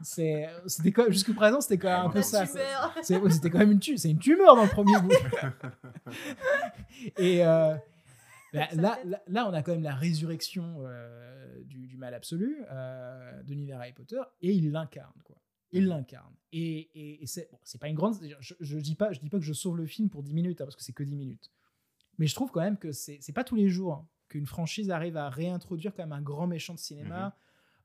C'est, 0.00 0.48
c'était 0.66 0.92
quand 0.92 1.04
jusqu'à 1.10 1.34
présent, 1.34 1.60
c'était 1.60 1.76
quand 1.76 1.94
même 1.94 2.06
un 2.06 2.10
peu 2.10 2.22
ça. 2.22 2.46
c'était 3.02 3.50
quand 3.50 3.58
même 3.58 3.72
une 3.72 3.80
tu- 3.80 3.98
c'est 3.98 4.10
une 4.10 4.18
tumeur 4.18 4.56
dans 4.56 4.62
le 4.64 4.70
premier 4.70 4.98
bout. 5.00 5.10
Et 7.18 7.44
bah, 8.58 8.68
là, 8.74 8.98
là, 9.04 9.22
là, 9.26 9.48
on 9.48 9.52
a 9.52 9.62
quand 9.62 9.72
même 9.72 9.82
la 9.82 9.94
résurrection 9.94 10.76
euh, 10.86 11.62
du, 11.64 11.86
du 11.86 11.96
mal 11.96 12.14
absolu 12.14 12.58
euh, 12.70 13.42
de 13.42 13.50
l'univers 13.50 13.78
Harry 13.80 13.92
Potter, 13.92 14.20
et 14.42 14.52
il 14.52 14.70
l'incarne, 14.72 15.20
quoi. 15.24 15.36
Il 15.72 15.86
l'incarne. 15.88 16.32
Et, 16.52 16.78
et, 16.94 17.22
et 17.22 17.26
c'est, 17.26 17.48
bon, 17.50 17.58
pas 17.80 17.88
une 17.88 17.96
grande. 17.96 18.14
Je, 18.40 18.54
je 18.60 18.78
dis 18.78 18.94
pas, 18.94 19.12
je 19.12 19.18
dis 19.20 19.28
pas 19.28 19.38
que 19.38 19.44
je 19.44 19.52
sauve 19.52 19.76
le 19.76 19.86
film 19.86 20.08
pour 20.08 20.22
10 20.22 20.32
minutes, 20.32 20.60
hein, 20.60 20.64
parce 20.66 20.76
que 20.76 20.82
c'est 20.84 20.92
que 20.92 21.02
10 21.02 21.16
minutes. 21.16 21.50
Mais 22.18 22.28
je 22.28 22.34
trouve 22.36 22.52
quand 22.52 22.60
même 22.60 22.78
que 22.78 22.92
c'est, 22.92 23.18
pas 23.34 23.42
tous 23.42 23.56
les 23.56 23.68
jours 23.68 23.94
hein, 23.94 24.08
qu'une 24.28 24.46
franchise 24.46 24.90
arrive 24.92 25.16
à 25.16 25.28
réintroduire 25.30 25.92
quand 25.92 26.04
même 26.04 26.12
un 26.12 26.22
grand 26.22 26.46
méchant 26.46 26.74
de 26.74 26.78
cinéma 26.78 27.36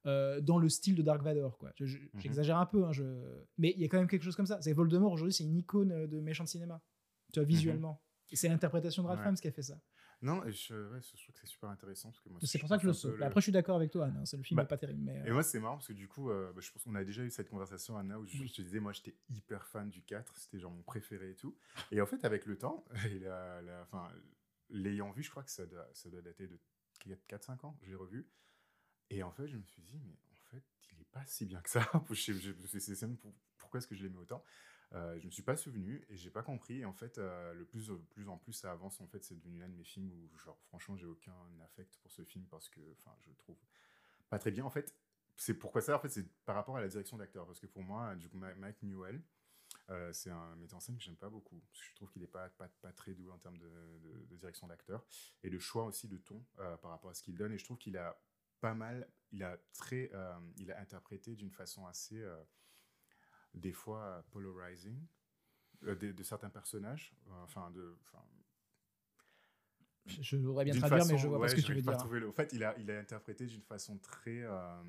euh, 0.05 0.39
dans 0.39 0.59
le 0.59 0.69
style 0.69 0.93
de 0.93 1.01
Dark 1.01 1.23
Vador. 1.23 1.57
Quoi. 1.57 1.71
Je- 1.77 1.87
je- 1.87 1.97
J'exagère 2.19 2.57
un 2.59 2.67
peu, 2.67 2.85
hein, 2.85 2.91
je... 2.91 3.03
mais 3.57 3.73
il 3.75 3.81
y 3.81 3.85
a 3.85 3.87
quand 3.87 3.97
même 3.97 4.07
quelque 4.07 4.23
chose 4.23 4.35
comme 4.35 4.45
ça. 4.45 4.61
C'est 4.61 4.71
Voldemort 4.73 5.11
aujourd'hui, 5.11 5.33
c'est 5.33 5.43
une 5.43 5.55
icône 5.57 6.05
de 6.05 6.19
méchant 6.19 6.43
de 6.43 6.49
cinéma, 6.49 6.79
tu 7.33 7.39
vois, 7.39 7.47
visuellement. 7.47 7.99
Et 8.31 8.35
c'est 8.35 8.49
l'interprétation 8.49 9.01
de 9.01 9.07
Ralph 9.07 9.19
Ouais. 9.21 9.23
Fiennes 9.25 9.35
qui 9.35 9.47
a 9.47 9.51
fait 9.51 9.63
ça. 9.63 9.81
Non, 10.21 10.41
je, 10.47 10.73
ouais, 10.91 10.99
je 11.01 11.23
trouve 11.23 11.33
que 11.33 11.39
c'est 11.39 11.47
super 11.47 11.69
intéressant. 11.69 12.09
parce 12.09 12.19
que 12.21 12.29
moi, 12.29 12.39
C'est 12.43 12.59
pour 12.59 12.67
ça 12.67 12.75
que 12.77 12.83
je 12.83 12.87
le 12.87 12.93
sauve. 12.93 13.21
Après, 13.23 13.39
je 13.39 13.43
suis 13.45 13.51
d'accord 13.53 13.77
avec 13.77 13.89
toi, 13.91 14.07
Anne. 14.07 14.17
hein, 14.17 14.25
c'est- 14.25 14.35
Le 14.37 14.43
film 14.43 14.57
Bah, 14.57 14.65
pas 14.65 14.77
terrible. 14.77 14.99
Mais, 15.01 15.15
Et 15.25 15.29
euh, 15.29 15.33
moi, 15.33 15.43
c'est 15.43 15.59
marrant 15.59 15.75
parce 15.75 15.87
que 15.87 15.93
du 15.93 16.07
coup, 16.09 16.29
euh, 16.29 16.51
bah, 16.53 16.59
je 16.61 16.69
pense 16.71 16.83
qu'on 16.83 16.95
a 16.95 17.03
déjà 17.05 17.23
eu 17.23 17.29
cette 17.31 17.49
conversation, 17.49 17.95
Anna, 17.97 18.19
où 18.19 18.25
je, 18.25 18.37
Oui. 18.37 18.47
je 18.47 18.53
te 18.55 18.61
disais, 18.61 18.79
moi, 18.81 18.91
j'étais 18.91 19.15
hyper 19.29 19.65
fan 19.65 19.89
du 19.89 20.01
4, 20.03 20.35
c'était 20.37 20.59
genre 20.59 20.71
mon 20.71 20.83
préféré 20.83 21.31
et 21.31 21.35
tout. 21.35 21.57
Et 21.91 22.01
en 22.01 22.05
fait, 22.05 22.25
avec 22.25 22.45
le 22.45 22.57
temps, 22.57 22.83
et 23.15 23.19
la- 23.19 23.61
la- 23.61 23.81
enfin, 23.83 24.09
l'ayant 24.69 25.11
vu, 25.11 25.23
je 25.23 25.29
crois 25.31 25.43
que 25.43 25.51
ça 25.51 25.65
doit, 25.65 25.87
ça 25.93 26.09
doit 26.09 26.21
dater 26.21 26.47
de 26.47 26.59
4-5 27.27 27.63
ans, 27.63 27.77
je 27.81 27.89
l'ai 27.89 27.95
revu. 27.95 28.27
Et 29.09 29.23
en 29.23 29.31
fait, 29.31 29.47
je 29.47 29.55
me 29.57 29.63
suis 29.63 29.81
dit, 29.83 29.99
mais 30.03 30.17
en 30.33 30.43
fait, 30.51 30.63
il 30.91 30.99
est 31.01 31.09
pas 31.11 31.25
si 31.25 31.45
bien 31.45 31.61
que 31.61 31.69
ça. 31.69 31.79
Je- 32.11 32.33
je- 32.33 32.51
je- 32.51 32.67
c'est- 32.67 32.93
c'est 32.95 33.07
pourquoi 33.57 33.77
est-ce 33.77 33.87
que 33.87 33.95
je 33.95 34.03
l'aimais 34.03 34.17
autant? 34.17 34.43
Euh, 34.93 35.19
je 35.19 35.25
me 35.25 35.31
suis 35.31 35.43
pas 35.43 35.55
souvenu 35.55 36.03
et 36.09 36.17
j'ai 36.17 36.29
pas 36.29 36.41
compris. 36.41 36.79
Et 36.79 36.85
en 36.85 36.93
fait, 36.93 37.17
euh, 37.17 37.53
le 37.53 37.65
plus, 37.65 37.91
plus 38.09 38.27
en 38.27 38.37
plus 38.37 38.53
ça 38.53 38.71
avance, 38.71 38.99
en 39.01 39.07
fait, 39.07 39.23
c'est 39.23 39.35
devenu 39.35 39.59
l'un 39.59 39.69
de 39.69 39.75
mes 39.75 39.83
films 39.83 40.11
où, 40.11 40.37
genre, 40.37 40.59
franchement, 40.67 40.95
j'ai 40.97 41.05
aucun 41.05 41.35
affect 41.63 41.97
pour 41.97 42.11
ce 42.11 42.23
film 42.23 42.45
parce 42.49 42.69
que, 42.69 42.81
enfin, 42.99 43.15
je 43.21 43.29
le 43.29 43.35
trouve 43.35 43.57
pas 44.29 44.39
très 44.39 44.51
bien. 44.51 44.65
En 44.65 44.69
fait, 44.69 44.95
c'est 45.37 45.53
pourquoi 45.53 45.81
ça, 45.81 45.95
en 45.95 45.99
fait, 45.99 46.09
c'est 46.09 46.27
par 46.45 46.55
rapport 46.55 46.77
à 46.77 46.81
la 46.81 46.87
direction 46.87 47.17
d'acteur. 47.17 47.45
Parce 47.45 47.59
que 47.59 47.67
pour 47.67 47.83
moi, 47.83 48.15
du 48.15 48.29
coup, 48.29 48.37
Mike 48.37 48.81
Newell, 48.83 49.21
euh, 49.89 50.11
c'est 50.13 50.29
un 50.29 50.55
metteur 50.55 50.77
en 50.77 50.79
scène 50.79 50.97
que 50.97 51.03
j'aime 51.03 51.15
pas 51.15 51.29
beaucoup. 51.29 51.61
Je 51.71 51.95
trouve 51.95 52.09
qu'il 52.09 52.23
est 52.23 52.27
pas, 52.27 52.49
pas, 52.49 52.67
pas 52.81 52.91
très 52.91 53.13
doué 53.13 53.31
en 53.31 53.37
termes 53.37 53.57
de, 53.57 54.35
direction 54.35 54.67
d'acteur. 54.67 55.05
Et 55.43 55.49
de 55.49 55.59
choix 55.59 55.85
aussi 55.85 56.07
de 56.07 56.17
ton 56.17 56.43
euh, 56.59 56.77
par 56.77 56.91
rapport 56.91 57.11
à 57.11 57.13
ce 57.13 57.23
qu'il 57.23 57.35
donne. 57.35 57.51
Et 57.51 57.57
je 57.57 57.63
trouve 57.63 57.77
qu'il 57.77 57.97
a 57.97 58.19
pas 58.59 58.73
mal, 58.73 59.07
il 59.31 59.43
a 59.43 59.57
très, 59.73 60.09
euh, 60.13 60.37
il 60.57 60.71
a 60.71 60.79
interprété 60.79 61.35
d'une 61.35 61.51
façon 61.51 61.85
assez, 61.87 62.19
euh, 62.21 62.41
des 63.53 63.71
fois, 63.73 64.03
euh, 64.03 64.21
polarizing. 64.31 64.99
euh, 65.83 65.95
de, 65.95 66.11
de 66.11 66.23
certains 66.23 66.49
personnages, 66.49 67.13
euh, 67.27 67.43
enfin 67.43 67.71
de, 67.71 67.97
je, 70.05 70.35
voudrais 70.37 70.65
bien 70.65 70.73
traduire, 70.73 70.97
mais 71.05 71.11
façon- 71.11 71.17
je 71.17 71.27
vois 71.27 71.37
ouais, 71.39 71.45
pas 71.47 71.49
ce 71.49 71.55
que 71.55 71.61
tu 71.61 71.73
veux 71.73 71.81
dire. 71.81 71.97
trouver 71.97 72.19
le- 72.19 72.29
En 72.29 72.33
fait, 72.33 72.51
il 72.53 72.63
a, 72.63 72.77
il 72.79 72.89
a 72.91 72.99
interprété 72.99 73.45
d'une 73.45 73.61
façon 73.61 73.97
très, 73.99 74.41
euh, 74.41 74.81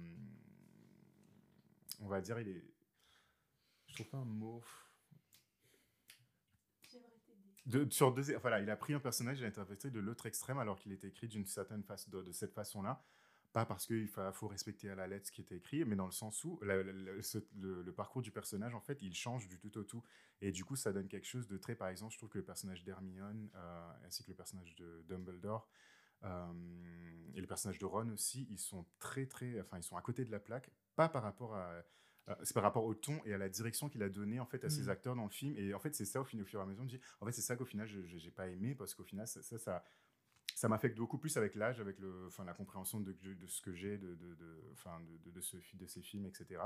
on 2.01 2.09
va 2.09 2.21
dire, 2.21 2.41
il 2.41 2.49
est, 2.49 2.65
je 3.87 3.95
trouve 3.95 4.09
pas 4.09 4.19
un 4.19 4.25
mot. 4.25 4.63
De, 7.67 7.89
sur 7.91 8.13
deux, 8.13 8.35
voilà, 8.39 8.61
il 8.61 8.69
a 8.71 8.77
pris 8.77 8.95
un 8.95 9.01
personnage, 9.01 9.39
il 9.39 9.43
l'a 9.43 9.49
interprété 9.49 9.91
de 9.91 10.01
l'autre 10.01 10.27
extrême 10.27 10.59
alors 10.59 10.79
qu'il 10.79 10.93
était 10.93 11.09
écrit 11.09 11.29
d'une 11.29 11.47
certaine 11.47 11.85
façon, 11.85 12.11
de, 12.11 12.23
de 12.23 12.33
cette 12.33 12.53
façon-là. 12.55 13.05
Pas 13.53 13.67
parce 13.67 13.85
qu'il 13.87 14.07
fa- 14.07 14.33
faut 14.33 14.47
respecter 14.47 14.89
à 14.91 14.95
la 14.95 15.09
lettre 15.09 15.27
ce 15.27 15.33
qui 15.33 15.41
était 15.41 15.57
écrit, 15.57 15.85
mais 15.85 15.97
dans 15.97 16.07
le 16.07 16.13
sens 16.13 16.45
où 16.45 16.59
la- 16.63 16.83
la- 16.85 16.93
la- 16.93 17.23
ce- 17.23 17.39
le, 17.57 17.83
le 17.83 17.93
parcours 17.93 18.23
du 18.23 18.31
personnage, 18.31 18.75
en 18.77 18.81
fait, 18.81 19.03
il 19.03 19.13
change 19.15 19.49
du 19.49 19.59
tout 19.59 19.77
au 19.77 19.83
tout. 19.83 20.05
Et 20.41 20.53
du 20.53 20.65
coup, 20.65 20.77
ça 20.77 20.93
donne 20.93 21.09
quelque 21.09 21.27
chose 21.27 21.49
de 21.49 21.59
très. 21.59 21.75
Par 21.75 21.89
exemple, 21.89 22.13
je 22.13 22.19
trouve 22.19 22.29
que 22.31 22.39
le 22.39 22.45
personnage 22.45 22.85
d'Hermione, 22.85 23.51
euh, 23.57 23.91
ainsi 24.07 24.23
que 24.23 24.31
le 24.31 24.37
personnage 24.37 24.77
de 24.77 25.03
Dumbledore, 25.09 25.69
euh, 26.25 26.53
et 27.35 27.41
le 27.41 27.47
personnage 27.47 27.79
de 27.79 27.87
Ron 27.87 28.11
aussi, 28.11 28.47
ils 28.51 28.59
sont 28.59 28.87
très, 28.99 29.27
très. 29.27 29.61
Enfin, 29.61 29.79
ils 29.79 29.83
sont 29.83 29.97
à 29.97 30.03
côté 30.03 30.25
de 30.25 30.31
la 30.31 30.41
plaque, 30.41 30.71
pas 30.97 31.09
par 31.09 31.23
rapport 31.23 31.55
à. 31.57 31.73
euh, 32.29 32.35
c'est 32.45 32.55
par 32.55 32.63
rapport 32.63 32.85
au 32.85 32.95
ton 32.95 33.21
et 33.25 33.33
à 33.35 33.39
la 33.39 33.49
direction 33.49 33.89
qu'il 33.89 34.03
a 34.03 34.09
donné 34.09 34.39
en 34.39 34.47
fait 34.47 34.65
à 34.65 34.71
ses 34.71 34.85
Mm. 34.85 34.89
acteurs 34.91 35.17
dans 35.17 35.25
le 35.25 35.31
film 35.31 35.57
et 35.57 35.75
en 35.75 35.81
fait 35.81 35.95
c'est 35.95 36.05
ça 36.05 36.21
au, 36.21 36.25
fin- 36.25 36.39
au 36.41 36.45
fur 36.45 36.61
et 36.61 36.63
à 36.63 36.67
mesure 36.67 36.85
me 36.85 36.89
dis 36.89 37.01
en 37.21 37.27
fait 37.27 37.33
c'est 37.33 37.41
ça 37.43 37.57
qu'au 37.57 37.65
final 37.65 37.89
je 37.89 38.03
j'ai 38.03 38.31
pas 38.31 38.47
aimé 38.49 38.75
parce 38.75 38.95
qu'au 38.95 39.03
final 39.05 39.27
ça 39.27 39.43
ça, 39.43 39.59
ça, 39.59 39.83
ça 40.61 40.69
m'affecte 40.69 40.99
beaucoup 40.99 41.17
plus 41.17 41.39
avec 41.39 41.55
l'âge 41.55 41.81
avec 41.81 41.99
le 41.99 42.27
enfin 42.27 42.45
la 42.45 42.53
compréhension 42.53 43.01
de, 43.01 43.13
de 43.13 43.47
ce 43.47 43.63
que 43.63 43.73
j'ai 43.73 43.97
de 43.97 44.15
de, 44.15 44.35
de, 44.35 44.63
enfin, 44.75 45.01
de, 45.25 45.41
ce 45.41 45.57
de 45.73 45.87
ces 45.87 46.03
films 46.03 46.27
etc 46.27 46.61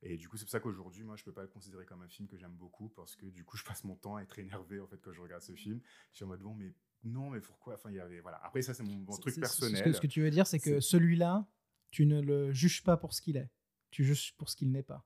et 0.00 0.16
du 0.16 0.28
coup 0.28 0.36
c'est 0.36 0.44
pour 0.44 0.52
ça 0.52 0.60
qu'aujourd'hui 0.60 1.02
moi 1.02 1.16
je 1.16 1.24
peux 1.24 1.32
pas 1.32 1.42
le 1.42 1.48
considérer 1.48 1.84
comme 1.84 2.02
un 2.02 2.08
film 2.08 2.28
que 2.28 2.36
j'aime 2.36 2.54
beaucoup 2.54 2.88
parce 2.90 3.16
que 3.16 3.26
du 3.26 3.44
coup 3.44 3.56
je 3.56 3.64
passe 3.64 3.82
mon 3.82 3.96
temps 3.96 4.14
à 4.14 4.22
être 4.22 4.38
énervé 4.38 4.78
en 4.78 4.86
fait 4.86 5.00
quand 5.02 5.12
je 5.12 5.20
regarde 5.20 5.42
ce 5.42 5.54
film. 5.54 5.80
Je 6.12 6.18
suis 6.18 6.24
en 6.24 6.28
mode 6.28 6.40
bon 6.40 6.54
mais 6.54 6.72
non 7.02 7.30
mais 7.30 7.40
pourquoi? 7.40 7.74
Enfin 7.74 7.90
il 7.90 7.96
y 7.96 8.00
avait 8.00 8.20
voilà. 8.20 8.40
Après 8.44 8.62
ça 8.62 8.74
c'est 8.74 8.84
mon, 8.84 9.04
truc 9.16 9.34
personnel 9.34 9.76
Ce 9.76 9.82
que, 9.82 9.92
ce 9.92 10.00
que 10.00 10.06
tu 10.06 10.22
veux 10.22 10.30
dire, 10.30 10.46
c'est 10.46 10.60
que 10.60 10.78
celui-là, 10.78 11.44
tu 11.90 12.06
ne 12.06 12.20
le 12.20 12.52
juges 12.52 12.84
pas 12.84 12.96
pour 12.96 13.12
ce 13.12 13.20
qu'il 13.20 13.36
est. 13.36 13.50
Tu 13.90 14.04
juges 14.04 14.36
pour 14.36 14.50
ce 14.50 14.54
qu'il 14.54 14.70
n'est 14.70 14.84
pas. 14.84 15.04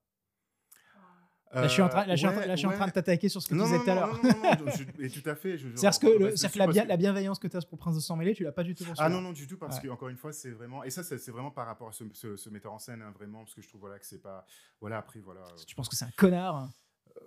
Là, 1.54 1.62
je 1.62 1.68
suis 1.68 1.80
en 1.82 1.88
train, 1.88 2.04
là, 2.06 2.14
je 2.14 2.18
suis 2.18 2.26
en 2.26 2.32
train- 2.32 2.42
Euh, 2.42 2.46
là, 2.46 2.54
je 2.54 2.58
suis 2.58 2.66
en 2.66 2.72
train 2.72 2.86
de 2.88 2.92
t'attaquer 2.92 3.28
sur 3.28 3.40
ce 3.40 3.46
que 3.48 3.54
tu 3.54 3.58
non, 3.58 3.64
disais 3.64 3.78
non, 3.78 3.84
tout 3.84 3.90
à 3.90 3.94
l'heure. 3.94 4.20
non, 4.22 4.30
non, 4.30 4.64
non, 4.66 4.72
je- 4.72 5.02
et 5.04 5.08
tout 5.10 5.28
à 5.30 5.34
fait 5.36 5.56
je- 5.56 5.68
je- 5.68 5.76
C'est-à-dire 5.76 6.00
que, 6.00 6.06
le- 6.58 6.58
la, 6.58 6.66
bien- 6.66 6.96
bienveillance 6.96 7.38
que 7.38 7.46
tu 7.48 7.56
as 7.56 7.62
pour 7.62 7.78
Prince 7.78 7.94
de 7.94 8.00
Sang 8.00 8.16
Mêlé, 8.16 8.34
tu 8.34 8.42
l'as 8.42 8.52
pas 8.52 8.64
du 8.64 8.74
tout 8.74 8.84
pour 8.84 8.94
Ah 8.98 9.08
non, 9.08 9.20
non, 9.20 9.32
du 9.32 9.46
tout, 9.46 9.56
parce 9.56 9.76
Ouais. 9.76 9.82
que 9.84 9.88
encore 9.88 10.08
une 10.08 10.16
fois, 10.16 10.32
c'est 10.32 10.50
vraiment. 10.50 10.82
Et 10.84 10.90
ça, 10.90 11.02
c'est 11.04 11.30
vraiment 11.30 11.50
par 11.52 11.66
rapport 11.66 11.88
à 11.88 11.92
ce, 11.92 12.04
ce- 12.12 12.36
ce 12.36 12.50
metteur 12.50 12.72
en 12.72 12.78
scène, 12.78 13.00
hein, 13.00 13.12
vraiment, 13.16 13.38
parce 13.44 13.54
que 13.54 13.62
je 13.62 13.68
trouve 13.68 13.80
voilà, 13.80 13.98
que 13.98 14.06
c'est 14.06 14.20
pas. 14.22 14.44
Voilà, 14.80 14.98
après, 14.98 15.20
voilà. 15.20 15.40
euh, 15.42 15.64
Tu 15.66 15.74
penses 15.74 15.88
que 15.88 15.96
c'est 15.96 16.04
un 16.04 16.10
connard 16.16 16.68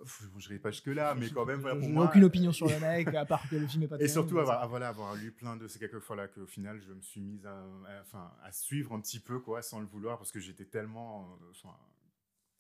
pff, 0.04 0.22
je 0.38 0.48
n'irai 0.50 0.60
pas 0.60 0.70
jusque-là, 0.70 1.16
mais 1.16 1.30
quand 1.32 1.46
même, 1.46 1.62
voilà, 1.62 1.76
Je 1.76 1.80
pour 1.80 1.90
n'ai 1.90 1.96
moi. 1.96 2.06
aucune 2.06 2.24
opinion 2.24 2.52
sur 2.52 2.68
le 2.68 2.80
mec, 2.80 3.08
à 3.16 3.26
part 3.26 3.42
que 3.50 3.56
le 3.56 3.66
film 3.66 3.84
est 3.84 3.88
pas 3.88 3.98
Et 4.00 4.08
surtout 4.08 4.38
avoir, 4.38 4.68
voilà, 4.70 4.90
avoir 4.90 5.16
lu 5.16 5.32
plein 5.32 5.56
de. 5.58 5.68
C'est 5.68 5.80
quelques 5.80 6.00
fois 6.00 6.16
là 6.16 6.28
qu'au 6.28 6.46
final, 6.46 6.80
je 6.80 6.94
me 6.94 7.02
suis 7.02 7.20
mise 7.22 7.44
à, 7.48 7.54
à- 7.58 8.02
enfin, 8.04 8.32
à 8.44 8.52
suivre 8.52 8.94
un 8.94 9.00
petit 9.00 9.20
peu, 9.20 9.40
quoi, 9.40 9.62
sans 9.64 9.80
le 9.80 9.88
vouloir, 9.88 10.18
parce 10.20 10.32
que 10.32 10.40
j'étais 10.40 10.66
tellement 10.66 11.24
euh, 11.42 11.54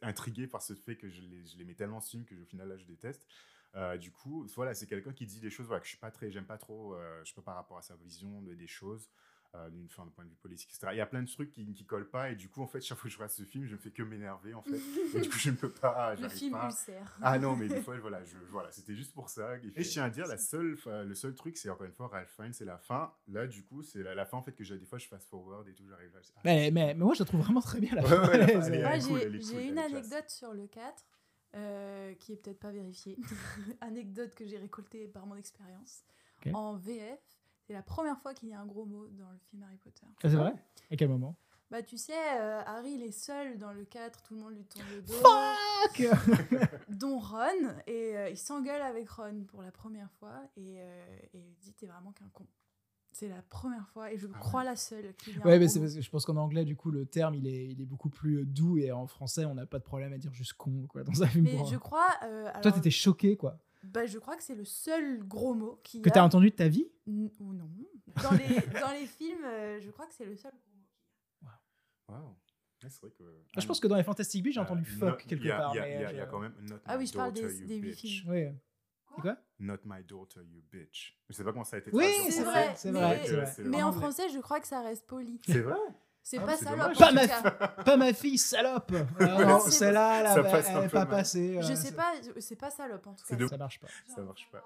intrigué 0.02 0.48
par 0.48 0.62
ce 0.64 0.74
fait 0.76 0.98
que 0.98 1.10
je 1.10 1.22
les- 1.22 1.46
je 1.46 1.58
l'aimais 1.58 1.76
tellement 1.76 2.02
ce 2.02 2.10
film 2.12 2.26
que 2.26 2.36
au 2.36 2.46
final, 2.46 2.68
là, 2.70 2.78
je 2.78 2.86
déteste. 2.86 3.28
Euh, 3.76 3.98
du 3.98 4.12
coup, 4.12 4.48
voilà, 4.56 4.74
c'est 4.74 4.88
quelqu'un 4.88 5.14
qui 5.14 5.26
dit 5.26 5.40
des 5.40 5.50
choses 5.52 5.68
voilà, 5.68 5.80
que 5.80 5.86
je 5.86 5.92
suis 5.92 6.00
pas 6.00 6.12
très, 6.12 6.32
j'aime 6.32 6.48
pas 6.48 6.58
trop, 6.58 6.96
euh, 6.96 7.22
je 7.24 7.30
sais 7.30 7.36
pas 7.36 7.42
par 7.44 7.56
rapport 7.56 7.78
à 7.78 7.82
sa 7.84 7.96
vision 7.96 8.42
de- 8.42 8.56
des 8.56 8.68
choses, 8.68 9.12
euh, 9.56 9.70
d'une 9.72 9.90
fin 9.90 10.06
de 10.06 10.12
point 10.12 10.24
de 10.26 10.30
vue 10.30 10.36
politique, 10.36 10.70
etc. 10.70 10.90
Il 10.92 10.98
y 10.98 11.02
a 11.02 11.06
plein 11.08 11.24
de 11.24 11.28
trucs 11.28 11.50
qui, 11.52 11.74
qui 11.74 11.86
collent 11.86 12.10
pas, 12.10 12.30
et 12.30 12.36
du 12.36 12.50
coup, 12.50 12.62
en 12.62 12.68
fait, 12.68 12.82
chaque 12.86 12.98
fois 12.98 13.08
que 13.08 13.14
je 13.14 13.18
regarde 13.18 13.32
ce 13.32 13.44
film, 13.44 13.66
je 13.66 13.74
me 13.74 13.78
fais 13.80 13.90
que 13.92 14.04
m'énerver, 14.04 14.54
en 14.54 14.62
fait. 14.62 14.78
et 15.16 15.22
du 15.22 15.30
coup, 15.30 15.38
je 15.38 15.50
ne 15.50 15.56
peux 15.56 15.70
pas, 15.72 16.14
Le 16.16 16.30
film 16.30 16.52
pas. 16.54 16.66
ulcère. 16.68 17.18
Ah 17.22 17.40
non, 17.40 17.56
mais 17.56 17.68
des 17.68 17.82
fois, 17.82 17.98
voilà, 18.00 18.24
je, 18.26 18.38
voilà 18.50 18.72
c'était 18.72 18.96
juste 18.96 19.14
pour 19.14 19.30
ça. 19.30 19.58
Et 19.58 19.84
je 19.84 19.90
tiens 19.90 20.04
à 20.04 20.10
dire, 20.10 20.28
la 20.28 20.38
seule, 20.38 20.76
enfin, 20.76 21.04
le 21.04 21.16
seul 21.16 21.34
truc, 21.34 21.58
c'est 21.58 21.70
encore 21.70 21.88
une 21.88 21.94
fois, 21.94 22.08
Ralph 22.10 22.32
Fiennes, 22.36 22.54
c'est 22.54 22.66
la 22.66 22.78
fin. 22.78 23.12
Là, 23.28 23.48
du 23.48 23.64
coup, 23.64 23.82
c'est 23.82 24.04
la, 24.04 24.14
la 24.16 24.26
fin, 24.26 24.38
en 24.38 24.44
fait, 24.44 24.54
que 24.54 24.64
j'ai 24.64 24.78
des 24.78 24.86
fois, 24.86 25.00
je 25.00 25.08
fast 25.08 25.28
forward 25.30 25.68
et 25.68 25.74
tout, 25.74 25.88
j'arrive 25.88 26.16
à. 26.16 26.20
ah, 26.36 26.42
Mais, 26.46 26.70
mais, 26.72 26.94
mais 26.94 26.94
moi, 27.06 27.14
je 27.16 27.20
la 27.20 27.26
trouve 27.26 27.42
vraiment 27.42 27.62
très 27.62 27.80
bien. 27.80 27.96
La 27.96 28.04
Ouais, 28.04 28.10
fin. 28.10 28.28
ouais, 28.30 29.00
cool, 29.02 29.42
j'ai 29.42 29.54
cool, 29.54 29.62
une 29.62 29.74
classe. 29.74 29.92
anecdote 29.92 30.30
sur 30.30 30.54
le 30.54 30.68
4 30.68 31.04
euh, 31.56 32.14
qui 32.16 32.34
est 32.34 32.36
peut-être 32.36 32.60
pas 32.60 32.72
vérifiée. 32.72 33.18
anecdote 33.82 34.36
que 34.36 34.46
j'ai 34.46 34.58
récoltée 34.60 35.08
par 35.08 35.26
mon 35.26 35.36
expérience. 35.36 36.04
En 36.54 36.76
VF, 36.78 37.20
c'est 37.70 37.74
la 37.76 37.84
première 37.84 38.18
fois 38.20 38.34
qu'il 38.34 38.50
y 38.50 38.54
a 38.54 38.60
un 38.60 38.66
gros 38.66 38.84
mot 38.88 39.08
dans 39.10 39.30
le 39.30 39.38
film 39.38 39.62
Harry 39.62 39.78
Potter. 39.78 40.02
Ah, 40.24 40.30
c'est 40.30 40.36
vrai? 40.36 40.54
À 40.90 40.96
quel 40.96 41.08
moment? 41.08 41.36
Bah, 41.70 41.84
tu 41.84 41.98
sais, 42.00 42.14
euh, 42.40 42.64
Harry, 42.66 42.94
il 42.94 43.04
est 43.04 43.12
seul 43.12 43.60
dans 43.60 43.72
le 43.72 43.86
4, 43.86 44.24
tout 44.24 44.34
le 44.34 44.40
monde 44.42 44.56
lui 44.56 44.66
tourne 44.66 44.88
le 44.92 45.04
dos, 45.04 45.14
Fuck 45.14 46.02
dont 46.90 47.20
Ron, 47.20 47.76
et 47.86 48.18
euh, 48.18 48.30
il 48.32 48.38
s'engueule 48.38 48.82
avec 48.82 49.08
Ron 49.12 49.44
pour 49.48 49.62
la 49.62 49.72
première 49.72 50.10
fois, 50.14 50.42
et, 50.58 50.78
euh, 50.80 51.18
et 51.36 51.38
il 51.38 51.56
dit 51.62 51.74
T'es 51.74 51.86
vraiment 51.86 52.12
qu'un 52.12 52.28
con. 52.34 52.48
C'est 53.12 53.28
la 53.28 53.44
première 53.44 53.88
fois, 53.90 54.12
et 54.12 54.18
je 54.18 54.26
Ah 54.34 54.40
crois 54.40 54.64
la 54.64 54.76
seule 54.76 55.14
qui. 55.16 55.30
Ouais, 55.46 55.60
mais 55.60 55.68
c'est 55.68 55.80
parce 55.80 55.94
que 55.94 56.02
je 56.02 56.10
pense 56.10 56.26
qu'en 56.26 56.38
anglais, 56.38 56.66
du 56.66 56.76
coup, 56.76 56.90
le 56.90 57.06
terme, 57.06 57.36
il 57.36 57.46
est, 57.46 57.68
il 57.68 57.80
est 57.82 57.86
beaucoup 57.86 58.10
plus 58.10 58.40
euh, 58.40 58.46
doux 58.46 58.78
et 58.80 58.92
en 58.92 59.06
français, 59.06 59.46
on 59.46 59.54
n'a 59.54 59.68
pas 59.68 59.78
de 59.78 59.84
problème 59.84 60.12
à 60.12 60.18
dire 60.18 60.34
juste 60.34 60.54
con, 60.54 60.88
quoi, 60.90 61.04
dans 61.04 61.22
un 61.22 61.28
film. 61.28 61.44
Mais 61.44 61.56
pour- 61.58 61.66
je 61.68 61.78
crois. 61.78 62.10
euh, 62.24 62.46
Toi, 62.46 62.52
alors- 62.62 62.74
t'étais 62.74 62.90
choqué, 62.90 63.38
quoi. 63.38 63.60
Bah, 63.84 64.06
je 64.06 64.18
crois 64.20 64.36
que 64.36 64.44
c'est 64.44 64.56
le 64.56 64.66
seul 64.66 65.20
gros 65.26 65.54
mot 65.54 65.80
qui 65.84 66.02
Que 66.02 66.10
tu 66.10 66.18
as 66.20 66.22
a... 66.22 66.26
entendu 66.26 66.50
de 66.50 66.56
ta 66.56 66.68
vie? 66.68 66.92
N- 67.08 67.32
ou 67.40 67.54
non. 67.54 67.70
Dans 68.22 68.32
les, 68.32 68.80
dans 68.82 68.92
les 68.92 69.06
films, 69.06 69.44
euh, 69.46 69.80
je 69.80 69.90
crois 69.92 70.06
que 70.06 70.14
c'est 70.14 70.26
le 70.26 70.36
seul 70.36 70.52
gros 70.52 70.76
mot 70.78 70.86
qu'il 70.94 71.02
y 71.02 72.14
a. 72.14 72.14
Waouh. 72.20 72.30
Ouais, 72.84 72.90
c'est 72.90 73.02
vrai 73.02 73.12
que. 73.12 73.24
Ah, 73.56 73.60
Je 73.62 73.68
pense 73.68 73.80
que 73.80 73.88
dans 73.88 73.96
les 73.96 74.04
Fantastic 74.04 74.44
Beasts, 74.44 74.56
j'ai 74.56 74.60
Euh, 74.60 74.64
entendu 74.64 74.84
fuck 74.86 75.26
quelque 75.26 75.48
a- 75.50 75.58
part. 75.58 75.74
Il 75.76 75.78
y 75.78 75.80
a, 75.80 75.84
mais, 75.84 75.96
il 75.96 76.02
y 76.02 76.04
a- 76.20 76.24
a 76.24 76.26
euh, 76.26 76.26
quand 76.28 76.40
même 76.40 76.54
Not 76.70 76.78
Ah 76.86 76.94
my 76.96 77.00
oui, 77.04 77.08
je 77.08 77.14
parle 77.14 77.34
des- 77.34 77.42
daughter, 77.42 77.56
you 77.58 77.68
des 77.68 77.76
huit 77.78 77.82
bitch. 77.92 78.02
films. 78.02 78.30
Oui. 78.32 78.46
C'est 79.16 79.22
quoi? 79.22 79.38
Not 79.60 79.78
my 79.86 80.04
daughter, 80.04 80.42
you 80.46 80.62
bitch. 80.72 81.18
Je 81.30 81.34
sais 81.34 81.44
pas 81.44 81.52
comment 81.52 81.64
ça 81.64 81.78
a 81.78 81.80
été 81.80 81.92
Oui, 81.94 82.04
traduit 82.04 82.22
en 82.22 82.32
c'est 82.32 82.44
vrai, 82.44 82.74
c'est 82.78 82.92
mais- 82.92 83.00
vrai, 83.00 83.64
Mais 83.66 83.84
en 83.84 83.92
français, 83.92 84.30
je 84.30 84.40
crois 84.40 84.60
que 84.60 84.68
ça 84.68 84.82
reste 84.82 85.06
poli. 85.08 85.40
C'est 85.46 85.60
vrai? 85.62 85.76
C'est 86.30 86.38
Ah, 86.38 86.46
pas 86.46 86.58
salope. 86.58 86.96
Pas 86.96 87.12
ma, 87.12 87.28
pas 87.84 87.98
ma 87.98 88.14
fille, 88.14 88.38
salope 88.38 88.92
non, 89.20 89.60
c'est- 89.62 89.72
celle-là, 89.72 90.20
elle 90.20 90.28
un 90.28 90.82
est 90.82 90.84
peu 90.84 90.90
pas 90.90 91.00
mal. 91.00 91.08
passée. 91.08 91.58
euh, 91.58 91.62
Je 91.64 91.74
sais 91.74 91.92
pas, 91.92 92.14
c'est 92.40 92.56
pas 92.56 92.70
salope 92.70 93.08
en 93.08 93.14
tout 93.16 93.26
cas. 93.26 93.36
de- 93.36 93.48
Ça 93.48 93.58
marche 93.58 93.80
pas. 93.80 93.88
Ça 94.08 94.22
marche 94.22 94.48
pas. 94.52 94.62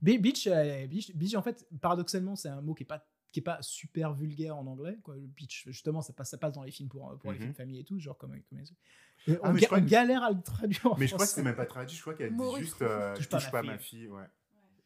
Bitch, 0.00 0.46
euh, 0.46 0.86
bitch, 0.86 1.12
bitch, 1.12 1.34
en 1.34 1.42
fait, 1.42 1.66
paradoxalement, 1.80 2.36
c'est 2.36 2.48
un 2.50 2.60
mot 2.60 2.74
qui 2.74 2.84
est 2.84 2.86
pas 2.86 3.04
qui 3.32 3.40
est 3.40 3.42
pas 3.42 3.58
super 3.62 4.12
vulgaire 4.12 4.56
en 4.58 4.66
anglais. 4.66 4.98
Quoi. 5.02 5.16
Le 5.16 5.22
bitch, 5.22 5.64
justement, 5.68 6.02
ça 6.02 6.12
passe, 6.12 6.30
ça 6.30 6.36
passe 6.38 6.52
dans 6.52 6.62
les 6.62 6.70
films 6.70 6.88
pour, 6.90 7.16
pour 7.18 7.32
les 7.32 7.38
Mhm. 7.38 7.42
films 7.44 7.54
famille 7.54 7.80
et 7.80 7.84
tout, 7.84 7.98
genre 7.98 8.16
comme, 8.18 8.30
comme 8.48 8.58
les- 8.58 9.34
Ah, 9.36 9.38
on, 9.44 9.52
mais 9.54 9.60
ga- 9.62 9.68
on 9.72 9.74
que- 9.76 9.80
galère 9.80 10.22
à 10.22 10.30
le 10.30 10.40
traduire 10.42 10.86
en 10.86 10.96
Mais 10.98 11.06
je 11.06 11.14
crois 11.14 11.24
que 11.26 11.30
français. 11.30 11.34
c'est 11.36 11.42
même 11.42 11.56
pas 11.56 11.64
traduit, 11.66 11.96
je 11.96 12.00
crois 12.02 12.12
qu'elle 12.14 12.36
dit 12.36 12.42
juste 12.58 12.80
euh, 12.82 13.14
Touche 13.16 13.24
je 13.24 13.28
pas 13.30 13.38
touche 13.38 13.46
ma 13.46 13.50
pas 13.52 13.60
fille. 13.62 13.70
ma 13.70 13.78
fille, 13.78 14.08
ouais. 14.08 14.24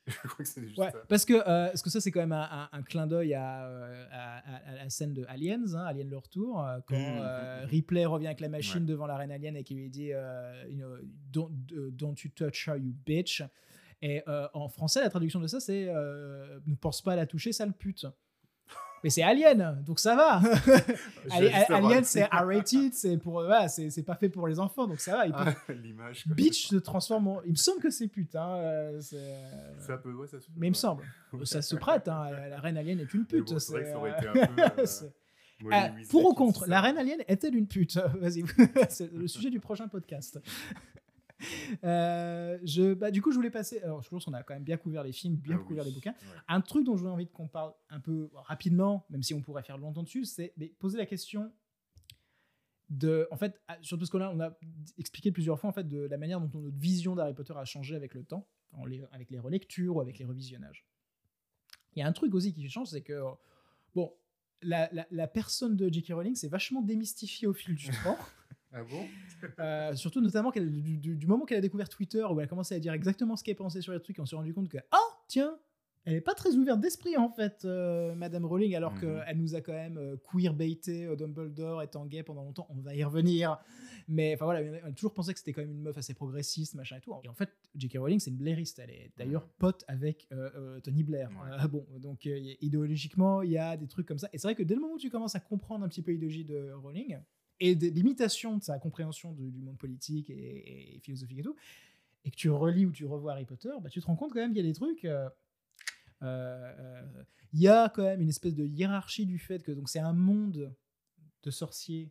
Je 0.23 0.29
crois 0.29 0.37
que 0.37 0.45
c'est 0.45 0.63
juste 0.65 0.79
Ouais, 0.79 0.91
ça. 0.93 0.99
parce 1.09 1.25
que, 1.25 1.35
euh, 1.35 1.67
parce 1.67 1.83
que 1.83 1.91
ça, 1.91 2.01
c'est 2.01 2.11
quand 2.13 2.21
même 2.21 2.33
un, 2.33 2.49
un- 2.51 2.69
un 2.71 2.83
clin 2.83 3.07
d'œil 3.07 3.35
à, 3.35 3.67
euh, 3.67 4.07
à, 4.13 4.39
à- 4.39 4.71
à 4.73 4.75
la 4.77 4.89
scène 4.91 5.13
de 5.15 5.25
Aliens, 5.29 5.75
hein, 5.75 5.85
Alien 5.85 6.09
le 6.09 6.17
retour, 6.19 6.63
euh, 6.63 6.79
quand 6.87 6.97
Mhm, 6.97 7.19
euh, 7.21 7.63
mhm. 7.63 7.69
Ripley 7.69 8.07
revient 8.07 8.27
avec 8.27 8.41
la 8.41 8.49
machine 8.49 8.81
Ouais. 8.83 8.87
devant 8.87 9.07
la 9.07 9.17
reine 9.17 9.33
alien 9.33 9.57
et 9.57 9.65
qui 9.65 9.75
lui 9.75 9.91
dit 9.91 10.13
euh, 10.13 10.65
you 10.69 10.77
know, 10.79 10.97
don't, 11.33 11.51
don't 11.93 12.15
you 12.23 12.31
touch 12.35 12.69
her, 12.69 12.77
you 12.77 12.95
bitch. 13.05 13.43
Et 14.03 14.23
en 14.53 14.69
français, 14.69 15.01
la 15.01 15.09
traduction 15.11 15.41
de 15.41 15.47
ça, 15.47 15.59
c'est 15.59 15.87
ne 15.87 16.75
pense 16.77 17.01
pas 17.03 17.15
à 17.15 17.17
la 17.17 17.27
toucher, 17.27 17.53
sale 17.53 17.73
pute. 17.73 18.07
Mais 19.07 19.11
c'est 19.11 19.23
Alien, 19.23 19.85
donc 19.87 20.01
ça 20.01 20.17
va. 20.17 20.41
Alien, 21.71 22.03
c'est 22.03 22.25
R-rated, 22.25 22.93
c'est 22.93 23.17
pour, 23.19 23.39
euh, 23.39 23.47
voilà, 23.47 23.69
c'est 23.69 24.03
pas 24.03 24.17
fait 24.17 24.29
pour 24.29 24.49
les 24.49 24.59
enfants, 24.59 24.89
donc 24.89 24.99
ça 24.99 25.13
va. 25.13 25.25
Ah, 25.33 25.55
L'image. 25.73 26.27
Bitch 26.27 26.67
se 26.67 26.75
transforme 26.75 27.29
en. 27.29 27.41
Il 27.45 27.53
me 27.53 27.57
semble 27.57 27.81
que 27.81 27.91
c'est 27.91 28.09
pute. 28.09 28.35
Hein, 28.35 28.57
euh, 28.57 29.01
euh, 29.13 29.75
Ça 29.79 29.97
peut, 29.97 30.13
ouais, 30.13 30.27
ça 30.27 30.41
se 30.41 30.49
mais 30.57 30.67
il 30.67 30.71
me 30.71 30.75
semble. 30.75 31.05
Ça 31.45 31.63
se 31.63 31.77
prête. 31.77 32.09
Hein, 32.09 32.31
la 32.51 32.59
reine 32.59 32.77
alien 32.79 32.99
est 32.99 33.15
une 33.15 33.27
pute. 33.27 33.49
bon, 33.49 33.59
c'est 33.61 33.73
vrai 33.73 33.83
que 33.85 33.89
ça 33.91 33.97
aurait 33.99 34.11
euh, 34.11 34.19
été 34.19 34.27
un 34.29 34.47
peu. 34.47 34.63
euh, 34.63 34.69
c'est- 34.87 35.13
Molly 35.63 35.77
Ah, 35.79 35.85
Weasley 35.95 36.09
pour 36.11 36.27
ou 36.29 36.35
contre, 36.35 36.67
la 36.67 36.81
reine 36.81 36.99
alien 36.99 37.21
est-elle 37.29 37.55
une 37.55 37.69
pute? 37.69 37.97
Vas-y, 38.21 38.43
c'est 38.89 39.13
le 39.13 39.29
sujet 39.29 39.51
du 39.51 39.61
prochain 39.61 39.87
podcast. 39.87 40.41
Euh, 41.85 42.59
je, 42.65 42.95
bah, 42.95 43.11
du 43.11 43.21
coup, 43.21 43.31
je 43.31 43.37
voulais 43.37 43.51
passer. 43.51 43.81
Alors, 43.81 44.03
je 44.03 44.09
pense 44.09 44.25
qu'on 44.25 44.33
a 44.33 44.43
quand 44.43 44.55
même 44.55 44.65
bien 44.65 44.77
couvert 44.77 45.03
les 45.03 45.13
films, 45.13 45.37
bien 45.37 45.57
Ah 45.61 45.65
couvert 45.65 45.85
oui, 45.85 45.91
les 45.91 45.95
bouquins. 45.95 46.13
ouais. 46.13 46.37
Un 46.49 46.61
truc 46.61 46.85
dont 46.85 46.97
j'ai 46.97 47.07
envie 47.07 47.27
qu'on 47.29 47.49
parle 47.49 47.75
un 47.91 48.01
peu 48.01 48.31
rapidement, 48.35 49.05
même 49.11 49.23
si 49.23 49.35
on 49.35 49.43
pourrait 49.43 49.63
faire 49.63 49.77
longtemps 49.77 50.03
dessus, 50.03 50.25
c'est 50.25 50.55
poser 50.79 50.97
la 50.97 51.07
question 51.07 51.53
de, 52.89 53.27
en 53.31 53.37
fait, 53.37 53.61
surtout 53.83 54.01
parce 54.03 54.11
que 54.11 54.17
là, 54.17 54.31
on 54.35 54.41
a 54.41 54.57
expliqué 54.99 55.33
plusieurs 55.33 55.59
fois 55.59 55.69
en 55.71 55.73
fait 55.73 55.87
de 55.89 55.99
la 56.07 56.17
manière 56.19 56.41
dont 56.41 56.61
notre 56.61 56.79
vision 56.79 57.15
d'Harry 57.17 57.35
Potter 57.35 57.55
a 57.57 57.65
changé 57.65 57.97
avec 57.97 58.15
le 58.15 58.23
temps, 58.25 58.49
les- 58.87 59.05
avec 59.13 59.31
les 59.31 59.39
relectures 59.39 59.97
ou 59.97 60.01
avec 60.01 60.19
les 60.19 60.25
revisionnages. 60.25 60.87
Il 61.95 62.01
y 62.01 62.03
a 62.03 62.07
un 62.07 62.13
truc 62.13 62.33
aussi 62.35 62.53
qui 62.55 62.69
change, 62.71 62.89
c'est 62.89 63.03
que 63.03 63.21
bon, 63.95 64.15
la, 64.63 64.89
la- 64.93 65.07
la 65.11 65.27
personne 65.27 65.77
de 65.77 65.93
J.K. 65.93 66.13
Rowling 66.13 66.37
s'est 66.37 66.49
vachement 66.49 66.81
démystifiée 66.81 67.47
au 67.49 67.53
fil 67.53 67.75
du 67.75 67.89
temps. 68.05 68.19
Ah 68.77 68.83
bon? 68.91 69.09
Euh, 69.59 69.95
surtout 69.95 70.21
notamment 70.21 70.51
du, 70.51 70.97
du- 70.99 71.15
du 71.17 71.27
moment 71.27 71.45
qu'elle 71.45 71.59
a 71.59 71.61
découvert 71.61 71.89
Twitter 71.89 72.23
où 72.25 72.39
elle 72.41 72.45
a 72.45 72.49
commencé 72.49 72.75
à 72.75 72.79
dire 72.81 72.93
exactement 72.95 73.37
ce 73.37 73.45
qu'elle 73.45 73.57
pensait 73.57 73.83
sur 73.83 73.93
les 73.93 74.01
trucs, 74.01 74.19
on 74.19 74.25
s'est 74.27 74.37
rendu 74.37 74.55
compte 74.55 74.69
que 74.69 74.79
oh 74.95 75.13
tiens 75.29 75.59
elle 76.09 76.15
est 76.15 76.21
pas 76.21 76.35
très 76.35 76.55
ouverte 76.55 76.81
d'esprit 76.81 77.17
en 77.17 77.29
fait 77.29 77.65
euh, 77.65 78.15
Madame 78.15 78.45
Rowling 78.47 78.75
alors 78.77 78.93
Mhm. 78.95 79.01
qu'elle 79.27 79.37
nous 79.39 79.55
a 79.55 79.61
quand 79.61 79.73
même 79.73 79.99
euh, 79.99 80.17
queer 80.31 80.55
baité 80.55 81.05
euh, 81.05 81.17
Dumbledore 81.17 81.83
étant 81.83 82.07
gay 82.07 82.23
pendant 82.23 82.45
longtemps 82.45 82.67
on 82.71 82.81
va 82.81 82.95
y 82.95 83.03
revenir 83.05 83.59
mais 84.09 84.35
enfin 84.35 84.45
voilà 84.47 84.63
on 84.85 84.89
a 84.89 84.93
toujours 84.93 85.13
pensé 85.13 85.33
que 85.33 85.39
c'était 85.41 85.53
quand 85.53 85.63
même 85.63 85.73
une 85.73 85.83
meuf 85.83 85.99
assez 85.99 86.15
progressiste 86.15 86.75
machin 86.75 86.97
et 86.97 87.01
tout 87.01 87.13
et 87.25 87.29
en 87.29 87.35
fait 87.35 87.51
J.K. 87.75 87.99
Rowling 87.99 88.21
c'est 88.21 88.31
une 88.31 88.37
blairiste 88.39 88.79
elle 88.79 88.91
est 88.91 89.11
d'ailleurs 89.19 89.43
Mhm. 89.43 89.49
pote 89.59 89.85
avec 89.89 90.29
euh, 90.33 90.81
Tony 90.81 91.03
Blair 91.03 91.29
Ouais. 91.31 91.69
Bon 91.69 91.85
donc 91.99 92.25
idéologiquement 92.25 93.43
il 93.43 93.51
y 93.51 93.59
a 93.59 93.77
des 93.77 93.87
trucs 93.87 94.07
comme 94.07 94.19
ça 94.19 94.29
et 94.33 94.39
c'est 94.39 94.47
vrai 94.47 94.55
que 94.55 94.63
dès 94.63 94.75
le 94.75 94.81
moment 94.81 94.95
où 94.95 94.99
tu 94.99 95.11
commences 95.11 95.35
à 95.35 95.41
comprendre 95.41 95.85
un 95.85 95.89
petit 95.89 96.03
peu 96.03 96.11
l'idéologie 96.13 96.45
de 96.45 96.73
Rowling 96.73 97.19
et 97.61 97.75
des 97.75 97.91
limitations 97.91 98.59
de 98.59 98.63
sa 98.63 98.79
compréhension 98.79 99.33
du, 99.33 99.51
monde 99.61 99.79
politique 99.79 100.31
et, 100.31 101.01
philosophique 101.03 101.39
et 101.39 101.43
tout, 101.43 101.57
et 102.25 102.31
que 102.31 102.37
tu 102.37 102.51
relis 102.51 102.87
ou 102.87 102.93
tu 102.93 103.07
revois 103.07 103.33
Harry 103.33 103.45
Potter, 103.45 103.73
bah, 103.81 103.89
tu 103.89 104.01
te 104.01 104.07
rends 104.07 104.17
compte 104.17 104.33
quand 104.33 104.41
même 104.41 104.53
qu'il 104.53 104.65
y 104.65 104.69
a 104.69 104.71
des 104.71 104.75
trucs. 104.75 105.05
euh, 105.05 105.29
euh, 106.23 107.03
Il 107.53 107.61
y 107.61 107.69
a 107.69 107.89
quand 107.89 108.03
même 108.03 108.21
une 108.21 108.29
espèce 108.29 108.55
de 108.55 108.67
hiérarchie 108.67 109.27
du 109.27 109.39
fait 109.39 109.63
que 109.63 109.73
donc 109.73 109.89
c'est 109.89 110.01
un 110.01 110.13
monde 110.13 110.75
de 111.43 111.51
sorciers, 111.51 112.11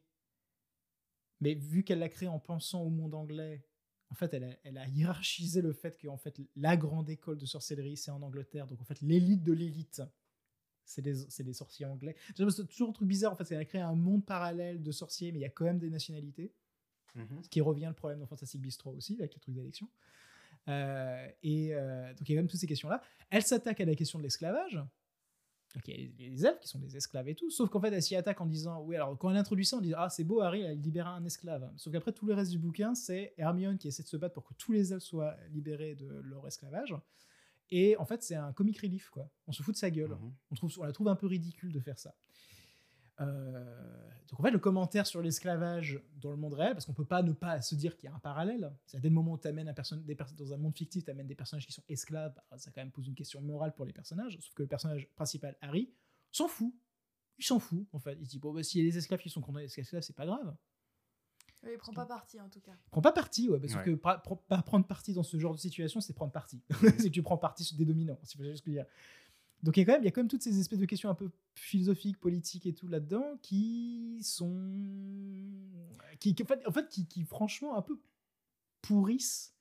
mais 1.42 1.54
vu 1.54 1.84
qu'elle 1.84 2.00
l'a 2.00 2.10
créé 2.10 2.28
en 2.30 2.40
pensant 2.40 2.82
au 2.82 2.90
monde 2.90 3.14
anglais, 3.14 3.66
en 4.10 4.16
fait, 4.16 4.34
elle 4.34 4.44
a, 4.46 4.56
elle 4.64 4.78
a 4.78 4.88
hiérarchisé 4.88 5.62
le 5.62 5.74
fait 5.74 5.98
que 5.98 6.08
en 6.08 6.18
fait, 6.18 6.40
la 6.56 6.78
grande 6.78 7.10
école 7.10 7.38
de 7.38 7.46
sorcellerie, 7.46 7.98
c'est 7.98 8.12
en 8.12 8.22
Angleterre. 8.22 8.68
Donc, 8.68 8.82
en 8.82 8.86
fait, 8.86 9.02
l'élite 9.02 9.44
de 9.44 9.52
l'élite, 9.52 10.02
c'est 10.86 11.02
des, 11.02 11.16
c'est 11.30 11.44
des 11.44 11.53
sorciers 11.53 11.86
anglais. 11.86 12.16
C'est 12.36 12.68
toujours 12.68 12.90
un 12.90 12.94
truc 12.94 13.07
bizarre, 13.07 13.34
en 13.34 13.36
fait. 13.36 13.52
Elle 13.52 13.60
a 13.60 13.66
créé 13.66 13.82
un 13.82 13.95
monde 13.95 14.26
parallèle 14.26 14.82
de 14.82 14.91
sorciers, 14.91 15.32
mais 15.32 15.40
il 15.40 15.41
y 15.41 15.45
a 15.45 15.49
quand 15.49 15.66
même 15.66 15.80
des 15.80 15.90
nationalités. 15.90 16.53
Mhm. 17.16 17.44
Ce 17.44 17.49
qui 17.49 17.62
revient 17.62 17.88
le 17.88 17.94
problème 17.94 18.20
dans 18.20 18.28
Fantastic 18.28 18.62
Beasts 18.62 18.80
3 18.80 18.94
aussi, 18.94 19.16
avec 19.20 19.34
les 19.34 19.40
trucs 19.40 19.56
d'élection. 19.56 19.90
Euh, 20.68 21.28
et 21.44 21.74
euh, 21.74 22.10
donc, 22.14 22.28
il 22.28 22.32
y 22.32 22.36
a 22.36 22.38
quand 22.38 22.44
même 22.44 22.48
toutes 22.48 22.60
ces 22.60 22.68
questions-là. 22.68 23.02
Elle 23.30 23.44
s'attaque 23.44 23.82
à 23.82 23.86
la 23.86 23.95
question 23.95 24.20
de 24.20 24.24
l'esclavage. 24.24 24.76
Donc, 25.74 25.88
il 25.88 25.91
y 25.91 25.94
a 25.94 25.98
les, 25.98 26.30
les 26.30 26.45
elfes 26.45 26.60
qui 26.60 26.68
sont 26.68 26.80
des 26.80 26.95
esclaves 26.95 27.28
et 27.28 27.36
tout. 27.36 27.49
Sauf 27.49 27.70
qu'en 27.70 27.82
fait, 27.82 27.91
elle 27.91 28.02
s'y 28.02 28.16
attaque 28.16 28.40
en 28.41 28.45
disant 28.45 28.82
Oui, 28.82 28.95
alors 28.95 29.18
quand 29.18 29.30
elle 29.30 29.38
introduit 29.38 29.66
ça, 29.66 29.78
on 29.78 29.82
dit 29.82 29.94
Ah, 29.95 30.10
c'est 30.10 30.24
beau, 30.24 30.41
Harry, 30.41 30.62
elle 30.62 30.80
libéra 30.82 31.12
un 31.12 31.26
esclave. 31.26 31.72
Sauf 31.78 31.91
qu'après, 31.91 32.14
tout 32.14 32.26
le 32.26 32.34
reste 32.34 32.52
du 32.52 32.60
bouquin, 32.60 32.95
c'est 32.95 33.34
Hermione 33.38 33.78
qui 33.78 33.88
essaie 33.88 34.03
de 34.03 34.07
se 34.07 34.18
battre 34.18 34.34
pour 34.34 34.44
que 34.44 34.53
tous 34.53 34.72
les 34.72 34.94
elfes 34.94 35.03
soient 35.03 35.36
libérés 35.49 35.95
de 35.95 36.07
leur 36.24 36.48
esclavage. 36.48 36.95
Et 37.72 37.98
en 37.98 38.06
fait, 38.06 38.22
c'est 38.24 38.36
un 38.36 38.54
comic 38.54 38.80
relief, 38.80 39.10
quoi. 39.10 39.30
On 39.48 39.52
se 39.52 39.64
fout 39.64 39.74
de 39.74 39.80
sa 39.80 39.90
gueule. 39.90 40.12
Mhm. 40.12 40.34
On, 40.52 40.56
trouve, 40.56 40.74
on 40.80 40.84
la 40.84 40.94
trouve 40.94 41.08
un 41.08 41.16
peu 41.16 41.28
ridicule 41.28 41.72
de 41.72 41.80
faire 41.80 41.98
ça. 41.98 42.16
Euh, 43.22 44.10
donc 44.28 44.40
en 44.40 44.44
fait, 44.44 44.52
le 44.52 44.60
commentaire 44.60 45.08
sur 45.08 45.22
l'esclavage 45.22 46.02
dans 46.18 46.32
le 46.32 46.38
monde 46.38 46.54
réel, 46.54 46.74
parce 46.74 46.86
qu'on 46.86 46.94
peut 46.94 47.06
pas 47.06 47.24
ne 47.24 47.32
pas 47.32 47.62
se 47.62 47.76
dire 47.76 47.96
qu'il 47.96 48.10
y 48.10 48.12
a 48.12 48.16
un 48.16 48.20
parallèle. 48.20 48.74
C'est 48.86 49.00
dès 49.00 49.10
le 49.10 49.16
moment 49.16 49.34
où 49.34 49.38
tu 49.38 49.48
amènes 49.48 49.70
un 49.70 49.98
des 49.98 50.16
dans 50.38 50.54
un 50.54 50.58
monde 50.58 50.76
fictif, 50.76 51.06
tu 51.06 51.12
amènes 51.12 51.28
des 51.28 51.36
personnages 51.36 51.66
qui 51.66 51.72
sont 51.72 51.84
esclaves, 51.88 52.34
bah, 52.52 52.58
ça 52.58 52.72
quand 52.72 52.82
même 52.82 52.92
pose 52.92 53.08
une 53.08 53.16
question 53.16 53.42
morale 53.42 53.74
pour 53.74 53.86
les 53.86 53.94
personnages. 53.94 54.38
Sauf 54.42 54.54
que 54.54 54.64
le 54.64 54.68
personnage 54.68 55.08
principal, 55.16 55.56
Harry, 55.62 55.94
s'en 56.32 56.48
fout. 56.48 56.74
Il 57.38 57.46
s'en 57.46 57.60
fout, 57.60 57.86
en 57.92 58.00
fait. 58.00 58.18
Il 58.20 58.28
dit, 58.28 58.40
bon, 58.40 58.54
bah, 58.54 58.64
s'il 58.64 58.84
y 58.84 58.88
a 58.88 58.90
des 58.90 58.98
esclaves 58.98 59.20
qui 59.20 59.30
sont 59.30 59.42
condamnés 59.42 59.66
à 59.66 59.80
esclaves, 59.80 60.02
c'est 60.02 60.16
pas 60.16 60.26
grave. 60.26 60.56
Oui, 61.66 61.72
il 61.74 61.78
prend 61.78 61.94
pas 61.94 62.06
parti 62.06 62.40
en 62.40 62.48
tout 62.50 62.60
cas. 62.62 62.74
Prends 62.92 63.02
pas 63.02 63.12
parti, 63.12 63.50
ouais, 63.50 63.60
parce 63.60 63.74
Ouais. 63.76 63.84
que 63.84 63.92
pro- 63.96 64.36
pas 64.36 64.62
prendre 64.62 64.86
parti 64.86 65.14
dans 65.14 65.24
ce 65.24 65.38
genre 65.40 65.54
de 65.54 65.60
situation, 65.60 66.00
c'est 66.02 66.14
prendre 66.14 66.32
parti. 66.32 66.62
c'est 66.70 66.98
que 66.98 67.08
tu 67.14 67.24
prends 67.24 67.38
parti 67.38 67.64
sur 67.64 67.76
des 67.78 67.86
dominants, 67.86 68.20
c'est 68.24 68.38
pas 68.38 68.44
juste 68.44 68.58
ce 68.58 68.62
que 68.64 68.72
je 68.72 68.78
veux 68.78 68.84
dire. 68.84 68.92
Donc 69.64 69.78
il 69.78 69.80
y, 69.80 69.84
a 69.84 69.86
quand 69.86 69.94
même, 69.94 70.04
il 70.04 70.06
y 70.06 70.08
a 70.08 70.12
quand 70.12 70.22
même 70.22 70.28
toutes 70.28 70.44
ces 70.44 70.60
espèces 70.60 70.78
de 70.80 70.86
questions 70.86 71.10
un 71.10 71.16
peu 71.16 71.32
philosophiques, 71.56 72.20
politiques 72.20 72.68
et 72.68 72.74
tout 72.74 72.88
là-dedans 72.88 73.38
qui 73.42 74.20
sont. 74.22 74.54
qui, 76.20 76.36
qui- 76.36 76.44
en 76.44 76.46
fait, 76.46 76.68
en 76.68 76.72
fait, 76.72 76.88
qui, 76.90 77.08
qui, 77.08 77.24
franchement 77.24 77.76
un 77.76 77.82
peu 77.82 78.00
pourrissent 78.82 79.56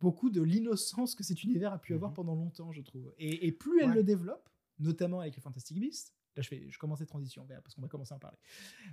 beaucoup 0.00 0.30
de 0.30 0.40
l'innocence 0.42 1.14
que 1.14 1.22
cet 1.24 1.42
univers 1.44 1.72
a 1.72 1.78
pu 1.78 1.94
avoir 1.94 2.10
Mhm. 2.10 2.16
pendant 2.16 2.34
longtemps, 2.34 2.72
je 2.72 2.80
trouve. 2.82 3.12
Et, 3.18 3.46
et 3.46 3.52
plus 3.52 3.80
elle 3.80 3.90
Ouais. 3.90 3.94
le 3.96 4.02
développe, 4.04 4.48
notamment 4.78 5.20
avec 5.20 5.34
les 5.36 5.42
Fantastic 5.42 5.78
Beasts, 5.78 6.14
là 6.36 6.42
je, 6.42 6.48
fais, 6.48 6.70
je 6.70 6.78
commence 6.78 6.98
cette 7.00 7.08
transition, 7.08 7.42
on 7.42 7.46
verra, 7.46 7.60
parce 7.62 7.74
qu'on 7.74 7.82
va 7.82 7.88
commencer 7.88 8.12
à 8.12 8.16
en 8.16 8.20
parler. 8.20 8.38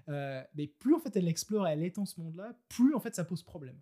Euh, 0.09 0.43
mais 0.55 0.67
plus 0.67 0.93
en 0.95 0.99
fait 0.99 1.15
elle 1.15 1.25
l'explore, 1.25 1.67
elle 1.67 1.83
étend 1.83 2.05
ce 2.05 2.19
monde-là, 2.19 2.57
plus 2.69 2.95
en 2.95 2.99
fait 2.99 3.15
ça 3.15 3.23
pose 3.25 3.43
problème. 3.43 3.79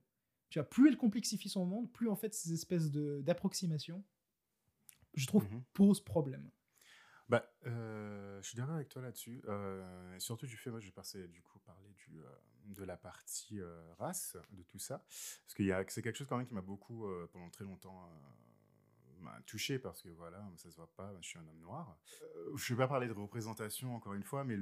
Tu 0.49 0.59
vois, 0.59 0.69
plus 0.69 0.89
elle 0.89 0.97
complexifie 0.97 1.49
son 1.49 1.65
monde, 1.65 1.91
plus 1.91 2.09
en 2.09 2.15
fait 2.15 2.33
ces 2.33 2.53
espèces 2.53 2.91
d'approximations, 2.91 4.03
je 5.13 5.25
trouve, 5.27 5.45
Mhm. 5.51 5.63
posent 5.73 6.03
problème. 6.03 6.49
Bah, 7.29 7.49
euh, 7.65 8.41
je 8.41 8.47
suis 8.49 8.57
d'accord 8.57 8.75
avec 8.75 8.89
toi 8.89 9.01
là-dessus. 9.01 9.41
Euh, 9.47 10.15
et 10.15 10.19
surtout 10.19 10.45
du 10.47 10.57
fait, 10.57 10.69
moi, 10.69 10.81
je 10.81 10.87
vais 10.87 10.91
passer 10.91 11.29
du 11.29 11.41
coup 11.41 11.59
parler 11.59 11.89
du, 11.93 12.19
euh, 12.19 12.25
de 12.65 12.83
la 12.83 12.97
partie 12.97 13.61
race 13.97 14.35
de 14.51 14.63
tout 14.63 14.79
ça, 14.79 14.97
parce 15.07 15.53
que 15.55 15.63
c'est 15.87 16.01
quelque 16.01 16.17
chose 16.17 16.27
quand 16.27 16.37
même 16.37 16.45
qui 16.45 16.53
m'a 16.53 16.61
beaucoup, 16.61 17.07
pendant 17.31 17.49
très 17.49 17.63
longtemps, 17.63 18.09
touché 19.45 19.79
parce 19.79 20.01
que 20.01 20.09
voilà, 20.09 20.43
ça 20.57 20.69
se 20.69 20.75
voit 20.75 20.91
pas, 20.95 21.13
je 21.21 21.27
suis 21.27 21.39
un 21.39 21.47
homme 21.47 21.59
noir. 21.59 21.97
Euh, 22.21 22.55
je 22.55 22.73
vais 22.73 22.77
pas 22.77 22.87
parler 22.87 23.07
de 23.07 23.13
représentation 23.13 23.95
encore 23.95 24.13
une 24.13 24.23
fois, 24.23 24.43
mais 24.43 24.57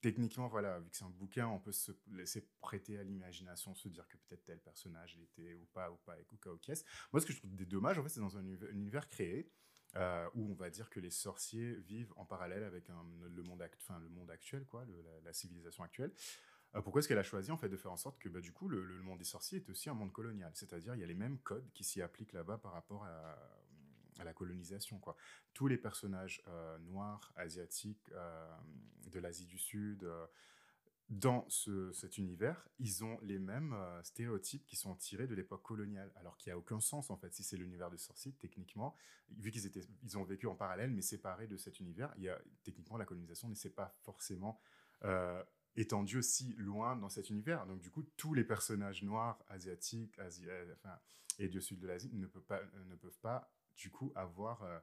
techniquement, 0.00 0.48
voilà, 0.48 0.80
vu 0.80 0.90
que 0.90 0.96
c'est 0.96 1.04
un 1.04 1.10
bouquin, 1.10 1.46
on 1.46 1.60
peut 1.60 1.72
se 1.72 1.92
laisser 2.10 2.46
prêter 2.60 2.98
à 2.98 3.04
l'imagination, 3.04 3.74
se 3.74 3.88
dire 3.88 4.06
que 4.08 4.16
peut-être 4.16 4.44
tel 4.44 4.58
personnage 4.58 5.16
l'était 5.16 5.54
ou 5.54 5.64
pas, 5.72 5.90
ou 5.90 5.96
pas, 5.96 6.16
caisse. 6.60 6.84
Moi, 7.12 7.20
ce 7.20 7.26
que 7.26 7.32
je 7.32 7.38
trouve 7.38 7.54
des 7.54 7.66
dommages, 7.66 7.98
en 7.98 8.02
fait, 8.02 8.08
c'est 8.08 8.20
dans 8.20 8.36
un 8.36 8.44
univers, 8.44 9.08
créé, 9.08 9.50
euh, 9.96 10.28
où 10.34 10.50
on 10.50 10.54
va 10.54 10.70
dire 10.70 10.90
que 10.90 11.00
les 11.00 11.10
sorciers 11.10 11.74
vivent 11.74 12.12
en 12.16 12.24
parallèle 12.24 12.64
avec 12.64 12.88
le, 12.88 13.42
monde 13.42 13.62
actuel, 14.30 14.64
quoi, 14.66 14.84
la 15.22 15.32
civilisation 15.32 15.84
actuelle. 15.84 16.12
Euh, 16.74 16.80
pourquoi 16.80 17.00
est-ce 17.00 17.08
qu'elle 17.08 17.18
a 17.18 17.22
choisi 17.22 17.50
en 17.50 17.56
fait 17.56 17.68
de 17.68 17.76
faire 17.76 17.92
en 17.92 17.96
sorte 17.96 18.18
que 18.18 18.28
bah, 18.28 18.40
du 18.40 18.52
coup 18.52 18.68
le, 18.68 18.84
le 18.84 19.02
monde 19.02 19.18
des 19.18 19.24
sorciers 19.24 19.58
est 19.58 19.68
aussi 19.68 19.90
un 19.90 19.94
monde 19.94 20.12
colonial, 20.12 20.50
c'est-à-dire 20.54 20.94
il 20.94 21.00
y 21.00 21.04
a 21.04 21.06
les 21.06 21.14
mêmes 21.14 21.38
codes 21.38 21.70
qui 21.72 21.84
s'y 21.84 22.00
appliquent 22.00 22.32
là-bas 22.32 22.58
par 22.58 22.72
rapport 22.72 23.04
à, 23.04 23.38
à 24.18 24.24
la 24.24 24.32
colonisation 24.32 24.98
quoi. 24.98 25.16
Tous 25.54 25.66
les 25.68 25.76
personnages 25.78 26.42
euh, 26.48 26.78
noirs, 26.78 27.32
asiatiques, 27.36 28.10
euh, 28.12 28.50
de 29.10 29.18
l'Asie 29.18 29.46
du 29.46 29.58
Sud, 29.58 30.04
euh, 30.04 30.26
dans 31.08 31.44
ce- 31.50 31.92
cet 31.92 32.16
univers, 32.16 32.66
ils 32.78 33.04
ont 33.04 33.18
les 33.22 33.38
mêmes 33.38 33.76
stéréotypes 34.02 34.64
qui 34.64 34.76
sont 34.76 34.94
tirés 34.94 35.26
de 35.26 35.34
l'époque 35.34 35.62
coloniale, 35.62 36.10
alors 36.16 36.38
qu'il 36.38 36.50
n'y 36.50 36.54
a 36.54 36.58
aucun 36.58 36.80
sens 36.80 37.10
en 37.10 37.18
fait. 37.18 37.34
Si 37.34 37.42
c'est 37.42 37.58
l'univers 37.58 37.90
de 37.90 37.98
sorciers, 37.98 38.32
techniquement, 38.38 38.96
vu 39.36 39.50
qu'ils 39.50 39.66
étaient, 39.66 39.86
ils 40.04 40.16
ont 40.16 40.24
vécu 40.24 40.46
en 40.46 40.54
parallèle 40.54 40.90
mais 40.90 41.02
séparés 41.02 41.48
de 41.48 41.58
cet 41.58 41.80
univers, 41.80 42.14
il 42.16 42.22
y 42.22 42.28
a 42.30 42.40
techniquement 42.62 42.96
la 42.96 43.04
colonisation 43.04 43.48
ne 43.48 43.54
s'est 43.54 43.70
pas 43.70 43.94
forcément 44.02 44.58
étendue 45.76 46.18
aussi 46.18 46.54
loin 46.58 46.96
dans 46.96 47.08
cet 47.08 47.30
univers. 47.30 47.66
Donc 47.66 47.80
du 47.80 47.90
coup, 47.90 48.02
tous 48.16 48.34
les 48.34 48.44
personnages 48.44 49.02
noirs, 49.02 49.42
asiatiques, 49.48 50.18
Asi- 50.18 50.48
euh, 50.48 50.72
enfin, 50.74 50.98
et 51.38 51.48
du 51.48 51.60
sud 51.60 51.78
de 51.80 51.86
l'Asie 51.86 52.10
ne 52.12 52.20
ne 52.22 52.96
peuvent 52.96 53.18
pas 53.20 53.50
du 53.76 53.90
coup 53.90 54.12
avoir 54.14 54.62
euh, 54.62 54.78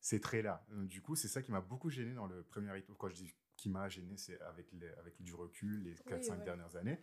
ces 0.00 0.20
traits-là. 0.20 0.64
Du 0.70 1.00
coup, 1.02 1.14
c'est 1.16 1.28
ça 1.28 1.42
qui 1.42 1.52
m'a 1.52 1.60
beaucoup 1.60 1.90
gêné 1.90 2.14
dans 2.14 2.26
le 2.26 2.42
premier 2.42 2.76
épisode. 2.76 2.96
Quand 2.98 3.08
je 3.08 3.14
dis 3.14 3.34
qui 3.56 3.68
m'a 3.68 3.88
gêné, 3.88 4.16
c'est 4.16 4.40
avec, 4.42 4.70
les- 4.72 4.92
avec 4.94 5.20
du 5.22 5.34
recul, 5.34 5.82
les 5.84 5.94
4-5 5.94 6.38
ouais. 6.38 6.44
dernières 6.44 6.74
années. 6.76 7.00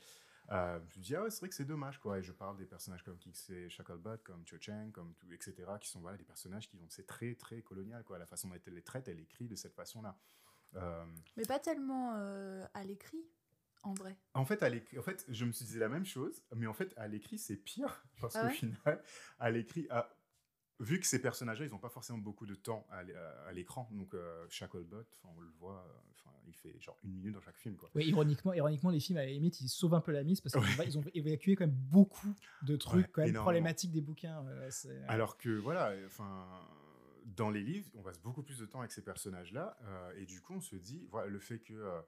Euh, 0.51 0.79
je 0.89 0.97
me 0.97 1.03
dis, 1.03 1.15
ah 1.15 1.23
ouais, 1.23 1.29
c'est 1.29 1.39
vrai 1.41 1.49
que 1.49 1.55
c'est 1.55 1.63
dommage, 1.65 1.99
quoi. 1.99 2.17
Et 2.19 2.23
je 2.23 2.31
parle 2.31 2.57
des 2.57 2.65
personnages 2.65 3.03
comme 3.03 3.17
Kixé 3.19 3.69
Shacklebot, 3.69 4.17
comme 4.23 4.45
Cho 4.47 4.57
Chang, 4.59 4.89
comme 4.91 5.13
tout, 5.15 5.31
etc., 5.31 5.53
qui 5.79 5.87
sont 5.89 5.99
voilà, 6.01 6.17
des 6.17 6.23
personnages 6.23 6.67
qui 6.67 6.75
ont 6.77 6.89
ces 6.89 7.05
traits 7.05 7.37
très 7.37 7.61
colonial, 7.61 8.03
quoi. 8.03 8.17
La 8.17 8.25
façon 8.25 8.49
dont 8.49 8.55
elle 8.65 8.73
les 8.73 8.81
traite, 8.81 9.07
elle 9.07 9.19
écrit 9.19 9.47
de 9.47 9.55
cette 9.55 9.75
façon-là. 9.75 10.17
Euh, 10.75 11.05
Mais 11.37 11.45
pas 11.45 11.59
tellement 11.59 12.15
euh, 12.15 12.65
à 12.73 12.83
l'écrit, 12.83 13.23
en 13.83 13.93
vrai. 13.93 14.17
en 14.33 14.43
fait, 14.43 14.61
à 14.63 14.69
en 14.99 15.03
fait, 15.03 15.23
je 15.29 15.45
me 15.45 15.51
suis 15.51 15.65
dit 15.65 15.77
la 15.77 15.87
même 15.89 16.05
chose, 16.05 16.41
mais 16.55 16.65
en 16.67 16.73
fait, 16.73 16.93
à 16.97 17.07
l'écrit, 17.07 17.37
c'est 17.37 17.55
pire. 17.57 18.03
Parce 18.19 18.35
Ah 18.35 18.47
qu'au 18.47 18.49
final, 18.53 19.03
à 19.39 19.51
l'écrit, 19.51 19.87
à- 19.91 20.09
vu 20.79 20.99
que 20.99 21.05
ces 21.05 21.21
personnages-là, 21.21 21.65
ils 21.65 21.71
n'ont 21.71 21.77
pas 21.79 21.89
forcément 21.89 22.19
beaucoup 22.19 22.45
de 22.45 22.55
temps 22.55 22.87
à 22.89 22.99
à 23.47 23.51
l'écran. 23.51 23.89
Donc, 23.91 24.13
euh, 24.13 24.45
Shacklebot, 24.49 25.03
on 25.23 25.39
le 25.39 25.49
voit, 25.59 25.85
euh, 25.87 26.29
il 26.47 26.53
fait 26.53 26.79
genre 26.79 26.97
une 27.03 27.13
minute 27.13 27.33
dans 27.33 27.41
chaque 27.41 27.57
film, 27.57 27.75
quoi. 27.75 27.89
Oui, 27.95 28.05
ironiquement, 28.07 28.53
ironiquement, 28.53 28.89
les 28.89 28.99
films, 28.99 29.17
à 29.17 29.25
la 29.25 29.31
limite, 29.31 29.59
ils 29.61 29.69
sauvent 29.69 29.93
un 29.93 30.01
peu 30.01 30.11
la 30.11 30.23
mise 30.23 30.41
parce 30.41 30.53
qu'ils 30.53 30.97
Ouais. 30.97 30.97
ont, 30.97 31.03
évacué 31.13 31.55
quand 31.55 31.65
même 31.65 31.75
beaucoup 31.75 32.33
de 32.63 32.75
trucs 32.77 33.05
Ouais, 33.05 33.09
quand 33.11 33.21
même 33.23 33.33
problématiques 33.33 33.91
des 33.91 34.01
bouquins. 34.01 34.45
euh, 34.47 34.69
Alors 35.07 35.37
que 35.37 35.49
voilà, 35.49 35.93
enfin, 36.05 36.47
dans 37.25 37.49
les 37.49 37.61
livres, 37.61 37.89
on 37.95 38.01
passe 38.01 38.19
beaucoup 38.19 38.43
plus 38.43 38.57
de 38.59 38.65
temps 38.65 38.79
avec 38.79 38.91
ces 38.91 39.03
personnages-là, 39.03 39.77
euh, 39.83 40.13
et 40.17 40.25
du 40.25 40.41
coup, 40.41 40.53
on 40.55 40.61
se 40.61 40.75
dit, 40.75 41.07
voilà, 41.11 41.27
le 41.29 41.39
fait 41.39 41.59
que, 41.59 41.73
euh, 41.73 42.01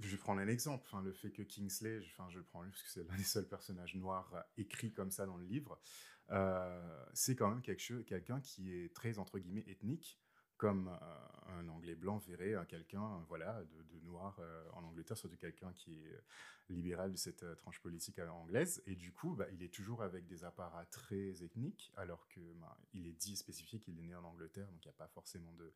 je 0.00 0.08
vais 0.08 0.16
prendre 0.16 0.40
un 0.40 0.48
exemple, 0.48 0.84
enfin, 0.86 1.02
le 1.02 1.12
fait 1.12 1.30
que 1.32 1.42
Kingsley, 1.42 2.00
je- 2.02 2.10
enfin, 2.12 2.28
je 2.30 2.38
le 2.38 2.44
prends 2.44 2.62
lui 2.62 2.70
parce 2.70 2.82
que 2.82 2.88
c'est 2.90 3.04
l'un 3.04 3.16
des 3.16 3.24
seuls 3.24 3.48
personnages 3.48 3.96
noirs 3.96 4.32
euh, 4.34 4.40
écrits 4.56 4.92
comme 4.92 5.10
ça 5.10 5.26
dans 5.26 5.36
le 5.36 5.44
livre, 5.44 5.80
euh, 6.30 7.06
c'est 7.14 7.36
quand 7.36 7.48
même 7.48 7.62
quelqu'un 7.62 8.40
qui 8.40 8.72
est 8.72 8.94
très 8.94 9.18
entre 9.18 9.38
guillemets 9.38 9.64
ethnique. 9.66 10.20
Comme 10.56 10.88
euh, 10.88 11.60
un 11.60 11.68
Anglais 11.68 11.94
blanc 11.94 12.18
verrait 12.18 12.54
euh, 12.54 12.64
quelqu'un, 12.64 13.24
voilà, 13.28 13.62
de, 13.92 14.00
noir 14.00 14.36
euh, 14.40 14.64
en 14.72 14.82
Angleterre, 14.82 15.16
surtout 15.16 15.36
quelqu'un 15.36 15.72
qui 15.72 15.94
est 15.94 16.20
libéral 16.68 17.12
de 17.12 17.16
cette 17.16 17.44
tranche 17.54 17.80
politique 17.80 18.18
anglaise. 18.18 18.82
Et 18.86 18.96
du 18.96 19.12
coup, 19.12 19.36
bah, 19.36 19.46
il 19.52 19.62
est 19.62 19.72
toujours 19.72 20.02
avec 20.02 20.26
des 20.26 20.42
apparats 20.42 20.84
très 20.86 21.44
ethniques, 21.44 21.92
alors 21.96 22.26
que 22.28 22.40
bah, 22.54 22.76
il 22.92 23.06
est 23.06 23.12
dit 23.12 23.36
spécifié 23.36 23.78
qu'il 23.78 24.00
est 24.00 24.02
né 24.02 24.16
en 24.16 24.24
Angleterre, 24.24 24.66
donc 24.72 24.84
il 24.84 24.88
n'y 24.88 24.94
a 24.94 24.98
pas 24.98 25.06
forcément 25.06 25.52
de, 25.52 25.72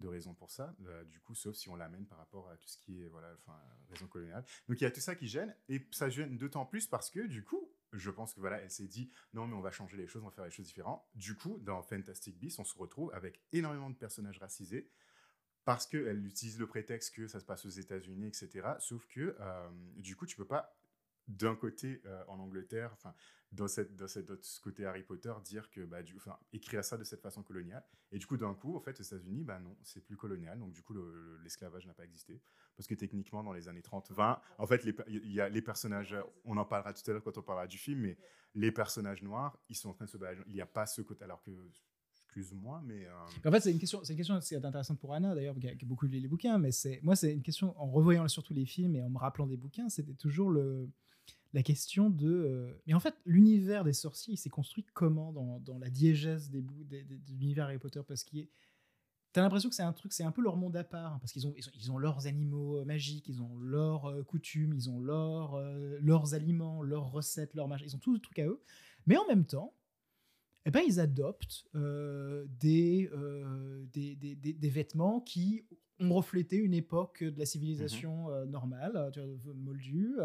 de 0.00 0.08
raison 0.08 0.34
pour 0.34 0.50
ça. 0.50 0.74
Euh, 0.86 1.04
du 1.04 1.20
coup, 1.20 1.34
sauf 1.34 1.56
si 1.56 1.68
on 1.68 1.76
l'amène 1.76 2.06
par 2.06 2.18
rapport 2.18 2.50
à 2.50 2.56
tout 2.56 2.68
ce 2.68 2.78
qui 2.78 3.02
est 3.02 3.08
voilà, 3.08 3.32
enfin, 3.40 3.58
raison 3.88 4.06
coloniale. 4.06 4.44
Donc 4.68 4.80
il 4.80 4.84
y 4.84 4.86
a 4.86 4.90
tout 4.90 5.00
ça 5.00 5.14
qui 5.14 5.28
gêne, 5.28 5.54
et 5.68 5.86
ça 5.92 6.08
gêne 6.08 6.36
d'autant 6.36 6.66
plus 6.66 6.86
parce 6.86 7.10
que 7.10 7.26
du 7.26 7.44
coup, 7.44 7.70
je 7.98 8.10
pense 8.10 8.34
que 8.34 8.40
voilà, 8.40 8.60
elle 8.60 8.70
s'est 8.70 8.86
dit 8.88 9.10
non, 9.34 9.46
mais 9.46 9.54
on 9.54 9.60
va 9.60 9.70
changer 9.70 9.96
les 9.96 10.06
choses, 10.06 10.22
on 10.22 10.26
va 10.26 10.32
faire 10.32 10.44
les 10.44 10.50
choses 10.50 10.66
différentes. 10.66 11.02
Du 11.14 11.36
coup, 11.36 11.58
dans 11.60 11.82
Fantastic 11.82 12.38
Beasts, 12.38 12.58
on 12.58 12.64
se 12.64 12.76
retrouve 12.78 13.12
avec 13.14 13.40
énormément 13.52 13.90
de 13.90 13.96
personnages 13.96 14.38
racisés 14.38 14.90
parce 15.64 15.86
qu'elle 15.86 16.24
utilise 16.26 16.58
le 16.58 16.66
prétexte 16.66 17.14
que 17.14 17.26
ça 17.26 17.40
se 17.40 17.44
passe 17.44 17.66
aux 17.66 17.70
États-Unis, 17.70 18.28
etc. 18.28 18.76
Sauf 18.78 19.06
que 19.08 19.36
euh, 19.40 19.68
du 19.96 20.16
coup, 20.16 20.26
tu 20.26 20.36
peux 20.36 20.46
pas 20.46 20.76
d'un 21.28 21.56
côté 21.56 22.00
euh, 22.06 22.22
en 22.28 22.38
Angleterre, 22.38 22.90
enfin 22.92 23.14
dans 23.52 23.66
cette 23.68 23.96
dans 23.96 24.06
cette 24.06 24.42
ce 24.44 24.60
côté 24.60 24.86
Harry 24.86 25.02
Potter, 25.02 25.32
dire 25.44 25.70
que 25.70 25.80
bah 25.84 25.98
enfin 26.16 26.38
écrire 26.52 26.84
ça 26.84 26.96
de 26.96 27.04
cette 27.04 27.20
façon 27.20 27.42
coloniale. 27.42 27.84
Et 28.12 28.18
du 28.18 28.26
coup, 28.26 28.36
d'un 28.36 28.54
coup, 28.54 28.76
en 28.76 28.80
fait, 28.80 29.00
aux 29.00 29.02
États-Unis, 29.02 29.42
bah 29.44 29.58
non, 29.58 29.76
c'est 29.82 30.04
plus 30.04 30.16
colonial. 30.16 30.58
Donc 30.58 30.72
du 30.72 30.82
coup, 30.82 30.94
le- 30.94 31.12
le- 31.12 31.38
l'esclavage 31.38 31.86
n'a 31.86 31.94
pas 31.94 32.04
existé 32.04 32.40
parce 32.76 32.86
que 32.86 32.94
techniquement, 32.94 33.42
dans 33.42 33.52
les 33.52 33.68
années 33.68 33.80
30-20, 33.80 34.38
en 34.58 34.66
fait, 34.66 34.84
il 35.08 35.32
y 35.32 35.40
a 35.40 35.48
les 35.48 35.62
personnages, 35.62 36.12
euh, 36.12 36.22
on 36.44 36.56
en 36.56 36.64
parlera 36.64 36.92
tout 36.92 37.08
à 37.10 37.12
l'heure 37.14 37.22
quand 37.22 37.38
on 37.38 37.42
parlera 37.42 37.66
du 37.66 37.78
film, 37.78 38.00
mais 38.00 38.16
les 38.54 38.70
personnages 38.70 39.22
noirs, 39.22 39.58
ils 39.68 39.76
sont 39.76 39.90
en 39.90 39.94
train 39.94 40.04
de 40.04 40.10
se 40.10 40.18
battre. 40.18 40.42
Il 40.46 40.54
n'y 40.54 40.60
a 40.60 40.66
pas 40.66 40.86
ce 40.86 41.02
côté, 41.02 41.24
alors 41.24 41.42
que 41.42 41.50
excuse-moi, 42.12 42.82
mais 42.84 43.06
euh, 43.06 43.48
En 43.48 43.50
fait, 43.50 43.60
c'est 43.60 43.72
une 43.72 43.78
question, 43.78 44.00
c'est 44.02 44.12
une 44.12 44.18
question 44.18 44.38
c'est 44.40 44.56
intéressante 44.56 44.98
pour 44.98 45.14
Anna 45.14 45.34
d'ailleurs, 45.34 45.54
qui 45.58 45.68
a, 45.68 45.74
beaucoup 45.84 46.06
lu 46.06 46.18
les 46.18 46.28
bouquins, 46.28 46.58
mais 46.58 46.70
c'est 46.70 47.00
moi, 47.02 47.16
c'est 47.16 47.32
une 47.32 47.42
question 47.42 47.78
en 47.80 47.86
revoyant 47.86 48.28
surtout 48.28 48.52
les 48.52 48.66
films 48.66 48.96
et 48.96 49.02
en 49.02 49.08
me 49.08 49.18
rappelant 49.18 49.46
des 49.46 49.56
bouquins, 49.56 49.88
c'était 49.88 50.14
toujours 50.14 50.50
le 50.50 50.88
la 51.54 51.62
question 51.62 52.10
de. 52.10 52.28
euh, 52.28 52.82
mais 52.86 52.92
en 52.92 53.00
fait, 53.00 53.14
l'univers 53.24 53.84
des 53.84 53.94
sorciers, 53.94 54.34
il 54.34 54.36
s'est 54.36 54.50
construit 54.50 54.84
comment 54.92 55.32
dans, 55.32 55.58
dans 55.60 55.78
la 55.78 55.88
diégèse 55.88 56.50
des 56.50 56.60
bouts 56.60 56.84
de 56.84 57.02
l'univers 57.32 57.64
Harry 57.64 57.78
Potter? 57.78 58.02
Parce 58.06 58.24
qu'il 58.24 58.48
T'as 59.36 59.42
l'impression 59.42 59.68
que 59.68 59.74
c'est 59.74 59.82
un 59.82 59.92
truc, 59.92 60.14
c'est 60.14 60.22
un 60.24 60.32
peu 60.32 60.40
leur 60.40 60.56
monde 60.56 60.74
à 60.78 60.82
part, 60.82 61.12
hein, 61.12 61.18
parce 61.20 61.30
qu'ils 61.30 61.46
ont, 61.46 61.52
ils 61.58 61.68
ont, 61.68 61.72
ils 61.78 61.92
ont 61.92 61.98
leurs 61.98 62.26
animaux 62.26 62.78
euh, 62.78 62.84
magiques, 62.86 63.28
ils 63.28 63.42
ont 63.42 63.54
leurs 63.58 64.06
euh, 64.06 64.22
coutumes, 64.22 64.72
ils 64.72 64.88
ont 64.88 64.98
leurs, 64.98 65.56
euh, 65.56 65.98
leurs 66.00 66.32
aliments, 66.32 66.80
leurs 66.80 67.10
recettes, 67.12 67.52
leurs 67.52 67.68
machins, 67.68 67.86
ils 67.86 67.94
ont 67.94 67.98
tout 67.98 68.14
le 68.14 68.18
truc 68.18 68.38
à 68.38 68.46
eux. 68.46 68.62
Mais 69.06 69.18
en 69.18 69.26
même 69.26 69.44
temps, 69.44 69.74
eh 70.64 70.70
ben, 70.70 70.80
ils 70.88 71.00
adoptent 71.00 71.66
euh, 71.74 72.46
des, 72.60 73.10
des, 73.92 74.16
des, 74.16 74.36
des- 74.36 74.54
des 74.54 74.68
vêtements 74.70 75.20
qui 75.20 75.66
ont 76.00 76.14
reflété 76.14 76.56
une 76.56 76.72
époque 76.72 77.22
de 77.22 77.38
la 77.38 77.44
civilisation 77.44 78.30
euh, 78.30 78.46
normale, 78.46 79.10
tu 79.12 79.20
vois, 79.20 79.52
moldue. 79.54 80.16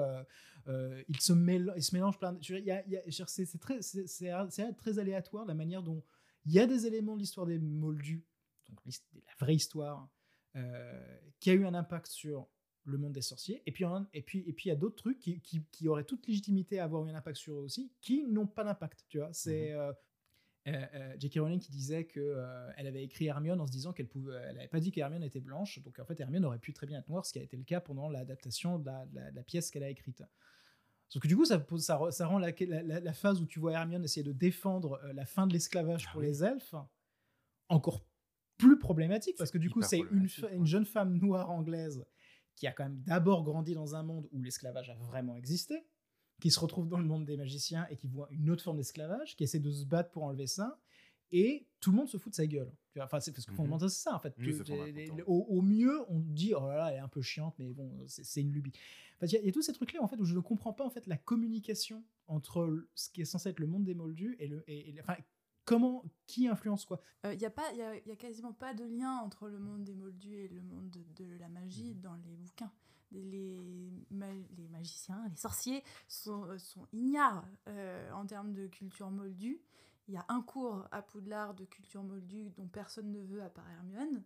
ils, 1.09 1.19
se 1.19 1.33
mêlent, 1.33 1.73
ils 1.75 1.83
se 1.83 1.93
mélangent 1.93 2.17
plein 2.17 2.31
de... 2.31 2.41
je 2.41 2.53
veux 2.53 2.61
dire, 2.61 2.65
il 2.65 2.67
y 2.69 2.71
a- 2.71 2.85
il 2.87 2.91
y 2.93 2.97
a- 2.97 3.01
je 3.01 3.05
veux 3.07 3.11
dire, 3.11 3.27
C'est 3.29 3.43
c'est 3.43 3.57
très, 3.57 3.81
c'est- 3.81 4.07
c'est 4.07 4.31
c'est 4.51 4.73
très 4.77 4.99
aléatoire 4.99 5.43
la 5.45 5.53
manière 5.53 5.83
dont 5.83 6.01
il 6.45 6.53
y 6.53 6.59
a 6.59 6.65
des 6.65 6.87
éléments 6.87 7.15
de 7.15 7.19
l'histoire 7.19 7.45
des 7.45 7.59
moldus, 7.59 8.23
donc 8.71 8.79
la 9.13 9.33
vraie 9.39 9.55
histoire, 9.55 10.09
euh, 10.55 11.19
qui 11.39 11.49
a 11.51 11.53
eu 11.53 11.65
un 11.65 11.73
impact 11.75 12.07
sur 12.07 12.47
le 12.85 12.97
monde 12.97 13.13
des 13.13 13.21
sorciers. 13.21 13.61
Et 13.67 13.71
puis, 13.71 13.85
et 14.13 14.21
puis, 14.23 14.39
et 14.47 14.53
puis 14.53 14.65
il 14.65 14.69
y 14.69 14.71
a 14.71 14.75
d'autres 14.75 14.95
trucs 14.95 15.19
qui, 15.19 15.39
qui, 15.41 15.61
qui 15.71 15.87
auraient 15.87 16.03
toute 16.03 16.25
légitimité 16.27 16.79
à 16.79 16.85
avoir 16.85 17.05
eu 17.05 17.09
un 17.11 17.15
impact 17.15 17.37
sur 17.37 17.53
eux 17.53 17.61
aussi, 17.63 17.91
qui 18.01 18.23
n'ont 18.27 18.47
pas 18.47 18.63
d'impact. 18.63 19.05
Tu 19.07 19.19
vois, 19.19 19.31
c'est 19.33 19.71
euh, 19.71 19.93
euh, 20.67 20.85
euh, 20.93 21.15
J.K. 21.19 21.39
Rowling 21.39 21.59
qui 21.59 21.71
disait 21.71 22.05
que 22.05 22.37
elle 22.77 22.87
avait 22.87 23.03
écrit 23.03 23.25
Hermione 23.27 23.61
en 23.61 23.67
se 23.67 23.71
disant 23.71 23.93
qu'elle 23.93 24.07
pouvait, 24.07 24.35
elle 24.49 24.57
avait 24.57 24.67
pas 24.67 24.79
dit 24.79 24.91
qu'Hermione 24.91 25.23
était 25.23 25.39
blanche, 25.39 25.79
donc 25.83 25.99
en 25.99 26.05
fait 26.05 26.19
Hermione 26.19 26.45
aurait 26.45 26.59
pu 26.59 26.73
très 26.73 26.87
bien 26.87 26.99
être 26.99 27.07
noire, 27.09 27.25
ce 27.25 27.33
qui 27.33 27.39
a 27.39 27.43
été 27.43 27.55
le 27.55 27.63
cas 27.63 27.81
pendant 27.81 28.09
l'adaptation 28.09 28.79
de 28.79 28.85
la, 28.87 29.05
de 29.05 29.15
la- 29.15 29.31
de 29.31 29.35
la 29.35 29.43
pièce 29.43 29.69
qu'elle 29.71 29.83
a 29.83 29.89
écrite. 29.89 30.23
Sauf 31.09 31.21
que 31.21 31.27
du 31.27 31.35
coup, 31.35 31.45
ça, 31.45 31.63
ça, 31.77 31.97
re- 31.97 32.11
ça 32.11 32.25
rend 32.25 32.39
la, 32.39 33.13
phase 33.13 33.41
où 33.41 33.45
tu 33.45 33.59
vois 33.59 33.73
Hermione 33.73 34.03
essayer 34.05 34.23
de 34.23 34.31
défendre 34.31 34.99
la 35.13 35.25
fin 35.25 35.45
de 35.45 35.53
l'esclavage 35.53 36.05
Ah 36.07 36.11
pour 36.13 36.21
oui. 36.21 36.27
les 36.27 36.43
elfes 36.43 36.73
encore 37.69 38.01
plus 38.61 38.77
problématique 38.79 39.35
parce 39.37 39.51
que 39.51 39.57
du 39.57 39.69
coup, 39.69 39.81
c'est 39.89 39.99
une, 40.11 40.27
jeune 40.65 40.85
femme 40.85 41.17
noire 41.17 41.49
anglaise 41.49 42.05
qui 42.55 42.67
a 42.67 42.71
quand 42.71 42.83
même 42.83 43.01
d'abord 43.01 43.43
grandi 43.43 43.73
dans 43.73 43.95
un 43.95 44.03
monde 44.03 44.27
où 44.31 44.41
l'esclavage 44.41 44.89
a 44.89 44.95
vraiment 44.95 45.35
existé, 45.35 45.83
qui 46.39 46.51
se 46.51 46.59
retrouve 46.59 46.87
dans 46.87 46.97
le 46.99 47.05
monde 47.05 47.25
des 47.25 47.37
magiciens 47.37 47.87
et 47.89 47.95
qui 47.97 48.07
voit 48.07 48.27
une 48.31 48.49
autre 48.49 48.63
forme 48.63 48.77
d'esclavage, 48.77 49.35
qui 49.35 49.43
essaie 49.43 49.59
de 49.59 49.71
se 49.71 49.85
battre 49.85 50.11
pour 50.11 50.23
enlever 50.23 50.47
ça, 50.47 50.79
et 51.31 51.65
tout 51.79 51.91
le 51.91 51.97
monde 51.97 52.09
se 52.09 52.17
fout 52.17 52.31
de 52.31 52.35
sa 52.35 52.45
gueule. 52.45 52.71
Enfin, 52.99 53.19
c'est 53.21 53.31
parce 53.31 53.45
que 53.45 53.51
Mhm. 53.51 53.57
fondamentalement, 53.57 53.89
c'est 53.89 54.03
ça 54.03 54.15
en 54.15 54.19
fait. 54.19 54.33
Oui, 54.37 54.53
les- 54.73 54.91
les- 55.17 55.23
au, 55.27 55.45
au 55.49 55.61
mieux, 55.61 55.99
on 56.09 56.19
dit 56.19 56.53
oh 56.53 56.67
là 56.67 56.75
là, 56.77 56.87
elle 56.91 56.97
est 56.97 56.99
un 56.99 57.07
peu 57.07 57.21
chiante, 57.21 57.55
mais 57.57 57.71
bon, 57.73 57.89
c'est 58.07 58.41
une 58.41 58.51
lubie. 58.51 58.73
Enfin, 59.15 59.27
Il 59.27 59.31
y, 59.33 59.35
a- 59.37 59.39
il 59.39 59.45
y 59.45 59.49
a 59.49 59.51
tous 59.53 59.61
ces 59.61 59.71
trucs-là 59.73 60.01
en 60.03 60.07
fait 60.07 60.17
où 60.17 60.25
je 60.25 60.35
ne 60.35 60.39
comprends 60.41 60.73
pas 60.73 60.83
en 60.85 60.89
fait 60.89 61.07
la 61.07 61.15
communication 61.17 62.03
entre 62.27 62.85
ce 62.95 63.09
qui 63.09 63.21
est 63.21 63.25
censé 63.25 63.49
être 63.49 63.59
le 63.59 63.67
monde 63.67 63.85
des 63.85 63.93
moldus 63.95 64.35
et 64.39 64.47
le, 64.47 64.63
et, 64.69 64.89
et- 64.89 64.99
enfin, 65.01 65.15
comment, 65.65 66.03
qui 66.27 66.47
influence 66.47 66.85
quoi? 66.85 67.01
Il 67.25 67.37
n'y 67.37 67.45
a, 67.45 67.49
pas- 67.49 67.71
y 67.73 67.81
a, 67.81 67.95
y 68.05 68.11
a 68.11 68.15
quasiment 68.15 68.53
pas 68.53 68.73
de 68.73 68.83
lien 68.83 69.17
entre 69.17 69.47
le 69.47 69.59
monde 69.59 69.83
des 69.83 69.93
moldus 69.95 70.35
et 70.35 70.47
le 70.47 70.61
monde 70.61 70.89
de, 70.89 71.03
de 71.23 71.37
la 71.37 71.49
magie 71.49 71.95
dans 71.95 72.15
les 72.15 72.35
bouquins. 72.35 72.71
Les, 73.11 73.91
ma- 74.09 74.31
les 74.57 74.67
magiciens, 74.69 75.27
les 75.29 75.35
sorciers 75.35 75.83
sont, 76.07 76.45
euh, 76.45 76.57
sont 76.57 76.87
ignares 76.93 77.45
euh, 77.67 78.09
en 78.13 78.25
termes 78.25 78.53
de 78.53 78.67
culture 78.67 79.11
moldue. 79.11 79.61
Il 80.07 80.13
y 80.13 80.17
a 80.17 80.25
un 80.29 80.41
cours 80.41 80.87
à 80.91 81.01
Poudlard 81.01 81.53
de 81.53 81.65
culture 81.65 82.03
moldue 82.03 82.49
dont 82.51 82.67
personne 82.67 83.11
ne 83.11 83.21
veut 83.21 83.43
à 83.43 83.49
part 83.49 83.69
Hermione. 83.69 84.23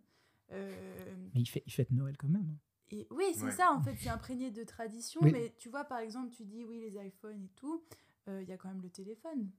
Euh, 0.52 1.16
Mais 1.34 1.40
il 1.40 1.46
fait, 1.46 1.62
il 1.66 1.72
fête 1.72 1.90
Noël 1.90 2.16
quand 2.16 2.28
même. 2.28 2.48
hein. 2.48 2.58
et 2.90 3.06
oui, 3.10 3.24
c'est 3.34 3.44
Ouais. 3.46 3.50
ça, 3.50 3.72
en 3.72 3.80
fait, 3.82 3.96
c'est 3.96 4.08
imprégné 4.08 4.50
de 4.52 4.62
tradition. 4.64 5.20
Oui. 5.22 5.32
Mais 5.32 5.54
tu 5.58 5.68
vois, 5.68 5.84
par 5.84 5.98
exemple, 5.98 6.30
tu 6.32 6.44
dis 6.44 6.64
oui, 6.64 6.78
les 6.80 6.96
iPhones 7.04 7.42
et 7.44 7.48
tout, 7.56 7.84
euh, 8.28 8.40
il 8.42 8.48
y 8.48 8.52
a 8.52 8.56
quand 8.56 8.68
même 8.68 8.80
le 8.82 8.90
téléphone 8.90 9.50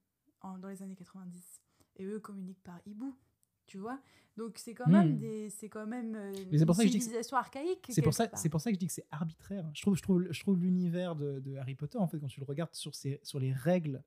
en- 0.41 0.57
dans 0.57 0.69
les 0.69 0.81
années 0.81 0.95
90. 0.95 1.61
Et 1.97 2.05
eux 2.05 2.19
communiquent 2.19 2.63
par 2.63 2.79
hibou. 2.85 3.15
Tu 3.65 3.77
vois 3.77 3.99
Donc 4.37 4.57
c'est 4.57 4.73
quand 4.73 4.87
même 4.87 5.15
Hmm. 5.15 5.19
des, 5.19 5.49
c'est 5.49 5.67
quand 5.67 5.85
même 5.85 6.15
euh, 6.15 6.31
Mais 6.51 6.57
c'est 6.57 6.65
pour 6.65 6.73
une 6.73 6.77
ça 6.77 6.83
que 6.83 6.87
je 6.87 6.91
dis 6.93 6.97
que 6.99 7.03
civilisation 7.03 7.37
archaïque. 7.37 7.85
C'est 7.89 8.01
pour, 8.01 8.13
ça, 8.13 8.27
part. 8.29 8.39
c'est 8.39 8.49
pour 8.49 8.61
ça 8.61 8.69
que 8.69 8.75
je 8.75 8.79
dis 8.79 8.87
que 8.87 8.93
c'est 8.93 9.05
arbitraire. 9.11 9.69
Je 9.73 9.81
trouve, 9.81 9.95
je 9.97 10.01
trouve, 10.01 10.27
je 10.31 10.39
trouve 10.39 10.57
l'univers 10.59 11.15
de, 11.15 11.39
de 11.41 11.57
Harry 11.57 11.75
Potter, 11.75 11.97
en 11.97 12.07
fait, 12.07 12.17
quand 12.19 12.27
tu 12.27 12.39
le 12.39 12.45
regardes 12.45 12.73
sur, 12.73 12.95
ses, 12.95 13.19
sur 13.23 13.39
les 13.39 13.51
règles, 13.51 14.03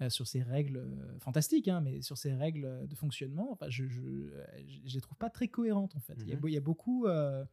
euh, 0.00 0.08
sur 0.08 0.26
ces 0.26 0.42
règles 0.42 0.78
euh, 0.78 1.18
fantastiques, 1.18 1.68
hein, 1.68 1.82
mais 1.82 2.00
sur 2.00 2.16
ces 2.16 2.32
règles 2.34 2.86
de 2.88 2.94
fonctionnement, 2.94 3.52
enfin, 3.52 3.68
je, 3.68 3.86
je, 3.88 4.00
euh, 4.00 4.44
je, 4.66 4.78
je 4.86 4.94
les 4.94 5.00
trouve 5.02 5.18
pas 5.18 5.28
très 5.28 5.48
cohérentes, 5.48 5.94
en 5.96 6.00
fait. 6.00 6.14
Il 6.20 6.28
y 6.28 6.32
a 6.32 6.36
beau- 6.36 6.48
il 6.48 6.54
y, 6.54 6.56
a 6.56 6.60
beaucoup. 6.60 7.06
euh, 7.06 7.44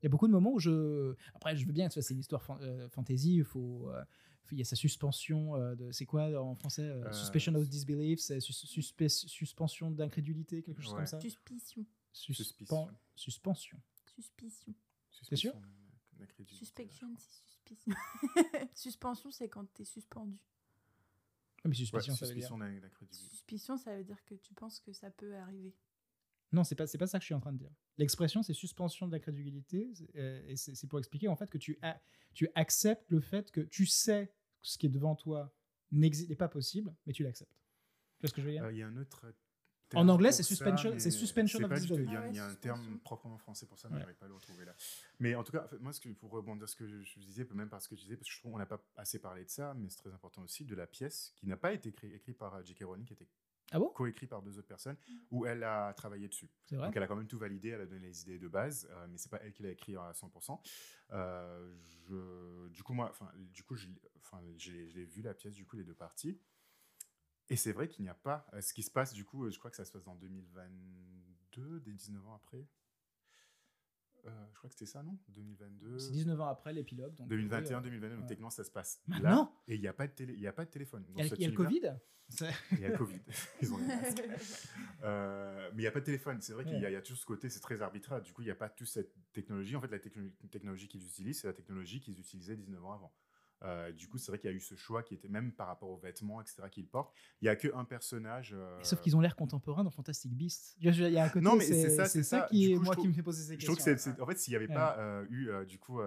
il 0.00 0.04
y 0.04 0.06
a 0.06 0.10
beaucoup 0.10 0.26
de 0.26 0.32
moments 0.32 0.52
où 0.54 0.58
je. 0.58 1.14
Après, 1.34 1.56
je 1.56 1.64
veux 1.66 1.72
bien 1.72 1.86
que 1.88 1.94
ce 1.94 2.00
soit- 2.00 2.08
c'est 2.08 2.14
une 2.14 2.20
histoire 2.20 2.42
fan- 2.42 2.58
euh, 2.62 2.88
fantasy, 2.88 3.36
il 3.36 3.44
faut. 3.44 3.90
Il 4.52 4.58
y 4.58 4.62
a 4.62 4.64
sa 4.64 4.76
suspension 4.76 5.56
euh, 5.56 5.74
de. 5.74 5.92
C'est 5.92 6.06
quoi 6.06 6.42
en 6.42 6.54
français 6.54 6.82
euh, 6.82 7.04
Euh, 7.04 7.12
Suspension 7.12 7.54
of 7.54 7.68
disbelief, 7.68 8.20
c'est 8.20 8.40
sus- 8.40 8.52
suspe- 8.66 9.08
suspension 9.28 9.90
d'incrédulité, 9.90 10.62
quelque 10.62 10.80
chose 10.80 10.92
Ouais. 10.92 10.98
comme 10.98 11.06
ça? 11.06 11.20
Suspicion. 11.20 11.84
Suspen- 12.12 12.34
Suspicion. 12.34 12.88
Suspension. 13.14 13.80
Suspicion. 14.16 14.74
sûr? 15.36 15.54
D'incrédulité, 16.18 16.56
Suspension, 16.64 17.14
c'est 17.18 17.44
suspicion. 17.46 17.92
Suspension, 18.74 19.30
c'est 19.30 19.48
quand 19.48 19.66
t'es 19.72 19.84
suspendu. 19.84 20.38
Ah, 21.58 21.60
mais 21.64 21.70
Ouais, 21.70 21.74
suspicion, 21.74 22.14
veut 22.14 22.18
dire. 22.18 22.26
suspicion 22.26 22.58
d'incrédulité. 22.58 23.14
Suspicion, 23.28 23.76
ça 23.76 23.96
veut 23.96 24.04
dire 24.04 24.24
que 24.24 24.34
tu 24.34 24.54
penses 24.54 24.80
que 24.80 24.92
ça 24.92 25.10
peut 25.10 25.36
arriver. 25.36 25.74
Non, 26.52 26.64
c'est 26.64 26.74
pas, 26.74 26.86
c'est 26.86 26.98
pas 26.98 27.06
ça 27.06 27.18
que 27.18 27.22
je 27.22 27.26
suis 27.26 27.34
en 27.34 27.40
train 27.40 27.52
de 27.52 27.58
dire. 27.58 27.70
L'expression, 27.98 28.42
c'est 28.42 28.54
suspension 28.54 29.06
de 29.06 29.12
la 29.12 29.20
crédulité. 29.20 29.90
c'est- 29.94 30.16
euh, 30.16 30.42
et 30.46 30.56
c'est 30.56 30.86
pour 30.86 30.98
expliquer 30.98 31.28
en 31.28 31.36
fait 31.36 31.48
que 31.50 31.58
tu, 31.58 31.78
a- 31.82 32.00
tu 32.34 32.48
acceptes 32.54 33.10
le 33.10 33.20
fait 33.20 33.50
que 33.50 33.60
tu 33.60 33.84
sais 33.86 34.28
que 34.28 34.32
ce 34.68 34.78
qui 34.78 34.86
est 34.86 34.90
devant 34.90 35.14
toi 35.14 35.54
n'est 35.92 36.10
pas 36.36 36.48
possible, 36.48 36.94
mais 37.06 37.12
tu 37.12 37.22
l'acceptes. 37.22 37.52
Tu 38.18 38.22
vois 38.22 38.28
ce 38.30 38.34
que 38.34 38.40
je 38.40 38.46
veux 38.46 38.52
dire? 38.52 38.64
Euh, 38.64 38.72
Il 38.72 38.78
y 38.78 38.82
a 38.82 38.88
un 38.88 38.96
autre. 38.96 39.26
En 39.94 40.06
anglais, 40.10 40.32
c'est 40.32 40.42
suspension- 40.42 40.98
c'est 40.98 41.10
suspension 41.10 41.60
of 41.64 41.72
disbelief. 41.72 42.06
Il 42.08 42.12
y 42.12 42.16
a, 42.16 42.20
Ah 42.20 42.22
ouais, 42.24 42.30
il 42.30 42.36
y 42.36 42.40
a 42.40 42.46
un 42.46 42.54
terme 42.56 42.98
proprement 43.00 43.38
français 43.38 43.64
pour 43.66 43.78
ça, 43.78 43.88
mais 43.88 43.94
Ouais. 43.94 44.00
je 44.00 44.04
n'arrive 44.04 44.18
pas 44.18 44.26
à 44.26 44.28
le 44.28 44.34
retrouver 44.34 44.66
là. 44.66 44.74
Mais 45.18 45.34
en 45.34 45.42
tout 45.44 45.52
cas, 45.52 45.64
en 45.64 45.68
fait, 45.68 45.78
moi, 45.78 45.94
ce 45.94 46.00
que, 46.00 46.10
pour 46.10 46.30
rebondir 46.30 46.68
sur 46.68 46.76
ce 46.78 46.84
que 46.84 46.86
je, 46.88 47.02
je 47.02 47.18
disais, 47.20 47.46
même 47.54 47.70
par 47.70 47.80
ce 47.80 47.88
que 47.88 47.96
je 47.96 48.02
disais, 48.02 48.16
parce 48.16 48.28
que 48.28 48.34
je 48.34 48.38
trouve 48.40 48.52
qu'on 48.52 48.58
n'a 48.58 48.66
pas 48.66 48.84
assez 48.96 49.18
parlé 49.18 49.44
de 49.44 49.50
ça, 49.50 49.72
mais 49.74 49.88
c'est 49.88 49.96
très 49.96 50.12
important 50.12 50.42
aussi, 50.42 50.66
de 50.66 50.74
la 50.74 50.86
pièce 50.86 51.32
qui 51.36 51.46
n'a 51.46 51.56
pas 51.56 51.72
été 51.72 51.88
écrite 51.88 52.12
écrit 52.12 52.34
par 52.34 52.54
euh, 52.56 52.62
J.K. 52.62 52.82
Rowling, 52.84 53.06
qui 53.06 53.14
a 53.14 53.16
été 53.16 53.28
Ah 53.70 53.78
bon? 53.78 53.88
coécrit 53.90 54.26
par 54.26 54.42
deux 54.42 54.58
autres 54.58 54.68
personnes, 54.68 54.96
où 55.30 55.44
elle 55.46 55.62
a 55.64 55.92
travaillé 55.94 56.28
dessus. 56.28 56.48
C'est 56.66 56.76
vrai? 56.76 56.86
Donc 56.86 56.96
elle 56.96 57.02
a 57.02 57.06
quand 57.06 57.16
même 57.16 57.26
tout 57.26 57.38
validé, 57.38 57.68
elle 57.70 57.82
a 57.82 57.86
donné 57.86 58.06
les 58.06 58.22
idées 58.22 58.38
de 58.38 58.48
base, 58.48 58.88
euh, 58.90 59.06
mais 59.10 59.18
c'est 59.18 59.30
pas 59.30 59.40
elle 59.42 59.52
qui 59.52 59.62
l'a 59.62 59.70
écrit 59.70 59.96
à 59.96 60.12
100%. 60.14 60.62
Euh, 61.12 61.74
je, 62.08 62.68
du 62.68 62.82
coup, 62.82 62.94
moi, 62.94 63.08
enfin, 63.10 63.30
du 63.36 63.62
coup, 63.62 63.74
je, 63.76 63.88
l'ai- 63.88 64.00
enfin, 64.22 64.40
j'ai 64.56 64.88
j'ai 64.88 65.04
vu 65.04 65.22
la 65.22 65.34
pièce, 65.34 65.54
du 65.54 65.64
coup, 65.66 65.76
les 65.76 65.84
deux 65.84 65.94
parties. 65.94 66.40
Et 67.50 67.56
c'est 67.56 67.72
vrai 67.72 67.88
qu'il 67.88 68.02
n'y 68.04 68.08
a 68.10 68.14
pas. 68.14 68.46
euh, 68.54 68.60
ce 68.60 68.72
qui 68.74 68.82
se 68.82 68.90
passe, 68.90 69.12
du 69.14 69.24
coup, 69.24 69.44
euh, 69.44 69.50
je 69.50 69.58
crois 69.58 69.70
que 69.70 69.76
ça 69.76 69.84
se 69.84 69.92
passe 69.92 70.06
en 70.06 70.14
2022, 70.14 71.80
dès 71.80 71.92
19 71.92 72.26
ans 72.26 72.34
après. 72.34 72.66
Euh, 74.26 74.30
je 74.52 74.58
crois 74.58 74.68
que 74.68 74.74
c'était 74.74 74.90
ça, 74.90 75.02
non? 75.02 75.16
2022. 75.28 75.98
C'est 75.98 76.12
19 76.12 76.40
ans 76.40 76.48
après 76.48 76.72
l'épilogue. 76.72 77.14
donc, 77.14 77.28
2021, 77.28 77.68
oui, 77.68 77.74
euh, 77.74 77.80
2022, 77.90 78.14
donc 78.14 78.22
ouais. 78.22 78.28
techniquement 78.28 78.50
ça 78.50 78.64
se 78.64 78.70
passe 78.70 79.00
Maintenant 79.06 79.30
là. 79.44 79.52
Et 79.68 79.74
il 79.76 79.80
n'y 79.80 79.88
a, 79.88 79.92
pas 79.92 80.06
de 80.06 80.12
télé- 80.12 80.34
il 80.34 80.40
y 80.40 80.46
a 80.46 80.52
pas 80.52 80.64
de 80.64 80.70
téléphone. 80.70 81.04
Il 81.10 81.18
y 81.18 81.22
a, 81.22 81.34
y 81.36 81.46
le. 81.46 81.52
Covid? 81.56 81.80
C'est- 82.28 82.50
Il 82.72 82.80
y 82.80 82.84
a 82.84 82.88
le 82.90 82.98
Covid. 82.98 83.20
Ils 83.62 83.72
ont 83.72 83.78
les 83.78 83.86
masques. 83.86 84.22
Euh, 85.02 85.70
mais 85.72 85.78
il 85.78 85.80
n'y 85.80 85.86
a 85.86 85.90
pas 85.92 86.00
de 86.00 86.04
téléphone. 86.04 86.40
C'est 86.42 86.52
vrai 86.52 86.64
qu'il 86.64 86.76
y, 86.76 86.80
y 86.80 86.86
a 86.96 87.00
toujours 87.00 87.18
ce 87.18 87.24
côté, 87.26 87.48
c'est 87.48 87.60
très 87.60 87.80
arbitraire. 87.80 88.20
Du 88.20 88.32
coup, 88.32 88.42
il 88.42 88.46
n'y 88.46 88.50
a 88.50 88.54
pas 88.54 88.68
toute 88.68 88.86
cette 88.88 89.14
technologie. 89.32 89.76
En 89.76 89.80
fait, 89.80 89.90
la 89.90 89.98
techno- 89.98 90.30
technologie 90.50 90.88
qu'ils 90.88 91.04
utilisent, 91.06 91.40
c'est 91.40 91.46
la 91.46 91.54
technologie 91.54 92.00
qu'ils 92.00 92.18
utilisaient 92.18 92.56
19 92.56 92.84
ans 92.84 92.92
avant. 92.92 93.12
Euh, 93.62 93.90
du 93.92 94.06
coup, 94.08 94.18
c'est 94.18 94.30
vrai 94.30 94.38
qu'il 94.38 94.48
y 94.48 94.52
a 94.52 94.56
eu 94.56 94.60
ce 94.60 94.76
choix 94.76 95.02
qui 95.02 95.14
était 95.14 95.28
même 95.28 95.52
par 95.52 95.66
rapport 95.66 95.88
aux 95.90 95.96
vêtements, 95.96 96.40
etc., 96.40 96.62
qu'ils 96.70 96.86
portent. 96.86 97.12
Il 97.40 97.46
n'y 97.46 97.48
a 97.48 97.56
qu'un 97.56 97.84
personnage. 97.84 98.52
euh, 98.56 98.80
Sauf 98.84 99.00
qu'ils 99.00 99.16
ont 99.16 99.20
l'air 99.20 99.34
contemporains 99.34 99.82
dans 99.82 99.90
Fantastic 99.90 100.32
Beasts. 100.32 100.76
Il 100.80 100.94
y 100.94 101.18
a 101.18 101.24
un 101.24 101.28
côté, 101.28 101.44
Non, 101.44 101.56
mais 101.56 101.64
c'est 101.64 101.90
ça, 101.90 102.04
c'est 102.04 102.22
ça 102.22 102.42
ça. 102.42 102.46
qui 102.46 102.72
est 102.72 102.76
coup, 102.76 102.82
moi 102.84 102.94
qui 102.94 103.08
me 103.08 103.12
fait 103.12 103.22
poser 103.22 103.42
ces 103.42 103.58
Je 103.58 103.64
trouve 103.66 103.76
questions. 103.76 103.94
que 103.94 104.00
c'est, 104.00 104.20
en 104.20 104.26
fait, 104.26 104.38
s'il 104.38 104.52
n'y 104.52 104.56
avait 104.56 104.68
Ouais. 104.68 104.74
pas 104.74 104.96
euh, 104.98 105.26
eu 105.30 105.50
du 105.66 105.78
coup 105.80 105.98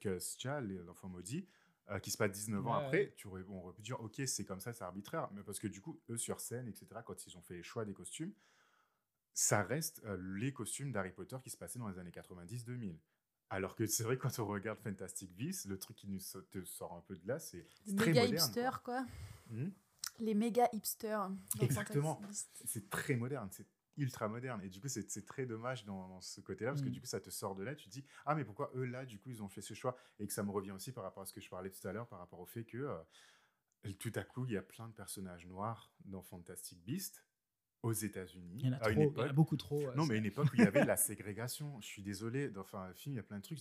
que 0.00 0.18
Stia, 0.18 0.60
l'enfant 0.60 1.08
maudit, 1.08 1.46
qui 2.02 2.10
se 2.10 2.16
passe 2.16 2.30
19 2.30 2.66
ans 2.66 2.78
Ouais, 2.78 2.84
après, 2.84 3.14
tu 3.16 3.26
aurais, 3.26 3.42
on 3.48 3.58
aurait 3.64 3.74
pu 3.74 3.82
dire 3.82 4.00
ok, 4.00 4.22
c'est 4.26 4.44
comme 4.46 4.60
ça, 4.60 4.72
c'est 4.72 4.84
arbitraire, 4.84 5.28
mais 5.34 5.42
parce 5.42 5.58
que 5.58 5.66
du 5.66 5.80
coup, 5.82 6.00
eux 6.08 6.16
sur 6.16 6.40
scène, 6.40 6.66
etc., 6.68 6.86
quand 7.04 7.26
ils 7.26 7.36
ont 7.36 7.42
fait 7.42 7.54
les 7.54 7.62
choix 7.62 7.84
des 7.84 7.92
costumes, 7.94 8.32
ça 9.34 9.62
reste 9.62 10.02
les 10.20 10.52
costumes 10.52 10.92
d'Harry 10.92 11.12
Potter 11.12 11.36
qui 11.42 11.50
se 11.50 11.56
passaient 11.56 11.78
dans 11.78 11.88
les 11.88 11.98
années 11.98 12.10
90-2000. 12.10 12.96
Alors 13.50 13.74
que 13.74 13.86
c'est 13.86 14.04
vrai, 14.04 14.16
quand 14.16 14.38
on 14.38 14.46
regarde 14.46 14.78
Fantastic 14.78 15.34
Beasts, 15.34 15.66
le 15.66 15.76
truc 15.78 15.96
qui 15.96 16.06
nous 16.08 16.20
te 16.50 16.64
sort 16.64 16.94
un 16.94 17.00
peu 17.00 17.16
de 17.16 17.26
là, 17.26 17.38
c'est 17.40 17.66
très 17.96 18.06
méga 18.06 18.22
moderne. 18.22 18.34
hipsters, 18.34 18.82
quoi. 18.82 19.02
quoi. 19.02 19.56
Hmm 19.56 19.70
Les 20.20 20.34
méga 20.34 20.68
hipsters. 20.72 21.30
Exactement. 21.60 22.20
C'est 22.64 22.88
très 22.88 23.16
moderne, 23.16 23.48
c'est 23.50 23.66
ultra 23.96 24.28
moderne. 24.28 24.62
Et 24.62 24.68
du 24.68 24.80
coup, 24.80 24.88
c'est 24.88 25.10
c'est 25.10 25.26
très 25.26 25.46
dommage 25.46 25.84
dans, 25.84 26.08
dans 26.08 26.20
ce 26.20 26.40
côté-là, 26.40 26.70
parce 26.70 26.82
que 26.82 26.88
Mm. 26.88 26.92
du 26.92 27.00
coup, 27.00 27.06
ça 27.06 27.20
te 27.20 27.30
sort 27.30 27.56
de 27.56 27.64
là, 27.64 27.74
tu 27.74 27.86
te 27.88 27.90
dis, 27.90 28.04
ah, 28.24 28.34
mais 28.36 28.44
pourquoi 28.44 28.70
eux, 28.76 28.84
là, 28.84 29.04
du 29.04 29.18
coup, 29.18 29.30
ils 29.30 29.42
ont 29.42 29.48
fait 29.48 29.62
ce 29.62 29.74
choix? 29.74 29.96
Et 30.20 30.26
que 30.28 30.32
ça 30.32 30.42
me 30.44 30.50
revient 30.50 30.70
aussi 30.70 30.92
par 30.92 31.02
rapport 31.04 31.22
à 31.22 31.26
ce 31.26 31.32
que 31.32 31.40
je 31.40 31.50
parlais 31.50 31.70
tout 31.70 31.86
à 31.88 31.92
l'heure, 31.92 32.06
par 32.06 32.20
rapport 32.20 32.38
au 32.38 32.46
fait 32.46 32.64
que 32.64 32.78
euh, 32.78 33.92
tout 33.98 34.12
à 34.14 34.22
coup, 34.22 34.44
il 34.46 34.52
y 34.52 34.56
a 34.56 34.62
plein 34.62 34.86
de 34.88 34.92
personnages 34.94 35.46
noirs 35.46 35.92
dans 36.04 36.22
Fantastic 36.22 36.80
Beasts 36.84 37.24
aux 37.82 37.92
États-Unis, 37.92 38.56
Il 38.58 38.66
y 38.66 38.68
en 38.68 38.72
a 38.72 38.76
à 38.76 38.80
trop, 38.80 38.90
une 38.90 38.98
il 38.98 39.02
y 39.02 39.06
en 39.06 39.10
époque. 39.10 39.28
a 39.28 39.32
beaucoup 39.32 39.56
trop. 39.56 39.80
Non, 39.96 40.04
mais 40.04 40.18
une 40.18 40.26
époque 40.26 40.46
où 40.52 40.56
il 40.56 40.64
y 40.64 40.66
avait 40.66 40.84
la 40.84 40.96
ségrégation. 40.98 41.80
Je 41.80 41.86
suis 41.86 42.02
désolé. 42.02 42.50
dans- 42.50 42.60
Enfin, 42.60 42.88
le 42.88 42.94
film, 42.94 43.14
il 43.14 43.16
y 43.16 43.20
a 43.20 43.22
plein 43.22 43.38
de 43.38 43.42
trucs. 43.42 43.58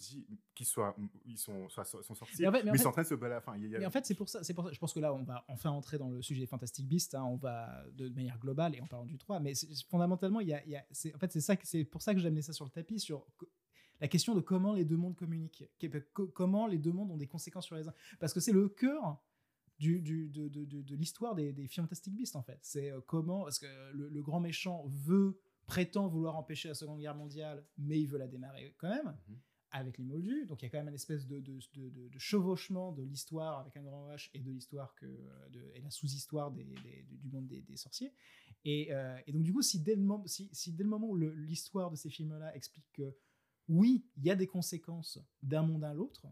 Qu'ils 0.53 0.65
soient, 0.65 0.95
ils 1.25 1.37
sont, 1.37 1.69
sont 1.69 1.83
sortis, 2.15 2.35
Mais 2.41 2.47
en 2.47 2.51
fait- 2.51 2.57
mais 2.59 2.63
mais 2.65 2.71
en 2.71 2.73
ils 2.73 2.79
sont 2.79 2.89
en 2.89 2.91
train 2.91 3.03
de 3.03 3.07
se 3.07 3.15
balader. 3.15 3.41
Enfin, 3.45 3.53
a- 3.53 3.79
Mais 3.79 3.85
en 3.85 3.91
fait, 3.91 4.05
c'est 4.05 4.15
pour 4.15 4.27
ça, 4.27 4.43
c'est 4.43 4.53
pour 4.53 4.65
ça. 4.65 4.71
Je 4.73 4.79
pense 4.79 4.93
que 4.93 4.99
là, 4.99 5.13
on 5.13 5.23
va 5.23 5.45
enfin 5.47 5.69
entrer 5.69 5.97
dans 5.97 6.09
le 6.09 6.21
sujet 6.21 6.41
des 6.41 6.47
Fantastic 6.47 6.85
Beasts. 6.87 7.15
hein, 7.15 7.23
on 7.23 7.37
va 7.37 7.85
de 7.93 8.09
manière 8.09 8.37
globale 8.39 8.75
et 8.75 8.81
en 8.81 8.87
parlant 8.87 9.05
du 9.05 9.17
3. 9.17 9.39
Mais 9.39 9.53
fondamentalement, 9.89 10.41
il 10.41 10.49
y 10.49 10.53
a, 10.53 10.63
il 10.65 10.71
y 10.71 10.75
a- 10.75 10.85
c'est, 10.91 11.15
en 11.15 11.17
fait, 11.17 11.31
c'est 11.31 11.41
ça, 11.41 11.55
que- 11.55 11.65
c'est 11.65 11.85
pour 11.85 12.01
ça 12.01 12.13
que 12.13 12.19
j'ai 12.19 12.27
amené 12.27 12.41
ça 12.41 12.51
sur 12.51 12.65
le 12.65 12.71
tapis 12.71 12.99
sur 12.99 13.25
la 14.01 14.07
question 14.09 14.35
de 14.35 14.41
comment 14.41 14.73
les 14.73 14.85
deux 14.85 14.97
mondes 14.97 15.15
communiquent, 15.15 15.63
comment 16.33 16.67
les 16.67 16.77
deux 16.77 16.91
mondes 16.91 17.11
ont 17.11 17.17
des 17.17 17.27
conséquences 17.27 17.65
sur 17.65 17.75
les 17.75 17.87
uns. 17.87 17.93
Parce 18.19 18.33
que 18.33 18.39
c'est 18.41 18.53
le 18.53 18.67
cœur 18.69 19.17
du, 19.80 20.01
du- 20.01 20.30
de, 20.30 20.47
de- 20.49 20.65
de- 20.65 20.81
de 20.81 20.95
l'histoire 20.95 21.35
des, 21.35 21.53
des 21.53 21.68
Fantastic 21.68 22.14
Beasts 22.15 22.35
en 22.35 22.43
fait. 22.43 22.60
C'est 22.61 22.91
euh, 22.91 23.01
comment, 23.07 23.43
parce 23.43 23.60
que 23.60 23.91
le, 23.93 24.10
le 24.10 24.22
grand 24.22 24.39
méchant 24.39 24.85
veut, 24.88 25.39
prétend 25.65 26.07
vouloir 26.07 26.35
empêcher 26.35 26.68
la 26.68 26.73
Seconde 26.76 26.99
Guerre 26.99 27.15
mondiale, 27.15 27.65
mais 27.77 27.99
il 28.01 28.07
veut 28.07 28.18
la 28.18 28.27
démarrer 28.27 28.76
quand 28.77 28.89
même 28.89 29.15
Mhm. 29.27 29.38
avec 29.72 29.97
les 29.97 30.03
Moldus. 30.03 30.45
Donc 30.47 30.61
il 30.61 30.65
y 30.65 30.68
a 30.68 30.69
quand 30.72 30.80
même 30.80 30.89
une 30.89 30.95
espèce 30.95 31.27
de, 31.27 31.39
de, 31.39 31.60
chevauchement 32.18 32.91
de 32.91 33.03
l'histoire 33.03 33.60
avec 33.60 33.77
un 33.77 33.84
grand 33.84 34.10
H 34.10 34.30
et 34.34 34.39
de 34.39 34.51
l'histoire 34.51 34.93
que 34.95 35.06
de, 35.06 35.72
et 35.76 35.81
la 35.81 35.89
sous-histoire 35.91 36.51
des, 36.51 36.64
des- 36.65 37.06
du 37.10 37.30
monde 37.30 37.47
des, 37.47 37.61
des 37.61 37.77
sorciers. 37.77 38.11
Et, 38.65 38.91
euh, 38.91 39.18
et 39.27 39.31
donc 39.31 39.43
du 39.43 39.53
coup, 39.53 39.61
si 39.61 39.80
dès 39.80 39.95
le, 39.95 40.01
mom- 40.01 40.27
si, 40.27 40.49
si 40.51 40.73
dès 40.73 40.84
le 40.84 40.89
moment 40.89 41.07
où 41.07 41.15
l'histoire 41.15 41.89
de 41.91 41.95
ces 41.95 42.10
films-là 42.10 42.53
explique 42.56 42.91
que 42.91 43.15
oui, 43.69 44.03
il 44.18 44.26
y 44.26 44.31
a 44.31 44.35
des 44.35 44.47
conséquences 44.47 45.19
d'un 45.43 45.61
monde 45.61 45.84
à 45.84 45.93
l'autre, 45.93 46.26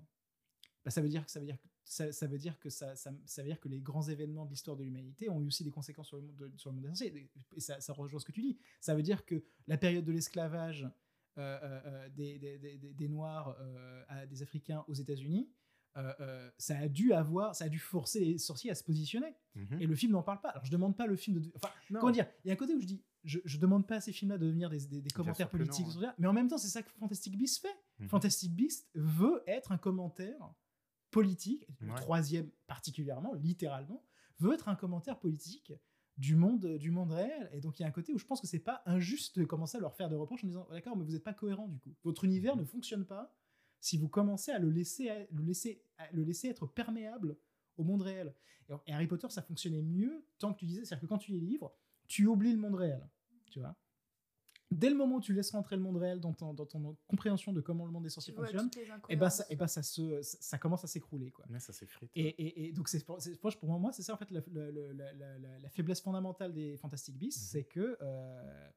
bah, 0.83 0.91
ça 0.91 1.01
veut 1.01 1.07
dire 1.09 1.23
que 1.23 1.31
ça 1.31 1.39
veut 1.39 1.45
dire 1.45 1.57
que 1.61 1.67
ça, 1.89 2.11
ça 2.11 2.27
veut 2.27 2.37
dire 2.37 2.59
que 2.59 2.69
ça, 2.69 2.95
ça, 2.95 3.11
ça 3.25 3.41
veut 3.41 3.47
dire 3.47 3.59
que 3.59 3.69
les 3.69 3.79
grands 3.79 4.03
événements 4.07 4.45
de 4.45 4.49
l'histoire 4.51 4.75
de 4.77 4.83
l'humanité 4.83 5.29
ont 5.29 5.41
eu 5.41 5.47
aussi 5.47 5.63
des 5.63 5.71
conséquences 5.71 6.07
sur 6.07 6.17
le 6.17 6.23
monde, 6.23 6.35
de- 6.35 6.57
sur 6.57 6.69
le 6.69 6.75
monde 6.75 6.83
des 6.83 6.89
sorciers. 6.89 7.29
Et 7.55 7.59
ça, 7.61 7.77
rejoint 7.93 8.19
ce 8.19 8.25
que 8.25 8.31
tu 8.33 8.41
dis. 8.41 8.57
Ça 8.81 8.93
veut 8.95 9.03
dire 9.03 9.25
que 9.25 9.43
la 9.67 9.77
période 9.77 10.03
de 10.05 10.11
l'esclavage 10.11 10.83
euh, 11.37 11.59
euh, 11.63 11.81
euh, 11.85 12.09
des, 12.09 12.39
des, 12.39 12.57
des- 12.57 12.77
des- 12.77 12.93
des 12.93 13.07
Noirs 13.07 13.55
euh, 13.59 14.03
à 14.09 14.25
des 14.25 14.41
Africains 14.43 14.83
aux 14.87 14.93
États-Unis, 14.93 15.49
ça 16.57 16.77
a 16.77 16.87
dû 16.87 17.13
avoir, 17.13 17.55
ça 17.55 17.65
a 17.65 17.69
dû 17.69 17.79
forcer 17.79 18.19
les 18.19 18.37
sorciers 18.37 18.69
à 18.71 18.75
se 18.75 18.83
positionner. 18.83 19.33
Mhm. 19.55 19.81
Et 19.81 19.87
le 19.87 19.95
film 19.95 20.11
n'en 20.11 20.23
parle 20.23 20.41
pas. 20.41 20.49
Alors 20.49 20.65
je 20.65 20.71
demande 20.71 20.95
pas 20.95 21.07
le 21.07 21.15
film 21.15 21.39
de, 21.39 21.51
enfin 21.55 21.69
Non. 21.89 21.99
comment 21.99 22.11
dire, 22.11 22.27
il 22.43 22.49
y 22.49 22.51
a 22.51 22.53
un 22.53 22.57
côté 22.57 22.75
où 22.75 22.79
je 22.81 22.85
dis, 22.85 23.01
je, 23.23 23.39
je 23.45 23.57
demande 23.57 23.87
pas 23.87 23.95
à 23.95 24.01
ces 24.01 24.11
films-là 24.11 24.37
de 24.37 24.45
devenir 24.45 24.69
des, 24.69 24.79
commentaires 25.13 25.47
non, 25.47 25.57
politiques, 25.57 25.87
hein. 26.03 26.13
mais 26.19 26.27
en 26.27 26.33
même 26.33 26.47
temps 26.47 26.57
c'est 26.57 26.67
ça 26.67 26.83
que 26.83 26.89
Fantastic 26.99 27.35
Beasts 27.37 27.61
fait. 27.61 27.75
Mhm. 27.99 28.09
Fantastic 28.09 28.53
Beasts 28.53 28.87
veut 28.93 29.41
être 29.47 29.71
un 29.71 29.77
commentaire 29.77 30.53
politique, 31.11 31.65
le 31.79 31.89
Ouais. 31.91 31.95
troisième 31.95 32.49
particulièrement, 32.67 33.33
littéralement, 33.33 34.03
veut 34.39 34.53
être 34.53 34.67
un 34.69 34.75
commentaire 34.75 35.19
politique 35.19 35.73
du 36.17 36.35
monde, 36.35 36.77
du 36.77 36.91
monde 36.91 37.11
réel. 37.11 37.49
Et 37.53 37.59
donc 37.61 37.79
il 37.79 37.83
y 37.83 37.85
a 37.85 37.87
un 37.87 37.91
côté 37.91 38.13
où 38.13 38.17
je 38.17 38.25
pense 38.25 38.41
que 38.41 38.47
c'est 38.47 38.59
pas 38.59 38.81
injuste 38.85 39.37
de 39.39 39.45
commencer 39.45 39.77
à 39.77 39.81
leur 39.81 39.95
faire 39.95 40.09
des 40.09 40.15
reproches 40.15 40.43
en 40.43 40.47
disant 40.47 40.67
d'accord, 40.71 40.95
mais 40.97 41.03
vous 41.05 41.11
n'êtes 41.11 41.23
pas 41.23 41.33
cohérent 41.33 41.67
du 41.67 41.79
coup. 41.79 41.93
Votre 42.03 42.23
univers 42.25 42.55
Mhm. 42.55 42.61
ne 42.61 42.65
fonctionne 42.65 43.05
pas 43.05 43.35
si 43.79 43.97
vous 43.97 44.09
commencez 44.09 44.51
à 44.51 44.57
le 44.59 44.69
laisser, 44.69 45.09
à- 45.09 45.25
le 45.31 45.43
laisser, 45.43 45.83
à 45.97 46.11
le 46.11 46.23
laisser 46.23 46.47
être 46.49 46.65
perméable 46.65 47.37
au 47.77 47.83
monde 47.83 48.01
réel. 48.01 48.33
Et, 48.69 48.73
et 48.87 48.93
Harry 48.93 49.07
Potter, 49.07 49.29
ça 49.29 49.41
fonctionnait 49.43 49.83
mieux 49.83 50.25
tant 50.39 50.53
que 50.53 50.59
tu 50.59 50.65
disais, 50.65 50.83
c'est-à-dire 50.85 51.01
que 51.01 51.05
quand 51.07 51.19
tu 51.19 51.31
lis 51.31 51.39
les 51.39 51.45
livres, 51.47 51.73
tu 52.07 52.25
oublies 52.25 52.51
le 52.53 52.57
monde 52.59 52.75
réel, 52.75 53.07
tu 53.51 53.59
vois. 53.59 53.75
Dès 54.69 54.89
le 54.89 54.95
moment 54.95 55.15
où 55.15 55.21
tu 55.21 55.33
laisses 55.33 55.51
rentrer 55.51 55.77
le 55.77 55.81
monde 55.81 55.95
réel 55.95 56.19
dans 56.19 56.33
ton, 56.33 56.53
dans 56.53 56.65
ton 56.65 56.97
compréhension 57.07 57.53
de 57.53 57.61
comment 57.61 57.85
le 57.85 57.91
monde 57.91 58.03
des 58.03 58.09
sorciers 58.09 58.33
fonctionne, 58.33 58.69
et 59.07 59.15
ben 59.15 59.29
ça, 59.29 59.43
incohérences. 59.43 59.43
et 59.51 59.55
ben 59.55 59.67
ça 59.67 59.81
se, 59.81 60.21
ça, 60.21 60.37
ça 60.41 60.57
commence 60.57 60.83
à 60.83 60.87
s'écrouler 60.87 61.31
quoi. 61.31 61.45
Ouais, 61.49 61.59
ça 61.61 61.71
s'effrite. 61.71 62.11
Et, 62.15 62.27
et, 62.27 62.65
et 62.67 62.71
donc 62.73 62.89
c'est 62.89 63.05
pour, 63.05 63.17
moi 63.79 63.93
c'est 63.93 64.01
ça 64.03 64.13
en 64.13 64.17
fait 64.17 64.29
la, 64.29 64.41
la- 64.51 64.71
la- 64.71 65.13
la- 65.13 65.39
la- 65.39 65.59
la 65.59 65.69
faiblesse 65.69 66.01
fondamentale 66.01 66.53
des 66.53 66.75
Fantastic 66.77 67.17
Beasts, 67.17 67.39
Mhm. 67.43 67.47
c'est 67.49 67.63
que 67.63 67.97
euh, 68.01 68.69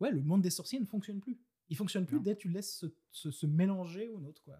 ouais 0.00 0.10
le 0.10 0.20
monde 0.22 0.42
des 0.42 0.50
sorciers 0.50 0.80
ne 0.80 0.86
fonctionne 0.86 1.20
plus. 1.20 1.38
Il 1.68 1.76
fonctionne 1.76 2.06
plus 2.06 2.16
Non. 2.16 2.22
dès 2.22 2.34
que 2.34 2.40
tu 2.40 2.48
le 2.48 2.54
laisses 2.54 2.76
se, 2.78 2.86
se- 3.12 3.30
se 3.30 3.46
mélanger 3.46 4.08
au 4.08 4.18
nôtre 4.20 4.42
quoi. 4.42 4.58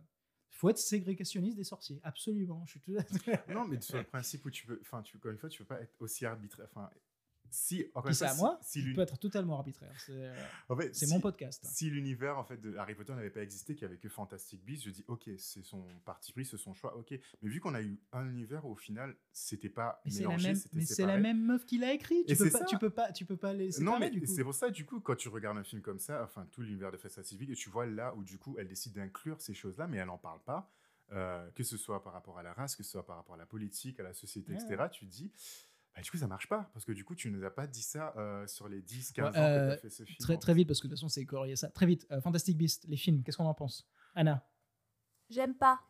Il 0.52 0.56
faut 0.58 0.70
être 0.70 0.78
ségrégationniste 0.78 1.56
des 1.56 1.64
sorciers, 1.64 2.00
absolument. 2.04 2.64
Je 2.64 2.70
suis 2.70 2.80
tout 2.80 2.94
à 2.96 3.02
fait- 3.02 3.46
Non, 3.52 3.66
mais 3.66 3.80
sur 3.80 3.98
le 3.98 4.04
principe 4.08 4.44
où 4.46 4.50
tu 4.50 4.66
peux, 4.66 4.78
enfin, 4.80 5.02
tu, 5.02 5.16
encore 5.18 5.30
une 5.32 5.36
fois, 5.36 5.50
tu 5.50 5.58
peux 5.62 5.66
pas 5.74 5.82
être 5.82 6.00
aussi 6.00 6.24
arbitraire. 6.24 6.66
Enfin, 6.70 6.88
si, 7.56 7.84
encore 7.94 8.14
c'est 8.14 8.24
à 8.26 8.34
moi, 8.34 8.58
si 8.62 8.92
peux 8.94 9.00
être 9.00 9.18
totalement 9.18 9.56
arbitraire. 9.56 9.92
C'est 9.98 10.12
euh, 10.12 10.34
en 10.68 10.76
fait, 10.76 10.94
c'est 10.94 11.06
si- 11.06 11.12
mon 11.12 11.20
podcast. 11.20 11.64
Si 11.64 11.90
l'univers 11.90 12.38
en 12.38 12.44
fait 12.44 12.58
de 12.60 12.76
Harry 12.76 12.94
Potter 12.94 13.14
n'avait 13.14 13.30
pas 13.30 13.42
existé, 13.42 13.74
qu'il 13.74 13.86
n'y 13.86 13.92
avait 13.92 14.00
que 14.00 14.08
Fantastic 14.08 14.64
Beasts, 14.64 14.84
je 14.84 14.90
dis 14.90 15.04
ok, 15.08 15.30
c'est 15.38 15.62
son 15.64 15.84
parti 16.04 16.32
pris, 16.32 16.44
c'est 16.44 16.56
son 16.56 16.74
choix, 16.74 16.96
ok. 16.96 17.18
Mais 17.42 17.48
vu 17.48 17.60
qu'on 17.60 17.74
a 17.74 17.82
eu 17.82 17.98
un 18.12 18.28
univers 18.28 18.64
où, 18.66 18.72
au 18.72 18.76
final, 18.76 19.16
c'était 19.32 19.68
pas 19.70 20.00
Mais 20.04 20.10
c'est 20.10 20.22
la 20.22 20.28
mélangé, 20.28 20.48
même, 20.48 20.56
c'était 20.56 20.76
mais 20.76 20.84
c'est 20.84 21.06
la 21.06 21.18
même 21.18 21.40
meuf 21.44 21.64
qui 21.66 21.78
l'a 21.78 21.92
écrit. 21.92 22.24
Tu 22.26 22.32
Et 22.32 22.36
peux 22.36 22.50
pas, 22.50 22.58
ça. 22.58 22.64
tu 22.66 22.78
peux 22.78 22.90
pas, 22.90 23.12
tu 23.12 23.24
peux 23.24 23.36
pas 23.36 23.52
les 23.52 23.70
Non, 23.80 23.98
mais 23.98 24.12
c'est 24.26 24.44
pour 24.44 24.54
ça, 24.54 24.70
du 24.70 24.84
coup, 24.84 25.00
quand 25.00 25.16
tu 25.16 25.28
regardes 25.28 25.58
un 25.58 25.64
film 25.64 25.82
comme 25.82 25.98
ça, 25.98 26.22
enfin, 26.24 26.46
tout 26.52 26.62
l'univers 26.62 26.92
de 26.92 26.96
Fantastic 26.98 27.38
Beasts, 27.38 27.52
et 27.52 27.56
tu 27.56 27.70
vois 27.70 27.86
là 27.86 28.14
où, 28.14 28.22
du 28.22 28.38
coup, 28.38 28.56
elle 28.58 28.68
décide 28.68 28.92
d'inclure 28.92 29.40
ces 29.40 29.54
choses-là, 29.54 29.86
mais 29.86 29.96
elle 29.98 30.06
n'en 30.06 30.18
parle 30.18 30.40
pas, 30.44 30.70
euh, 31.12 31.48
que 31.52 31.62
ce 31.62 31.76
soit 31.76 32.02
par 32.02 32.12
rapport 32.12 32.36
à 32.38 32.42
la 32.42 32.52
race, 32.52 32.74
que 32.74 32.82
ce 32.82 32.90
soit 32.90 33.06
par 33.06 33.14
rapport 33.16 33.36
à 33.36 33.38
la 33.38 33.46
politique, 33.46 34.00
à 34.00 34.02
la 34.02 34.12
société, 34.12 34.52
Ouais. 34.52 34.58
etc., 34.60 34.84
tu 34.90 35.06
te 35.06 35.10
dis, 35.12 35.30
bah, 35.96 36.02
du 36.02 36.10
coup, 36.10 36.18
ça 36.18 36.26
marche 36.26 36.46
pas, 36.46 36.68
parce 36.74 36.84
que 36.84 36.92
du 36.92 37.04
coup, 37.04 37.14
tu 37.14 37.30
ne 37.30 37.38
nous 37.38 37.44
as 37.44 37.50
pas 37.50 37.66
dit 37.66 37.82
ça 37.82 38.12
euh, 38.18 38.46
sur 38.46 38.68
les 38.68 38.82
10, 38.82 39.12
15 39.12 39.24
Ouais, 39.24 39.28
ans 39.30 39.32
que 39.32 39.38
euh, 39.48 39.68
tu 39.68 39.72
as 39.74 39.76
fait 39.78 39.90
ce 39.90 40.04
film. 40.04 40.18
Très, 40.18 40.36
très 40.36 40.52
vite, 40.54 40.68
parce 40.68 40.80
que 40.80 40.86
de 40.86 40.92
toute 40.92 40.98
façon, 40.98 41.08
c'est 41.08 41.24
corrigé 41.24 41.56
ça. 41.56 41.70
Très 41.70 41.86
vite, 41.86 42.06
euh, 42.10 42.20
Fantastic 42.20 42.56
Beasts, 42.58 42.84
les 42.86 42.98
films, 42.98 43.22
qu'est-ce 43.22 43.38
qu'on 43.38 43.46
en 43.46 43.54
pense? 43.54 43.88
Anna, 44.14 44.46
J'aime 45.30 45.54
pas. 45.56 45.80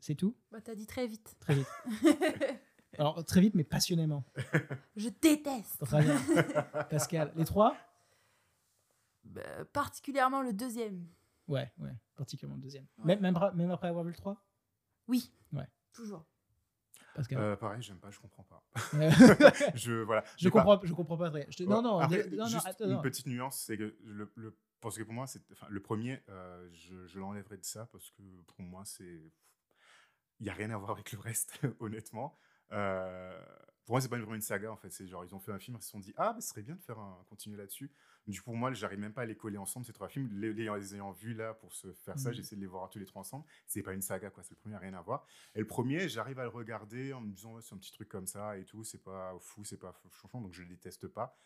c'est 0.00 0.14
tout? 0.14 0.34
Bah, 0.50 0.60
t'as 0.62 0.74
dit 0.74 0.86
très 0.86 1.06
vite. 1.06 1.36
Très 1.38 1.54
vite. 1.54 1.68
Alors, 2.98 3.24
très 3.24 3.40
vite, 3.40 3.54
mais 3.54 3.64
passionnément. 3.64 4.24
Je 4.96 5.10
déteste. 5.20 5.84
Très 5.84 6.02
bien. 6.02 6.18
Pascal, 6.90 7.32
les 7.36 7.44
trois? 7.44 7.76
Bah, 9.24 9.42
particulièrement 9.72 10.40
le 10.42 10.52
deuxième. 10.52 11.06
Ouais, 11.46 11.70
ouais, 11.78 11.94
particulièrement 12.16 12.56
le 12.56 12.62
deuxième. 12.62 12.86
Ouais. 12.98 13.16
Même, 13.16 13.38
même 13.54 13.70
après 13.70 13.88
avoir 13.88 14.02
vu 14.04 14.10
le 14.10 14.16
3 14.16 14.42
Oui. 15.08 15.30
Ouais. 15.52 15.68
Toujours. 15.92 16.24
Pascal 17.14 17.38
Euh, 17.38 17.56
pareil, 17.56 17.80
j'aime 17.82 17.98
pas, 17.98 18.10
je 18.10 18.18
comprends 18.20 18.42
pas. 18.44 18.62
Je, 19.74 20.02
voilà, 20.02 20.24
Je 20.36 20.42
j'ai 20.42 20.50
pas- 20.50 20.62
comprends, 20.64 20.80
je 20.84 20.92
comprends 20.92 21.16
pas 21.16 21.30
très. 21.30 21.46
Je 21.50 21.56
te- 21.56 21.62
Ouais. 21.62 21.68
Non, 21.68 21.80
non, 21.82 21.98
Après, 22.00 22.28
non, 22.30 22.36
non, 22.38 22.46
juste 22.46 22.66
attends, 22.66 22.84
une 22.86 22.92
non. 22.92 23.02
petite 23.02 23.26
nuance, 23.26 23.58
c'est 23.60 23.76
que 23.78 23.96
le, 24.02 24.30
le- 24.34 24.58
parce 24.80 24.98
que 24.98 25.02
pour 25.04 25.14
moi, 25.14 25.26
c'est, 25.26 25.40
enfin, 25.52 25.66
le 25.70 25.80
premier, 25.80 26.22
euh, 26.28 26.68
je, 26.72 27.06
je 27.06 27.18
l'enlèverai 27.18 27.56
de 27.56 27.64
ça 27.64 27.86
parce 27.86 28.10
que 28.10 28.22
pour 28.48 28.60
moi, 28.62 28.82
c'est, 28.84 29.32
il 30.40 30.46
y 30.46 30.50
a 30.50 30.52
rien 30.54 30.70
à 30.70 30.76
voir 30.76 30.90
avec 30.90 31.12
le 31.12 31.18
reste, 31.20 31.58
honnêtement. 31.80 32.36
Euh, 32.72 33.40
pour 33.84 33.94
moi, 33.94 34.00
c'est 34.00 34.08
pas 34.08 34.16
vraiment 34.18 34.34
une 34.34 34.40
saga 34.40 34.72
en 34.72 34.76
fait. 34.76 34.90
C'est 34.90 35.06
genre 35.06 35.24
ils 35.24 35.34
ont 35.34 35.40
fait 35.40 35.52
un 35.52 35.58
film, 35.58 35.76
ils 35.78 35.82
se 35.82 35.90
sont 35.90 36.00
dit 36.00 36.12
ah, 36.16 36.32
mais 36.34 36.40
ce 36.40 36.48
serait 36.48 36.62
bien 36.62 36.74
de 36.74 36.82
faire 36.82 36.98
un 36.98 37.24
continuer 37.28 37.56
là-dessus. 37.56 37.90
Du 38.26 38.40
coup, 38.40 38.46
pour 38.46 38.56
moi, 38.56 38.72
j'arrive 38.72 38.98
même 38.98 39.12
pas 39.12 39.22
à 39.22 39.26
les 39.26 39.36
coller 39.36 39.58
ensemble 39.58 39.84
ces 39.84 39.92
trois 39.92 40.08
films. 40.08 40.28
Les, 40.32 40.54
les, 40.54 40.70
les 40.74 40.94
ayant 40.94 41.12
vus 41.12 41.34
là 41.34 41.52
pour 41.52 41.74
se 41.74 41.92
faire 41.92 42.18
ça, 42.18 42.30
Mhm. 42.30 42.34
j'essaie 42.36 42.56
de 42.56 42.60
les 42.62 42.66
voir 42.66 42.88
tous 42.88 42.98
les 42.98 43.04
trois 43.04 43.20
ensemble. 43.20 43.44
C'est 43.66 43.82
pas 43.82 43.92
une 43.92 44.00
saga 44.00 44.30
quoi. 44.30 44.42
C'est 44.42 44.52
le 44.52 44.56
premier, 44.56 44.78
rien 44.78 44.94
à 44.94 45.02
voir. 45.02 45.26
Et 45.54 45.60
le 45.60 45.66
premier, 45.66 46.08
j'arrive 46.08 46.38
à 46.38 46.44
le 46.44 46.48
regarder 46.48 47.12
en 47.12 47.20
me 47.20 47.30
disant 47.30 47.52
ouais, 47.54 47.62
c'est 47.62 47.74
un 47.74 47.78
petit 47.78 47.92
truc 47.92 48.08
comme 48.08 48.26
ça 48.26 48.56
et 48.56 48.64
tout. 48.64 48.82
C'est 48.84 49.02
pas 49.02 49.36
fou, 49.40 49.64
c'est 49.64 49.76
pas 49.78 49.94
chouchon, 50.10 50.40
donc 50.40 50.54
je 50.54 50.62
le 50.62 50.68
déteste 50.68 51.06
pas. 51.08 51.36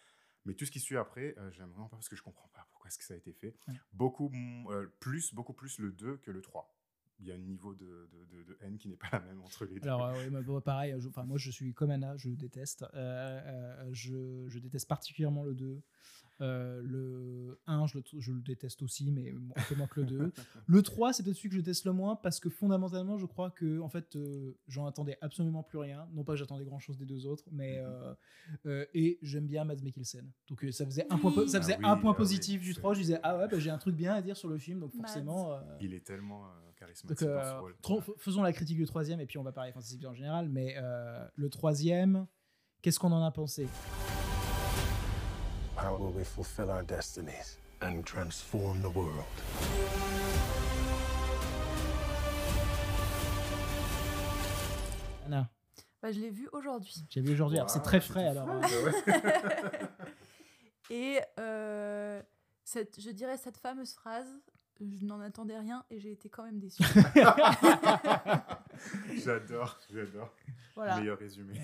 Mais 0.44 0.54
tout 0.54 0.64
ce 0.64 0.70
qui 0.70 0.78
suit 0.80 0.96
après, 0.96 1.34
euh, 1.36 1.50
j'aime 1.50 1.68
vraiment 1.70 1.88
pas 1.88 1.96
parce 1.96 2.08
que 2.08 2.14
je 2.16 2.22
comprends 2.22 2.48
pas 2.54 2.64
pourquoi 2.70 2.86
est-ce 2.88 2.96
que 2.98 3.04
ça 3.04 3.14
a 3.14 3.16
été 3.16 3.32
fait. 3.32 3.56
Beaucoup 3.92 4.30
euh, 4.70 4.86
plus, 5.00 5.34
beaucoup 5.34 5.52
plus 5.52 5.78
le 5.80 5.90
2 5.90 6.18
que 6.18 6.30
le 6.30 6.40
3. 6.40 6.72
Il 7.20 7.26
y 7.26 7.32
a 7.32 7.34
un 7.34 7.38
niveau 7.38 7.74
de, 7.74 7.84
de, 7.84 8.36
de- 8.36 8.42
de 8.44 8.58
haine 8.60 8.78
qui 8.78 8.88
n'est 8.88 8.96
pas 8.96 9.08
la 9.12 9.20
même 9.20 9.40
entre 9.42 9.64
les 9.64 9.80
deux. 9.80 9.88
Alors, 9.88 10.04
euh, 10.06 10.14
ouais, 10.14 10.30
bah, 10.30 10.60
pareil, 10.64 10.94
je- 10.98 11.08
enfin, 11.08 11.24
moi 11.24 11.36
je 11.38 11.50
suis 11.50 11.74
comme 11.74 11.90
Anna, 11.90 12.16
je 12.16 12.30
déteste. 12.30 12.84
Euh, 12.94 13.40
euh, 13.44 13.88
je, 13.92 14.44
je 14.48 14.58
déteste 14.60 14.88
particulièrement 14.88 15.42
le 15.42 15.54
2. 15.54 15.80
Euh, 16.40 16.80
le 16.84 17.58
1, 17.66 17.86
je 17.88 17.98
le, 17.98 18.04
je 18.20 18.30
le 18.32 18.40
déteste 18.40 18.80
aussi, 18.82 19.10
mais 19.10 19.34
un 19.56 19.62
peu 19.68 19.74
moins 19.74 19.88
que 19.88 19.98
le 20.00 20.06
2. 20.06 20.32
Le 20.68 20.82
3, 20.82 21.12
c'est 21.12 21.24
peut-être 21.24 21.34
celui 21.36 21.48
que 21.48 21.56
je 21.56 21.60
déteste 21.60 21.84
le 21.86 21.92
moins 21.92 22.14
parce 22.14 22.38
que 22.38 22.48
fondamentalement, 22.48 23.18
je 23.18 23.26
crois 23.26 23.50
que 23.50 23.80
en 23.80 23.88
fait, 23.88 24.14
euh, 24.14 24.52
j'en 24.68 24.86
attendais 24.86 25.18
absolument 25.20 25.64
plus 25.64 25.78
rien. 25.78 26.06
Non 26.12 26.22
pas 26.22 26.34
que 26.34 26.38
j'attendais 26.38 26.64
grand-chose 26.64 26.96
des 26.96 27.06
deux 27.06 27.26
autres, 27.26 27.42
mais 27.50 27.78
Mhm. 27.80 27.86
euh, 27.88 28.14
euh, 28.66 28.86
et 28.94 29.18
j'aime 29.22 29.46
bien 29.48 29.64
Mads 29.64 29.82
Mikkelsen. 29.82 30.30
Donc 30.48 30.62
euh, 30.64 30.70
ça 30.70 30.84
faisait 30.84 31.06
un 31.10 31.18
point, 31.18 31.32
ça 31.48 31.60
faisait 31.60 31.74
Ah 31.74 31.78
oui, 31.80 31.86
un 31.86 31.96
point 31.96 32.12
ah 32.12 32.14
oui, 32.14 32.18
positif 32.18 32.60
du 32.60 32.72
c'est- 32.72 32.78
3. 32.80 32.94
Je 32.94 33.00
disais 33.00 33.18
ah 33.24 33.36
ouais, 33.36 33.48
bah, 33.48 33.58
j'ai 33.58 33.70
un 33.70 33.78
truc 33.78 33.96
bien 33.96 34.14
à 34.14 34.22
dire 34.22 34.36
sur 34.36 34.48
le 34.48 34.58
film, 34.58 34.78
donc 34.78 34.92
forcément. 34.94 35.54
euh, 35.54 35.60
Il 35.80 35.92
est 35.92 36.06
tellement 36.06 36.46
donc, 37.04 37.22
euh, 37.22 37.42
ce 37.54 37.60
rôle. 37.60 37.76
tro- 37.82 38.00
f- 38.00 38.18
faisons 38.18 38.42
la 38.42 38.52
critique 38.52 38.76
du 38.76 38.86
troisième 38.86 39.20
et 39.20 39.26
puis 39.26 39.38
on 39.38 39.42
va 39.42 39.52
parler 39.52 39.72
fantasy 39.72 39.98
en 40.06 40.14
général. 40.14 40.48
Mais 40.48 40.74
euh, 40.78 41.26
le 41.34 41.50
troisième, 41.50 42.26
qu'est-ce 42.82 42.98
qu'on 42.98 43.12
en 43.12 43.22
a 43.24 43.30
pensé? 43.30 43.68
How 45.76 45.96
will 45.96 46.14
we 46.16 46.26
fulfill 46.26 46.70
our 46.70 46.82
destinies 46.82 47.58
and 47.82 48.02
transform 48.04 48.80
the 48.82 48.94
world? 48.94 49.24
Anna, 55.26 55.50
Bah, 56.02 56.12
je 56.12 56.20
l'ai 56.20 56.30
vu 56.30 56.48
aujourd'hui. 56.52 56.94
j'ai 57.10 57.20
vu 57.20 57.32
aujourd'hui. 57.32 57.58
alors, 57.58 57.70
c'est 57.70 57.82
très 57.82 58.00
frais 58.00 58.26
alors. 58.26 58.48
hein. 58.48 58.60
frais, 58.62 59.88
Et 60.90 61.20
euh, 61.38 62.22
cette, 62.64 62.98
je 63.00 63.10
dirais 63.10 63.36
cette 63.36 63.58
fameuse 63.58 63.92
phrase, 63.92 64.28
je 64.80 65.04
n'en 65.04 65.20
attendais 65.20 65.58
rien 65.58 65.84
et 65.90 66.00
j'ai 66.00 66.12
été 66.12 66.28
quand 66.28 66.44
même 66.44 66.58
déçue. 66.58 66.82
j'adore, 69.24 69.78
j'adore. 69.92 70.34
voilà. 70.74 71.00
Meilleur 71.00 71.18
résumé. 71.18 71.54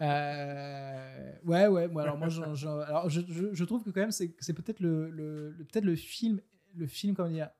Euh, 0.00 1.32
ouais, 1.44 1.66
ouais. 1.66 1.88
Moi, 1.88 2.02
alors 2.02 2.18
moi, 2.18 2.28
alors, 2.86 3.08
je, 3.08 3.20
je- 3.28 3.54
je 3.54 3.64
trouve 3.64 3.84
que 3.84 3.90
quand 3.90 4.00
même, 4.00 4.10
c'est 4.10 4.34
c'est 4.40 4.52
peut-être 4.54 4.80
le, 4.80 5.10
le- 5.10 5.50
le- 5.50 5.64
peut-être 5.64 5.84
le 5.84 5.96
film, 5.96 6.40
le 6.76 6.86
film, 6.86 7.14
comment 7.14 7.28
dire. 7.30 7.50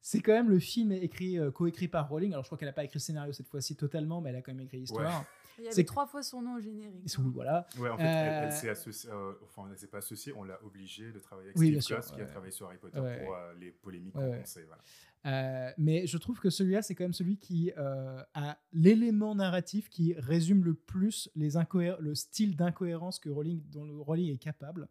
C'est 0.00 0.20
quand 0.20 0.32
même 0.32 0.48
le 0.48 0.58
film 0.58 0.92
écrit, 0.92 1.38
euh, 1.38 1.50
coécrit 1.50 1.88
par 1.88 2.08
Rowling. 2.08 2.32
Alors, 2.32 2.42
je 2.44 2.48
crois 2.48 2.56
qu'elle 2.56 2.68
n'a 2.68 2.72
pas 2.72 2.84
écrit 2.84 2.96
le 2.98 3.02
scénario 3.02 3.32
cette 3.32 3.48
fois-ci 3.48 3.76
totalement, 3.76 4.20
mais 4.22 4.30
elle 4.30 4.36
a 4.36 4.42
quand 4.42 4.52
même 4.54 4.64
écrit 4.64 4.78
l'histoire. 4.78 5.24
Il 5.58 5.64
y 5.64 5.66
avait 5.66 5.74
c'est- 5.74 5.84
trois 5.84 6.06
fois 6.06 6.22
son 6.22 6.40
nom 6.42 6.56
au 6.56 6.60
générique. 6.60 7.04
Oui, 7.18 7.30
voilà. 7.34 7.66
Ouais, 7.78 7.88
en 7.90 7.96
fait, 7.98 8.04
elle, 8.04 8.32
elle 8.44 8.48
Euh, 8.48 8.50
s'est 8.50 8.68
associée, 8.68 9.10
euh, 9.10 9.32
enfin, 9.44 9.68
elle 9.70 9.78
s'est 9.78 9.88
pas 9.88 9.98
associée, 9.98 10.32
on 10.34 10.44
l'a 10.44 10.62
obligée 10.64 11.10
de 11.12 11.18
travailler 11.18 11.48
avec 11.48 11.58
Oui, 11.58 11.68
Steve 11.80 12.00
qui 12.14 12.20
a 12.22 12.26
travaillé 12.26 12.52
sur 12.52 12.66
Harry 12.66 12.78
Potter 12.78 13.00
Ouais, 13.00 13.24
pour 13.24 13.34
euh, 13.34 13.54
les 13.54 13.70
polémiques 13.72 14.14
Ouais, 14.16 14.22
qu'on 14.24 14.30
ouais. 14.30 14.44
sait, 14.44 14.64
voilà. 14.64 14.82
Euh, 15.26 15.72
mais 15.78 16.06
je 16.06 16.16
trouve 16.16 16.38
que 16.38 16.48
celui-là, 16.48 16.80
c'est 16.82 16.94
quand 16.94 17.04
même 17.04 17.12
celui 17.12 17.38
qui 17.38 17.72
euh, 17.76 18.22
a 18.34 18.58
l'élément 18.72 19.34
narratif 19.34 19.88
qui 19.88 20.14
résume 20.14 20.64
le 20.64 20.74
plus 20.74 21.28
les 21.34 21.50
le 21.98 22.14
style 22.14 22.56
d'incohérence 22.56 23.18
que 23.18 23.28
Rowling, 23.28 23.68
dont 23.70 23.84
le 23.84 24.00
Rowling 24.00 24.32
est 24.32 24.38
capable. 24.38 24.88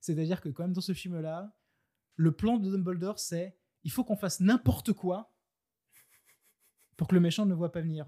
C'est-à-dire 0.00 0.40
que 0.40 0.48
quand 0.48 0.62
même 0.64 0.72
dans 0.72 0.80
ce 0.80 0.94
film-là, 0.94 1.54
le 2.16 2.32
plan 2.32 2.56
de 2.56 2.70
Dumbledore, 2.70 3.18
c'est 3.18 3.56
il 3.84 3.90
faut 3.90 4.02
qu'on 4.02 4.16
fasse 4.16 4.40
n'importe 4.40 4.92
quoi 4.94 5.32
pour 6.96 7.06
que 7.08 7.14
le 7.14 7.20
méchant 7.20 7.44
ne 7.44 7.54
voit 7.54 7.70
pas 7.70 7.82
venir. 7.82 8.06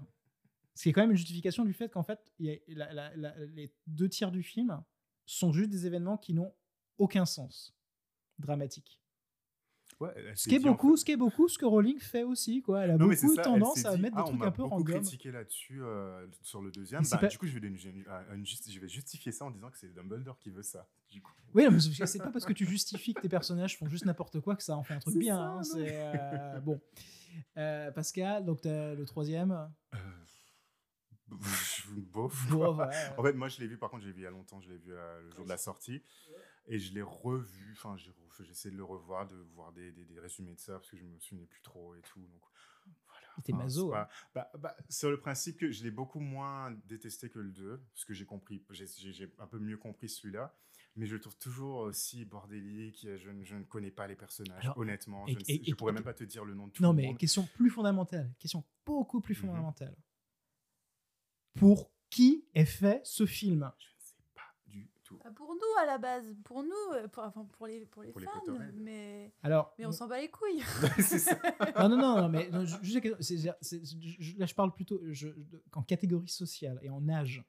Ce 0.79 0.83
qui 0.83 0.89
est 0.91 0.93
quand 0.93 1.01
même 1.01 1.11
une 1.11 1.17
justification 1.17 1.65
du 1.65 1.73
fait 1.73 1.89
qu'en 1.91 2.03
fait, 2.03 2.31
il 2.39 2.45
y 2.45 2.51
a- 2.51 2.59
la- 2.69 2.93
la- 2.93 3.13
la- 3.17 3.35
les 3.47 3.69
deux 3.85 4.07
tiers 4.07 4.31
du 4.31 4.43
film 4.43 4.81
sont 5.25 5.51
juste 5.51 5.69
des 5.69 5.85
événements 5.85 6.17
qui 6.17 6.33
n'ont 6.33 6.53
aucun 6.97 7.25
sens 7.25 7.75
dramatique. 8.37 9.01
Ouais, 9.99 10.13
Ce 10.35 10.47
qui 10.47 10.55
est 10.55 10.59
en 10.65 10.71
beaucoup, 10.71 10.91
fait- 10.91 10.97
ce 11.01 11.03
qui 11.05 11.11
est 11.11 11.17
beaucoup, 11.17 11.49
ce 11.49 11.57
que 11.57 11.65
Rowling 11.65 11.99
fait 11.99 12.23
aussi, 12.23 12.61
quoi. 12.61 12.85
Elle 12.85 12.91
a 12.91 12.97
Non, 12.97 13.09
c'est 13.11 13.23
beaucoup 13.23 13.35
ça, 13.35 13.41
tendance 13.41 13.83
à 13.83 13.93
dit, 13.97 14.01
mettre 14.01 14.15
ah, 14.17 14.23
des 14.23 14.29
on 14.29 14.37
trucs 14.37 14.47
un 14.47 14.51
peu 14.51 14.63
beaucoup 14.63 14.75
random. 14.75 15.01
critiqué 15.01 15.31
là-dessus 15.33 15.83
euh, 15.83 16.25
sur 16.43 16.61
le 16.61 16.71
deuxième. 16.71 17.03
C'est 17.03 17.15
Bah, 17.15 17.21
pas- 17.23 17.27
Du 17.27 17.37
coup, 17.37 17.45
je 17.47 17.53
vais, 17.55 17.59
donner 17.59 17.77
une- 17.83 17.89
une- 17.97 18.05
une 18.37 18.45
justi- 18.45 18.71
je 18.71 18.79
vais 18.79 18.87
justifier 18.87 19.33
ça 19.33 19.43
en 19.43 19.51
disant 19.51 19.69
que 19.69 19.77
c'est 19.77 19.93
Dumbledore 19.93 20.39
qui 20.39 20.49
veut 20.49 20.63
ça. 20.63 20.87
Du 21.09 21.21
coup. 21.21 21.33
Oui, 21.53 21.65
non, 21.65 21.71
mais 21.71 21.79
c'est 21.81 22.05
c'est 22.05 22.19
pas 22.19 22.31
parce 22.31 22.45
que 22.45 22.53
tu 22.53 22.65
justifies 22.65 23.13
que 23.13 23.19
tes 23.19 23.27
personnages 23.27 23.77
font 23.77 23.89
juste 23.89 24.05
n'importe 24.05 24.39
quoi 24.39 24.55
que 24.55 24.63
ça 24.63 24.77
en 24.77 24.83
fait 24.83 24.93
un 24.93 24.99
truc 24.99 25.11
C'est 25.15 25.19
bien. 25.19 25.35
ça, 25.35 25.43
hein, 25.51 25.63
c'est 25.63 25.89
euh, 25.91 26.59
bon. 26.61 26.79
Euh, 27.57 27.91
Pascal, 27.91 28.45
donc 28.45 28.61
t'as 28.61 28.93
le 28.95 29.03
troisième. 29.03 29.69
Bof. 32.11 32.47
Bon, 32.49 32.73
voilà. 32.73 33.15
En 33.17 33.23
fait, 33.23 33.33
moi, 33.33 33.47
je 33.47 33.59
l'ai 33.59 33.67
vu, 33.67 33.77
par 33.77 33.89
contre, 33.89 34.03
je 34.03 34.07
l'ai 34.07 34.13
vu 34.13 34.21
il 34.21 34.23
y 34.23 34.27
a 34.27 34.31
longtemps, 34.31 34.59
je 34.61 34.69
l'ai 34.69 34.77
vu 34.77 34.91
euh, 34.93 35.21
le 35.21 35.31
jour 35.31 35.43
de 35.45 35.49
la 35.49 35.57
sortie. 35.57 36.01
Et 36.67 36.77
je 36.77 36.93
l'ai 36.93 37.01
revu, 37.01 37.73
enfin, 37.77 37.95
j'ai 37.97 38.11
de 38.71 38.77
le 38.77 38.83
revoir, 38.83 39.27
de 39.27 39.35
voir 39.55 39.71
des, 39.71 39.91
des, 39.91 40.05
des 40.05 40.19
résumés 40.19 40.53
de 40.53 40.59
ça, 40.59 40.73
parce 40.73 40.89
que 40.89 40.97
je 40.97 41.03
me 41.03 41.19
souvenais 41.19 41.45
plus 41.47 41.61
trop 41.61 41.95
et 41.95 42.01
tout. 42.01 42.19
Donc, 42.21 42.41
voilà. 43.07 43.27
Il 43.37 43.39
était 43.41 43.53
Enfin, 43.53 43.69
c'est 43.69 43.97
hein. 43.97 44.07
bah, 44.35 44.51
bah, 44.59 44.75
sur 44.89 45.09
le 45.09 45.19
principe 45.19 45.57
que 45.57 45.71
je 45.71 45.83
l'ai 45.83 45.91
beaucoup 45.91 46.19
moins 46.19 46.71
détesté 46.85 47.29
que 47.29 47.39
le 47.39 47.51
2, 47.51 47.81
parce 47.93 48.05
que 48.05 48.13
j'ai 48.13 48.25
compris, 48.25 48.63
j'ai- 48.71 48.85
j'ai 48.87 49.11
j'ai 49.13 49.33
un 49.39 49.47
peu 49.47 49.57
mieux 49.59 49.77
compris 49.77 50.09
celui-là. 50.09 50.55
Mais 50.95 51.05
je 51.05 51.13
le 51.15 51.21
trouve 51.21 51.37
toujours 51.37 51.77
aussi 51.81 52.25
bordélique. 52.25 53.07
Je, 53.17 53.29
ne- 53.29 53.43
je 53.43 53.55
ne 53.55 53.63
connais 53.63 53.91
pas 53.91 54.07
les 54.07 54.15
personnages, 54.15 54.63
Alors, 54.65 54.77
honnêtement. 54.77 55.27
et- 55.27 55.33
Je 55.33 55.37
ne 55.39 55.43
et- 55.47 55.63
je 55.69 55.75
pourrais 55.75 55.93
même 55.93 56.03
pas 56.03 56.13
te 56.13 56.23
dire 56.23 56.43
le 56.45 56.53
nom 56.55 56.67
de 56.67 56.71
tout 56.73 56.83
Non, 56.83 56.89
le 56.91 56.95
mais 56.97 57.07
monde. 57.07 57.17
question 57.17 57.47
plus 57.55 57.69
fondamentale, 57.69 58.33
question 58.39 58.63
beaucoup 58.85 59.21
plus 59.21 59.35
Mhm. 59.35 59.41
fondamentale. 59.41 59.95
Pour 61.55 61.91
qui 62.09 62.45
est 62.55 62.65
fait 62.65 63.01
ce 63.03 63.25
film 63.25 63.71
Je 63.77 63.85
ne 63.87 63.99
sais 63.99 64.15
pas 64.35 64.41
du 64.67 64.89
tout. 65.03 65.17
Pour 65.35 65.53
nous 65.53 65.81
à 65.81 65.85
la 65.85 65.97
base, 65.97 66.35
pour 66.43 66.63
nous, 66.63 66.71
euh, 66.93 67.07
pour, 67.07 67.23
enfin, 67.23 67.45
pour 67.57 67.67
les, 67.67 67.85
pour 67.85 68.03
les 68.03 68.11
Pour 68.11 68.21
fans, 68.21 68.41
mais, 68.75 69.31
Alors, 69.43 69.73
mais 69.77 69.85
on 69.85 69.91
s'en 69.91 70.07
bat 70.07 70.19
les 70.19 70.29
couilles. 70.29 70.61
ça. 71.01 71.37
non, 71.87 71.89
non, 71.89 71.97
non, 71.97 72.21
non, 72.21 72.29
mais 72.29 72.49
non, 72.49 72.65
c'est- 72.65 73.37
je- 73.83 74.37
là 74.37 74.45
je 74.45 74.53
parle 74.55 74.73
plutôt 74.73 74.99
je- 75.11 75.29
en 75.73 75.83
catégorie 75.83 76.27
sociale 76.29 76.79
et 76.81 76.89
en 76.89 77.07
âge. 77.09 77.43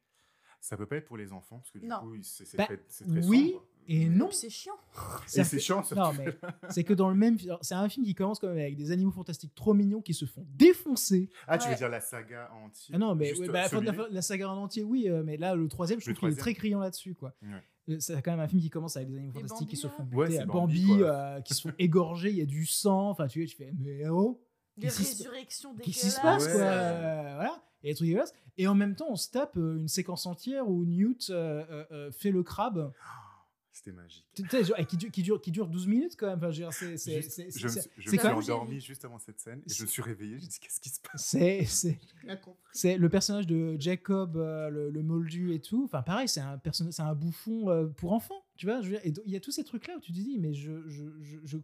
Ça 0.60 0.76
peut 0.76 0.86
pas 0.86 0.96
être 0.96 1.06
pour 1.06 1.16
les 1.16 1.32
enfants, 1.32 1.58
parce 1.58 1.70
que 1.70 1.78
du 1.78 1.86
Non. 1.86 2.00
coup, 2.00 2.16
c'est 2.22 2.56
Bah, 2.56 2.66
très, 2.66 2.76
très 2.76 3.04
oui, 3.26 3.52
sombre. 3.52 3.66
Et 3.92 4.08
non, 4.08 4.30
c'est 4.30 4.50
chiant. 4.50 4.74
Et 5.36 5.42
c'est 5.42 5.58
chiant. 5.58 5.82
Non, 5.96 6.12
mais 6.16 6.26
c'est 6.68 6.84
que 6.84 6.94
dans 6.94 7.08
le 7.08 7.16
même. 7.16 7.36
C'est 7.60 7.74
un 7.74 7.88
film 7.88 8.06
qui 8.06 8.14
commence 8.14 8.38
quand 8.38 8.46
même 8.46 8.58
avec 8.58 8.76
des 8.76 8.92
animaux 8.92 9.10
fantastiques 9.10 9.52
trop 9.56 9.74
mignons 9.74 10.00
qui 10.00 10.14
se 10.14 10.26
font 10.26 10.46
défoncer. 10.54 11.28
Ah, 11.48 11.58
tu 11.58 11.68
veux 11.68 11.74
dire 11.74 11.88
la 11.88 12.00
saga 12.00 12.50
entière 12.64 12.94
Ah 12.94 12.98
non, 12.98 13.16
mais 13.16 13.36
ouais, 13.36 13.48
bah, 13.48 13.68
celui- 13.68 13.86
la, 13.86 14.06
la 14.08 14.22
saga 14.22 14.48
en 14.48 14.56
entier, 14.58 14.84
oui, 14.84 15.08
euh, 15.08 15.22
mais 15.24 15.36
là, 15.36 15.56
le 15.56 15.66
troisième, 15.66 16.00
je 16.00 16.08
Le 16.08 16.14
trouve 16.14 16.28
qu'il 16.28 16.38
est 16.38 16.40
très 16.40 16.54
criant 16.54 16.78
là-dessus, 16.78 17.14
quoi. 17.16 17.34
Ouais. 17.42 17.48
Euh, 17.88 17.96
C'est 17.98 18.22
quand 18.22 18.30
même 18.30 18.38
un 18.40 18.46
film 18.46 18.62
qui 18.62 18.70
commence 18.70 18.96
avec 18.96 19.08
des 19.08 19.16
animaux 19.16 19.32
Et 19.34 19.40
fantastiques 19.40 19.70
qui 19.70 19.76
se 19.76 19.88
font 19.88 20.04
buter, 20.04 20.38
à 20.38 20.46
Bambi, 20.46 20.86
Bambi, 20.86 21.02
euh, 21.02 21.40
qui 21.40 21.54
se 21.54 21.62
font 21.62 21.74
égorger, 21.80 22.30
il 22.30 22.36
y 22.36 22.42
a 22.42 22.46
du 22.46 22.66
sang, 22.66 23.10
enfin, 23.10 23.26
tu 23.26 23.40
vois, 23.40 23.48
tu 23.48 23.56
fais, 23.56 23.72
mais 23.76 24.08
oh, 24.08 24.40
Des 24.76 24.86
Qu'est-ce 24.86 24.98
qui 24.98 25.04
se- 25.04 25.22
résurrections 25.24 25.74
qu'est-ce 25.82 26.00
qui 26.00 26.10
se 26.10 26.20
passe, 26.20 26.46
quoi 26.46 26.60
euh, 26.60 27.32
Voilà, 27.34 27.60
et 27.82 27.88
des 27.88 27.94
trucs 27.96 28.06
dégueulasses. 28.06 28.34
Et 28.56 28.68
en 28.68 28.74
même 28.76 28.94
temps, 28.94 29.08
on 29.10 29.16
se 29.16 29.30
tape 29.30 29.56
euh, 29.56 29.78
une 29.78 29.88
séquence 29.88 30.26
entière 30.26 30.68
où 30.68 30.84
Newt 30.84 31.30
euh, 31.30 31.64
euh, 31.70 31.84
euh, 31.90 32.12
fait 32.12 32.30
le 32.30 32.42
crabe, 32.44 32.92
C'était 33.80 33.96
magique. 33.96 34.26
Et 34.78 34.84
qui, 34.84 34.96
dure, 34.98 35.10
qui, 35.10 35.22
dure, 35.22 35.40
qui 35.40 35.50
dure 35.50 35.66
12 35.66 35.86
minutes 35.86 36.14
quand 36.18 36.26
même. 36.26 36.36
Enfin, 36.36 36.50
je 36.50 36.60
veux 36.60 36.66
dire, 36.66 36.72
c'est- 36.74 36.98
c'est- 36.98 37.22
Juste- 37.22 37.30
c'est- 37.30 37.50
je 37.50 37.66
me 37.66 37.70
je 37.96 38.10
me 38.10 38.18
suis 38.18 38.28
endormi 38.28 38.78
juste 38.80 39.04
avant 39.06 39.18
cette 39.18 39.40
scène 39.40 39.62
et 39.66 39.72
je 39.72 39.82
me 39.82 39.88
suis 39.88 40.02
réveillé. 40.02 40.38
J'ai 40.38 40.46
dit 40.48 40.58
qu'est-ce 40.60 40.80
qui 40.80 40.90
se 40.90 41.00
passe? 41.00 41.24
C'est- 41.26 41.64
c'est- 42.72 42.98
le 42.98 43.08
personnage 43.08 43.46
de 43.46 43.76
Jacob, 43.78 44.36
euh, 44.36 44.68
le, 44.68 44.90
le 44.90 45.02
moldu 45.02 45.54
et 45.54 45.60
tout. 45.60 45.84
Enfin, 45.84 46.02
pareil, 46.02 46.28
c'est 46.28 46.40
un 46.40 46.58
personnage, 46.58 46.92
c'est 46.92 47.02
un 47.02 47.14
bouffon 47.14 47.70
euh, 47.70 47.86
pour 47.86 48.12
enfants, 48.12 48.44
tu 48.56 48.66
vois. 48.66 48.82
Je 48.82 48.88
veux 48.90 48.92
dire, 48.96 49.00
et 49.04 49.12
donc, 49.12 49.24
il 49.26 49.32
y 49.32 49.36
a 49.36 49.40
tous 49.40 49.52
ces 49.52 49.64
trucs-là 49.64 49.96
où 49.96 50.00
tu 50.00 50.12
te 50.12 50.16
dis, 50.16 50.38
mais 50.38 50.52
je, 50.52 50.86
je, 50.88 51.04
je, 51.22 51.38
je 51.42 51.56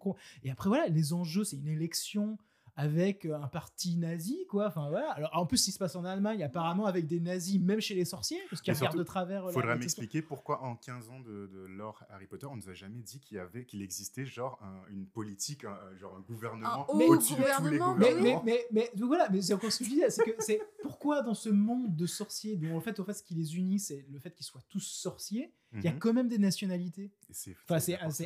Et 0.43 0.51
après, 0.51 0.69
voilà, 0.71 0.89
les 0.89 1.13
enjeux, 1.13 1.45
c'est 1.45 1.57
une 1.57 1.69
élection 1.69 2.39
avec 2.79 3.25
euh, 3.25 3.35
un 3.41 3.49
parti 3.49 3.97
nazi, 3.97 4.47
quoi. 4.51 4.67
Enfin, 4.67 4.91
voilà. 4.91 5.11
Alors, 5.13 5.31
en 5.33 5.47
plus, 5.47 5.67
il 5.67 5.73
se 5.73 5.79
passe 5.79 5.97
en 5.97 6.05
Allemagne, 6.05 6.43
apparemment, 6.43 6.85
avec 6.87 7.07
des 7.07 7.21
nazis, 7.21 7.59
même 7.59 7.81
chez 7.81 7.95
les 7.95 8.05
sorciers, 8.05 8.39
parce 8.51 8.61
qu'ils 8.61 8.73
Et 8.73 8.77
regardent 8.77 8.93
surtout, 8.93 8.99
de 8.99 9.05
travers. 9.09 9.45
euh, 9.45 9.47
la- 9.47 9.53
Faudra 9.53 9.77
m'expliquer 9.77 10.21
pourquoi 10.21 10.63
en 10.63 10.77
15 10.77 11.09
ans 11.09 11.21
de, 11.21 11.47
de 11.47 11.61
lore 11.65 12.05
Harry 12.11 12.27
Potter, 12.27 12.45
on 12.47 12.57
nous 12.57 12.69
a 12.69 12.75
jamais 12.75 13.01
dit 13.01 13.19
qu'il 13.19 13.39
y 13.39 13.41
avait, 13.41 13.65
qu'il 13.65 13.81
existait 13.81 14.27
genre 14.27 14.61
un- 14.63 14.93
une 14.93 15.07
politique, 15.07 15.65
un- 15.65 15.97
genre 15.99 16.15
un 16.17 16.21
gouvernement 16.21 16.87
Un 16.91 16.95
au-dessus 17.07 17.33
de 17.33 17.37
tous 17.39 17.43
les 17.43 17.79
gouvernement, 17.79 17.95
Mais, 17.97 18.09
gouvernements. 18.13 18.43
mais, 18.45 18.67
mais, 18.71 18.83
mais, 18.93 18.99
donc 18.99 19.09
voilà, 19.09 19.29
mais 19.31 19.41
c'est 19.41 19.55
encore 19.55 19.73
ce 19.73 19.79
que 19.79 19.85
je 19.85 19.91
disais, 19.91 20.11
c'est 20.11 20.25
que 20.25 20.35
c'est 20.43 20.61
pourquoi 20.83 21.23
dans 21.23 21.35
ce 21.35 21.49
monde 21.49 21.97
de 21.97 22.07
sorciers, 22.07 22.57
dont 22.57 22.77
en 22.77 22.81
fait, 22.81 23.01
en 23.01 23.05
fait, 23.05 23.15
ce 23.15 23.23
qui 23.23 23.35
les 23.35 23.57
unit, 23.57 23.79
c'est 23.79 24.05
le 24.11 24.19
fait 24.19 24.33
qu'ils 24.35 24.45
soient 24.45 24.61
tous 24.69 24.81
sorciers, 24.81 25.51
il 25.73 25.83
y 25.83 25.89
a 25.89 25.93
Mhm. 25.93 25.99
quand 25.99 26.13
même 26.13 26.29
des 26.29 26.39
nationalités. 26.39 27.11
C'est 27.31 27.57
Enfin, 27.71 27.79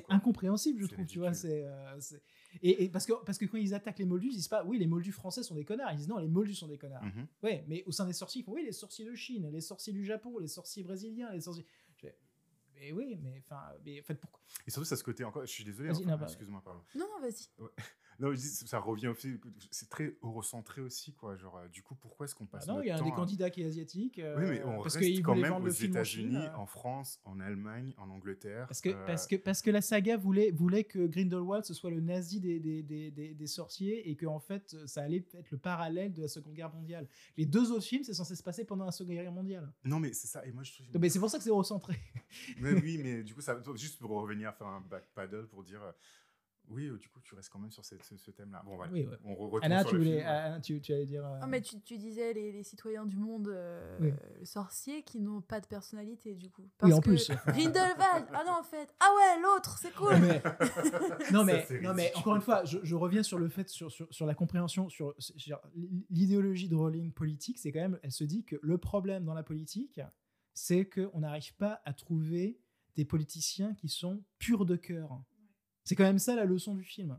incompréhensible, 0.08 0.82
je 0.82 0.86
trouve, 0.86 1.06
tu 1.06 1.18
vois. 1.20 1.34
C'est, 1.34 1.64
euh, 1.64 2.00
c'est- 2.00 2.20
et, 2.62 2.84
et 2.84 2.88
parce, 2.88 3.06
que, 3.06 3.12
parce 3.24 3.38
que 3.38 3.44
quand 3.46 3.58
ils 3.58 3.74
attaquent 3.74 3.98
les 3.98 4.04
moldus, 4.04 4.28
ils 4.28 4.36
disent 4.36 4.48
pas, 4.48 4.64
oui, 4.64 4.78
les 4.78 4.86
moldus 4.86 5.12
français 5.12 5.42
sont 5.42 5.54
des 5.54 5.64
connards. 5.64 5.92
Ils 5.92 5.96
disent, 5.98 6.08
non, 6.08 6.18
les 6.18 6.28
moldus 6.28 6.54
sont 6.54 6.66
des 6.68 6.78
connards. 6.78 7.04
Mhm. 7.04 7.26
Ouais, 7.42 7.64
mais 7.68 7.82
au 7.86 7.92
sein 7.92 8.06
des 8.06 8.12
sorciers, 8.12 8.42
ils 8.42 8.44
font, 8.44 8.52
oui, 8.52 8.64
les 8.64 8.72
sorciers 8.72 9.04
de 9.04 9.14
Chine, 9.14 9.48
les 9.50 9.60
sorciers 9.60 9.92
du 9.92 10.04
Japon, 10.04 10.38
les 10.38 10.48
sorciers 10.48 10.82
brésiliens, 10.82 11.30
les 11.32 11.40
sorciers. 11.40 11.64
Je 11.96 12.00
fais, 12.00 12.18
mais 12.74 12.92
oui, 12.92 13.16
mais 13.22 13.42
enfin, 13.46 13.60
mais 13.84 14.00
en 14.00 14.04
fait, 14.04 14.14
pourquoi? 14.14 14.40
Et 14.66 14.70
surtout, 14.70 14.84
ça 14.86 14.96
ce 14.96 15.04
côté 15.04 15.24
encore. 15.24 15.44
Je 15.46 15.50
suis 15.52 15.64
désolé. 15.64 15.90
Vas-y, 15.90 15.98
enfin, 16.02 16.10
non, 16.12 16.16
bah- 16.18 16.26
Excuse-moi, 16.26 16.62
pardon. 16.64 16.82
Non, 16.94 17.06
non, 17.14 17.20
vas-y. 17.20 17.48
Non, 18.20 18.30
je 18.32 18.36
dis, 18.36 18.42
ça 18.46 18.78
revient 18.78 19.08
aussi. 19.08 19.40
C'est 19.70 19.88
très 19.88 20.14
eurocentré 20.22 20.82
aussi, 20.82 21.14
quoi. 21.14 21.36
Genre, 21.36 21.56
euh, 21.56 21.68
du 21.68 21.82
coup, 21.82 21.94
pourquoi 21.94 22.26
est-ce 22.26 22.34
qu'on 22.34 22.44
Bah 22.44 22.50
passe 22.58 22.66
Non, 22.68 22.82
il 22.82 22.88
y 22.88 22.90
a 22.90 22.96
un 22.98 23.02
des 23.02 23.10
à- 23.10 23.14
candidats 23.14 23.48
qui 23.48 23.62
est 23.62 23.66
asiatique. 23.66 24.18
euh, 24.18 24.36
Oui, 24.38 24.44
mais 24.50 24.62
on 24.64 24.82
parce 24.82 24.96
reste 24.96 25.22
quand 25.22 25.34
même 25.34 25.52
aux 25.54 25.56
en 25.56 25.66
États-Unis, 25.66 26.36
euh. 26.36 26.54
en 26.56 26.66
France, 26.66 27.18
en 27.24 27.40
Allemagne, 27.40 27.94
en 27.96 28.10
Angleterre. 28.10 28.66
Parce 28.68 28.82
que, 28.82 28.90
euh, 28.90 29.06
parce, 29.06 29.26
que, 29.26 29.36
parce 29.36 29.62
que 29.62 29.70
la 29.70 29.80
saga 29.80 30.18
voulait, 30.18 30.50
voulait 30.50 30.84
que 30.84 31.06
Grindelwald 31.06 31.64
ce 31.64 31.72
soit 31.72 31.90
le 31.90 32.00
nazi 32.00 32.40
des, 32.40 32.60
des, 32.60 32.82
des, 32.82 33.10
des, 33.10 33.32
des 33.34 33.46
sorciers 33.46 34.10
et 34.10 34.16
que 34.16 34.26
en 34.26 34.38
fait 34.40 34.76
ça 34.86 35.02
allait 35.02 35.24
être 35.34 35.50
le 35.50 35.56
parallèle 35.58 36.12
de 36.12 36.20
la 36.20 36.28
Seconde 36.28 36.52
Guerre 36.54 36.74
mondiale. 36.74 37.08
Les 37.38 37.46
deux 37.46 37.72
autres 37.72 37.84
films, 37.86 38.04
c'est 38.04 38.12
censé 38.14 38.36
se 38.36 38.42
passer 38.42 38.64
pendant 38.64 38.84
la 38.84 38.92
Seconde 38.92 39.14
Guerre 39.14 39.32
mondiale. 39.32 39.72
Non, 39.84 39.98
mais 39.98 40.12
c'est 40.12 40.26
ça. 40.28 40.44
Et 40.44 40.52
moi, 40.52 40.62
je 40.62 40.72
trouve. 40.74 40.86
Mais 41.00 41.08
c'est 41.08 41.18
pour 41.18 41.30
ça 41.30 41.38
que 41.38 41.44
c'est 41.44 41.50
recentré. 41.50 41.96
Mais 42.58 42.72
oui, 42.74 42.98
mais 43.02 43.22
du 43.22 43.34
coup, 43.34 43.40
ça, 43.40 43.58
juste 43.76 43.98
pour 43.98 44.10
revenir 44.10 44.54
faire 44.54 44.66
un 44.66 44.82
back 44.82 45.04
paddle 45.14 45.46
pour 45.48 45.64
dire. 45.64 45.80
Oui, 46.70 46.86
euh, 46.86 46.96
du 46.98 47.08
coup, 47.08 47.20
tu 47.22 47.34
restes 47.34 47.50
quand 47.50 47.58
même 47.58 47.70
sur 47.70 47.84
cette- 47.84 48.02
ce, 48.04 48.16
ce 48.16 48.30
thème-là. 48.30 48.62
Bon, 48.64 48.76
voilà. 48.76 48.92
Oui, 48.92 49.06
ouais. 49.06 49.16
On 49.24 49.32
re- 49.34 49.48
retourne 49.50 49.64
Anna, 49.64 49.80
sur 49.80 49.90
tu, 49.90 49.96
le 49.96 50.02
voulais, 50.04 50.16
film. 50.18 50.28
Anna, 50.28 50.60
tu, 50.60 50.80
tu 50.80 50.92
allais 50.92 51.06
dire. 51.06 51.26
euh, 51.26 51.38
Non, 51.40 51.46
mais 51.46 51.60
tu, 51.60 51.80
tu 51.80 51.98
disais 51.98 52.32
les, 52.32 52.52
les 52.52 52.62
citoyens 52.62 53.06
du 53.06 53.16
monde 53.16 53.48
euh, 53.48 53.98
Oui. 54.00 54.10
euh, 54.10 54.44
sorciers 54.44 55.02
qui 55.02 55.20
n'ont 55.20 55.40
pas 55.40 55.60
de 55.60 55.66
personnalité, 55.66 56.34
du 56.34 56.50
coup. 56.50 56.62
Oui, 56.62 56.68
Parce 56.78 56.92
en 56.94 57.00
que 57.00 57.08
plus. 57.08 57.30
Grindelwald 57.46 58.26
Ah 58.32 58.42
non, 58.46 58.52
en 58.60 58.62
fait. 58.62 58.94
Ah 59.00 59.08
ouais, 59.16 59.42
l'autre, 59.42 59.78
c'est 59.78 59.92
cool 59.94 60.16
mais, 60.20 60.42
non, 61.32 61.44
mais, 61.44 61.66
non, 61.82 61.94
mais 61.94 62.12
encore 62.16 62.36
une 62.36 62.42
fois, 62.42 62.64
je, 62.64 62.78
je 62.82 62.94
reviens 62.94 63.22
sur 63.22 63.38
le 63.38 63.48
fait, 63.48 63.68
sur, 63.68 63.90
sur, 63.90 64.06
sur 64.12 64.26
la 64.26 64.34
compréhension, 64.34 64.88
sur, 64.88 65.14
sur 65.18 65.60
l'idéologie 66.10 66.68
de 66.68 66.74
Rowling 66.76 67.12
politique, 67.12 67.58
c'est 67.58 67.72
quand 67.72 67.80
même, 67.80 67.98
elle 68.02 68.12
se 68.12 68.24
dit 68.24 68.44
que 68.44 68.56
le 68.62 68.78
problème 68.78 69.24
dans 69.24 69.34
la 69.34 69.42
politique, 69.42 70.00
c'est 70.54 70.84
qu'on 70.84 71.20
n'arrive 71.20 71.54
pas 71.56 71.80
à 71.84 71.92
trouver 71.92 72.58
des 72.96 73.04
politiciens 73.04 73.74
qui 73.74 73.88
sont 73.88 74.22
purs 74.38 74.66
de 74.66 74.76
cœur. 74.76 75.22
C'est 75.90 75.96
quand 75.96 76.04
même 76.04 76.20
ça 76.20 76.36
la 76.36 76.44
leçon 76.44 76.76
du 76.76 76.84
film. 76.84 77.18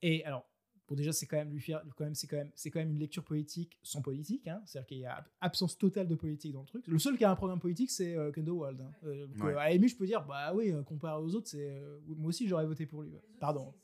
Et 0.00 0.24
alors, 0.24 0.48
bon, 0.86 0.94
déjà, 0.94 1.12
c'est 1.12 1.26
quand 1.26 1.36
même 1.36 1.50
lui 1.50 1.60
faire, 1.60 1.82
quand 1.96 2.04
même, 2.04 2.14
c'est 2.14 2.28
quand 2.28 2.36
même, 2.36 2.52
c'est 2.54 2.70
quand 2.70 2.78
même 2.78 2.92
une 2.92 3.00
lecture 3.00 3.24
politique 3.24 3.76
sans 3.82 4.02
politique, 4.02 4.46
hein. 4.46 4.62
c'est-à-dire 4.66 4.86
qu'il 4.86 4.98
y 4.98 5.04
a 5.04 5.26
absence 5.40 5.76
totale 5.76 6.06
de 6.06 6.14
politique 6.14 6.52
dans 6.52 6.60
le 6.60 6.66
truc. 6.66 6.86
Le 6.86 6.98
seul 7.00 7.18
qui 7.18 7.24
a 7.24 7.30
un 7.32 7.34
programme 7.34 7.58
politique, 7.58 7.90
c'est 7.90 8.14
euh, 8.14 8.30
Grindelwald. 8.30 8.80
hein. 8.80 8.92
Euh, 9.02 9.26
donc, 9.26 9.42
Ouais. 9.42 9.52
euh, 9.54 9.58
à 9.58 9.70
la 9.74 9.86
je 9.88 9.96
peux 9.96 10.06
dire, 10.06 10.24
bah 10.24 10.54
oui, 10.54 10.70
euh, 10.70 10.84
comparé 10.84 11.20
aux 11.20 11.34
autres, 11.34 11.48
c'est, 11.48 11.70
euh, 11.72 11.98
moi 12.06 12.28
aussi, 12.28 12.46
j'aurais 12.46 12.66
voté 12.66 12.86
pour 12.86 13.02
lui. 13.02 13.10
ouais. 13.10 13.22
Pardon. 13.40 13.74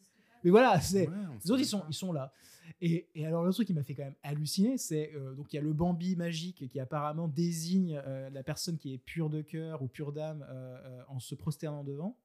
Mais 0.44 0.50
voilà, 0.50 0.80
c'est. 0.80 1.08
Ouais, 1.08 1.16
on 1.28 1.38
Les 1.44 1.50
autres, 1.50 1.62
ils 1.62 1.66
sont, 1.66 1.82
ils 1.88 1.94
sont 1.94 2.12
là. 2.12 2.32
Et, 2.80 3.08
et 3.16 3.26
alors, 3.26 3.42
le 3.44 3.52
truc 3.52 3.66
qui 3.66 3.74
m'a 3.74 3.82
fait 3.82 3.96
quand 3.96 4.04
même 4.04 4.14
halluciner, 4.22 4.78
c'est 4.78 5.12
euh, 5.16 5.34
donc 5.34 5.52
il 5.52 5.56
y 5.56 5.58
a 5.58 5.62
le 5.62 5.72
Bambi 5.72 6.14
magique 6.14 6.68
qui 6.68 6.78
apparemment 6.78 7.26
désigne 7.26 8.00
euh, 8.06 8.30
la 8.30 8.44
personne 8.44 8.78
qui 8.78 8.94
est 8.94 8.98
pure 8.98 9.28
de 9.28 9.42
cœur 9.42 9.82
ou 9.82 9.88
pure 9.88 10.12
d'âme 10.12 10.46
euh, 10.48 10.78
euh, 10.84 11.02
en 11.08 11.18
se 11.18 11.34
prosternant 11.34 11.82
devant. 11.82 12.16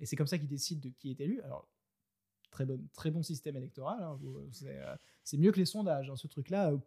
Et 0.00 0.06
c'est 0.06 0.16
comme 0.16 0.26
ça 0.26 0.38
qu'il 0.38 0.48
décide 0.48 0.80
de 0.80 0.88
qui 0.90 1.10
est 1.10 1.20
élu. 1.20 1.40
Alors, 1.42 1.68
très 2.50 2.64
bon, 2.66 2.80
très 2.94 3.10
bon 3.10 3.22
système 3.22 3.56
électoral. 3.56 4.02
hein, 4.02 4.16
vous- 4.20 4.48
c'est, 4.52 4.78
euh, 4.80 4.94
c'est 5.24 5.36
mieux 5.38 5.52
que 5.52 5.58
les 5.58 5.64
sondages, 5.66 6.10
hein, 6.10 6.16
ce 6.16 6.26
truc-là. 6.26 6.70
euh. 6.72 6.78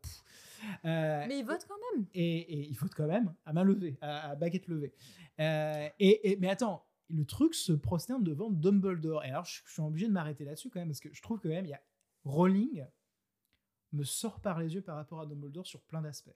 Euh, 0.85 1.25
Mais 1.27 1.39
ils 1.39 1.45
votent 1.45 1.65
quand 1.67 1.77
même. 1.95 2.05
et, 2.13 2.37
et 2.39 2.67
il 2.69 2.75
vote 2.77 2.93
quand 2.95 3.07
même 3.07 3.33
à 3.45 3.53
main 3.53 3.63
levée, 3.63 3.97
à, 4.01 4.31
à 4.31 4.35
baguette 4.35 4.67
levée. 4.67 4.93
Euh, 5.39 5.87
et, 5.99 6.31
et- 6.31 6.37
mais 6.37 6.49
attends, 6.49 6.85
le 7.09 7.25
truc 7.25 7.55
se 7.55 7.71
prosterne 7.73 8.23
devant 8.23 8.49
Dumbledore. 8.51 9.23
Et 9.25 9.29
alors, 9.29 9.45
je, 9.45 9.61
je 9.65 9.71
suis 9.73 9.81
obligé 9.81 10.07
de 10.07 10.11
m'arrêter 10.11 10.45
là-dessus 10.45 10.69
quand 10.69 10.79
même, 10.79 10.89
parce 10.89 10.99
que 10.99 11.09
je 11.13 11.21
trouve 11.21 11.39
quand 11.39 11.49
même, 11.49 11.65
il 11.65 11.69
y 11.69 11.73
a 11.73 11.81
Rowling 12.25 12.85
me 13.93 14.03
sort 14.03 14.39
par 14.39 14.59
les 14.59 14.75
yeux 14.75 14.81
par 14.81 14.95
rapport 14.95 15.21
à 15.21 15.25
Dumbledore 15.25 15.65
sur 15.65 15.81
plein 15.81 16.01
d'aspects. 16.01 16.35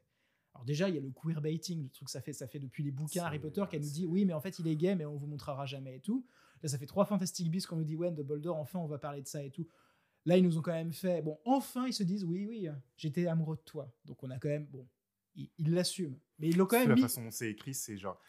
Alors 0.56 0.66
déjà, 0.66 0.88
il 0.90 0.96
y 0.96 0.98
a 0.98 1.02
le 1.02 1.12
queerbaiting, 1.12 1.84
le 1.84 1.90
truc 1.90 2.06
que 2.08 2.12
ça 2.12 2.22
fait, 2.22 2.34
ça 2.34 2.48
fait 2.48 2.60
depuis 2.60 2.84
les 2.84 2.92
bouquins 2.92 3.08
C'est- 3.14 3.20
Harry 3.20 3.40
Potter, 3.40 3.64
qu'elle 3.70 3.82
nous 3.82 3.90
dit 3.92 4.06
oui, 4.06 4.26
mais 4.26 4.34
en 4.34 4.42
fait 4.42 4.58
il 4.60 4.68
est 4.68 4.76
gay, 4.76 4.96
mais 4.96 5.06
on 5.06 5.16
vous 5.18 5.28
montrera 5.28 5.66
jamais 5.66 5.98
et 5.98 6.00
tout. 6.00 6.26
Là, 6.64 6.70
ça 6.70 6.78
fait 6.78 6.86
trois 6.86 7.06
Fantastic 7.06 7.52
Beasts 7.52 7.68
qu'on 7.68 7.76
nous 7.76 7.84
dit 7.84 7.96
ouais, 7.96 8.10
Dumbledore, 8.12 8.58
enfin 8.58 8.80
on 8.80 8.88
va 8.88 8.98
parler 8.98 9.22
de 9.22 9.28
ça 9.28 9.44
et 9.44 9.52
tout. 9.52 9.68
Là, 10.26 10.38
ils 10.38 10.44
nous 10.44 10.58
ont 10.58 10.62
quand 10.62 10.72
même 10.72 10.94
fait 10.94 11.22
bon, 11.22 11.38
enfin 11.46 11.86
ils 11.86 11.94
se 11.94 12.04
disent 12.04 12.24
oui, 12.24 12.46
oui, 12.48 12.68
j'étais 12.98 13.28
amoureux 13.28 13.58
de 13.58 13.62
toi. 13.62 13.92
Donc 14.06 14.24
on 14.24 14.30
a 14.32 14.40
quand 14.40 14.48
même 14.50 14.66
bon, 14.68 14.88
ils 15.36 15.50
l'assument, 15.60 16.18
mais 16.40 16.48
ils 16.50 16.58
l'ont 16.58 16.66
quand 16.66 16.80
même 16.80 16.90
la 16.90 16.96
mis. 16.96 17.02
façon 17.02 17.24
dont 17.24 17.32
c'est 17.32 17.50
écrit, 17.52 17.74
c'est 17.74 17.98
genre. 17.98 18.20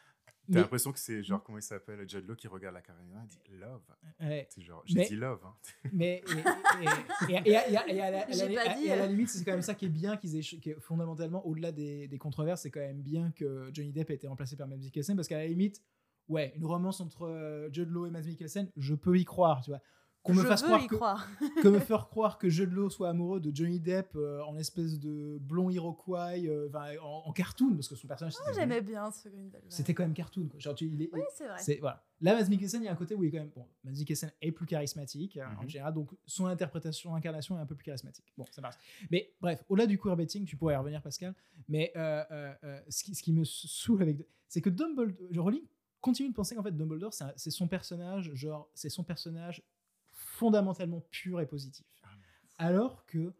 Mais- 0.46 0.56
T'as 0.56 0.60
l'impression 0.62 0.92
que 0.92 0.98
c'est 0.98 1.22
genre, 1.22 1.42
comment 1.42 1.56
il 1.56 1.62
s'appelle 1.62 2.06
Judd 2.06 2.26
Law 2.26 2.34
qui 2.36 2.48
regarde 2.48 2.74
la 2.74 2.82
carrière 2.82 3.16
et 3.22 3.26
dit 3.50 3.56
Love. 3.56 3.80
Ouais. 4.20 4.46
C'est 4.50 4.60
genre, 4.60 4.82
j'ai 4.84 4.96
Mais- 4.96 5.06
dit 5.08 5.16
Love. 5.16 5.40
hein. 5.46 5.54
Mais 5.92 6.22
et, 7.28 7.56
à- 7.56 7.76
la- 7.76 9.04
euh. 9.04 9.06
limite, 9.06 9.28
c'est 9.30 9.44
quand 9.44 9.52
même 9.52 9.62
ça 9.62 9.74
qui 9.74 9.86
est 9.86 9.90
bien 9.90 10.16
qu'ils 10.16 10.36
aient 10.36 10.40
qui 10.40 10.70
est 10.70 10.80
fondamentalement 10.80 11.46
au-delà 11.46 11.72
des, 11.72 12.08
des 12.08 12.18
controverses, 12.18 12.62
c'est 12.62 12.70
quand 12.70 12.80
même 12.80 13.00
bien 13.00 13.30
que 13.30 13.70
Johnny 13.72 13.92
Depp 13.92 14.10
ait 14.10 14.14
été 14.14 14.26
remplacé 14.26 14.56
par 14.56 14.68
Mads 14.68 14.76
Mikkelsen 14.76 15.16
parce 15.16 15.28
qu'à 15.28 15.38
la 15.38 15.46
limite, 15.46 15.82
ouais, 16.28 16.52
une 16.56 16.64
romance 16.66 17.00
entre 17.00 17.26
euh, 17.26 17.68
Jude 17.72 17.90
Law 17.90 18.06
et 18.06 18.10
Mads 18.10 18.22
Mikkelsen, 18.22 18.70
je 18.76 18.94
peux 18.94 19.16
y 19.18 19.24
croire, 19.24 19.62
tu 19.62 19.70
vois. 19.70 19.80
Qu'on 20.22 20.32
me 20.32 20.40
Je 20.40 20.46
fasse 20.46 20.62
veux 20.62 20.68
croire 20.68 20.82
y 20.82 20.86
que, 20.86 20.94
croire. 20.94 21.28
que 21.62 21.68
me 21.68 21.78
faire 21.78 22.08
croire 22.08 22.38
que 22.38 22.48
Jude 22.48 22.72
Law 22.72 22.88
soit 22.88 23.10
amoureux 23.10 23.40
de 23.40 23.54
Johnny 23.54 23.78
Depp 23.78 24.16
euh, 24.16 24.40
en 24.44 24.56
espèce 24.56 24.98
de 24.98 25.36
blond 25.38 25.68
Iroquois, 25.68 26.30
euh, 26.38 26.66
enfin, 26.70 26.92
en, 27.02 27.24
en 27.26 27.32
cartoon, 27.34 27.74
parce 27.74 27.88
que 27.88 27.94
son 27.94 28.08
personnage 28.08 28.32
c'était- 28.32 28.54
J'aimais 28.54 28.80
bien 28.80 29.10
ce 29.10 29.28
Grindelwald. 29.28 29.66
c'était 29.68 29.92
quand 29.92 30.02
même 30.02 30.14
cartoon. 30.14 30.48
Quoi. 30.48 30.58
Genre, 30.60 30.74
tu- 30.74 30.86
il 30.86 31.02
est, 31.02 31.10
Oui, 31.12 31.20
c'est 31.34 31.46
vrai. 31.46 31.58
c'est 31.58 31.76
voilà. 31.76 32.02
Là, 32.22 32.34
Mads 32.40 32.48
Mikkelsen, 32.48 32.80
il 32.80 32.86
y 32.86 32.88
a 32.88 32.92
un 32.92 32.96
côté 32.96 33.14
où 33.14 33.22
il 33.22 33.26
est 33.28 33.30
quand 33.32 33.36
même 33.44 33.52
bon. 33.54 33.66
Mads 33.84 33.98
Mikkelsen 33.98 34.32
est 34.40 34.50
plus 34.52 34.64
charismatique 34.64 35.36
hein, 35.36 35.50
en 35.58 35.64
Mhm. 35.64 35.68
général, 35.68 35.92
donc 35.92 36.08
son 36.24 36.46
interprétation, 36.46 37.14
incarnation 37.14 37.58
est 37.58 37.60
un 37.60 37.66
peu 37.66 37.74
plus 37.74 37.84
charismatique. 37.84 38.32
Bon, 38.38 38.46
ça 38.50 38.62
marche. 38.62 38.76
Mais 39.10 39.30
bref, 39.42 39.62
au-delà 39.68 39.86
du 39.86 39.98
queerbaiting, 39.98 40.46
tu 40.46 40.56
pourrais 40.56 40.72
y 40.72 40.76
revenir, 40.78 41.02
Pascal. 41.02 41.34
Mais 41.68 41.92
euh, 41.96 42.24
euh, 42.30 42.54
euh, 42.64 42.80
ce, 42.88 43.04
qui, 43.04 43.14
ce 43.14 43.22
qui 43.22 43.32
me 43.34 43.44
saoule 43.44 44.00
avec, 44.00 44.26
c'est 44.48 44.62
que 44.62 44.70
Dumbledore, 44.70 45.44
Rowling 45.44 45.64
continue 46.04 46.28
de 46.28 46.34
penser 46.34 46.54
qu'en 46.54 46.62
fait 46.62 46.76
Dumbledore, 46.76 47.14
c'est 47.14 47.50
son 47.50 47.66
personnage, 47.66 48.32
genre 48.34 48.68
c'est 48.74 48.90
son 48.90 49.04
personnage 49.04 49.62
fondamentalement 50.10 51.00
pur 51.10 51.40
et 51.40 51.46
positif. 51.46 51.86
Alors 52.58 53.04
que 53.06 53.32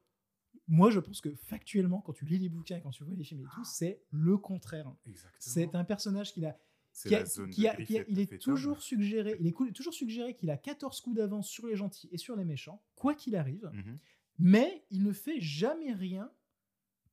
moi, 0.66 0.91
je 0.91 0.99
pense 0.99 1.20
que 1.20 1.35
factuellement, 1.35 2.01
quand 2.01 2.15
tu 2.15 2.24
lis 2.24 2.39
les 2.39 2.49
bouquins, 2.49 2.81
quand 2.81 2.91
tu 2.91 3.05
vois 3.05 3.15
les 3.15 3.24
films 3.24 3.43
et 3.43 3.55
tout, 3.55 3.65
c'est 3.65 4.01
le 4.11 4.39
contraire. 4.39 4.91
C'est 5.39 5.74
un 5.74 5.85
personnage 5.85 6.32
qui 6.32 6.45
a 6.47 6.59
qui 6.93 7.15
a- 7.16 7.24
qui 7.57 7.66
qui 7.86 7.95
il 8.09 8.19
est 8.20 8.39
toujours 8.39 8.81
suggéré, 8.81 9.36
il 9.41 9.47
est 9.49 9.73
toujours 9.73 9.93
suggéré 9.93 10.35
qu'il 10.35 10.49
a 10.51 10.57
14 10.57 11.01
coups 11.01 11.16
d'avance 11.16 11.49
sur 11.49 11.66
les 11.66 11.74
gentils 11.77 12.09
et 12.12 12.19
sur 12.19 12.35
les 12.36 12.45
méchants, 12.45 12.81
quoi 12.95 13.15
qu'il 13.15 13.35
arrive, 13.36 13.69
Mhm. 13.74 13.99
mais 14.39 14.85
il 14.91 15.03
ne 15.03 15.12
fait 15.12 15.41
jamais 15.41 15.93
rien 15.93 16.31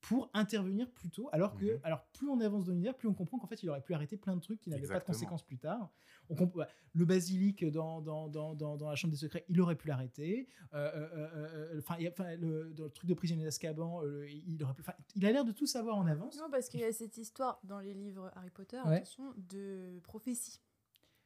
pour 0.02 0.30
intervenir 0.34 0.90
plus 0.90 1.10
tôt, 1.11 1.30
alors 1.32 1.56
que, 1.56 1.65
Mhm. 1.65 1.80
alors 1.84 2.03
plus 2.14 2.28
on 2.28 2.40
avance 2.41 2.65
dans 2.65 2.72
l'univers, 2.72 2.95
plus 2.95 3.07
on 3.07 3.14
comprend 3.14 3.38
qu'en 3.38 3.45
fait 3.48 3.61
il 3.61 3.69
aurait 3.69 3.82
pu 3.82 3.94
arrêter 3.94 4.18
plein 4.18 4.36
de 4.36 4.41
trucs 4.41 4.60
qui 4.60 4.69
n'avaient 4.72 4.88
pas 4.88 4.99
de 4.99 5.03
conséquences 5.03 5.44
plus 5.44 5.60
tard. 5.60 5.90
On 6.30 6.36
comp- 6.36 6.56
ouais, 6.56 6.65
le 6.94 7.06
basilic 7.06 7.64
dans, 7.72 8.02
dans, 8.02 8.28
dans, 8.28 8.56
dans, 8.56 8.78
dans 8.78 8.90
la 8.90 8.95
chambre 8.95 9.11
des 9.11 9.19
secrets, 9.19 9.45
il 9.48 9.61
aurait 9.61 9.76
pu 9.76 9.88
l'arrêter. 9.88 10.48
Euh, 10.73 10.91
euh, 10.95 11.10
euh, 11.14 11.76
euh, 11.76 11.80
Enfin, 11.80 11.98
le, 12.38 12.73
dans 12.73 12.86
le 12.86 12.90
truc 12.90 13.07
de 13.10 13.14
prisonnier 13.14 13.44
d'Azkaban, 13.44 14.03
euh, 14.03 14.28
il 14.28 14.64
aurait 14.64 14.73
pu. 14.73 14.84
il 15.15 15.26
a 15.26 15.32
l'air 15.32 15.45
de 15.45 15.52
tout 15.52 15.68
savoir 15.68 15.98
en 15.98 16.07
avance. 16.07 16.36
Non, 16.40 16.49
parce 16.49 16.68
qu'il 16.68 16.80
y 16.80 16.84
a 16.84 16.91
cette 16.91 17.18
histoire 17.18 17.60
dans 17.64 17.80
les 17.80 17.94
livres 17.94 18.32
Harry 18.36 18.49
Potter, 18.49 18.80
Ouais. 18.86 18.95
attention, 18.98 19.34
de 19.38 19.99
prophétie 20.03 20.60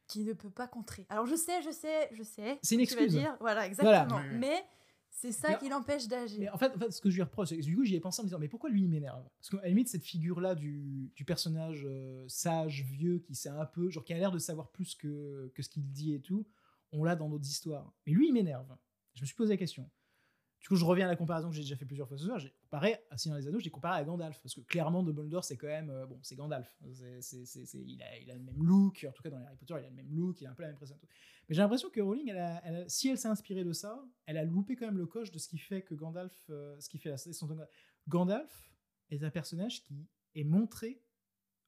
qui 0.06 0.22
ne 0.24 0.34
peut 0.34 0.50
pas 0.50 0.68
contrer. 0.68 1.06
Alors 1.08 1.26
je 1.26 1.34
sais, 1.34 1.62
je 1.62 1.70
sais, 1.70 2.08
je 2.12 2.22
sais. 2.22 2.58
C'est 2.62 2.74
une 2.74 2.80
excuse. 2.82 3.10
dire. 3.12 3.36
Voilà, 3.40 3.66
exactement. 3.66 4.06
Voilà. 4.20 4.32
Mais 4.34 4.62
c'est 5.18 5.32
ça 5.32 5.48
Mais- 5.48 5.58
qui 5.58 5.68
l'empêche 5.70 6.06
d'agir. 6.08 6.54
en 6.54 6.58
fait, 6.58 6.74
en 6.76 6.78
fait, 6.78 6.90
ce 6.90 7.00
que 7.00 7.08
je 7.08 7.16
lui 7.16 7.22
reproche, 7.22 7.48
c'est 7.48 7.56
que 7.56 7.62
du 7.62 7.74
coup, 7.74 7.84
j'y 7.84 7.94
ai 7.96 8.00
pensé 8.00 8.20
en 8.20 8.24
me 8.24 8.28
disant, 8.28 8.38
mais 8.38 8.48
pourquoi 8.48 8.68
lui, 8.70 8.82
il 8.82 8.88
m'énerve? 8.88 9.26
Parce 9.38 9.48
qu'à 9.50 9.62
la 9.62 9.68
limite, 9.68 9.88
cette 9.88 10.04
figure-là 10.04 10.54
du, 10.54 11.10
du 11.16 11.24
personnage 11.24 11.84
euh, 11.86 12.24
sage, 12.28 12.82
vieux, 12.84 13.18
qui 13.20 13.34
sait 13.34 13.48
un 13.48 13.64
peu, 13.64 13.88
genre 13.88 14.04
qui 14.04 14.12
a 14.12 14.18
l'air 14.18 14.30
de 14.30 14.38
savoir 14.38 14.70
plus 14.70 14.94
que, 14.94 15.50
que 15.54 15.62
ce 15.62 15.70
qu'il 15.70 15.90
dit 15.90 16.12
et 16.12 16.20
tout, 16.20 16.46
on 16.92 17.02
l'a 17.02 17.16
dans 17.16 17.28
d'autres 17.30 17.48
histoires. 17.48 17.92
Mais 18.06 18.12
lui, 18.12 18.28
il 18.28 18.32
m'énerve. 18.32 18.68
Je 19.14 19.22
me 19.22 19.26
suis 19.26 19.34
posé 19.34 19.54
la 19.54 19.56
question. 19.56 19.90
Du 20.66 20.70
coup, 20.70 20.74
je 20.74 20.84
reviens 20.84 21.06
à 21.06 21.08
la 21.08 21.14
comparaison 21.14 21.48
que 21.48 21.54
j'ai 21.54 21.62
déjà 21.62 21.76
fait 21.76 21.84
plusieurs 21.84 22.08
fois 22.08 22.18
ce 22.18 22.24
soir. 22.24 22.40
J'ai 22.40 22.52
comparé 22.64 22.96
à 23.12 23.16
Seigneur 23.16 23.38
Anneaux, 23.38 23.60
j'ai 23.60 23.70
comparé 23.70 24.00
à 24.00 24.02
Gandalf. 24.04 24.40
Parce 24.42 24.52
que 24.52 24.62
clairement, 24.62 25.04
Dumbledore, 25.04 25.44
c'est 25.44 25.56
quand 25.56 25.68
même. 25.68 25.90
euh, 25.90 26.06
bon, 26.06 26.18
c'est 26.24 26.34
Gandalf. 26.34 26.76
C'est- 26.92 27.20
c'est- 27.22 27.64
c'est- 27.66 27.78
il, 27.80 28.02
a, 28.02 28.34
le 28.34 28.40
même 28.40 28.60
look. 28.64 29.06
En 29.08 29.12
tout 29.12 29.22
cas, 29.22 29.30
dans 29.30 29.36
Harry 29.36 29.54
Potter, 29.56 29.74
il 29.78 29.84
a 29.84 29.90
le 29.90 29.94
même 29.94 30.12
look. 30.12 30.40
Il 30.40 30.46
a 30.48 30.50
un 30.50 30.54
peu 30.54 30.62
la 30.62 30.70
même 30.70 30.76
présence. 30.76 30.98
Mais 31.48 31.54
j'ai 31.54 31.62
l'impression 31.62 31.88
que 31.88 32.00
Rowling, 32.00 32.30
elle 32.30 32.38
a- 32.38 32.88
si 32.88 33.08
elle 33.08 33.16
s'est 33.16 33.28
inspirée 33.28 33.62
de 33.62 33.72
ça, 33.72 34.04
elle 34.24 34.36
a 34.38 34.42
loupé 34.44 34.74
quand 34.74 34.86
même 34.86 34.98
le 34.98 35.06
coche 35.06 35.30
de 35.30 35.38
ce 35.38 35.46
qui 35.46 35.58
fait 35.58 35.82
que 35.82 35.94
Gandalf, 35.94 36.34
euh, 36.50 36.74
ce 36.80 36.88
qui 36.88 36.98
fait 36.98 37.10
la. 37.10 37.68
Gandalf 38.08 38.72
est 39.10 39.22
un 39.22 39.30
personnage 39.30 39.84
qui 39.84 40.08
est 40.34 40.42
montré 40.42 41.00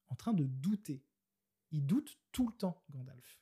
en 0.08 0.16
train 0.16 0.32
de 0.32 0.42
douter. 0.42 1.04
Il 1.70 1.86
doute 1.86 2.18
tout 2.32 2.48
le 2.48 2.52
temps, 2.54 2.82
Gandalf, 2.90 3.38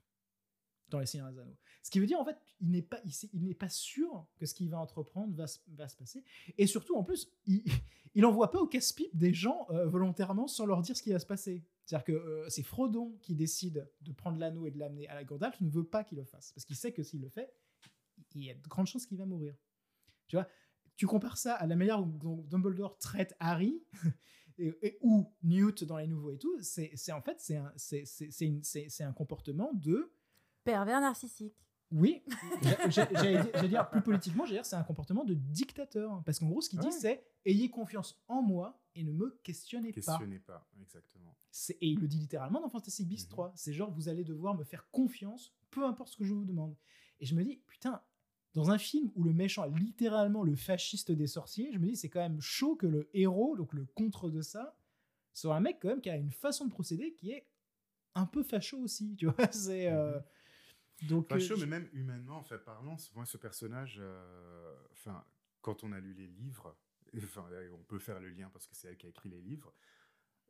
dans 0.88 0.98
les 0.98 1.06
Seigneurs 1.06 1.30
des 1.30 1.38
Anneaux. 1.38 1.56
Ce 1.82 1.90
qui 1.90 2.00
veut 2.00 2.06
dire, 2.06 2.20
en 2.20 2.24
fait, 2.24 2.38
il 2.60 2.70
n'est 2.70 2.82
pas, 2.82 3.00
il 3.32 3.54
pas 3.54 3.68
sûr 3.68 4.26
que 4.36 4.46
ce 4.46 4.54
qu'il 4.54 4.68
va 4.70 4.78
entreprendre 4.78 5.34
va, 5.34 5.46
va 5.68 5.88
se 5.88 5.96
passer. 5.96 6.24
Et 6.58 6.66
surtout, 6.66 6.96
en 6.96 7.04
plus, 7.04 7.30
il, 7.46 7.62
il 8.16 8.24
envoie 8.24 8.50
pas 8.50 8.60
au 8.60 8.66
casse-pipe 8.66 9.14
des 9.14 9.34
gens 9.34 9.66
euh, 9.70 9.86
volontairement 9.86 10.48
sans 10.48 10.64
leur 10.64 10.80
dire 10.80 10.96
ce 10.96 11.02
qui 11.02 11.12
va 11.12 11.18
se 11.18 11.26
passer. 11.26 11.62
C'est-à-dire 11.84 12.04
que 12.04 12.12
euh, 12.12 12.48
c'est 12.48 12.62
Frodon 12.62 13.18
qui 13.20 13.34
décide 13.34 13.88
de 14.00 14.12
prendre 14.12 14.38
l'anneau 14.38 14.66
et 14.66 14.70
de 14.70 14.78
l'amener 14.78 15.06
à 15.08 15.14
la 15.14 15.22
Gandalf, 15.22 15.60
ne 15.60 15.68
veut 15.68 15.84
pas 15.84 16.02
qu'il 16.02 16.16
le 16.16 16.24
fasse. 16.24 16.52
Parce 16.52 16.64
qu'il 16.64 16.76
sait 16.76 16.92
que 16.92 17.02
s'il 17.02 17.20
le 17.20 17.28
fait, 17.28 17.54
il 18.34 18.44
y 18.44 18.50
a 18.50 18.54
de 18.54 18.68
grandes 18.68 18.86
chances 18.86 19.04
qu'il 19.04 19.18
va 19.18 19.26
mourir. 19.26 19.54
Tu 20.28 20.36
vois 20.36 20.48
Tu 20.96 21.06
compares 21.06 21.36
ça 21.36 21.54
à 21.54 21.66
la 21.66 21.76
manière 21.76 22.02
dont 22.02 22.42
Dumbledore 22.48 22.96
traite 22.98 23.36
Harry, 23.38 23.82
et, 24.58 24.96
ou 25.02 25.30
Newt 25.42 25.84
dans 25.84 25.98
les 25.98 26.06
nouveaux 26.06 26.30
et 26.30 26.38
tout, 26.38 26.56
c'est 26.62 27.12
en 27.12 27.20
fait, 27.20 27.38
c'est 27.38 27.56
un, 27.56 29.08
un 29.08 29.12
comportement 29.12 29.72
de... 29.74 30.10
Pervers 30.66 31.01
narcissique. 31.01 31.55
Oui, 31.93 32.22
j'allais 32.88 33.68
dire- 33.68 33.88
plus 33.90 34.02
politiquement, 34.02 34.44
j'allais 34.44 34.59
dire 34.59 34.66
c'est 34.66 34.76
un 34.76 34.82
comportement 34.82 35.24
de 35.24 35.34
dictateur. 35.34 36.22
Parce 36.24 36.38
qu'en 36.40 36.48
gros, 36.48 36.60
ce 36.60 36.68
qu'il 36.68 36.80
dit, 36.80 36.90
c'est 36.93 37.24
ayez 37.44 37.70
confiance 37.70 38.20
en 38.28 38.43
moi 38.43 38.80
et 38.97 39.05
ne 39.05 39.12
me 39.12 39.38
questionnez 39.44 39.93
pas. 39.93 40.01
Questionnez 40.01 40.40
pas, 40.40 40.68
exactement. 40.80 41.36
Et 41.80 41.88
il 41.88 42.01
le 42.01 42.09
dit 42.09 42.18
littéralement 42.18 42.60
dans 42.60 42.68
Fantastic 42.68 43.06
Beasts 43.06 43.28
Mhm. 43.28 43.32
3. 43.32 43.52
C'est 43.55 43.72
genre, 43.72 43.90
vous 43.93 44.09
allez 44.09 44.24
devoir 44.24 44.55
me 44.56 44.64
faire 44.64 44.88
confiance, 44.90 45.55
peu 45.70 45.84
importe 45.84 46.10
ce 46.10 46.16
que 46.16 46.24
je 46.24 46.34
vous 46.34 46.44
demande. 46.44 46.74
Et 47.20 47.26
je 47.26 47.34
me 47.36 47.44
dis, 47.44 47.56
putain, 47.68 48.02
dans 48.55 48.70
un 48.70 48.78
film 48.78 49.10
où 49.14 49.22
le 49.22 49.32
méchant 49.32 49.64
est 49.64 49.78
littéralement 49.78 50.43
le 50.43 50.56
fasciste 50.56 51.12
des 51.12 51.26
sorciers, 51.28 51.70
je 51.72 51.78
me 51.78 51.86
dis, 51.86 51.97
c'est 51.97 52.09
quand 52.09 52.20
même 52.20 52.40
chaud 52.40 52.74
que 52.74 52.86
le 52.88 53.09
héros, 53.14 53.56
donc 53.56 53.72
le 53.72 53.84
contre 53.94 54.28
de 54.30 54.43
ça, 54.43 54.76
soit 55.32 55.55
un 55.55 55.60
mec 55.60 55.78
quand 55.80 55.88
même 55.88 56.01
qui 56.01 56.10
a 56.10 56.16
une 56.16 56.32
façon 56.32 56.64
de 56.64 56.70
procéder 56.70 57.12
qui 57.14 57.30
est 57.30 57.47
un 58.16 58.26
peu 58.26 58.43
facho 58.43 58.78
aussi, 58.78 59.14
tu 59.16 59.26
vois. 59.26 59.36
C'est. 59.52 59.86
euh, 59.93 60.18
Donc, 61.02 61.28
Pas 61.28 61.36
euh, 61.36 61.40
chaud, 61.40 61.56
je- 61.56 61.64
mais 61.64 61.78
même 61.81 61.89
humainement, 61.93 62.39
en 62.39 62.43
fait, 62.43 62.59
parlant, 62.59 62.97
moi, 63.14 63.27
ce 63.27 63.36
personnage, 63.36 63.97
euh, 64.01 64.74
enfin, 64.93 65.24
quand 65.60 65.85
on 65.85 65.93
a 65.93 66.01
lu 66.01 66.14
les 66.14 66.27
livres, 66.27 66.77
enfin, 67.18 67.47
on 67.73 67.82
peut 67.85 67.98
faire 67.98 68.20
le 68.20 68.31
lien 68.31 68.48
parce 68.51 68.66
que 68.66 68.74
c'est 68.74 68.89
elle 68.89 68.97
qui 68.97 69.06
a 69.06 69.10
écrit 69.10 69.28
les 69.28 69.40
livres. 69.40 69.74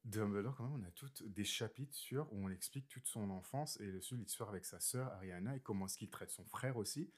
Dumbledore, 0.04 0.54
quand 0.54 0.68
même, 0.68 0.80
on 0.84 0.86
a 0.86 0.90
toutes 0.92 1.24
des 1.24 1.42
chapitres 1.44 1.94
sur 1.96 2.32
où 2.32 2.44
on 2.46 2.48
explique 2.48 2.86
toute 2.88 3.06
son 3.06 3.28
enfance 3.30 3.80
et 3.80 3.86
le 3.86 4.00
l'histoire 4.12 4.50
avec 4.50 4.64
sa 4.64 4.78
sœur 4.78 5.08
Ariana 5.14 5.56
et 5.56 5.60
comment 5.60 5.86
est-ce 5.86 5.98
qu'il 5.98 6.10
traite 6.10 6.30
son 6.30 6.44
frère 6.44 6.76
aussi. 6.76 7.10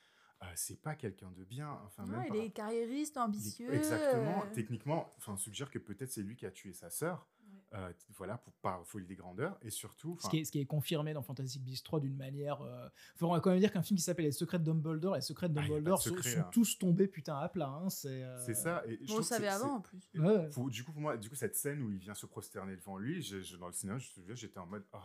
Euh, 0.42 0.46
c'est 0.54 0.80
pas 0.80 0.94
quelqu'un 0.94 1.30
de 1.32 1.44
bien. 1.44 1.70
Enfin, 1.84 2.04
Non, 2.06 2.12
même 2.18 2.22
il 2.26 2.28
par- 2.28 2.36
est 2.38 2.50
carriériste, 2.50 3.16
ambitieux. 3.18 3.74
Exactement. 3.74 4.42
euh, 4.44 4.54
Techniquement, 4.54 5.12
enfin, 5.18 5.32
on 5.32 5.36
suggère 5.36 5.70
que 5.70 5.78
peut-être 5.78 6.10
c'est 6.12 6.22
lui 6.22 6.36
qui 6.36 6.46
a 6.46 6.50
tué 6.50 6.72
sa 6.72 6.88
sœur. 6.90 7.26
Euh, 7.74 7.92
voilà, 8.16 8.38
pour, 8.38 8.52
par 8.54 8.86
folie 8.86 9.06
des 9.06 9.14
grandeurs. 9.16 9.58
Et 9.62 9.70
surtout, 9.70 10.16
Ce 10.20 10.28
qui, 10.28 10.38
est, 10.38 10.44
ce 10.44 10.52
qui 10.52 10.60
est 10.60 10.64
confirmé 10.66 11.12
dans 11.12 11.22
Fantastic 11.22 11.62
Beasts 11.62 11.84
3 11.84 12.00
d'une 12.00 12.16
manière. 12.16 12.62
euh, 12.62 12.88
Faut 13.16 13.26
on 13.28 13.32
va 13.32 13.40
quand 13.40 13.50
même 13.50 13.58
dire 13.60 13.72
qu'un 13.72 13.82
film 13.82 13.96
qui 13.98 14.02
s'appelle 14.04 14.24
Les 14.24 14.32
Secrets 14.32 14.58
de 14.58 14.64
Dumbledore, 14.64 15.16
les 15.16 15.20
Secrets 15.20 15.48
de 15.48 15.58
Ah, 15.58 15.62
de 15.62 15.66
Dumbledore 15.68 16.00
sont- 16.02 16.10
secret, 16.10 16.30
sont, 16.30 16.40
hein. 16.40 16.48
tous 16.52 16.78
tombés 16.78 17.08
putain 17.08 17.36
à 17.38 17.48
plat. 17.48 17.68
hein, 17.68 17.90
C'est 17.90 18.22
euh, 18.24 18.38
c'est 18.46 18.54
ça. 18.54 18.82
Et 18.86 18.98
je 19.04 19.12
On 19.12 19.18
le 19.18 19.22
savait 19.22 19.48
avant 19.48 19.76
en 19.76 19.80
plus. 19.80 20.00
Ouais. 20.14 20.48
Du 20.70 20.82
coup, 20.84 20.92
pour 20.92 21.00
moi, 21.02 21.16
du 21.16 21.28
coup, 21.28 21.36
cette 21.36 21.56
scène 21.56 21.82
où 21.82 21.90
il 21.90 21.98
vient 21.98 22.14
se 22.14 22.26
prosterner 22.26 22.76
devant 22.76 22.96
lui, 22.98 23.20
je- 23.22 23.40
je- 23.40 23.56
dans 23.56 23.66
le 23.66 23.72
cinéma, 23.74 23.98
je 23.98 24.06
me 24.08 24.12
souviens, 24.14 24.34
j'étais 24.34 24.58
en 24.58 24.66
mode, 24.66 24.84
oh 24.94 24.98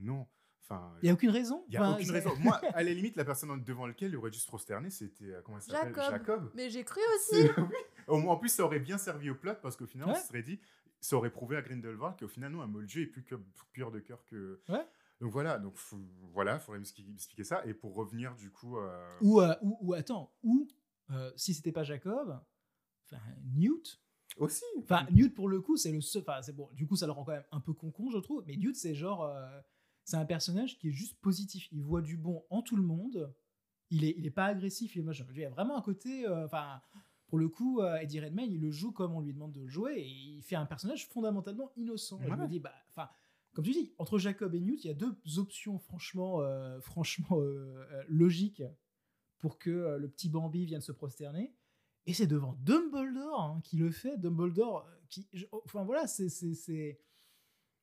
non. 0.00 0.26
Enfin, 0.62 0.92
Il 1.02 1.06
n'y 1.06 1.10
a 1.10 1.14
aucune 1.14 1.30
raison. 1.30 1.64
il 1.66 1.74
y 1.74 1.76
a 1.78 1.80
Enfin, 1.82 1.94
aucune 1.94 2.12
raison. 2.12 2.30
Moi, 2.38 2.54
à 2.74 2.82
la 2.84 2.92
limite, 2.94 3.16
la 3.16 3.24
personne 3.24 3.60
devant 3.64 3.88
laquelle 3.88 4.10
il 4.10 4.16
aurait 4.16 4.30
dû 4.30 4.38
se 4.38 4.46
prosterner, 4.46 4.88
c'était 4.90 5.24
euh, 5.24 5.40
comment 5.42 5.56
elle 5.58 5.64
s'appelle? 5.64 5.94
Jacob. 5.96 6.52
Mais 6.54 6.70
j'ai 6.70 6.84
cru 6.84 7.00
aussi. 7.16 7.42
C'est- 7.42 7.58
oui. 7.60 7.74
Au 8.06 8.18
moins, 8.18 8.34
En 8.34 8.36
plus, 8.36 8.50
ça 8.50 8.62
aurait 8.64 8.78
bien 8.78 8.96
servi 8.96 9.30
au 9.30 9.34
plot 9.34 9.54
parce 9.62 9.76
qu'au 9.76 9.86
final, 9.86 10.08
on 10.10 10.14
se 10.14 10.28
serait 10.28 10.42
dit, 10.44 10.60
ça 11.00 11.16
aurait 11.16 11.30
prouvé 11.30 11.56
à 11.56 11.62
Grindelwald 11.62 12.18
qu'au 12.18 12.28
final, 12.28 12.52
non, 12.52 12.60
un 12.62 12.66
Moldieu 12.66 13.02
est 13.02 13.06
plus 13.06 13.24
que, 13.24 13.34
pur 13.72 13.90
de 13.90 14.00
cœur 14.00 14.24
que. 14.26 14.60
Ouais. 14.68 14.86
Donc 15.20 15.32
voilà, 15.32 15.58
donc 15.58 15.76
faut- 15.76 15.98
voilà, 16.32 16.58
faudrait 16.58 16.78
m'expliquer 16.78 17.10
expliquer 17.12 17.44
ça. 17.44 17.64
Et 17.66 17.74
pour 17.74 17.94
revenir 17.94 18.34
du 18.36 18.50
coup, 18.50 18.78
euh, 18.78 19.18
Ou, 19.20 19.40
euh, 19.40 19.54
ou, 19.62 19.76
ou 19.80 19.94
attends, 19.94 20.32
ou 20.42 20.66
euh, 21.10 21.30
si 21.36 21.52
c'était 21.54 21.72
pas 21.72 21.82
Jacob, 21.84 22.40
enfin 23.04 23.20
Newt. 23.54 24.00
aussi. 24.38 24.64
Enfin 24.78 25.06
Newt 25.10 25.34
pour 25.34 25.48
le 25.48 25.60
coup 25.60 25.76
c'est 25.76 25.92
le 25.92 26.00
seul. 26.00 26.22
Enfin 26.22 26.40
c'est 26.42 26.54
bon. 26.54 26.70
Du 26.72 26.86
coup 26.86 26.96
ça 26.96 27.04
le 27.06 27.12
rend 27.12 27.24
quand 27.24 27.32
même 27.32 27.44
un 27.52 27.60
peu 27.60 27.72
con 27.74 27.92
je 28.10 28.18
trouve. 28.18 28.44
Mais 28.46 28.56
Newt 28.56 28.76
c'est 28.76 28.94
genre 28.94 29.24
euh, 29.24 29.60
c'est 30.04 30.16
un 30.16 30.24
personnage 30.24 30.78
qui 30.78 30.88
est 30.88 30.92
juste 30.92 31.20
positif. 31.20 31.68
Il 31.72 31.82
voit 31.82 32.00
du 32.02 32.16
bon 32.16 32.44
en 32.48 32.62
tout 32.62 32.76
le 32.76 32.82
monde. 32.82 33.34
Il 33.90 34.04
est 34.04 34.14
il 34.16 34.24
est 34.26 34.30
pas 34.30 34.46
agressif. 34.46 34.94
Il 34.96 35.00
est 35.00 35.02
machin. 35.04 35.26
Il 35.32 35.38
y 35.38 35.44
a 35.44 35.50
vraiment 35.50 35.76
un 35.76 35.82
côté. 35.82 36.26
euh, 36.26 36.46
Enfin 36.46 36.80
pour 37.30 37.38
le 37.38 37.48
coup 37.48 37.80
euh, 37.80 37.96
Eddie 37.96 38.20
Redmayne 38.20 38.52
il 38.52 38.60
le 38.60 38.70
joue 38.70 38.92
comme 38.92 39.14
on 39.14 39.20
lui 39.20 39.32
demande 39.32 39.52
de 39.52 39.60
le 39.62 39.68
jouer 39.68 39.94
et 40.00 40.06
il 40.06 40.42
fait 40.42 40.56
un 40.56 40.66
personnage 40.66 41.08
fondamentalement 41.08 41.70
innocent. 41.76 42.20
Et 42.20 42.26
je 42.28 42.34
me 42.34 42.40
Ouais. 42.42 42.48
dis 42.48 42.60
bah 42.60 42.74
enfin 42.90 43.08
comme 43.52 43.64
tu 43.64 43.72
dis, 43.72 43.92
entre 43.98 44.18
Jacob 44.18 44.54
et 44.54 44.60
Newt, 44.60 44.84
il 44.84 44.88
y 44.88 44.90
a 44.90 44.94
deux 44.94 45.16
options 45.38 45.78
franchement, 45.78 46.40
euh, 46.40 46.80
franchement 46.80 47.38
euh, 47.40 47.84
euh, 47.92 48.04
logiques 48.08 48.62
pour 49.38 49.58
que 49.58 49.70
euh, 49.70 49.98
le 49.98 50.08
petit 50.08 50.28
Bambi 50.28 50.66
vienne 50.66 50.80
se 50.82 50.92
prosterner. 50.92 51.54
Et 52.06 52.12
c'est 52.14 52.26
devant 52.28 52.54
Dumbledore 52.60 53.40
hein, 53.40 53.60
qui 53.64 53.76
le 53.76 53.90
fait. 53.90 54.16
Dumbledore, 54.18 54.86
qui, 55.08 55.28
je- 55.32 55.46
oh, 55.52 55.62
enfin 55.64 55.82
voilà, 55.84 56.06
c'est, 56.06 56.28
c'est, 56.28 56.54
c'est- 56.54 57.00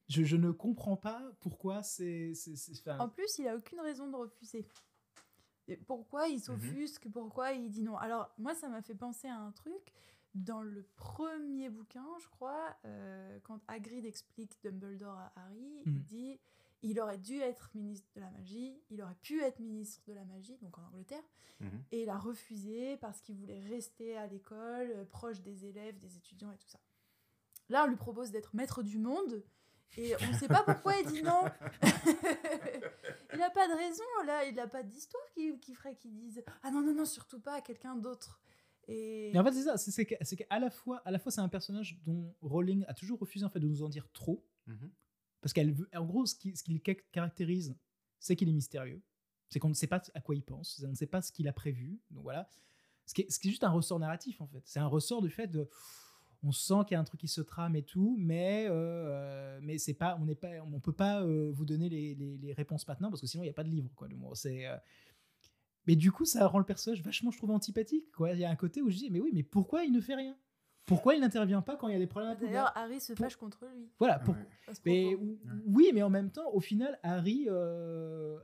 je, 0.08 0.24
je 0.24 0.38
ne 0.38 0.52
comprends 0.52 0.96
pas 0.98 1.22
pourquoi 1.42 1.84
c'est, 1.84 2.34
c'est, 2.34 2.56
c'est- 2.56 2.72
enfin, 2.80 2.98
En 3.00 3.10
plus, 3.10 3.38
il 3.40 3.48
a 3.48 3.56
aucune 3.58 3.80
raison 3.82 4.10
de 4.10 4.16
refuser. 4.16 4.66
Pourquoi 5.86 6.28
il 6.28 6.40
s'offusque 6.40 7.08
Pourquoi 7.10 7.52
il 7.54 7.70
dit 7.70 7.84
non? 7.84 7.98
Alors, 7.98 8.30
moi, 8.38 8.56
ça 8.56 8.70
m'a 8.70 8.82
fait 8.82 8.96
penser 8.96 9.28
à 9.28 9.36
un 9.38 9.52
truc. 9.52 9.92
Dans 10.36 10.62
le 10.62 10.84
premier 10.96 11.70
bouquin, 11.70 12.06
je 12.22 12.28
crois, 12.30 12.76
euh, 12.86 13.40
quand 13.44 13.60
Hagrid 13.68 14.06
explique 14.06 14.58
Dumbledore 14.62 15.18
à 15.18 15.34
Harry, 15.36 15.82
il 15.86 15.92
Mhm. 15.94 16.04
dit 16.04 16.40
il 16.84 17.00
aurait 17.00 17.18
dû 17.18 17.40
être 17.40 17.72
ministre 17.74 18.08
de 18.16 18.20
la 18.22 18.30
magie, 18.30 18.80
il 18.92 19.02
aurait 19.02 19.16
pu 19.16 19.42
être 19.42 19.60
ministre 19.60 20.04
de 20.06 20.14
la 20.14 20.24
magie, 20.26 20.56
donc 20.62 20.78
en 20.78 20.84
Angleterre, 20.84 21.24
Mhm. 21.60 21.84
et 21.92 22.04
il 22.04 22.10
a 22.10 22.18
refusé 22.20 22.98
parce 22.98 23.20
qu'il 23.20 23.36
voulait 23.36 23.60
rester 23.62 24.16
à 24.16 24.28
l'école, 24.28 24.92
euh, 24.92 25.06
proche 25.06 25.42
des 25.42 25.66
élèves, 25.66 25.98
des 25.98 26.16
étudiants 26.18 26.52
et 26.52 26.58
tout 26.58 26.68
ça. 26.68 26.80
Là, 27.70 27.84
on 27.86 27.88
lui 27.88 27.96
propose 27.96 28.30
d'être 28.30 28.56
maître 28.56 28.84
du 28.84 29.00
monde, 29.00 29.44
et 29.96 30.14
on 30.22 30.28
ne 30.28 30.38
sait 30.38 30.48
pas 30.48 30.64
pourquoi 30.64 30.96
il 30.98 31.08
dit 31.08 31.24
non. 31.24 31.44
il 33.34 33.40
n'a 33.40 33.50
pas 33.50 33.68
de 33.68 33.74
raison, 33.76 34.04
là, 34.26 34.46
il 34.46 34.56
n'a 34.56 34.68
pas 34.68 34.84
d'histoire 34.84 35.24
qui, 35.34 35.58
qui 35.60 35.74
ferait 35.74 35.96
qu'il 35.96 36.14
dise 36.14 36.44
Ah 36.64 36.72
non, 36.72 36.82
non, 36.82 36.94
non, 36.94 37.06
surtout 37.06 37.40
pas 37.40 37.56
à 37.56 37.62
quelqu'un 37.62 37.96
d'autre. 37.96 38.40
Et, 38.88 39.32
Mais 39.34 39.40
en 39.40 39.44
fait, 39.44 39.52
c'est 39.54 39.64
ça. 39.64 39.78
C'est, 39.78 39.92
c'est, 39.92 40.06
que- 40.06 40.16
c'est 40.22 40.36
qu'à 40.38 40.60
la 40.60 40.70
fois, 40.70 41.02
à 41.06 41.12
la 41.12 41.20
fois, 41.20 41.32
c'est 41.32 41.42
un 41.42 41.50
personnage 41.50 42.00
dont 42.06 42.34
Rowling 42.42 42.86
a 42.88 42.94
toujours 42.94 43.20
refusé 43.20 43.44
en 43.46 43.50
fait 43.50 43.60
de 43.60 43.68
nous 43.68 43.84
en 43.84 43.90
dire 43.90 44.10
trop, 44.12 44.46
Mhm. 44.68 44.92
parce 45.42 45.54
qu'elle 45.54 45.72
veut. 45.74 45.90
En 45.96 46.06
gros, 46.06 46.26
ce 46.26 46.36
qui, 46.36 46.56
ce 46.56 46.64
qui 46.64 46.74
le 46.74 46.82
ca- 46.86 46.96
caractérise, 47.12 47.76
c'est 48.20 48.36
qu'il 48.36 48.50
est 48.50 48.54
mystérieux. 48.54 49.02
C'est 49.50 49.60
qu'on 49.60 49.70
ne 49.70 49.74
sait 49.74 49.88
pas 49.88 50.02
à 50.14 50.22
quoi 50.22 50.36
il 50.36 50.44
pense, 50.44 50.82
on 50.86 50.90
ne 50.90 50.96
sait 50.96 51.08
pas 51.08 51.22
ce 51.22 51.32
qu'il 51.32 51.48
a 51.48 51.54
prévu. 51.54 52.00
Donc 52.12 52.24
voilà. 52.24 52.50
Ce 53.06 53.14
qui, 53.14 53.22
est, 53.22 53.32
ce 53.32 53.40
qui 53.40 53.48
est 53.48 53.52
juste 53.52 53.64
un 53.64 53.70
ressort 53.70 54.00
narratif 54.00 54.42
en 54.42 54.48
fait. 54.48 54.62
C'est 54.66 54.80
un 54.80 54.88
ressort 54.88 55.22
du 55.22 55.30
fait 55.30 55.48
de. 55.48 55.70
On 56.48 56.52
sent 56.54 56.76
qu'il 56.88 56.94
y 56.94 56.98
a 56.98 57.00
un 57.02 57.04
truc 57.04 57.20
qui 57.20 57.28
se 57.28 57.42
trame 57.42 57.76
et 57.76 57.84
tout, 57.84 58.16
mais 58.18 58.68
euh, 58.70 59.60
mais 59.62 59.78
c'est 59.78 59.94
pas, 59.96 60.18
on 60.22 60.26
n'est 60.26 60.36
pas, 60.36 60.50
on 60.74 60.80
peut 60.80 60.94
pas 60.94 61.22
euh, 61.22 61.52
vous 61.54 61.66
donner 61.66 61.90
les, 61.90 62.16
les- 62.16 62.54
réponses 62.54 62.88
maintenant 62.88 63.10
parce 63.10 63.20
que 63.22 63.28
sinon 63.28 63.44
il 63.44 63.48
n'y 63.48 63.52
a 63.52 63.54
pas 63.54 63.64
de 63.66 63.70
livre 63.70 63.90
quoi. 63.96 64.08
Mot, 64.10 64.34
c'est. 64.36 64.66
euh, 64.68 64.78
mais 65.88 65.96
du 65.96 66.12
coup, 66.12 66.26
ça 66.26 66.46
rend 66.48 66.60
le 66.60 66.66
personnage 66.66 67.02
vachement, 67.02 67.32
je 67.32 67.38
trouve, 67.38 67.52
antipathique. 67.52 68.12
Quoi. 68.12 68.34
Il 68.34 68.40
y 68.40 68.46
a 68.46 68.50
un 68.50 68.56
côté 68.56 68.82
où 68.82 68.90
je 68.90 68.98
dis, 68.98 69.10
mais 69.10 69.20
oui, 69.20 69.32
mais 69.34 69.44
pourquoi 69.44 69.84
il 69.86 69.92
ne 69.92 70.02
fait 70.02 70.16
rien? 70.16 70.38
Pourquoi 70.88 71.14
il 71.16 71.22
n'intervient 71.22 71.62
pas 71.62 71.76
quand 71.76 71.90
il 71.90 71.94
y 71.94 71.96
a 71.96 72.00
des 72.00 72.08
problèmes 72.08 72.36
D'ailleurs, 72.40 72.72
Harry 72.76 73.00
se 73.02 73.14
fâche 73.14 73.36
contre 73.36 73.66
lui. 73.76 73.90
Voilà, 74.00 74.20
pour- 74.20 74.34
Ouais. 74.34 74.48
à 74.70 74.74
ce 74.74 74.80
mais 74.86 75.16
oui, 75.68 75.92
mais 75.94 76.02
en 76.02 76.10
même 76.10 76.32
temps, 76.32 76.50
au 76.54 76.60
final, 76.62 76.98
Harry, 77.04 77.46
euh, 77.50 78.40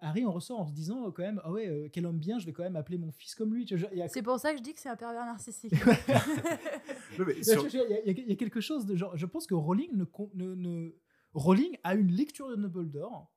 Harry 0.00 0.24
en 0.24 0.30
ressort 0.32 0.60
en 0.60 0.66
se 0.66 0.72
disant 0.72 1.10
quand 1.10 1.22
même, 1.22 1.40
ah 1.44 1.50
ouais, 1.50 1.66
euh, 1.68 1.88
quel 1.92 2.06
homme 2.06 2.18
bien, 2.18 2.38
je 2.38 2.46
vais 2.46 2.52
quand 2.52 2.62
même 2.62 2.76
appeler 2.76 2.98
mon 2.98 3.10
fils 3.10 3.34
comme 3.34 3.52
lui. 3.52 3.66
A- 4.00 4.08
C'est 4.08 4.22
pour 4.22 4.38
ça 4.38 4.52
que 4.52 4.58
je 4.58 4.62
dis 4.62 4.72
que 4.74 4.80
c'est 4.80 4.88
un 4.90 4.96
pervers 4.96 5.26
narcissique. 5.26 5.72
Il 7.18 7.36
y 7.36 7.40
a- 7.40 7.42
sur- 7.42 7.66
y 7.66 8.10
y 8.10 8.32
y 8.32 8.36
quelque 8.36 8.60
chose 8.60 8.86
de 8.86 8.96
genre, 8.96 9.16
je 9.16 9.26
pense 9.26 9.46
que 9.46 9.54
Rowling 9.54 9.90
ne, 9.96 10.04
con- 10.04 10.30
ne- 10.34 10.54
ne- 10.54 10.92
Rowling 11.34 11.76
a 11.82 11.94
une 11.94 12.10
lecture 12.12 12.48
de 12.48 12.56
Dumbledore 12.56 13.30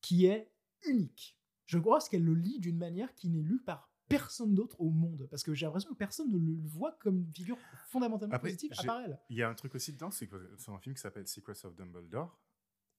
qui 0.00 0.26
est 0.26 0.50
unique. 0.86 1.36
Je 1.66 1.78
crois 1.78 1.98
qu'elle 2.10 2.24
le 2.24 2.34
lit 2.34 2.58
d'une 2.60 2.78
manière 2.78 3.12
qui 3.14 3.28
n'est 3.28 3.42
lue 3.42 3.60
par 3.60 3.87
personne 4.08 4.54
d'autre 4.54 4.80
au 4.80 4.90
monde, 4.90 5.26
parce 5.30 5.42
que 5.42 5.54
j'ai 5.54 5.66
l'impression 5.66 5.90
que 5.90 5.96
personne 5.96 6.28
ne 6.30 6.38
le 6.38 6.56
voit 6.64 6.92
comme 7.00 7.18
une 7.18 7.32
figure 7.32 7.58
fondamentalement 7.88 8.34
Après, 8.34 8.48
positive 8.50 8.72
à 8.78 8.82
part 8.84 9.00
elle. 9.02 9.18
Il 9.30 9.36
y 9.36 9.42
a 9.42 9.48
un 9.48 9.54
truc 9.54 9.74
aussi 9.74 9.92
dedans, 9.92 10.10
c'est 10.10 10.26
que 10.26 10.36
c'est 10.56 10.70
un 10.70 10.78
film 10.78 10.94
qui 10.94 11.00
s'appelle 11.00 11.26
Secrets 11.26 11.64
of 11.64 11.74
Dumbledore. 11.74 12.38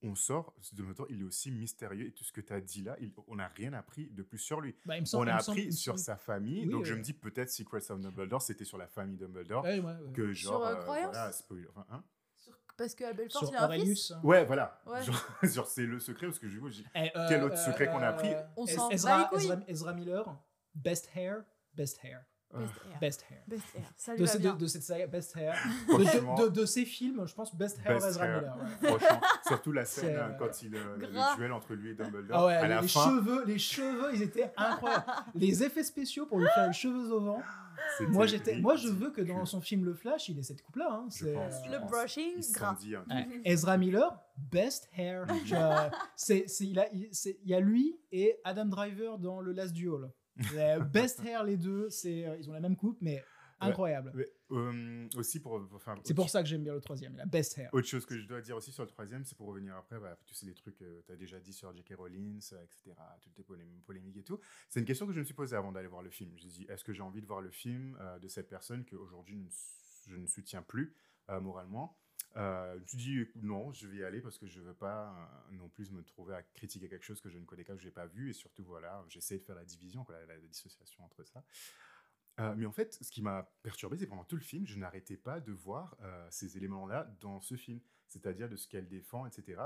On 0.02 0.15
sort, 0.15 0.56
Dumbledore, 0.72 1.07
il 1.10 1.19
est 1.22 1.23
aussi 1.26 1.52
mystérieux 1.52 2.07
et 2.07 2.11
tout 2.14 2.23
ce 2.23 2.31
que 2.31 2.40
tu 2.40 2.53
as 2.53 2.61
dit 2.61 2.84
là, 2.84 2.95
il- 3.02 3.11
on 3.27 3.36
n'a 3.36 3.49
rien 3.49 3.73
appris 3.73 4.07
de 4.11 4.23
plus 4.23 4.38
sur 4.38 4.61
lui. 4.61 4.73
Bah, 4.86 4.95
semble- 5.03 5.27
on 5.30 5.34
a 5.36 5.40
semble- 5.41 5.60
appris 5.60 5.73
sur 5.73 5.94
semble- 5.94 5.99
sa 6.06 6.15
famille, 6.15 6.65
Oui, 6.68 6.72
donc 6.72 6.86
je 6.86 6.94
ouais. 6.94 6.99
me 6.99 7.03
dis 7.03 7.11
peut-être 7.14 7.49
Secrets 7.49 7.91
of 7.91 7.99
Dumbledore, 7.99 8.41
c'était 8.41 8.64
sur 8.64 8.77
la 8.77 8.88
famille 8.88 9.18
Dumbledore, 9.18 9.64
Ouais, 9.65 9.80
ouais, 9.80 9.86
ouais. 9.86 10.14
que 10.14 10.31
genre, 10.31 10.65
euh, 10.65 10.76
euh, 10.76 10.81
croyance 10.84 11.11
voilà, 11.15 11.31
spoiler, 11.34 11.68
enfin, 11.76 11.86
hein 11.91 12.03
Sur- 12.38 12.53
Parce 12.77 12.95
que 12.95 13.14
Belfort, 13.14 13.41
Sur 13.41 13.49
il 13.49 13.56
a 13.57 13.65
un 13.65 13.69
fils. 13.72 14.11
Aurelius. 14.11 14.14
Ouais, 14.23 14.45
voilà, 14.45 14.81
Ouais. 14.86 15.03
genre, 15.03 15.15
genre, 15.44 15.68
c'est 15.68 15.86
le 15.86 15.99
secret, 15.99 16.27
parce 16.27 16.40
que 16.40 16.48
du 16.48 16.61
coup, 16.61 16.69
j'ai- 16.69 16.86
Eh, 16.95 17.11
euh, 17.18 17.26
Quel 17.27 17.44
autre 17.44 17.57
secret 17.57 17.88
qu'on 17.88 17.98
a 17.98 18.07
appris? 18.07 18.30
On 18.56 18.65
Ezra. 18.65 18.88
Ezra, 18.94 19.30
Ezra 19.68 19.94
Miller, 19.94 20.34
best 20.75 21.09
hair, 21.15 21.43
best 21.73 21.99
hair, 22.03 22.23
Best 22.51 22.73
Hair. 22.83 22.99
best 22.99 23.25
hair. 23.29 23.43
Best 23.47 23.63
Hair. 23.75 23.93
Ça 23.95 24.11
lui 24.13 24.21
De, 24.21 24.25
va 24.25 24.31
ce- 24.31 24.37
de, 24.37 24.41
bien. 24.41 24.55
de 24.55 24.65
cette 24.65 24.81
saga, 24.81 25.05
best 25.05 25.35
hair. 25.37 25.55
De, 25.87 26.43
de, 26.45 26.49
de 26.49 26.65
ces 26.65 26.83
films, 26.83 27.27
je 27.27 27.33
pense 27.35 27.53
best 27.55 27.77
hair 27.85 27.93
Best 27.93 28.07
Ezra 28.07 28.25
hair. 28.25 28.37
Miller. 28.41 28.57
ouais. 28.57 28.87
franchement, 28.97 29.21
surtout 29.45 29.71
la 29.71 29.85
scène 29.85 30.15
euh, 30.15 30.29
euh, 30.29 30.33
quand 30.39 30.61
il, 30.63 30.75
euh, 30.75 30.97
le 30.97 31.35
duel 31.37 31.51
entre 31.51 31.75
lui 31.75 31.91
et 31.91 31.93
Dumbledore, 31.93 32.35
Ah 32.39 32.45
ouais, 32.47 32.55
à 32.55 32.63
les, 32.63 32.69
la 32.69 32.81
les 32.81 32.87
fin, 32.87 33.05
cheveux, 33.05 33.45
les 33.45 33.59
cheveux, 33.59 34.15
ils 34.15 34.23
étaient 34.23 34.51
incroyables. 34.57 35.05
les 35.35 35.63
effets 35.63 35.83
spéciaux 35.83 36.25
pour 36.25 36.39
lui 36.39 36.47
faire 36.55 36.65
les 36.65 36.73
cheveux 36.73 37.11
au 37.11 37.19
vent. 37.19 37.41
Moi, 38.07 38.25
j'étais, 38.25 38.57
moi, 38.57 38.75
je 38.75 38.87
veux 38.87 39.11
que 39.11 39.21
dans 39.21 39.45
son 39.45 39.61
film 39.61 39.85
Le 39.85 39.93
Flash, 39.93 40.27
il 40.29 40.39
ait 40.39 40.43
cette 40.43 40.63
coupe-là. 40.63 40.87
Hein. 40.91 41.07
Je 41.11 41.25
C'est, 41.25 41.33
pense, 41.33 41.53
euh, 41.53 41.59
je 41.67 41.71
Le 41.71 41.79
brushing, 41.79 42.51
gras. 42.51 42.75
dit 42.79 42.93
truc. 42.93 43.07
ouais. 43.09 43.41
Ezra 43.45 43.77
Miller, 43.77 44.19
best 44.37 44.89
hair. 44.97 45.27
C'est, 46.15 46.45
il 46.61 46.83
y 47.45 47.53
a 47.53 47.59
lui 47.59 47.99
et 48.11 48.39
Adam 48.43 48.65
Driver 48.65 49.19
dans 49.19 49.39
Le 49.39 49.51
Last 49.53 49.73
Duel. 49.73 50.09
Euh, 50.53 50.80
best 50.80 51.20
hair, 51.26 51.44
les 51.44 51.57
deux, 51.57 51.90
c'est, 51.90 52.26
euh, 52.26 52.38
ils 52.38 52.49
ont 52.49 52.53
la 52.53 52.60
même 52.60 52.76
coupe, 52.76 52.98
mais 53.02 53.24
incroyable. 53.61 54.11
Mais, 54.16 54.26
euh, 54.52 55.07
aussi 55.18 55.40
pour, 55.41 55.53
enfin, 55.74 55.95
C'est 56.06 56.14
pour 56.14 56.30
ça 56.30 56.41
que 56.41 56.48
j'aime 56.48 56.64
bien 56.64 56.74
le 56.74 56.80
troisième, 56.82 57.16
la 57.18 57.26
best 57.26 57.57
hair. 57.57 57.70
Autre 57.74 57.88
chose 57.88 58.06
que 58.06 58.18
je 58.18 58.26
dois 58.26 58.41
dire 58.41 58.56
aussi 58.56 58.72
sur 58.72 58.84
le 58.84 58.90
troisième, 58.90 59.26
c'est 59.26 59.38
pour 59.38 59.48
revenir 59.48 59.76
après, 59.76 59.99
bah, 59.99 60.18
tu 60.26 60.34
sais, 60.34 60.45
les 60.45 60.53
trucs 60.53 60.78
que 60.78 61.02
tu 61.06 61.11
as 61.11 61.16
déjà 61.18 61.40
dit 61.40 61.52
sur 61.53 61.74
J.K. 61.76 61.94
Rowling, 61.98 62.41
euh, 62.53 62.64
etc., 62.64 62.95
toutes 63.22 63.38
les 63.38 63.44
polém- 63.44 63.82
polémiques 63.86 64.18
et 64.18 64.24
tout. 64.24 64.40
C'est 64.70 64.80
une 64.80 64.86
question 64.86 65.06
que 65.07 65.14
je 65.14 65.20
me 65.20 65.26
suis 65.26 65.34
posée 65.34 65.56
avant 65.57 65.72
d'aller 65.74 65.88
voir 65.90 66.02
le 66.03 66.10
film. 66.10 66.30
Je 66.30 66.36
me 66.36 66.40
suis 66.40 66.49
dit, 66.49 66.66
est-ce 66.70 66.84
que 66.86 66.94
j'ai 66.94 67.02
envie 67.03 67.22
de 67.22 67.28
voir 67.28 67.41
le 67.41 67.52
film 67.52 67.98
euh, 67.99 68.18
de 68.20 68.28
cette 68.30 68.48
personne 68.48 68.86
qu'aujourd'hui 68.86 69.36
je 69.36 69.44
ne 69.44 69.48
s- 69.49 70.06
je 70.07 70.16
ne 70.16 70.26
soutiens 70.28 70.61
plus 70.61 70.95
euh, 71.30 71.41
moralement? 71.41 71.98
Euh, 72.38 72.73
je 72.76 72.80
me 72.80 72.85
suis 72.85 72.97
dit, 72.97 73.26
non, 73.41 73.72
je 73.73 73.88
vais 73.88 73.97
y 73.97 74.03
aller 74.03 74.22
parce 74.22 74.38
que 74.38 74.45
je 74.45 74.61
veux 74.61 74.73
pas 74.73 75.11
euh, 75.49 75.56
non 75.56 75.68
plus 75.69 75.91
me 75.91 76.03
trouver 76.03 76.35
à 76.35 76.43
critiquer 76.43 76.88
quelque 76.88 77.06
chose 77.06 77.22
que 77.22 77.30
je 77.30 77.38
ne 77.38 77.45
connais 77.45 77.64
pas, 77.64 77.73
que 77.76 77.81
je 77.81 77.88
n'ai 77.88 77.91
pas 77.91 78.06
vu. 78.06 78.30
Et 78.30 78.34
surtout, 78.34 78.64
voilà, 78.64 79.03
j'essaie 79.10 79.39
de 79.39 79.43
faire 79.43 79.56
la 79.56 79.65
division, 79.65 80.06
la, 80.10 80.38
dissociation 80.38 81.03
entre 81.03 81.23
ça. 81.23 81.43
Euh, 82.39 82.53
mais 82.56 82.65
en 82.65 82.72
fait, 82.72 82.97
ce 83.01 83.11
qui 83.11 83.22
m'a 83.22 83.51
perturbé, 83.64 83.97
c'est 83.97 84.07
pendant 84.07 84.23
tout 84.23 84.35
le 84.35 84.41
film, 84.41 84.65
je 84.65 84.77
n'arrêtais 84.77 85.18
pas 85.18 85.39
de 85.39 85.51
voir 85.51 85.97
euh, 86.01 86.27
ces 86.30 86.56
éléments-là 86.56 87.11
dans 87.19 87.41
ce 87.41 87.56
film, 87.56 87.81
c'est-à-dire 88.07 88.47
de 88.47 88.56
ce 88.56 88.68
qu'elle 88.68 88.88
défend, 88.88 89.26
etc. 89.26 89.61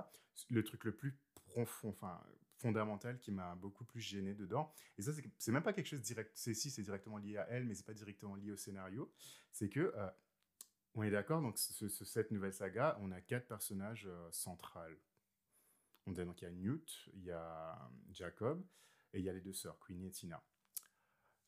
Le 0.49 0.63
truc 0.63 0.85
le 0.85 0.95
plus 0.95 1.19
profond, 1.35 1.89
enfin 1.89 2.19
fondamental, 2.57 3.19
qui 3.19 3.31
m'a 3.31 3.55
beaucoup 3.55 3.83
plus 3.83 3.99
gêné 3.99 4.33
dedans. 4.33 4.73
Et 4.97 5.01
ça, 5.01 5.11
c'est- 5.37 5.51
même 5.51 5.63
pas 5.63 5.73
quelque 5.73 5.87
chose 5.87 6.01
direct. 6.01 6.31
C'est 6.33 6.53
si, 6.53 6.71
c'est 6.71 6.81
directement 6.81 7.17
lié 7.17 7.37
à 7.37 7.45
elle, 7.49 7.65
mais 7.65 7.75
c'est 7.75 7.85
pas 7.85 7.93
directement 7.93 8.35
lié 8.35 8.51
au 8.51 8.57
scénario. 8.57 9.11
C'est 9.51 9.67
que 9.67 9.93
on 10.95 11.03
est 11.03 11.11
d'accord. 11.11 11.41
Donc 11.41 11.57
ce- 11.57 11.87
ce- 11.89 12.05
cette 12.05 12.31
nouvelle 12.31 12.53
saga, 12.53 12.97
on 13.01 13.11
a 13.11 13.21
quatre 13.21 13.47
personnages 13.47 14.07
euh, 14.07 14.29
centrales. 14.31 14.97
On 16.05 16.15
a 16.15 16.25
donc 16.25 16.41
il 16.41 16.45
y 16.45 16.47
a 16.47 16.51
Newt, 16.51 17.09
il 17.13 17.23
y 17.23 17.31
a 17.31 17.89
Jacob, 18.11 18.63
et 19.13 19.19
il 19.19 19.25
y 19.25 19.29
a 19.29 19.33
les 19.33 19.41
deux 19.41 19.53
sœurs, 19.53 19.77
Queenie 19.79 20.07
et 20.07 20.11
Tina 20.11 20.43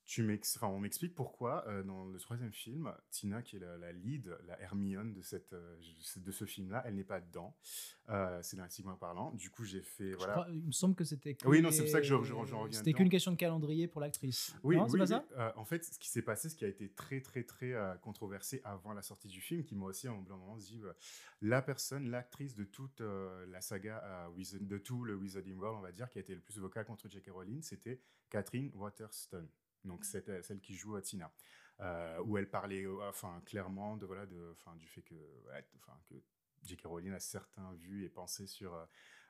tu 0.06 0.22
m'ex- 0.22 0.56
enfin, 0.58 0.68
on 0.68 0.80
m'explique 0.80 1.16
pourquoi 1.16 1.68
euh, 1.68 1.82
dans 1.82 2.06
le 2.06 2.20
troisième 2.20 2.54
film, 2.54 2.94
Tina, 3.10 3.42
qui 3.42 3.56
est 3.56 3.60
la, 3.60 3.76
la 3.78 3.92
lead, 3.92 4.38
la 4.46 4.60
Hermione 4.62 5.14
de, 5.14 5.22
cette, 5.24 5.54
euh, 5.54 5.76
de 6.18 6.32
ce 6.32 6.46
film-là, 6.46 6.84
elle 6.86 6.94
n'est 6.94 7.04
pas 7.04 7.20
dedans, 7.22 7.56
euh, 8.10 8.40
scénaristiquement 8.44 8.96
parlant. 8.98 9.32
Du 9.32 9.50
coup, 9.50 9.64
j'ai 9.66 9.82
fait. 9.82 10.12
Voilà. 10.14 10.34
crois- 10.34 10.48
il 10.52 10.64
me 10.68 10.72
semble 10.72 10.94
que 10.94 11.04
c'était. 11.04 11.34
que 11.34 11.48
Oui, 11.48 11.60
non, 11.62 11.72
c'est 11.72 11.82
pour 11.82 11.90
ça 11.92 12.00
que 12.02 12.06
je- 12.06 12.14
reviens 12.14 12.68
C'était 12.72 12.92
dedans. 12.92 12.98
qu'une 12.98 13.10
question 13.10 13.32
de 13.32 13.36
calendrier 13.38 13.88
pour 13.88 14.00
l'actrice. 14.00 14.56
Oui, 14.64 14.78
non, 14.78 14.88
c'est 14.88 14.98
pas 15.00 15.04
oui. 15.06 15.10
ça? 15.10 15.26
Euh, 15.38 15.52
en 15.56 15.66
fait, 15.66 15.84
ce 15.84 15.98
qui 15.98 16.10
s'est 16.10 16.22
passé, 16.22 16.50
ce 16.50 16.56
qui 16.56 16.66
a 16.66 16.68
été 16.68 16.90
très, 16.90 17.22
très, 17.22 17.44
très 17.44 17.74
controversé 18.02 18.62
avant 18.64 18.94
la 18.94 19.02
sortie 19.02 19.28
du 19.28 19.42
film, 19.42 19.64
qui 19.64 19.76
m'a 19.76 19.86
aussi, 19.88 20.08
à 20.08 20.12
un 20.12 20.16
moment, 20.16 20.56
dit 20.58 20.82
euh, 20.84 20.94
la 21.42 21.62
personne, 21.64 22.10
l'actrice 22.12 22.54
de 22.56 22.64
toute 22.64 23.02
la 23.02 23.62
saga, 23.62 24.30
Wizard- 24.36 24.62
de 24.62 24.78
tout 24.78 25.04
le 25.04 25.16
Wizarding 25.16 25.58
World, 25.58 25.80
on 25.80 25.82
va 25.82 25.92
dire, 25.92 26.10
qui 26.10 26.20
a 26.20 26.22
été 26.22 26.36
le 26.36 26.42
plus 26.42 26.60
vocal 26.60 26.86
contre 26.86 27.10
J.K. 27.10 27.30
Rowling, 27.32 27.62
c'était 27.64 28.02
Catherine 28.30 28.72
Waterston. 28.76 29.48
Donc, 29.86 30.06
c'était 30.06 30.42
celle 30.44 30.60
qui 30.60 30.76
joue 30.76 30.96
à 30.96 31.02
Tina. 31.02 31.32
Euh, 31.82 32.22
où 32.24 32.38
elle 32.38 32.50
parlait, 32.50 32.84
euh, 32.86 33.10
enfin, 33.10 33.42
clairement 33.46 33.98
de, 33.98 34.06
voilà, 34.06 34.26
de, 34.26 34.50
enfin, 34.54 34.76
du 34.78 34.88
fait 34.88 35.02
que, 35.02 35.14
ouais, 35.48 35.66
enfin, 35.78 36.00
que 36.10 36.16
J.K. 36.64 36.86
Rowling 36.88 37.12
a 37.14 37.20
certains 37.20 37.74
vues 37.74 38.06
et 38.06 38.10
pensées 38.10 38.48
sur 38.48 38.74
euh, 38.74 38.86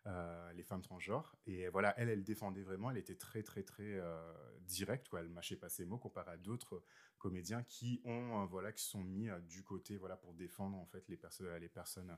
euh, 0.07 0.53
les 0.53 0.63
femmes 0.63 0.81
transgenres. 0.83 1.35
Et 1.47 1.67
voilà, 1.69 1.93
elle, 1.97 2.09
elle 2.09 2.23
défendait 2.23 2.61
vraiment, 2.61 2.91
elle 2.91 2.97
était 2.97 3.15
très, 3.15 3.41
très, 3.41 3.63
très 3.63 3.83
euh, 3.97 4.33
directe, 4.61 5.09
quoi. 5.09 5.21
Elle 5.21 5.29
mâchait 5.29 5.55
pas 5.55 5.69
ses 5.69 5.85
mots 5.85 5.97
comparé 5.97 6.31
à 6.31 6.37
d'autres 6.37 6.83
comédiens 7.17 7.63
qui 7.63 7.99
ont, 8.05 8.43
euh, 8.43 8.45
voilà, 8.45 8.71
qui 8.71 8.83
se 8.83 8.91
sont 8.91 9.03
mis 9.03 9.27
euh, 9.29 9.39
du 9.41 9.63
côté, 9.63 9.97
voilà, 9.97 10.15
pour 10.15 10.33
défendre, 10.35 10.77
en 10.77 10.85
fait, 10.85 11.07
les, 11.09 11.17
perso- 11.17 11.57
les 11.57 11.69
personnes 11.69 12.15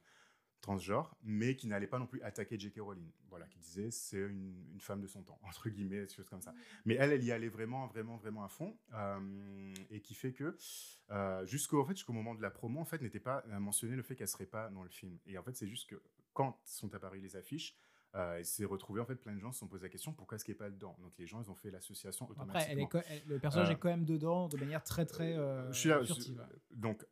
transgenres, 0.71 1.15
mais 1.23 1.55
qui 1.55 1.65
n'allaient 1.67 1.87
pas 1.87 1.97
non 1.99 2.07
plus 2.07 2.21
attaquer 2.23 2.59
J.K. 2.59 2.79
Rowling. 2.81 3.09
Voilà, 3.29 3.47
qui 3.47 3.57
disait 3.59 3.89
c'est 3.89 4.17
une, 4.17 4.53
une 4.73 4.81
femme 4.81 5.01
de 5.01 5.07
son 5.07 5.23
temps, 5.23 5.39
entre 5.43 5.69
guillemets, 5.69 6.05
des 6.05 6.13
choses 6.13 6.27
comme 6.29 6.41
ça. 6.41 6.53
Mais 6.85 6.95
elle, 6.95 7.13
elle 7.13 7.23
y 7.23 7.31
allait 7.31 7.47
vraiment, 7.47 7.87
vraiment, 7.87 8.17
vraiment 8.17 8.43
à 8.43 8.49
fond, 8.49 8.77
euh, 8.93 9.73
et 9.89 10.01
qui 10.01 10.13
fait 10.13 10.33
que 10.33 10.57
euh, 11.11 11.45
jusqu'au 11.45 11.81
en 11.81 11.85
fait, 11.85 11.95
jusqu'au 11.95 12.11
moment 12.13 12.35
de 12.35 12.41
la 12.41 12.51
promo, 12.51 12.81
en 12.81 12.85
fait, 12.85 13.01
n'était 13.01 13.21
pas 13.21 13.43
mentionné 13.59 13.95
le 13.95 14.03
fait 14.03 14.15
qu'elle 14.15 14.27
serait 14.27 14.45
pas 14.45 14.69
dans 14.69 14.83
le 14.83 14.89
film. 14.89 15.17
Et 15.25 15.37
en 15.37 15.43
fait, 15.43 15.55
c'est 15.55 15.67
juste 15.67 15.89
que 15.89 16.01
quand 16.33 16.59
sont 16.65 16.93
apparues 16.93 17.21
les 17.21 17.35
affiches, 17.37 17.73
euh, 18.15 18.37
il 18.39 18.45
s'est 18.45 18.65
retrouvé 18.65 18.99
en 19.01 19.05
fait 19.05 19.15
plein 19.15 19.33
de 19.35 19.39
gens 19.39 19.51
se 19.51 19.59
sont 19.59 19.67
posé 19.67 19.83
la 19.83 19.89
question 19.89 20.13
pourquoi 20.13 20.35
est-ce 20.37 20.45
qu'il 20.45 20.53
n'est 20.53 20.57
pas 20.57 20.69
dedans? 20.69 20.95
Donc 21.01 21.11
les 21.17 21.27
gens 21.27 21.41
ils 21.41 21.51
ont 21.51 21.55
fait 21.55 21.69
l'association 21.71 22.25
automatiquement. 22.29 22.59
Après, 22.61 22.71
elle 22.71 22.79
est 22.79 22.87
co- 22.87 23.01
elle- 23.09 23.21
le 23.27 23.37
personnage 23.39 23.69
Euh, 23.69 23.73
est 23.73 23.79
quand 23.79 23.89
même 23.89 24.05
dedans 24.05 24.47
de 24.47 24.57
manière 24.57 24.81
très 24.83 25.05
très 25.05 25.33
euh, 25.37 25.69
je 25.71 25.77
suis 25.79 25.89
là, 25.89 26.03
furtive. 26.03 26.41
je- 26.71 26.75
donc, 26.75 27.05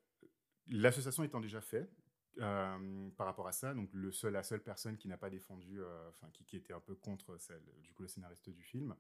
l'association 0.68 1.24
étant 1.24 1.40
déjà 1.42 1.62
faite, 1.62 1.92
par 2.38 3.28
rapport 3.28 3.48
à 3.48 3.52
ça, 3.52 3.74
donc 3.74 3.90
le 3.94 4.12
seul, 4.12 4.34
la 4.34 4.44
seule 4.44 4.62
personne 4.62 4.98
qui 4.98 5.08
n'a 5.08 5.18
pas 5.18 5.30
défendu, 5.30 5.82
euh, 5.82 6.10
enfin 6.10 6.28
qui, 6.46 6.58
était 6.58 6.74
un 6.74 6.80
peu 6.80 6.96
contre 6.96 7.38
celle, 7.38 7.62
du 7.84 7.94
coup 7.94 8.04
le 8.04 8.08
scénariste 8.08 8.50
du 8.50 8.64
film, 8.64 8.96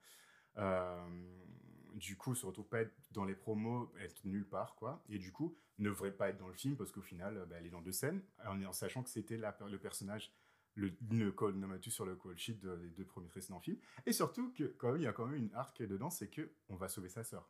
du 1.95 2.17
coup 2.17 2.35
se 2.35 2.45
retrouve 2.45 2.67
pas 2.67 2.81
être 2.81 2.93
dans 3.11 3.25
les 3.25 3.35
promos, 3.35 3.91
être 3.99 4.23
nulle 4.25 4.47
part 4.47 4.75
quoi, 4.75 5.03
et 5.09 5.17
du 5.17 5.31
coup 5.31 5.57
ne 5.79 5.89
devrait 5.89 6.11
pas 6.11 6.29
être 6.29 6.37
dans 6.37 6.47
le 6.47 6.53
film 6.53 6.75
parce 6.75 6.91
qu'au 6.91 7.01
final, 7.01 7.37
euh, 7.37 7.45
bah, 7.45 7.57
elle 7.59 7.65
est 7.65 7.71
dans 7.71 7.81
deux 7.81 7.91
scènes, 7.91 8.21
en, 8.45 8.71
sachant 8.71 9.03
que 9.03 9.09
c'était 9.09 9.37
le 9.37 9.77
personnage 9.77 10.31
le, 10.75 10.91
le 11.09 11.31
call 11.31 11.53
nomatus 11.53 11.93
sur 11.93 12.05
le 12.05 12.15
call 12.15 12.37
sheet 12.37 12.59
de- 12.59 12.75
des 12.75 12.89
deux 12.89 13.05
premiers 13.05 13.29
précédents 13.29 13.61
films, 13.61 13.79
et 14.05 14.11
surtout 14.11 14.51
que 14.53 14.63
quand 14.63 14.91
même, 14.91 15.01
il 15.01 15.05
y 15.05 15.07
a 15.07 15.13
quand 15.13 15.25
même 15.25 15.41
une 15.41 15.53
arc 15.53 15.81
dedans, 15.81 16.09
c'est 16.09 16.29
que 16.29 16.51
on 16.69 16.75
va 16.75 16.89
sauver 16.89 17.09
sa 17.09 17.23
sœur. 17.23 17.49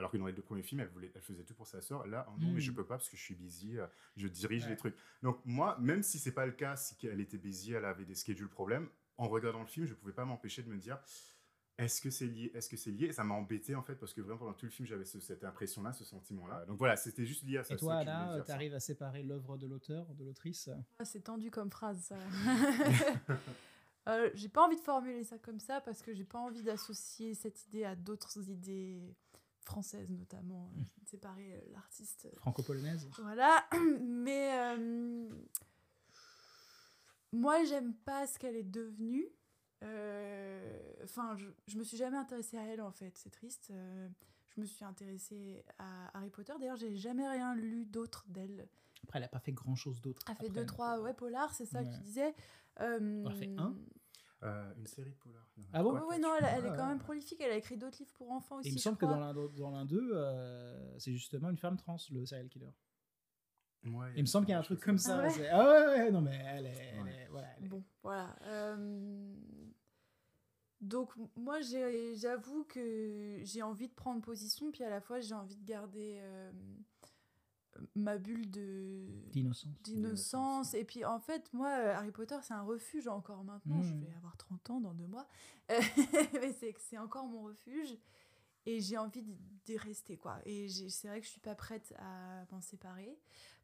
Alors 0.00 0.10
que 0.10 0.16
dans 0.16 0.26
les 0.26 0.32
deux 0.32 0.40
premiers 0.42 0.62
films, 0.62 0.80
elle, 0.80 0.88
voulait, 0.88 1.12
elle 1.14 1.20
faisait 1.20 1.44
tout 1.44 1.52
pour 1.54 1.66
sa 1.66 1.80
sœur. 1.82 2.06
Là, 2.06 2.26
oh 2.28 2.40
non, 2.40 2.48
Mm. 2.48 2.54
mais 2.54 2.60
je 2.60 2.72
peux 2.72 2.84
pas 2.86 2.96
parce 2.96 3.08
que 3.10 3.16
je 3.18 3.22
suis 3.22 3.34
busy, 3.34 3.78
euh, 3.78 3.86
je 4.16 4.26
dirige 4.28 4.64
Ouais. 4.64 4.70
les 4.70 4.76
trucs. 4.76 4.96
Donc 5.22 5.38
moi, 5.44 5.76
même 5.78 6.02
si 6.02 6.18
c'est 6.18 6.32
pas 6.32 6.46
le 6.46 6.52
cas, 6.52 6.74
si 6.76 6.96
elle 7.06 7.20
était 7.20 7.36
busy, 7.38 7.72
elle 7.74 7.84
avait 7.84 8.06
des 8.06 8.14
schedules 8.14 8.48
problèmes, 8.48 8.88
en 9.18 9.28
regardant 9.28 9.60
le 9.60 9.66
film, 9.66 9.84
je 9.86 9.92
pouvais 9.94 10.14
pas 10.14 10.24
m'empêcher 10.24 10.62
de 10.62 10.68
me 10.70 10.78
dire 10.78 10.98
est-ce 11.78 12.00
que 12.02 12.10
c'est 12.10 12.26
lié 12.26 12.50
Est-ce 12.54 12.68
que 12.68 12.76
c'est 12.76 12.90
lié? 12.90 13.06
Et 13.06 13.12
ça 13.12 13.24
m'a 13.24 13.34
embêté 13.34 13.74
en 13.74 13.82
fait 13.82 13.94
parce 13.94 14.12
que 14.14 14.20
vraiment 14.20 14.38
pendant 14.38 14.52
tout 14.54 14.66
le 14.66 14.70
film, 14.70 14.86
j'avais 14.86 15.04
ce- 15.06 15.20
cette 15.20 15.44
impression-là, 15.44 15.92
ce 15.92 16.04
sentiment-là. 16.04 16.64
Donc 16.66 16.78
voilà, 16.78 16.96
c'était 16.96 17.24
juste 17.26 17.42
lié 17.44 17.58
à 17.58 17.64
ça. 17.64 17.74
Et 17.74 17.76
toi, 17.78 17.96
Anna, 17.96 18.40
t'arrives 18.46 18.74
à 18.74 18.80
séparer 18.80 19.22
l'œuvre 19.22 19.56
de 19.58 19.66
l'auteur, 19.66 20.06
de 20.14 20.24
l'autrice? 20.24 20.68
Ah, 20.98 21.04
c'est 21.04 21.20
tendu 21.24 21.50
comme 21.50 21.70
phrase, 21.70 22.00
ça. 22.02 22.16
Euh, 24.08 24.30
j'ai 24.34 24.48
pas 24.48 24.64
envie 24.64 24.76
de 24.76 24.80
formuler 24.80 25.22
ça 25.24 25.36
comme 25.38 25.60
ça 25.60 25.82
parce 25.82 26.00
que 26.00 26.14
j'ai 26.14 26.24
pas 26.24 26.38
envie 26.38 26.62
d'associer 26.62 27.34
cette 27.34 27.66
idée 27.66 27.84
à 27.84 27.94
d'autres 27.94 28.48
idées 28.48 28.98
françaises, 29.64 30.10
notamment. 30.10 30.70
euh, 30.76 30.80
de 31.02 31.06
séparer 31.08 31.54
euh, 31.54 31.60
l'artiste. 31.72 32.28
franco-polonaise 32.36 33.08
Voilà, 33.18 33.64
mais 34.00 34.52
euh, 34.54 35.28
moi 37.32 37.64
j'aime 37.64 37.94
pas 37.94 38.26
ce 38.26 38.38
qu'elle 38.38 38.56
est 38.56 38.62
devenue. 38.62 39.26
Euh, 39.82 40.76
Enfin, 41.04 41.34
je, 41.36 41.46
je 41.66 41.78
me 41.78 41.82
suis 41.82 41.96
jamais 41.96 42.18
intéressée 42.18 42.58
à 42.58 42.62
elle 42.64 42.80
en 42.82 42.92
fait, 42.92 43.16
c'est 43.16 43.30
triste. 43.30 43.70
Euh, 43.70 44.08
je 44.54 44.60
me 44.60 44.66
suis 44.66 44.84
intéressée 44.84 45.64
à 45.78 46.16
Harry 46.16 46.28
Potter. 46.30 46.52
D'ailleurs, 46.60 46.76
j'ai 46.76 46.94
jamais 46.96 47.26
rien 47.28 47.54
lu 47.54 47.84
d'autre 47.86 48.24
d'elle. 48.28 48.68
Après, 49.04 49.18
elle 49.18 49.24
a 49.24 49.28
pas 49.28 49.38
fait 49.40 49.52
grand 49.52 49.74
chose 49.76 50.00
d'autre. 50.02 50.20
Elle 50.26 50.32
a 50.32 50.34
fait 50.36 50.48
deux, 50.50 50.66
trois 50.66 51.00
ouais, 51.00 51.14
polars, 51.14 51.54
c'est 51.54 51.64
ça 51.66 51.82
que 51.82 51.94
tu 51.94 52.00
disais. 52.00 52.34
Euh, 52.80 53.22
Elle 53.26 53.32
a 53.32 53.34
fait 53.34 53.54
un 53.58 53.74
Euh, 54.42 54.72
une 54.78 54.86
série 54.86 55.10
de 55.10 55.16
polars. 55.16 55.46
Ah 55.72 55.82
bon 55.82 56.00
Oui, 56.08 56.18
non, 56.18 56.34
elle, 56.38 56.64
est 56.64 56.68
quand 56.76 56.86
même 56.86 56.96
ouais. 56.96 57.04
prolifique. 57.04 57.40
Elle 57.42 57.52
a 57.52 57.56
écrit 57.56 57.76
d'autres 57.76 57.98
livres 57.98 58.12
pour 58.14 58.30
enfants 58.30 58.56
Et 58.56 58.60
aussi. 58.60 58.68
il 58.70 58.74
me 58.74 58.78
semble 58.78 58.96
que 58.96 59.04
dans 59.04 59.20
l'un 59.20 59.34
dans 59.34 59.70
l'un 59.70 59.84
d'eux, 59.84 60.10
euh, 60.14 60.98
c'est 60.98 61.12
justement 61.12 61.50
une 61.50 61.58
femme 61.58 61.76
trans, 61.76 61.96
le 62.10 62.24
serial 62.24 62.48
killer. 62.48 62.70
Ouais, 63.84 64.12
Il 64.16 64.22
me 64.22 64.26
semble 64.26 64.46
qu'il 64.46 64.52
y 64.52 64.56
a 64.56 64.58
un 64.58 64.62
truc 64.62 64.80
comme 64.80 64.96
ça. 64.98 65.18
Ah 65.18 65.26
ouais 65.26 65.48
Ah 65.50 65.68
ouais, 65.68 65.86
ouais, 66.04 66.10
non, 66.10 66.20
mais 66.22 66.38
elle 66.46 66.66
est. 66.66 66.70
elle 66.94 67.02
Ouais. 67.02 67.12
est- 67.14 67.28
voilà, 67.28 67.48
elle 67.58 67.64
est- 67.64 67.68
Bon, 67.68 67.84
voilà. 68.02 68.34
Euh, 68.42 69.34
Donc, 70.82 71.12
moi, 71.36 71.60
j'ai- 71.60 72.14
j'avoue 72.16 72.64
que 72.64 73.40
j'ai 73.42 73.60
envie 73.60 73.88
de 73.88 73.92
prendre 73.92 74.22
position, 74.22 74.70
puis 74.72 74.82
à 74.82 74.88
la 74.88 75.02
fois, 75.02 75.20
j'ai 75.20 75.34
envie 75.34 75.56
de 75.56 75.64
garder 75.66 76.18
euh, 76.22 76.50
ma 77.94 78.18
bulle 78.18 78.50
de 78.50 79.06
D'innocence. 79.32 79.82
d'innocence. 79.82 80.74
Et 80.74 80.84
puis, 80.84 81.04
en 81.04 81.18
fait, 81.20 81.52
moi, 81.52 81.68
euh, 81.68 81.94
Harry 81.94 82.10
Potter, 82.12 82.36
c'est 82.42 82.54
un 82.54 82.62
refuge 82.62 83.06
encore 83.08 83.44
maintenant. 83.44 83.82
Je 83.82 83.92
Mhm. 83.94 84.00
vais 84.04 84.14
avoir 84.16 84.36
30 84.36 84.70
ans 84.70 84.80
dans 84.80 84.94
deux 84.94 85.06
mois. 85.06 85.28
Mais 86.42 86.52
c'est 86.58 86.72
que 86.72 86.80
c'est 86.80 86.98
encore 86.98 87.26
mon 87.26 87.42
refuge. 87.42 87.96
Et 88.66 88.80
j'ai 88.80 88.98
envie 88.98 89.22
d'y 89.64 89.76
rester, 89.78 90.16
quoi. 90.18 90.38
Et 90.44 90.68
j'ai- 90.68 90.90
c'est 90.90 91.08
vrai 91.08 91.20
que 91.20 91.26
je 91.26 91.30
suis 91.30 91.40
pas 91.40 91.54
prête 91.54 91.94
à 91.98 92.44
m'en 92.50 92.60
séparer. 92.60 93.18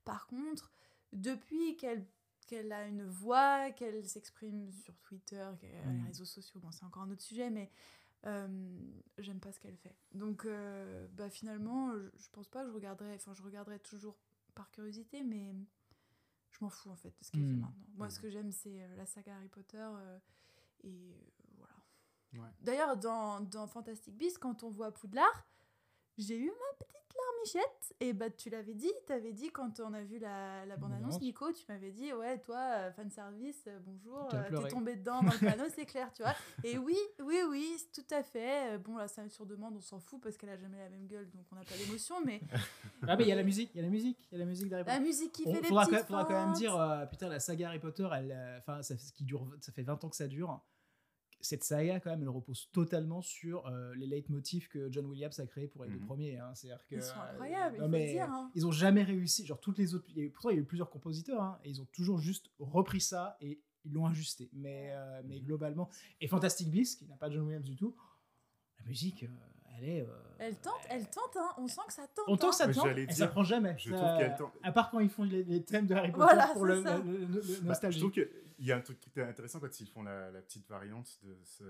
Par 0.04 0.26
contre, 0.26 0.72
depuis 1.12 1.76
qu'elle 1.76 2.06
qu'elle 2.46 2.70
a 2.70 2.86
une 2.86 3.02
voix, 3.04 3.72
qu'elle 3.72 4.08
s'exprime 4.08 4.70
sur 4.70 4.96
Twitter, 5.00 5.50
qu'elle 5.60 5.74
a 5.84 5.92
les 5.92 6.02
réseaux 6.02 6.24
sociaux, 6.24 6.60
bon, 6.60 6.70
c'est 6.70 6.84
encore 6.84 7.02
un 7.02 7.10
autre 7.10 7.22
sujet, 7.22 7.50
mais 7.50 7.72
euh, 8.26 8.48
j'aime 9.18 9.40
pas 9.40 9.52
ce 9.52 9.60
qu'elle 9.60 9.76
fait. 9.76 9.96
Donc, 10.12 10.44
euh, 10.44 11.06
bah, 11.12 11.30
finalement, 11.30 11.92
je, 11.92 12.08
je 12.16 12.28
pense 12.30 12.48
pas 12.48 12.62
que 12.62 12.68
je 12.68 12.74
regarderai, 12.74 13.14
enfin, 13.14 13.32
je 13.34 13.42
regarderai 13.42 13.78
toujours 13.80 14.16
par 14.54 14.70
curiosité, 14.70 15.22
mais 15.22 15.54
je 16.50 16.58
m'en 16.60 16.70
fous 16.70 16.90
en 16.90 16.96
fait 16.96 17.10
de 17.18 17.24
ce 17.24 17.30
qu'elle 17.30 17.42
fait 17.44 17.48
Mhm. 17.54 17.60
maintenant. 17.60 17.86
Moi, 17.94 18.10
ce 18.10 18.16
Mhm. 18.16 18.22
que 18.22 18.30
j'aime, 18.30 18.52
c'est 18.52 18.82
euh, 18.82 18.96
la 18.96 19.06
saga 19.06 19.36
Harry 19.36 19.48
Potter, 19.48 19.78
euh, 19.78 20.18
et 20.82 21.32
voilà. 21.56 21.74
Ouais. 22.34 22.52
D'ailleurs, 22.60 22.96
dans, 22.96 23.40
dans 23.40 23.66
Fantastic 23.66 24.16
Beasts, 24.16 24.38
quand 24.38 24.62
on 24.62 24.70
voit 24.70 24.92
Poudlard, 24.92 25.46
j'ai 26.18 26.38
eu 26.38 26.50
ma 26.50 26.85
larmichette. 27.36 27.94
Et 28.00 28.12
bah, 28.12 28.30
tu 28.30 28.50
l'avais 28.50 28.74
dit, 28.74 28.90
t'avais 29.06 29.32
dit 29.32 29.50
quand 29.50 29.80
on 29.80 29.92
a 29.94 30.02
vu 30.02 30.18
la, 30.18 30.64
la 30.66 30.76
bande-annonce. 30.76 31.20
Nico, 31.20 31.52
tu 31.52 31.64
m'avais 31.68 31.90
dit, 31.92 32.12
ouais, 32.12 32.38
toi, 32.38 32.58
euh, 32.58 32.92
fanservice, 32.92 33.64
euh, 33.68 33.78
bonjour, 33.84 34.28
euh, 34.34 34.42
t'es 34.62 34.68
tombé 34.68 34.96
dedans 34.96 35.22
dans 35.22 35.32
le 35.32 35.38
panneau, 35.56 35.64
c'est 35.74 35.86
clair, 35.86 36.12
tu 36.12 36.22
vois. 36.22 36.34
Et 36.64 36.78
oui, 36.78 36.96
oui, 37.22 37.36
oui, 37.48 37.76
tout 37.94 38.04
à 38.14 38.22
fait. 38.22 38.78
Bon, 38.78 38.96
là, 38.96 39.08
ça 39.08 39.28
sur 39.28 39.46
demande, 39.46 39.74
on 39.76 39.80
s'en 39.80 39.98
fout 40.00 40.20
parce 40.22 40.36
qu'elle 40.36 40.50
a 40.50 40.56
jamais 40.56 40.78
la 40.78 40.88
même 40.90 41.06
gueule, 41.06 41.30
donc 41.30 41.44
on 41.52 41.56
n'a 41.56 41.64
pas 41.64 41.76
d'émotion, 41.76 42.16
mais 42.24 42.40
Ah, 43.08 43.16
mais 43.16 43.24
il 43.24 43.28
y 43.28 43.32
a 43.32 43.36
la 43.36 43.42
musique, 43.44 43.70
il 43.74 43.78
y 43.78 43.80
a 43.80 43.84
la 43.84 43.90
musique, 43.90 44.18
il 44.30 44.34
y 44.34 44.36
a 44.36 44.38
la 44.44 44.46
musique 44.50 44.68
d'Harry 44.68 44.84
Potter. 44.84 44.96
la 44.98 45.04
musique 45.04 45.32
qui 45.32 45.42
On- 45.46 45.54
fait 45.54 45.60
les 45.60 45.68
faudra, 45.68 45.84
quand 45.84 45.90
petites 45.90 45.98
même, 46.00 46.06
faudra 46.06 46.24
quand 46.24 46.46
même 46.46 46.54
dire, 46.54 46.76
euh, 46.76 47.06
putain, 47.06 47.28
la 47.28 47.40
saga 47.40 47.68
Harry 47.68 47.78
Potter, 47.78 48.08
elle, 48.14 48.32
euh, 48.32 48.58
enfin, 48.58 48.82
ça, 48.82 48.96
ce 48.96 49.12
qui 49.12 49.24
dure, 49.24 49.46
ça 49.60 49.72
fait 49.72 49.82
20 49.82 50.02
ans 50.04 50.08
que 50.08 50.16
ça 50.16 50.26
dure. 50.28 50.60
Cette 51.40 51.62
saga, 51.64 52.00
quand 52.00 52.10
même, 52.10 52.22
elle 52.22 52.28
repose 52.30 52.68
totalement 52.72 53.20
sur 53.22 53.66
euh, 53.66 53.94
les 53.94 54.06
leitmotifs 54.06 54.68
que 54.68 54.90
John 54.90 55.06
Williams 55.06 55.38
a 55.38 55.46
créés 55.46 55.68
pour 55.68 55.84
les 55.84 55.90
deux 55.90 55.98
Mhm. 55.98 56.06
premiers. 56.06 56.38
hein. 56.38 56.54
C'est-à-dire 56.54 56.84
que, 56.86 56.96
Ils 56.96 57.02
sont 57.02 57.18
euh, 57.20 57.30
incroyables, 57.32 57.76
il 57.76 57.80
non, 57.80 57.84
faut 57.86 57.90
mais 57.92 58.06
le 58.06 58.12
dire. 58.12 58.30
hein. 58.30 58.50
Ils 58.54 58.66
ont 58.66 58.72
jamais 58.72 59.02
réussi. 59.02 59.44
Genre, 59.46 59.60
toutes 59.60 59.78
les 59.78 59.94
autres. 59.94 60.06
il 60.08 60.16
y 60.16 60.20
a 60.20 60.24
eu- 60.24 60.30
pourtant, 60.30 60.50
il 60.50 60.54
y 60.54 60.58
a 60.58 60.62
eu 60.62 60.64
plusieurs 60.64 60.90
compositeurs, 60.90 61.42
hein, 61.42 61.58
et 61.62 61.70
ils 61.70 61.80
ont 61.80 61.86
toujours 61.92 62.18
juste 62.18 62.50
repris 62.58 63.00
ça 63.00 63.36
et 63.40 63.60
ils 63.84 63.92
l'ont 63.92 64.06
ajusté. 64.06 64.48
Mais, 64.54 64.88
euh, 64.92 65.22
mais 65.26 65.40
globalement. 65.40 65.88
Et 66.20 66.26
Fantastic 66.26 66.70
Beasts, 66.70 66.98
qui 66.98 67.06
n'a 67.06 67.16
pas 67.16 67.30
John 67.30 67.42
Williams 67.46 67.64
du 67.68 67.76
tout, 67.76 67.94
la 68.80 68.86
musique, 68.86 69.22
euh, 69.22 69.28
elle 69.78 69.88
est. 69.88 70.00
euh, 70.02 70.06
Elle 70.38 70.56
tente, 70.56 70.80
elle 70.90 71.06
tente, 71.08 71.36
hein. 71.36 71.48
on 71.58 71.66
sent 71.68 71.80
que 71.86 71.92
ça 71.92 72.06
tente. 72.08 72.24
On 72.28 72.36
tente 72.36 72.50
hein. 72.50 72.52
ça 72.52 72.72
tente, 72.72 72.86
elle 72.88 73.06
dire, 73.06 73.16
s'apprend 73.16 73.42
jamais. 73.44 73.74
je 73.78 73.90
Ça, 73.90 73.96
trouve 73.96 74.18
qu'elle 74.18 74.36
tente. 74.36 74.52
À 74.62 74.72
part 74.72 74.90
quand 74.90 75.00
ils 75.00 75.08
font 75.10 75.24
les, 75.24 75.42
les 75.44 75.62
thèmes 75.64 75.86
de 75.86 75.94
Harry 75.94 76.10
Potter 76.12 76.24
Voilà, 76.24 76.46
pour 76.48 76.62
c'est 76.66 76.74
le, 76.74 76.82
le- 76.82 77.02
le- 77.18 77.18
le- 77.26 77.26
le 77.26 77.40
Bah, 77.60 77.68
nostalgie. 77.68 77.98
je 77.98 78.02
trouve 78.04 78.12
qu'il 78.12 78.28
y 78.66 78.72
a 78.72 78.76
un 78.76 78.80
truc 78.80 79.00
qui 79.00 79.08
était 79.08 79.22
intéressant 79.22 79.60
quand 79.60 79.80
ils 79.80 79.86
font 79.88 80.02
la, 80.02 80.30
la 80.30 80.40
petite 80.42 80.68
variante 80.68 81.18
de 81.22 81.36
ce. 81.44 81.64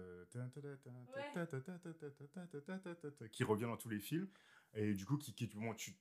qui 3.32 3.44
revient 3.44 3.64
dans 3.64 3.76
tous 3.76 3.88
les 3.88 4.00
films. 4.00 4.28
Et 4.74 4.92
du 4.94 5.06
coup, 5.06 5.16
qui, 5.16 5.32
qui 5.34 5.46
bon, 5.54 5.72
tu, 5.74 5.92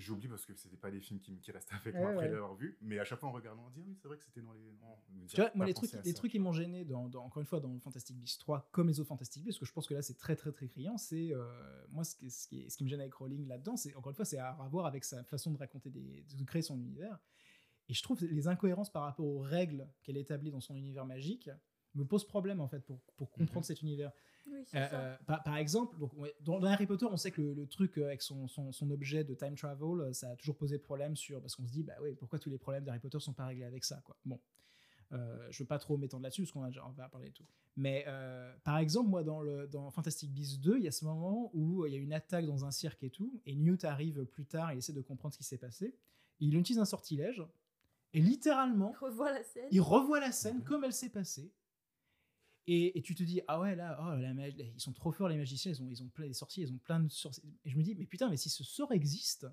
j'oublie 0.00 0.28
parce 0.28 0.44
que 0.46 0.54
c'était 0.54 0.76
pas 0.76 0.90
des 0.90 1.00
films 1.00 1.20
qui, 1.20 1.38
qui 1.40 1.50
restent 1.52 1.72
avec 1.72 1.94
moi 1.94 2.10
après 2.10 2.26
ouais. 2.26 2.32
l'avoir 2.32 2.54
vu. 2.54 2.76
Mais 2.80 2.98
à 2.98 3.04
chaque 3.04 3.18
fois 3.20 3.28
en 3.28 3.32
regardant, 3.32 3.64
on 3.66 3.70
dit 3.70 3.82
oui, 3.86 3.96
c'est 4.00 4.08
vrai 4.08 4.16
que 4.16 4.24
c'était 4.24 4.40
dans 4.42 4.52
les. 4.52 4.72
non, 4.80 5.26
Tu 5.28 5.36
vois, 5.36 5.50
moi, 5.54 5.66
les 5.66 5.74
trucs, 5.74 5.92
les 6.04 6.14
trucs 6.14 6.32
qui 6.32 6.38
m'ont 6.38 6.52
gêné, 6.52 6.84
dans, 6.84 7.08
dans- 7.08 7.24
encore 7.24 7.40
une 7.40 7.46
fois, 7.46 7.60
dans 7.60 7.78
Fantastic 7.80 8.16
Beasts 8.18 8.40
3, 8.40 8.68
comme 8.72 8.88
les 8.88 9.00
autres 9.00 9.08
Fantastic 9.08 9.42
Beasts, 9.44 9.58
parce 9.58 9.66
que 9.68 9.70
je 9.70 9.72
pense 9.74 9.86
que 9.86 9.94
là, 9.94 10.02
c'est 10.02 10.16
très, 10.18 10.36
très, 10.36 10.52
très 10.52 10.68
criant, 10.68 10.96
c'est. 10.98 11.32
euh, 11.34 11.86
moi, 11.90 12.04
ce 12.04 12.14
qui, 12.16 12.30
ce, 12.30 12.46
qui, 12.48 12.70
ce 12.70 12.76
qui 12.76 12.84
me 12.84 12.88
gêne 12.88 13.00
avec 13.00 13.14
Rowling 13.14 13.46
là-dedans, 13.46 13.76
c'est, 13.76 13.94
encore 13.94 14.10
une 14.10 14.16
fois, 14.16 14.24
c'est 14.24 14.38
à 14.38 14.52
voir 14.70 14.86
avec 14.86 15.04
sa 15.04 15.22
façon 15.24 15.50
de 15.52 15.58
raconter, 15.58 15.90
des, 15.90 16.24
de 16.36 16.44
créer 16.44 16.62
son 16.62 16.78
univers. 16.78 17.18
Et 17.88 17.94
je 17.94 18.02
trouve 18.02 18.22
les 18.22 18.48
incohérences 18.48 18.90
par 18.92 19.02
rapport 19.04 19.24
aux 19.26 19.40
règles 19.40 19.88
qu'elle 20.02 20.18
établit 20.18 20.50
dans 20.50 20.60
son 20.60 20.74
univers 20.74 21.06
magique 21.06 21.48
me 21.94 22.04
posent 22.04 22.26
problème, 22.26 22.60
en 22.60 22.68
fait, 22.68 22.80
pour, 22.80 23.00
pour 23.16 23.30
comprendre 23.32 23.60
Mhm. 23.64 23.68
cet 23.68 23.80
univers. 23.82 24.12
Oui, 24.50 24.64
Euh, 24.74 24.88
euh, 24.92 25.16
par, 25.26 25.42
par 25.42 25.56
exemple, 25.56 25.96
donc, 25.98 26.12
dans, 26.40 26.62
Harry 26.64 26.86
Potter, 26.86 27.06
on 27.10 27.16
sait 27.16 27.30
que 27.30 27.40
le, 27.40 27.54
le 27.54 27.66
truc 27.66 27.98
euh, 27.98 28.06
avec 28.06 28.22
son, 28.22 28.48
son, 28.48 28.72
son 28.72 28.90
objet 28.90 29.24
de 29.24 29.34
time 29.34 29.54
travel, 29.54 30.14
ça 30.14 30.30
a 30.30 30.36
toujours 30.36 30.56
posé 30.56 30.78
problème 30.78 31.16
sur. 31.16 31.40
Parce 31.40 31.56
qu'on 31.56 31.66
se 31.66 31.72
dit, 31.72 31.82
bah 31.82 31.94
oui, 32.02 32.14
pourquoi 32.14 32.38
tous 32.38 32.50
les 32.50 32.58
problèmes 32.58 32.84
d'Harry 32.84 32.98
Potter 32.98 33.20
sont 33.20 33.32
pas 33.32 33.46
réglés 33.46 33.64
avec 33.64 33.84
ça, 33.84 34.00
quoi. 34.04 34.16
Bon. 34.24 34.40
Euh, 35.12 35.46
je 35.50 35.62
veux 35.62 35.66
pas 35.66 35.78
trop 35.78 35.96
m'étendre 35.96 36.22
là-dessus, 36.22 36.42
parce 36.42 36.52
qu'on 36.52 36.62
a 36.62 36.68
déjà 36.68 36.86
on 36.86 36.90
va 36.90 37.08
parler 37.08 37.30
de 37.30 37.34
tout. 37.34 37.46
Mais 37.76 38.04
euh, 38.08 38.52
par 38.64 38.78
exemple, 38.78 39.08
moi, 39.08 39.22
dans, 39.22 39.40
le, 39.40 39.66
dans 39.66 39.90
Fantastic 39.90 40.30
Beasts 40.32 40.60
2, 40.60 40.76
il 40.78 40.84
y 40.84 40.88
a 40.88 40.92
ce 40.92 41.04
moment 41.04 41.50
où 41.54 41.86
il 41.86 41.92
y 41.92 41.96
a 41.96 41.98
une 41.98 42.12
attaque 42.12 42.44
dans 42.46 42.64
un 42.64 42.70
cirque 42.70 43.02
et 43.04 43.10
tout, 43.10 43.40
et 43.46 43.54
Newt 43.54 43.84
arrive 43.84 44.24
plus 44.26 44.44
tard, 44.44 44.72
il 44.72 44.78
essaie 44.78 44.92
de 44.92 45.00
comprendre 45.00 45.32
ce 45.32 45.38
qui 45.38 45.44
s'est 45.44 45.58
passé. 45.58 45.94
Il 46.40 46.54
utilise 46.54 46.78
un 46.80 46.84
sortilège, 46.84 47.42
et 48.12 48.20
littéralement, 48.20 48.94
Revois 49.00 49.32
la 49.32 49.42
scène. 49.42 49.68
il 49.70 49.80
revoit 49.80 50.20
la 50.20 50.32
scène 50.32 50.62
comme 50.62 50.84
elle 50.84 50.92
s'est 50.92 51.10
passée. 51.10 51.50
Et, 52.70 52.98
et 52.98 53.02
tu 53.02 53.14
te 53.14 53.22
dis, 53.22 53.40
ah 53.48 53.58
ouais, 53.60 53.74
là, 53.74 53.98
oh, 53.98 54.20
la 54.20 54.48
ils 54.48 54.78
sont 54.78 54.92
trop 54.92 55.10
forts, 55.10 55.30
les 55.30 55.38
magiciens, 55.38 55.72
ils 55.72 55.82
ont, 55.82 55.88
ils 55.88 56.02
ont 56.02 56.08
plein, 56.08 56.26
les 56.26 56.34
sorciers, 56.34 56.64
ils 56.64 56.70
ont 56.70 56.76
plein 56.76 57.00
de 57.00 57.08
sorciers. 57.08 57.42
Et 57.64 57.70
je 57.70 57.78
me 57.78 57.82
dis, 57.82 57.94
mais 57.94 58.04
putain, 58.04 58.28
mais 58.28 58.36
si 58.36 58.50
ce 58.50 58.62
sort 58.62 58.92
existe, 58.92 59.46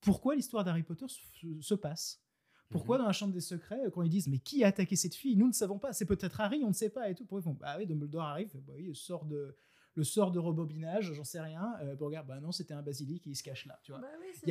pourquoi 0.00 0.34
l'histoire 0.34 0.64
d'Harry 0.64 0.82
Potter 0.82 1.06
se, 1.06 1.60
se 1.60 1.74
passe? 1.74 2.20
Pourquoi 2.68 2.98
dans 2.98 3.06
la 3.06 3.12
chambre 3.12 3.32
des 3.32 3.40
secrets, 3.40 3.80
quand 3.92 4.02
ils 4.02 4.10
disent, 4.10 4.26
mais 4.26 4.40
qui 4.40 4.64
a 4.64 4.68
attaqué 4.68 4.96
cette 4.96 5.14
fille? 5.14 5.36
Nous 5.36 5.46
ne 5.46 5.52
savons 5.52 5.78
pas, 5.78 5.92
c'est 5.92 6.06
peut-être 6.06 6.40
Harry, 6.40 6.64
on 6.64 6.68
ne 6.68 6.72
sait 6.72 6.90
pas 6.90 7.08
et 7.08 7.14
tout. 7.14 7.24
Pourquoi 7.24 7.40
ils 7.40 7.44
font, 7.44 7.54
bah 7.54 7.76
oui, 7.78 7.86
Dumbledore 7.86 8.22
arrive, 8.22 8.50
bah 8.66 8.72
oui, 8.76 8.94
sort 8.96 9.26
de, 9.26 9.56
le 10.00 10.04
sort 10.04 10.30
de 10.32 10.38
rebobinage, 10.38 11.12
j'en 11.12 11.24
sais 11.24 11.40
rien. 11.40 11.74
Euh, 11.82 11.94
bon, 11.94 12.06
regarde, 12.06 12.26
bah 12.26 12.40
non, 12.40 12.52
c'était 12.52 12.72
un 12.72 12.80
basilic, 12.80 13.26
il 13.26 13.36
se 13.36 13.42
cache 13.42 13.66
là, 13.66 13.78
tu 13.82 13.92
vois. 13.92 14.00
Bah 14.00 14.08
oui, 14.18 14.28
c'est 14.32 14.46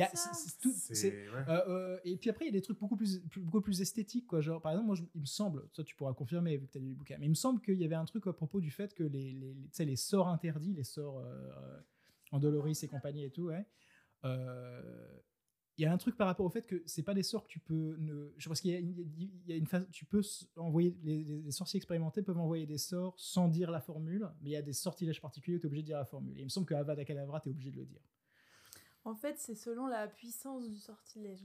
ouais. 1.28 1.44
euh, 1.48 1.60
euh, 1.68 1.98
et 2.04 2.16
puis 2.16 2.30
après, 2.30 2.44
il 2.44 2.48
y 2.48 2.50
a 2.50 2.52
des 2.52 2.62
trucs 2.62 2.78
beaucoup 2.78 2.94
plus, 2.96 3.18
plus- 3.28 3.40
beaucoup 3.40 3.60
plus 3.60 3.80
esthétiques. 3.80 4.28
Quoi. 4.28 4.40
Genre, 4.40 4.62
par 4.62 4.70
exemple, 4.72 4.86
moi, 4.86 4.94
je- 4.94 5.02
il 5.14 5.20
me 5.22 5.26
semble, 5.26 5.68
ça 5.72 5.82
tu 5.82 5.96
pourras 5.96 6.14
confirmer 6.14 6.56
vu 6.56 6.66
que 6.68 6.72
tu 6.72 6.78
as 6.78 6.80
lu 6.80 6.90
le 6.90 6.94
bouquin, 6.94 7.16
mais 7.18 7.26
il 7.26 7.30
me 7.30 7.34
semble 7.34 7.60
qu'il 7.60 7.74
y 7.80 7.84
avait 7.84 7.96
un 7.96 8.04
truc 8.04 8.26
à 8.28 8.32
propos 8.32 8.60
du 8.60 8.70
fait 8.70 8.94
que 8.94 9.02
les, 9.02 9.32
les, 9.32 9.54
les- 9.54 9.54
tu 9.54 9.68
sais, 9.72 9.84
les 9.84 9.96
sorts 9.96 10.28
interdits, 10.28 10.72
les 10.72 10.84
sorts 10.84 11.18
euh, 11.18 11.24
euh, 11.24 11.80
Andoloris 12.30 12.78
et 12.84 12.88
compagnie 12.88 13.24
et 13.24 13.30
tout, 13.30 13.46
ouais, 13.46 13.66
euh, 14.24 14.80
il 15.80 15.84
y 15.84 15.86
a 15.86 15.92
un 15.92 15.96
truc 15.96 16.16
par 16.16 16.26
rapport 16.26 16.44
au 16.44 16.50
fait 16.50 16.66
que 16.66 16.82
c'est 16.84 17.02
pas 17.02 17.14
des 17.14 17.22
sorts 17.22 17.44
que 17.44 17.48
tu 17.48 17.58
peux 17.58 17.96
ne 17.98 18.32
je 18.36 18.48
pense 18.48 18.60
qu'il 18.60 18.70
y 18.70 18.74
a, 18.74 18.78
une- 18.78 18.94
il 19.16 19.30
y 19.48 19.52
a 19.52 19.56
une 19.56 19.66
phase 19.66 19.86
tu 19.90 20.04
peux 20.04 20.20
envoyer 20.56 20.94
les, 21.02 21.50
sorciers 21.50 21.78
expérimentés 21.78 22.22
peuvent 22.22 22.38
envoyer 22.38 22.66
des 22.66 22.76
sorts 22.76 23.14
sans 23.18 23.48
dire 23.48 23.70
la 23.70 23.80
formule 23.80 24.28
mais 24.42 24.50
il 24.50 24.52
y 24.52 24.56
a 24.56 24.62
des 24.62 24.74
sortilèges 24.74 25.20
particuliers 25.22 25.56
où 25.56 25.60
tu 25.60 25.66
es 25.66 25.68
obligé 25.68 25.82
de 25.82 25.86
dire 25.86 25.96
la 25.98 26.04
formule 26.04 26.36
et 26.36 26.40
il 26.42 26.44
me 26.44 26.50
semble 26.50 26.66
que 26.66 26.74
Avada 26.74 27.04
Kedavra 27.04 27.40
tu 27.40 27.48
es 27.48 27.52
obligé 27.52 27.70
de 27.70 27.76
le 27.78 27.86
dire 27.86 28.00
En 29.04 29.14
fait, 29.14 29.38
c'est 29.38 29.54
selon 29.54 29.86
la 29.86 30.06
puissance 30.06 30.68
du 30.68 30.76
sortilège. 30.76 31.40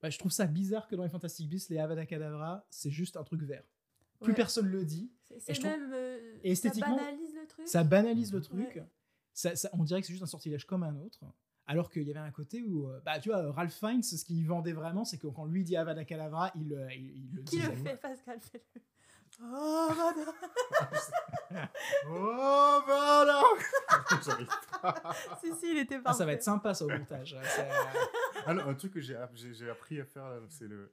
Bah, 0.00 0.08
je 0.08 0.18
trouve 0.18 0.32
ça 0.32 0.46
bizarre 0.46 0.88
que 0.88 0.96
dans 0.96 1.02
les 1.02 1.10
Fantastic 1.10 1.46
Beasts, 1.48 1.68
les 1.68 1.78
Avada 1.78 2.06
Kedavra, 2.06 2.66
c'est 2.70 2.90
juste 2.90 3.16
un 3.18 3.24
truc 3.24 3.42
vert. 3.42 3.64
Plus 4.20 4.30
Ouais. 4.32 4.36
personne 4.36 4.66
le 4.68 4.82
dit. 4.86 5.12
C'est 5.38 5.52
trouve- 5.52 5.64
même. 5.66 5.90
euh, 5.92 6.38
Et 6.42 6.52
esthétiquement, 6.52 6.96
ça 6.96 7.04
banalise 7.04 7.34
le 7.34 7.46
truc. 7.46 7.68
Ça 7.68 7.84
banalise 7.84 8.32
le 8.32 8.40
truc. 8.40 8.66
Ouais. 8.76 8.86
Ça, 9.34 9.54
ça- 9.54 9.68
on 9.74 9.84
dirait 9.84 10.00
que 10.00 10.06
c'est 10.06 10.14
juste 10.14 10.22
un 10.22 10.26
sortilège 10.26 10.64
comme 10.64 10.82
un 10.84 10.96
autre. 10.96 11.20
Alors 11.68 11.90
qu'il 11.90 12.02
y 12.06 12.10
avait 12.10 12.20
un 12.20 12.30
côté 12.30 12.62
où, 12.62 12.88
euh, 12.88 13.00
bah, 13.04 13.18
tu 13.18 13.28
vois, 13.30 13.50
Ralph 13.52 13.74
Fiennes, 13.74 14.02
ce 14.02 14.24
qu'il 14.24 14.46
vendait 14.46 14.72
vraiment, 14.72 15.04
c'est 15.04 15.18
que 15.18 15.26
quand 15.26 15.46
lui 15.46 15.64
dit 15.64 15.76
Avada 15.76 16.04
Kedavra, 16.04 16.52
il, 16.54 16.72
euh, 16.72 16.86
il, 16.94 17.16
il 17.16 17.34
le 17.34 17.42
Qui 17.42 17.58
le 17.60 17.72
fait 17.74 17.96
Pascal 18.00 18.38
fait-le. 18.40 18.80
Oh, 19.42 19.88
madame. 19.90 20.34
Oh, 22.08 22.80
voilà 22.86 23.42
J'arrive 24.24 24.48
pas. 24.80 24.94
si, 25.42 25.52
si, 25.56 25.72
il 25.72 25.78
était 25.78 25.96
Ah, 25.96 26.00
parfait. 26.04 26.18
ça 26.18 26.24
va 26.24 26.32
être 26.32 26.42
sympa, 26.42 26.72
ça, 26.72 26.84
au 26.86 26.88
montage. 26.88 27.34
hein, 27.34 27.42
euh, 27.58 27.72
Ah 28.46 28.54
non, 28.54 28.66
un 28.68 28.74
truc 28.74 28.92
que 28.94 29.00
j'ai 29.00 29.16
app- 29.16 29.34
j'ai 29.34 29.52
j'ai 29.52 29.68
appris 29.68 30.00
à 30.00 30.04
faire, 30.06 30.28
là, 30.30 30.38
c'est 30.48 30.68
le. 30.68 30.92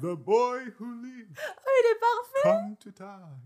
The 0.00 0.14
boy 0.16 0.72
who 0.78 0.86
lives 1.02 1.38
Oh, 1.38 1.70
il 1.80 1.86
est 1.90 2.00
parfait. 2.00 2.42
come 2.42 2.76
to 2.78 2.90
die. 2.90 3.38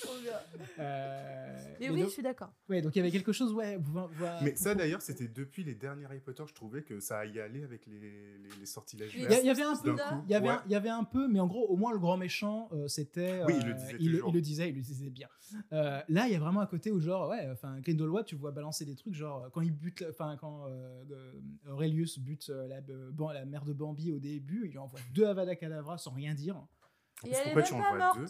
Trop 0.00 0.18
bien. 0.22 0.32
Euh, 0.78 1.56
Mais 1.56 1.76
mais 1.80 1.90
oui, 1.90 2.00
donc- 2.00 2.08
je 2.08 2.12
suis 2.12 2.22
d'accord. 2.22 2.52
Ouais, 2.68 2.82
donc 2.82 2.94
il 2.94 2.98
y 2.98 3.02
avait 3.02 3.10
quelque 3.10 3.32
chose, 3.32 3.52
ouais. 3.52 3.76
vous- 3.76 3.92
vous- 3.92 4.24
Mais 4.42 4.54
ça 4.56 4.74
d'ailleurs, 4.74 5.02
c'était 5.02 5.28
depuis 5.28 5.64
les 5.64 5.74
derniers 5.74 6.04
Harry 6.04 6.20
Potter, 6.20 6.42
je 6.46 6.54
trouvais 6.54 6.82
que 6.82 7.00
ça 7.00 7.24
y 7.26 7.38
allait 7.40 7.62
avec 7.64 7.86
les, 7.86 7.98
les, 7.98 8.38
les 8.58 8.66
sortilèges. 8.66 9.14
Il 9.14 9.22
y, 9.22 9.26
avait 9.50 9.62
un 9.62 9.76
peu, 9.76 9.94
il 10.26 10.30
y 10.30 10.34
avait, 10.34 10.46
ouais. 10.48 10.54
un, 10.54 10.62
il 10.66 10.72
y 10.72 10.74
avait 10.74 10.88
un 10.88 11.04
peu, 11.04 11.28
mais 11.28 11.40
en 11.40 11.46
gros, 11.46 11.66
au 11.66 11.76
moins 11.76 11.92
le 11.92 11.98
grand 11.98 12.16
méchant, 12.16 12.68
euh, 12.72 12.88
c'était. 12.88 13.42
Oui, 13.46 13.54
il 13.60 13.66
le 13.66 13.72
euh, 13.72 13.74
disait 13.74 13.96
il, 14.00 14.10
toujours. 14.12 14.28
il 14.30 14.34
le 14.34 14.40
disait, 14.40 14.68
il 14.70 14.74
le 14.76 14.80
disait 14.82 15.10
bien. 15.10 15.28
Euh, 15.72 16.00
là, 16.08 16.26
il 16.26 16.32
y 16.32 16.36
a 16.36 16.38
vraiment 16.38 16.60
un 16.60 16.66
côté 16.66 16.90
où 16.90 17.00
genre, 17.00 17.28
ouais, 17.28 17.48
enfin, 17.52 17.78
Grindelwald, 17.80 18.26
tu 18.26 18.34
vois 18.36 18.50
balancer 18.50 18.84
des 18.84 18.96
trucs, 18.96 19.14
genre 19.14 19.50
quand 19.52 19.60
il 19.60 19.72
bute, 19.72 20.04
enfin 20.10 20.36
quand 20.40 20.66
Aurelius 21.68 22.18
bute 22.18 22.48
la, 22.48 22.76
euh, 22.90 23.10
Ban- 23.12 23.32
la 23.32 23.44
mère 23.44 23.64
de 23.64 23.72
Bambi 23.72 24.12
au 24.12 24.18
début, 24.18 24.62
il 24.66 24.70
lui 24.72 24.78
envoie 24.78 25.00
deux 25.14 25.26
Avada 25.26 25.54
Kedavra 25.56 25.98
sans 25.98 26.10
rien 26.12 26.34
dire. 26.34 26.56
Et 27.24 27.30
Parce 27.30 27.42
pourquoi 27.42 27.62
même 27.62 27.68
tu 27.68 27.74
en 27.74 27.96
vois 27.96 28.12
deux 28.16 28.26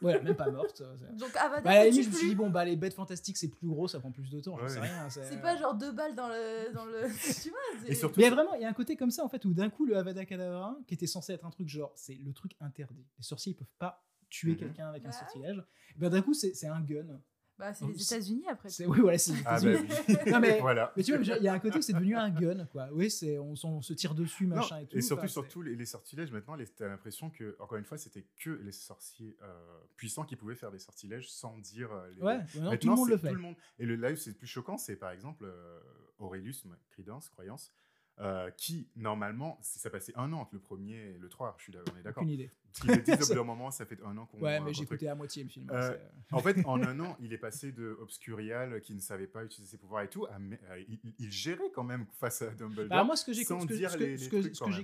Voilà, 0.00 0.20
même 0.22 0.34
pas 0.36 0.50
morte. 0.50 0.82
Donc 1.14 1.34
Avada, 1.36 1.62
Bah, 1.62 1.70
à 1.70 1.74
la 1.84 1.88
limite, 1.90 2.04
je 2.04 2.10
me 2.10 2.14
suis 2.14 2.28
dit, 2.28 2.34
bon, 2.34 2.50
bah, 2.50 2.64
les 2.64 2.76
bêtes 2.76 2.94
fantastiques, 2.94 3.36
c'est 3.36 3.48
plus 3.48 3.66
gros, 3.68 3.88
ça 3.88 3.98
prend 4.00 4.10
plus 4.10 4.30
de 4.30 4.40
temps, 4.40 4.56
j'en 4.58 4.68
sais 4.68 4.80
rien. 4.80 5.08
C'est 5.08 5.40
pas 5.40 5.56
genre 5.56 5.74
deux 5.74 5.92
balles 5.92 6.14
dans 6.14 6.28
le. 6.28 6.72
Dans 6.74 6.84
le... 6.84 7.02
tu 7.42 7.50
vois 7.50 7.58
Et 7.88 7.94
surtout- 7.94 8.14
Mais 8.20 8.24
il 8.26 8.28
y 8.28 8.32
a 8.32 8.34
vraiment, 8.34 8.54
il 8.54 8.62
y 8.62 8.64
a 8.64 8.68
un 8.68 8.72
côté 8.72 8.96
comme 8.96 9.10
ça 9.10 9.24
en 9.24 9.28
fait 9.28 9.44
où 9.44 9.54
d'un 9.54 9.70
coup 9.70 9.86
le 9.86 9.96
Avada 9.96 10.24
Kedavra, 10.24 10.76
qui 10.86 10.94
était 10.94 11.06
censé 11.06 11.32
être 11.32 11.44
un 11.44 11.50
truc 11.50 11.68
genre, 11.68 11.92
c'est 11.94 12.14
le 12.14 12.32
truc 12.32 12.52
interdit. 12.60 13.04
Les 13.18 13.24
sorciers 13.24 13.52
ils 13.52 13.56
peuvent 13.56 13.66
pas 13.78 14.02
tuer 14.28 14.52
Mhm. 14.52 14.58
quelqu'un 14.58 14.88
avec 14.88 15.04
un 15.04 15.08
Ouais. 15.08 15.12
sortilège. 15.12 15.62
Ben 15.96 16.10
d'un 16.10 16.22
coup 16.22 16.34
c'est 16.34 16.66
un 16.66 16.80
gun. 16.80 17.20
Bah, 17.58 17.72
c'est 17.72 17.86
les 17.86 18.02
États-Unis 18.02 18.44
après. 18.50 18.68
C'est 18.68 18.84
oui 18.86 19.00
voilà 19.00 19.16
c'est 19.18 19.32
les 19.32 19.42
Ah 19.46 19.58
bah 19.60 19.70
États-Unis. 19.70 19.92
oui. 20.08 20.14
Non, 20.32 20.40
mais- 20.40 20.60
voilà. 20.60 20.92
Mais 20.96 21.02
tu 21.02 21.16
vois, 21.16 21.36
il 21.36 21.42
y 21.42 21.48
a 21.48 21.52
un 21.54 21.58
côté 21.58 21.78
où 21.78 21.82
c'est 21.82 21.94
devenu 21.94 22.14
un 22.14 22.28
gun 22.40 22.66
quoi. 22.66 22.88
Oui 22.92 23.10
c'est 23.10 23.38
on, 23.38 23.54
se 23.82 23.92
tire 23.94 24.14
dessus 24.14 24.46
Non, 24.46 24.56
machin 24.56 24.78
et 24.80 24.86
tout. 24.86 24.96
et 24.98 25.00
surtout, 25.00 25.20
Enfin, 25.20 25.28
surtout 25.28 25.62
les, 25.62 25.74
les 25.74 25.86
sortilèges, 25.86 26.30
maintenant, 26.32 26.54
les- 26.54 26.66
t'as 26.66 26.86
l'impression 26.88 27.30
que, 27.30 27.56
encore 27.58 27.78
une 27.78 27.84
fois, 27.84 27.96
c'était 27.98 28.26
que 28.42 28.50
les 28.50 28.72
sorciers 28.72 29.36
euh, 29.42 29.78
puissants 29.96 30.24
qui 30.24 30.36
pouvaient 30.36 30.54
faire 30.54 30.70
des 30.70 30.78
sortilèges 30.78 31.30
sans 31.30 31.56
dire. 31.58 31.90
euh, 31.92 32.10
les... 32.14 32.22
Ouais, 32.22 32.38
maintenant, 32.56 32.76
tout 32.76 32.88
le 32.88 32.94
monde 32.94 33.08
le 33.08 33.16
fait. 33.16 33.28
Tout 33.28 33.34
le 33.34 33.40
monde. 33.40 33.54
Et 33.78 33.86
le 33.86 33.96
live, 33.96 34.16
c'est 34.16 34.34
plus 34.34 34.46
choquant, 34.46 34.76
c'est 34.76 34.96
par 34.96 35.10
exemple 35.10 35.44
euh, 35.46 35.80
Aurelius, 36.18 36.64
Credence, 36.90 37.28
croyance, 37.30 37.72
euh, 38.18 38.50
qui, 38.52 38.88
normalement, 38.96 39.58
si 39.60 39.78
ça 39.78 39.90
passait 39.90 40.12
un 40.16 40.32
an 40.32 40.40
entre 40.40 40.54
le 40.54 40.60
premier 40.60 40.94
et 40.96 41.18
le 41.18 41.28
3, 41.28 41.54
je 41.58 41.64
suis 41.64 41.72
d'accord, 41.72 41.94
on 41.94 41.98
est 41.98 42.02
d'accord. 42.02 42.22
Aucune 42.22 42.32
idée. 42.34 42.50
Parce 42.72 42.80
qu'ils 42.80 42.90
le 42.96 43.02
disent 43.02 43.22
au 43.24 43.26
bout 43.28 43.34
d'un 43.40 43.44
moment, 43.44 43.70
ça 43.70 43.84
fait 43.86 43.98
un 44.02 44.16
an 44.16 44.24
qu'on. 44.26 44.38
Ouais 44.40 44.58
mais 44.60 44.72
j'ai 44.74 44.82
écouté 44.84 45.08
à 45.08 45.14
moitié 45.14 45.42
le 45.42 45.48
film. 45.50 45.68
Euh, 45.70 45.96
En 46.32 46.40
fait, 46.40 46.64
en 46.66 46.82
un 46.82 46.98
an, 47.00 47.16
il 47.20 47.32
est 47.34 47.38
passé 47.38 47.72
de 47.72 47.96
Obscurial, 48.00 48.80
qui 48.80 48.94
ne 48.94 49.00
savait 49.00 49.26
pas 49.26 49.44
utiliser 49.44 49.70
ses 49.72 49.78
pouvoirs 49.78 50.02
et 50.02 50.08
tout, 50.10 50.26
à 50.26 50.38
il, 50.88 50.98
il 51.18 51.30
gérait 51.30 51.70
quand 51.74 51.84
même 51.84 52.06
face 52.12 52.40
à 52.42 52.50
Dumbledore. 52.54 52.88
Bah, 52.88 53.04
moi, 53.04 53.16
ce 53.16 53.24
que 53.24 53.32
j'ai 53.34 53.44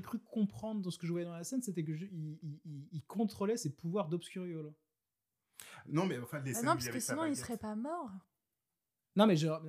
cru 0.03 0.19
comprendre 0.21 0.83
dans 0.83 0.91
ce 0.91 0.99
que 0.99 1.07
je 1.07 1.13
voyais 1.13 1.27
dans 1.27 1.33
la 1.35 1.45
scène, 1.45 1.63
c'était 1.63 1.85
que 1.85 1.95
je- 1.95 2.07
il, 2.07 2.39
il- 2.43 2.61
il- 2.65 2.89
il 2.93 3.03
contrôlait 3.05 3.57
ses 3.57 3.71
pouvoirs 3.75 4.09
d'obscuriol. 4.09 4.73
Non, 5.89 6.07
mais 6.07 6.19
enfin, 6.19 6.39
les 6.41 6.53
Bah 6.53 6.59
scènes 6.59 6.67
non, 6.67 6.73
parce 6.75 6.89
que 6.89 7.01
sinon 7.01 7.25
il 7.25 7.31
baguette. 7.31 7.37
serait 7.45 7.57
pas 7.57 7.75
mort. 7.75 8.11
Non, 9.17 9.27
mais 9.27 9.37
genre, 9.37 9.61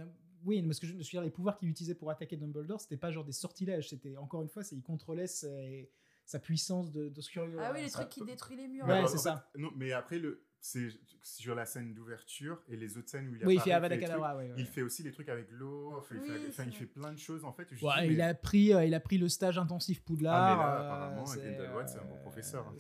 oui, 0.46 0.62
mais 0.62 0.74
ce 0.74 0.82
que 0.82 0.88
je 0.88 0.94
me 0.94 1.02
suis 1.04 1.18
dit, 1.18 1.24
les 1.24 1.30
pouvoirs 1.32 1.58
qu'il 1.58 1.70
utilisait 1.70 1.96
pour 1.96 2.10
attaquer 2.10 2.38
Dumbledore, 2.38 2.80
c'était 2.82 2.98
pas 2.98 3.12
genre 3.12 3.26
des 3.26 3.32
sortilèges, 3.32 3.90
c'était 3.90 4.16
encore 4.18 4.42
une 4.42 4.50
fois, 4.50 4.64
c'est 4.64 4.76
il 4.76 4.82
contrôlait 4.84 5.28
ses- 5.28 5.90
sa 6.26 6.40
puissance 6.40 6.92
de, 6.92 7.10
d'obscuriol. 7.10 7.60
Ah 7.62 7.72
oui, 7.74 7.82
les 7.84 7.90
trucs 7.92 8.10
qui 8.10 8.24
détruisent 8.24 8.58
les 8.58 8.68
murs. 8.68 8.86
Ouais, 8.88 9.06
c'est 9.08 9.18
ça. 9.18 9.50
fait, 9.54 9.60
non, 9.60 9.72
mais 9.76 9.92
après, 9.92 10.20
le, 10.20 10.46
c'est 10.62 10.88
sur 11.22 11.54
la 11.56 11.66
scène 11.66 11.94
d'ouverture 11.94 12.64
et 12.70 12.78
les 12.78 12.98
autres 12.98 13.10
scènes 13.10 13.28
où 13.28 13.36
il 13.36 13.46
Oui, 13.46 13.56
il 13.56 13.60
fait 13.62 13.74
Avada 13.74 13.96
ouais, 13.98 14.36
ouais. 14.50 14.54
Il 14.58 14.66
fait 14.66 14.82
aussi 14.82 15.04
les 15.04 15.12
trucs 15.12 15.28
avec 15.28 15.52
l'eau, 15.52 15.94
enfin, 15.98 16.16
il, 16.16 16.22
Oui, 16.22 16.28
fait, 16.52 16.64
il 16.66 16.72
fait 16.74 16.86
plein 16.86 17.12
de 17.12 17.18
choses 17.20 17.44
en 17.44 17.52
fait. 17.52 17.68
je 17.72 17.86
Ouais, 17.86 17.92
dis, 18.08 18.14
il 18.14 18.18
mais- 18.18 18.24
a 18.24 18.34
pris, 18.34 18.74
euh, 18.74 18.86
il 18.86 18.94
a 18.94 19.02
pris 19.02 19.18
le 19.18 19.28
stage 19.28 19.58
intensif 19.58 20.02
Poudlard. 20.02 20.34
Ah, 20.36 20.56
mais 20.56 20.64
là, 20.64 20.70
euh, 20.76 20.86
apparemment, 20.86 21.26
c'est, 21.26 21.40
Grindelwald, 21.42 21.90
c'est 21.90 22.00
un 22.00 22.06
bon 22.06 22.16
euh, 22.16 22.22
professeur, 22.22 22.68
hein. 22.70 22.76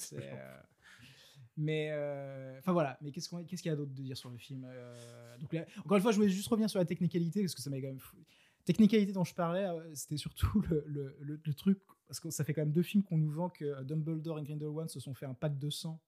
Mais 1.57 1.90
euh, 1.91 2.57
enfin 2.59 2.72
voilà. 2.72 2.98
Mais 3.01 3.11
qu'est-ce 3.11 3.30
qu'on, 3.30 3.43
qu'est-ce 3.43 3.61
qu'il 3.61 3.69
y 3.69 3.73
a 3.73 3.77
d'autre 3.77 3.91
de 3.93 4.01
dire 4.01 4.17
sur 4.17 4.30
le 4.30 4.38
film 4.38 4.65
Euh, 4.67 5.38
Donc 5.40 5.53
là, 5.53 5.65
encore 5.80 5.98
une 5.98 6.03
fois, 6.03 6.11
je 6.11 6.17
voulais 6.17 6.30
juste 6.30 6.48
revenir 6.48 6.69
sur 6.69 6.80
la 6.80 6.85
technicalité 6.85 7.41
parce 7.41 7.56
que 7.56 7.61
ça 7.61 7.69
m'a 7.69 7.77
quand 7.77 7.88
même. 7.88 7.99
Fou. 7.99 8.17
Technicalité 8.65 9.11
dont 9.11 9.25
je 9.25 9.33
parlais, 9.35 9.65
euh, 9.65 9.93
c'était 9.93 10.15
surtout 10.17 10.61
le, 10.69 10.83
le, 10.88 11.17
le- 11.19 11.41
le 11.43 11.53
truc 11.53 11.80
parce 12.07 12.19
que 12.19 12.30
ça 12.30 12.43
fait 12.43 12.53
quand 12.53 12.61
même 12.61 12.72
deux 12.72 12.82
films 12.83 13.03
qu'on 13.03 13.17
nous 13.17 13.30
vend 13.32 13.49
que 13.49 13.83
Dumbledore 13.83 14.40
et 14.40 14.43
Grindelwald 14.43 14.90
se 14.90 14.99
sont 14.99 15.14
fait 15.14 15.25
un 15.25 15.33
pacte 15.33 15.57
de 15.59 15.69
sang. 15.69 15.99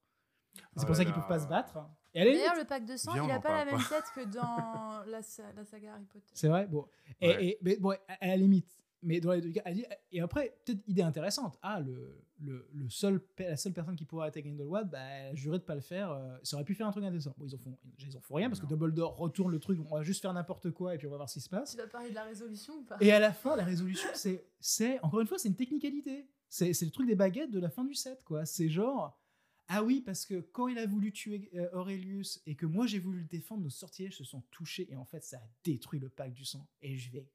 C'est 0.56 0.84
Oh 0.84 0.86
pour 0.86 0.96
ça 0.96 1.04
là 1.04 1.06
qu'ils 1.06 1.14
peuvent 1.20 1.28
pas 1.28 1.40
se 1.40 1.48
battre. 1.50 1.78
D'ailleurs, 2.14 2.56
le 2.56 2.64
pack 2.64 2.86
de 2.86 2.96
sang, 2.96 3.12
Viens, 3.14 3.26
il 3.26 3.32
a 3.32 3.38
en 3.40 3.42
pas 3.42 3.66
la 3.66 3.72
même 3.72 3.82
tête 3.90 4.06
que 4.16 4.24
dans 4.34 5.04
la, 5.12 5.22
sa- 5.22 5.52
la 5.52 5.66
saga 5.66 5.96
Harry 5.96 6.06
Potter. 6.06 6.32
C'est 6.34 6.48
vrai, 6.48 6.66
bon. 6.68 6.88
Et, 7.20 7.28
Ouais. 7.28 7.46
et- 7.46 7.58
mais 7.62 7.76
bon, 7.78 7.94
à 8.08 8.28
la 8.28 8.38
limite. 8.38 8.70
Mais 9.06 9.20
dans 9.22 9.32
les 9.34 9.42
deux 9.42 9.52
cas, 9.52 9.62
elle 9.66 9.76
dit- 9.76 9.86
et 10.12 10.20
après, 10.20 10.58
peut-être 10.66 10.82
idée 10.88 11.04
intéressante. 11.04 11.58
Ah, 11.62 11.80
le, 11.80 12.26
le, 12.40 12.68
le 12.74 12.90
seul, 12.90 13.22
la 13.38 13.56
seule 13.56 13.72
personne 13.74 13.96
qui 13.96 14.04
pourrait 14.04 14.28
attaquer 14.28 14.50
Grindelwald, 14.50 14.90
bah, 14.90 15.00
elle 15.00 15.32
a 15.32 15.36
juré 15.36 15.60
de 15.60 15.64
pas 15.64 15.76
le 15.76 15.82
faire. 15.82 16.10
euh, 16.12 16.36
ça 16.44 16.58
aurait 16.58 16.66
pu 16.66 16.74
faire 16.74 16.88
un 16.88 16.92
truc 16.92 17.04
intéressant. 17.04 17.34
Bon, 17.38 17.46
ils 17.46 17.54
en 17.54 17.58
font, 17.60 17.78
ils 18.00 18.18
en 18.18 18.20
font 18.20 18.34
rien 18.36 18.50
parce 18.50 18.60
que. 18.60 18.66
Dumbledore 18.66 19.16
retourne 19.16 19.52
le 19.52 19.60
truc. 19.60 19.80
On 19.90 19.96
va 19.96 20.02
juste 20.04 20.22
faire 20.22 20.34
n'importe 20.34 20.72
quoi 20.72 20.96
et 20.96 20.98
puis 20.98 21.06
on 21.08 21.12
va 21.12 21.18
voir 21.18 21.30
ce 21.30 21.36
qui 21.36 21.42
se 21.42 21.50
passe. 21.50 21.72
Tu 21.72 21.78
vas 21.78 21.88
parler 21.88 22.10
de 22.10 22.16
la 22.16 22.24
résolution 22.24 22.74
ou 22.80 22.84
pas? 22.84 22.98
Et 23.00 23.12
à 23.12 23.20
la 23.20 23.32
fin, 23.32 23.56
la 23.56 23.64
résolution, 23.64 24.10
c'est, 24.16 24.44
c'est 24.60 25.00
encore 25.02 25.22
une 25.22 25.28
fois, 25.28 25.38
c'est 25.38 25.50
une 25.50 25.56
technicalité. 25.56 26.28
C'est, 26.50 26.74
c'est 26.74 26.86
le 26.86 26.92
truc 26.92 27.08
des 27.08 27.16
baguettes 27.16 27.52
de 27.52 27.60
la 27.60 27.70
fin 27.70 27.84
du 27.86 27.94
set, 27.94 28.24
quoi. 28.24 28.46
C'est 28.46 28.70
genre, 28.70 29.22
ah 29.68 29.84
oui, 29.84 30.02
parce 30.02 30.26
que 30.26 30.40
quand 30.40 30.68
il 30.68 30.78
a 30.78 30.86
voulu 30.86 31.12
tuer 31.12 31.50
euh, 31.56 31.68
Aurelius 31.74 32.42
et 32.46 32.56
que 32.56 32.66
moi 32.66 32.86
j'ai 32.88 33.00
voulu 33.00 33.20
le 33.20 33.26
défendre, 33.28 33.64
nos 33.64 33.70
sortilèges 33.70 34.16
se 34.18 34.24
sont 34.24 34.42
touchés 34.52 34.88
et 34.92 34.96
en 34.96 35.06
fait, 35.06 35.24
ça 35.24 35.38
a 35.38 35.48
détruit 35.64 36.00
le 36.00 36.10
pacte 36.10 36.34
du 36.36 36.46
sang. 36.46 36.68
Et 36.82 36.96
je 36.98 37.12
vais, 37.12 37.28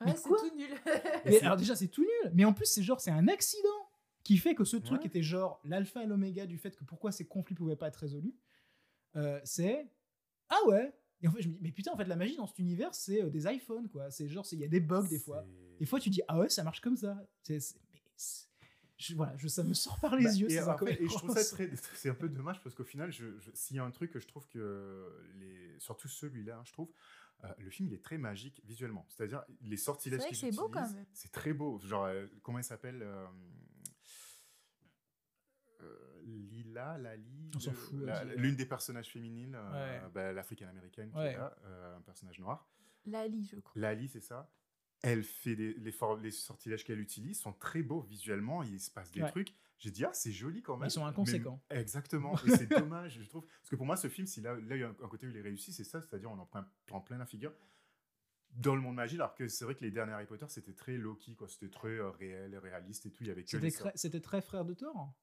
Ouais, 0.00 0.14
c'est 0.16 0.28
tout 0.28 0.56
nul. 0.56 0.68
mais 1.24 1.40
alors 1.42 1.56
déjà, 1.56 1.76
c'est 1.76 1.88
tout 1.88 2.02
nul. 2.02 2.32
Mais 2.34 2.44
en 2.44 2.52
plus, 2.52 2.66
c'est 2.66 2.82
genre, 2.82 3.00
c'est 3.00 3.10
un 3.10 3.28
accident 3.28 3.68
qui 4.22 4.36
fait 4.38 4.54
que 4.54 4.64
ce 4.64 4.76
truc 4.76 5.00
Ouais. 5.00 5.06
était 5.06 5.22
genre 5.22 5.60
l'alpha 5.64 6.02
et 6.02 6.06
l'oméga 6.06 6.46
du 6.46 6.58
fait 6.58 6.76
que 6.76 6.84
pourquoi 6.84 7.12
ces 7.12 7.26
conflits 7.26 7.54
pouvaient 7.54 7.76
pas 7.76 7.88
être 7.88 7.96
résolus. 7.96 8.34
Euh, 9.16 9.40
c'est 9.44 9.90
ah 10.48 10.58
ouais. 10.68 10.92
Et 11.22 11.28
en 11.28 11.32
fait, 11.32 11.42
je 11.42 11.48
me 11.48 11.54
dis, 11.54 11.60
mais 11.62 11.70
putain, 11.72 11.92
en 11.92 11.96
fait, 11.96 12.04
la 12.06 12.16
magie 12.16 12.36
dans 12.36 12.46
cet 12.46 12.58
univers, 12.58 12.94
c'est 12.94 13.22
euh, 13.22 13.28
des 13.30 13.46
iPhones, 13.46 13.88
quoi. 13.90 14.10
C'est 14.10 14.26
genre, 14.28 14.46
c'est- 14.46 14.56
il 14.56 14.62
y 14.62 14.64
a 14.64 14.68
des 14.68 14.80
bugs 14.80 15.06
des 15.08 15.18
fois. 15.18 15.44
Des 15.78 15.86
fois, 15.86 16.00
tu 16.00 16.08
dis, 16.10 16.22
ah 16.28 16.38
ouais, 16.38 16.48
ça 16.48 16.64
marche 16.64 16.80
comme 16.80 16.96
ça. 16.96 17.16
C'est, 17.42 17.60
c'est- 17.60 17.76
mais 17.92 18.00
c'est- 18.16 18.46
je- 18.96 19.14
voilà, 19.14 19.34
je, 19.36 19.48
ça 19.48 19.62
me 19.62 19.72
sort 19.74 19.98
par 20.00 20.16
les 20.16 20.24
Bah, 20.24 20.32
yeux. 20.32 20.50
et, 20.50 20.54
je 20.58 21.14
trouve 21.16 21.36
ça 21.38 21.44
très, 21.56 21.70
c'est 21.94 22.08
un 22.10 22.14
peu 22.14 22.28
dommage 22.28 22.62
parce 22.62 22.74
qu'au 22.74 22.84
final, 22.84 23.10
je, 23.12 23.38
je- 23.38 23.50
s'il 23.54 23.76
y 23.76 23.78
a 23.78 23.84
un 23.84 23.90
truc 23.90 24.10
que 24.10 24.18
je 24.20 24.26
trouve 24.28 24.46
que 24.48 25.10
les, 25.38 25.78
surtout 25.78 26.08
celui-là, 26.08 26.56
hein, 26.58 26.62
je 26.66 26.72
trouve, 26.72 26.90
euh, 27.44 27.48
le 27.58 27.70
film 27.70 27.88
il 27.88 27.94
est 27.94 28.02
très 28.04 28.18
magique 28.18 28.60
visuellement. 28.64 29.06
C'est-à-dire 29.08 29.44
les 29.62 29.76
sortilèges 29.76 30.20
C'est 30.20 30.26
vrai 30.28 30.34
qu'ils 30.36 30.48
que 30.50 30.54
c'est 30.54 30.60
beau, 30.62 30.68
quand 30.68 30.80
utilisent, 30.80 30.96
même. 30.96 31.06
C'est 31.12 31.32
très 31.32 31.52
beau. 31.52 31.78
Genre 31.80 32.04
euh, 32.04 32.26
comment 32.42 32.58
il 32.58 32.64
s'appelle 32.64 33.02
euh, 33.02 33.26
euh, 35.82 36.22
Lila, 36.24 36.98
Lali, 36.98 37.50
On 37.56 37.58
s'en 37.60 37.70
le- 37.70 37.76
fout, 37.76 38.00
la- 38.02 38.24
l'une 38.24 38.56
des 38.56 38.66
personnages 38.66 39.10
féminines, 39.10 39.54
euh, 39.54 40.02
Ouais. 40.04 40.10
bah, 40.12 40.32
l'africaine-américaine 40.32 41.10
qui 41.10 41.16
Ouais. 41.18 41.32
est 41.32 41.36
là, 41.38 41.56
euh, 41.64 41.96
un 41.96 42.00
personnage 42.02 42.38
noir. 42.38 42.68
Lali, 43.06 43.44
je 43.44 43.58
crois. 43.60 43.80
Lali, 43.80 44.08
c'est 44.08 44.20
ça. 44.20 44.52
Elle 45.02 45.22
fait 45.24 45.56
des, 45.56 45.72
les, 45.74 45.94
les 46.22 46.30
sortilèges 46.30 46.84
qu'elle 46.84 47.00
utilise 47.00 47.40
sont 47.40 47.54
très 47.54 47.82
beaux 47.82 48.02
visuellement. 48.02 48.62
Il 48.62 48.78
se 48.78 48.90
passe 48.90 49.10
des 49.12 49.22
Ouais. 49.22 49.30
trucs. 49.30 49.54
J'ai 49.80 49.90
dit 49.90 50.04
ah 50.04 50.12
c'est 50.12 50.30
joli 50.30 50.62
quand 50.62 50.76
même. 50.76 50.86
Ils 50.88 50.90
sont 50.92 51.02
Mais- 51.02 51.08
inconséquents. 51.10 51.60
exactement. 51.70 52.34
Et 52.46 52.50
c'est 52.50 52.66
dommage, 52.70 53.18
je 53.22 53.28
trouve. 53.28 53.46
Parce 53.46 53.70
que 53.70 53.76
pour 53.76 53.86
moi, 53.86 53.96
ce 53.96 54.08
film, 54.08 54.26
s'il 54.26 54.46
a, 54.46 54.54
là, 54.54 54.76
il 54.76 54.80
y 54.80 54.84
a 54.84 54.88
un, 54.90 54.92
côté 55.08 55.26
où 55.26 55.30
il 55.30 55.36
est 55.36 55.40
réussi, 55.42 55.72
c'est 55.72 55.84
ça, 55.84 56.00
c'est-à-dire 56.02 56.30
on 56.30 56.38
en 56.38 56.46
prend, 56.46 56.62
prend 56.86 57.00
plein 57.00 57.16
la 57.18 57.26
figure 57.26 57.52
dans 58.52 58.74
le 58.76 58.82
monde 58.82 58.94
magie. 58.96 59.16
Alors 59.16 59.34
que 59.34 59.48
c'est 59.48 59.64
vrai 59.64 59.74
que 59.74 59.82
les 59.82 59.90
derniers 59.90 60.12
Harry 60.12 60.26
Potter, 60.26 60.46
c'était 60.48 60.74
très 60.74 60.96
low-key, 60.98 61.34
quoi. 61.34 61.48
C'était 61.48 61.70
très 61.70 61.88
euh, 61.98 62.10
réel, 62.10 62.56
réaliste 62.58 63.06
et 63.06 63.10
tout. 63.10 63.24
Il 63.24 63.28
y 63.28 63.30
avait 63.30 63.42
que 63.42 63.50
C'était, 63.50 63.70
très- 63.70 63.92
c'était 63.94 64.20
très 64.20 64.42
frère 64.42 64.64
de 64.64 64.74
Thor? 64.74 65.14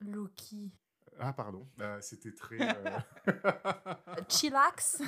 Loki. 0.00 0.72
Ah 1.20 1.32
pardon. 1.32 1.66
Bah, 1.76 2.00
c'était 2.00 2.32
très. 2.32 2.56
euh, 2.60 2.98
Chillax. 4.28 5.00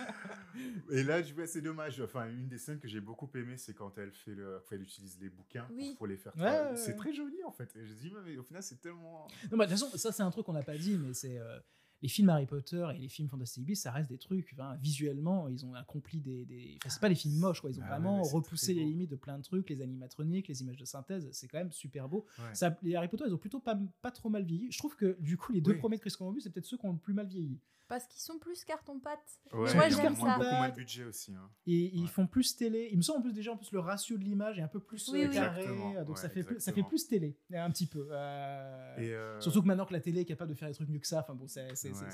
Et 0.90 1.02
là, 1.02 1.22
je 1.22 1.34
vois, 1.34 1.46
c'est 1.46 1.60
dommage. 1.60 2.00
Enfin, 2.00 2.26
une 2.28 2.48
des 2.48 2.58
scènes 2.58 2.78
que 2.80 2.88
j'ai 2.88 3.00
beaucoup 3.00 3.28
aimé, 3.34 3.56
c'est 3.56 3.74
quand 3.74 3.96
elle 3.98 4.12
fait 4.12 4.34
le, 4.34 4.62
elle 4.70 4.82
utilise 4.82 5.18
les 5.20 5.28
bouquins 5.28 5.66
Oui. 5.72 5.94
pour, 5.96 6.06
les 6.06 6.16
faire. 6.16 6.34
Ouais, 6.36 6.42
travailler. 6.42 6.70
ouais, 6.70 6.76
c'est 6.76 6.92
ouais. 6.92 6.96
très 6.96 7.12
joli 7.12 7.42
en 7.44 7.52
fait. 7.52 7.74
Et 7.76 7.84
je 7.86 7.94
dis, 7.94 8.12
mais 8.24 8.36
au 8.36 8.42
final, 8.42 8.62
c'est 8.62 8.80
tellement. 8.80 9.26
Non, 9.50 9.58
bah, 9.58 9.66
de 9.66 9.72
toute 9.72 9.80
façon, 9.80 9.96
ça 9.98 10.12
c'est 10.12 10.22
un 10.22 10.30
truc 10.30 10.46
qu'on 10.46 10.52
n'a 10.52 10.62
pas 10.62 10.76
dit, 10.78 10.96
mais 10.96 11.14
c'est 11.14 11.38
euh, 11.38 11.58
les 12.02 12.08
films 12.08 12.28
Harry 12.28 12.46
Potter 12.46 12.86
et 12.94 12.98
les 12.98 13.08
films 13.08 13.28
Fantastic 13.28 13.64
Beasts, 13.64 13.82
ça 13.82 13.90
reste 13.92 14.08
des 14.08 14.18
trucs. 14.18 14.48
enfin, 14.52 14.76
visuellement, 14.76 15.48
ils 15.48 15.64
ont 15.66 15.74
accompli 15.74 16.20
des. 16.20 16.44
des... 16.44 16.76
Enfin, 16.80 16.90
c'est 16.90 17.00
pas 17.00 17.08
des 17.08 17.14
films 17.14 17.36
moches, 17.38 17.60
quoi. 17.60 17.70
Ils 17.70 17.78
ont 17.80 17.82
Ah 17.84 17.88
vraiment 17.98 18.22
repoussé 18.22 18.72
les 18.74 18.84
limites 18.84 19.10
de 19.10 19.16
plein 19.16 19.38
de 19.38 19.42
trucs, 19.42 19.68
les 19.70 19.80
animatroniques, 19.82 20.48
les 20.48 20.60
images 20.62 20.76
de 20.76 20.84
synthèse. 20.84 21.28
C'est 21.32 21.48
quand 21.48 21.58
même 21.58 21.72
super 21.72 22.08
beau. 22.08 22.24
Ouais. 22.38 22.54
Ça, 22.54 22.76
les 22.82 22.94
Harry 22.94 23.08
Potter, 23.08 23.24
ils 23.26 23.34
ont 23.34 23.38
plutôt 23.38 23.60
pas, 23.60 23.78
pas 24.00 24.10
trop 24.10 24.28
mal 24.28 24.44
vieilli. 24.44 24.70
Je 24.70 24.78
trouve 24.78 24.94
que 24.96 25.16
du 25.20 25.36
coup, 25.36 25.52
les 25.52 25.60
deux 25.60 25.72
Oui. 25.72 25.78
premiers 25.78 25.96
de 25.96 26.00
Chris 26.02 26.12
Columbus, 26.16 26.40
c'est 26.42 26.50
peut-être 26.50 26.66
ceux 26.66 26.76
qui 26.78 26.86
ont 26.86 26.92
le 26.92 26.98
plus 26.98 27.14
mal 27.14 27.26
vieilli. 27.26 27.58
Parce 27.88 28.06
qu'ils 28.06 28.20
sont 28.20 28.38
plus 28.38 28.64
carton-pâte. 28.64 29.18
Ouais, 29.52 29.74
moi, 29.74 29.86
ils 29.88 29.96
ont 29.96 30.02
j'aime 30.02 30.14
moins- 30.16 30.32
ça. 30.32 30.38
beaucoup 30.38 30.54
moins 30.56 30.68
de 30.68 30.74
budget 30.74 31.04
aussi. 31.04 31.34
hein. 31.34 31.48
Et 31.66 31.96
ils 31.96 32.08
font 32.08 32.26
plus 32.26 32.54
télé. 32.54 32.90
Il 32.92 32.98
me 32.98 33.02
semble 33.02 33.20
en 33.20 33.22
plus 33.22 33.32
déjà 33.32 33.52
en 33.52 33.56
plus 33.56 33.72
le 33.72 33.80
ratio 33.80 34.18
de 34.18 34.24
l'image 34.24 34.58
est 34.58 34.62
un 34.62 34.68
peu 34.68 34.78
plus 34.80 35.08
Oui, 35.08 35.22
euh, 35.24 35.28
oui. 35.28 35.34
carré, 35.34 35.62
Exactement, 35.62 36.04
donc 36.04 36.18
ça 36.18 36.28
fait 36.28 36.42
plus, 36.42 36.56
ça 36.56 36.72
fait 36.72 36.80
exactement. 36.80 36.88
plus 36.88 37.08
télé 37.08 37.38
un 37.54 37.70
petit 37.70 37.86
peu. 37.86 38.06
Euh, 38.10 38.96
Et, 38.98 39.14
euh, 39.14 39.40
Surtout 39.40 39.62
que 39.62 39.66
maintenant 39.66 39.86
que 39.86 39.94
la 39.94 40.00
télé 40.00 40.20
est 40.20 40.24
capable 40.26 40.50
de 40.50 40.54
faire 40.56 40.68
des 40.68 40.74
trucs 40.74 40.88
mieux 40.90 40.98
que 40.98 41.06
ça, 41.06 41.20
enfin 41.20 41.34
bon, 41.34 41.46
c'est 41.48 41.72
vrai. 41.72 42.08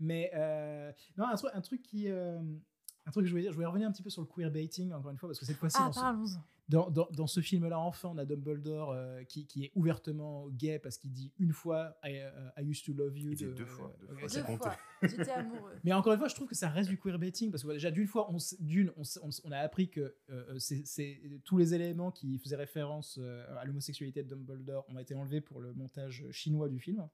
Mais 0.00 0.30
euh, 0.34 0.92
non, 1.16 1.26
un 1.26 1.34
truc, 1.34 1.50
un 1.52 1.60
truc 1.62 1.82
qui, 1.82 2.08
euh, 2.08 2.38
un 3.06 3.10
truc 3.10 3.24
que 3.24 3.26
je 3.26 3.32
voulais 3.32 3.42
dire, 3.42 3.50
je 3.50 3.56
voulais 3.56 3.66
revenir 3.66 3.88
un 3.88 3.92
petit 3.92 4.02
peu 4.04 4.10
sur 4.10 4.22
le 4.22 4.28
queerbaiting 4.28 4.92
encore 4.92 5.10
une 5.10 5.16
fois 5.18 5.28
parce 5.28 5.40
que 5.40 5.46
cette 5.46 5.56
fois-ci 5.56 5.76
Ah, 5.80 5.86
dans 6.12 6.26
ce-. 6.26 6.36
Dans, 6.68 6.90
dans, 6.90 7.08
dans 7.12 7.26
ce 7.26 7.40
film-là, 7.40 7.78
enfin, 7.78 8.10
on 8.12 8.18
a 8.18 8.24
Dumbledore 8.26 8.92
euh, 8.92 9.24
qui, 9.24 9.46
qui 9.46 9.64
est 9.64 9.72
ouvertement 9.74 10.48
gay 10.50 10.78
parce 10.78 10.98
qu'il 10.98 11.10
dit 11.12 11.32
une 11.38 11.52
fois 11.52 11.96
I, 12.04 12.18
euh, 12.18 12.50
I 12.58 12.62
used 12.62 12.84
to 12.84 12.92
love 12.92 13.16
you. 13.18 13.30
Il 13.30 13.36
dit 13.36 13.44
de- 13.44 13.52
deux 13.52 13.64
fois, 13.64 13.96
deux 14.00 14.06
euh, 14.06 14.16
fois, 14.18 14.28
Deux 14.28 14.56
fois. 14.58 14.76
J'étais 15.02 15.30
amoureux. 15.30 15.72
Mais 15.84 15.92
encore 15.92 16.12
une 16.12 16.18
fois, 16.18 16.28
je 16.28 16.34
trouve 16.34 16.48
que 16.48 16.54
ça 16.54 16.68
reste 16.68 16.90
du 16.90 16.98
queerbaiting 16.98 17.50
parce 17.50 17.62
que 17.62 17.72
déjà 17.72 17.90
d'une 17.90 18.06
fois, 18.06 18.30
on, 18.30 18.36
s- 18.36 18.56
d'une, 18.60 18.92
on, 18.96 19.02
s- 19.02 19.18
on 19.22 19.28
s- 19.28 19.40
on 19.44 19.52
a 19.52 19.58
appris 19.58 19.88
que 19.88 20.14
euh, 20.30 20.58
c'est, 20.58 20.84
c'est- 20.86 21.20
tous 21.44 21.56
les 21.56 21.72
éléments 21.72 22.10
qui 22.10 22.38
faisaient 22.38 22.56
référence 22.56 23.18
euh, 23.20 23.46
à 23.58 23.64
l'homosexualité 23.64 24.22
de 24.22 24.28
Dumbledore 24.28 24.84
ont 24.88 24.98
été 24.98 25.14
enlevés 25.14 25.40
pour 25.40 25.60
le 25.60 25.72
montage 25.72 26.26
chinois 26.32 26.68
du 26.68 26.80
film. 26.80 27.08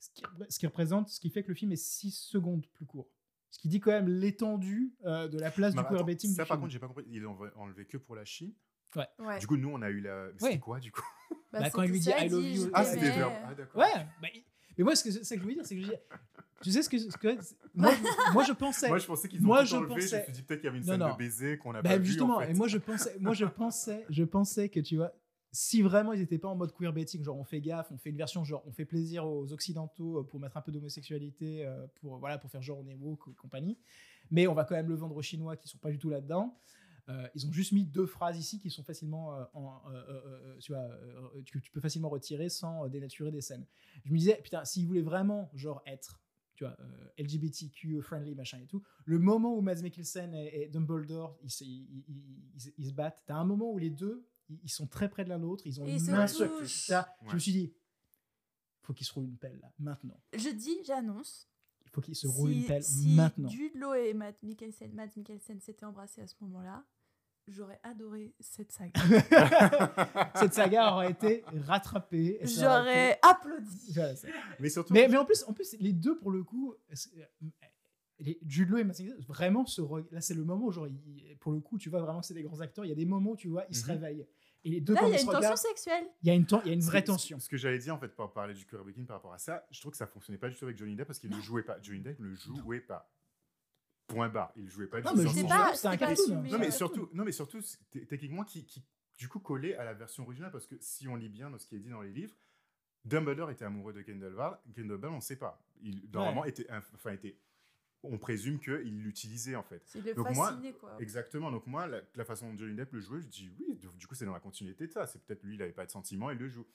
Ce 0.00 0.10
qui, 0.10 0.22
ce 0.48 0.58
qui 0.58 0.66
représente, 0.66 1.08
ce 1.08 1.20
qui 1.20 1.30
fait 1.30 1.42
que 1.42 1.48
le 1.48 1.54
film 1.54 1.72
est 1.72 1.76
6 1.76 2.10
secondes 2.10 2.66
plus 2.74 2.84
court. 2.86 3.08
Ce 3.54 3.60
qui 3.60 3.68
dit 3.68 3.78
quand 3.78 3.92
même 3.92 4.08
l'étendue 4.08 4.92
euh, 5.04 5.28
de 5.28 5.38
la 5.38 5.48
place 5.52 5.74
Mais 5.74 5.80
du 5.82 5.86
attends, 5.86 5.94
queerbaiting 5.94 6.30
ça, 6.34 6.42
du 6.42 6.48
par 6.48 6.56
film. 6.56 6.60
contre, 6.62 6.72
j'ai 6.72 6.78
pas 6.80 6.88
compris. 6.88 7.04
Ils 7.08 7.20
l'ont 7.20 7.38
enlevé 7.54 7.84
que 7.86 7.96
pour 7.96 8.16
la 8.16 8.24
Chine. 8.24 8.52
Ouais. 8.96 9.38
Du 9.38 9.46
coup, 9.46 9.56
nous, 9.56 9.68
on 9.70 9.80
a 9.80 9.90
eu 9.90 10.00
la. 10.00 10.24
mais 10.26 10.30
Ouais. 10.32 10.34
C'était 10.40 10.58
quoi, 10.58 10.80
du 10.80 10.90
coup? 10.90 11.02
Bah, 11.52 11.70
quand 11.70 11.82
il 11.82 11.92
lui 11.92 12.00
dit 12.00 12.06
ça, 12.10 12.18
I 12.24 12.28
love 12.28 12.42
you. 12.42 12.64
je 12.64 12.70
Ah, 12.74 12.84
c'était 12.84 13.10
verbe. 13.12 13.32
Ah, 13.46 13.54
d'accord. 13.54 13.80
Ouais, 13.80 14.06
bah, 14.20 14.26
mais 14.76 14.82
moi, 14.82 14.96
ce 14.96 15.04
que, 15.04 15.10
ça 15.12 15.36
que 15.36 15.38
je 15.38 15.42
voulais 15.44 15.54
dire, 15.54 15.64
c'est 15.64 15.76
que 15.76 15.82
je 15.82 15.86
dis, 15.86 15.94
tu 16.64 16.70
sais 16.72 16.82
ce 16.82 16.88
que, 16.88 16.98
ce 16.98 17.16
que 17.16 17.28
moi, 17.74 17.92
moi, 18.32 18.42
je 18.42 18.52
pensais. 18.52 18.88
Moi, 18.88 18.98
je 18.98 19.06
pensais 19.06 19.28
qu'ils 19.28 19.40
ont 19.40 19.46
Moi, 19.46 19.60
tout 19.60 19.66
je 19.66 19.76
enlevé. 19.76 19.90
Je 19.90 19.94
me 19.94 20.00
pensais- 20.00 20.24
suis 20.24 20.32
dit 20.32 20.42
peut-être 20.42 20.60
qu'il 20.62 20.66
y 20.66 20.70
avait 20.70 20.78
une 20.78 20.84
Non, 20.84 20.92
scène 20.94 21.00
non. 21.00 21.12
de 21.12 21.16
baiser 21.16 21.56
qu'on 21.58 21.72
n'a 21.74 21.80
Bah, 21.82 21.90
pas 21.90 22.02
justement, 22.02 22.38
en 22.38 22.40
fait. 22.40 22.50
et 22.50 22.54
moi 22.54 22.66
je 22.66 22.78
pensais, 22.78 23.16
moi 23.20 23.34
je 23.34 23.44
pensais, 23.44 24.04
je 24.10 24.24
pensais 24.24 24.68
que 24.68 24.80
tu 24.80 24.96
vois, 24.96 25.12
si 25.54 25.82
vraiment 25.82 26.12
ils 26.12 26.20
étaient 26.20 26.38
pas 26.38 26.48
en 26.48 26.56
mode 26.56 26.72
queerbaiting, 26.74 27.22
genre 27.22 27.36
on 27.38 27.44
fait 27.44 27.60
gaffe, 27.60 27.92
on 27.92 27.96
fait 27.96 28.10
une 28.10 28.16
version 28.16 28.42
genre 28.42 28.64
on 28.66 28.72
fait 28.72 28.84
plaisir 28.84 29.24
aux 29.24 29.52
occidentaux 29.52 30.18
euh, 30.18 30.22
pour 30.24 30.40
mettre 30.40 30.56
un 30.56 30.60
peu 30.60 30.72
d'homosexualité, 30.72 31.64
euh, 31.64 31.86
pour 31.94 32.18
voilà 32.18 32.38
pour 32.38 32.50
faire 32.50 32.60
genre 32.60 32.80
on 32.80 32.88
est 32.88 32.96
woke 32.96 33.28
et 33.30 33.34
compagnie, 33.34 33.78
mais 34.32 34.48
on 34.48 34.54
va 34.54 34.64
quand 34.64 34.74
même 34.74 34.88
le 34.88 34.96
vendre 34.96 35.14
aux 35.14 35.22
Chinois 35.22 35.56
qui 35.56 35.68
sont 35.68 35.78
pas 35.78 35.92
du 35.92 35.98
tout 35.98 36.10
là-dedans. 36.10 36.58
Euh, 37.08 37.28
ils 37.36 37.46
ont 37.46 37.52
juste 37.52 37.70
mis 37.70 37.84
deux 37.84 38.06
phrases 38.06 38.36
ici 38.36 38.58
qui 38.58 38.68
sont 38.68 38.82
facilement, 38.82 39.46
en, 39.52 39.80
tu 40.58 40.72
vois, 40.72 40.88
tu 41.44 41.70
peux 41.70 41.80
facilement 41.80 42.08
retirer 42.08 42.48
sans 42.48 42.88
dénaturer 42.88 43.30
des 43.30 43.42
scènes. 43.42 43.66
Je 44.06 44.12
me 44.12 44.18
disais, 44.18 44.40
putain, 44.42 44.64
s'ils 44.64 44.86
voulaient 44.88 45.02
vraiment, 45.02 45.50
genre, 45.54 45.82
être, 45.86 46.22
tu 46.54 46.64
vois, 46.64 46.76
LGBTQ 47.18 48.00
friendly, 48.00 48.34
machin 48.34 48.58
et 48.58 48.66
tout, 48.66 48.82
le 49.04 49.18
moment 49.18 49.54
où 49.54 49.60
Mads 49.60 49.82
Mikkelsen 49.82 50.34
et, 50.34 50.68
Dumbledore, 50.72 51.38
ils- 51.60 51.86
ils 52.78 52.86
se 52.88 52.92
battent, 52.92 53.22
t'as 53.26 53.36
un 53.36 53.44
moment 53.44 53.70
où 53.70 53.76
les 53.78 53.90
deux, 53.90 54.26
ils, 54.48 54.70
sont 54.70 54.86
très 54.86 55.08
près 55.08 55.24
de 55.24 55.28
l'un 55.28 55.38
de 55.38 55.44
l'autre, 55.44 55.66
ils 55.66 55.80
ont 55.80 55.86
Et 55.86 55.90
une 55.90 55.96
ils 55.96 56.00
se 56.06 56.10
main 56.10 56.26
sur- 56.26 56.68
ça, 56.68 57.14
Je 57.28 57.34
me 57.34 57.38
suis 57.38 57.52
dit, 57.52 57.72
faut 58.82 58.92
qu'ils 58.92 59.06
se 59.06 59.12
roulent 59.12 59.26
une 59.26 59.38
pelle, 59.38 59.58
là, 59.60 59.72
maintenant. 59.78 60.20
Je 60.34 60.50
dis, 60.50 60.76
j'annonce. 60.84 61.48
Il 61.86 61.90
faut 61.90 62.00
qu'ils 62.00 62.16
se 62.16 62.26
roulent 62.26 62.50
une 62.52 62.60
Si, 62.62 62.66
pelle, 62.66 62.82
si 62.84 63.08
maintenant. 63.14 63.48
Jude 63.48 63.74
Law 63.76 63.94
et 63.94 64.14
Matt 64.14 64.42
Mikkelsen, 64.42 64.92
Matt 64.94 65.16
Mikkelsen 65.16 65.60
s'étaient 65.60 65.86
embrassés 65.86 66.22
à 66.22 66.26
ce 66.26 66.34
moment-là, 66.40 66.84
j'aurais 67.46 67.78
adoré 67.82 68.34
cette 68.40 68.72
saga. 68.72 68.92
Cette 70.36 70.54
saga 70.54 70.94
aurait 70.94 71.10
été 71.10 71.44
rattrapée. 71.66 72.38
J'aurais 72.42 73.10
été- 73.12 73.18
applaudi. 73.22 73.92
Voilà. 73.92 74.14
Mais 74.60 74.70
surtout. 74.70 74.92
Mais, 74.94 75.08
mais 75.08 75.16
en, 75.18 75.24
plus, 75.24 75.44
en 75.46 75.52
plus, 75.52 75.76
les 75.78 75.92
deux, 75.92 76.18
pour 76.18 76.30
le 76.30 76.42
coup, 76.42 76.74
les- 78.24 78.38
Jude 78.46 78.70
Law 78.70 78.78
et 78.78 78.84
Mads 78.84 78.94
Mikkelsen, 78.98 79.24
vraiment, 79.26 79.64
là, 80.10 80.20
c'est 80.20 80.34
le 80.34 80.44
moment 80.44 80.66
où, 80.66 80.72
genre, 80.72 80.88
pour 81.40 81.52
le 81.52 81.60
coup, 81.60 81.78
tu 81.78 81.88
vois 81.90 82.00
vraiment 82.00 82.20
que 82.20 82.26
c'est 82.26 82.34
des 82.34 82.42
grands 82.42 82.60
acteurs. 82.60 82.84
Il 82.84 82.88
y 82.88 82.92
a 82.92 82.96
des 82.96 83.04
moments 83.06 83.32
où, 83.32 83.36
tu 83.36 83.48
vois, 83.48 83.64
ils 83.68 83.76
se 83.76 83.84
Mhm. 83.84 83.90
réveillent. 83.92 84.26
Et 84.66 84.70
les 84.70 84.80
deux, 84.80 84.94
Là, 84.94 85.00
quand 85.00 85.06
il 85.08 85.12
y 85.12 85.16
a 85.16 85.20
une 85.20 85.26
tension 85.26 85.56
sexuelle. 85.56 86.06
il 86.22 86.28
y 86.28 86.30
a 86.30 86.34
une, 86.34 86.46
ten- 86.46 86.60
il 86.64 86.68
y 86.68 86.70
a 86.70 86.74
une 86.74 86.80
Ce 86.80 86.86
vraie 86.86 87.04
tension. 87.04 87.38
Ce 87.38 87.48
que 87.50 87.56
j'allais 87.58 87.78
dire 87.78 87.94
en 87.94 87.98
fait 87.98 88.08
pour 88.08 88.32
parler 88.32 88.54
du 88.54 88.64
queerbaiting 88.64 89.04
par 89.04 89.16
rapport 89.18 89.34
à 89.34 89.38
ça, 89.38 89.66
je 89.70 89.78
trouve 89.78 89.90
que 89.92 89.98
ça 89.98 90.06
fonctionnait 90.06 90.38
pas 90.38 90.48
du 90.48 90.56
tout 90.56 90.64
avec 90.64 90.78
Johnny 90.78 90.96
Depp 90.96 91.06
parce 91.06 91.18
qu'il 91.18 91.28
ne 91.30 91.38
jouait 91.40 91.62
pas. 91.64 91.76
Johnny 91.82 92.00
Depp 92.00 92.18
ne 92.18 92.34
jouait 92.34 92.80
pas. 92.80 93.10
Point 94.06 94.30
barre. 94.30 94.52
Il 94.56 94.68
jouait 94.70 94.86
pas. 94.86 95.02
Non, 95.02 95.12
du 95.12 95.18
mais 95.18 95.24
tout 95.24 95.48
C'est 95.74 95.86
un 95.88 95.96
cartoon. 95.98 96.42
Non 96.44 96.58
mais 96.58 96.70
surtout, 96.70 97.08
non 97.12 97.24
mais 97.24 97.32
surtout, 97.32 97.60
techniquement 98.08 98.44
qui, 98.44 98.64
qui 98.64 98.82
du 99.18 99.28
coup 99.28 99.38
collait 99.38 99.76
à 99.76 99.84
la 99.84 99.92
version 99.92 100.22
originale 100.24 100.50
parce 100.50 100.66
que 100.66 100.76
si 100.80 101.08
on 101.08 101.16
lit 101.16 101.28
bien 101.28 101.50
dans 101.50 101.58
ce 101.58 101.66
qui 101.66 101.76
est 101.76 101.80
dit 101.80 101.90
dans 101.90 102.00
les 102.02 102.12
livres, 102.12 102.34
Dumbledore 103.04 103.50
était 103.50 103.66
amoureux 103.66 103.92
de 103.92 104.00
Grindelwald. 104.00 104.56
Grindelwald, 104.74 105.12
on 105.12 105.16
ne 105.16 105.20
sait 105.20 105.36
pas. 105.36 105.62
Il 105.82 106.08
normalement 106.10 106.46
était, 106.46 106.66
enfin 106.94 107.10
était, 107.12 107.36
on 108.04 108.18
présume 108.18 108.58
qu'il 108.58 109.02
l'utilisait 109.02 109.56
en 109.56 109.62
fait. 109.62 109.82
C'est 109.86 110.00
le 110.04 110.14
Donc 110.14 110.30
moi, 110.34 110.56
quoi. 110.80 110.96
Exactement. 111.00 111.50
Donc 111.50 111.66
moi, 111.66 111.86
la, 111.86 112.00
la 112.14 112.24
façon 112.24 112.50
dont 112.52 112.58
Johnny 112.58 112.74
Depp 112.74 112.92
le 112.92 113.00
jouait, 113.00 113.20
je 113.20 113.26
dis 113.26 113.50
oui. 113.58 113.78
Du 113.98 114.06
coup, 114.06 114.14
c'est 114.14 114.24
dans 114.26 114.32
la 114.34 114.40
continuité 114.40 114.86
de 114.86 114.92
ça. 114.92 115.06
C'est 115.06 115.22
peut-être 115.24 115.42
lui, 115.42 115.54
il 115.54 115.58
n'avait 115.58 115.72
pas 115.72 115.86
de 115.86 115.90
sentiments, 115.90 116.30
il 116.30 116.38
le 116.38 116.48
joue. 116.48 116.66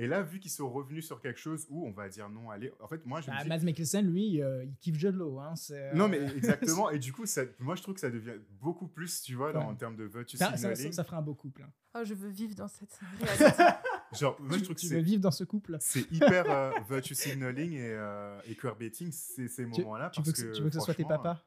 Et 0.00 0.06
là, 0.06 0.22
vu 0.22 0.38
qu'ils 0.38 0.52
sont 0.52 0.70
revenus 0.70 1.04
sur 1.04 1.20
quelque 1.20 1.40
chose 1.40 1.66
où 1.70 1.84
on 1.84 1.90
va 1.90 2.08
dire 2.08 2.28
non, 2.30 2.50
allez. 2.50 2.72
En 2.78 2.86
fait, 2.86 3.04
moi, 3.04 3.20
je 3.20 3.26
Bah, 3.26 3.42
dis. 3.42 3.48
Mads 3.48 3.64
Mikkelsen, 3.64 4.06
lui, 4.06 4.40
euh, 4.40 4.62
il 4.64 4.76
kiffe 4.76 4.94
Jude 4.96 5.16
Law. 5.16 5.40
Hein, 5.40 5.56
c'est, 5.56 5.90
euh, 5.90 5.92
Non, 5.94 6.08
mais 6.08 6.18
exactement. 6.36 6.88
Et 6.90 7.00
du 7.00 7.12
coup, 7.12 7.26
ça, 7.26 7.42
moi, 7.58 7.74
je 7.74 7.82
trouve 7.82 7.94
que 7.94 8.00
ça 8.00 8.08
devient 8.10 8.34
beaucoup 8.60 8.86
plus, 8.86 9.22
tu 9.22 9.34
vois, 9.34 9.52
dans- 9.52 9.62
en 9.70 9.74
termes 9.74 9.96
de 9.96 10.04
virtue 10.04 10.36
ça, 10.36 10.56
ça, 10.56 10.76
ça- 10.76 10.92
ça 10.92 11.02
ferait 11.04 11.16
un 11.16 11.22
beau 11.22 11.34
couple. 11.34 11.62
hein. 11.64 11.72
Oh, 11.98 12.04
je 12.04 12.14
veux 12.14 12.28
vivre 12.28 12.54
dans 12.54 12.68
cette 12.68 12.96
réalité. 13.20 13.62
Genre, 14.12 14.40
moi, 14.40 14.56
je 14.58 14.64
trouve 14.64 14.76
que 14.76 14.80
tu 14.80 14.88
veux 14.88 15.00
vivre 15.00 15.20
dans 15.20 15.30
ce 15.30 15.44
couple? 15.44 15.76
C'est 15.80 16.10
hyper 16.12 16.50
euh, 16.50 16.70
virtue 16.88 17.14
signaling 17.14 17.72
et, 17.72 17.90
euh, 17.92 18.40
et 18.46 18.54
queerbaiting, 18.54 19.10
c'est 19.12 19.48
ces 19.48 19.68
tu, 19.70 19.80
moments-là. 19.82 20.10
tu 20.10 20.22
parce 20.22 20.28
veux 20.28 20.32
que, 20.50 20.52
tu 20.56 20.62
veux 20.62 20.68
que 20.70 20.74
ce 20.76 20.80
soit 20.80 20.94
tes 20.94 21.04
papas? 21.04 21.42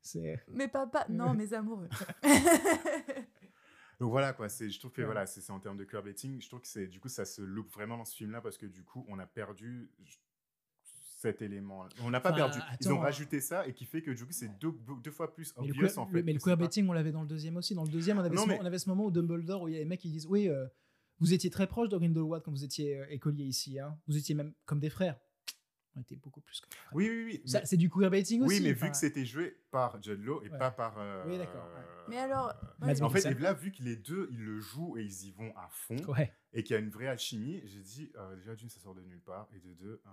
C'est 0.00 0.40
mes 0.48 0.68
papas, 0.68 1.06
non, 1.08 1.34
mes 1.34 1.52
amoureux. 1.52 1.88
Donc 3.98 4.10
voilà 4.10 4.32
quoi, 4.34 4.48
c'est, 4.50 4.68
je 4.68 4.78
trouve 4.78 4.92
que 4.92 5.00
Ouais. 5.00 5.06
voilà, 5.06 5.24
c'est, 5.26 5.50
en 5.50 5.58
termes 5.58 5.78
de 5.78 5.84
queerbaiting, 5.84 6.40
je 6.40 6.48
trouve 6.48 6.60
que 6.60 6.66
c'est 6.68 6.86
du 6.86 7.00
coup 7.00 7.08
ça 7.08 7.24
se 7.24 7.40
loupe 7.40 7.72
vraiment 7.72 7.96
dans 7.96 8.04
ce 8.04 8.14
film-là 8.14 8.42
parce 8.42 8.58
que 8.58 8.66
du 8.66 8.82
coup 8.82 9.06
on 9.08 9.18
a 9.18 9.24
perdu 9.26 9.90
cet 11.18 11.40
élément. 11.40 11.86
On 12.02 12.10
n'a 12.10 12.20
pas 12.20 12.28
Enfin, 12.30 12.36
perdu. 12.50 12.58
Ils 12.80 12.92
ont 12.92 12.98
rajouté 12.98 13.40
ça 13.40 13.66
et 13.66 13.72
qui 13.72 13.86
fait 13.86 14.02
que 14.02 14.10
du 14.10 14.26
coup 14.26 14.32
c'est 14.32 14.50
deux, 14.58 14.74
deux 15.02 15.10
fois 15.10 15.32
plus 15.32 15.54
mais 15.56 15.64
le, 15.66 15.70
obvious 15.72 15.86
queer- 15.88 15.98
en 15.98 16.06
fait. 16.06 16.22
mais 16.22 16.32
le 16.34 16.38
queerbaiting, 16.40 16.86
on 16.88 16.92
l'avait 16.92 17.10
dans 17.12 17.22
le 17.22 17.26
deuxième 17.26 17.56
aussi. 17.56 17.74
Dans 17.74 17.84
le 17.84 17.90
deuxième, 17.90 18.18
on 18.18 18.20
avait, 18.20 18.36
Non, 18.36 18.42
ce, 18.42 18.48
mais- 18.48 18.56
mo- 18.56 18.62
on 18.62 18.66
avait 18.66 18.78
ce 18.78 18.88
moment 18.90 19.06
où 19.06 19.10
Dumbledore, 19.10 19.62
où 19.62 19.68
il 19.68 19.72
y 19.74 19.76
a 19.76 19.80
des 19.80 19.86
mecs 19.86 20.00
qui 20.00 20.10
disent 20.10 20.26
Oui, 20.26 20.48
euh, 20.50 20.66
vous 21.20 21.32
étiez 21.32 21.50
très 21.50 21.66
proche 21.66 21.88
de 21.88 21.96
Grindelwald 21.96 22.42
quand 22.44 22.50
vous 22.52 22.64
étiez 22.64 22.98
euh, 22.98 23.06
écolier 23.10 23.44
ici. 23.44 23.78
hein. 23.78 23.98
Vous 24.06 24.16
étiez 24.16 24.34
même 24.34 24.52
comme 24.64 24.80
des 24.80 24.90
frères. 24.90 25.18
On 25.98 26.02
était 26.02 26.16
beaucoup 26.16 26.42
plus 26.42 26.60
que 26.60 26.68
des 26.68 26.76
frères. 26.76 26.90
Oui 26.94 27.08
oui 27.08 27.24
oui. 27.24 27.42
Ça, 27.48 27.60
mais- 27.60 27.66
C'est 27.66 27.78
du 27.78 27.88
queerbaiting 27.88 28.42
aussi. 28.42 28.56
oui 28.58 28.62
mais 28.62 28.72
enfin, 28.74 28.86
vu 28.86 28.90
que 28.92 28.96
c'était 28.98 29.24
joué 29.24 29.56
par 29.70 30.02
Judd 30.02 30.20
Law 30.22 30.42
et 30.42 30.50
Ouais. 30.50 30.58
pas 30.58 30.70
par. 30.70 30.98
euh, 30.98 31.24
Oui, 31.26 31.38
d'accord, 31.38 31.64
ouais. 31.74 31.82
Mais 32.08 32.18
alors, 32.18 32.52
ouais, 32.82 33.00
En 33.02 33.08
fait, 33.10 33.24
et 33.24 33.34
là, 33.34 33.54
vu 33.54 33.72
que 33.72 33.82
les 33.82 33.96
deux, 33.96 34.28
ils 34.30 34.44
le 34.44 34.60
jouent 34.60 34.98
et 34.98 35.02
ils 35.04 35.24
y 35.26 35.30
vont 35.32 35.56
à 35.56 35.68
fond, 35.70 35.96
Ouais. 36.08 36.32
et 36.52 36.62
qu'il 36.62 36.74
y 36.74 36.76
a 36.76 36.80
une 36.82 36.90
vraie 36.90 37.06
alchimie, 37.08 37.62
j'ai 37.64 37.80
dit, 37.80 38.12
euh, 38.16 38.36
déjà, 38.36 38.54
d'une, 38.54 38.68
ça 38.68 38.78
sort 38.78 38.94
de 38.94 39.00
nulle 39.00 39.22
part, 39.22 39.48
et 39.54 39.58
de 39.58 39.72
deux, 39.72 40.02
euh, 40.06 40.10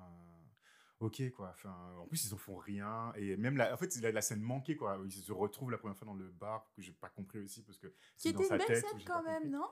ok, 1.01 1.30
quoi. 1.32 1.49
Enfin, 1.53 1.75
en 1.99 2.07
plus, 2.07 2.25
ils 2.25 2.33
en 2.33 2.38
font 2.38 2.56
rien, 2.56 3.11
et 3.17 3.35
même, 3.35 3.57
la, 3.57 3.73
en 3.73 3.77
fait, 3.77 3.93
la, 4.01 4.11
la 4.14 4.22
scène 4.22 4.41
manquée, 4.41 4.77
quoi. 4.77 4.99
Ils 5.06 5.11
se 5.11 5.33
retrouvent 5.33 5.69
la 5.72 5.77
première 5.77 5.98
fois 5.98 6.06
dans 6.07 6.14
le 6.15 6.32
bar, 6.32 6.65
que 6.75 6.82
j'ai 6.82 6.93
pas 6.93 7.09
compris 7.09 7.40
aussi, 7.40 7.61
parce 7.61 7.77
que 7.77 7.93
qui 8.17 8.32
dans 8.32 8.40
était 8.40 8.48
sa 8.48 8.56
une 8.56 8.59
belle 8.59 8.67
tête. 8.67 8.85
scène 8.90 9.01
quand 9.06 9.22
même, 9.23 9.43
compris. 9.43 9.49
non? 9.51 9.67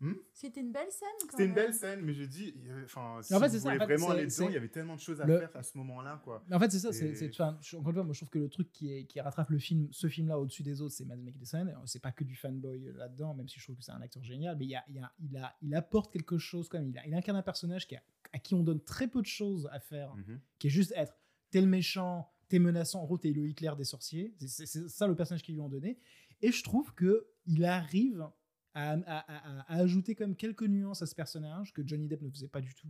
Hmm? 0.00 0.14
C'était 0.32 0.60
une 0.60 0.72
belle 0.72 0.90
scène 0.90 1.08
C'était 1.30 1.44
une 1.44 1.52
belle 1.52 1.74
scène, 1.74 2.00
mais 2.00 2.14
j'ai 2.14 2.26
dit, 2.26 2.54
euh, 2.68 2.84
enfin, 2.84 3.18
si 3.20 3.34
En 3.34 3.38
fait, 3.38 3.48
vous 3.48 3.52
c'est 3.52 3.58
ça, 3.60 3.68
en 3.68 3.72
voulez 3.74 3.86
fait, 3.86 3.94
vraiment 3.96 4.10
aller 4.10 4.26
dedans, 4.26 4.48
il 4.48 4.54
y 4.54 4.56
avait 4.56 4.68
tellement 4.70 4.94
de 4.94 5.00
choses 5.00 5.20
à 5.20 5.26
le- 5.26 5.38
faire 5.38 5.54
à 5.54 5.62
ce 5.62 5.76
moment-là, 5.76 6.20
quoi. 6.24 6.42
Mais 6.48 6.56
en 6.56 6.58
fait, 6.58 6.70
c'est 6.70 6.78
ça. 6.78 6.88
Et- 6.88 7.14
c'est- 7.14 7.30
je- 7.32 7.42
encore 7.76 7.88
une 7.90 7.94
fois, 7.94 8.04
moi, 8.04 8.14
je 8.14 8.18
trouve 8.20 8.30
que 8.30 8.38
le 8.38 8.48
truc 8.48 8.72
qui, 8.72 8.90
est, 8.94 9.04
qui 9.04 9.20
rattrape 9.20 9.50
le 9.50 9.58
film, 9.58 9.88
ce 9.92 10.06
film-là 10.08 10.38
au-dessus 10.38 10.62
des 10.62 10.80
autres, 10.80 10.94
c'est 10.94 11.04
Mads 11.04 11.16
Mikkelsen. 11.16 11.68
Alors, 11.68 11.82
C'est 11.86 12.00
pas 12.00 12.12
que 12.12 12.24
du 12.24 12.34
fanboy 12.34 12.92
là-dedans, 12.94 13.34
même 13.34 13.46
si 13.48 13.58
je 13.60 13.64
trouve 13.64 13.76
que 13.76 13.82
c'est 13.84 13.92
un 13.92 14.00
acteur 14.00 14.24
génial. 14.24 14.56
Mais 14.56 14.64
il, 14.64 14.70
y 14.70 14.76
a, 14.76 14.84
il, 14.88 14.94
y 14.96 14.98
a- 15.00 15.12
il, 15.20 15.36
a, 15.36 15.54
il 15.60 15.74
apporte 15.74 16.10
quelque 16.12 16.38
chose 16.38 16.68
quand 16.70 16.78
même. 16.78 16.88
Il, 16.88 16.98
a- 16.98 17.06
il 17.06 17.14
incarne 17.14 17.36
un 17.36 17.42
personnage 17.42 17.86
qui 17.86 17.96
a- 17.96 18.02
à 18.32 18.38
qui 18.38 18.54
on 18.54 18.62
donne 18.62 18.80
très 18.82 19.06
peu 19.06 19.20
de 19.20 19.26
choses 19.26 19.68
à 19.70 19.80
faire, 19.80 20.14
Mhm. 20.14 20.40
qui 20.58 20.68
est 20.68 20.70
juste 20.70 20.92
être 20.96 21.14
t'es 21.50 21.60
le 21.60 21.66
méchant, 21.66 22.30
t'es 22.48 22.58
menaçant. 22.60 23.02
En 23.02 23.04
gros, 23.04 23.18
t'es 23.18 23.32
le 23.32 23.46
Hitler 23.46 23.72
des 23.76 23.84
sorciers. 23.84 24.32
C'est 24.38 24.66
ça 24.88 25.06
le 25.06 25.14
personnage 25.14 25.42
qu'ils 25.42 25.56
lui 25.56 25.60
ont 25.60 25.68
donné. 25.68 25.98
Et 26.42 26.52
je 26.52 26.62
trouve 26.62 26.94
que 26.94 27.26
il 27.44 27.64
arrive 27.64 28.26
à, 28.74 28.92
à- 28.92 29.18
à- 29.18 29.60
à 29.68 29.76
ajouter 29.80 30.14
quand 30.14 30.24
même 30.26 30.36
quelques 30.36 30.62
nuances 30.62 31.02
à 31.02 31.06
ce 31.06 31.14
personnage 31.14 31.72
que 31.72 31.86
Johnny 31.86 32.06
Depp 32.08 32.22
ne 32.22 32.30
faisait 32.30 32.48
pas 32.48 32.60
du 32.60 32.74
tout. 32.74 32.88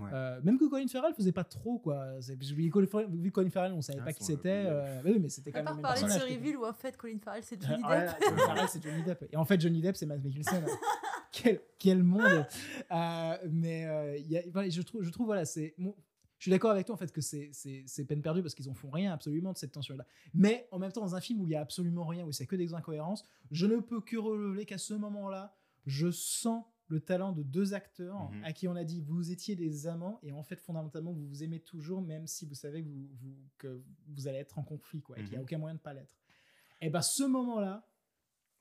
Ouais. 0.00 0.10
Euh, 0.12 0.40
même 0.42 0.58
que 0.58 0.64
Colin 0.68 0.88
Farrell 0.88 1.14
faisait 1.14 1.30
pas 1.30 1.44
trop 1.44 1.78
quoi. 1.78 2.18
Vu 2.18 3.30
Colin 3.30 3.48
Farrell- 3.50 3.72
on 3.72 3.80
savait 3.80 4.00
Ah, 4.02 4.06
pas 4.06 4.12
qui 4.12 4.24
c'était. 4.24 4.64
euh, 4.66 5.00
mais 5.04 5.12
oui, 5.12 5.18
mais 5.20 5.28
c'était 5.28 5.50
À 5.54 5.62
quand 5.62 5.72
même 5.72 5.82
part 5.82 5.94
le 5.94 6.00
même 6.00 6.10
parler 6.10 6.26
de 6.26 6.32
ce 6.32 6.34
reveal 6.40 6.56
où 6.56 6.66
en 6.66 6.72
fait 6.72 6.96
Colin 6.96 7.18
Farrell 7.24 7.42
c'est 7.44 7.62
Johnny 7.62 7.82
Ah, 7.86 8.00
Depp. 8.00 8.10
ouais, 8.10 8.26
Colin 8.28 8.36
Farrell, 8.46 8.68
c'est 8.68 8.82
Johnny 8.82 9.02
Depp. 9.04 9.24
Et 9.32 9.36
en 9.36 9.44
fait, 9.44 9.60
Johnny 9.60 9.80
Depp, 9.80 9.96
c'est 9.96 10.06
Mads 10.06 10.18
Mikkelsen. 10.18 10.64
quel, 11.32 11.60
quel 11.78 12.02
monde 12.02 12.44
Euh, 12.90 13.36
Mais 13.50 13.86
euh, 13.86 14.16
il 14.18 14.30
y 14.32 14.36
a- 14.38 14.42
voilà, 14.52 14.68
je 14.68 14.82
trouve, 14.82 15.02
je 15.04 15.10
trouve 15.10 15.26
voilà, 15.26 15.44
c'est. 15.44 15.74
bon, 15.78 15.94
suis 16.44 16.50
d'accord 16.50 16.70
avec 16.70 16.86
toi 16.86 16.94
en 16.94 16.98
fait 16.98 17.12
que 17.12 17.20
c'est, 17.20 17.50
peine 18.08 18.22
perdue 18.22 18.42
parce 18.42 18.54
qu'ils 18.54 18.68
en 18.70 18.74
font 18.74 18.90
rien 18.90 19.12
absolument 19.12 19.52
de 19.52 19.58
cette 19.58 19.72
tension-là. 19.72 20.06
Mais 20.32 20.66
en 20.70 20.78
même 20.78 20.92
temps, 20.92 21.00
dans 21.02 21.14
un 21.14 21.20
film 21.20 21.40
où 21.40 21.46
il 21.46 21.50
y 21.50 21.54
a 21.56 21.60
absolument 21.60 22.06
rien, 22.06 22.24
où 22.24 22.32
c'est 22.32 22.46
que 22.46 22.56
des 22.56 22.72
incohérences, 22.74 23.24
je 23.50 23.66
ne 23.66 23.76
peux 23.78 24.00
que 24.00 24.16
relever 24.16 24.64
qu'à 24.66 24.78
ce 24.78 24.94
moment-là, 24.94 25.54
je 25.86 26.10
sens 26.10 26.64
le 26.88 27.00
talent 27.00 27.32
de 27.32 27.42
deux 27.42 27.72
acteurs 27.74 28.30
Mhm. 28.30 28.44
à 28.44 28.52
qui 28.52 28.68
on 28.68 28.76
a 28.76 28.84
dit 28.84 29.00
vous 29.00 29.30
étiez 29.32 29.56
des 29.56 29.86
amants 29.86 30.18
et 30.22 30.32
en 30.32 30.42
fait 30.42 30.56
fondamentalement 30.60 31.12
vous 31.12 31.26
vous 31.26 31.42
aimez 31.42 31.60
toujours 31.60 32.02
même 32.02 32.26
si 32.26 32.44
vous 32.44 32.54
savez 32.54 32.82
que 32.82 32.88
vous, 32.88 33.08
vous- 33.22 33.36
que 33.58 33.82
vous 34.08 34.28
allez 34.28 34.38
être 34.38 34.58
en 34.58 34.62
conflit 34.62 35.00
quoi 35.00 35.16
et 35.18 35.22
qu'il 35.22 35.30
n'y 35.30 35.36
a 35.36 35.38
Mhm. 35.38 35.44
aucun 35.44 35.58
moyen 35.58 35.74
de 35.76 35.80
pas 35.80 35.94
l'être. 35.94 36.14
Et 36.82 36.90
ben 36.90 37.00
ce 37.00 37.24
moment-là, 37.24 37.86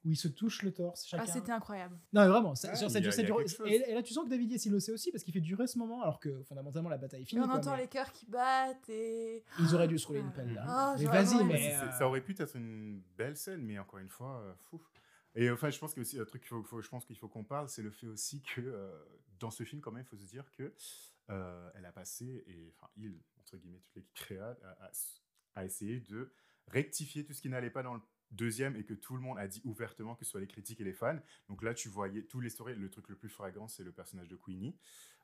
où 0.06 0.11
ils 0.11 0.15
se 0.17 0.27
touchent 0.27 0.64
le 0.64 0.73
torse 0.73 1.06
chacun. 1.07 1.23
Ah, 1.25 1.32
c'était 1.32 1.51
incroyable. 1.51 1.95
Non, 2.11 2.22
mais 2.23 2.27
vraiment, 2.27 2.56
ça- 2.56 2.69
Ah, 2.72 2.75
sur 2.75 2.90
il 2.90 2.98
a- 2.98 2.99
il 2.99 3.25
dure- 3.25 3.40
et, 3.67 3.75
et 3.90 3.93
là, 3.93 4.03
tu 4.03 4.14
sens 4.14 4.25
que 4.25 4.30
David 4.30 4.51
Yates, 4.51 4.65
il 4.65 4.72
le 4.72 4.80
sait 4.80 4.91
aussi 4.91 5.11
parce 5.11 5.23
qu'il 5.23 5.33
fait 5.33 5.40
durer 5.41 5.65
ce 5.67 5.77
moment, 5.77 6.01
alors 6.01 6.19
que 6.19 6.41
fondamentalement, 6.43 6.90
la 6.90 6.98
bataille 6.98 7.22
est 7.22 7.23
Et 7.23 7.25
finie. 7.27 7.41
on 7.41 7.45
quoi, 7.45 7.56
entend 7.56 7.72
mais 7.75 7.83
les 7.83 7.88
cœurs 7.88 8.11
qui 8.11 8.25
battent 8.25 8.90
et. 8.90 9.43
Ils 9.59 9.73
auraient 9.75 9.88
dû 9.88 9.98
se 9.98 10.07
rouler 10.07 10.19
une 10.19 10.32
pelle 10.33 10.53
là. 10.53 10.65
Ah, 10.67 10.95
mais 10.98 11.06
vas-y, 11.06 11.43
mais. 11.45 11.73
Euh, 11.75 11.91
Ça 11.91 12.07
aurait 12.07 12.22
pu 12.22 12.35
être 12.38 12.56
une 12.56 13.01
belle 13.17 13.38
scène, 13.38 13.61
mais 13.64 13.80
encore 13.80 13.99
une 13.99 14.09
fois, 14.09 14.41
euh, 14.41 14.53
fou. 14.69 14.82
Et 15.35 15.49
enfin, 15.49 15.69
je 15.69 15.80
pense 15.80 15.93
que 15.93 16.01
aussi 16.01 16.19
un 16.19 16.25
truc 16.25 16.41
qu'il 16.43 16.49
faut, 16.49 16.64
faut- 16.64 16.82
je 16.82 16.90
pense 16.90 17.06
qu'il 17.06 17.15
faut 17.17 17.27
qu'on 17.27 17.43
parle, 17.43 17.67
c'est 17.69 17.82
le 17.82 17.90
fait 17.91 18.06
aussi 18.07 18.41
que 18.41 18.61
euh, 18.61 18.91
dans 19.40 19.49
ce 19.51 19.64
film, 19.64 19.82
quand 19.82 19.91
même, 19.91 20.03
il 20.06 20.09
faut 20.09 20.17
se 20.17 20.25
dire 20.27 20.51
que 20.51 20.73
euh, 21.30 21.69
elle 21.75 21.85
a 21.85 21.91
passé 21.93 22.43
et 22.48 22.73
enfin 22.77 22.91
il 22.98 23.17
entre 23.40 23.56
guillemets 23.57 23.80
toute 23.80 23.95
l'équipe 23.95 24.14
créa 24.14 24.57
a, 24.64 24.85
a- 24.85 24.91
a 25.56 25.65
essayé 25.65 26.01
de 26.01 26.32
rectifier 26.67 27.23
tout 27.23 27.33
ce 27.33 27.41
qui 27.41 27.49
n'allait 27.49 27.69
pas 27.69 27.82
dans 27.83 27.93
le 27.93 28.01
deuxième 28.34 28.76
et 28.76 28.84
que 28.84 28.94
tout 28.94 29.16
le 29.16 29.22
monde 29.22 29.38
a 29.38 29.48
dit 29.48 29.62
ouvertement, 29.64 30.16
que 30.16 30.26
ce 30.26 30.32
soit 30.32 30.40
les 30.42 30.48
critiques 30.48 30.82
et 30.82 30.84
les 30.84 30.94
fans. 30.94 31.18
Donc 31.50 31.64
là, 31.64 31.74
tu 31.74 31.90
voyais 31.90 32.24
tous 32.24 32.40
les 32.40 32.50
stories. 32.50 32.76
Le 32.76 32.90
truc 32.90 33.08
le 33.10 33.16
plus 33.16 33.30
flagrant, 33.30 33.68
c'est 33.68 33.84
le 33.84 33.92
personnage 33.92 34.28
de 34.28 34.36
Queenie, 34.36 34.76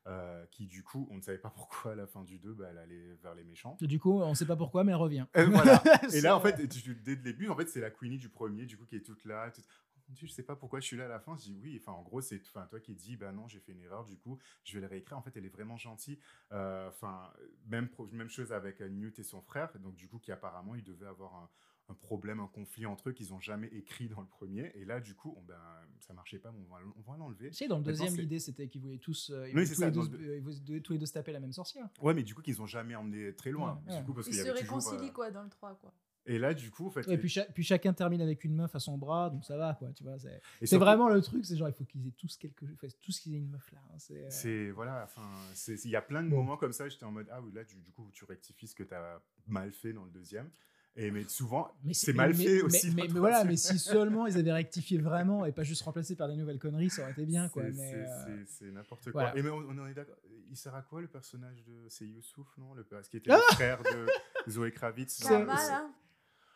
euh, 0.06 0.46
qui 0.50 0.66
du 0.66 0.82
coup, 0.82 1.06
on 1.10 1.16
ne 1.16 1.20
savait 1.20 1.38
pas 1.38 1.50
pourquoi 1.54 1.92
à 1.92 1.94
la 1.94 2.06
fin 2.06 2.22
du 2.24 2.38
2, 2.38 2.54
bah, 2.54 2.68
elle 2.70 2.78
allait 2.78 3.14
vers 3.22 3.34
les 3.34 3.44
méchants. 3.44 3.76
Du 3.80 3.98
coup, 3.98 4.20
on 4.20 4.34
sait 4.34 4.46
pas 4.46 4.56
pourquoi, 4.56 4.84
mais 4.84 4.92
elle 4.92 4.98
revient. 4.98 5.26
Et 5.34 5.44
voilà. 5.44 5.82
Et 6.14 6.20
là, 6.20 6.36
en 6.36 6.40
fait, 6.40 6.56
dès 6.56 7.14
le 7.14 7.22
début, 7.22 7.48
en 7.48 7.56
fait, 7.56 7.68
c'est 7.68 7.80
la 7.80 7.90
Queenie 7.90 8.18
du 8.18 8.28
premier, 8.28 8.66
du 8.66 8.76
coup, 8.78 8.86
qui 8.86 8.96
est 8.96 9.02
toute 9.02 9.24
là. 9.24 9.50
toute- 9.50 9.64
Oh 10.12 10.12
je 10.16 10.26
sais 10.26 10.42
pas 10.42 10.56
pourquoi 10.56 10.80
je 10.80 10.86
suis 10.86 10.96
là 10.96 11.04
à 11.04 11.08
la 11.08 11.20
fin. 11.20 11.36
Je 11.36 11.42
dis 11.44 11.56
oui. 11.62 11.78
Enfin, 11.80 11.92
en 11.92 12.02
gros, 12.02 12.20
c'est 12.20 12.40
enfin, 12.48 12.66
toi 12.66 12.80
qui 12.80 12.96
dis, 12.96 13.16
bah 13.16 13.30
non, 13.30 13.46
j'ai 13.46 13.60
fait 13.60 13.70
une 13.70 13.80
erreur, 13.82 14.04
du 14.04 14.16
coup, 14.18 14.38
je 14.64 14.74
vais 14.74 14.80
le 14.80 14.88
réécrire. 14.88 15.16
En 15.16 15.22
fait, 15.22 15.30
elle 15.36 15.44
est 15.44 15.50
vraiment 15.50 15.76
gentille. 15.76 16.18
Euh, 16.50 16.88
Enfin, 16.88 17.32
même, 17.66 17.88
même 18.10 18.28
chose 18.28 18.52
avec 18.52 18.80
euh, 18.80 18.88
Newt 18.88 19.20
et 19.20 19.22
son 19.22 19.40
frère. 19.40 19.70
Donc, 19.78 19.94
du 19.94 20.08
coup, 20.08 20.18
qui 20.18 20.32
apparemment, 20.32 20.74
ils 20.74 20.82
devaient 20.82 21.06
avoir 21.06 21.34
un, 21.36 21.48
un 21.90 21.94
problème, 21.94 22.38
un 22.40 22.46
conflit 22.46 22.86
entre 22.86 23.08
eux 23.08 23.12
qu'ils 23.12 23.34
ont 23.34 23.40
jamais 23.40 23.66
écrit 23.68 24.08
dans 24.08 24.20
le 24.20 24.26
premier. 24.26 24.70
Et 24.76 24.84
là, 24.84 25.00
du 25.00 25.14
coup, 25.14 25.34
on, 25.36 25.42
ben, 25.42 25.56
ça 25.98 26.14
marchait 26.14 26.38
pas, 26.38 26.52
mais 26.52 26.60
on 26.70 26.72
va, 26.74 26.80
on 26.96 27.10
va 27.10 27.18
l'enlever. 27.18 27.50
Tu 27.50 27.56
sais, 27.56 27.68
dans 27.68 27.78
le 27.78 27.84
deuxième, 27.84 28.14
l'idée 28.16 28.38
c'était 28.38 28.68
qu'ils 28.68 28.80
voulaient 28.80 28.98
tous, 28.98 29.30
euh, 29.30 29.42
ils 29.42 29.46
Oui, 29.48 29.52
voulaient 29.52 29.66
c'est 29.66 29.74
tous, 29.74 29.80
ça, 29.80 29.86
les 29.90 29.92
deux, 30.08 30.16
le- 30.18 30.28
euh, 30.30 30.36
ils 30.36 30.42
voulaient 30.42 30.80
tous 30.80 30.92
les 30.92 30.98
deux 30.98 31.06
se 31.06 31.12
taper 31.12 31.32
la 31.32 31.40
même 31.40 31.52
sorcière. 31.52 31.88
Ouais, 32.00 32.14
mais 32.14 32.22
du 32.22 32.34
coup, 32.34 32.42
qu'ils 32.42 32.62
ont 32.62 32.66
jamais 32.66 32.94
emmené 32.94 33.34
très 33.34 33.50
loin. 33.50 33.82
Ouais, 33.86 33.92
ouais. 33.92 33.98
Du 34.00 34.04
coup, 34.06 34.14
parce 34.14 34.26
Ils 34.28 34.30
qu'il 34.30 34.38
y 34.40 34.42
se 34.44 34.48
toujours, 34.50 34.76
réconcilient 34.78 35.08
euh, 35.08 35.12
quoi 35.12 35.30
dans 35.30 35.42
le 35.42 35.50
3 35.50 35.74
quoi. 35.74 35.92
Et 36.26 36.38
là, 36.38 36.52
du 36.54 36.70
coup, 36.70 36.86
en 36.86 36.90
fait. 36.90 37.08
Et 37.08 37.16
puis, 37.16 37.30
cha- 37.30 37.46
puis 37.46 37.64
chacun 37.64 37.92
termine 37.94 38.20
avec 38.20 38.44
une 38.44 38.54
meuf 38.54 38.74
à 38.74 38.78
son 38.78 38.98
bras, 38.98 39.30
donc 39.30 39.42
ça 39.44 39.56
va 39.56 39.74
quoi, 39.74 39.90
tu 39.92 40.04
vois. 40.04 40.18
C'est 40.18 40.28
et 40.36 40.40
c'est 40.60 40.66
surtout- 40.66 40.84
vraiment 40.84 41.08
le 41.08 41.20
truc, 41.22 41.44
c'est 41.46 41.56
genre 41.56 41.68
il 41.70 41.74
faut 41.74 41.84
qu'ils 41.84 42.06
aient 42.06 42.12
tous 42.12 42.36
quelque 42.36 42.66
chose, 42.66 42.76
tous 43.00 43.18
qu'ils 43.18 43.34
aient 43.34 43.38
une 43.38 43.48
meuf 43.50 43.72
là. 43.72 43.80
hein, 43.90 43.94
c'est, 43.98 44.24
euh, 44.24 44.30
C'est 44.30 44.70
voilà, 44.70 45.02
enfin, 45.04 45.28
il 45.66 45.90
y 45.90 45.96
a 45.96 46.02
plein 46.02 46.22
de 46.22 46.28
Bon. 46.28 46.36
moments 46.36 46.58
comme 46.58 46.72
ça. 46.72 46.88
J'étais 46.88 47.04
en 47.04 47.10
mode 47.10 47.26
ah 47.32 47.40
oui 47.40 47.50
là 47.52 47.64
du, 47.64 47.74
du 47.80 47.90
coup 47.90 48.08
tu 48.12 48.24
rectifies 48.26 48.68
ce 48.68 48.74
que 48.74 48.82
tu 48.84 48.94
as 48.94 49.20
mal 49.48 49.72
fait 49.72 49.92
dans 49.94 50.04
le 50.04 50.10
deuxième. 50.10 50.50
Et 50.96 51.10
mais 51.12 51.24
souvent 51.24 51.70
Mais 51.84 51.94
c'est 51.94 52.12
mal 52.12 52.30
mais- 52.30 52.44
fait 52.44 52.56
mais- 52.56 52.62
aussi. 52.62 52.90
Mais, 52.94 53.06
voilà, 53.06 53.44
mais 53.44 53.56
si 53.56 53.78
seulement 53.78 54.26
ils 54.26 54.36
avaient 54.36 54.52
rectifié 54.52 54.98
vraiment 54.98 55.44
et 55.46 55.52
pas 55.52 55.62
juste 55.62 55.82
remplacé 55.82 56.16
par 56.16 56.28
des 56.28 56.36
nouvelles 56.36 56.58
conneries, 56.58 56.90
ça 56.90 57.02
aurait 57.02 57.12
été 57.12 57.24
bien 57.26 57.48
quoi. 57.48 57.62
C'est- 57.72 57.94
euh, 57.94 58.44
c'est- 58.46 58.70
n'importe 58.70 59.08
voilà. 59.08 59.30
quoi. 59.30 59.38
Et 59.38 59.42
mais 59.42 59.50
on, 59.50 59.86
est 59.86 59.94
d'accord. 59.94 60.16
Il 60.50 60.56
sert 60.56 60.74
à 60.74 60.82
quoi 60.82 61.00
le 61.00 61.06
personnage 61.06 61.62
de 61.64 61.86
c'est 61.88 62.06
Youssouf 62.06 62.48
non 62.58 62.74
le 62.74 62.84
ce 63.02 63.08
qui 63.08 63.18
était 63.18 63.30
Ah 63.30 63.36
le 63.50 63.54
frère 63.54 63.82
de 63.84 64.50
Zoé 64.50 64.72
Kravitz. 64.72 65.12
C'est- 65.14 65.28
dans- 65.28 65.46
Pas 65.46 65.54
mal, 65.54 65.70
hein 65.70 65.90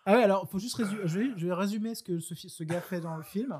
Ah 0.04 0.16
ouais, 0.16 0.22
alors 0.24 0.50
faut 0.50 0.58
juste 0.58 0.74
résumer. 0.74 1.02
Je 1.04 1.18
vais, 1.20 1.30
je 1.36 1.46
vais 1.46 1.52
résumer 1.54 1.94
ce 1.94 2.02
que 2.02 2.18
ce, 2.18 2.64
gars 2.64 2.80
fait 2.80 3.00
dans 3.00 3.16
le 3.16 3.22
film. 3.22 3.58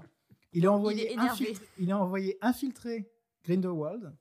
Il 0.53 0.65
est 0.65 0.69
envoyé, 0.69 1.05
Il 1.05 1.11
est 1.11 1.13
énervé. 1.15 1.31
infiltrer- 1.53 1.69
il 1.79 1.89
est 1.91 1.93
envoyé 1.95 2.39
infiltrer 2.43 3.11
Grindelwald. 3.45 4.13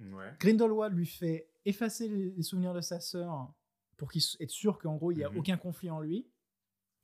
Ouais. 0.00 0.32
Grindelwald 0.40 0.96
lui 0.96 1.06
fait 1.06 1.48
effacer 1.66 2.08
les, 2.08 2.30
les 2.30 2.42
souvenirs 2.42 2.72
de 2.72 2.80
sa 2.80 2.98
sœur 3.00 3.52
pour 4.00 4.10
qu'il 4.10 4.22
être 4.40 4.50
sûr 4.50 4.78
qu'en 4.78 4.96
gros 4.96 5.12
il 5.12 5.18
n'y 5.18 5.24
a 5.24 5.28
Mhm. 5.30 5.36
aucun 5.36 5.56
conflit 5.58 5.90
en 5.90 6.00
lui. 6.00 6.26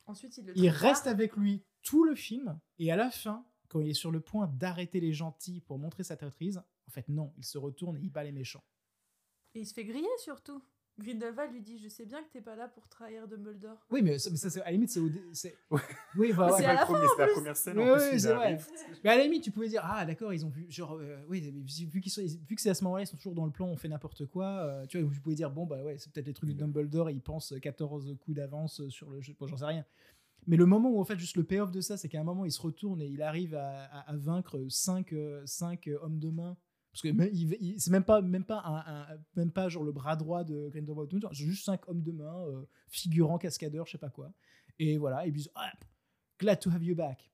Ensuite, 0.06 0.38
il 0.38 0.46
le 0.46 0.56
Il 0.56 0.70
reste 0.70 1.04
pas. 1.04 1.10
avec 1.10 1.36
lui 1.36 1.62
tout 1.82 2.04
le 2.04 2.14
film 2.14 2.58
et 2.78 2.90
à 2.90 2.96
la 2.96 3.10
fin, 3.10 3.44
quand 3.68 3.80
il 3.80 3.90
est 3.90 3.94
sur 3.94 4.10
le 4.10 4.20
point 4.20 4.46
d'arrêter 4.46 4.98
les 4.98 5.12
gentils 5.12 5.60
pour 5.60 5.78
montrer 5.78 6.04
sa 6.04 6.16
traîtrise, 6.16 6.56
en 6.86 6.90
fait 6.90 7.06
non, 7.10 7.34
il 7.36 7.44
se 7.44 7.58
retourne 7.58 7.98
et 7.98 8.00
il 8.00 8.10
bat 8.10 8.24
les 8.24 8.32
méchants. 8.32 8.64
Et 9.54 9.60
il 9.60 9.66
se 9.66 9.74
fait 9.74 9.84
griller 9.84 10.08
surtout. 10.18 10.62
Grindelwald 10.98 11.52
lui 11.52 11.60
dit 11.62 11.78
Je 11.78 11.88
sais 11.88 12.06
bien 12.06 12.22
que 12.22 12.28
t'es 12.32 12.40
pas 12.40 12.56
là 12.56 12.68
pour 12.68 12.88
trahir 12.88 13.28
Dumbledore. 13.28 13.76
Oui, 13.90 14.00
mais 14.02 14.18
ça, 14.18 14.30
mais 14.30 14.36
ça, 14.36 14.48
c'est- 14.50 14.62
à 14.62 14.66
la 14.66 14.70
limite 14.72 14.90
c'est 14.90 15.00
au 15.00 15.08
dé- 15.08 15.22
c'est- 15.32 15.54
Ouais. 15.70 15.80
Oui, 16.16 16.32
voilà, 16.32 16.56
C'est 16.56 16.66
la 16.66 16.84
premier, 16.86 17.06
première 17.34 17.56
scène 17.56 17.78
Oui, 17.78 17.90
en 17.90 17.94
plus. 17.96 18.02
oui, 18.12 18.20
c'est 18.20 18.32
vrai. 18.34 18.44
arrive. 18.46 18.66
Mais 19.04 19.10
à 19.10 19.16
la 19.16 19.22
limite, 19.24 19.42
tu 19.44 19.50
pouvais 19.50 19.68
dire 19.68 19.82
ah 19.84 20.06
d'accord, 20.06 20.32
ils 20.32 20.44
ont 20.46 20.48
vu 20.48 20.66
genre 20.70 20.94
euh, 20.94 21.18
oui, 21.28 21.42
mais 21.54 21.62
vu 21.86 22.00
qu'ils 22.00 22.10
sont 22.12 22.22
vu 22.22 22.54
que 22.56 22.60
c'est 22.62 22.70
à 22.70 22.74
ce 22.74 22.82
moment-là, 22.84 23.02
ils 23.02 23.06
sont 23.06 23.16
toujours 23.16 23.34
dans 23.34 23.44
le 23.44 23.52
plan, 23.52 23.66
on 23.66 23.76
fait 23.76 23.88
n'importe 23.88 24.26
quoi. 24.26 24.46
euh, 24.64 24.86
tu 24.86 25.00
vois, 25.00 25.12
tu 25.12 25.20
pouvais 25.20 25.34
dire 25.36 25.50
bon 25.50 25.66
bah 25.66 25.82
ouais, 25.82 25.98
c'est 25.98 26.10
peut-être 26.12 26.26
les 26.26 26.34
trucs 26.34 26.48
de 26.50 26.54
Dumbledore, 26.54 27.10
et 27.10 27.12
ils 27.12 27.20
pensent 27.22 27.52
14 27.60 28.16
coups 28.20 28.36
d'avance 28.36 28.88
sur 28.88 29.10
le 29.10 29.20
jeu, 29.20 29.34
bon, 29.38 29.46
j'en 29.46 29.56
sais 29.58 29.64
rien. 29.66 29.84
Mais 30.48 30.56
le 30.56 30.64
moment 30.64 30.90
où 30.90 31.00
en 31.00 31.04
fait 31.04 31.18
juste 31.18 31.36
le 31.36 31.42
payoff 31.44 31.72
de 31.72 31.80
ça, 31.80 31.96
c'est 31.96 32.08
qu'à 32.08 32.20
un 32.20 32.24
moment 32.24 32.44
il 32.44 32.52
se 32.52 32.62
retourne 32.62 33.02
et 33.02 33.06
il 33.06 33.20
arrive 33.20 33.54
à, 33.56 33.84
à- 33.86 34.10
à 34.12 34.16
vaincre 34.16 34.64
5 34.68 35.12
cinq 35.44 35.90
hommes 36.00 36.20
de 36.20 36.30
main. 36.30 36.56
Parce 36.96 37.02
que 37.02 37.08
même- 37.08 37.28
il- 37.30 37.56
il- 37.60 37.78
c'est 37.78 37.90
même 37.90 38.04
pas 38.04 38.22
même 38.22 38.44
pas 38.44 38.62
un, 38.64 39.12
un- 39.12 39.18
même 39.34 39.52
pas 39.52 39.68
genre 39.68 39.84
le 39.84 39.92
bras 39.92 40.16
droit 40.16 40.44
de 40.44 40.70
Grindelwald, 40.70 41.12
juste 41.32 41.66
cinq 41.66 41.86
hommes 41.90 42.00
de 42.02 42.10
main, 42.10 42.46
euh, 42.46 42.64
figurants, 42.88 43.36
cascadeurs, 43.36 43.84
je 43.84 43.92
sais 43.92 43.98
pas 43.98 44.08
quoi. 44.08 44.32
Et 44.78 44.96
voilà, 44.96 45.26
et 45.26 45.30
puis 45.30 45.40
ils 45.42 45.44
disent, 45.44 45.52
Ah, 45.56 45.72
glad 46.40 46.58
to 46.58 46.70
have 46.70 46.82
you 46.82 46.94
back. 46.94 47.30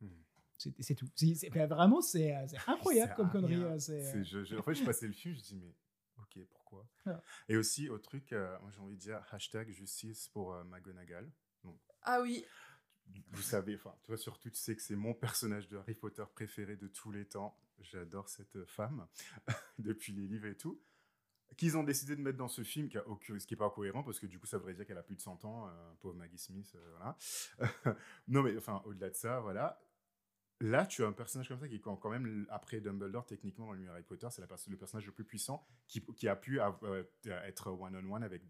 Hmm. 0.00 0.08
C'est 0.56 0.72
c'est 0.82 0.94
tout. 0.94 1.06
C'est- 1.14 1.34
c'est- 1.34 1.50
mais 1.54 1.66
vraiment, 1.66 2.00
c'est 2.00 2.34
euh, 2.34 2.46
c'est 2.48 2.56
incroyable 2.66 3.10
C'est 3.12 3.16
comme 3.16 3.30
connerie. 3.30 3.56
euh, 3.56 3.78
c'est, 3.78 4.02
C'est- 4.02 4.24
je- 4.24 4.44
je- 4.44 4.56
en 4.56 4.62
fait, 4.62 4.74
je 4.74 4.84
passais 4.84 5.06
le 5.06 5.12
film, 5.12 5.34
je 5.34 5.42
dis 5.42 5.56
mais 5.56 5.74
ok 6.18 6.46
pourquoi? 6.50 6.88
Ah. 7.04 7.20
Et 7.50 7.56
aussi 7.58 7.90
au 7.90 7.98
truc, 7.98 8.32
euh, 8.32 8.58
moi 8.62 8.70
j'ai 8.70 8.80
envie 8.80 8.94
de 8.96 9.00
dire 9.00 9.22
hashtag 9.30 9.68
justice 9.72 10.28
pour 10.28 10.54
euh, 10.54 10.64
McGonagall. 10.64 11.30
Ah 12.04 12.20
oui, 12.22 12.44
vous 13.32 13.42
savez, 13.42 13.74
enfin, 13.76 13.94
toi 14.02 14.16
surtout, 14.16 14.50
tu 14.50 14.56
sais 14.58 14.76
que 14.76 14.82
c'est 14.82 14.96
mon 14.96 15.14
personnage 15.14 15.68
de 15.68 15.76
Harry 15.78 15.94
Potter 15.94 16.24
préféré 16.34 16.76
de 16.76 16.88
tous 16.88 17.10
les 17.10 17.24
temps. 17.26 17.58
J'adore 17.80 18.28
cette 18.28 18.64
femme 18.66 19.06
depuis 19.78 20.12
les 20.12 20.26
livres 20.26 20.46
et 20.46 20.56
tout. 20.56 20.80
Qu'ils 21.56 21.76
ont 21.76 21.82
décidé 21.82 22.16
de 22.16 22.22
mettre 22.22 22.38
dans 22.38 22.48
ce 22.48 22.62
film, 22.62 22.88
qui 22.88 22.96
a 22.96 23.06
aucun- 23.06 23.38
ce 23.38 23.46
qui 23.46 23.52
n'est 23.54 23.58
pas 23.58 23.68
cohérent, 23.70 24.02
parce 24.02 24.18
que 24.18 24.26
du 24.26 24.38
coup, 24.38 24.46
ça 24.46 24.56
voudrait 24.56 24.74
dire 24.74 24.86
qu'elle 24.86 24.96
a 24.98 25.02
plus 25.02 25.16
de 25.16 25.20
100 25.20 25.44
ans, 25.44 25.68
euh, 25.68 25.92
pauvre 26.00 26.14
Maggie 26.16 26.38
Smith, 26.38 26.72
euh, 26.74 26.90
voilà. 26.96 27.18
non, 28.28 28.42
mais 28.42 28.56
enfin, 28.56 28.80
au-delà 28.86 29.10
de 29.10 29.14
ça, 29.14 29.40
voilà. 29.40 29.78
Là, 30.60 30.86
tu 30.86 31.02
as 31.02 31.08
un 31.08 31.12
personnage 31.12 31.48
comme 31.48 31.58
ça 31.58 31.68
qui 31.68 31.74
est 31.74 31.80
quand 31.80 32.08
même, 32.08 32.46
après 32.48 32.80
Dumbledore, 32.80 33.26
techniquement, 33.26 33.66
dans 33.66 33.72
l'univers 33.72 33.94
Harry 33.94 34.04
Potter, 34.04 34.28
c'est 34.30 34.40
le 34.70 34.76
personnage 34.76 35.04
le 35.06 35.12
plus 35.12 35.24
puissant 35.24 35.66
qui, 35.88 36.00
qui 36.16 36.28
a 36.28 36.36
pu 36.36 36.60
euh, 36.60 37.02
être 37.24 37.70
one-on-one 37.72 38.22
avec 38.22 38.44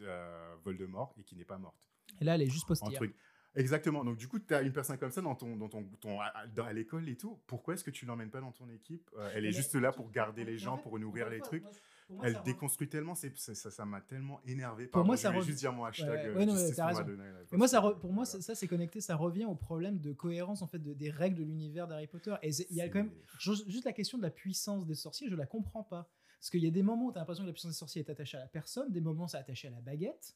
Voldemort 0.62 1.14
et 1.16 1.24
qui 1.24 1.34
n'est 1.36 1.46
pas 1.46 1.56
morte 1.58 1.90
Et 2.20 2.24
là, 2.24 2.34
elle 2.34 2.42
est 2.42 2.50
juste 2.50 2.66
truc. 2.98 3.16
Exactement. 3.54 4.04
Donc, 4.04 4.16
du 4.16 4.28
coup, 4.28 4.38
tu 4.38 4.54
as 4.54 4.62
une 4.62 4.72
personne 4.72 4.96
comme 4.98 5.10
ça 5.10 5.20
dans 5.20 5.34
ton, 5.34 5.56
dans 5.56 5.68
ton, 5.68 5.84
ton- 6.00 6.20
à, 6.20 6.26
à- 6.26 6.46
dans- 6.46 6.64
à 6.64 6.72
l'école 6.72 7.08
et 7.08 7.16
tout. 7.16 7.38
Pourquoi 7.46 7.74
est-ce 7.74 7.84
que 7.84 7.90
tu 7.90 8.06
l'emmènes 8.06 8.30
pas 8.30 8.40
dans 8.40 8.52
ton 8.52 8.68
équipe 8.70 9.10
Euh, 9.18 9.30
Elle 9.34 9.44
est 9.44 9.48
Mais- 9.48 9.52
juste 9.52 9.74
là 9.74 9.92
pour 9.92 10.10
garder 10.10 10.44
les 10.44 10.54
En 10.56 10.58
gens, 10.58 10.76
fait, 10.76 10.82
pour 10.84 10.98
nourrir 10.98 11.28
les 11.28 11.40
trucs? 11.40 11.62
moi, 11.62 11.72
pour 12.06 12.16
moi, 12.16 12.26
Elle 12.28 12.42
déconstruit 12.44 12.88
tellement, 12.88 13.14
c'est, 13.14 13.36
ça, 13.38 13.84
m'a 13.84 14.00
tellement 14.00 14.40
énervé. 14.46 14.86
Pour 14.86 15.04
moi, 15.04 15.16
ça 15.16 15.28
je 15.28 15.34
voulais 15.34 15.44
re- 15.44 15.46
juste 15.46 15.58
dire 15.58 15.72
mon 15.72 15.84
hashtag. 15.84 16.08
Ouais, 16.08 16.26
euh, 16.26 16.34
ouais, 16.34 16.46
mais 16.46 17.56
moi, 17.58 17.68
ça 17.68 17.80
re- 17.80 17.98
pour 17.98 18.12
moi, 18.12 18.24
voilà. 18.24 18.40
ça, 18.42 18.54
c'est 18.54 18.68
connecté, 18.68 19.00
ça 19.00 19.16
revient 19.16 19.44
au 19.44 19.54
problème 19.54 19.98
de 20.00 20.12
cohérence 20.12 20.62
en 20.62 20.66
fait 20.66 20.78
de- 20.78 20.94
des 20.94 21.10
règles 21.10 21.36
de 21.38 21.44
l'univers 21.44 21.86
d'Harry 21.86 22.06
Potter. 22.06 22.34
Et 22.42 22.50
il 22.70 22.76
y 22.76 22.80
a 22.80 22.88
quand 22.88 23.00
même 23.00 23.12
Juste 23.38 23.84
la 23.84 23.92
question 23.92 24.18
de 24.18 24.22
la 24.22 24.30
puissance 24.30 24.86
des 24.86 24.94
sorciers, 24.94 25.28
je 25.28 25.36
la 25.36 25.46
comprends 25.46 25.84
pas. 25.84 26.10
Parce 26.38 26.50
qu'il 26.50 26.64
y 26.64 26.66
a 26.66 26.70
des 26.70 26.82
moments 26.82 27.06
où 27.06 27.12
tu 27.12 27.18
as 27.18 27.20
l'impression 27.20 27.44
que 27.44 27.48
la 27.48 27.52
puissance 27.52 27.72
des 27.72 27.76
sorciers 27.78 28.02
est 28.02 28.10
attachée 28.10 28.36
à 28.36 28.40
la 28.40 28.48
personne, 28.48 28.90
des 28.90 29.00
moments 29.00 29.28
c'est 29.28 29.36
attaché 29.36 29.68
à 29.68 29.70
la 29.70 29.80
baguette, 29.80 30.34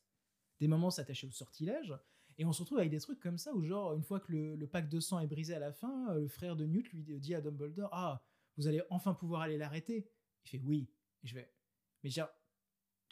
des 0.60 0.68
moments 0.68 0.90
c'est 0.90 1.00
attaché 1.02 1.26
au 1.26 1.32
sortilège. 1.32 1.92
Et 2.39 2.44
on 2.44 2.52
se 2.52 2.60
retrouve 2.62 2.78
avec 2.78 2.90
des 2.90 3.00
trucs 3.00 3.20
comme 3.20 3.39
ça 3.39 3.55
où, 3.55 3.62
genre, 3.65 3.94
une 3.94 4.02
fois 4.02 4.20
que 4.20 4.31
le, 4.32 4.56
le 4.56 4.66
pacte 4.66 4.92
de 4.92 5.00
sang 5.00 5.18
est 5.20 5.26
brisé 5.26 5.55
à 5.55 5.58
la 5.58 5.73
fin, 5.73 6.10
euh, 6.10 6.20
le 6.20 6.28
frère 6.28 6.55
de 6.56 6.66
Newt 6.66 6.90
lui 6.92 7.02
dit 7.02 7.34
à 7.34 7.40
Dumbledore 7.40 7.89
Ah, 7.92 8.23
vous 8.56 8.66
allez 8.68 8.82
enfin 8.90 9.15
pouvoir 9.15 9.42
aller 9.42 9.56
l'arrêter. 9.56 10.06
Il 10.44 10.50
fait 10.50 10.60
Oui. 10.65 10.90
Et 11.23 11.28
je 11.28 11.34
vais. 11.34 11.50
Mais 12.05 12.10
genre, 12.10 12.28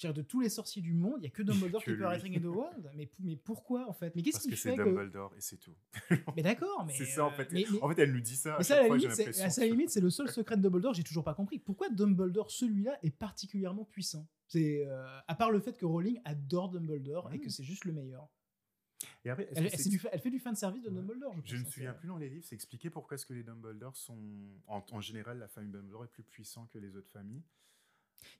de 0.03 0.23
tous 0.23 0.41
les 0.41 0.51
sorciers 0.51 0.83
du 0.83 0.93
monde, 0.93 1.17
il 1.20 1.25
y 1.25 1.27
a 1.27 1.31
que 1.31 1.43
Dumbledore 1.70 1.83
Que 1.83 1.91
qui 1.93 1.97
peut 1.97 2.05
arrêter 2.05 2.28
Grindelwald. 2.28 2.91
Mais, 2.94 3.11
mais 3.19 3.36
pourquoi 3.36 3.89
en 3.89 3.94
fait? 3.94 4.15
Mais 4.15 4.23
qu'est-ce 4.23 4.36
Parce 4.36 4.44
qui 4.44 4.51
que 4.51 4.57
fait 4.57 4.70
c'est 4.73 4.77
que. 4.77 4.83
Dumbledore 4.83 5.33
et 5.36 5.41
c'est 5.41 5.57
tout. 5.57 5.75
Mais 6.36 6.43
d'accord, 6.43 6.85
mais. 6.86 6.93
c'est 6.93 7.07
ça, 7.07 7.25
en 7.25 7.28
euh, 7.33 7.35
fait. 7.35 7.51
mais- 7.53 7.65
mais- 7.70 7.83
En 7.83 7.89
fait, 7.89 8.03
elle 8.03 8.12
nous 8.12 8.20
dit 8.20 8.36
ça. 8.36 8.57
mais 8.59 8.65
ça, 8.65 8.81
à 8.81 8.89
la 8.89 8.94
limite, 8.94 9.20
à 9.20 9.51
sa 9.51 9.65
limite, 9.65 9.91
c'est 9.91 10.01
le 10.03 10.11
seul 10.11 10.28
secret 10.31 10.57
de 10.59 10.62
Dumbledore. 10.62 10.93
J'ai 10.93 11.03
toujours 11.05 11.25
pas 11.25 11.35
compris. 11.35 11.59
Pourquoi 11.59 11.89
Dumbledore, 11.89 12.51
celui-là, 12.51 12.99
est 13.03 13.11
particulièrement 13.11 13.85
puissant? 13.86 14.28
C'est 14.49 14.85
euh, 14.86 15.07
à 15.27 15.35
part 15.35 15.51
le 15.51 15.61
fait 15.61 15.78
que 15.78 15.86
Rowling 15.86 16.20
adore 16.27 16.69
Dumbledore 16.70 17.33
et 17.33 17.39
que 17.41 17.49
c'est 17.49 17.65
juste 17.65 17.86
le 17.86 17.93
meilleur. 17.93 18.28
Et 19.25 19.31
après, 19.31 19.44
est-ce 19.44 19.59
Elle, 19.61 19.67
elle, 19.73 19.91
du 19.91 19.99
fa- 19.99 20.09
elle 20.12 20.20
fait 20.20 20.31
du 20.31 20.39
fan 20.39 20.55
service 20.55 20.83
de 20.83 20.89
Ouais. 20.91 20.94
Dumbledore. 20.97 21.35
Je, 21.44 21.55
ne 21.57 21.61
me 21.61 21.67
hein, 21.67 21.70
souviens 21.70 21.93
c'est- 21.93 21.99
plus 21.99 22.09
dans 22.09 22.19
les 22.19 22.28
livres, 22.28 22.44
c'est 22.47 22.55
expliqué 22.55 22.91
pourquoi 22.91 23.15
est-ce 23.15 23.25
que 23.27 23.33
les 23.33 23.43
Dumbledore 23.43 23.97
sont. 23.97 24.19
En, 24.67 24.85
en 24.93 25.01
général, 25.01 25.39
la 25.39 25.49
famille 25.49 25.70
Dumbledore 25.73 26.05
est 26.05 26.09
plus 26.09 26.23
puissant 26.25 26.67
que 26.67 26.78
les 26.78 26.94
autres 26.97 27.11
familles. 27.11 27.43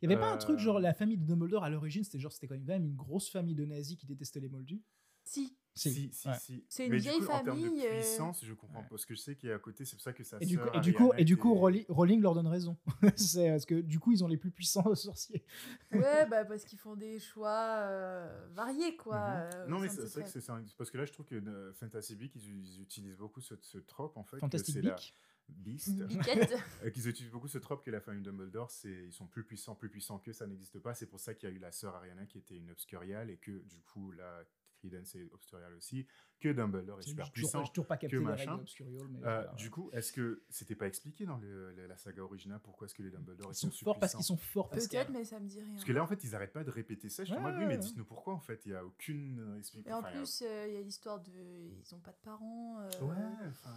Il 0.03 0.09
y 0.09 0.13
avait 0.13 0.21
pas 0.21 0.31
un 0.31 0.37
Euh, 0.37 0.39
truc 0.39 0.59
genre 0.59 0.81
la 0.81 0.95
famille 0.95 1.17
de 1.19 1.25
Dumbledore 1.25 1.65
à 1.65 1.71
l'origine, 1.71 2.05
c'était 2.05 2.19
genre 2.19 2.33
c'était 2.33 2.49
quand 2.49 2.59
même 2.59 2.85
une 2.85 2.97
grosse 2.97 3.31
famille 3.31 3.55
de 3.55 3.65
nazis 3.65 3.97
qui 3.97 4.07
détestaient 4.07 4.41
les 4.41 4.49
moldus? 4.49 4.83
si. 5.25 5.57
Si, 5.77 5.91
Si, 5.93 6.11
si, 6.13 6.29
ouais. 6.29 6.35
si. 6.39 6.65
C'est 6.69 6.85
une 6.87 6.93
Mais 6.93 6.99
du 6.99 7.03
vieille 7.03 7.19
coup, 7.19 7.25
en 7.25 7.43
termes 7.43 7.47
famille, 7.61 7.81
de 7.83 7.87
euh, 7.87 7.99
puissance, 8.01 8.45
je 8.45 8.55
comprends 8.55 8.77
Ouais. 8.79 8.83
pas. 8.85 8.89
Parce 8.91 9.05
que 9.07 9.15
je 9.15 9.21
sais 9.21 9.35
qu'il 9.35 9.49
y 9.49 9.53
a 9.53 9.57
à 9.57 9.59
côté, 9.59 9.85
c'est 9.85 9.97
pour 9.97 10.03
ça 10.03 10.13
que 10.13 10.23
ça 10.23 10.39
Et 10.41 10.47
du 10.47 10.57
coup, 10.59 10.69
et 10.73 10.81
du 10.81 10.93
coup, 10.95 11.13
et 11.19 11.25
du 11.25 11.37
coup 11.37 11.53
Rowling, 11.55 11.85
Rowling 11.89 12.21
leur 12.23 12.35
donne 12.35 12.47
raison. 12.47 12.77
c'est 13.17 13.51
parce 13.51 13.67
que 13.67 13.81
du 13.81 13.99
coup, 13.99 14.13
ils 14.13 14.23
ont 14.23 14.29
les 14.29 14.37
plus 14.37 14.53
puissants 14.53 14.83
sorciers. 14.95 15.45
Ouais, 15.93 16.27
bah 16.27 16.45
parce 16.45 16.65
qu'ils 16.65 16.79
font 16.79 16.95
des 16.95 17.19
choix 17.19 17.59
euh, 17.89 18.47
variés, 18.53 18.97
quoi. 18.97 19.17
euh, 19.21 19.67
au 19.67 19.69
non, 19.71 19.79
mais 19.81 19.89
c'est 19.89 19.97
vrai 20.03 20.07
que 20.07 20.29
famille. 20.29 20.31
c'est 20.31 20.51
un- 20.51 20.65
parce 20.79 20.91
que 20.93 20.99
là, 20.99 21.05
je 21.07 21.13
trouve 21.13 21.27
que 21.27 21.35
euh, 21.35 21.73
Fantasy 21.75 22.15
Beasts, 22.15 22.37
ils, 22.37 22.77
ils 22.77 22.83
utilisent 22.83 23.17
beaucoup 23.17 23.41
ce, 23.41 23.55
ce 23.61 23.79
trope, 23.79 24.17
en 24.17 24.23
fait. 24.25 24.39
Fantastic 24.39 24.75
c'est 24.77 24.83
la- 24.83 24.95
Beak. 24.95 25.15
Beast. 25.49 25.91
Euh, 26.85 26.91
qu'ils 26.91 27.09
utilisent 27.09 27.33
beaucoup 27.33 27.49
ce 27.49 27.59
trope 27.59 27.85
que 27.85 27.91
la 27.91 28.01
famille 28.01 28.23
Dumbledore, 28.23 28.71
c'est 28.71 29.07
ils 29.07 29.13
sont 29.13 29.27
plus 29.27 29.45
puissants, 29.45 29.75
plus 29.75 29.89
puissants 29.91 30.19
que 30.19 30.33
ça 30.33 30.47
n'existe 30.47 30.79
pas. 30.79 30.95
C'est 30.95 31.07
pour 31.07 31.21
ça 31.21 31.35
qu'il 31.35 31.49
y 31.49 31.53
a 31.53 31.55
eu 31.55 31.59
la 31.59 31.71
sœur 31.73 31.95
Ariana 31.97 32.25
qui 32.27 32.39
était 32.39 32.57
une 32.57 32.71
obscuriale 32.71 33.29
et 33.31 33.37
que 33.37 33.51
du 33.51 33.81
coup 33.83 34.13
là, 34.13 34.43
Credence 34.89 35.15
est 35.15 35.29
obscuriale 35.33 35.73
aussi, 35.75 36.07
que 36.41 36.49
Dumbledore 36.51 36.99
est 37.01 37.03
super 37.09 37.31
puissant. 37.33 37.63
pas- 37.63 37.69
toujours 37.69 37.87
pas 37.87 37.97
capté 37.97 38.19
machin. 38.19 38.55
Obscurial, 38.57 39.07
mais 39.09 39.19
Euh, 39.19 39.21
voilà, 39.23 39.53
du 39.55 39.71
coup, 39.71 39.89
est-ce 39.93 40.13
que 40.13 40.43
c'était 40.51 40.75
pas 40.75 40.87
expliqué 40.87 41.25
dans 41.25 41.39
le- 41.39 41.71
la, 41.73 41.87
la 41.87 41.97
saga 41.97 42.23
originale 42.23 42.61
pourquoi 42.63 42.87
est-ce 42.87 42.95
que 42.95 43.03
les 43.03 43.11
Dumbledore 43.11 43.51
ils 43.51 43.55
sont 43.55 43.71
super 43.71 43.93
forts 43.95 43.99
parce 44.01 44.15
qu'ils 44.15 44.25
sont 44.25 44.37
forts. 44.37 44.69
Peut-être, 44.69 45.11
mais 45.11 45.25
ça 45.25 45.41
me 45.41 45.47
dit 45.49 45.61
rien. 45.61 45.73
Parce 45.73 45.85
que 45.85 45.93
là, 45.93 46.03
en 46.03 46.07
fait, 46.07 46.23
ils 46.25 46.35
arrêtent 46.35 46.53
pas 46.53 46.65
de 46.65 46.71
répéter 46.71 47.09
ça. 47.09 47.25
Je 47.25 47.31
suis 47.31 47.39
en 47.39 47.43
mode, 47.43 47.55
Ouais, 47.55 47.61
oui, 47.61 47.67
mais 47.67 47.79
dites-nous 47.79 48.05
pourquoi, 48.05 48.35
en 48.35 48.41
fait. 48.41 48.61
Il 48.67 48.73
y 48.73 48.75
a 48.75 48.85
aucune 48.85 49.39
euh, 49.41 49.59
explication. 49.59 49.91
Et 49.91 50.03
en 50.05 50.07
il 50.09 50.17
plus, 50.17 50.43
euh, 50.43 50.67
il 50.69 50.75
y 50.75 50.77
a 50.77 50.81
l'histoire 50.83 51.21
de. 51.23 51.31
Ils 51.33 51.95
ont 51.95 52.01
pas 52.01 52.13
de 52.13 52.19
parents. 52.23 52.79
euh, 52.81 52.89
Ouais, 53.01 53.15
enfin. 53.49 53.75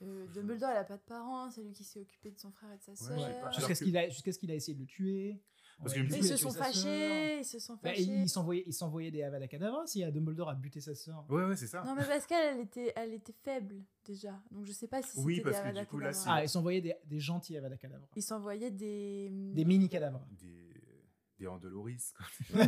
je- 0.00 0.06
euh, 0.06 0.26
Dumbledore, 0.34 0.70
elle 0.70 0.76
a 0.78 0.84
pas 0.84 0.96
de 0.96 1.02
parents. 1.02 1.50
C'est 1.50 1.62
lui 1.62 1.72
qui 1.72 1.84
s'est 1.84 2.00
occupé 2.00 2.30
de 2.30 2.38
son 2.38 2.50
frère 2.52 2.72
et 2.72 2.78
de 2.78 2.82
sa 2.82 2.96
sœur. 2.96 3.16
ouais. 3.18 3.24
Alors 3.24 3.52
Jusqu'à 3.52 3.74
ce 3.74 3.80
que- 3.80 3.84
qu'il 3.84 3.96
a, 3.98 4.08
jusqu'à 4.08 4.32
ce 4.32 4.38
qu'il 4.38 4.50
a 4.50 4.54
essayé 4.54 4.74
de 4.74 4.80
le 4.80 4.86
tuer. 4.86 5.42
Parce 5.82 5.94
Ouais, 5.94 6.06
que- 6.06 6.14
ils 6.16 6.24
se 6.24 6.36
sont 6.36 6.50
fâchés. 6.52 7.38
Ils 7.40 7.44
se 7.44 7.58
sont 7.58 7.74
Bah, 7.74 7.90
fâchés. 7.90 8.02
il 8.02 8.28
s'envoyait, 8.28 8.64
il 8.66 8.72
s'envoyait 8.72 9.10
des 9.10 9.22
Avada 9.22 9.46
Kedavra 9.46 9.86
si 9.86 10.04
Dumbledore 10.10 10.48
a 10.50 10.54
buté 10.54 10.80
sa 10.80 10.94
sœur. 10.94 11.24
Ouais, 11.28 11.44
ouais, 11.44 11.56
c'est 11.56 11.66
ça. 11.66 11.82
Non, 11.84 11.94
mais 11.94 12.04
parce 12.04 12.26
qu'elle, 12.26 12.54
elle 12.56 12.60
était, 12.62 12.92
elle 12.96 13.12
était 13.12 13.34
faible 13.44 13.82
déjà. 14.04 14.40
Donc 14.50 14.64
je 14.64 14.72
sais 14.72 14.88
pas 14.88 15.02
si 15.02 15.18
Oui, 15.20 15.36
c'était 15.36 15.50
parce 15.50 15.56
des 15.56 15.62
que 15.62 15.72
du 15.74 15.78
Avada 15.78 15.84
coup, 15.90 15.98
là, 15.98 16.10
Ah, 16.26 16.42
il 16.42 16.48
s'envoyait 16.48 16.80
des, 16.80 16.94
des 17.04 17.20
gentils 17.20 17.56
Avada 17.56 17.76
Kedavra. 17.76 18.08
Ils 18.16 18.22
s'envoyaient 18.22 18.70
des. 18.70 19.28
Des 19.30 19.64
mini 19.66 19.88
cadavres. 19.88 20.26
Des, 20.30 20.72
des 21.38 21.46
Andoloris, 21.46 22.12
quoi. 22.16 22.26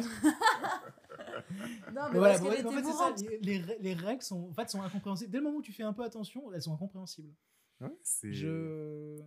Non, 1.93 2.03
mais 2.09 2.12
Mais 2.12 2.19
voilà, 2.19 2.39
parce 2.39 2.41
en 2.67 2.70
fait, 2.70 2.85
c'est 2.85 2.93
ça, 2.93 3.15
les, 3.43 3.59
les- 3.62 3.78
les 3.81 3.95
règles 3.95 4.23
sont, 4.23 4.49
en 4.51 4.53
fait, 4.53 4.69
sont 4.69 4.83
incompréhensibles. 4.83 5.31
Dès 5.31 5.39
le 5.39 5.45
moment 5.45 5.59
où 5.59 5.62
tu 5.62 5.73
fais 5.73 5.83
un 5.83 5.93
peu 5.93 6.03
attention, 6.05 6.53
elles 6.53 6.62
sont 6.62 6.75
incompréhensibles. 6.75 7.33
Ouais, 7.81 7.89
c'est. 8.03 8.33
Je... 8.33 9.19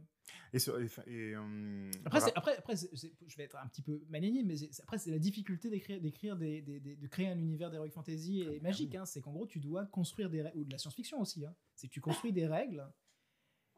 Et, 0.53 0.59
sur- 0.59 0.79
et, 0.79 0.85
et, 1.07 1.33
euh, 1.35 1.91
Après, 2.05 2.19
c'est- 2.21 2.35
après, 2.37 2.57
après 2.57 2.75
c'est- 2.75 2.89
je 2.93 3.37
vais 3.37 3.43
être 3.43 3.55
un 3.57 3.67
petit 3.67 3.81
peu 3.81 4.03
maligné, 4.09 4.43
mais 4.43 4.57
c'est- 4.57 4.81
après, 4.81 4.97
c'est 4.97 5.11
la 5.11 5.19
difficulté 5.19 5.69
d'écrire, 5.69 6.01
d'écrire 6.01 6.35
des, 6.35 6.61
des- 6.61 6.79
des- 6.79 6.95
de 6.95 7.07
créer 7.07 7.27
un 7.27 7.37
univers 7.39 7.71
d'heroic 7.71 7.89
fantasy 7.91 8.41
et 8.41 8.59
magique. 8.59 8.95
hein. 8.95 9.05
C'est 9.05 9.21
qu'en 9.21 9.31
gros, 9.31 9.45
tu 9.47 9.59
dois 9.59 9.85
construire 9.85 10.29
des 10.29 10.41
règles, 10.41 10.57
ou 10.57 10.63
de 10.65 10.71
la 10.71 10.77
science-fiction 10.77 11.19
aussi. 11.21 11.45
hein. 11.45 11.55
C'est 11.75 11.87
que 11.87 11.93
tu 11.93 12.01
construis 12.01 12.33
des 12.33 12.47
règles 12.47 12.85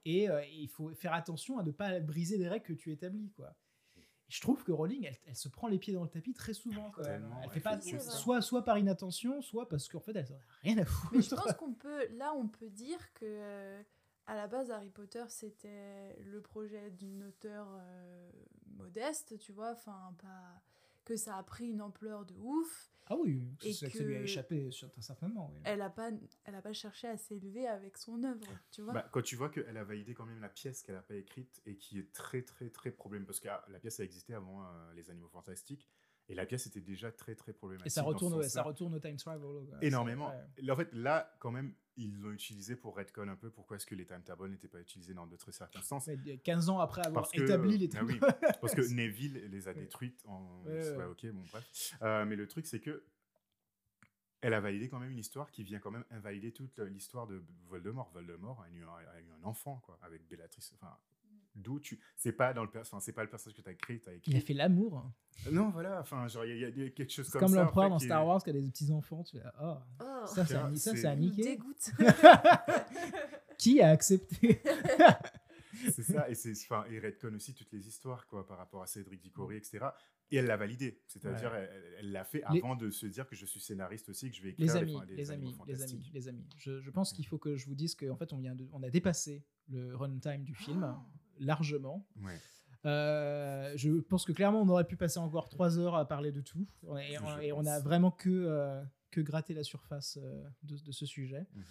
et 0.05 0.29
euh, 0.29 0.43
il 0.45 0.67
faut 0.67 0.93
faire 0.95 1.13
attention 1.13 1.59
à 1.59 1.63
ne 1.63 1.71
pas 1.71 1.99
briser 1.99 2.37
des 2.37 2.47
règles 2.47 2.65
que 2.65 2.73
tu 2.73 2.91
établis. 2.91 3.31
Quoi. 3.35 3.55
Je 4.27 4.41
trouve 4.41 4.63
que 4.63 4.71
Rowling, 4.71 5.05
elle, 5.05 5.17
elle 5.27 5.35
se 5.35 5.47
prend 5.49 5.67
les 5.67 5.77
pieds 5.77 5.93
dans 5.93 6.03
le 6.03 6.09
tapis 6.09 6.33
très 6.33 6.53
souvent. 6.55 6.89
Quand 6.91 7.03
même. 7.03 7.21
Tellement, 7.21 7.39
Elle 7.43 7.47
ouais, 7.49 7.53
fait 7.53 7.59
pas, 7.59 7.79
c'est 7.79 7.99
soit, 7.99 8.41
soit 8.41 8.65
par 8.65 8.79
inattention, 8.79 9.41
soit 9.43 9.69
parce 9.69 9.87
qu'en 9.87 9.99
fait, 9.99 10.15
elle 10.15 10.25
n'a 10.27 10.37
rien 10.63 10.77
à 10.79 10.85
foutre. 10.85 11.13
Mais 11.13 11.21
je 11.21 11.35
pense 11.35 11.53
qu'on 11.53 11.73
peut, 11.73 12.07
là, 12.15 12.33
on 12.33 12.47
peut 12.47 12.69
dire 12.69 12.97
que 13.13 13.25
euh, 13.25 13.83
à 14.25 14.35
la 14.35 14.47
base, 14.47 14.71
Harry 14.71 14.89
Potter, 14.89 15.23
c'était 15.27 16.15
le 16.23 16.41
projet 16.41 16.91
d'une 16.91 17.23
auteure 17.23 17.67
euh, 17.71 18.31
modeste, 18.77 19.37
tu 19.39 19.51
vois, 19.51 19.71
enfin, 19.71 20.15
pas 20.21 20.61
que 21.05 21.15
ça 21.15 21.37
a 21.37 21.43
pris 21.43 21.67
une 21.67 21.81
ampleur 21.81 22.25
de 22.25 22.35
ouf. 22.35 22.89
Ah 23.07 23.17
oui, 23.17 23.43
que 23.59 23.73
ça 23.73 23.87
lui 23.87 24.15
a 24.15 24.21
échappé 24.21 24.69
certainement. 24.99 25.51
oui. 25.53 25.59
Elle 25.65 25.81
a 25.81 25.89
pas, 25.89 26.09
elle 26.45 26.55
a 26.55 26.61
pas 26.61 26.71
cherché 26.71 27.09
à 27.09 27.17
s'élever 27.17 27.67
avec 27.67 27.97
son 27.97 28.23
œuvre, 28.23 28.47
tu 28.71 28.81
vois. 28.81 28.93
Bah, 28.93 29.09
quand 29.11 29.21
tu 29.21 29.35
vois 29.35 29.49
qu'elle 29.49 29.75
a 29.75 29.83
validé 29.83 30.13
quand 30.13 30.25
même 30.25 30.39
la 30.39 30.47
pièce 30.47 30.81
qu'elle 30.81 30.95
n'a 30.95 31.01
pas 31.01 31.15
écrite 31.15 31.61
et 31.65 31.75
qui 31.75 31.99
est 31.99 32.13
très 32.13 32.43
très 32.43 32.69
très 32.69 32.91
problématique 32.91 33.27
parce 33.27 33.39
que 33.41 33.49
ah, 33.49 33.65
la 33.69 33.79
pièce 33.79 33.99
a 33.99 34.05
existé 34.05 34.33
avant 34.33 34.63
euh, 34.63 34.93
les 34.93 35.09
Animaux 35.09 35.27
Fantastiques 35.27 35.89
et 36.29 36.35
la 36.35 36.45
pièce 36.45 36.65
était 36.67 36.79
déjà 36.79 37.11
très 37.11 37.35
très 37.35 37.51
problématique. 37.51 37.87
Et 37.87 37.89
ça 37.89 38.03
retourne, 38.03 38.35
ouais, 38.35 38.47
ça 38.47 38.63
retourne 38.63 38.95
au 38.95 38.99
time 38.99 39.17
travel. 39.17 39.67
énormément. 39.81 40.29
Ouais. 40.29 40.71
En 40.71 40.75
fait, 40.77 40.89
là, 40.93 41.35
quand 41.39 41.51
même, 41.51 41.75
ils 41.97 42.19
l'ont 42.19 42.31
utilisé 42.31 42.75
pour 42.75 42.95
redcon 42.95 43.27
un 43.27 43.35
peu 43.35 43.49
pourquoi 43.49 43.77
est-ce 43.77 43.85
que 43.85 43.95
les 43.95 44.05
time 44.05 44.23
tables 44.23 44.49
n'étaient 44.49 44.67
pas 44.67 44.79
utilisés 44.79 45.13
dans 45.13 45.27
d'autres 45.27 45.51
circonstances? 45.51 46.07
Ouais, 46.07 46.37
15 46.43 46.69
ans 46.69 46.79
après 46.79 47.05
avoir 47.05 47.23
Parce 47.23 47.33
que, 47.33 47.43
établi 47.43 47.77
les 47.77 47.89
ah 47.95 47.99
trucs. 47.99 48.09
oui, 48.09 48.19
parce 48.61 48.73
que 48.75 48.81
Neville 48.93 49.49
les 49.51 49.67
a 49.67 49.73
détruites 49.73 50.23
en. 50.25 50.63
Ouais, 50.65 50.71
ouais. 50.71 50.97
ouais, 50.97 51.05
ok, 51.05 51.25
bon, 51.27 51.43
bref. 51.51 51.93
Euh, 52.01 52.25
mais 52.25 52.35
le 52.35 52.47
truc, 52.47 52.65
c'est 52.65 52.79
que. 52.79 53.03
Elle 54.41 54.53
a 54.53 54.59
validé 54.59 54.89
quand 54.89 54.99
même 54.99 55.11
une 55.11 55.19
histoire 55.19 55.49
qui 55.51 55.63
vient 55.63 55.79
quand 55.79 55.91
même 55.91 56.03
invalider 56.09 56.51
toute 56.51 56.77
l'histoire 56.79 57.27
de 57.27 57.41
Voldemort. 57.69 58.11
Voldemort 58.11 58.61
a 58.61 58.69
eu 58.69 58.83
un, 58.83 58.89
a 58.89 59.21
eu 59.21 59.29
un 59.39 59.43
enfant, 59.45 59.81
quoi, 59.85 59.97
avec 60.01 60.27
Bellatrix. 60.27 60.69
Enfin, 60.73 60.97
d'où 61.55 61.79
tu. 61.79 61.99
C'est 62.15 62.31
pas 62.31 62.53
dans 62.53 62.63
le 62.63 62.69
perso- 62.69 62.95
enfin, 62.95 62.99
c'est 62.99 63.13
pas 63.13 63.23
le 63.23 63.29
personnage 63.29 63.55
que 63.57 63.61
tu 63.61 63.69
as 63.69 63.73
créé, 63.73 63.99
tu 63.99 64.09
as 64.09 64.13
écrit. 64.13 64.31
Il 64.31 64.37
a 64.37 64.41
fait 64.41 64.53
l'amour. 64.53 65.03
Non, 65.51 65.69
voilà, 65.69 65.99
enfin, 66.01 66.27
genre, 66.27 66.45
il 66.45 66.57
y, 66.57 66.65
a- 66.65 66.69
y 66.69 66.83
a 66.85 66.89
quelque 66.89 67.11
chose 67.11 67.29
comme, 67.29 67.41
comme 67.41 67.49
ça. 67.49 67.63
l'empereur 67.63 67.85
après, 67.85 67.89
dans 67.89 67.97
est- 67.99 68.05
Star 68.05 68.25
Wars 68.27 68.43
qui 68.43 68.49
a 68.49 68.53
des 68.53 68.61
petits 68.61 68.91
enfants. 68.91 69.23
Tu 69.23 69.37
fais, 69.37 69.43
oh, 69.61 69.75
Oh, 70.01 70.03
ça, 70.27 70.45
c'est 70.45 70.53
Ça, 70.53 70.65
un- 70.65 70.75
ça, 70.75 70.91
c'est- 70.91 70.97
c'est 71.01 71.07
un 71.07 71.15
me 71.15 71.21
niqué. 71.21 71.43
dégoûte. 71.43 71.91
Qui 73.57 73.81
a 73.81 73.89
accepté 73.89 74.61
C'est 75.91 76.03
ça, 76.03 76.29
et 76.29 76.35
c'est 76.35 76.51
enfin, 76.51 76.85
et 76.89 76.99
redcon 76.99 77.33
aussi 77.35 77.53
toutes 77.53 77.71
les 77.73 77.87
histoires 77.87 78.25
quoi 78.27 78.45
par 78.47 78.57
rapport 78.57 78.81
à 78.83 78.87
Cédric 78.87 79.21
Diggory, 79.21 79.57
etc. 79.57 79.85
Et 80.31 80.37
elle 80.37 80.45
l'a 80.45 80.55
validé, 80.57 81.01
c'est-à-dire 81.07 81.51
Ouais. 81.51 81.69
elle 81.71 81.83
elle 81.99 82.11
l'a 82.11 82.23
fait 82.23 82.41
Les- 82.51 82.59
avant 82.59 82.75
de 82.75 82.89
se 82.89 83.05
dire 83.05 83.27
que 83.27 83.35
je 83.35 83.45
suis 83.45 83.59
scénariste 83.59 84.09
aussi, 84.09 84.29
que 84.29 84.35
je 84.35 84.41
vais 84.43 84.49
écrire 84.51 84.65
Les 84.65 84.71
des- 84.73 84.79
amis, 84.79 84.97
les 85.09 85.31
amis, 85.31 85.55
les 85.67 85.81
amis, 85.83 86.09
les 86.13 86.27
amis. 86.27 86.45
Je, 86.57 86.79
je 86.81 86.89
pense 86.89 87.11
qu'il 87.13 87.25
faut 87.27 87.37
que 87.37 87.55
je 87.57 87.65
vous 87.65 87.75
dise 87.75 87.95
qu'en 87.95 88.15
fait, 88.15 88.31
on, 88.33 88.37
vient 88.37 88.55
de, 88.55 88.67
on 88.71 88.81
a 88.83 88.89
dépassé 88.89 89.43
le 89.69 89.95
runtime 89.95 90.43
du 90.43 90.55
film 90.55 90.83
Oh. 90.97 91.01
Largement. 91.39 92.05
Ouais. 92.23 92.37
Euh, 92.85 93.71
je 93.75 93.91
pense 94.01 94.25
que 94.25 94.31
clairement, 94.33 94.61
on 94.61 94.67
aurait 94.69 94.83
pu 94.85 94.97
passer 94.97 95.19
encore 95.19 95.47
trois 95.49 95.79
heures 95.79 95.95
à 95.95 96.05
parler 96.07 96.31
de 96.31 96.41
tout. 96.41 96.67
Et, 96.99 97.17
on- 97.19 97.39
et 97.39 97.51
on 97.53 97.65
a 97.65 97.79
vraiment 97.79 98.11
que, 98.11 98.29
euh, 98.29 98.83
que 99.11 99.21
gratté 99.21 99.53
la 99.53 99.63
surface 99.63 100.17
euh, 100.21 100.43
de, 100.63 100.77
de 100.77 100.91
ce 100.91 101.05
sujet. 101.05 101.45
Mhm. 101.55 101.63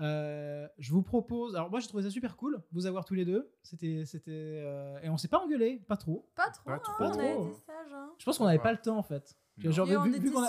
Euh, 0.00 0.68
je 0.78 0.92
vous 0.92 1.02
propose. 1.02 1.56
Alors, 1.56 1.70
moi, 1.70 1.80
j'ai 1.80 1.88
trouvé 1.88 2.02
ça 2.02 2.10
super 2.10 2.36
cool, 2.36 2.62
vous 2.72 2.86
avoir 2.86 3.04
tous 3.04 3.14
les 3.14 3.24
deux. 3.24 3.50
C'était. 3.62 4.04
c'était 4.04 4.30
euh, 4.62 4.98
Et 5.02 5.08
on 5.08 5.16
s'est 5.16 5.28
pas 5.28 5.38
engueulé, 5.42 5.82
pas 5.88 5.96
trop. 5.96 6.28
Pas 6.34 6.50
trop, 6.50 6.64
Pas 6.64 6.74
hein, 6.74 6.78
trop. 6.80 6.92
Pas. 6.98 7.12
Hein. 7.92 8.10
Je 8.18 8.24
pense 8.24 8.36
qu'on 8.38 8.44
n'avait 8.44 8.58
pas 8.58 8.72
le 8.72 8.78
temps, 8.78 8.98
en 8.98 9.02
fait. 9.02 9.36
Non. 9.64 9.70
Genre, 9.70 9.86
vu, 9.86 10.12
vu 10.18 10.30
qu'on 10.30 10.42
a- 10.42 10.48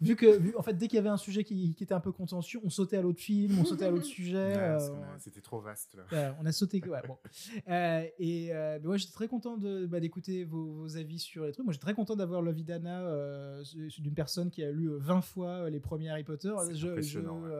vu 0.00 0.16
que, 0.16 0.36
vu- 0.38 0.54
en 0.56 0.62
fait, 0.62 0.74
dès 0.74 0.88
qu'il 0.88 0.96
y 0.96 0.98
avait 0.98 1.08
un 1.08 1.16
sujet 1.16 1.44
qui, 1.44 1.74
qui 1.76 1.84
était 1.84 1.94
un 1.94 2.00
peu 2.00 2.10
contentieux, 2.10 2.58
on 2.64 2.70
sautait 2.70 2.96
à 2.96 3.02
l'autre 3.02 3.20
film, 3.20 3.56
on 3.60 3.64
sautait 3.64 3.84
à 3.84 3.90
l'autre 3.90 4.04
sujet. 4.04 4.34
Ouais, 4.36 4.56
euh, 4.58 4.78
C'était 5.18 5.40
trop 5.40 5.60
vaste 5.60 5.96
là. 6.10 6.34
on 6.40 6.46
a 6.46 6.50
sauté. 6.52 6.82
Ouais, 6.88 7.00
bon. 7.06 7.16
Euh, 7.68 8.04
et 8.18 8.48
euh, 8.52 8.78
ouais, 8.80 8.98
j'étais 8.98 9.12
très 9.12 9.28
content 9.28 9.56
de, 9.56 9.86
bah, 9.86 10.00
d'écouter 10.00 10.44
vos, 10.44 10.72
vos 10.72 10.96
avis 10.96 11.18
sur 11.18 11.44
les 11.44 11.52
trucs. 11.52 11.64
Moi, 11.64 11.72
j'étais 11.72 11.84
très 11.84 11.94
content 11.94 12.16
d'avoir 12.16 12.42
l'avis 12.42 12.64
d'Anna 12.64 13.02
euh, 13.02 13.62
d'une 13.98 14.14
personne 14.14 14.50
qui 14.50 14.62
a 14.64 14.70
lu 14.72 14.86
euh, 14.90 14.98
20 14.98 15.20
fois 15.20 15.70
les 15.70 15.80
premiers 15.80 16.10
Harry 16.10 16.24
Potter. 16.24 16.52
C'est 16.66 16.74
Je, 16.74 16.78
je, 16.78 16.88
impressionnant, 16.88 17.40
ouais. 17.42 17.50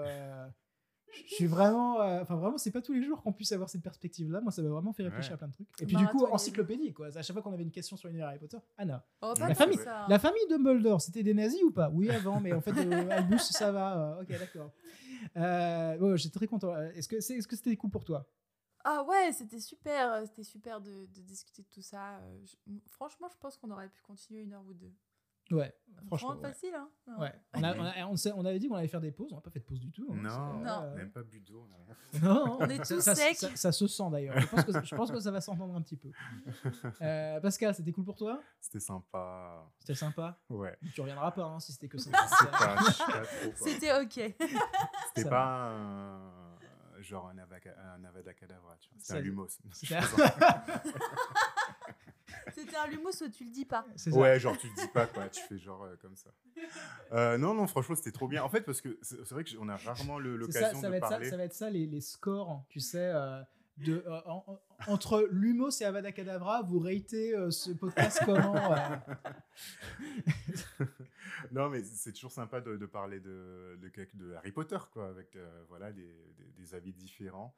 Euh, 1.08 1.22
je 1.26 1.34
suis 1.34 1.46
vraiment. 1.46 2.00
euh, 2.00 2.20
Enfin, 2.22 2.36
vraiment, 2.36 2.58
c'est 2.58 2.70
pas 2.70 2.80
tous 2.82 2.92
les 2.92 3.02
jours 3.02 3.22
qu'on 3.22 3.32
puisse 3.32 3.52
avoir 3.52 3.68
cette 3.68 3.82
perspective-là. 3.82 4.40
Moi, 4.40 4.52
ça 4.52 4.62
m'a 4.62 4.68
vraiment 4.68 4.92
fait 4.92 5.02
réfléchir 5.02 5.30
Ouais. 5.32 5.34
à 5.34 5.38
plein 5.38 5.48
de 5.48 5.52
trucs. 5.52 5.68
Et 5.80 5.86
puis, 5.86 5.96
du 5.96 6.06
coup, 6.08 6.24
encyclopédie, 6.26 6.92
quoi. 6.92 7.08
À 7.16 7.22
chaque 7.22 7.32
fois 7.34 7.42
qu'on 7.42 7.52
avait 7.52 7.62
une 7.62 7.70
question 7.70 7.96
sur 7.96 8.08
l'univers 8.08 8.28
Harry 8.28 8.38
Potter, 8.38 8.58
Anna. 8.76 9.04
Oh, 9.22 9.34
La 9.38 9.54
famille- 9.54 9.78
ça. 9.78 10.06
La 10.08 10.18
famille 10.18 10.46
Dumbledore, 10.48 11.00
c'était 11.00 11.22
des 11.22 11.34
nazis 11.34 11.62
ou 11.62 11.70
pas? 11.70 11.90
Oui, 11.92 12.10
avant, 12.10 12.40
mais 12.40 12.52
en 12.52 12.60
fait, 12.60 12.72
euh, 12.76 13.08
Albus, 13.10 13.38
ça 13.50 13.72
va. 13.72 14.16
euh, 14.18 14.22
ok, 14.22 14.28
d'accord. 14.38 14.70
Euh, 15.36 15.98
ouais, 15.98 16.18
J'étais 16.18 16.38
très 16.38 16.46
content. 16.46 16.74
Euh, 16.74 16.90
Est-ce 16.92 17.08
que 17.08 17.20
c'est- 17.20 17.36
est-ce 17.36 17.48
que 17.48 17.56
c'était 17.56 17.76
cool 17.76 17.90
pour 17.90 18.04
toi? 18.04 18.26
Ah 18.84 19.02
ouais, 19.04 19.32
c'était 19.32 19.60
super. 19.60 20.22
C'était 20.26 20.44
super 20.44 20.80
de, 20.80 21.06
de 21.06 21.20
discuter 21.22 21.62
de 21.62 21.68
tout 21.68 21.82
ça. 21.82 22.18
Euh, 22.18 22.38
je- 22.44 22.72
franchement, 22.86 23.28
je 23.28 23.36
pense 23.38 23.56
qu'on 23.56 23.70
aurait 23.70 23.88
pu 23.88 24.00
continuer 24.02 24.42
une 24.42 24.52
heure 24.54 24.64
ou 24.66 24.72
deux. 24.72 24.92
Ouais, 25.50 25.74
franchement. 26.06 26.36
Ouais. 26.36 26.48
facile, 26.48 26.74
hein 26.74 26.88
Ouais. 27.18 27.32
On, 27.54 27.62
a- 27.62 27.76
on 27.76 27.84
a- 27.84 28.06
on 28.06 28.16
s'est- 28.16 28.32
on 28.34 28.44
avait 28.44 28.58
dit 28.58 28.68
qu'on 28.68 28.76
allait 28.76 28.88
faire 28.88 29.00
des 29.00 29.12
pauses, 29.12 29.32
on 29.32 29.36
n'a 29.36 29.40
pas 29.42 29.50
fait 29.50 29.60
de 29.60 29.64
pause 29.64 29.80
du 29.80 29.90
tout. 29.90 30.06
hein. 30.12 30.16
Non, 30.16 30.30
C'est- 30.30 30.64
Non. 30.64 30.82
euh, 30.82 30.94
Même 30.96 31.10
pas 31.10 31.22
bu 31.22 31.40
d'eau, 31.40 31.66
non, 32.22 32.58
On 32.60 32.68
est 32.68 32.78
tous 32.78 33.00
ça- 33.00 33.14
secs. 33.14 33.36
Ça, 33.36 33.48
ça 33.56 33.72
se 33.72 33.86
sent 33.86 34.10
d'ailleurs. 34.10 34.38
Je 34.38 34.46
pense 34.46 34.64
que, 34.64 34.84
je 34.84 34.94
pense 34.94 35.10
que 35.10 35.20
ça 35.20 35.30
va 35.30 35.40
s'entendre 35.40 35.74
un 35.76 35.82
petit 35.82 35.96
peu. 35.96 36.10
Euh, 37.02 37.40
Pascal, 37.40 37.74
c'était 37.74 37.92
cool 37.92 38.04
pour 38.04 38.16
toi? 38.16 38.40
C'était 38.60 38.80
sympa. 38.80 39.66
C'était 39.78 39.94
sympa? 39.94 40.38
Ouais. 40.50 40.76
Tu 40.94 41.00
reviendras 41.00 41.30
pas 41.32 41.44
hein, 41.44 41.60
si 41.60 41.72
c'était 41.72 41.88
que 41.88 41.96
quoi. 41.96 42.26
C'était 43.56 43.92
ok. 44.00 44.34
C'était 45.14 45.28
pas 45.28 45.70
un, 45.72 46.58
genre 47.00 47.28
un, 47.28 47.38
avada 47.38 48.34
kedavra, 48.34 48.76
tu 48.80 48.90
vois. 48.90 48.98
C'était 48.98 49.12
Ça- 49.12 49.16
un 49.16 49.20
lumos. 49.20 49.48
C'était- 52.54 52.76
un 52.76 52.86
lumos, 52.86 53.10
tu 53.32 53.44
le 53.44 53.50
dis 53.50 53.64
pas. 53.64 53.86
Ouais, 54.12 54.38
genre 54.38 54.56
tu 54.58 54.68
le 54.68 54.74
dis 54.74 54.88
pas 54.88 55.06
quoi, 55.06 55.28
tu 55.28 55.40
fais 55.48 55.58
genre 55.58 55.82
euh, 55.84 55.96
comme 56.00 56.16
ça. 56.16 56.30
Euh, 57.12 57.38
non, 57.38 57.54
non, 57.54 57.66
franchement 57.66 57.94
c'était 57.94 58.12
trop 58.12 58.28
bien. 58.28 58.42
En 58.42 58.48
fait, 58.48 58.60
parce 58.62 58.80
que 58.80 58.98
c'est 59.02 59.30
vrai 59.30 59.44
qu'on 59.44 59.68
a 59.68 59.76
rarement 59.76 60.18
le- 60.18 60.38
C'est 60.46 60.52
ça, 60.52 60.60
l'occasion 60.72 60.82
de 60.82 60.88
va 60.88 60.96
être 60.96 61.04
ça, 61.04 61.08
parler. 61.10 61.30
ça 61.30 61.36
va 61.36 61.44
être 61.44 61.54
ça 61.54 61.70
les, 61.70 61.86
les 61.86 62.00
scores, 62.00 62.64
tu 62.68 62.80
sais, 62.80 63.10
euh, 63.14 63.40
de, 63.78 64.02
euh, 64.06 64.20
en- 64.26 64.44
en- 64.46 64.92
entre 64.92 65.28
Lumos 65.30 65.70
et 65.80 65.84
Avada 65.84 66.10
Kedavra, 66.12 66.62
vous 66.62 66.78
ratez 66.80 67.34
euh, 67.34 67.50
ce 67.50 67.70
podcast 67.70 68.20
comment 68.24 68.72
euh 68.74 68.78
non, 71.52 71.68
mais 71.68 71.82
c'est 71.84 72.12
toujours 72.12 72.32
sympa 72.32 72.60
de, 72.60 72.76
de 72.76 72.86
parler 72.86 73.20
de, 73.20 73.78
de, 73.80 74.34
Harry 74.34 74.52
Potter, 74.52 74.78
quoi, 74.92 75.08
avec 75.08 75.34
euh, 75.36 75.62
voilà, 75.68 75.92
des, 75.92 76.02
des- 76.36 76.52
des 76.56 76.74
avis 76.74 76.92
différents. 76.92 77.54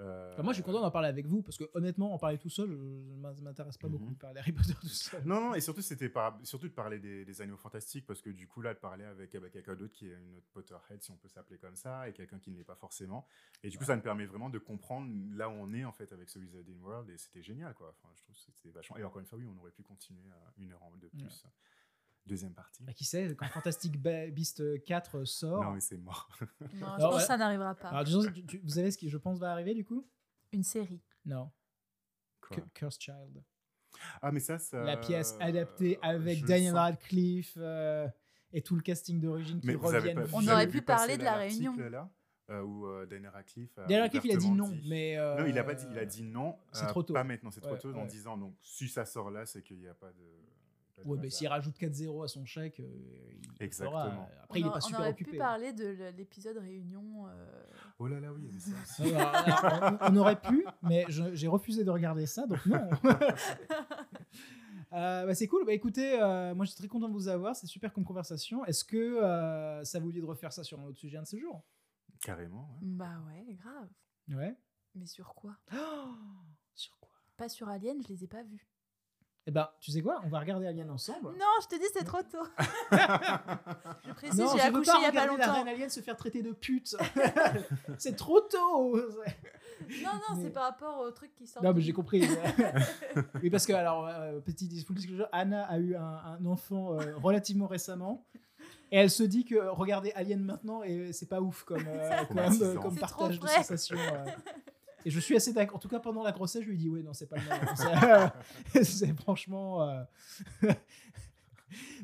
Euh, 0.00 0.32
Enfin, 0.32 0.42
Moi, 0.42 0.52
je 0.52 0.56
suis 0.56 0.62
content 0.64 0.80
d'en 0.80 0.90
parler 0.90 1.08
avec 1.08 1.26
vous 1.26 1.42
parce 1.42 1.58
que 1.58 1.64
honnêtement, 1.74 2.14
en 2.14 2.18
parler 2.18 2.38
tout 2.38 2.48
seul, 2.48 2.70
je 2.70 2.74
ne 2.74 3.42
m'intéresse 3.42 3.76
pas 3.76 3.88
beaucoup 3.88 4.06
Mhm. 4.06 4.14
de 4.14 4.18
parler 4.18 4.40
Harry 4.40 4.52
Potter 4.52 4.72
tout 4.80 4.88
seul. 4.88 5.22
Non, 5.26 5.40
non, 5.40 5.54
et 5.54 5.60
surtout, 5.60 5.82
c'était 5.82 6.08
par- 6.08 6.38
surtout 6.44 6.68
de 6.68 6.72
parler 6.72 6.98
des, 6.98 7.24
des 7.26 7.40
animaux 7.42 7.58
fantastiques, 7.58 8.06
parce 8.06 8.22
que 8.22 8.30
du 8.30 8.48
coup, 8.48 8.62
là, 8.62 8.72
de 8.72 8.78
parler 8.78 9.04
avec, 9.04 9.34
avec 9.34 9.52
quelqu'un 9.52 9.74
d'autre 9.76 9.92
qui 9.92 10.06
est 10.08 10.14
une 10.14 10.34
autre 10.36 10.46
Potterhead, 10.52 11.02
si 11.02 11.10
on 11.10 11.16
peut 11.16 11.28
s'appeler 11.28 11.58
comme 11.58 11.76
ça, 11.76 12.08
et 12.08 12.12
quelqu'un 12.14 12.38
qui 12.38 12.50
ne 12.50 12.56
l'est 12.56 12.64
pas 12.64 12.74
forcément. 12.76 13.26
Et 13.62 13.68
du 13.68 13.76
coup, 13.78 13.84
ça 13.84 13.94
me 13.96 14.02
permet 14.02 14.24
vraiment 14.24 14.48
de 14.48 14.58
comprendre 14.58 15.10
là 15.36 15.48
où 15.50 15.52
on 15.52 15.72
est, 15.74 15.84
en 15.84 15.92
fait, 15.92 16.10
avec 16.12 16.30
ce 16.30 16.38
Wizarding 16.38 16.80
World, 16.80 17.10
et 17.10 17.18
c'était 17.18 17.42
génial, 17.42 17.74
quoi. 17.74 17.90
Enfin, 17.90 18.12
je 18.16 18.22
trouve 18.22 18.34
que 18.34 18.40
c'était 18.40 18.70
vachement. 18.70 18.96
Et 18.96 19.04
encore 19.04 19.20
une 19.20 19.26
fois, 19.26 19.38
oui, 19.38 19.46
on 19.46 19.58
aurait 19.60 19.72
pu 19.72 19.82
continuer 19.82 20.30
à 20.30 20.52
une 20.56 20.72
heure 20.72 20.82
en- 20.82 20.96
de 20.96 21.08
plus. 21.08 21.44
Deuxième 22.26 22.54
partie. 22.54 22.82
Bah, 22.84 22.92
qui 22.92 23.04
sait, 23.04 23.34
quand 23.36 23.46
Fantastic 23.48 24.00
Beast 24.00 24.82
4 24.84 25.24
sort. 25.24 25.62
Non, 25.64 25.72
mais 25.72 25.80
c'est 25.80 25.98
mort. 25.98 26.28
Non, 26.40 26.46
je 26.72 26.84
Alors, 26.84 26.98
pense 26.98 27.14
ouais. 27.14 27.20
que 27.20 27.26
ça 27.26 27.36
n'arrivera 27.36 27.74
pas. 27.74 27.88
Alors, 27.88 28.04
disons, 28.04 28.22
tu- 28.30 28.46
tu- 28.46 28.58
vous 28.58 28.68
savez 28.70 28.90
ce 28.92 28.98
qui, 28.98 29.08
je 29.10 29.16
pense, 29.18 29.38
va 29.38 29.50
arriver 29.52 29.74
du 29.74 29.84
coup? 29.84 30.06
Une 30.52 30.62
série. 30.62 31.02
Non. 31.24 31.50
Quoi? 32.40 32.56
Cu- 32.58 32.62
Cursed 32.74 33.00
Child. 33.00 33.42
Ah, 34.20 34.30
mais 34.32 34.40
ça, 34.40 34.58
ça. 34.58 34.82
La 34.84 34.96
pièce 34.96 35.36
adaptée 35.40 35.98
avec 36.02 36.38
je 36.38 36.46
Daniel 36.46 36.74
Radcliffe 36.76 37.54
euh, 37.56 38.08
et 38.52 38.62
tout 38.62 38.74
le 38.76 38.82
casting 38.82 39.20
d'origine 39.20 39.60
qui 39.60 39.74
reviennent. 39.74 40.24
On 40.32 40.46
aurait 40.48 40.68
pu 40.68 40.80
parler 40.82 41.18
de 41.18 41.24
la 41.24 41.34
Réunion. 41.34 41.74
là, 41.76 42.08
euh, 42.50 42.62
où 42.62 42.86
euh, 42.86 43.04
Daniel 43.06 43.30
Radcliffe. 43.30 43.74
Daniel 43.76 44.02
Radcliffe, 44.02 44.24
il 44.24 44.32
a 44.32 44.36
dit 44.36 44.50
non, 44.50 44.68
dit- 44.68 44.88
mais. 44.88 45.18
euh, 45.18 45.40
Non, 45.40 45.46
il 45.46 45.58
a 45.58 45.64
pas 45.64 45.74
dit, 45.74 45.86
il 45.90 45.98
a 45.98 46.04
dit 46.06 46.22
non. 46.22 46.56
c'est 46.72 46.84
euh, 46.84 46.88
trop 46.88 47.02
tôt. 47.02 47.14
Pas 47.14 47.24
maintenant, 47.24 47.50
c'est 47.50 47.60
trop 47.60 47.72
Ouais, 47.72 47.78
tôt, 47.78 47.92
en 47.94 48.02
ouais. 48.02 48.06
disant 48.06 48.36
donc 48.36 48.54
si 48.62 48.88
ça 48.88 49.04
sort 49.04 49.30
là, 49.30 49.44
c'est 49.46 49.62
qu'il 49.62 49.78
n'y 49.78 49.88
a 49.88 49.94
pas 49.94 50.10
de. 50.12 50.24
Pas 50.96 51.02
Ouais, 51.02 51.18
mais 51.18 51.26
hasard. 51.26 51.38
s'il 51.38 51.48
rajoute 51.48 51.76
4-0 51.78 52.24
à 52.24 52.28
son 52.28 52.44
chèque, 52.44 52.80
euh, 52.80 52.84
il 53.32 53.46
le 53.48 53.52
fera. 53.52 53.64
Exactement. 53.64 54.28
Après, 54.42 54.60
il 54.60 54.64
on, 54.66 54.68
est 54.68 54.72
pas 54.72 54.76
a- 54.78 54.80
super 54.80 54.98
on 54.98 55.02
aurait 55.02 55.10
occupé. 55.12 55.30
pu 55.32 55.38
parler 55.38 55.72
de 55.72 56.10
l'épisode 56.16 56.56
Réunion. 56.58 57.26
euh, 57.28 57.62
Oh 57.98 58.06
là 58.08 58.20
là, 58.20 58.32
oui, 58.32 58.48
mais 58.52 58.58
ça 58.58 58.70
aussi. 58.82 59.14
Alors, 59.14 59.34
alors, 59.64 59.98
on, 60.02 60.12
on 60.12 60.16
aurait 60.18 60.40
pu, 60.40 60.64
mais 60.82 61.04
j'ai 61.08 61.48
refusé 61.48 61.84
de 61.84 61.90
regarder 61.90 62.26
ça, 62.26 62.46
donc 62.46 62.64
non. 62.66 62.88
Euh, 64.94 65.24
bah, 65.24 65.34
c'est 65.34 65.46
cool. 65.48 65.64
Bah, 65.64 65.72
écoutez, 65.72 66.20
euh, 66.20 66.54
moi, 66.54 66.66
je 66.66 66.70
suis 66.72 66.78
très 66.78 66.86
content 66.86 67.08
de 67.08 67.14
vous 67.14 67.28
avoir. 67.28 67.56
C'est 67.56 67.66
super 67.66 67.94
comme 67.94 68.04
conversation. 68.04 68.62
Est-ce 68.66 68.84
que 68.84 68.96
euh, 69.22 69.82
ça 69.84 69.98
vous 70.00 70.12
dit 70.12 70.20
de 70.20 70.26
refaire 70.26 70.52
ça 70.52 70.64
sur 70.64 70.78
un 70.78 70.84
autre 70.84 70.98
sujet 70.98 71.16
un 71.16 71.22
de 71.22 71.26
ces 71.26 71.38
jours? 71.38 71.64
Carrément. 72.20 72.68
ouais. 72.74 72.78
Bah 72.82 73.22
ouais, 73.26 73.54
grave. 73.54 73.88
Ouais. 74.28 74.54
Mais 74.94 75.06
sur 75.06 75.34
quoi? 75.34 75.56
Sur 76.74 76.98
quoi? 77.00 77.14
Pas 77.38 77.48
sur 77.48 77.70
Alien, 77.70 78.02
je 78.02 78.08
les 78.08 78.24
ai 78.24 78.26
pas 78.26 78.42
vus. 78.42 78.68
Eh 79.46 79.50
ben, 79.50 79.68
tu 79.80 79.90
sais 79.90 80.00
quoi? 80.02 80.20
On 80.24 80.28
va 80.28 80.38
regarder 80.38 80.66
Alien 80.68 80.88
ensemble. 80.90 81.30
Non, 81.32 81.46
je 81.62 81.66
te 81.66 81.74
dis, 81.74 81.86
c'est 81.92 82.04
trop 82.04 82.22
tôt. 82.22 82.46
je 84.06 84.12
précise, 84.12 84.36
j'ai 84.38 84.46
je 84.46 84.52
veux 84.52 84.60
accouché 84.60 84.92
pas 84.92 84.98
il 84.98 85.02
y 85.02 85.06
a 85.06 85.12
pas 85.12 85.22
regarder 85.22 85.26
la 85.40 85.46
longtemps. 85.46 85.52
reine 85.54 85.68
alien 85.68 85.90
se 85.90 86.00
faire 86.00 86.16
traiter 86.16 86.42
de 86.42 86.52
pute. 86.52 86.94
c'est 87.98 88.14
trop 88.14 88.40
tôt. 88.40 88.96
Non, 88.96 90.12
non, 90.12 90.36
Mais- 90.36 90.44
c'est 90.44 90.50
par 90.50 90.62
rapport 90.62 91.00
au 91.00 91.10
truc 91.10 91.34
qui 91.34 91.48
sort. 91.48 91.60
Non, 91.62 91.72
mais 91.74 91.80
j'ai 91.80 91.92
compris. 91.92 92.22
oui, 93.42 93.50
parce 93.50 93.66
que, 93.66 93.72
alors, 93.72 94.06
euh, 94.06 94.38
petit 94.38 94.68
disclosure, 94.68 95.26
Anna 95.32 95.64
a 95.64 95.78
eu 95.78 95.96
un, 95.96 96.20
un 96.38 96.46
enfant 96.46 96.94
euh, 97.00 97.16
relativement 97.16 97.66
récemment. 97.66 98.24
Et 98.92 98.98
elle 98.98 99.10
se 99.10 99.24
dit 99.24 99.44
que 99.44 99.56
regarder 99.56 100.12
Alien 100.12 100.44
maintenant, 100.44 100.84
et 100.84 101.12
c'est 101.12 101.28
pas 101.28 101.40
ouf 101.40 101.64
comme, 101.64 101.82
euh, 101.88 102.24
comme, 102.26 102.38
euh, 102.38 102.74
comme 102.76 102.96
partage 102.96 103.40
de 103.40 103.46
sensations. 103.48 103.96
Euh. 105.02 105.08
Et 105.08 105.10
je 105.10 105.20
suis 105.20 105.36
assez 105.36 105.52
d'accord. 105.52 105.76
En 105.76 105.78
tout 105.78 105.88
cas, 105.88 106.00
pendant 106.00 106.22
la 106.22 106.32
grossesse, 106.32 106.62
je 106.64 106.68
lui 106.68 106.76
dit, 106.78 106.88
ouais, 106.88 107.02
non, 107.02 107.12
c'est 107.12 107.26
pas 107.26 107.36
le 107.36 107.42
moment. 107.44 108.30
C'est- 108.84 109.14
franchement. 109.20 109.88
euh, 109.88 110.02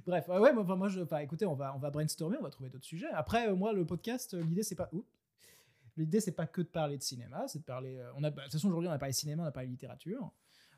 Bref, 0.07 0.27
ouais, 0.28 0.39
ouais, 0.39 0.52
moi, 0.52 0.65
moi 0.77 0.89
je, 0.89 1.01
enfin, 1.01 1.18
écoutez, 1.18 1.44
on 1.44 1.55
va, 1.55 1.75
on 1.75 1.78
va 1.78 1.91
brainstormer, 1.91 2.39
on 2.39 2.43
va 2.43 2.51
trouver 2.51 2.70
d'autres 2.70 2.85
sujets. 2.86 3.09
Après, 3.12 3.49
euh, 3.49 3.55
moi, 3.55 3.73
le 3.75 3.85
podcast, 3.85 4.33
euh, 4.35 4.43
l'idée, 4.43 4.62
c'est 4.62 4.75
pas. 4.75 4.89
Oups. 4.93 5.07
L'idée, 5.97 6.20
c'est 6.20 6.33
pas 6.33 6.47
que 6.47 6.62
de 6.62 6.67
parler 6.68 6.97
de 6.97 7.02
cinéma, 7.02 7.47
c'est 7.49 7.59
de 7.59 7.65
parler. 7.65 7.99
euh, 7.99 8.10
on 8.17 8.23
a, 8.25 8.31
bah, 8.31 8.43
de 8.43 8.47
toute 8.47 8.52
façon, 8.52 8.68
aujourd'hui, 8.68 8.89
on 8.89 8.93
a 8.93 8.99
parlé 8.99 9.12
cinéma, 9.12 9.43
on 9.43 9.47
a 9.47 9.51
parlé 9.51 9.68
littérature. 9.68 10.31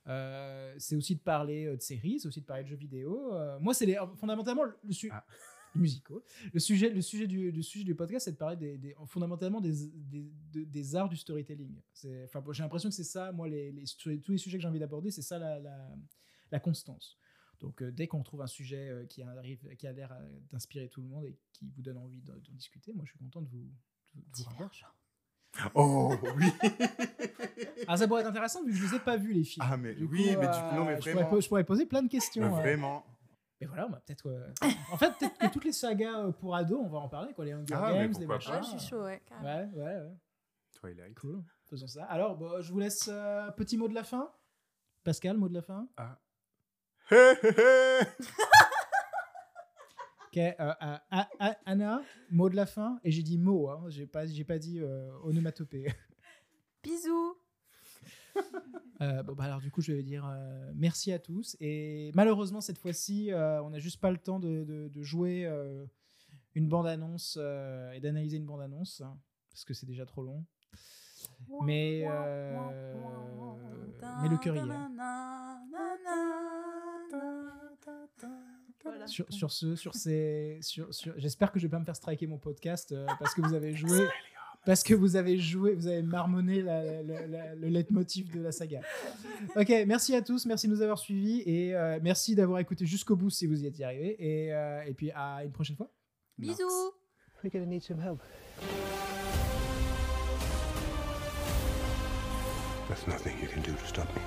Euh, 0.08 0.74
c'est 0.78 0.97
aussi 0.97 1.15
de 1.15 1.20
parler 1.20 1.66
euh, 1.66 1.76
de 1.76 1.82
séries, 1.82 2.18
c'est 2.20 2.26
aussi 2.26 2.40
de 2.40 2.47
parler 2.47 2.65
de 2.65 2.68
jeux 2.68 2.76
vidéo. 2.76 3.32
Euh, 3.34 3.58
moi, 3.60 3.74
c'est 3.74 3.84
les- 3.86 3.99
fondamentalement 4.16 4.65
le, 4.65 4.76
le 4.82 4.94
Ah. 5.12 5.24
Musicaux. 5.74 6.23
Le 6.52 6.60
sujet, 6.60 6.90
le 6.90 7.00
sujet 7.00 7.26
du, 7.26 7.50
le 7.50 7.62
sujet 7.62 7.84
du 7.84 7.94
podcast, 7.94 8.24
c'est 8.24 8.32
de 8.32 8.36
parler 8.36 8.57
des, 8.57 8.78
des- 8.78 8.97
fondamentalement 9.07 9.60
des, 9.60 9.89
des, 9.89 10.31
de- 10.52 10.65
des 10.65 10.97
arts 10.97 11.08
du 11.08 11.16
storytelling. 11.16 11.81
C'est- 11.92 12.24
Enfin, 12.24 12.42
j'ai 12.52 12.62
l'impression 12.62 12.89
que 12.89 12.94
c'est 12.94 13.05
ça, 13.05 13.32
moi, 13.32 13.49
les, 13.49 13.73
tous 13.97 14.32
les 14.32 14.39
sujets 14.39 14.58
que 14.58 14.62
j'ai 14.62 14.68
envie 14.68 14.78
d'aborder, 14.81 15.10
c'est 15.10 15.23
ça 15.23 15.39
la, 15.39 15.58
la, 15.58 15.89
la 16.50 16.60
constance. 16.60 17.16
Donc, 17.60 17.82
euh, 17.82 17.90
dès 17.92 18.07
qu'on 18.07 18.23
trouve 18.23 18.40
un 18.42 18.47
sujet 18.47 18.89
euh, 18.89 19.05
qui, 19.07 19.23
arrive, 19.23 19.60
qui 19.76 19.86
a 19.86 19.92
l'air 19.92 20.12
euh, 20.12 20.39
d'inspirer 20.50 20.89
tout 20.89 21.02
le 21.02 21.08
monde 21.08 21.26
et 21.26 21.36
qui 21.52 21.66
vous 21.76 21.82
donne 21.82 21.99
envie 21.99 22.23
d'en 22.23 22.32
discuter, 22.52 22.92
moi, 22.94 23.05
je 23.05 23.10
suis 23.10 23.18
content 23.18 23.42
de 23.42 23.49
vous, 23.49 23.58
de- 24.15 24.20
de 24.23 24.26
vous 24.42 24.44
revoir. 24.50 24.70
Oh 25.74 26.15
oui. 26.36 26.47
Ah, 27.89 27.97
ça 27.97 28.07
pourrait 28.07 28.20
être 28.23 28.28
intéressant 28.28 28.62
vu 28.65 28.70
que 28.73 28.76
je 28.78 28.86
les 28.86 28.94
ai 28.94 29.00
pas 29.00 29.16
vus 29.16 29.32
les 29.32 29.42
films. 29.44 29.66
Ah, 29.68 29.76
mais 29.76 29.94
Du 29.94 30.05
oui, 30.05 30.26
mais 30.39 30.47
du 30.47 30.52
coup, 30.70 30.76
non, 30.76 30.84
mais 30.84 30.94
je 30.97 31.00
pourrais 31.10 31.12
vraiment. 31.24 31.40
je 31.40 31.49
pourrais 31.49 31.65
poser 31.65 31.86
plein 31.86 32.02
de 32.02 32.08
questions. 32.08 32.42
Mais 32.42 32.49
euh. 32.55 32.60
Vraiment. 32.60 33.05
Mais 33.60 33.66
voilà, 33.66 33.86
on 33.86 33.90
va 33.90 34.00
peut-être. 34.00 34.26
euh, 34.28 34.52
En 34.92 34.97
fait, 34.97 35.12
peut-être 35.18 35.36
que 35.39 35.47
toutes 35.48 35.64
les 35.64 35.72
sagas 35.72 36.18
euh, 36.26 36.32
pour 36.32 36.55
ados, 36.56 36.80
on 36.82 36.89
va 36.89 36.98
en 36.98 37.08
parler, 37.08 37.32
quoi. 37.34 37.44
Les 37.44 37.52
Hunger 37.52 37.74
Ah, 37.76 37.92
Games, 37.92 38.12
les 38.18 38.26
machins. 38.26 38.52
Ouais, 38.55 38.62
je 38.62 38.78
suis 38.78 38.89
chaud, 38.89 39.02
ouais. 39.05 39.20
Ouais, 39.42 39.68
ouais, 39.74 39.82
ouais. 39.84 40.16
Twilight. 40.72 41.14
Cool. 41.18 41.42
Faisons 41.66 41.86
ça. 41.86 42.05
Alors, 42.05 42.36
bon, 42.36 42.60
je 42.62 42.72
vous 42.72 42.78
laisse 42.78 43.08
euh, 43.12 43.50
petit 43.52 43.76
mot 43.76 43.86
de 43.89 43.94
la 43.94 44.02
fin. 44.05 44.30
Pascal, 45.05 45.36
mot 45.36 45.48
de 45.48 45.55
la 45.55 45.62
fin. 45.62 45.86
Hé, 47.10 47.16
hé, 47.42 47.48
hé. 47.48 48.06
Ok. 50.26 50.36
euh, 50.39 50.52
euh, 50.60 50.97
A- 51.10 51.28
A- 51.40 51.56
Anna, 51.66 52.02
mot 52.30 52.48
de 52.48 52.56
la 52.56 52.66
fin. 52.66 52.98
Et 53.05 53.10
j'ai 53.10 53.22
dit 53.22 53.36
mot, 53.39 53.68
hein. 53.68 53.84
J'ai 53.89 54.06
pas, 54.06 54.26
j'ai 54.26 54.44
pas 54.44 54.58
dit 54.58 54.80
euh, 54.80 55.10
onomatopée. 55.24 55.92
Bisous. 56.82 57.36
Euh, 59.02 59.22
bon, 59.22 59.32
bah 59.32 59.44
alors 59.44 59.60
du 59.60 59.70
coup, 59.70 59.80
je 59.80 59.92
vais 59.94 60.02
dire 60.02 60.28
euh, 60.30 60.70
merci 60.74 61.10
à 61.10 61.18
tous. 61.18 61.56
Et 61.58 62.10
malheureusement, 62.14 62.60
cette 62.60 62.76
fois-ci, 62.76 63.32
euh, 63.32 63.62
on 63.62 63.70
n'a 63.70 63.78
juste 63.78 63.98
pas 63.98 64.10
le 64.10 64.18
temps 64.18 64.38
de, 64.38 64.62
de- 64.64 64.88
de 64.88 65.02
jouer 65.02 65.48
une 66.54 66.68
bande-annonce 66.68 67.38
et 67.94 68.00
d'analyser 68.00 68.36
une 68.36 68.44
bande-annonce, 68.44 69.00
hein, 69.00 69.16
parce 69.50 69.64
que 69.64 69.72
c'est 69.72 69.86
déjà 69.86 70.04
trop 70.04 70.22
long. 70.22 70.44
Mais, 71.64 72.04
mais 74.22 74.28
le 74.28 74.36
cœur 74.36 74.54
y 74.56 74.58
est. 74.58 74.62
Voilà. 78.84 79.06
Sur, 79.06 79.26
sur 79.32 79.50
ce, 79.50 79.76
sur 79.76 79.94
ces, 79.94 80.58
sur, 80.62 80.92
sur- 80.94 81.14
j'espère 81.18 81.52
que 81.52 81.58
je 81.58 81.66
vais 81.66 81.70
pas 81.70 81.78
me 81.78 81.84
faire 81.84 81.96
striker 81.96 82.26
mon 82.26 82.38
podcast 82.38 82.94
parce 83.18 83.34
que 83.34 83.40
vous 83.42 83.54
avez 83.54 83.72
joué, 83.74 84.06
parce 84.66 84.82
que 84.82 84.94
vous 84.94 85.16
avez 85.16 85.39
joué, 85.39 85.74
vous 85.74 85.86
avez 85.86 86.02
marmonné 86.02 86.62
la- 86.62 87.02
la- 87.02 87.26
la- 87.26 87.55
le 87.55 87.68
leitmotiv 87.68 88.30
de 88.34 88.40
la 88.40 88.52
saga. 88.52 88.80
Ok, 89.56 89.68
merci 89.86 90.14
à 90.14 90.22
tous, 90.22 90.47
merci 90.47 90.68
de 90.68 90.72
nous 90.74 90.82
avoir 90.82 90.98
suivis 90.98 91.42
et 91.47 91.74
euh, 91.74 91.98
merci 92.02 92.34
d'avoir 92.34 92.58
écouté 92.60 92.84
jusqu'au 92.86 93.16
bout 93.16 93.30
si 93.30 93.47
vous 93.47 93.62
y 93.62 93.66
êtes 93.66 93.80
arrivé 93.80 94.16
et, 94.18 94.52
euh, 94.55 94.82
et 94.82 94.94
puis 94.94 95.10
à 95.14 95.44
une 95.44 95.52
prochaine 95.52 95.76
fois. 95.76 95.90
Bisous. 96.39 96.92
We're 97.42 97.50
gonna 97.52 97.64
need 97.66 97.82
some 97.82 98.00
help. 98.00 98.20
There's 102.89 103.06
nothing 103.06 103.34
you 103.40 103.48
can 103.48 103.60
do 103.62 103.72
to 103.72 103.86
stop 103.86 104.08
me. 104.14 104.20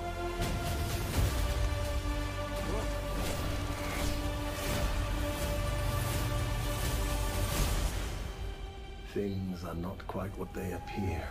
Things 9.14 9.62
are 9.62 9.76
not 9.76 10.04
quite 10.08 10.36
what 10.36 10.52
they 10.54 10.72
appear. 10.72 11.22